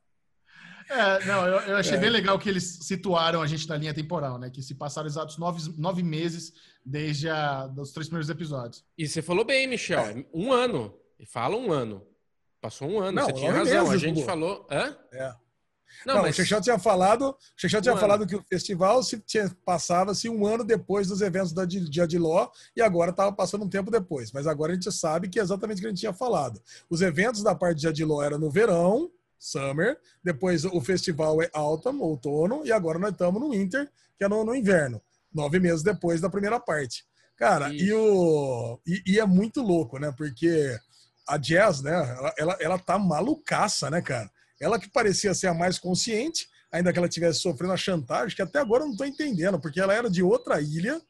É, 0.89 1.25
não, 1.25 1.45
eu, 1.45 1.59
eu 1.61 1.77
achei 1.77 1.95
É. 1.95 1.99
bem 1.99 2.09
legal 2.09 2.37
que 2.39 2.49
eles 2.49 2.79
situaram 2.81 3.41
a 3.41 3.47
gente 3.47 3.67
na 3.69 3.77
linha 3.77 3.93
temporal, 3.93 4.39
né? 4.39 4.49
Que 4.49 4.61
se 4.61 4.73
passaram 4.75 5.07
exatos 5.07 5.37
nove, 5.37 5.71
nove 5.77 6.01
meses 6.01 6.51
desde 6.85 7.29
a, 7.29 7.67
dos 7.67 7.91
três 7.91 8.07
primeiros 8.07 8.29
episódios. 8.29 8.83
E 8.97 9.07
você 9.07 9.21
falou 9.21 9.45
bem, 9.45 9.67
Michel. 9.67 10.25
Um 10.33 10.51
ano. 10.51 10.93
E 11.19 11.25
fala 11.25 11.55
um 11.55 11.71
ano. 11.71 12.05
Passou 12.61 12.89
um 12.89 12.99
ano. 12.99 13.11
Não, 13.17 13.25
você 13.25 13.33
tinha 13.33 13.51
razão. 13.51 13.79
a 13.79 13.83
meses, 13.83 14.01
gente 14.01 14.15
Gugu. 14.15 14.25
falou. 14.25 14.67
Hã? 14.71 14.97
É. 15.11 15.33
Não, 16.05 16.15
Não, 16.15 16.21
mas. 16.21 16.35
o 16.35 16.37
Chechel 16.37 16.61
tinha 16.61 16.77
falado, 16.77 17.29
o 17.29 17.35
Chechel 17.57 17.81
tinha 17.81 17.91
Um 17.93 17.97
ano. 17.97 18.01
falado 18.01 18.27
que 18.27 18.35
o 18.35 18.43
festival 18.47 19.01
se 19.03 19.21
passava-se 19.65 20.29
um 20.29 20.45
ano 20.45 20.63
depois 20.63 21.07
dos 21.07 21.19
eventos 21.21 21.51
da 21.51 21.65
Di- 21.65 21.89
Dia 21.89 22.07
de 22.07 22.17
Ló 22.17 22.47
e 22.75 22.81
agora 22.81 23.11
estava 23.11 23.31
passando 23.33 23.65
um 23.65 23.69
tempo 23.69 23.89
depois. 23.91 24.31
Mas 24.31 24.45
agora 24.47 24.71
a 24.71 24.75
gente 24.75 24.91
sabe 24.91 25.27
que 25.29 25.39
é 25.39 25.41
exatamente 25.41 25.77
o 25.77 25.81
que 25.81 25.87
a 25.87 25.89
gente 25.89 25.99
tinha 25.99 26.13
falado. 26.13 26.61
Os 26.89 27.01
eventos 27.01 27.41
da 27.43 27.55
parte 27.55 27.75
de 27.75 27.81
Dia 27.81 27.93
de 27.93 28.05
Ló 28.05 28.21
eram 28.21 28.37
no 28.37 28.49
verão, 28.51 29.09
summer, 29.39 29.97
depois 30.23 30.65
o 30.65 30.81
festival 30.81 31.41
é 31.41 31.49
autumn, 31.53 32.01
outono, 32.01 32.65
e 32.65 32.71
agora 32.71 32.99
nós 32.99 33.11
estamos 33.11 33.41
no 33.41 33.51
winter, 33.51 33.89
que 34.17 34.23
é 34.25 34.27
no, 34.27 34.43
no 34.43 34.53
inverno, 34.53 35.01
nove 35.33 35.59
meses 35.59 35.81
depois 35.81 36.19
da 36.19 36.29
primeira 36.29 36.59
parte. 36.59 37.05
Cara, 37.37 37.73
e, 37.73 37.91
o, 37.93 38.79
e, 38.85 39.01
e 39.07 39.19
é 39.19 39.25
muito 39.25 39.61
louco, 39.61 39.97
né? 39.97 40.13
Porque 40.17 40.77
a 41.25 41.37
Jazz, 41.37 41.81
né, 41.81 41.93
ela, 41.93 42.33
ela, 42.37 42.57
ela 42.59 42.77
tá 42.77 42.99
malucaça, 42.99 43.89
né, 43.89 44.01
cara? 44.01 44.29
Ela 44.59 44.77
que 44.77 44.89
parecia 44.89 45.33
ser 45.33 45.47
a 45.47 45.53
mais 45.53 45.79
consciente, 45.79 46.49
ainda 46.69 46.91
que 46.91 46.99
ela 46.99 47.07
estivesse 47.07 47.39
sofrendo 47.39 47.71
a 47.71 47.77
chantagem, 47.77 48.35
que 48.35 48.41
até 48.41 48.59
agora 48.59 48.83
eu 48.83 48.89
não 48.89 48.95
tô 48.95 49.05
entendendo, 49.05 49.59
porque 49.59 49.79
ela 49.79 49.93
era 49.93 50.09
de 50.09 50.21
outra 50.21 50.59
ilha 50.59 51.01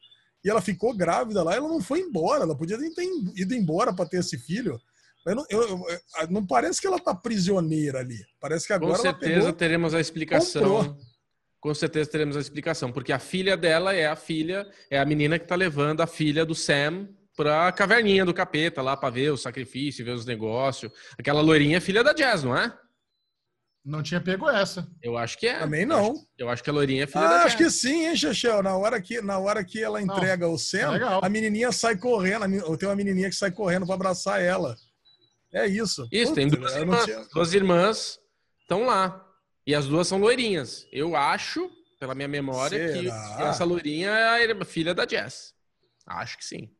e 0.44 0.48
ela 0.48 0.60
ficou 0.60 0.96
grávida 0.96 1.42
lá, 1.42 1.54
ela 1.54 1.68
não 1.68 1.80
foi 1.80 2.00
embora, 2.00 2.44
ela 2.44 2.56
podia 2.56 2.78
ter 2.78 3.04
ido 3.34 3.54
embora 3.54 3.92
para 3.92 4.08
ter 4.08 4.18
esse 4.18 4.38
filho. 4.38 4.80
Mas 5.24 5.36
não, 5.36 5.44
eu- 5.50 5.62
eu- 5.62 5.86
eu- 5.88 6.30
não 6.30 6.46
parece 6.46 6.80
que 6.80 6.86
ela 6.86 6.98
tá 6.98 7.14
prisioneira 7.14 7.98
ali. 8.00 8.18
Parece 8.40 8.66
que 8.66 8.72
Com 8.78 8.86
agora 8.86 8.94
ela 8.94 9.02
certeza 9.02 9.34
pegou. 9.40 9.52
teremos 9.52 9.94
a 9.94 10.00
explicação. 10.00 10.62
comprou. 10.62 10.96
Com 11.60 11.74
certeza 11.74 12.10
teremos 12.10 12.36
a 12.36 12.40
explicação. 12.40 12.90
Porque 12.90 13.12
a 13.12 13.18
filha 13.18 13.54
dela 13.56 13.94
é 13.94 14.06
a 14.06 14.16
filha, 14.16 14.66
é 14.90 14.98
a 14.98 15.04
menina 15.04 15.38
que 15.38 15.46
tá 15.46 15.54
levando 15.54 16.00
a 16.00 16.06
filha 16.06 16.44
do 16.44 16.54
Sam 16.54 17.08
pra 17.36 17.70
caverninha 17.72 18.24
do 18.24 18.32
capeta 18.32 18.80
lá 18.80 18.96
pra 18.96 19.10
ver 19.10 19.30
o 19.30 19.36
sacrifício, 19.36 20.04
ver 20.04 20.12
os 20.12 20.24
negócios. 20.24 20.90
Aquela 21.18 21.42
loirinha 21.42 21.76
é 21.76 21.80
filha 21.80 22.02
da 22.02 22.14
Jazz, 22.14 22.42
não 22.44 22.56
é? 22.56 22.74
Não 23.84 24.02
tinha 24.02 24.20
pego 24.20 24.48
essa. 24.48 24.86
Eu 25.02 25.16
acho 25.16 25.38
que 25.38 25.46
é. 25.46 25.58
Também 25.58 25.86
não. 25.86 26.06
Eu 26.06 26.12
acho, 26.12 26.26
eu 26.38 26.48
acho 26.50 26.62
que 26.64 26.70
a 26.70 26.72
loirinha 26.72 27.04
é 27.04 27.06
filha 27.06 27.24
ah, 27.24 27.28
da 27.28 27.42
acho 27.44 27.56
que 27.56 27.70
sim, 27.70 28.06
hein, 28.06 28.16
Chechel? 28.16 28.62
Na 28.62 28.76
hora 28.76 29.00
que, 29.00 29.22
na 29.22 29.38
hora 29.38 29.64
que 29.64 29.82
ela 29.82 30.02
entrega 30.02 30.46
não, 30.46 30.54
o 30.54 30.58
Sam, 30.58 30.96
é 30.96 31.18
a 31.26 31.28
menininha 31.30 31.72
sai 31.72 31.96
correndo. 31.96 32.76
Tem 32.76 32.88
uma 32.88 32.96
menininha 32.96 33.30
que 33.30 33.36
sai 33.36 33.50
correndo 33.50 33.86
para 33.86 33.94
abraçar 33.94 34.40
ela. 34.42 34.76
É 35.52 35.66
isso. 35.66 36.08
Isso, 36.12 36.32
Puta, 36.32 36.40
tem 36.40 36.48
duas 36.48 36.74
irmãs. 36.74 37.04
Tinha... 37.04 37.26
Duas 37.32 37.54
irmãs 37.54 38.20
estão 38.62 38.84
lá. 38.84 39.26
E 39.66 39.74
as 39.74 39.86
duas 39.86 40.06
são 40.08 40.18
loirinhas. 40.18 40.86
Eu 40.92 41.14
acho, 41.16 41.70
pela 41.98 42.14
minha 42.14 42.28
memória, 42.28 42.92
que, 42.92 43.02
que 43.02 43.42
essa 43.42 43.64
loirinha 43.64 44.10
é 44.10 44.52
a 44.52 44.64
filha 44.64 44.94
da 44.94 45.06
Jess. 45.06 45.54
Acho 46.06 46.38
que 46.38 46.44
sim. 46.44 46.70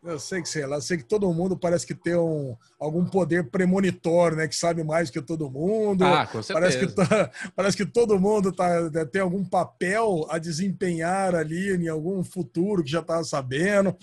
Eu 0.00 0.18
sei 0.18 0.40
que 0.40 0.48
sei 0.48 0.64
lá, 0.64 0.80
sei 0.80 0.96
que 0.96 1.02
todo 1.02 1.32
mundo 1.34 1.58
parece 1.58 1.84
que 1.84 1.94
tem 1.94 2.14
um, 2.14 2.56
algum 2.78 3.04
poder 3.04 3.50
premonitório, 3.50 4.36
né? 4.36 4.46
Que 4.46 4.54
sabe 4.54 4.84
mais 4.84 5.10
que 5.10 5.20
todo 5.20 5.50
mundo. 5.50 6.04
Ah, 6.04 6.24
com 6.24 6.40
certeza. 6.40 6.52
Parece 6.54 6.78
que, 6.78 6.94
tá, 6.94 7.30
parece 7.56 7.76
que 7.76 7.84
todo 7.84 8.18
mundo 8.18 8.52
tá, 8.52 8.68
tem 9.10 9.20
algum 9.20 9.44
papel 9.44 10.24
a 10.30 10.38
desempenhar 10.38 11.34
ali 11.34 11.74
em 11.74 11.88
algum 11.88 12.22
futuro 12.22 12.84
que 12.84 12.90
já 12.90 13.00
estava 13.00 13.24
sabendo. 13.24 13.96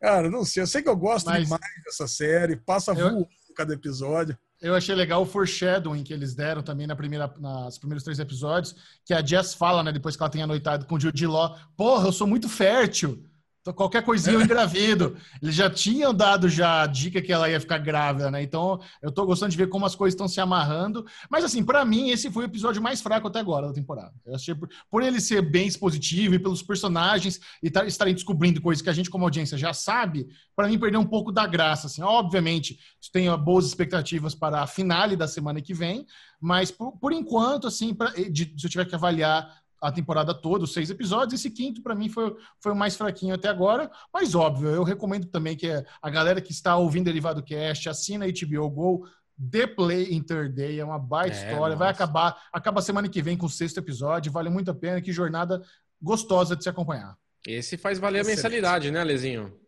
Cara, 0.00 0.30
não 0.30 0.44
sei. 0.44 0.62
Eu 0.62 0.66
sei 0.66 0.82
que 0.82 0.88
eu 0.88 0.96
gosto 0.96 1.26
Mas... 1.26 1.44
demais 1.44 1.62
dessa 1.84 2.08
série, 2.08 2.56
passa 2.56 2.92
eu... 2.92 2.96
voando 3.10 3.28
cada 3.54 3.74
episódio. 3.74 4.36
Eu 4.60 4.74
achei 4.74 4.94
legal 4.94 5.22
o 5.22 5.26
foreshadowing 5.26 6.02
que 6.02 6.12
eles 6.12 6.34
deram 6.34 6.62
também 6.62 6.86
na 6.86 6.94
primeira, 6.94 7.32
nas 7.38 7.78
primeiros 7.78 8.04
três 8.04 8.18
episódios, 8.18 8.76
que 9.06 9.14
a 9.14 9.24
Jess 9.24 9.54
fala, 9.54 9.82
né, 9.82 9.90
depois 9.90 10.16
que 10.16 10.22
ela 10.22 10.30
tem 10.30 10.42
anoitado 10.42 10.84
com 10.84 10.96
o 10.96 11.00
Jude 11.00 11.26
Law, 11.26 11.58
porra, 11.76 12.06
eu 12.06 12.12
sou 12.12 12.26
muito 12.26 12.46
fértil. 12.46 13.24
Então, 13.60 13.74
qualquer 13.74 14.02
coisinha 14.02 14.36
eu 14.36 14.42
engravido. 14.42 15.16
Eles 15.42 15.54
já 15.54 15.68
tinham 15.68 16.14
dado 16.14 16.48
já 16.48 16.82
a 16.82 16.86
dica 16.86 17.20
que 17.20 17.30
ela 17.30 17.48
ia 17.48 17.60
ficar 17.60 17.76
grávida, 17.76 18.30
né? 18.30 18.42
Então, 18.42 18.80
eu 19.02 19.12
tô 19.12 19.26
gostando 19.26 19.50
de 19.50 19.56
ver 19.56 19.68
como 19.68 19.84
as 19.84 19.94
coisas 19.94 20.14
estão 20.14 20.26
se 20.26 20.40
amarrando. 20.40 21.04
Mas, 21.28 21.44
assim, 21.44 21.62
para 21.62 21.84
mim, 21.84 22.08
esse 22.08 22.30
foi 22.30 22.44
o 22.44 22.46
episódio 22.46 22.80
mais 22.80 23.02
fraco 23.02 23.28
até 23.28 23.38
agora 23.38 23.66
da 23.66 23.74
temporada. 23.74 24.14
Eu 24.24 24.34
achei, 24.34 24.54
por 24.90 25.02
ele 25.02 25.20
ser 25.20 25.42
bem 25.42 25.66
expositivo 25.66 26.34
e 26.34 26.38
pelos 26.38 26.62
personagens 26.62 27.38
e 27.62 27.70
estarem 27.86 28.14
descobrindo 28.14 28.62
coisas 28.62 28.80
que 28.80 28.88
a 28.88 28.94
gente, 28.94 29.10
como 29.10 29.24
audiência, 29.24 29.58
já 29.58 29.74
sabe, 29.74 30.26
para 30.56 30.66
mim, 30.66 30.78
perdeu 30.78 31.00
um 31.00 31.06
pouco 31.06 31.30
da 31.30 31.46
graça, 31.46 31.86
assim. 31.86 32.02
Obviamente, 32.02 32.78
tenho 33.12 33.36
boas 33.36 33.66
expectativas 33.66 34.34
para 34.34 34.62
a 34.62 34.66
finale 34.66 35.16
da 35.16 35.28
semana 35.28 35.60
que 35.60 35.74
vem, 35.74 36.06
mas, 36.40 36.70
por, 36.70 36.92
por 36.92 37.12
enquanto, 37.12 37.66
assim, 37.66 37.92
pra, 37.92 38.10
de, 38.10 38.54
se 38.56 38.66
eu 38.66 38.70
tiver 38.70 38.86
que 38.86 38.94
avaliar 38.94 39.59
a 39.80 39.90
temporada 39.90 40.34
toda, 40.34 40.64
os 40.64 40.72
seis 40.72 40.90
episódios. 40.90 41.40
Esse 41.40 41.50
quinto, 41.50 41.82
para 41.82 41.94
mim, 41.94 42.08
foi, 42.08 42.36
foi 42.60 42.72
o 42.72 42.76
mais 42.76 42.96
fraquinho 42.96 43.34
até 43.34 43.48
agora. 43.48 43.90
Mas, 44.12 44.34
óbvio, 44.34 44.68
eu 44.68 44.82
recomendo 44.82 45.26
também 45.26 45.56
que 45.56 45.68
a 46.02 46.10
galera 46.10 46.40
que 46.40 46.52
está 46.52 46.76
ouvindo 46.76 47.06
Derivado 47.06 47.42
Cast, 47.42 47.88
assina 47.88 48.26
a 48.26 48.28
HBO 48.28 48.68
Go, 48.68 49.08
The 49.50 49.66
Play 49.66 50.12
in 50.12 50.22
Third 50.22 50.54
Day, 50.54 50.78
é 50.78 50.84
uma 50.84 50.98
baita 50.98 51.36
é, 51.36 51.38
história. 51.38 51.74
Nossa. 51.74 51.76
Vai 51.76 51.88
acabar, 51.88 52.42
acaba 52.52 52.82
semana 52.82 53.08
que 53.08 53.22
vem 53.22 53.36
com 53.36 53.46
o 53.46 53.50
sexto 53.50 53.78
episódio, 53.78 54.30
vale 54.30 54.50
muito 54.50 54.70
a 54.70 54.74
pena. 54.74 55.00
Que 55.00 55.12
jornada 55.12 55.62
gostosa 56.00 56.54
de 56.54 56.62
se 56.62 56.68
acompanhar. 56.68 57.16
Esse 57.46 57.78
faz 57.78 57.98
valer 57.98 58.20
Excelente. 58.20 58.38
a 58.38 58.42
mensalidade, 58.42 58.90
né, 58.90 59.02
Lezinho? 59.02 59.58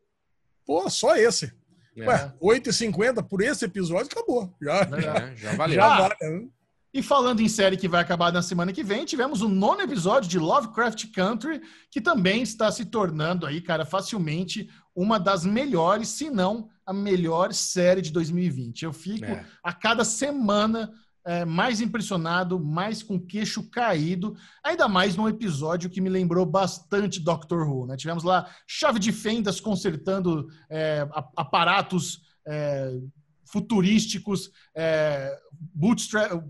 Pô, 0.66 0.88
só 0.90 1.16
esse. 1.16 1.52
É. 1.96 2.06
Ué, 2.06 2.32
8,50 2.40 3.22
por 3.26 3.42
esse 3.42 3.64
episódio, 3.64 4.08
acabou. 4.12 4.54
Já, 4.60 4.80
é, 4.80 5.36
já 5.36 5.52
valeu. 5.54 5.76
Já 5.76 5.98
vale. 5.98 6.52
E 6.94 7.02
falando 7.02 7.40
em 7.40 7.48
série 7.48 7.76
que 7.78 7.88
vai 7.88 8.02
acabar 8.02 8.30
na 8.30 8.42
semana 8.42 8.72
que 8.72 8.84
vem, 8.84 9.06
tivemos 9.06 9.40
o 9.40 9.48
nono 9.48 9.80
episódio 9.80 10.28
de 10.28 10.38
Lovecraft 10.38 11.06
Country, 11.10 11.62
que 11.90 12.02
também 12.02 12.42
está 12.42 12.70
se 12.70 12.84
tornando 12.84 13.46
aí, 13.46 13.62
cara, 13.62 13.86
facilmente 13.86 14.68
uma 14.94 15.18
das 15.18 15.44
melhores, 15.46 16.08
se 16.08 16.28
não 16.28 16.68
a 16.84 16.92
melhor 16.92 17.54
série 17.54 18.02
de 18.02 18.12
2020. 18.12 18.82
Eu 18.82 18.92
fico 18.92 19.24
é. 19.24 19.46
a 19.64 19.72
cada 19.72 20.04
semana 20.04 20.92
é, 21.24 21.46
mais 21.46 21.80
impressionado, 21.80 22.60
mais 22.60 23.02
com 23.02 23.18
queixo 23.18 23.70
caído, 23.70 24.36
ainda 24.62 24.86
mais 24.86 25.16
num 25.16 25.28
episódio 25.28 25.88
que 25.88 26.00
me 26.00 26.10
lembrou 26.10 26.44
bastante 26.44 27.20
Doctor 27.20 27.66
Who. 27.66 27.86
Né? 27.86 27.96
Tivemos 27.96 28.24
lá 28.24 28.50
chave 28.66 28.98
de 28.98 29.12
fendas 29.12 29.60
consertando 29.60 30.48
é, 30.68 31.08
aparatos 31.36 32.20
é, 32.46 32.98
futurísticos, 33.46 34.50
é, 34.74 35.38
bootstrap, 35.74 36.42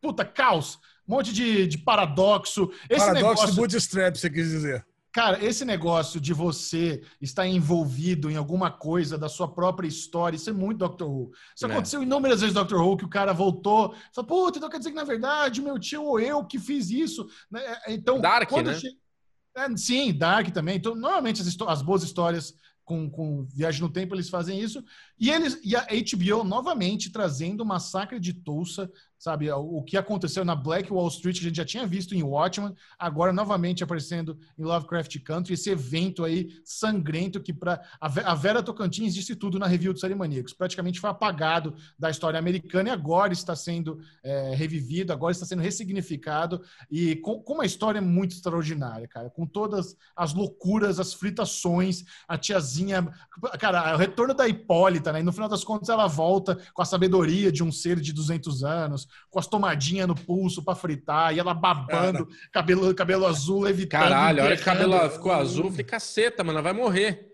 puta, 0.00 0.24
caos, 0.24 0.78
um 1.06 1.16
monte 1.16 1.32
de, 1.32 1.66
de 1.66 1.78
paradoxo. 1.78 2.70
Esse 2.88 3.06
paradoxo 3.06 3.44
negócio... 3.46 3.54
bootstrap, 3.54 4.16
você 4.16 4.30
quis 4.30 4.50
dizer. 4.50 4.86
Cara, 5.12 5.44
esse 5.44 5.62
negócio 5.66 6.18
de 6.18 6.32
você 6.32 7.02
estar 7.20 7.46
envolvido 7.46 8.30
em 8.30 8.36
alguma 8.36 8.70
coisa 8.70 9.18
da 9.18 9.28
sua 9.28 9.46
própria 9.46 9.86
história, 9.86 10.36
isso 10.36 10.48
é 10.48 10.54
muito 10.54 10.78
Doctor 10.78 11.06
Who. 11.06 11.32
Isso 11.54 11.66
é. 11.66 11.70
aconteceu 11.70 12.02
inúmeras 12.02 12.40
vezes 12.40 12.54
Doctor 12.54 12.80
Who, 12.80 12.96
que 12.96 13.04
o 13.04 13.10
cara 13.10 13.34
voltou, 13.34 13.94
falou, 14.14 14.26
puta, 14.26 14.56
então 14.56 14.70
quer 14.70 14.78
dizer 14.78 14.90
que 14.90 14.96
na 14.96 15.04
verdade 15.04 15.60
meu 15.60 15.78
tio 15.78 16.02
ou 16.02 16.18
eu 16.18 16.42
que 16.46 16.58
fiz 16.58 16.88
isso. 16.88 17.28
Né? 17.50 17.60
Então, 17.88 18.22
Dark, 18.22 18.50
né? 18.52 18.74
Che... 18.74 18.88
É, 19.54 19.76
sim, 19.76 20.14
Dark 20.14 20.50
também. 20.50 20.76
Então, 20.76 20.94
normalmente 20.94 21.42
as, 21.42 21.56
as 21.68 21.82
boas 21.82 22.02
histórias 22.02 22.54
com, 22.92 23.08
com 23.08 23.44
Viagem 23.46 23.80
no 23.80 23.88
Tempo 23.88 24.14
eles 24.14 24.28
fazem 24.28 24.60
isso. 24.60 24.84
E, 25.18 25.30
eles, 25.30 25.58
e 25.64 25.74
a 25.74 25.86
HBO 25.86 26.44
novamente 26.44 27.10
trazendo 27.10 27.62
o 27.62 27.66
Massacre 27.66 28.20
de 28.20 28.34
Tulsa 28.34 28.90
sabe? 29.22 29.48
O 29.52 29.80
que 29.84 29.96
aconteceu 29.96 30.44
na 30.44 30.56
Black 30.56 30.92
Wall 30.92 31.06
Street, 31.06 31.38
a 31.38 31.42
gente 31.44 31.56
já 31.56 31.64
tinha 31.64 31.86
visto 31.86 32.12
em 32.12 32.24
Watchmen, 32.24 32.74
agora 32.98 33.32
novamente 33.32 33.84
aparecendo 33.84 34.36
em 34.58 34.64
Lovecraft 34.64 35.16
Country, 35.20 35.54
esse 35.54 35.70
evento 35.70 36.24
aí 36.24 36.60
sangrento 36.64 37.40
que 37.40 37.52
para 37.52 37.80
a 38.00 38.34
Vera 38.34 38.64
Tocantins 38.64 39.14
disse 39.14 39.36
tudo 39.36 39.60
na 39.60 39.68
review 39.68 39.92
do 39.92 40.00
Serimaníacos, 40.00 40.52
praticamente 40.52 40.98
foi 40.98 41.08
apagado 41.08 41.72
da 41.96 42.10
história 42.10 42.36
americana 42.36 42.88
e 42.88 42.92
agora 42.92 43.32
está 43.32 43.54
sendo 43.54 44.00
é, 44.24 44.56
revivido, 44.56 45.12
agora 45.12 45.30
está 45.30 45.46
sendo 45.46 45.62
ressignificado 45.62 46.60
e 46.90 47.14
com, 47.14 47.40
com, 47.40 47.52
uma 47.54 47.64
história 47.64 48.02
muito 48.02 48.34
extraordinária, 48.34 49.06
cara, 49.06 49.30
com 49.30 49.46
todas 49.46 49.96
as 50.16 50.34
loucuras, 50.34 50.98
as 50.98 51.14
fritações, 51.14 52.02
a 52.26 52.36
tiazinha, 52.36 53.08
cara, 53.60 53.94
o 53.94 53.98
retorno 53.98 54.34
da 54.34 54.48
Hipólita, 54.48 55.12
né? 55.12 55.20
E 55.20 55.22
no 55.22 55.32
final 55.32 55.48
das 55.48 55.62
contas 55.62 55.88
ela 55.90 56.08
volta 56.08 56.58
com 56.74 56.82
a 56.82 56.84
sabedoria 56.84 57.52
de 57.52 57.62
um 57.62 57.70
ser 57.70 58.00
de 58.00 58.12
200 58.12 58.64
anos, 58.64 59.11
com 59.30 59.38
as 59.38 59.46
tomadinhas 59.46 60.06
no 60.06 60.14
pulso 60.14 60.62
para 60.62 60.74
fritar, 60.74 61.34
e 61.34 61.38
ela 61.38 61.54
babando, 61.54 62.28
cabelo, 62.52 62.94
cabelo 62.94 63.26
azul, 63.26 63.68
evitando. 63.68 64.02
Caralho, 64.02 64.42
a 64.42 64.44
hora 64.44 64.56
que 64.56 64.62
o 64.62 64.64
cabelo 64.64 65.10
ficou 65.10 65.32
azul, 65.32 65.64
eu 65.66 65.70
falei, 65.70 65.84
caceta, 65.84 66.44
mano, 66.44 66.58
ela 66.58 66.62
vai 66.62 66.72
morrer. 66.72 67.32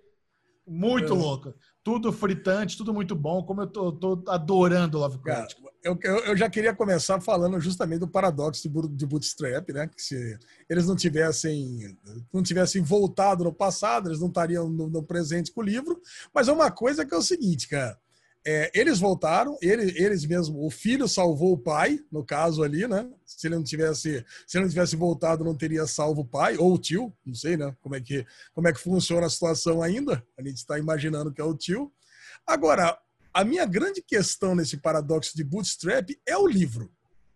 Muito 0.66 1.14
é. 1.14 1.16
louca. 1.16 1.54
Tudo 1.82 2.12
fritante, 2.12 2.76
tudo 2.76 2.92
muito 2.92 3.14
bom, 3.14 3.42
como 3.42 3.62
eu 3.62 3.66
tô, 3.66 3.92
tô 3.92 4.22
adorando 4.28 4.98
Lovecraft. 4.98 5.56
Eu, 5.82 5.98
eu, 6.02 6.18
eu, 6.18 6.36
já 6.36 6.50
queria 6.50 6.74
começar 6.74 7.18
falando 7.20 7.58
justamente 7.58 8.00
do 8.00 8.08
paradoxo 8.08 8.68
de, 8.68 8.88
de 8.94 9.06
Bootstrap, 9.06 9.70
né? 9.70 9.86
Que 9.88 10.02
se 10.02 10.38
eles 10.68 10.86
não 10.86 10.94
tivessem, 10.94 11.96
não 12.32 12.42
tivessem 12.42 12.82
voltado 12.82 13.44
no 13.44 13.52
passado, 13.52 14.10
eles 14.10 14.20
não 14.20 14.28
estariam 14.28 14.68
no, 14.68 14.88
no 14.88 15.02
presente 15.02 15.50
com 15.50 15.62
o 15.62 15.64
livro. 15.64 15.98
Mas 16.34 16.48
é 16.48 16.52
uma 16.52 16.70
coisa 16.70 17.06
que 17.06 17.14
é 17.14 17.16
o 17.16 17.22
seguinte, 17.22 17.68
cara 17.68 17.98
é, 18.50 18.70
eles 18.72 18.98
voltaram, 18.98 19.58
ele, 19.60 19.92
eles 20.02 20.24
mesmo, 20.24 20.64
o 20.64 20.70
filho 20.70 21.06
salvou 21.06 21.52
o 21.52 21.58
pai, 21.58 22.00
no 22.10 22.24
caso 22.24 22.62
ali, 22.62 22.88
né? 22.88 23.06
Se 23.26 23.46
ele 23.46 23.56
não 23.56 23.62
tivesse, 23.62 24.24
se 24.46 24.56
ele 24.56 24.64
não 24.64 24.70
tivesse 24.70 24.96
voltado, 24.96 25.44
não 25.44 25.54
teria 25.54 25.86
salvo 25.86 26.22
o 26.22 26.24
pai 26.24 26.56
ou 26.56 26.72
o 26.72 26.78
tio, 26.78 27.12
não 27.26 27.34
sei, 27.34 27.58
né? 27.58 27.76
Como 27.82 27.94
é 27.94 28.00
que, 28.00 28.24
como 28.54 28.66
é 28.66 28.72
que 28.72 28.80
funciona 28.80 29.26
a 29.26 29.30
situação 29.30 29.82
ainda? 29.82 30.24
A 30.38 30.42
gente 30.42 30.56
está 30.56 30.78
imaginando 30.78 31.30
que 31.30 31.42
é 31.42 31.44
o 31.44 31.54
tio. 31.54 31.92
Agora, 32.46 32.98
a 33.34 33.44
minha 33.44 33.66
grande 33.66 34.00
questão 34.00 34.54
nesse 34.54 34.78
paradoxo 34.78 35.36
de 35.36 35.44
Bootstrap 35.44 36.08
é 36.26 36.34
o 36.34 36.46
livro. 36.46 36.90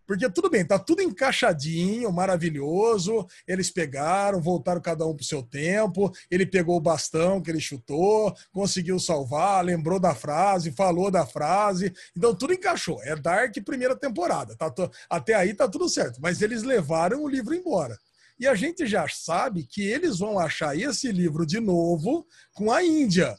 Porque 0.06 0.28
tudo 0.28 0.50
bem, 0.50 0.64
tá 0.64 0.78
tudo 0.78 1.02
encaixadinho, 1.02 2.12
maravilhoso. 2.12 3.26
Eles 3.46 3.70
pegaram, 3.70 4.40
voltaram 4.40 4.80
cada 4.80 5.06
um 5.06 5.14
pro 5.14 5.24
seu 5.24 5.42
tempo. 5.42 6.12
Ele 6.30 6.44
pegou 6.44 6.76
o 6.76 6.80
bastão 6.80 7.40
que 7.40 7.50
ele 7.50 7.60
chutou, 7.60 8.34
conseguiu 8.52 8.98
salvar, 8.98 9.64
lembrou 9.64 10.00
da 10.00 10.14
frase, 10.14 10.72
falou 10.72 11.10
da 11.10 11.24
frase. 11.26 11.92
Então 12.16 12.34
tudo 12.34 12.52
encaixou. 12.52 13.00
É 13.02 13.14
Dark 13.16 13.54
primeira 13.64 13.96
temporada. 13.96 14.56
Tá 14.56 14.72
Até 15.08 15.34
aí 15.34 15.54
tá 15.54 15.68
tudo 15.68 15.88
certo. 15.88 16.20
Mas 16.20 16.42
eles 16.42 16.62
levaram 16.62 17.22
o 17.22 17.28
livro 17.28 17.54
embora. 17.54 17.96
E 18.38 18.46
a 18.46 18.54
gente 18.54 18.86
já 18.86 19.06
sabe 19.08 19.64
que 19.64 19.82
eles 19.82 20.18
vão 20.18 20.38
achar 20.38 20.76
esse 20.76 21.12
livro 21.12 21.46
de 21.46 21.60
novo 21.60 22.26
com 22.54 22.72
a 22.72 22.82
Índia. 22.82 23.36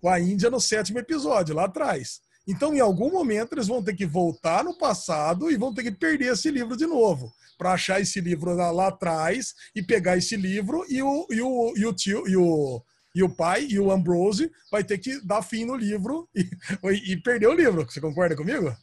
Com 0.00 0.08
a 0.08 0.20
Índia 0.20 0.50
no 0.50 0.60
sétimo 0.60 0.98
episódio, 0.98 1.54
lá 1.54 1.64
atrás. 1.64 2.20
Então, 2.48 2.74
em 2.74 2.80
algum 2.80 3.12
momento, 3.12 3.52
eles 3.52 3.66
vão 3.66 3.82
ter 3.82 3.94
que 3.94 4.06
voltar 4.06 4.64
no 4.64 4.72
passado 4.72 5.50
e 5.50 5.56
vão 5.58 5.74
ter 5.74 5.82
que 5.82 5.90
perder 5.90 6.32
esse 6.32 6.50
livro 6.50 6.78
de 6.78 6.86
novo, 6.86 7.30
para 7.58 7.72
achar 7.72 8.00
esse 8.00 8.22
livro 8.22 8.54
lá, 8.54 8.70
lá, 8.70 8.88
atrás 8.88 9.54
e 9.76 9.82
pegar 9.82 10.16
esse 10.16 10.34
livro 10.34 10.82
e 10.88 11.02
o, 11.02 11.26
e 11.30 11.42
o, 11.42 11.74
e 11.76 11.84
o 11.84 11.92
tio 11.92 12.26
e 12.26 12.34
o, 12.36 12.82
e 13.14 13.22
o 13.22 13.28
pai 13.28 13.66
e 13.68 13.78
o 13.78 13.92
Ambrose 13.92 14.50
vai 14.72 14.82
ter 14.82 14.96
que 14.96 15.20
dar 15.26 15.42
fim 15.42 15.66
no 15.66 15.76
livro 15.76 16.26
e, 16.34 16.48
e 17.12 17.16
perder 17.18 17.48
o 17.48 17.54
livro. 17.54 17.84
Você 17.84 18.00
concorda 18.00 18.34
comigo? 18.34 18.74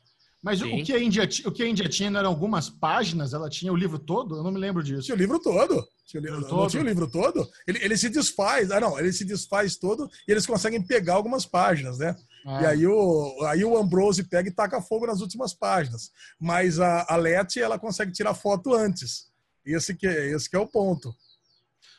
Mas 0.44 0.62
o 0.62 0.66
que, 0.84 0.94
a 0.94 1.00
Índia, 1.00 1.28
o 1.48 1.52
que 1.52 1.64
a 1.64 1.68
Índia 1.68 1.90
tinha 1.90 2.08
eram 2.08 2.30
algumas 2.30 2.70
páginas? 2.70 3.34
Ela 3.34 3.50
tinha 3.50 3.74
o 3.74 3.76
livro 3.76 3.98
todo? 3.98 4.36
Eu 4.36 4.44
não 4.44 4.52
me 4.52 4.60
lembro 4.60 4.84
disso. 4.84 5.02
Tinha 5.02 5.16
o 5.16 5.18
livro 5.18 5.40
todo. 5.40 5.84
Tinha 6.06 6.22
o 6.22 6.24
livro, 6.24 6.42
não 6.42 6.48
todo. 6.48 6.70
tinha 6.70 6.84
o 6.84 6.86
livro 6.86 7.08
todo? 7.10 7.50
Ele, 7.68 7.80
ele 7.82 7.98
se 7.98 8.10
desfaz. 8.10 8.70
Ah, 8.70 8.80
não, 8.80 9.00
ele 9.00 9.12
se 9.12 9.26
desfaz 9.26 9.76
todo 9.76 10.08
e 10.28 10.32
eles 10.32 10.46
conseguem 10.46 10.80
pegar 10.80 11.16
algumas 11.16 11.48
páginas, 11.48 11.98
né? 11.98 12.16
É. 12.46 12.62
E 12.62 12.66
aí 12.68 12.88
o, 12.88 13.44
aí 13.48 13.66
o 13.66 13.76
Ambrose 13.76 14.24
pega 14.24 14.48
e 14.48 14.54
taca 14.54 14.82
fogo 14.82 15.08
nas 15.08 15.20
últimas 15.20 15.54
páginas. 15.54 16.12
Mas 16.40 16.80
a, 16.80 17.06
a 17.10 17.16
Leti, 17.16 17.60
ela 17.60 17.80
consegue 17.80 18.12
tirar 18.12 18.36
foto 18.36 18.74
antes. 18.74 19.28
Esse 19.66 19.96
que, 19.96 20.06
é, 20.06 20.32
esse 20.32 20.48
que 20.48 20.56
é 20.56 20.60
o 20.60 20.68
ponto. 20.68 21.14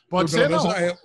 Pode 0.09 0.31
ser, 0.31 0.49
não. 0.49 0.71
É, 0.71 0.97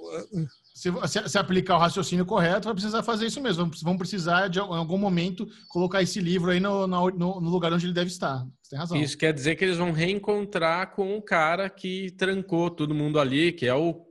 se, 0.73 0.90
se, 1.09 1.28
se, 1.28 1.39
aplicar 1.39 1.74
o 1.74 1.81
raciocínio 1.81 2.24
correto, 2.24 2.66
vai 2.66 2.74
precisar 2.74 3.02
fazer 3.02 3.27
isso 3.27 3.40
mesmo. 3.40 3.69
Vão 3.82 3.98
precisar, 3.98 4.47
de, 4.47 4.60
em 4.60 4.62
algum 4.62 4.97
momento, 4.97 5.48
colocar 5.69 6.01
esse 6.01 6.20
livro 6.20 6.52
aí 6.52 6.60
no, 6.60 6.86
no, 6.86 7.10
no, 7.10 7.51
lugar 7.51 7.73
onde 7.73 7.86
ele 7.86 7.93
deve 7.93 8.10
estar. 8.10 8.47
Você 8.62 8.70
tem 8.70 8.78
razão. 8.78 8.97
Isso 8.97 9.19
quer 9.19 9.32
dizer 9.32 9.56
que 9.56 9.64
eles 9.64 9.77
vão 9.77 9.90
reencontrar 9.90 10.94
com 10.94 11.16
o 11.16 11.23
cara 11.23 11.69
que 11.69 12.12
trancou 12.12 12.70
todo 12.70 12.94
mundo 12.94 13.19
ali, 13.19 13.51
que 13.51 13.66
é 13.66 13.74
o, 13.74 14.06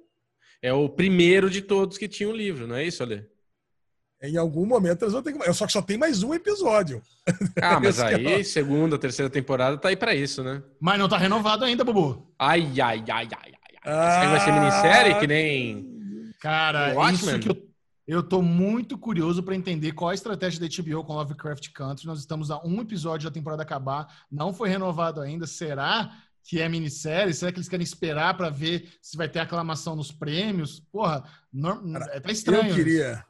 é 0.61 0.73
o 0.73 0.89
primeiro 0.89 1.49
de 1.49 1.61
todos 1.61 1.97
que 1.97 2.09
tinha 2.09 2.27
o 2.27 2.35
livro, 2.35 2.67
não 2.67 2.75
é 2.75 2.85
isso, 2.85 3.01
Ale? 3.01 3.30
Em 4.21 4.37
algum 4.37 4.65
momento 4.65 5.03
eles 5.03 5.13
vão 5.13 5.23
ter 5.23 5.33
que. 5.33 5.53
Só 5.53 5.65
que 5.65 5.73
só 5.73 5.81
tem 5.81 5.97
mais 5.97 6.21
um 6.21 6.33
episódio. 6.33 7.01
Ah, 7.61 7.79
mas 7.81 7.99
é 7.99 8.15
aí, 8.15 8.41
é... 8.41 8.43
segunda, 8.43 8.97
terceira 8.97 9.29
temporada 9.29 9.77
tá 9.77 9.89
aí 9.89 9.95
para 9.95 10.13
isso, 10.13 10.43
né? 10.43 10.61
Mas 10.79 10.99
não 10.99 11.09
tá 11.09 11.17
renovado 11.17 11.65
ainda, 11.65 11.83
Bubu. 11.83 12.31
Ai, 12.37 12.79
ai, 12.79 13.03
ai, 13.07 13.07
ai, 13.09 13.27
ai. 13.33 13.53
Ah... 13.83 14.09
Isso 14.09 14.19
aí 14.19 14.27
vai 14.27 14.39
ser 14.39 14.51
minissérie, 14.51 15.19
que 15.19 15.27
nem 15.27 15.91
Cara, 16.41 17.11
isso 17.11 17.39
que 17.39 17.49
eu, 17.49 17.69
eu 18.07 18.23
tô 18.23 18.41
muito 18.41 18.97
curioso 18.97 19.43
para 19.43 19.55
entender 19.55 19.91
qual 19.91 20.09
a 20.09 20.13
estratégia 20.13 20.59
da 20.59 20.67
HBO 20.67 21.03
com 21.03 21.13
Lovecraft 21.13 21.71
Country. 21.71 22.07
Nós 22.07 22.19
estamos 22.19 22.49
a 22.49 22.59
um 22.65 22.81
episódio 22.81 23.29
da 23.29 23.33
temporada 23.33 23.61
acabar, 23.61 24.25
não 24.29 24.51
foi 24.51 24.67
renovado 24.69 25.21
ainda. 25.21 25.45
Será 25.45 26.11
que 26.43 26.59
é 26.59 26.67
minissérie? 26.67 27.31
Será 27.31 27.51
que 27.51 27.59
eles 27.59 27.69
querem 27.69 27.83
esperar 27.83 28.35
para 28.35 28.49
ver 28.49 28.89
se 29.03 29.15
vai 29.15 29.29
ter 29.29 29.37
aclamação 29.37 29.95
nos 29.95 30.11
prêmios? 30.11 30.79
Porra, 30.91 31.23
não, 31.53 31.93
Cara, 31.93 32.19
tá 32.19 32.31
estranho. 32.31 32.69
Eu 32.69 32.75
queria, 32.75 33.23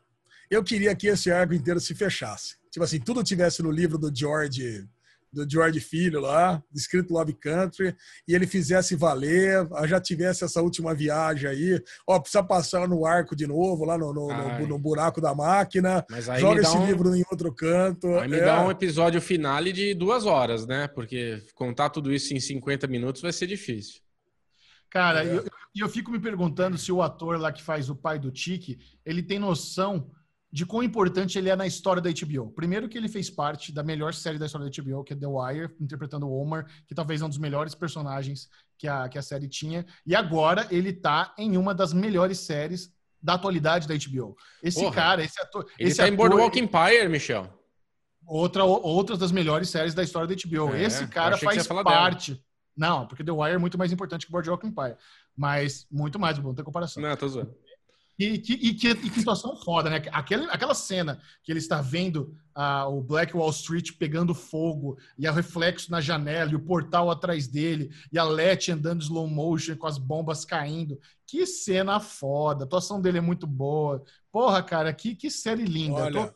eu 0.51 0.63
queria 0.63 0.93
que 0.93 1.07
esse 1.07 1.31
arco 1.31 1.53
inteiro 1.53 1.79
se 1.79 1.95
fechasse. 1.95 2.57
Tipo 2.69 2.83
assim, 2.83 2.99
tudo 2.99 3.23
tivesse 3.23 3.63
no 3.63 3.71
livro 3.71 3.97
do 3.97 4.13
George 4.13 4.87
do 5.33 5.49
George 5.49 5.79
Filho 5.79 6.19
lá, 6.19 6.61
escrito 6.75 7.13
Love 7.13 7.33
Country, 7.33 7.95
e 8.27 8.35
ele 8.35 8.45
fizesse 8.45 8.95
valer, 8.95 9.65
já 9.85 9.99
tivesse 9.99 10.43
essa 10.43 10.61
última 10.61 10.93
viagem 10.93 11.49
aí, 11.49 11.81
ó, 12.05 12.19
precisa 12.19 12.43
passar 12.43 12.87
no 12.87 13.05
arco 13.05 13.35
de 13.35 13.47
novo, 13.47 13.85
lá 13.85 13.97
no, 13.97 14.13
no, 14.13 14.27
no, 14.27 14.67
no 14.67 14.77
buraco 14.77 15.21
da 15.21 15.33
máquina, 15.33 16.05
joga 16.37 16.61
esse 16.61 16.75
um... 16.75 16.85
livro 16.85 17.15
em 17.15 17.23
outro 17.31 17.53
canto. 17.53 18.07
Aí 18.19 18.27
me 18.27 18.37
é. 18.37 18.43
dá 18.43 18.61
um 18.61 18.69
episódio 18.69 19.21
finale 19.21 19.71
de 19.71 19.93
duas 19.93 20.25
horas, 20.25 20.67
né? 20.67 20.87
Porque 20.89 21.41
contar 21.55 21.89
tudo 21.89 22.13
isso 22.13 22.33
em 22.33 22.39
50 22.39 22.85
minutos 22.87 23.21
vai 23.21 23.31
ser 23.31 23.47
difícil. 23.47 24.01
Cara, 24.89 25.23
e 25.23 25.29
é. 25.29 25.37
eu, 25.37 25.45
eu 25.77 25.87
fico 25.87 26.11
me 26.11 26.19
perguntando 26.19 26.77
se 26.77 26.91
o 26.91 27.01
ator 27.01 27.39
lá 27.39 27.53
que 27.53 27.63
faz 27.63 27.89
o 27.89 27.95
pai 27.95 28.19
do 28.19 28.31
Tiki, 28.31 28.77
ele 29.05 29.23
tem 29.23 29.39
noção 29.39 30.11
de 30.51 30.65
quão 30.65 30.83
importante 30.83 31.37
ele 31.37 31.49
é 31.49 31.55
na 31.55 31.65
história 31.65 32.01
da 32.01 32.09
HBO. 32.09 32.51
Primeiro 32.51 32.89
que 32.89 32.97
ele 32.97 33.07
fez 33.07 33.29
parte 33.29 33.71
da 33.71 33.81
melhor 33.83 34.13
série 34.13 34.37
da 34.37 34.45
história 34.45 34.69
da 34.69 34.83
HBO, 34.83 35.03
que 35.03 35.13
é 35.13 35.15
The 35.15 35.27
Wire, 35.27 35.73
interpretando 35.79 36.27
o 36.27 36.41
Omar, 36.41 36.67
que 36.85 36.93
talvez 36.93 37.21
é 37.21 37.25
um 37.25 37.29
dos 37.29 37.37
melhores 37.37 37.73
personagens 37.73 38.49
que 38.77 38.87
a, 38.87 39.07
que 39.07 39.17
a 39.17 39.21
série 39.21 39.47
tinha. 39.47 39.85
E 40.05 40.13
agora 40.13 40.67
ele 40.69 40.91
tá 40.91 41.33
em 41.37 41.55
uma 41.55 41.73
das 41.73 41.93
melhores 41.93 42.39
séries 42.39 42.93
da 43.21 43.35
atualidade 43.35 43.87
da 43.87 43.93
HBO. 43.93 44.35
Esse 44.61 44.81
Porra, 44.81 44.95
cara, 44.95 45.23
esse 45.23 45.39
ator... 45.41 45.65
Ele 45.79 45.89
esse 45.89 45.97
tá 45.97 46.03
ator, 46.03 46.13
em 46.13 46.17
Boardwalk 46.17 46.59
Empire, 46.59 47.07
Michel. 47.07 47.47
Outra, 48.25 48.63
outras 48.63 49.19
das 49.19 49.31
melhores 49.31 49.69
séries 49.69 49.93
da 49.93 50.03
história 50.03 50.27
da 50.27 50.35
HBO. 50.35 50.75
É, 50.75 50.83
esse 50.83 51.07
cara 51.07 51.37
faz 51.37 51.65
parte... 51.67 52.33
Dela. 52.33 52.43
Não, 52.75 53.05
porque 53.05 53.23
The 53.23 53.31
Wire 53.31 53.55
é 53.55 53.57
muito 53.57 53.77
mais 53.77 53.91
importante 53.91 54.25
que 54.25 54.31
Boardwalk 54.31 54.65
Empire. 54.65 54.95
Mas 55.35 55.85
muito 55.91 56.17
mais, 56.17 56.37
não 56.39 56.53
tem 56.53 56.63
comparação. 56.63 57.03
Não, 57.03 57.15
tô 57.15 57.27
zoando. 57.27 57.55
E 58.21 58.37
que, 58.37 58.53
e, 58.53 58.73
que, 58.75 58.89
e 58.89 59.09
que 59.09 59.19
situação 59.19 59.55
foda, 59.55 59.89
né? 59.89 60.03
Aquela, 60.11 60.45
aquela 60.51 60.75
cena 60.75 61.19
que 61.43 61.51
ele 61.51 61.57
está 61.57 61.81
vendo 61.81 62.37
uh, 62.55 62.87
o 62.87 63.01
Black 63.01 63.35
Wall 63.35 63.49
Street 63.49 63.93
pegando 63.97 64.35
fogo 64.35 64.95
e 65.17 65.27
o 65.27 65.33
reflexo 65.33 65.89
na 65.89 65.99
janela 65.99 66.51
e 66.51 66.55
o 66.55 66.59
portal 66.59 67.09
atrás 67.09 67.47
dele 67.47 67.89
e 68.13 68.19
a 68.19 68.23
Letty 68.23 68.73
andando 68.73 69.01
slow 69.01 69.27
motion 69.27 69.75
com 69.75 69.87
as 69.87 69.97
bombas 69.97 70.45
caindo. 70.45 70.99
Que 71.25 71.47
cena 71.47 71.99
foda. 71.99 72.63
A 72.63 72.65
atuação 72.65 73.01
dele 73.01 73.17
é 73.17 73.21
muito 73.21 73.47
boa. 73.47 74.03
Porra, 74.31 74.61
cara, 74.61 74.93
que, 74.93 75.15
que 75.15 75.31
série 75.31 75.65
linda. 75.65 76.03
Olha, 76.03 76.27
tô... 76.27 76.33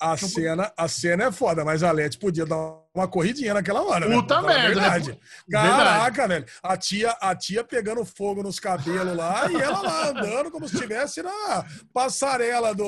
a, 0.00 0.16
cena, 0.16 0.72
a 0.76 0.88
cena 0.88 1.24
é 1.24 1.32
foda, 1.32 1.64
mas 1.64 1.84
a 1.84 1.92
Letty 1.92 2.18
podia 2.18 2.44
dar 2.44 2.82
uma 2.94 3.08
corridinha 3.08 3.54
naquela 3.54 3.82
hora. 3.82 4.06
Né? 4.06 4.14
Puta 4.14 4.42
né? 4.42 4.48
merda, 4.48 4.80
verdade. 4.80 5.10
Né? 5.10 5.18
Caraca, 5.50 6.28
velho. 6.28 6.44
A 6.62 6.76
tia, 6.76 7.10
a 7.20 7.34
tia 7.34 7.64
pegando 7.64 8.04
fogo 8.04 8.42
nos 8.42 8.60
cabelos 8.60 9.16
lá 9.16 9.50
e 9.50 9.56
ela 9.56 9.80
lá 9.80 10.08
andando 10.10 10.50
como 10.50 10.68
se 10.68 10.74
estivesse 10.74 11.22
na 11.22 11.64
passarela 11.92 12.74
do, 12.74 12.84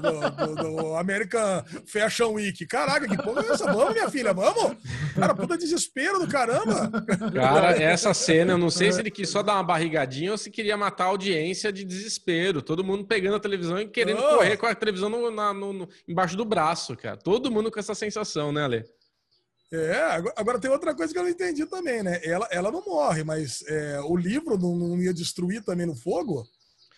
do, 0.00 0.30
do, 0.30 0.54
do, 0.54 0.96
American 0.96 1.64
Fashion 1.86 2.32
Week. 2.34 2.64
Caraca, 2.66 3.08
que 3.08 3.16
porra 3.16 3.42
é 3.42 3.52
essa? 3.52 3.64
Vamos, 3.72 3.94
minha 3.94 4.08
filha, 4.08 4.32
vamos? 4.32 4.76
Cara, 5.14 5.34
puta 5.34 5.58
desespero 5.58 6.20
do 6.20 6.28
caramba. 6.28 6.90
Cara, 7.34 7.82
essa 7.82 8.14
cena, 8.14 8.52
eu 8.52 8.58
não 8.58 8.70
sei 8.70 8.92
se 8.92 9.00
ele 9.00 9.10
quis 9.10 9.28
só 9.28 9.42
dar 9.42 9.54
uma 9.54 9.64
barrigadinha 9.64 10.30
ou 10.30 10.38
se 10.38 10.50
queria 10.50 10.76
matar 10.76 11.04
a 11.04 11.08
audiência 11.08 11.72
de 11.72 11.84
desespero. 11.84 12.62
Todo 12.62 12.84
mundo 12.84 13.04
pegando 13.04 13.36
a 13.36 13.40
televisão 13.40 13.80
e 13.80 13.88
querendo 13.88 14.20
oh. 14.20 14.36
correr 14.36 14.56
com 14.56 14.66
a 14.66 14.74
televisão 14.74 15.08
no, 15.08 15.30
na, 15.30 15.52
no, 15.52 15.72
no, 15.72 15.88
embaixo 16.06 16.36
do 16.36 16.44
braço, 16.44 16.96
cara. 16.96 17.16
Todo 17.16 17.50
mundo 17.50 17.72
com 17.72 17.80
essa 17.80 17.94
sensação, 17.94 18.52
né, 18.52 18.64
Ale? 18.64 18.95
É, 19.72 20.00
agora 20.36 20.60
tem 20.60 20.70
outra 20.70 20.94
coisa 20.94 21.12
que 21.12 21.18
eu 21.18 21.24
não 21.24 21.30
entendi 21.30 21.66
também, 21.66 22.02
né? 22.02 22.20
Ela, 22.22 22.46
ela 22.50 22.70
não 22.70 22.84
morre, 22.84 23.24
mas 23.24 23.64
é, 23.66 24.00
o 24.00 24.16
livro 24.16 24.56
não, 24.56 24.76
não, 24.76 25.02
ia 25.02 25.12
destruir 25.12 25.64
também 25.64 25.86
no 25.86 25.94
fogo? 25.94 26.46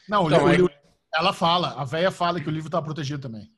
Não, 0.08 0.26
então, 0.26 0.44
o 0.44 0.48
livro, 0.48 0.70
ela 1.14 1.32
fala, 1.32 1.80
a 1.80 1.84
velha 1.84 2.10
fala 2.10 2.40
que 2.40 2.48
o 2.48 2.52
livro 2.52 2.68
tá 2.70 2.80
protegido 2.82 3.22
também. 3.22 3.50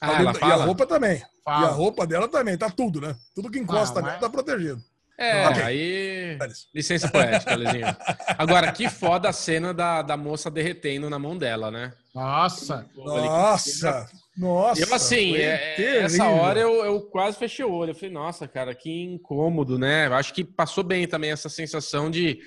Ah, 0.00 0.10
a 0.10 0.20
ela 0.20 0.34
fala? 0.34 0.56
E 0.56 0.60
a 0.60 0.64
roupa 0.64 0.86
também. 0.86 1.22
Fala. 1.44 1.66
E 1.66 1.68
a 1.68 1.72
roupa 1.72 2.06
dela 2.06 2.28
também, 2.28 2.56
tá 2.56 2.70
tudo, 2.70 3.00
né? 3.00 3.14
Tudo 3.34 3.50
que 3.50 3.58
encosta 3.58 4.00
nela 4.00 4.12
mas... 4.14 4.20
tá 4.20 4.30
protegido. 4.30 4.82
É, 5.18 5.48
okay. 5.50 5.62
aí. 5.62 6.38
Licença 6.74 7.06
poética, 7.10 7.54
Lezinho. 7.54 7.94
Agora, 8.38 8.72
que 8.72 8.88
foda 8.88 9.28
a 9.28 9.32
cena 9.34 9.74
da, 9.74 10.00
da 10.00 10.16
moça 10.16 10.50
derretendo 10.50 11.10
na 11.10 11.18
mão 11.18 11.36
dela, 11.36 11.70
né? 11.70 11.92
Nossa! 12.14 12.88
Nossa! 12.96 14.08
Nossa! 14.36 14.80
Eu, 14.80 14.94
assim, 14.94 15.36
é, 15.36 15.74
é 15.80 15.96
essa 16.02 16.28
hora 16.28 16.60
eu, 16.60 16.84
eu 16.84 17.00
quase 17.02 17.36
fechei 17.36 17.64
o 17.64 17.72
olho. 17.72 17.90
Eu 17.90 17.94
falei, 17.94 18.10
nossa, 18.10 18.46
cara, 18.46 18.74
que 18.74 18.90
incômodo, 18.90 19.78
né? 19.78 20.06
Eu 20.06 20.14
acho 20.14 20.32
que 20.32 20.44
passou 20.44 20.84
bem 20.84 21.06
também 21.06 21.30
essa 21.30 21.48
sensação 21.48 22.10
de. 22.10 22.40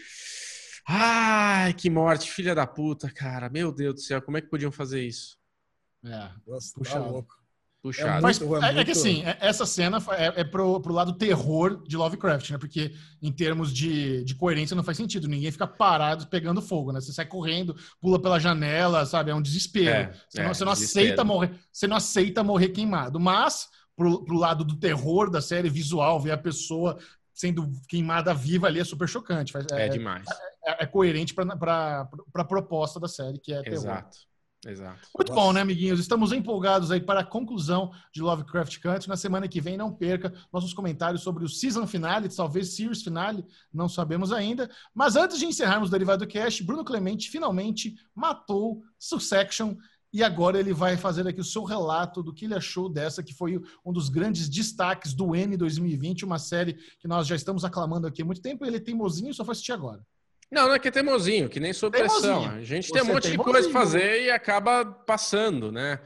Ai, 0.87 1.73
que 1.73 1.89
morte, 1.89 2.31
filha 2.31 2.55
da 2.55 2.67
puta, 2.67 3.11
cara. 3.11 3.49
Meu 3.49 3.71
Deus 3.71 3.95
do 3.95 4.01
céu, 4.01 4.21
como 4.21 4.37
é 4.37 4.41
que 4.41 4.49
podiam 4.49 4.71
fazer 4.71 5.03
isso? 5.03 5.37
É, 6.05 6.29
Nossa, 6.45 6.73
puxa 6.75 6.99
tá 6.99 6.99
louco. 6.99 7.42
Puxado. 7.83 8.19
É, 8.19 8.21
Mas, 8.21 8.41
é, 8.41 8.45
é, 8.45 8.79
é, 8.79 8.85
que 8.85 8.91
assim, 8.91 9.23
é, 9.25 9.37
essa 9.41 9.65
cena 9.65 9.97
é, 10.11 10.39
é 10.39 10.43
pro, 10.45 10.79
pro 10.79 10.93
lado 10.93 11.11
terror 11.17 11.83
de 11.85 11.97
Lovecraft, 11.97 12.51
né? 12.51 12.57
Porque 12.57 12.93
em 13.21 13.29
termos 13.29 13.73
de, 13.73 14.23
de 14.23 14.33
coerência 14.35 14.73
não 14.73 14.85
faz 14.85 14.95
sentido. 14.95 15.27
Ninguém 15.27 15.51
fica 15.51 15.67
parado 15.67 16.25
pegando 16.27 16.61
fogo, 16.61 16.93
né? 16.93 17.01
Você 17.01 17.11
sai 17.11 17.25
correndo, 17.25 17.75
pula 17.99 18.21
pela 18.21 18.39
janela, 18.39 19.05
sabe? 19.05 19.31
É 19.31 19.35
um 19.35 19.41
desespero. 19.41 19.89
É, 19.89 20.13
você, 20.29 20.41
não, 20.41 20.53
você 20.53 20.63
não 20.63 20.71
desespero. 20.71 21.05
aceita 21.07 21.23
morrer, 21.25 21.51
você 21.73 21.85
não 21.85 21.97
aceita 21.97 22.41
morrer 22.41 22.69
queimado. 22.69 23.19
Mas, 23.19 23.67
pro, 23.97 24.23
pro 24.23 24.37
lado 24.37 24.63
do 24.63 24.79
terror 24.79 25.29
da 25.29 25.41
série 25.41 25.69
visual, 25.69 26.21
ver 26.21 26.31
a 26.31 26.37
pessoa 26.37 26.97
sendo 27.33 27.69
queimada 27.89 28.33
viva 28.33 28.67
ali 28.67 28.79
é 28.79 28.85
super 28.85 29.09
chocante. 29.09 29.51
É, 29.73 29.89
demais. 29.89 30.25
É, 30.65 30.85
coerente 30.85 31.33
para 31.33 32.07
a 32.33 32.45
proposta 32.45 32.97
da 32.97 33.09
série, 33.09 33.39
que 33.39 33.51
é 33.51 33.61
terror. 33.61 33.75
Exato. 33.75 34.17
Exato. 34.65 35.07
Muito 35.17 35.33
bom, 35.33 35.51
né, 35.51 35.61
amiguinhos? 35.61 35.99
Estamos 35.99 36.31
empolgados 36.31 36.89
aí 36.89 37.01
para 37.01 37.19
a 37.19 37.25
conclusão 37.25 37.91
de 38.13 38.21
Lovecraft 38.21 38.79
Country. 38.79 39.09
Na 39.09 39.17
semana 39.17 39.47
que 39.47 39.59
vem, 39.59 39.75
não 39.75 39.91
perca 39.93 40.33
nossos 40.51 40.73
comentários 40.73 41.21
sobre 41.21 41.43
o 41.43 41.49
season 41.49 41.85
finale, 41.85 42.29
talvez 42.29 42.75
series 42.75 43.03
finale, 43.03 43.45
não 43.73 43.89
sabemos 43.89 44.31
ainda. 44.31 44.69
Mas 44.93 45.15
antes 45.15 45.37
de 45.37 45.45
encerrarmos 45.45 45.89
o 45.89 45.91
Derivado 45.91 46.25
Cast, 46.25 46.63
Bruno 46.63 46.85
Clemente 46.85 47.29
finalmente 47.29 47.95
matou 48.15 48.83
Succession 48.97 49.75
e 50.13 50.23
agora 50.23 50.59
ele 50.59 50.73
vai 50.73 50.95
fazer 50.95 51.27
aqui 51.27 51.41
o 51.41 51.43
seu 51.43 51.63
relato 51.63 52.21
do 52.21 52.31
que 52.31 52.45
ele 52.45 52.53
achou 52.53 52.87
dessa, 52.87 53.23
que 53.23 53.33
foi 53.33 53.59
um 53.83 53.91
dos 53.91 54.09
grandes 54.09 54.47
destaques 54.47 55.11
do 55.11 55.35
M 55.35 55.57
2020, 55.57 56.23
uma 56.23 56.37
série 56.37 56.75
que 56.99 57.07
nós 57.07 57.25
já 57.25 57.35
estamos 57.35 57.65
aclamando 57.65 58.05
aqui 58.05 58.21
há 58.21 58.25
muito 58.25 58.41
tempo. 58.41 58.63
Ele 58.63 58.77
é 58.77 58.79
teimosinho 58.79 59.31
e 59.31 59.33
só 59.33 59.43
foi 59.43 59.53
assistir 59.53 59.71
agora. 59.71 60.05
Não, 60.51 60.67
não 60.67 60.75
é 60.75 60.79
que 60.79 60.87
é 60.87 60.91
teimosinho, 60.91 61.49
que 61.49 61.59
nem 61.59 61.73
sob 61.73 61.97
pressão. 61.97 62.45
A 62.45 62.61
gente 62.61 62.87
Você 62.87 62.93
tem 62.93 63.01
um 63.01 63.13
monte 63.13 63.31
de 63.31 63.37
coisa 63.37 63.69
pra 63.69 63.79
fazer 63.81 64.23
e 64.23 64.31
acaba 64.31 64.85
passando, 64.85 65.71
né? 65.71 65.99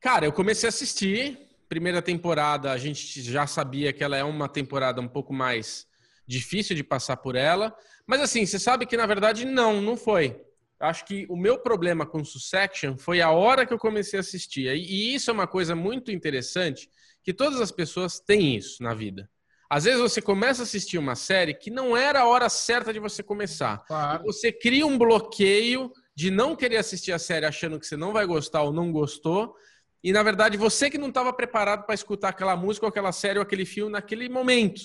Cara, 0.00 0.26
eu 0.26 0.32
comecei 0.32 0.66
a 0.66 0.70
assistir. 0.70 1.38
Primeira 1.68 2.02
temporada, 2.02 2.70
a 2.70 2.76
gente 2.76 3.22
já 3.22 3.46
sabia 3.46 3.92
que 3.92 4.04
ela 4.04 4.16
é 4.16 4.22
uma 4.22 4.48
temporada 4.48 5.00
um 5.00 5.08
pouco 5.08 5.32
mais 5.32 5.86
difícil 6.26 6.76
de 6.76 6.84
passar 6.84 7.16
por 7.16 7.36
ela. 7.36 7.74
Mas 8.06 8.20
assim, 8.20 8.44
você 8.44 8.58
sabe 8.58 8.86
que 8.86 8.96
na 8.96 9.06
verdade 9.06 9.44
não, 9.44 9.80
não 9.80 9.96
foi. 9.96 10.40
Acho 10.78 11.04
que 11.04 11.26
o 11.30 11.36
meu 11.36 11.58
problema 11.58 12.04
com 12.04 12.24
Succession 12.24 12.96
foi 12.98 13.20
a 13.20 13.30
hora 13.30 13.64
que 13.64 13.72
eu 13.72 13.78
comecei 13.78 14.18
a 14.18 14.20
assistir. 14.20 14.66
E 14.74 15.14
isso 15.14 15.30
é 15.30 15.32
uma 15.32 15.46
coisa 15.46 15.74
muito 15.74 16.10
interessante, 16.10 16.90
que 17.22 17.32
todas 17.32 17.60
as 17.60 17.72
pessoas 17.72 18.20
têm 18.20 18.56
isso 18.56 18.82
na 18.82 18.92
vida. 18.92 19.30
Às 19.74 19.82
vezes 19.82 20.00
você 20.00 20.22
começa 20.22 20.62
a 20.62 20.64
assistir 20.64 20.98
uma 20.98 21.16
série 21.16 21.52
que 21.52 21.68
não 21.68 21.96
era 21.96 22.20
a 22.20 22.28
hora 22.28 22.48
certa 22.48 22.92
de 22.92 23.00
você 23.00 23.24
começar. 23.24 23.78
Claro. 23.88 24.22
Você 24.22 24.52
cria 24.52 24.86
um 24.86 24.96
bloqueio 24.96 25.90
de 26.14 26.30
não 26.30 26.54
querer 26.54 26.76
assistir 26.76 27.10
a 27.10 27.18
série 27.18 27.44
achando 27.44 27.80
que 27.80 27.84
você 27.84 27.96
não 27.96 28.12
vai 28.12 28.24
gostar 28.24 28.62
ou 28.62 28.72
não 28.72 28.92
gostou. 28.92 29.56
e 30.00 30.12
na 30.12 30.22
verdade 30.22 30.56
você 30.56 30.88
que 30.88 30.96
não 30.96 31.08
estava 31.08 31.32
preparado 31.32 31.86
para 31.86 31.94
escutar 31.96 32.28
aquela 32.28 32.54
música 32.54 32.86
ou 32.86 32.88
aquela 32.88 33.10
série 33.10 33.40
ou 33.40 33.42
aquele 33.42 33.66
filme 33.66 33.90
naquele 33.90 34.28
momento. 34.28 34.82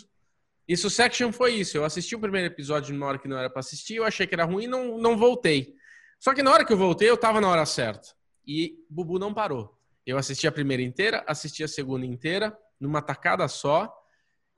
Isso 0.68 0.90
Section 0.90 1.32
foi 1.32 1.54
isso. 1.54 1.78
Eu 1.78 1.86
assisti 1.86 2.16
o 2.16 2.20
primeiro 2.20 2.48
episódio 2.48 2.92
numa 2.92 3.06
hora 3.06 3.20
que 3.20 3.28
não 3.28 3.38
era 3.38 3.48
para 3.48 3.60
assistir, 3.60 3.98
eu 3.98 4.06
achei 4.06 4.26
que 4.26 4.34
era 4.34 4.44
ruim 4.44 4.64
e 4.64 4.68
não, 4.68 4.98
não 4.98 5.16
voltei. 5.16 5.76
Só 6.20 6.34
que 6.34 6.42
na 6.42 6.52
hora 6.52 6.66
que 6.66 6.74
eu 6.74 6.78
voltei, 6.78 7.08
eu 7.08 7.14
estava 7.14 7.40
na 7.40 7.48
hora 7.48 7.64
certa. 7.64 8.08
E 8.44 8.74
Bubu 8.90 9.20
não 9.20 9.36
parou. 9.36 9.78
Eu 10.04 10.18
assisti 10.18 10.48
a 10.48 10.52
primeira 10.52 10.82
inteira, 10.82 11.24
assisti 11.28 11.64
a 11.64 11.68
segunda 11.68 12.08
inteira, 12.08 12.58
numa 12.80 13.04
tacada 13.04 13.48
só. 13.48 13.99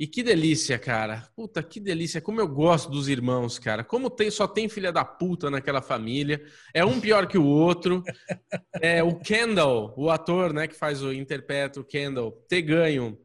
E 0.02 0.08
que 0.08 0.24
delícia, 0.24 0.80
cara. 0.80 1.30
Puta, 1.36 1.62
que 1.62 1.80
delícia. 1.80 2.20
Como 2.20 2.42
eu 2.42 2.48
gosto 2.48 2.90
dos 2.90 3.08
irmãos, 3.08 3.60
cara. 3.60 3.84
Como 3.84 4.10
tem, 4.10 4.32
só 4.32 4.48
tem 4.48 4.68
filha 4.68 4.92
da 4.92 5.06
puta 5.06 5.48
naquela 5.48 5.80
família. 5.80 6.44
É 6.74 6.84
um 6.84 7.00
pior 7.00 7.28
que 7.28 7.38
o 7.38 7.46
outro. 7.46 8.04
É, 8.82 9.04
o 9.04 9.20
Kendall, 9.20 9.94
o 9.96 10.10
ator, 10.10 10.54
né, 10.54 10.68
que 10.68 10.74
faz 10.74 11.04
o 11.04 11.14
interpreta 11.14 11.80
o 11.80 11.84
Kendall, 11.84 12.32
ter 12.50 12.64
ganho 12.64 13.16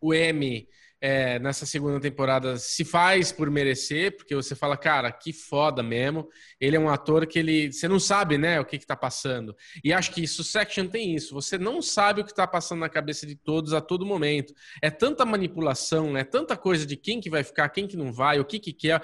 o 0.00 0.14
M 0.14 0.66
é, 1.00 1.38
nessa 1.38 1.64
segunda 1.64 2.00
temporada 2.00 2.56
se 2.56 2.84
faz 2.84 3.30
por 3.30 3.50
merecer, 3.50 4.16
porque 4.16 4.34
você 4.34 4.54
fala, 4.54 4.76
cara, 4.76 5.12
que 5.12 5.32
foda 5.32 5.82
mesmo. 5.82 6.28
Ele 6.60 6.76
é 6.76 6.80
um 6.80 6.88
ator 6.88 7.26
que 7.26 7.38
ele. 7.38 7.72
Você 7.72 7.86
não 7.86 8.00
sabe, 8.00 8.36
né, 8.36 8.60
o 8.60 8.64
que, 8.64 8.78
que 8.78 8.86
tá 8.86 8.96
passando. 8.96 9.54
E 9.84 9.92
acho 9.92 10.12
que 10.12 10.26
Succession 10.26 10.88
tem 10.88 11.14
isso. 11.14 11.34
Você 11.34 11.56
não 11.56 11.80
sabe 11.80 12.20
o 12.20 12.24
que 12.24 12.34
tá 12.34 12.46
passando 12.46 12.80
na 12.80 12.88
cabeça 12.88 13.26
de 13.26 13.36
todos 13.36 13.72
a 13.72 13.80
todo 13.80 14.04
momento. 14.04 14.52
É 14.82 14.90
tanta 14.90 15.24
manipulação, 15.24 16.16
é 16.16 16.24
tanta 16.24 16.56
coisa 16.56 16.84
de 16.84 16.96
quem 16.96 17.20
que 17.20 17.30
vai 17.30 17.44
ficar, 17.44 17.68
quem 17.68 17.86
que 17.86 17.96
não 17.96 18.12
vai, 18.12 18.40
o 18.40 18.44
que 18.44 18.58
que 18.58 18.72
quer. 18.72 19.00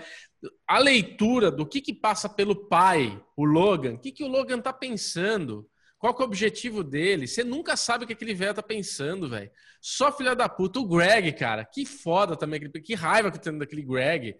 A 0.66 0.78
leitura 0.78 1.50
do 1.50 1.64
que 1.64 1.80
que 1.80 1.94
passa 1.94 2.28
pelo 2.28 2.66
pai, 2.68 3.22
o 3.36 3.44
Logan, 3.44 3.94
o 3.94 3.98
que 3.98 4.10
que 4.10 4.24
o 4.24 4.28
Logan 4.28 4.60
tá 4.60 4.72
pensando. 4.72 5.68
Qual 6.04 6.12
que 6.12 6.20
é 6.20 6.24
o 6.26 6.28
objetivo 6.28 6.84
dele? 6.84 7.26
Você 7.26 7.42
nunca 7.42 7.78
sabe 7.78 8.04
o 8.04 8.06
que 8.06 8.12
aquele 8.12 8.34
velho 8.34 8.52
tá 8.52 8.62
pensando, 8.62 9.26
velho. 9.26 9.50
Só 9.80 10.12
filha 10.12 10.36
da 10.36 10.46
puta. 10.50 10.78
O 10.78 10.86
Greg, 10.86 11.32
cara, 11.32 11.64
que 11.64 11.86
foda 11.86 12.36
também. 12.36 12.60
Que 12.60 12.94
raiva 12.94 13.30
que 13.30 13.38
eu 13.38 13.40
tenho 13.40 13.58
daquele 13.58 13.80
Greg. 13.80 14.36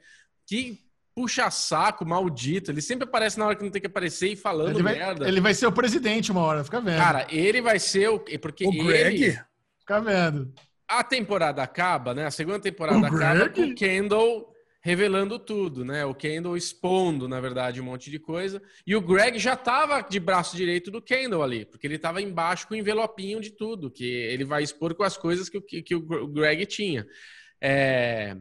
Que 0.47 0.79
puxa 1.15 1.51
saco, 1.51 2.05
maldito. 2.05 2.71
Ele 2.71 2.83
sempre 2.83 3.09
aparece 3.09 3.39
na 3.39 3.47
hora 3.47 3.57
que 3.57 3.65
não 3.65 3.71
tem 3.71 3.81
que 3.81 3.87
aparecer 3.87 4.29
e 4.29 4.37
falando 4.37 4.77
ele 4.77 4.83
vai, 4.83 4.95
merda. 4.99 5.27
Ele 5.27 5.41
vai 5.41 5.55
ser 5.55 5.67
o 5.67 5.73
presidente 5.73 6.31
uma 6.31 6.43
hora, 6.43 6.63
fica 6.63 6.83
vendo. 6.83 6.99
Cara, 6.99 7.27
ele 7.31 7.63
vai 7.63 7.79
ser 7.79 8.11
o. 8.11 8.19
Porque 8.19 8.67
o 8.67 8.71
Greg? 8.71 9.25
Ele... 9.25 9.41
Fica 9.81 10.01
vendo. 10.03 10.53
A 10.87 11.03
temporada 11.03 11.63
acaba, 11.63 12.13
né? 12.13 12.27
A 12.27 12.31
segunda 12.31 12.61
temporada 12.61 12.99
o 12.99 13.07
acaba 13.07 13.49
Greg? 13.49 13.55
com 13.55 13.63
o 13.63 13.75
Kendall 13.75 14.54
revelando 14.85 15.39
tudo, 15.39 15.83
né? 15.83 16.05
O 16.05 16.15
Kendall 16.15 16.59
expondo, 16.59 17.27
na 17.27 17.41
verdade, 17.41 17.81
um 17.81 17.85
monte 17.85 18.11
de 18.11 18.19
coisa. 18.19 18.63
E 18.87 18.95
o 18.95 19.01
Greg 19.01 19.39
já 19.39 19.55
estava 19.55 20.03
de 20.03 20.21
braço 20.21 20.55
direito 20.55 20.91
do 20.91 21.01
Kendall 21.01 21.43
ali, 21.43 21.65
porque 21.65 21.87
ele 21.87 21.95
estava 21.95 22.21
embaixo 22.21 22.69
com 22.69 22.75
o 22.75 22.77
envelopinho 22.77 23.41
de 23.41 23.51
tudo, 23.51 23.91
que 23.91 24.05
ele 24.05 24.45
vai 24.45 24.63
expor 24.63 24.95
com 24.95 25.03
as 25.03 25.17
coisas 25.17 25.49
que, 25.49 25.59
que, 25.59 25.83
que 25.83 25.95
o 25.95 26.29
Greg 26.29 26.67
tinha. 26.67 27.07
É, 27.59 28.37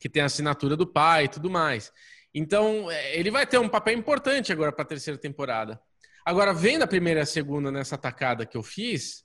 que 0.00 0.08
tem 0.08 0.22
a 0.22 0.24
assinatura 0.24 0.74
do 0.74 0.86
pai 0.86 1.24
e 1.24 1.28
tudo 1.28 1.50
mais. 1.50 1.92
Então, 2.32 2.90
é, 2.90 3.18
ele 3.18 3.30
vai 3.30 3.46
ter 3.46 3.58
um 3.58 3.68
papel 3.68 3.92
importante 3.92 4.50
agora 4.50 4.72
para 4.72 4.84
a 4.84 4.88
terceira 4.88 5.18
temporada. 5.18 5.78
Agora, 6.24 6.54
vendo 6.54 6.82
a 6.82 6.86
primeira 6.86 7.20
e 7.20 7.22
a 7.24 7.26
segunda 7.26 7.70
nessa 7.70 7.94
atacada 7.94 8.46
que 8.46 8.56
eu 8.56 8.62
fiz, 8.62 9.22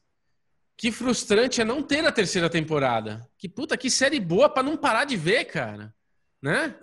que 0.76 0.92
frustrante 0.92 1.62
é 1.62 1.64
não 1.64 1.82
ter 1.82 2.06
a 2.06 2.12
terceira 2.12 2.50
temporada. 2.50 3.26
Que 3.38 3.48
puta, 3.48 3.78
que 3.78 3.90
série 3.90 4.20
boa 4.20 4.50
para 4.50 4.64
não 4.64 4.76
parar 4.76 5.06
de 5.06 5.16
ver, 5.16 5.46
cara 5.46 5.96
né? 6.44 6.76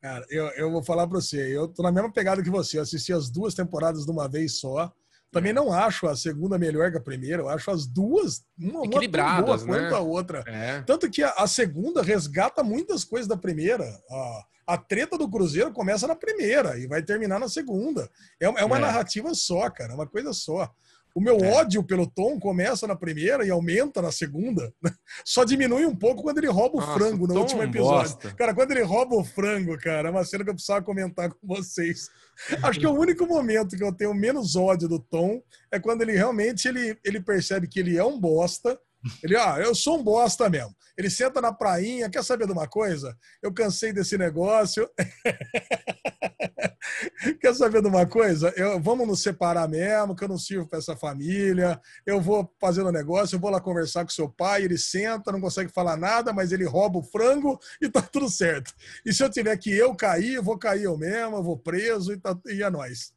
Cara, 0.00 0.24
eu, 0.30 0.46
eu 0.50 0.70
vou 0.70 0.82
falar 0.82 1.08
para 1.08 1.20
você, 1.20 1.54
eu 1.54 1.66
tô 1.66 1.82
na 1.82 1.90
mesma 1.90 2.10
pegada 2.12 2.42
que 2.42 2.48
você, 2.48 2.78
eu 2.78 2.82
assisti 2.82 3.12
as 3.12 3.28
duas 3.28 3.52
temporadas 3.52 4.04
de 4.04 4.10
uma 4.10 4.28
vez 4.28 4.60
só. 4.60 4.92
Também 5.30 5.52
não 5.52 5.72
acho 5.72 6.06
a 6.06 6.16
segunda 6.16 6.56
melhor 6.56 6.90
que 6.90 6.96
a 6.96 7.02
primeira, 7.02 7.42
eu 7.42 7.48
acho 7.48 7.70
as 7.70 7.84
duas 7.84 8.44
uma, 8.58 8.84
equilibradas, 8.86 9.62
uma 9.62 9.74
quanto 9.74 9.90
né? 9.90 9.96
a 9.96 10.00
outra. 10.00 10.44
É. 10.46 10.80
Tanto 10.82 11.10
que 11.10 11.22
a, 11.22 11.30
a, 11.32 11.46
segunda 11.46 12.00
resgata 12.00 12.62
muitas 12.62 13.04
coisas 13.04 13.28
da 13.28 13.36
primeira. 13.36 13.84
A, 14.10 14.46
a 14.68 14.78
treta 14.78 15.18
do 15.18 15.28
Cruzeiro 15.28 15.72
começa 15.72 16.06
na 16.06 16.14
primeira 16.14 16.78
e 16.78 16.86
vai 16.86 17.02
terminar 17.02 17.38
na 17.38 17.48
segunda. 17.48 18.08
É, 18.40 18.46
é 18.46 18.64
uma 18.64 18.78
é. 18.78 18.80
narrativa 18.80 19.34
só, 19.34 19.68
cara, 19.68 19.92
é 19.92 19.94
uma 19.94 20.06
coisa 20.06 20.32
só. 20.32 20.72
O 21.14 21.20
meu 21.20 21.36
é. 21.38 21.52
ódio 21.52 21.82
pelo 21.82 22.06
Tom 22.06 22.38
começa 22.38 22.86
na 22.86 22.94
primeira 22.94 23.44
e 23.44 23.50
aumenta 23.50 24.00
na 24.00 24.12
segunda. 24.12 24.72
Só 25.24 25.44
diminui 25.44 25.84
um 25.86 25.94
pouco 25.94 26.22
quando 26.22 26.38
ele 26.38 26.48
rouba 26.48 26.76
o 26.76 26.80
Nossa, 26.80 26.92
frango 26.94 27.26
no 27.26 27.40
último 27.40 27.62
episódio. 27.62 28.14
Bosta. 28.14 28.34
Cara, 28.34 28.54
quando 28.54 28.70
ele 28.72 28.82
rouba 28.82 29.16
o 29.16 29.24
frango, 29.24 29.76
cara, 29.78 30.08
é 30.08 30.10
uma 30.10 30.24
cena 30.24 30.44
que 30.44 30.50
eu 30.50 30.54
precisava 30.54 30.84
comentar 30.84 31.28
com 31.30 31.46
vocês. 31.46 32.08
Acho 32.62 32.78
que 32.78 32.86
o 32.86 32.94
único 32.94 33.26
momento 33.26 33.76
que 33.76 33.82
eu 33.82 33.92
tenho 33.92 34.14
menos 34.14 34.54
ódio 34.54 34.88
do 34.88 34.98
Tom 34.98 35.42
é 35.72 35.80
quando 35.80 36.02
ele 36.02 36.12
realmente 36.12 36.68
ele, 36.68 36.96
ele 37.04 37.20
percebe 37.20 37.66
que 37.66 37.80
ele 37.80 37.96
é 37.96 38.04
um 38.04 38.18
bosta. 38.18 38.78
Ele, 39.22 39.36
ah, 39.36 39.56
eu 39.58 39.74
sou 39.74 39.98
um 39.98 40.02
bosta 40.02 40.48
mesmo. 40.48 40.74
Ele 40.96 41.08
senta 41.08 41.40
na 41.40 41.52
prainha, 41.52 42.10
quer 42.10 42.24
saber 42.24 42.46
de 42.46 42.52
uma 42.52 42.66
coisa? 42.66 43.16
Eu 43.42 43.52
cansei 43.52 43.92
desse 43.92 44.18
negócio. 44.18 44.88
Quer 47.40 47.54
saber 47.54 47.82
de 47.82 47.88
uma 47.88 48.06
coisa? 48.06 48.52
Eu, 48.56 48.80
vamos 48.80 49.06
nos 49.06 49.22
separar 49.22 49.68
mesmo, 49.68 50.14
que 50.14 50.24
eu 50.24 50.28
não 50.28 50.38
sirvo 50.38 50.66
para 50.66 50.78
essa 50.78 50.96
família. 50.96 51.80
Eu 52.04 52.20
vou 52.20 52.50
fazendo 52.60 52.88
um 52.88 52.92
negócio, 52.92 53.36
eu 53.36 53.40
vou 53.40 53.50
lá 53.50 53.60
conversar 53.60 54.04
com 54.04 54.10
seu 54.10 54.28
pai, 54.28 54.64
ele 54.64 54.78
senta, 54.78 55.30
não 55.30 55.40
consegue 55.40 55.70
falar 55.70 55.96
nada, 55.96 56.32
mas 56.32 56.52
ele 56.52 56.64
rouba 56.64 56.98
o 56.98 57.02
frango 57.02 57.58
e 57.80 57.88
tá 57.88 58.02
tudo 58.02 58.28
certo. 58.28 58.72
E 59.04 59.12
se 59.12 59.22
eu 59.22 59.30
tiver 59.30 59.56
que 59.58 59.74
eu 59.74 59.94
cair, 59.94 60.34
eu 60.34 60.42
vou 60.42 60.58
cair 60.58 60.84
eu 60.84 60.96
mesmo, 60.96 61.36
eu 61.36 61.42
vou 61.42 61.58
preso 61.58 62.12
e, 62.12 62.18
tá, 62.18 62.36
e 62.46 62.62
é 62.62 62.70
nóis. 62.70 63.12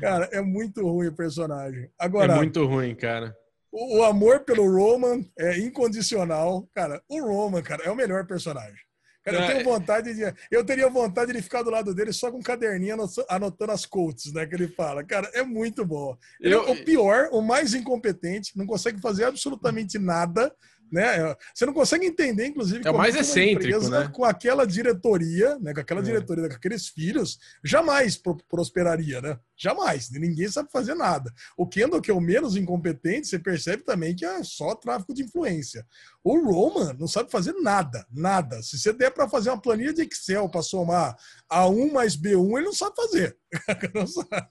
Cara, 0.00 0.28
é 0.32 0.40
muito 0.40 0.82
ruim 0.82 1.08
o 1.08 1.14
personagem. 1.14 1.88
Agora, 1.98 2.32
é 2.32 2.36
muito 2.36 2.64
ruim, 2.66 2.94
cara. 2.94 3.36
O, 3.72 3.98
o 3.98 4.04
amor 4.04 4.40
pelo 4.40 4.70
Roman 4.70 5.24
é 5.38 5.58
incondicional. 5.58 6.68
Cara, 6.74 7.02
o 7.08 7.20
Roman, 7.20 7.62
cara, 7.62 7.84
é 7.84 7.90
o 7.90 7.96
melhor 7.96 8.26
personagem. 8.26 8.78
Cara, 9.24 9.38
eu 9.38 9.46
tenho 9.46 9.60
é. 9.60 9.64
vontade 9.64 10.14
de. 10.14 10.34
Eu 10.50 10.64
teria 10.64 10.90
vontade 10.90 11.32
de 11.32 11.40
ficar 11.40 11.62
do 11.62 11.70
lado 11.70 11.94
dele 11.94 12.12
só 12.12 12.30
com 12.30 12.38
um 12.38 12.42
caderninho 12.42 12.96
anotando 13.28 13.72
as 13.72 13.86
quotes, 13.86 14.32
né? 14.32 14.44
Que 14.46 14.54
ele 14.56 14.66
fala. 14.68 15.04
Cara, 15.04 15.30
é 15.32 15.42
muito 15.42 15.86
bom. 15.86 16.16
Ele 16.40 16.54
eu... 16.54 16.66
é 16.66 16.72
o 16.72 16.84
pior, 16.84 17.28
o 17.30 17.40
mais 17.40 17.72
incompetente, 17.72 18.56
não 18.58 18.66
consegue 18.66 19.00
fazer 19.00 19.24
absolutamente 19.24 19.98
nada 19.98 20.52
né? 20.92 21.34
Você 21.54 21.64
não 21.64 21.72
consegue 21.72 22.04
entender, 22.04 22.46
inclusive, 22.46 22.86
é 22.86 22.90
o 22.90 22.96
mais 22.96 23.16
excêntrico, 23.16 23.88
né? 23.88 24.10
com 24.12 24.24
aquela 24.24 24.66
diretoria, 24.66 25.58
né? 25.58 25.72
Com 25.72 25.80
aquela 25.80 26.00
é. 26.00 26.02
diretoria, 26.02 26.48
com 26.50 26.54
aqueles 26.54 26.86
filhos, 26.86 27.38
jamais 27.64 28.20
prosperaria, 28.48 29.22
né? 29.22 29.38
Jamais. 29.56 30.10
Ninguém 30.10 30.48
sabe 30.48 30.70
fazer 30.70 30.94
nada. 30.94 31.32
O 31.56 31.66
Kendall, 31.66 32.02
que 32.02 32.10
é 32.10 32.14
o 32.14 32.20
menos 32.20 32.56
incompetente, 32.56 33.26
você 33.26 33.38
percebe 33.38 33.84
também 33.84 34.14
que 34.14 34.26
é 34.26 34.44
só 34.44 34.74
tráfico 34.74 35.14
de 35.14 35.22
influência. 35.22 35.86
O 36.22 36.38
Roman 36.38 36.92
não 36.98 37.08
sabe 37.08 37.30
fazer 37.30 37.54
nada, 37.54 38.06
nada. 38.12 38.62
Se 38.62 38.78
você 38.78 38.92
der 38.92 39.10
para 39.12 39.28
fazer 39.28 39.48
uma 39.48 39.60
planilha 39.60 39.94
de 39.94 40.02
Excel 40.02 40.48
para 40.48 40.62
somar 40.62 41.16
A1 41.50 41.90
mais 41.90 42.16
B1, 42.16 42.58
ele 42.58 42.66
não 42.66 42.74
sabe 42.74 42.94
fazer. 42.96 43.36
não 43.94 44.06
sabe. 44.06 44.46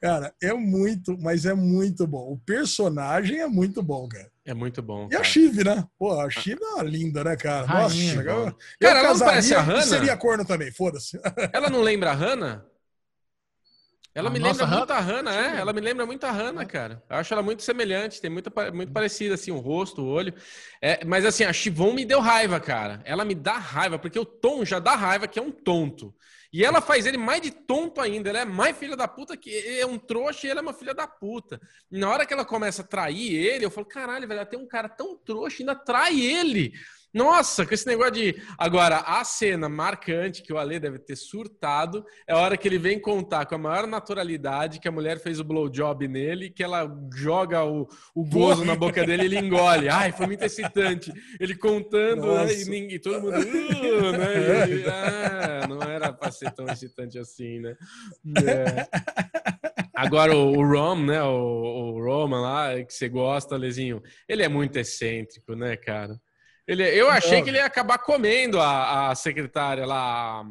Cara, 0.00 0.34
é 0.42 0.52
muito, 0.52 1.16
mas 1.18 1.44
é 1.44 1.54
muito 1.54 2.06
bom. 2.08 2.32
O 2.32 2.38
personagem 2.38 3.38
é 3.38 3.46
muito 3.46 3.82
bom, 3.82 4.08
cara. 4.08 4.35
É 4.46 4.54
muito 4.54 4.80
bom. 4.80 5.06
E 5.06 5.10
cara. 5.10 5.20
a 5.20 5.24
Chive, 5.24 5.64
né? 5.64 5.84
Pô, 5.98 6.20
a 6.20 6.30
Chive 6.30 6.60
é 6.78 6.82
linda, 6.84 7.24
né, 7.24 7.36
cara? 7.36 7.66
Rainha, 7.66 8.14
Nossa, 8.14 8.24
cara, 8.24 8.56
cara 8.80 8.98
ela 9.00 9.12
não 9.12 9.18
parece 9.18 9.54
a 9.54 9.60
Hannah? 9.60 9.82
seria 9.82 10.16
corno 10.16 10.44
também, 10.44 10.70
foda-se. 10.70 11.20
Ela 11.52 11.68
não 11.68 11.82
lembra 11.82 12.10
a 12.10 12.14
Hannah? 12.14 12.64
Ela 14.16 14.30
a 14.30 14.32
me 14.32 14.38
lembra 14.38 14.66
muito 14.66 14.90
a 14.90 14.98
Hannah, 14.98 15.34
é? 15.34 15.60
Ela 15.60 15.72
me 15.74 15.80
lembra 15.82 16.06
muito 16.06 16.24
a 16.24 16.30
Hannah, 16.30 16.64
cara. 16.64 17.02
Eu 17.10 17.16
acho 17.16 17.34
ela 17.34 17.42
muito 17.42 17.62
semelhante, 17.62 18.18
tem 18.18 18.30
muito, 18.30 18.50
muito 18.72 18.90
parecida, 18.90 19.34
assim, 19.34 19.50
o 19.50 19.58
rosto, 19.58 20.00
o 20.00 20.06
olho. 20.06 20.32
É, 20.80 21.04
mas, 21.04 21.26
assim, 21.26 21.44
a 21.44 21.52
Chivon 21.52 21.92
me 21.92 22.02
deu 22.02 22.18
raiva, 22.18 22.58
cara. 22.58 23.02
Ela 23.04 23.26
me 23.26 23.34
dá 23.34 23.58
raiva, 23.58 23.98
porque 23.98 24.18
o 24.18 24.24
Tom 24.24 24.64
já 24.64 24.78
dá 24.78 24.94
raiva, 24.94 25.28
que 25.28 25.38
é 25.38 25.42
um 25.42 25.50
tonto. 25.50 26.14
E 26.50 26.64
ela 26.64 26.80
faz 26.80 27.04
ele 27.04 27.18
mais 27.18 27.42
de 27.42 27.50
tonto 27.50 28.00
ainda. 28.00 28.30
Ela 28.30 28.40
é 28.40 28.44
mais 28.46 28.74
filha 28.78 28.96
da 28.96 29.06
puta 29.06 29.36
que 29.36 29.50
ele 29.50 29.80
é 29.80 29.86
um 29.86 29.98
trouxa 29.98 30.46
e 30.46 30.50
ela 30.50 30.60
é 30.60 30.62
uma 30.62 30.72
filha 30.72 30.94
da 30.94 31.06
puta. 31.06 31.60
E 31.92 31.98
na 31.98 32.08
hora 32.08 32.24
que 32.24 32.32
ela 32.32 32.46
começa 32.46 32.80
a 32.80 32.86
trair 32.86 33.34
ele, 33.34 33.66
eu 33.66 33.70
falo, 33.70 33.86
caralho, 33.86 34.26
velho, 34.26 34.38
ela 34.38 34.46
tem 34.46 34.58
um 34.58 34.66
cara 34.66 34.88
tão 34.88 35.14
trouxa 35.18 35.58
e 35.58 35.62
ainda 35.62 35.74
trai 35.74 36.18
ele. 36.18 36.72
Nossa, 37.16 37.64
com 37.64 37.72
esse 37.72 37.86
negócio 37.86 38.12
de. 38.12 38.42
Agora, 38.58 38.98
a 38.98 39.24
cena 39.24 39.70
marcante 39.70 40.42
que 40.42 40.52
o 40.52 40.58
Ale 40.58 40.78
deve 40.78 40.98
ter 40.98 41.16
surtado 41.16 42.04
é 42.28 42.34
a 42.34 42.36
hora 42.36 42.58
que 42.58 42.68
ele 42.68 42.76
vem 42.76 43.00
contar 43.00 43.46
com 43.46 43.54
a 43.54 43.58
maior 43.58 43.86
naturalidade 43.86 44.78
que 44.78 44.86
a 44.86 44.92
mulher 44.92 45.18
fez 45.18 45.40
o 45.40 45.44
blowjob 45.44 46.06
nele, 46.06 46.50
que 46.50 46.62
ela 46.62 46.86
joga 47.14 47.64
o, 47.64 47.88
o 48.14 48.22
gozo 48.22 48.66
na 48.66 48.76
boca 48.76 49.02
dele 49.02 49.22
e 49.22 49.26
ele 49.26 49.38
engole. 49.38 49.88
Ai, 49.88 50.12
foi 50.12 50.26
muito 50.26 50.42
excitante. 50.42 51.10
Ele 51.40 51.56
contando, 51.56 52.34
né, 52.34 52.52
e, 52.52 52.64
ninguém, 52.66 53.00
todo 53.00 53.22
mundo. 53.22 53.38
Uh, 53.38 54.12
né, 54.12 54.84
ah, 54.86 55.66
não 55.66 55.80
era 55.80 56.12
pra 56.12 56.30
ser 56.30 56.50
tão 56.52 56.66
excitante 56.66 57.18
assim, 57.18 57.60
né? 57.60 57.76
É. 58.46 58.86
Agora 59.94 60.36
o, 60.36 60.62
Rom, 60.62 61.06
né? 61.06 61.22
O, 61.22 61.94
o 61.94 62.04
Roman 62.04 62.42
lá, 62.42 62.84
que 62.84 62.92
você 62.92 63.08
gosta, 63.08 63.56
Lezinho, 63.56 64.02
ele 64.28 64.42
é 64.42 64.48
muito 64.48 64.76
excêntrico, 64.76 65.54
né, 65.54 65.78
cara? 65.78 66.20
Ele, 66.66 66.82
eu 66.82 67.08
achei 67.08 67.42
que 67.42 67.50
ele 67.50 67.58
ia 67.58 67.66
acabar 67.66 67.98
comendo 67.98 68.60
a, 68.60 69.10
a 69.10 69.14
secretária 69.14 69.86
lá, 69.86 70.44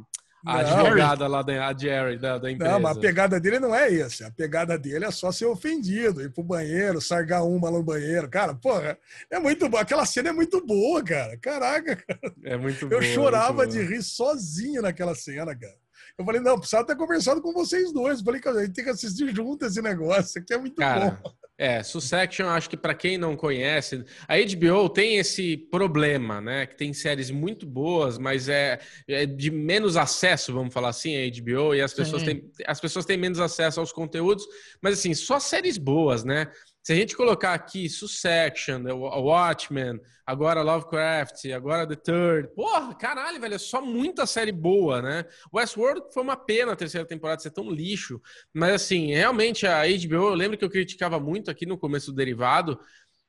a 0.45 0.59
advogada 0.59 1.27
lá 1.27 1.41
da 1.41 1.67
a 1.67 1.77
Jerry, 1.77 2.17
da, 2.17 2.37
da 2.37 2.51
empresa. 2.51 2.73
Não, 2.73 2.79
mas 2.79 2.95
a 2.95 2.99
pegada 2.99 3.39
dele 3.39 3.59
não 3.59 3.75
é 3.75 3.93
essa. 3.93 4.27
A 4.27 4.31
pegada 4.31 4.77
dele 4.77 5.03
é 5.03 5.11
só 5.11 5.31
ser 5.31 5.45
ofendido, 5.45 6.21
ir 6.21 6.31
pro 6.31 6.43
banheiro, 6.43 7.01
sargar 7.01 7.43
uma 7.45 7.71
no 7.71 7.83
banheiro. 7.83 8.29
Cara, 8.29 8.53
porra, 8.53 8.97
é 9.29 9.39
muito 9.39 9.67
bom. 9.67 9.77
Aquela 9.77 10.05
cena 10.05 10.29
é 10.29 10.33
muito 10.33 10.65
boa, 10.65 11.03
cara. 11.03 11.35
Caraca, 11.37 11.95
cara. 11.95 12.33
É 12.43 12.55
muito 12.55 12.83
Eu 12.83 12.89
boa, 12.89 13.01
chorava 13.01 13.63
muito 13.63 13.71
de 13.71 13.79
boa. 13.79 13.89
rir 13.89 14.03
sozinho 14.03 14.81
naquela 14.81 15.15
cena, 15.15 15.55
cara. 15.55 15.75
Eu 16.17 16.23
falei, 16.23 16.39
não, 16.39 16.57
precisava 16.57 16.85
ter 16.85 16.95
conversado 16.95 17.41
com 17.41 17.51
vocês 17.51 17.91
dois. 17.91 18.19
Eu 18.19 18.25
falei, 18.25 18.39
cara, 18.39 18.59
a 18.59 18.65
gente 18.65 18.73
tem 18.73 18.85
que 18.85 18.91
assistir 18.91 19.35
junto 19.35 19.65
esse 19.65 19.81
negócio. 19.81 20.39
Aqui 20.39 20.53
é 20.53 20.57
muito 20.57 20.75
Cara, 20.75 21.19
bom. 21.21 21.31
É, 21.57 21.82
Succession, 21.84 22.48
acho 22.48 22.69
que 22.69 22.76
para 22.76 22.94
quem 22.94 23.18
não 23.18 23.36
conhece, 23.36 24.03
a 24.27 24.36
HBO 24.36 24.90
tem 24.90 25.18
esse 25.18 25.56
problema, 25.56 26.41
né? 26.41 26.65
Que 26.65 26.76
tem 26.76 26.94
séries 26.94 27.32
muito 27.32 27.65
boas, 27.65 28.18
mas 28.18 28.49
é, 28.49 28.80
é 29.07 29.26
de 29.26 29.49
menos 29.49 29.95
acesso, 29.95 30.53
vamos 30.53 30.73
falar 30.73 30.90
assim, 30.90 31.15
a 31.15 31.27
HBO, 31.27 31.73
e 31.73 31.82
as 31.82 31.94
pessoas, 31.94 32.23
Sim. 32.23 32.27
têm, 32.27 32.52
as 32.68 32.80
pessoas 32.82 33.06
têm 33.06 33.18
menos 33.18 33.40
acesso 33.40 33.80
aos 33.80 33.94
conteúdos, 33.94 34.45
mas 34.82 34.99
assim, 34.99 35.14
só 35.14 35.40
séries 35.40 35.77
boas, 35.77 36.26
né? 36.26 36.52
Se 36.86 36.94
a 36.94 36.95
gente 36.95 37.18
colocar 37.18 37.56
aqui 37.56 37.90
Succession, 37.90 38.84
Watchmen, 38.94 39.99
agora 40.24 40.62
Lovecraft, 40.62 41.45
agora 41.45 41.88
The 41.88 41.95
Third, 41.95 42.53
porra, 42.53 42.94
caralho, 42.94 43.41
velho, 43.41 43.56
é 43.56 43.57
só 43.57 43.82
muita 43.82 44.28
série 44.28 44.52
boa, 44.52 45.02
né? 45.02 45.26
Westworld 45.52 46.14
foi 46.14 46.22
uma 46.22 46.38
pena 46.38 46.74
a 46.74 46.76
terceira 46.76 47.07
temporada 47.07 47.41
ser 47.41 47.49
tão 47.49 47.72
lixo, 47.72 48.22
mas 48.53 48.76
assim, 48.76 49.07
realmente 49.07 49.66
a 49.66 49.82
HBO, 49.82 50.28
eu 50.28 50.36
lembro 50.36 50.60
que 50.60 50.64
eu 50.64 50.70
criticava 50.70 51.20
muito 51.20 51.49
aqui 51.49 51.66
no 51.66 51.76
começo 51.76 52.12
do 52.12 52.18
derivado, 52.18 52.80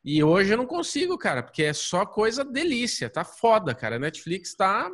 e 0.05 0.23
hoje 0.23 0.53
eu 0.53 0.59
não 0.59 0.67
consigo, 0.67 1.17
cara, 1.17 1.43
porque 1.43 1.63
é 1.63 1.73
só 1.73 2.05
coisa 2.05 2.45
delícia, 2.45 3.09
tá 3.09 3.25
foda, 3.25 3.75
cara. 3.75 3.97
A 3.97 3.99
Netflix 3.99 4.55
tá, 4.55 4.91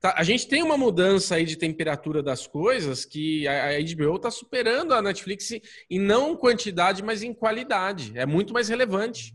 tá- 0.00 0.14
A 0.16 0.22
gente 0.24 0.48
tem 0.48 0.62
uma 0.62 0.76
mudança 0.76 1.34
aí 1.36 1.44
de 1.44 1.56
temperatura 1.56 2.22
das 2.22 2.46
coisas 2.46 3.04
que 3.04 3.46
a, 3.46 3.68
a 3.68 3.80
HBO 3.80 4.18
tá 4.18 4.30
superando 4.30 4.92
a 4.94 5.02
Netflix 5.02 5.50
em 5.90 5.98
não 5.98 6.36
quantidade, 6.36 7.02
mas 7.02 7.22
em 7.22 7.32
qualidade. 7.34 8.12
É 8.16 8.24
muito 8.26 8.52
mais 8.52 8.68
relevante. 8.68 9.34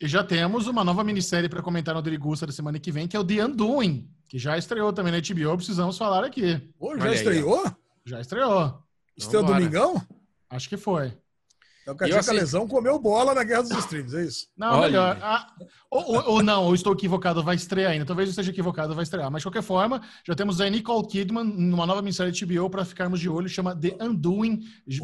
E 0.00 0.08
já 0.08 0.22
temos 0.24 0.66
uma 0.66 0.82
nova 0.84 1.02
minissérie 1.04 1.48
para 1.48 1.62
comentar 1.62 1.94
no 1.94 2.02
Derigusta 2.02 2.46
da 2.46 2.52
semana 2.52 2.78
que 2.78 2.90
vem, 2.92 3.06
que 3.08 3.16
é 3.16 3.20
o 3.20 3.24
The 3.24 3.44
Undoing, 3.44 4.08
que 4.28 4.38
já 4.38 4.58
estreou 4.58 4.92
também 4.92 5.12
na 5.12 5.18
HBO, 5.20 5.56
precisamos 5.56 5.96
falar 5.96 6.24
aqui. 6.24 6.56
Pô, 6.78 6.96
já 6.96 7.02
Olha 7.02 7.10
aí, 7.10 7.16
estreou? 7.16 7.76
Já 8.04 8.20
estreou. 8.20 8.78
Estreou 9.16 9.44
Vambora. 9.44 9.60
domingão? 9.60 10.02
Acho 10.50 10.68
que 10.68 10.76
foi. 10.76 11.12
Então, 11.86 12.08
eu 12.08 12.16
a 12.16 12.18
assisti- 12.20 12.36
lesão 12.38 12.66
comeu 12.66 12.98
bola 12.98 13.34
na 13.34 13.44
guerra 13.44 13.62
dos 13.62 13.72
streams, 13.78 14.14
é 14.14 14.24
isso? 14.24 14.48
Não, 14.56 14.78
Olha. 14.78 14.86
melhor. 14.86 15.18
Ah, 15.22 15.52
ou, 15.90 16.02
ou- 16.16 16.30
ou 16.36 16.42
não, 16.42 16.64
ou 16.64 16.74
estou 16.74 16.92
equivocado, 16.94 17.42
vai 17.44 17.54
estrear 17.56 17.92
ainda. 17.92 18.04
Talvez 18.06 18.28
eu 18.28 18.30
esteja 18.30 18.50
equivocado, 18.50 18.94
vai 18.94 19.02
estrear. 19.04 19.30
Mas, 19.30 19.40
de 19.42 19.46
qualquer 19.46 19.62
forma, 19.62 20.00
já 20.26 20.34
temos 20.34 20.60
a 20.60 20.68
Nicole 20.68 21.06
Kidman 21.06 21.44
numa 21.44 21.84
nova 21.86 22.00
minissérie 22.00 22.32
de 22.32 22.44
HBO 22.46 22.70
para 22.70 22.84
ficarmos 22.84 23.20
de 23.20 23.28
olho, 23.28 23.48
chama 23.48 23.76
The 23.76 23.96
Undoing. 24.00 24.60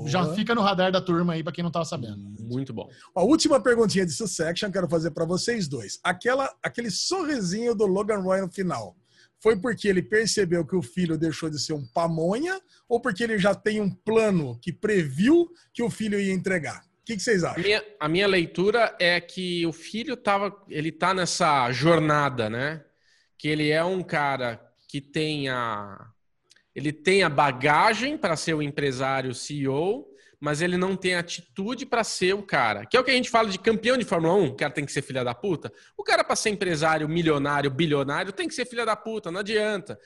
Já 0.07 0.33
fica 0.35 0.55
no 0.55 0.63
radar 0.63 0.91
da 0.91 1.01
turma 1.01 1.35
aí, 1.35 1.43
para 1.45 1.53
quem 1.53 1.63
não 1.63 1.69
estava 1.69 1.85
sabendo. 1.85 2.19
Muito 2.41 2.73
bom. 2.73 2.89
A 3.15 3.23
última 3.23 3.61
perguntinha 3.61 4.07
de 4.07 4.13
Succession 4.13 4.71
quero 4.71 4.89
fazer 4.89 5.11
para 5.11 5.25
vocês 5.27 5.69
dois. 5.69 6.01
Aquela, 6.03 6.51
aquele 6.63 6.91
sorrisinho 6.91 7.75
do 7.75 7.87
Logan 7.87 8.19
Roy 8.21 8.41
no 8.41 8.51
final. 8.51 8.97
Foi 9.43 9.57
porque 9.59 9.89
ele 9.89 10.03
percebeu 10.03 10.67
que 10.67 10.77
o 10.77 10.83
filho 10.83 11.17
deixou 11.17 11.49
de 11.49 11.59
ser 11.59 11.73
um 11.73 11.87
pamonha 11.87 12.61
ou 12.89 13.01
porque 13.01 13.25
ele 13.25 13.39
já 13.39 13.55
tem 13.55 13.81
um 13.81 13.91
plano 13.91 14.59
que 14.61 14.73
previu 14.73 15.51
que 15.73 15.83
o 15.83 15.89
filho 15.91 16.21
ia 16.21 16.33
entregar? 16.33 16.85
O 17.01 17.05
que, 17.05 17.17
que 17.17 17.23
vocês 17.23 17.43
A 17.43 17.53
acham? 17.53 17.63
minha, 17.63 17.85
a 17.99 18.09
minha 18.09 18.27
leitura 18.27 18.95
é 19.01 19.21
que 19.21 19.67
o 19.67 19.73
filho 19.73 20.17
tava, 20.17 20.55
ele 20.69 20.93
tá 20.93 21.15
nessa 21.15 21.73
jornada, 21.73 22.51
né? 22.51 22.85
Que 23.39 23.49
ele 23.49 23.71
é 23.71 23.83
um 23.83 24.03
cara 24.03 24.61
que 24.87 25.01
tem 25.01 25.49
a, 25.49 26.11
ele 26.75 26.93
tem 26.93 27.23
a 27.23 27.29
bagagem 27.31 28.19
para 28.19 28.37
ser 28.37 28.55
o 28.55 28.63
empresário 28.63 29.35
CEO, 29.35 30.07
mas 30.41 30.63
ele 30.63 30.77
não 30.79 30.97
tem 30.97 31.15
atitude 31.15 31.85
para 31.85 32.03
ser 32.03 32.35
o 32.35 32.43
cara. 32.43 32.87
Que 32.87 32.97
é 32.97 33.01
o 33.01 33.05
que 33.05 33.11
a 33.11 33.15
gente 33.15 33.29
fala 33.29 33.51
de 33.51 33.59
campeão 33.59 33.99
de 33.99 34.05
Fórmula 34.05 34.35
1, 34.35 34.47
o 34.47 34.57
cara 34.57 34.73
tem 34.73 34.87
que 34.87 34.93
ser 34.93 35.03
filha 35.03 35.23
da 35.23 35.35
puta. 35.35 35.71
O 35.97 36.03
cara 36.03 36.25
para 36.25 36.35
ser 36.35 36.51
empresário, 36.51 37.07
milionário, 37.09 37.71
bilionário, 37.71 38.33
tem 38.33 38.49
que 38.49 38.55
ser 38.55 38.65
filha 38.65 38.87
da 38.87 38.97
puta, 38.97 39.31
não 39.31 39.41
adianta. 39.41 39.99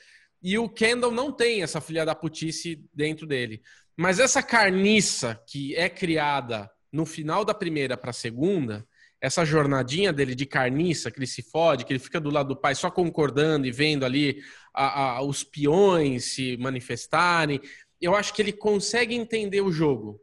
E 0.43 0.57
o 0.57 0.67
Kendall 0.67 1.11
não 1.11 1.31
tem 1.31 1.63
essa 1.63 1.79
filha 1.79 2.05
da 2.05 2.13
putice 2.13 2.83
dentro 2.93 3.25
dele. 3.25 3.61
Mas 3.97 4.19
essa 4.19 4.43
carniça 4.43 5.41
que 5.47 5.73
é 5.75 5.87
criada 5.89 6.69
no 6.91 7.05
final 7.05 7.45
da 7.45 7.53
primeira 7.53 7.95
para 7.95 8.09
a 8.09 8.13
segunda, 8.13 8.85
essa 9.21 9.45
jornadinha 9.45 10.11
dele 10.11 10.35
de 10.35 10.45
carniça, 10.45 11.09
que 11.09 11.17
ele 11.17 11.25
se 11.27 11.41
fode, 11.41 11.85
que 11.85 11.93
ele 11.93 11.99
fica 11.99 12.19
do 12.19 12.29
lado 12.29 12.49
do 12.49 12.55
pai 12.59 12.75
só 12.75 12.91
concordando 12.91 13.65
e 13.65 13.71
vendo 13.71 14.05
ali 14.05 14.41
a- 14.73 15.15
a- 15.17 15.21
os 15.23 15.43
peões 15.43 16.25
se 16.33 16.57
manifestarem, 16.57 17.59
eu 17.99 18.13
acho 18.13 18.33
que 18.33 18.41
ele 18.41 18.51
consegue 18.51 19.15
entender 19.15 19.61
o 19.61 19.71
jogo. 19.71 20.21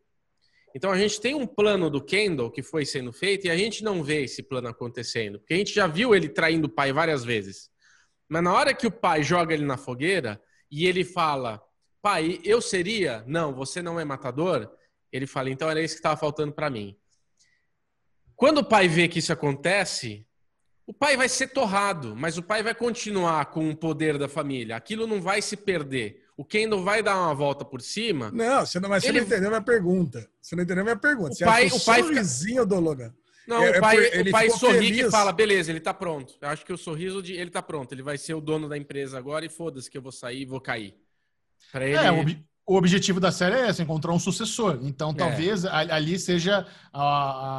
Então 0.75 0.91
a 0.91 0.99
gente 0.99 1.21
tem 1.21 1.35
um 1.35 1.47
plano 1.47 1.91
do 1.91 2.03
Kendall 2.03 2.51
que 2.51 2.63
foi 2.63 2.87
sendo 2.87 3.13
feito 3.13 3.47
e 3.47 3.51
a 3.51 3.57
gente 3.57 3.85
não 3.85 4.03
vê 4.03 4.23
esse 4.23 4.43
plano 4.43 4.69
acontecendo, 4.69 5.39
porque 5.39 5.55
a 5.55 5.57
gente 5.57 5.75
já 5.75 5.87
viu 5.87 6.15
ele 6.15 6.29
traindo 6.29 6.67
o 6.67 6.71
pai 6.71 6.93
várias 6.93 7.25
vezes. 7.25 7.71
Mas 8.29 8.43
na 8.43 8.55
hora 8.55 8.75
que 8.75 8.87
o 8.87 8.91
pai 8.91 9.23
joga 9.23 9.53
ele 9.53 9.65
na 9.65 9.77
fogueira 9.77 10.41
e 10.71 10.87
ele 10.87 11.05
fala: 11.05 11.63
"Pai, 12.01 12.41
eu 12.45 12.63
seria? 12.63 13.23
Não, 13.27 13.55
você 13.55 13.83
não 13.83 14.01
é 14.01 14.05
matador." 14.05 14.71
Ele 15.13 15.27
fala: 15.27 15.51
"Então 15.51 15.69
era 15.69 15.83
isso 15.83 15.95
que 15.95 16.01
estava 16.01 16.17
faltando 16.19 16.53
para 16.53 16.71
mim." 16.71 16.97
Quando 18.35 18.59
o 18.59 18.65
pai 18.65 18.89
vê 18.89 19.07
que 19.07 19.19
isso 19.19 19.33
acontece, 19.33 20.27
o 20.87 20.93
pai 20.93 21.17
vai 21.17 21.29
ser 21.29 21.49
torrado, 21.49 22.17
mas 22.17 22.39
o 22.39 22.43
pai 22.43 22.63
vai 22.63 22.75
continuar 22.75 23.47
com 23.47 23.71
o 23.71 23.77
poder 23.77 24.19
da 24.19 24.29
família. 24.29 24.77
Aquilo 24.77 25.07
não 25.07 25.21
vai 25.21 25.41
se 25.41 25.57
perder. 25.57 26.22
O 26.37 26.45
Kendall 26.45 26.83
vai 26.83 27.03
dar 27.03 27.17
uma 27.19 27.35
volta 27.35 27.65
por 27.65 27.81
cima. 27.83 28.31
Não, 28.33 28.65
você 28.65 28.81
não, 28.81 28.89
mas 28.89 29.03
você 29.03 29.11
Ele- 29.11 29.21
não 29.21 29.27
entendeu 29.27 29.49
minha 29.51 29.63
pergunta. 29.63 30.29
Você 30.41 30.57
não 30.57 30.63
entendeu 30.65 30.83
minha 30.85 30.97
pergunta. 30.97 31.31
O 31.33 31.35
Você 31.35 31.45
pai- 31.45 31.67
acha 31.67 31.77
o 31.77 31.81
pai 31.85 32.03
fica- 32.03 32.15
sorrisinho 32.15 32.67
do 32.67 32.81
Logan. 32.81 33.13
Não, 33.47 33.63
É- 33.63 33.71
o 33.71 33.75
é 33.75 33.81
pai, 33.81 33.97
por- 34.11 34.21
o 34.29 34.31
pai 34.31 34.51
sorri 34.51 34.79
feliz. 34.79 35.05
que 35.05 35.11
fala, 35.11 35.33
beleza, 35.33 35.71
ele 35.71 35.81
tá 35.81 35.93
pronto. 35.93 36.35
Eu 36.41 36.49
acho 36.49 36.65
que 36.65 36.73
o 36.73 36.79
sorriso 36.79 37.23
de 37.23 37.35
ele 37.35 37.51
tá 37.51 37.61
pronto. 37.61 37.93
Ele 37.93 38.03
vai 38.03 38.17
ser 38.17 38.35
o 38.35 38.41
dono 38.41 38.69
da 38.69 38.79
empresa 38.79 39.19
agora 39.19 39.45
e 39.45 39.49
foda-se 39.49 39.91
que 39.91 39.99
eu 39.99 40.03
vou 40.03 40.13
sair 40.13 40.43
e 40.43 40.47
vou 40.47 40.61
cair. 40.61 40.95
Pra 41.71 41.85
ele, 41.87 41.97
É, 41.97 42.11
o, 42.11 42.21
ob- 42.21 42.45
o 42.67 42.77
objetivo 42.77 43.19
da 43.21 43.31
série 43.33 43.57
é 43.57 43.69
esse, 43.69 43.83
encontrar 43.83 44.13
um 44.13 44.19
sucessor. 44.19 44.79
Então, 44.83 45.11
É. 45.11 45.15
talvez 45.15 45.65
a- 45.65 45.77
ali 45.95 46.19
seja 46.19 46.67
a, 46.93 47.03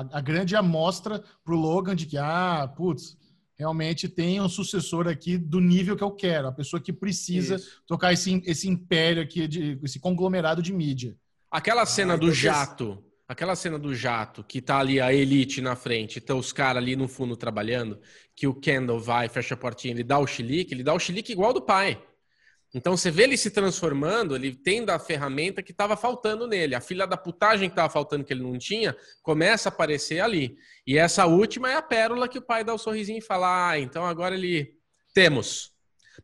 a- 0.01 0.07
a 0.13 0.21
grande 0.21 0.55
amostra 0.55 1.21
pro 1.43 1.55
Logan 1.55 1.95
de 1.95 2.05
que, 2.05 2.17
ah, 2.17 2.67
putz, 2.75 3.17
realmente 3.63 4.09
tem 4.09 4.41
um 4.41 4.49
sucessor 4.49 5.07
aqui 5.07 5.37
do 5.37 5.61
nível 5.61 5.95
que 5.95 6.03
eu 6.03 6.11
quero. 6.11 6.49
A 6.49 6.51
pessoa 6.51 6.81
que 6.81 6.91
precisa 6.91 7.55
Isso. 7.55 7.81
tocar 7.87 8.11
esse, 8.11 8.41
esse 8.45 8.67
império 8.67 9.23
aqui, 9.23 9.47
de, 9.47 9.79
esse 9.81 9.99
conglomerado 9.99 10.61
de 10.61 10.73
mídia. 10.73 11.15
Aquela 11.49 11.85
cena 11.85 12.13
Ah, 12.13 12.17
do 12.17 12.25
então 12.25 12.35
vocês- 12.35 12.43
jato, 12.43 13.03
aquela 13.25 13.55
cena 13.55 13.79
do 13.79 13.95
jato, 13.95 14.43
que 14.43 14.61
tá 14.61 14.79
ali 14.79 14.99
a 14.99 15.13
elite 15.13 15.61
na 15.61 15.75
frente, 15.77 16.19
então 16.19 16.37
os 16.37 16.51
caras 16.51 16.83
ali 16.83 16.95
no 16.97 17.07
fundo 17.07 17.37
trabalhando, 17.37 17.97
que 18.35 18.45
o 18.47 18.53
Kendall 18.53 18.99
vai, 18.99 19.29
fecha 19.29 19.53
a 19.53 19.57
portinha, 19.57 19.93
ele 19.93 20.03
dá 20.03 20.19
o 20.19 20.27
chilique, 20.27 20.73
ele 20.73 20.83
dá 20.83 20.93
o 20.93 20.99
chilique 20.99 21.31
igual 21.31 21.53
do 21.53 21.61
pai. 21.61 22.03
Então 22.73 22.97
você 22.97 23.11
vê 23.11 23.23
ele 23.23 23.37
se 23.37 23.51
transformando, 23.51 24.35
ele 24.35 24.55
tem 24.55 24.83
da 24.83 24.97
ferramenta 24.97 25.61
que 25.61 25.71
estava 25.71 25.95
faltando 25.95 26.47
nele. 26.47 26.73
A 26.73 26.81
filha 26.81 27.05
da 27.05 27.15
putagem 27.15 27.69
que 27.69 27.73
estava 27.73 27.91
faltando 27.91 28.23
que 28.23 28.33
ele 28.33 28.41
não 28.41 28.57
tinha, 28.57 28.95
começa 29.21 29.69
a 29.69 29.71
aparecer 29.71 30.19
ali. 30.21 30.57
E 30.85 30.97
essa 30.97 31.27
última 31.27 31.69
é 31.69 31.75
a 31.75 31.81
pérola 31.83 32.27
que 32.27 32.39
o 32.39 32.41
pai 32.41 32.63
dá 32.63 32.73
o 32.73 32.79
sorrisinho 32.79 33.19
e 33.19 33.21
fala: 33.21 33.69
Ah, 33.69 33.79
então 33.79 34.05
agora 34.05 34.33
ele. 34.33 34.75
Temos. 35.13 35.71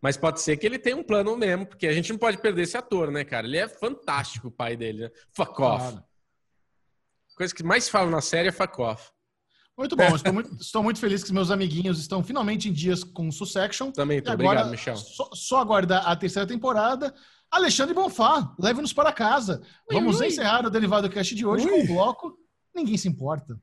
Mas 0.01 0.17
pode 0.17 0.41
ser 0.41 0.57
que 0.57 0.65
ele 0.65 0.80
tenha 0.80 0.98
um 0.98 1.03
plano 1.03 1.38
mesmo, 1.38 1.67
porque 1.67 1.85
a 1.85 1.93
gente 1.93 2.11
não 2.11 2.17
pode 2.17 2.40
perder 2.40 2.64
esse 2.64 2.75
ator, 2.75 3.11
né, 3.11 3.24
cara? 3.24 3.45
Ele 3.45 3.57
é 3.57 3.67
fantástico, 3.67 4.48
o 4.48 4.51
pai 4.51 4.75
dele, 4.75 5.03
né? 5.03 5.11
Fuck 5.32 5.61
off. 5.61 5.91
Claro. 5.91 6.03
Coisa 7.35 7.53
que 7.53 7.64
mais 7.64 7.88
fala 7.88 8.09
na 8.09 8.22
série 8.22 8.49
é 8.49 8.51
fuck 8.51 8.82
off. 8.82 9.11
Muito 9.80 9.95
bom, 9.95 10.14
estou 10.14 10.33
muito, 10.33 10.56
estou 10.59 10.83
muito 10.83 10.99
feliz 10.99 11.24
que 11.24 11.32
meus 11.32 11.49
amiguinhos 11.49 11.99
estão 11.99 12.22
finalmente 12.22 12.67
em 12.67 12.74
dias 12.74 13.01
com 13.01 13.32
Succession. 13.32 13.91
Também 13.91 14.22
tô. 14.22 14.30
E 14.30 14.33
agora, 14.33 14.66
Obrigado, 14.66 14.72
Michel. 14.72 14.98
Só, 14.98 15.30
só 15.33 15.59
aguardar 15.59 16.06
a 16.06 16.14
terceira 16.17 16.45
temporada. 16.45 17.16
Alexandre 17.49 17.95
Bonfá, 17.95 18.53
leve-nos 18.59 18.91
para 18.91 19.14
casa. 19.14 19.61
Ui, 19.90 19.95
Vamos 19.95 20.19
ui. 20.19 20.27
encerrar 20.27 20.66
o 20.66 20.69
Derivado 20.69 21.09
Cast 21.09 21.33
de 21.33 21.45
hoje 21.45 21.66
Ui. 21.66 21.72
com 21.72 21.83
o 21.93 21.95
bloco 21.95 22.38
Ninguém 22.75 22.98
se 22.98 23.08
importa. 23.08 23.58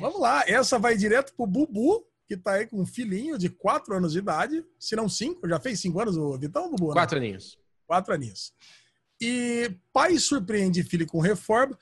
Vamos 0.00 0.18
lá, 0.18 0.42
essa 0.46 0.78
vai 0.78 0.96
direto 0.96 1.34
pro 1.36 1.46
Bubu, 1.46 2.04
que 2.26 2.36
tá 2.36 2.54
aí 2.54 2.66
com 2.66 2.80
um 2.80 2.86
filhinho 2.86 3.38
de 3.38 3.50
4 3.50 3.96
anos 3.96 4.12
de 4.12 4.18
idade, 4.18 4.64
se 4.78 4.96
não 4.96 5.08
5, 5.08 5.46
já 5.46 5.60
fez 5.60 5.78
5 5.80 6.00
anos 6.00 6.16
o 6.16 6.36
Vitão, 6.38 6.70
Bubu? 6.70 6.88
né? 6.88 6.92
Quatro 6.94 7.18
aninhos. 7.18 7.58
Quatro 7.86 8.14
aninhos. 8.14 8.52
E 9.20 9.76
pai 9.92 10.18
surpreende 10.18 10.82
filho 10.82 11.06
com 11.06 11.20
reforma. 11.20 11.76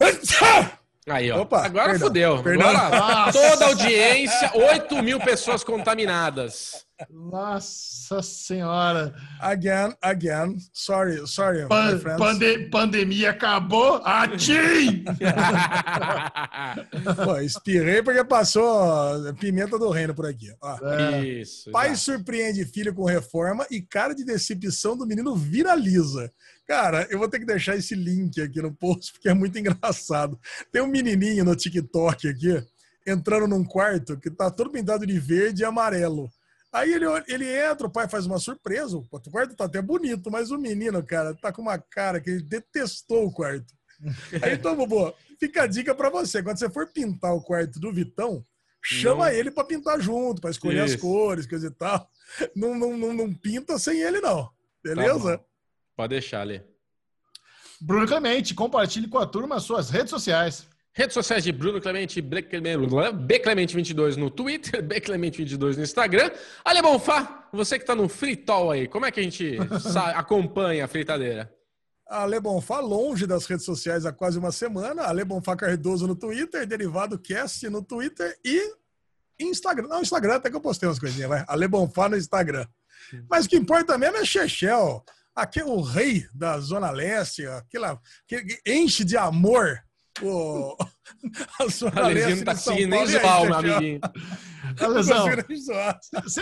Aí, 1.08 1.30
ó. 1.30 1.42
Opa, 1.42 1.64
Agora 1.66 1.90
perdão, 1.90 2.06
fudeu. 2.08 2.42
perdão. 2.42 2.68
Agora 2.68 3.32
toda 3.32 3.64
a 3.64 3.68
audiência, 3.68 4.50
8 4.54 5.02
mil 5.02 5.18
pessoas 5.20 5.62
contaminadas. 5.64 6.86
Nossa 7.10 8.20
senhora. 8.22 9.14
Again, 9.40 9.94
again. 10.02 10.56
Sorry, 10.72 11.24
sorry, 11.28 11.64
Pan, 11.68 11.96
pande, 12.18 12.68
pandemia 12.70 13.30
acabou. 13.30 14.02
Atim! 14.04 15.04
Pô, 17.24 17.38
espirrei 17.38 18.02
porque 18.02 18.24
passou 18.24 19.32
pimenta 19.34 19.78
do 19.78 19.90
reino 19.90 20.12
por 20.12 20.26
aqui. 20.26 20.48
Ó. 20.60 20.76
É. 20.88 21.24
Isso. 21.24 21.70
Pai 21.70 21.90
já. 21.90 21.96
surpreende 21.96 22.64
filho 22.64 22.92
com 22.92 23.04
reforma 23.04 23.64
e 23.70 23.80
cara 23.80 24.12
de 24.12 24.24
decepção 24.24 24.96
do 24.96 25.06
menino 25.06 25.36
viraliza. 25.36 26.32
Cara, 26.68 27.08
eu 27.10 27.18
vou 27.18 27.28
ter 27.30 27.38
que 27.38 27.46
deixar 27.46 27.76
esse 27.76 27.94
link 27.94 28.38
aqui 28.42 28.60
no 28.60 28.74
post 28.74 29.14
porque 29.14 29.30
é 29.30 29.34
muito 29.34 29.58
engraçado. 29.58 30.38
Tem 30.70 30.82
um 30.82 30.86
menininho 30.86 31.42
no 31.42 31.56
TikTok 31.56 32.28
aqui 32.28 32.62
entrando 33.06 33.48
num 33.48 33.64
quarto 33.64 34.18
que 34.18 34.30
tá 34.30 34.50
todo 34.50 34.70
pintado 34.70 35.06
de 35.06 35.18
verde 35.18 35.62
e 35.62 35.64
amarelo. 35.64 36.30
Aí 36.70 36.92
ele, 36.92 37.06
ele 37.26 37.46
entra, 37.46 37.86
o 37.86 37.90
pai 37.90 38.06
faz 38.06 38.26
uma 38.26 38.38
surpresa. 38.38 38.98
O 38.98 39.30
quarto 39.30 39.56
tá 39.56 39.64
até 39.64 39.80
bonito, 39.80 40.30
mas 40.30 40.50
o 40.50 40.58
menino, 40.58 41.02
cara, 41.02 41.34
tá 41.34 41.50
com 41.50 41.62
uma 41.62 41.78
cara 41.78 42.20
que 42.20 42.28
ele 42.28 42.42
detestou 42.42 43.24
o 43.26 43.32
quarto. 43.32 43.72
Aí, 44.42 44.52
então, 44.52 44.76
Bobo, 44.76 45.14
fica 45.40 45.62
a 45.62 45.66
dica 45.66 45.94
para 45.94 46.10
você. 46.10 46.42
Quando 46.42 46.58
você 46.58 46.68
for 46.68 46.86
pintar 46.92 47.34
o 47.34 47.40
quarto 47.40 47.80
do 47.80 47.90
Vitão, 47.90 48.44
chama 48.84 49.30
não. 49.30 49.32
ele 49.32 49.50
para 49.50 49.64
pintar 49.64 49.98
junto, 49.98 50.42
para 50.42 50.50
escolher 50.50 50.84
Isso. 50.84 50.96
as 50.96 51.00
cores, 51.00 51.46
coisa 51.46 51.68
e 51.68 51.70
tal. 51.70 52.06
Não, 52.54 52.78
não, 52.78 52.94
não, 52.94 53.14
não, 53.14 53.32
pinta 53.32 53.78
sem 53.78 54.02
ele, 54.02 54.20
não. 54.20 54.50
Beleza? 54.84 55.38
Tá 55.38 55.44
Pode 55.98 56.10
deixar 56.10 56.42
ali. 56.42 56.62
Bruno 57.80 58.06
Clemente, 58.06 58.54
compartilhe 58.54 59.08
com 59.08 59.18
a 59.18 59.26
turma 59.26 59.58
suas 59.58 59.90
redes 59.90 60.10
sociais. 60.10 60.68
Redes 60.92 61.12
sociais 61.14 61.42
de 61.42 61.50
Bruno 61.50 61.80
Clemente, 61.80 62.22
Bclemente22 62.22 64.14
no 64.14 64.30
Twitter, 64.30 64.80
Bclemente22 64.86 65.76
no 65.76 65.82
Instagram. 65.82 66.30
Ale 66.64 66.82
Bonfá, 66.82 67.48
você 67.52 67.78
que 67.78 67.82
está 67.82 67.96
no 67.96 68.08
Fritol 68.08 68.70
aí, 68.70 68.86
como 68.86 69.06
é 69.06 69.10
que 69.10 69.18
a 69.18 69.22
gente 69.24 69.58
acompanha 70.14 70.84
a 70.84 70.88
fritadeira? 70.88 71.52
Ale 72.06 72.38
Bonfá, 72.38 72.78
longe 72.78 73.26
das 73.26 73.44
redes 73.46 73.64
sociais 73.64 74.06
há 74.06 74.12
quase 74.12 74.38
uma 74.38 74.52
semana. 74.52 75.02
Ale 75.02 75.24
Bonfá 75.24 75.56
Cardoso 75.56 76.06
no 76.06 76.14
Twitter, 76.14 76.64
Derivado 76.64 77.18
Cast 77.18 77.68
no 77.68 77.82
Twitter 77.82 78.38
e 78.44 78.72
Instagram. 79.40 79.88
Não, 79.88 80.00
Instagram 80.00 80.36
até 80.36 80.48
que 80.48 80.54
eu 80.54 80.60
postei 80.60 80.88
umas 80.88 81.00
coisinhas, 81.00 81.28
vai. 81.28 81.44
Ale 81.48 81.66
Bonfá 81.66 82.08
no 82.08 82.16
Instagram. 82.16 82.68
Mas 83.28 83.46
o 83.46 83.48
que 83.48 83.56
importa 83.56 83.98
mesmo 83.98 84.18
é 84.18 84.24
Chechel, 84.24 85.04
aquele 85.42 85.70
o 85.70 85.80
rei 85.80 86.26
da 86.34 86.58
Zona 86.60 86.90
Leste, 86.90 87.46
aquela, 87.46 87.98
que 88.26 88.60
enche 88.66 89.04
de 89.04 89.16
amor 89.16 89.80
Pô, 90.20 90.76
a 91.60 91.70
sua 91.70 91.90
Alezinho 91.90 92.36
não 92.36 92.44
tá 92.44 92.54
conseguindo 92.54 92.88
nem 92.88 93.06
zoar, 93.06 93.44
meu 93.44 93.54
amiguinho. 93.54 94.00
Alesão, 94.80 95.26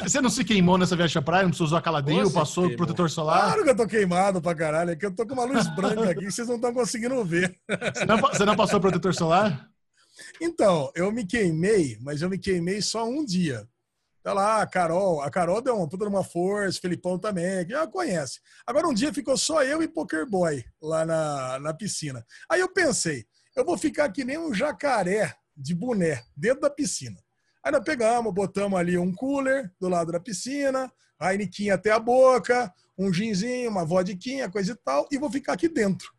você 0.02 0.20
não 0.20 0.31
se 0.31 0.44
queimou 0.44 0.78
nessa 0.78 0.97
viagem 0.97 1.18
à 1.18 1.23
praia? 1.23 1.42
Não 1.42 1.50
precisou 1.50 1.66
usar 1.66 1.83
caladinho? 1.83 2.31
Passou 2.31 2.75
protetor 2.75 3.10
solar? 3.10 3.44
Claro 3.44 3.65
que 3.65 3.70
eu 3.70 3.76
tô 3.76 3.86
queimado 3.86 4.41
pra 4.41 4.55
caralho. 4.55 4.91
É 4.91 4.97
que 4.97 5.05
eu 5.05 5.15
tô 5.15 5.26
com 5.26 5.34
uma 5.34 5.44
luz 5.44 5.68
branca 5.75 6.10
aqui 6.10 6.25
que 6.25 6.33
vocês 6.33 6.49
não 6.49 6.57
estão 6.57 6.73
conseguindo 6.73 7.23
ver. 7.25 7.55
Você 7.94 8.05
não, 8.07 8.16
você 8.18 8.44
não 8.44 8.57
passou 8.57 8.81
protetor 8.81 9.15
solar? 9.15 9.68
Então, 10.41 10.91
eu 10.94 11.12
me 11.12 11.26
queimei, 11.26 11.99
mas 12.00 12.23
eu 12.23 12.31
me 12.31 12.39
queimei 12.39 12.81
só 12.81 13.07
um 13.07 13.25
dia. 13.25 13.66
Tá 14.26 14.32
lá, 14.32 14.60
a 14.60 14.66
Carol. 14.66 15.20
A 15.20 15.30
Carol 15.30 15.62
deu 15.62 15.76
uma 15.76 15.88
puta 15.88 16.05
uma 16.08 16.24
força, 16.24 16.80
Felipão 16.80 17.16
também, 17.16 17.64
que 17.64 17.70
já 17.70 17.86
conhece. 17.86 18.40
Agora, 18.66 18.88
um 18.88 18.92
dia 18.92 19.14
ficou 19.14 19.36
só 19.36 19.62
eu 19.62 19.80
e 19.80 19.86
Poker 19.86 20.28
Boy 20.28 20.64
lá 20.82 21.05
na, 21.05 21.60
na 21.60 21.72
piscina. 21.72 22.26
Aí 22.50 22.58
eu 22.58 22.68
pensei, 22.68 23.24
eu 23.55 23.64
vou 23.64 23.78
ficar 23.78 24.10
que 24.10 24.24
nem 24.24 24.36
um 24.36 24.52
jacaré 24.52 25.32
de 25.56 25.76
boné 25.76 26.24
dentro 26.36 26.62
da 26.62 26.68
piscina. 26.68 27.16
Aí 27.62 27.70
nós 27.70 27.84
pegamos, 27.84 28.34
botamos 28.34 28.76
ali 28.76 28.98
um 28.98 29.14
cooler 29.14 29.72
do 29.80 29.88
lado 29.88 30.10
da 30.10 30.18
piscina, 30.18 30.92
a 31.20 31.32
Heineken 31.32 31.70
até 31.70 31.92
a 31.92 32.00
boca, 32.00 32.74
um 32.98 33.12
ginzinho, 33.12 33.70
uma 33.70 33.84
vodquinha, 33.84 34.50
coisa 34.50 34.72
e 34.72 34.74
tal, 34.74 35.06
e 35.08 35.18
vou 35.18 35.30
ficar 35.30 35.52
aqui 35.52 35.68
dentro. 35.68 36.10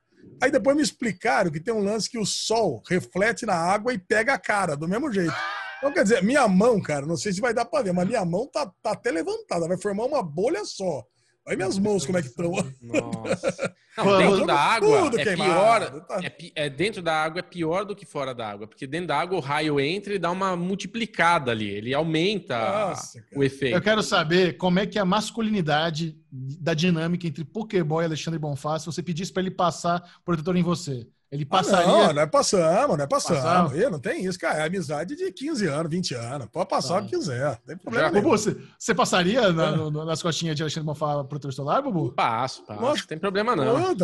Aí 0.41 0.49
depois 0.49 0.77
me 0.77 0.81
explicaram 0.81 1.51
que 1.51 1.59
tem 1.59 1.73
um 1.73 1.83
lance 1.83 2.09
que 2.09 2.17
o 2.17 2.25
sol 2.25 2.81
reflete 2.87 3.45
na 3.45 3.55
água 3.55 3.93
e 3.93 3.97
pega 3.97 4.33
a 4.33 4.39
cara, 4.39 4.77
do 4.77 4.87
mesmo 4.87 5.11
jeito. 5.11 5.35
Então, 5.77 5.93
quer 5.93 6.03
dizer, 6.03 6.23
minha 6.23 6.47
mão, 6.47 6.81
cara, 6.81 7.05
não 7.05 7.17
sei 7.17 7.31
se 7.31 7.41
vai 7.41 7.53
dar 7.53 7.65
para 7.65 7.83
ver, 7.83 7.93
mas 7.93 8.07
minha 8.07 8.25
mão 8.25 8.47
tá, 8.47 8.71
tá 8.81 8.91
até 8.91 9.11
levantada, 9.11 9.67
vai 9.67 9.77
formar 9.77 10.05
uma 10.05 10.23
bolha 10.23 10.65
só. 10.65 11.05
Olha 11.47 11.55
minhas 11.55 11.79
mãos 11.79 12.05
como 12.05 12.17
é 12.17 12.21
que 12.21 12.27
estão. 12.27 12.51
Nossa. 12.81 13.73
Não, 13.97 14.17
dentro 14.17 14.45
da 14.45 14.59
água 14.59 15.09
é 15.17 15.35
pior. 15.35 16.01
Tá. 16.01 16.19
É, 16.21 16.65
é, 16.65 16.69
dentro 16.69 17.01
da 17.01 17.13
água 17.13 17.39
é 17.39 17.41
pior 17.41 17.83
do 17.83 17.95
que 17.95 18.05
fora 18.05 18.35
da 18.35 18.47
água, 18.47 18.67
porque 18.67 18.85
dentro 18.85 19.07
da 19.07 19.17
água 19.17 19.37
o 19.37 19.41
raio 19.41 19.79
entra 19.79 20.13
e 20.13 20.19
dá 20.19 20.29
uma 20.29 20.55
multiplicada 20.55 21.51
ali, 21.51 21.67
ele 21.67 21.93
aumenta 21.93 22.59
Nossa, 22.59 23.23
o 23.33 23.43
efeito. 23.43 23.75
Eu 23.75 23.81
quero 23.81 24.03
saber 24.03 24.57
como 24.57 24.77
é 24.77 24.85
que 24.85 24.99
é 24.99 25.01
a 25.01 25.05
masculinidade 25.05 26.15
da 26.29 26.75
dinâmica 26.75 27.25
entre 27.25 27.43
Pokéboy 27.43 28.03
e 28.03 28.05
Alexandre 28.05 28.39
Bonfá 28.39 28.77
se 28.77 28.85
você 28.85 29.01
pedisse 29.01 29.33
para 29.33 29.41
ele 29.41 29.51
passar 29.51 30.19
protetor 30.23 30.55
em 30.57 30.63
você. 30.63 31.07
Ele 31.29 31.45
passaria. 31.45 32.09
Ah, 32.09 32.13
não, 32.13 32.21
é 32.21 32.25
passamos, 32.25 32.97
não 32.97 33.03
é 33.03 33.07
passamos. 33.07 33.43
passamos. 33.43 33.91
não 33.91 33.99
tem 33.99 34.25
isso, 34.25 34.39
cara. 34.39 34.59
É 34.59 34.67
amizade 34.67 35.15
de 35.15 35.29
15 35.31 35.67
anos, 35.67 35.91
20 35.91 36.15
anos. 36.15 36.47
Pode 36.47 36.69
passar 36.69 36.97
ah. 36.97 37.01
o 37.01 37.05
que 37.05 37.17
quiser. 37.17 37.49
Não 37.49 37.57
tem 37.67 37.77
problema. 37.77 38.09
Bubu, 38.11 38.29
você, 38.29 38.55
você 38.79 38.95
passaria 38.95 39.51
na, 39.51 39.71
no, 39.71 40.05
nas 40.05 40.21
costinhas 40.21 40.55
de 40.55 40.63
Alexandre 40.63 40.85
Bonfá 40.85 41.23
protetor 41.25 41.51
solar, 41.51 41.81
Bubu? 41.81 42.13
Passo, 42.13 42.63
passo. 42.65 42.81
Não 42.81 42.95
tem 43.07 43.17
problema, 43.17 43.55
não. 43.55 43.95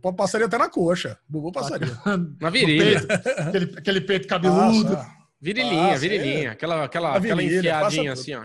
Pô, 0.00 0.12
passaria 0.12 0.46
até 0.46 0.58
na 0.58 0.68
coxa. 0.68 1.18
Bubu 1.26 1.50
passaria. 1.50 1.96
na 2.40 2.50
virilha. 2.50 3.00
aquele, 3.48 3.74
aquele 3.78 4.00
peito 4.02 4.28
cabeludo. 4.28 4.96
Passa. 4.96 5.16
Virilinha, 5.40 5.88
Passa, 5.88 6.00
virilinha. 6.00 6.48
É. 6.48 6.52
Aquela, 6.52 6.84
aquela, 6.84 7.18
virilha, 7.18 7.38
aquela 7.38 7.88
enfiadinha 7.88 8.12
assim, 8.12 8.34
ó. 8.34 8.44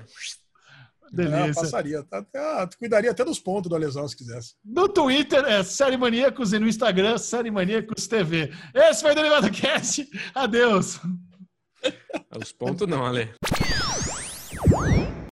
Delícia. 1.11 1.49
É, 1.49 1.53
passaria. 1.53 2.03
Tá 2.03 2.19
até, 2.19 2.77
cuidaria 2.77 3.11
até 3.11 3.25
dos 3.25 3.39
pontos 3.39 3.69
da 3.69 3.77
lesão, 3.77 4.07
se 4.07 4.15
quisesse. 4.15 4.55
No 4.63 4.87
Twitter 4.87 5.43
é 5.45 5.63
Série 5.63 5.97
Maníacos 5.97 6.53
e 6.53 6.59
no 6.59 6.67
Instagram, 6.67 7.17
Série 7.17 7.51
Maníacos 7.51 8.07
TV. 8.07 8.51
Esse 8.73 9.01
foi 9.01 9.11
o 9.11 9.15
Derivado 9.15 9.51
Cast. 9.51 10.07
Adeus. 10.33 10.99
Os 12.39 12.51
pontos 12.51 12.87
não, 12.87 13.05
Ale. 13.05 13.29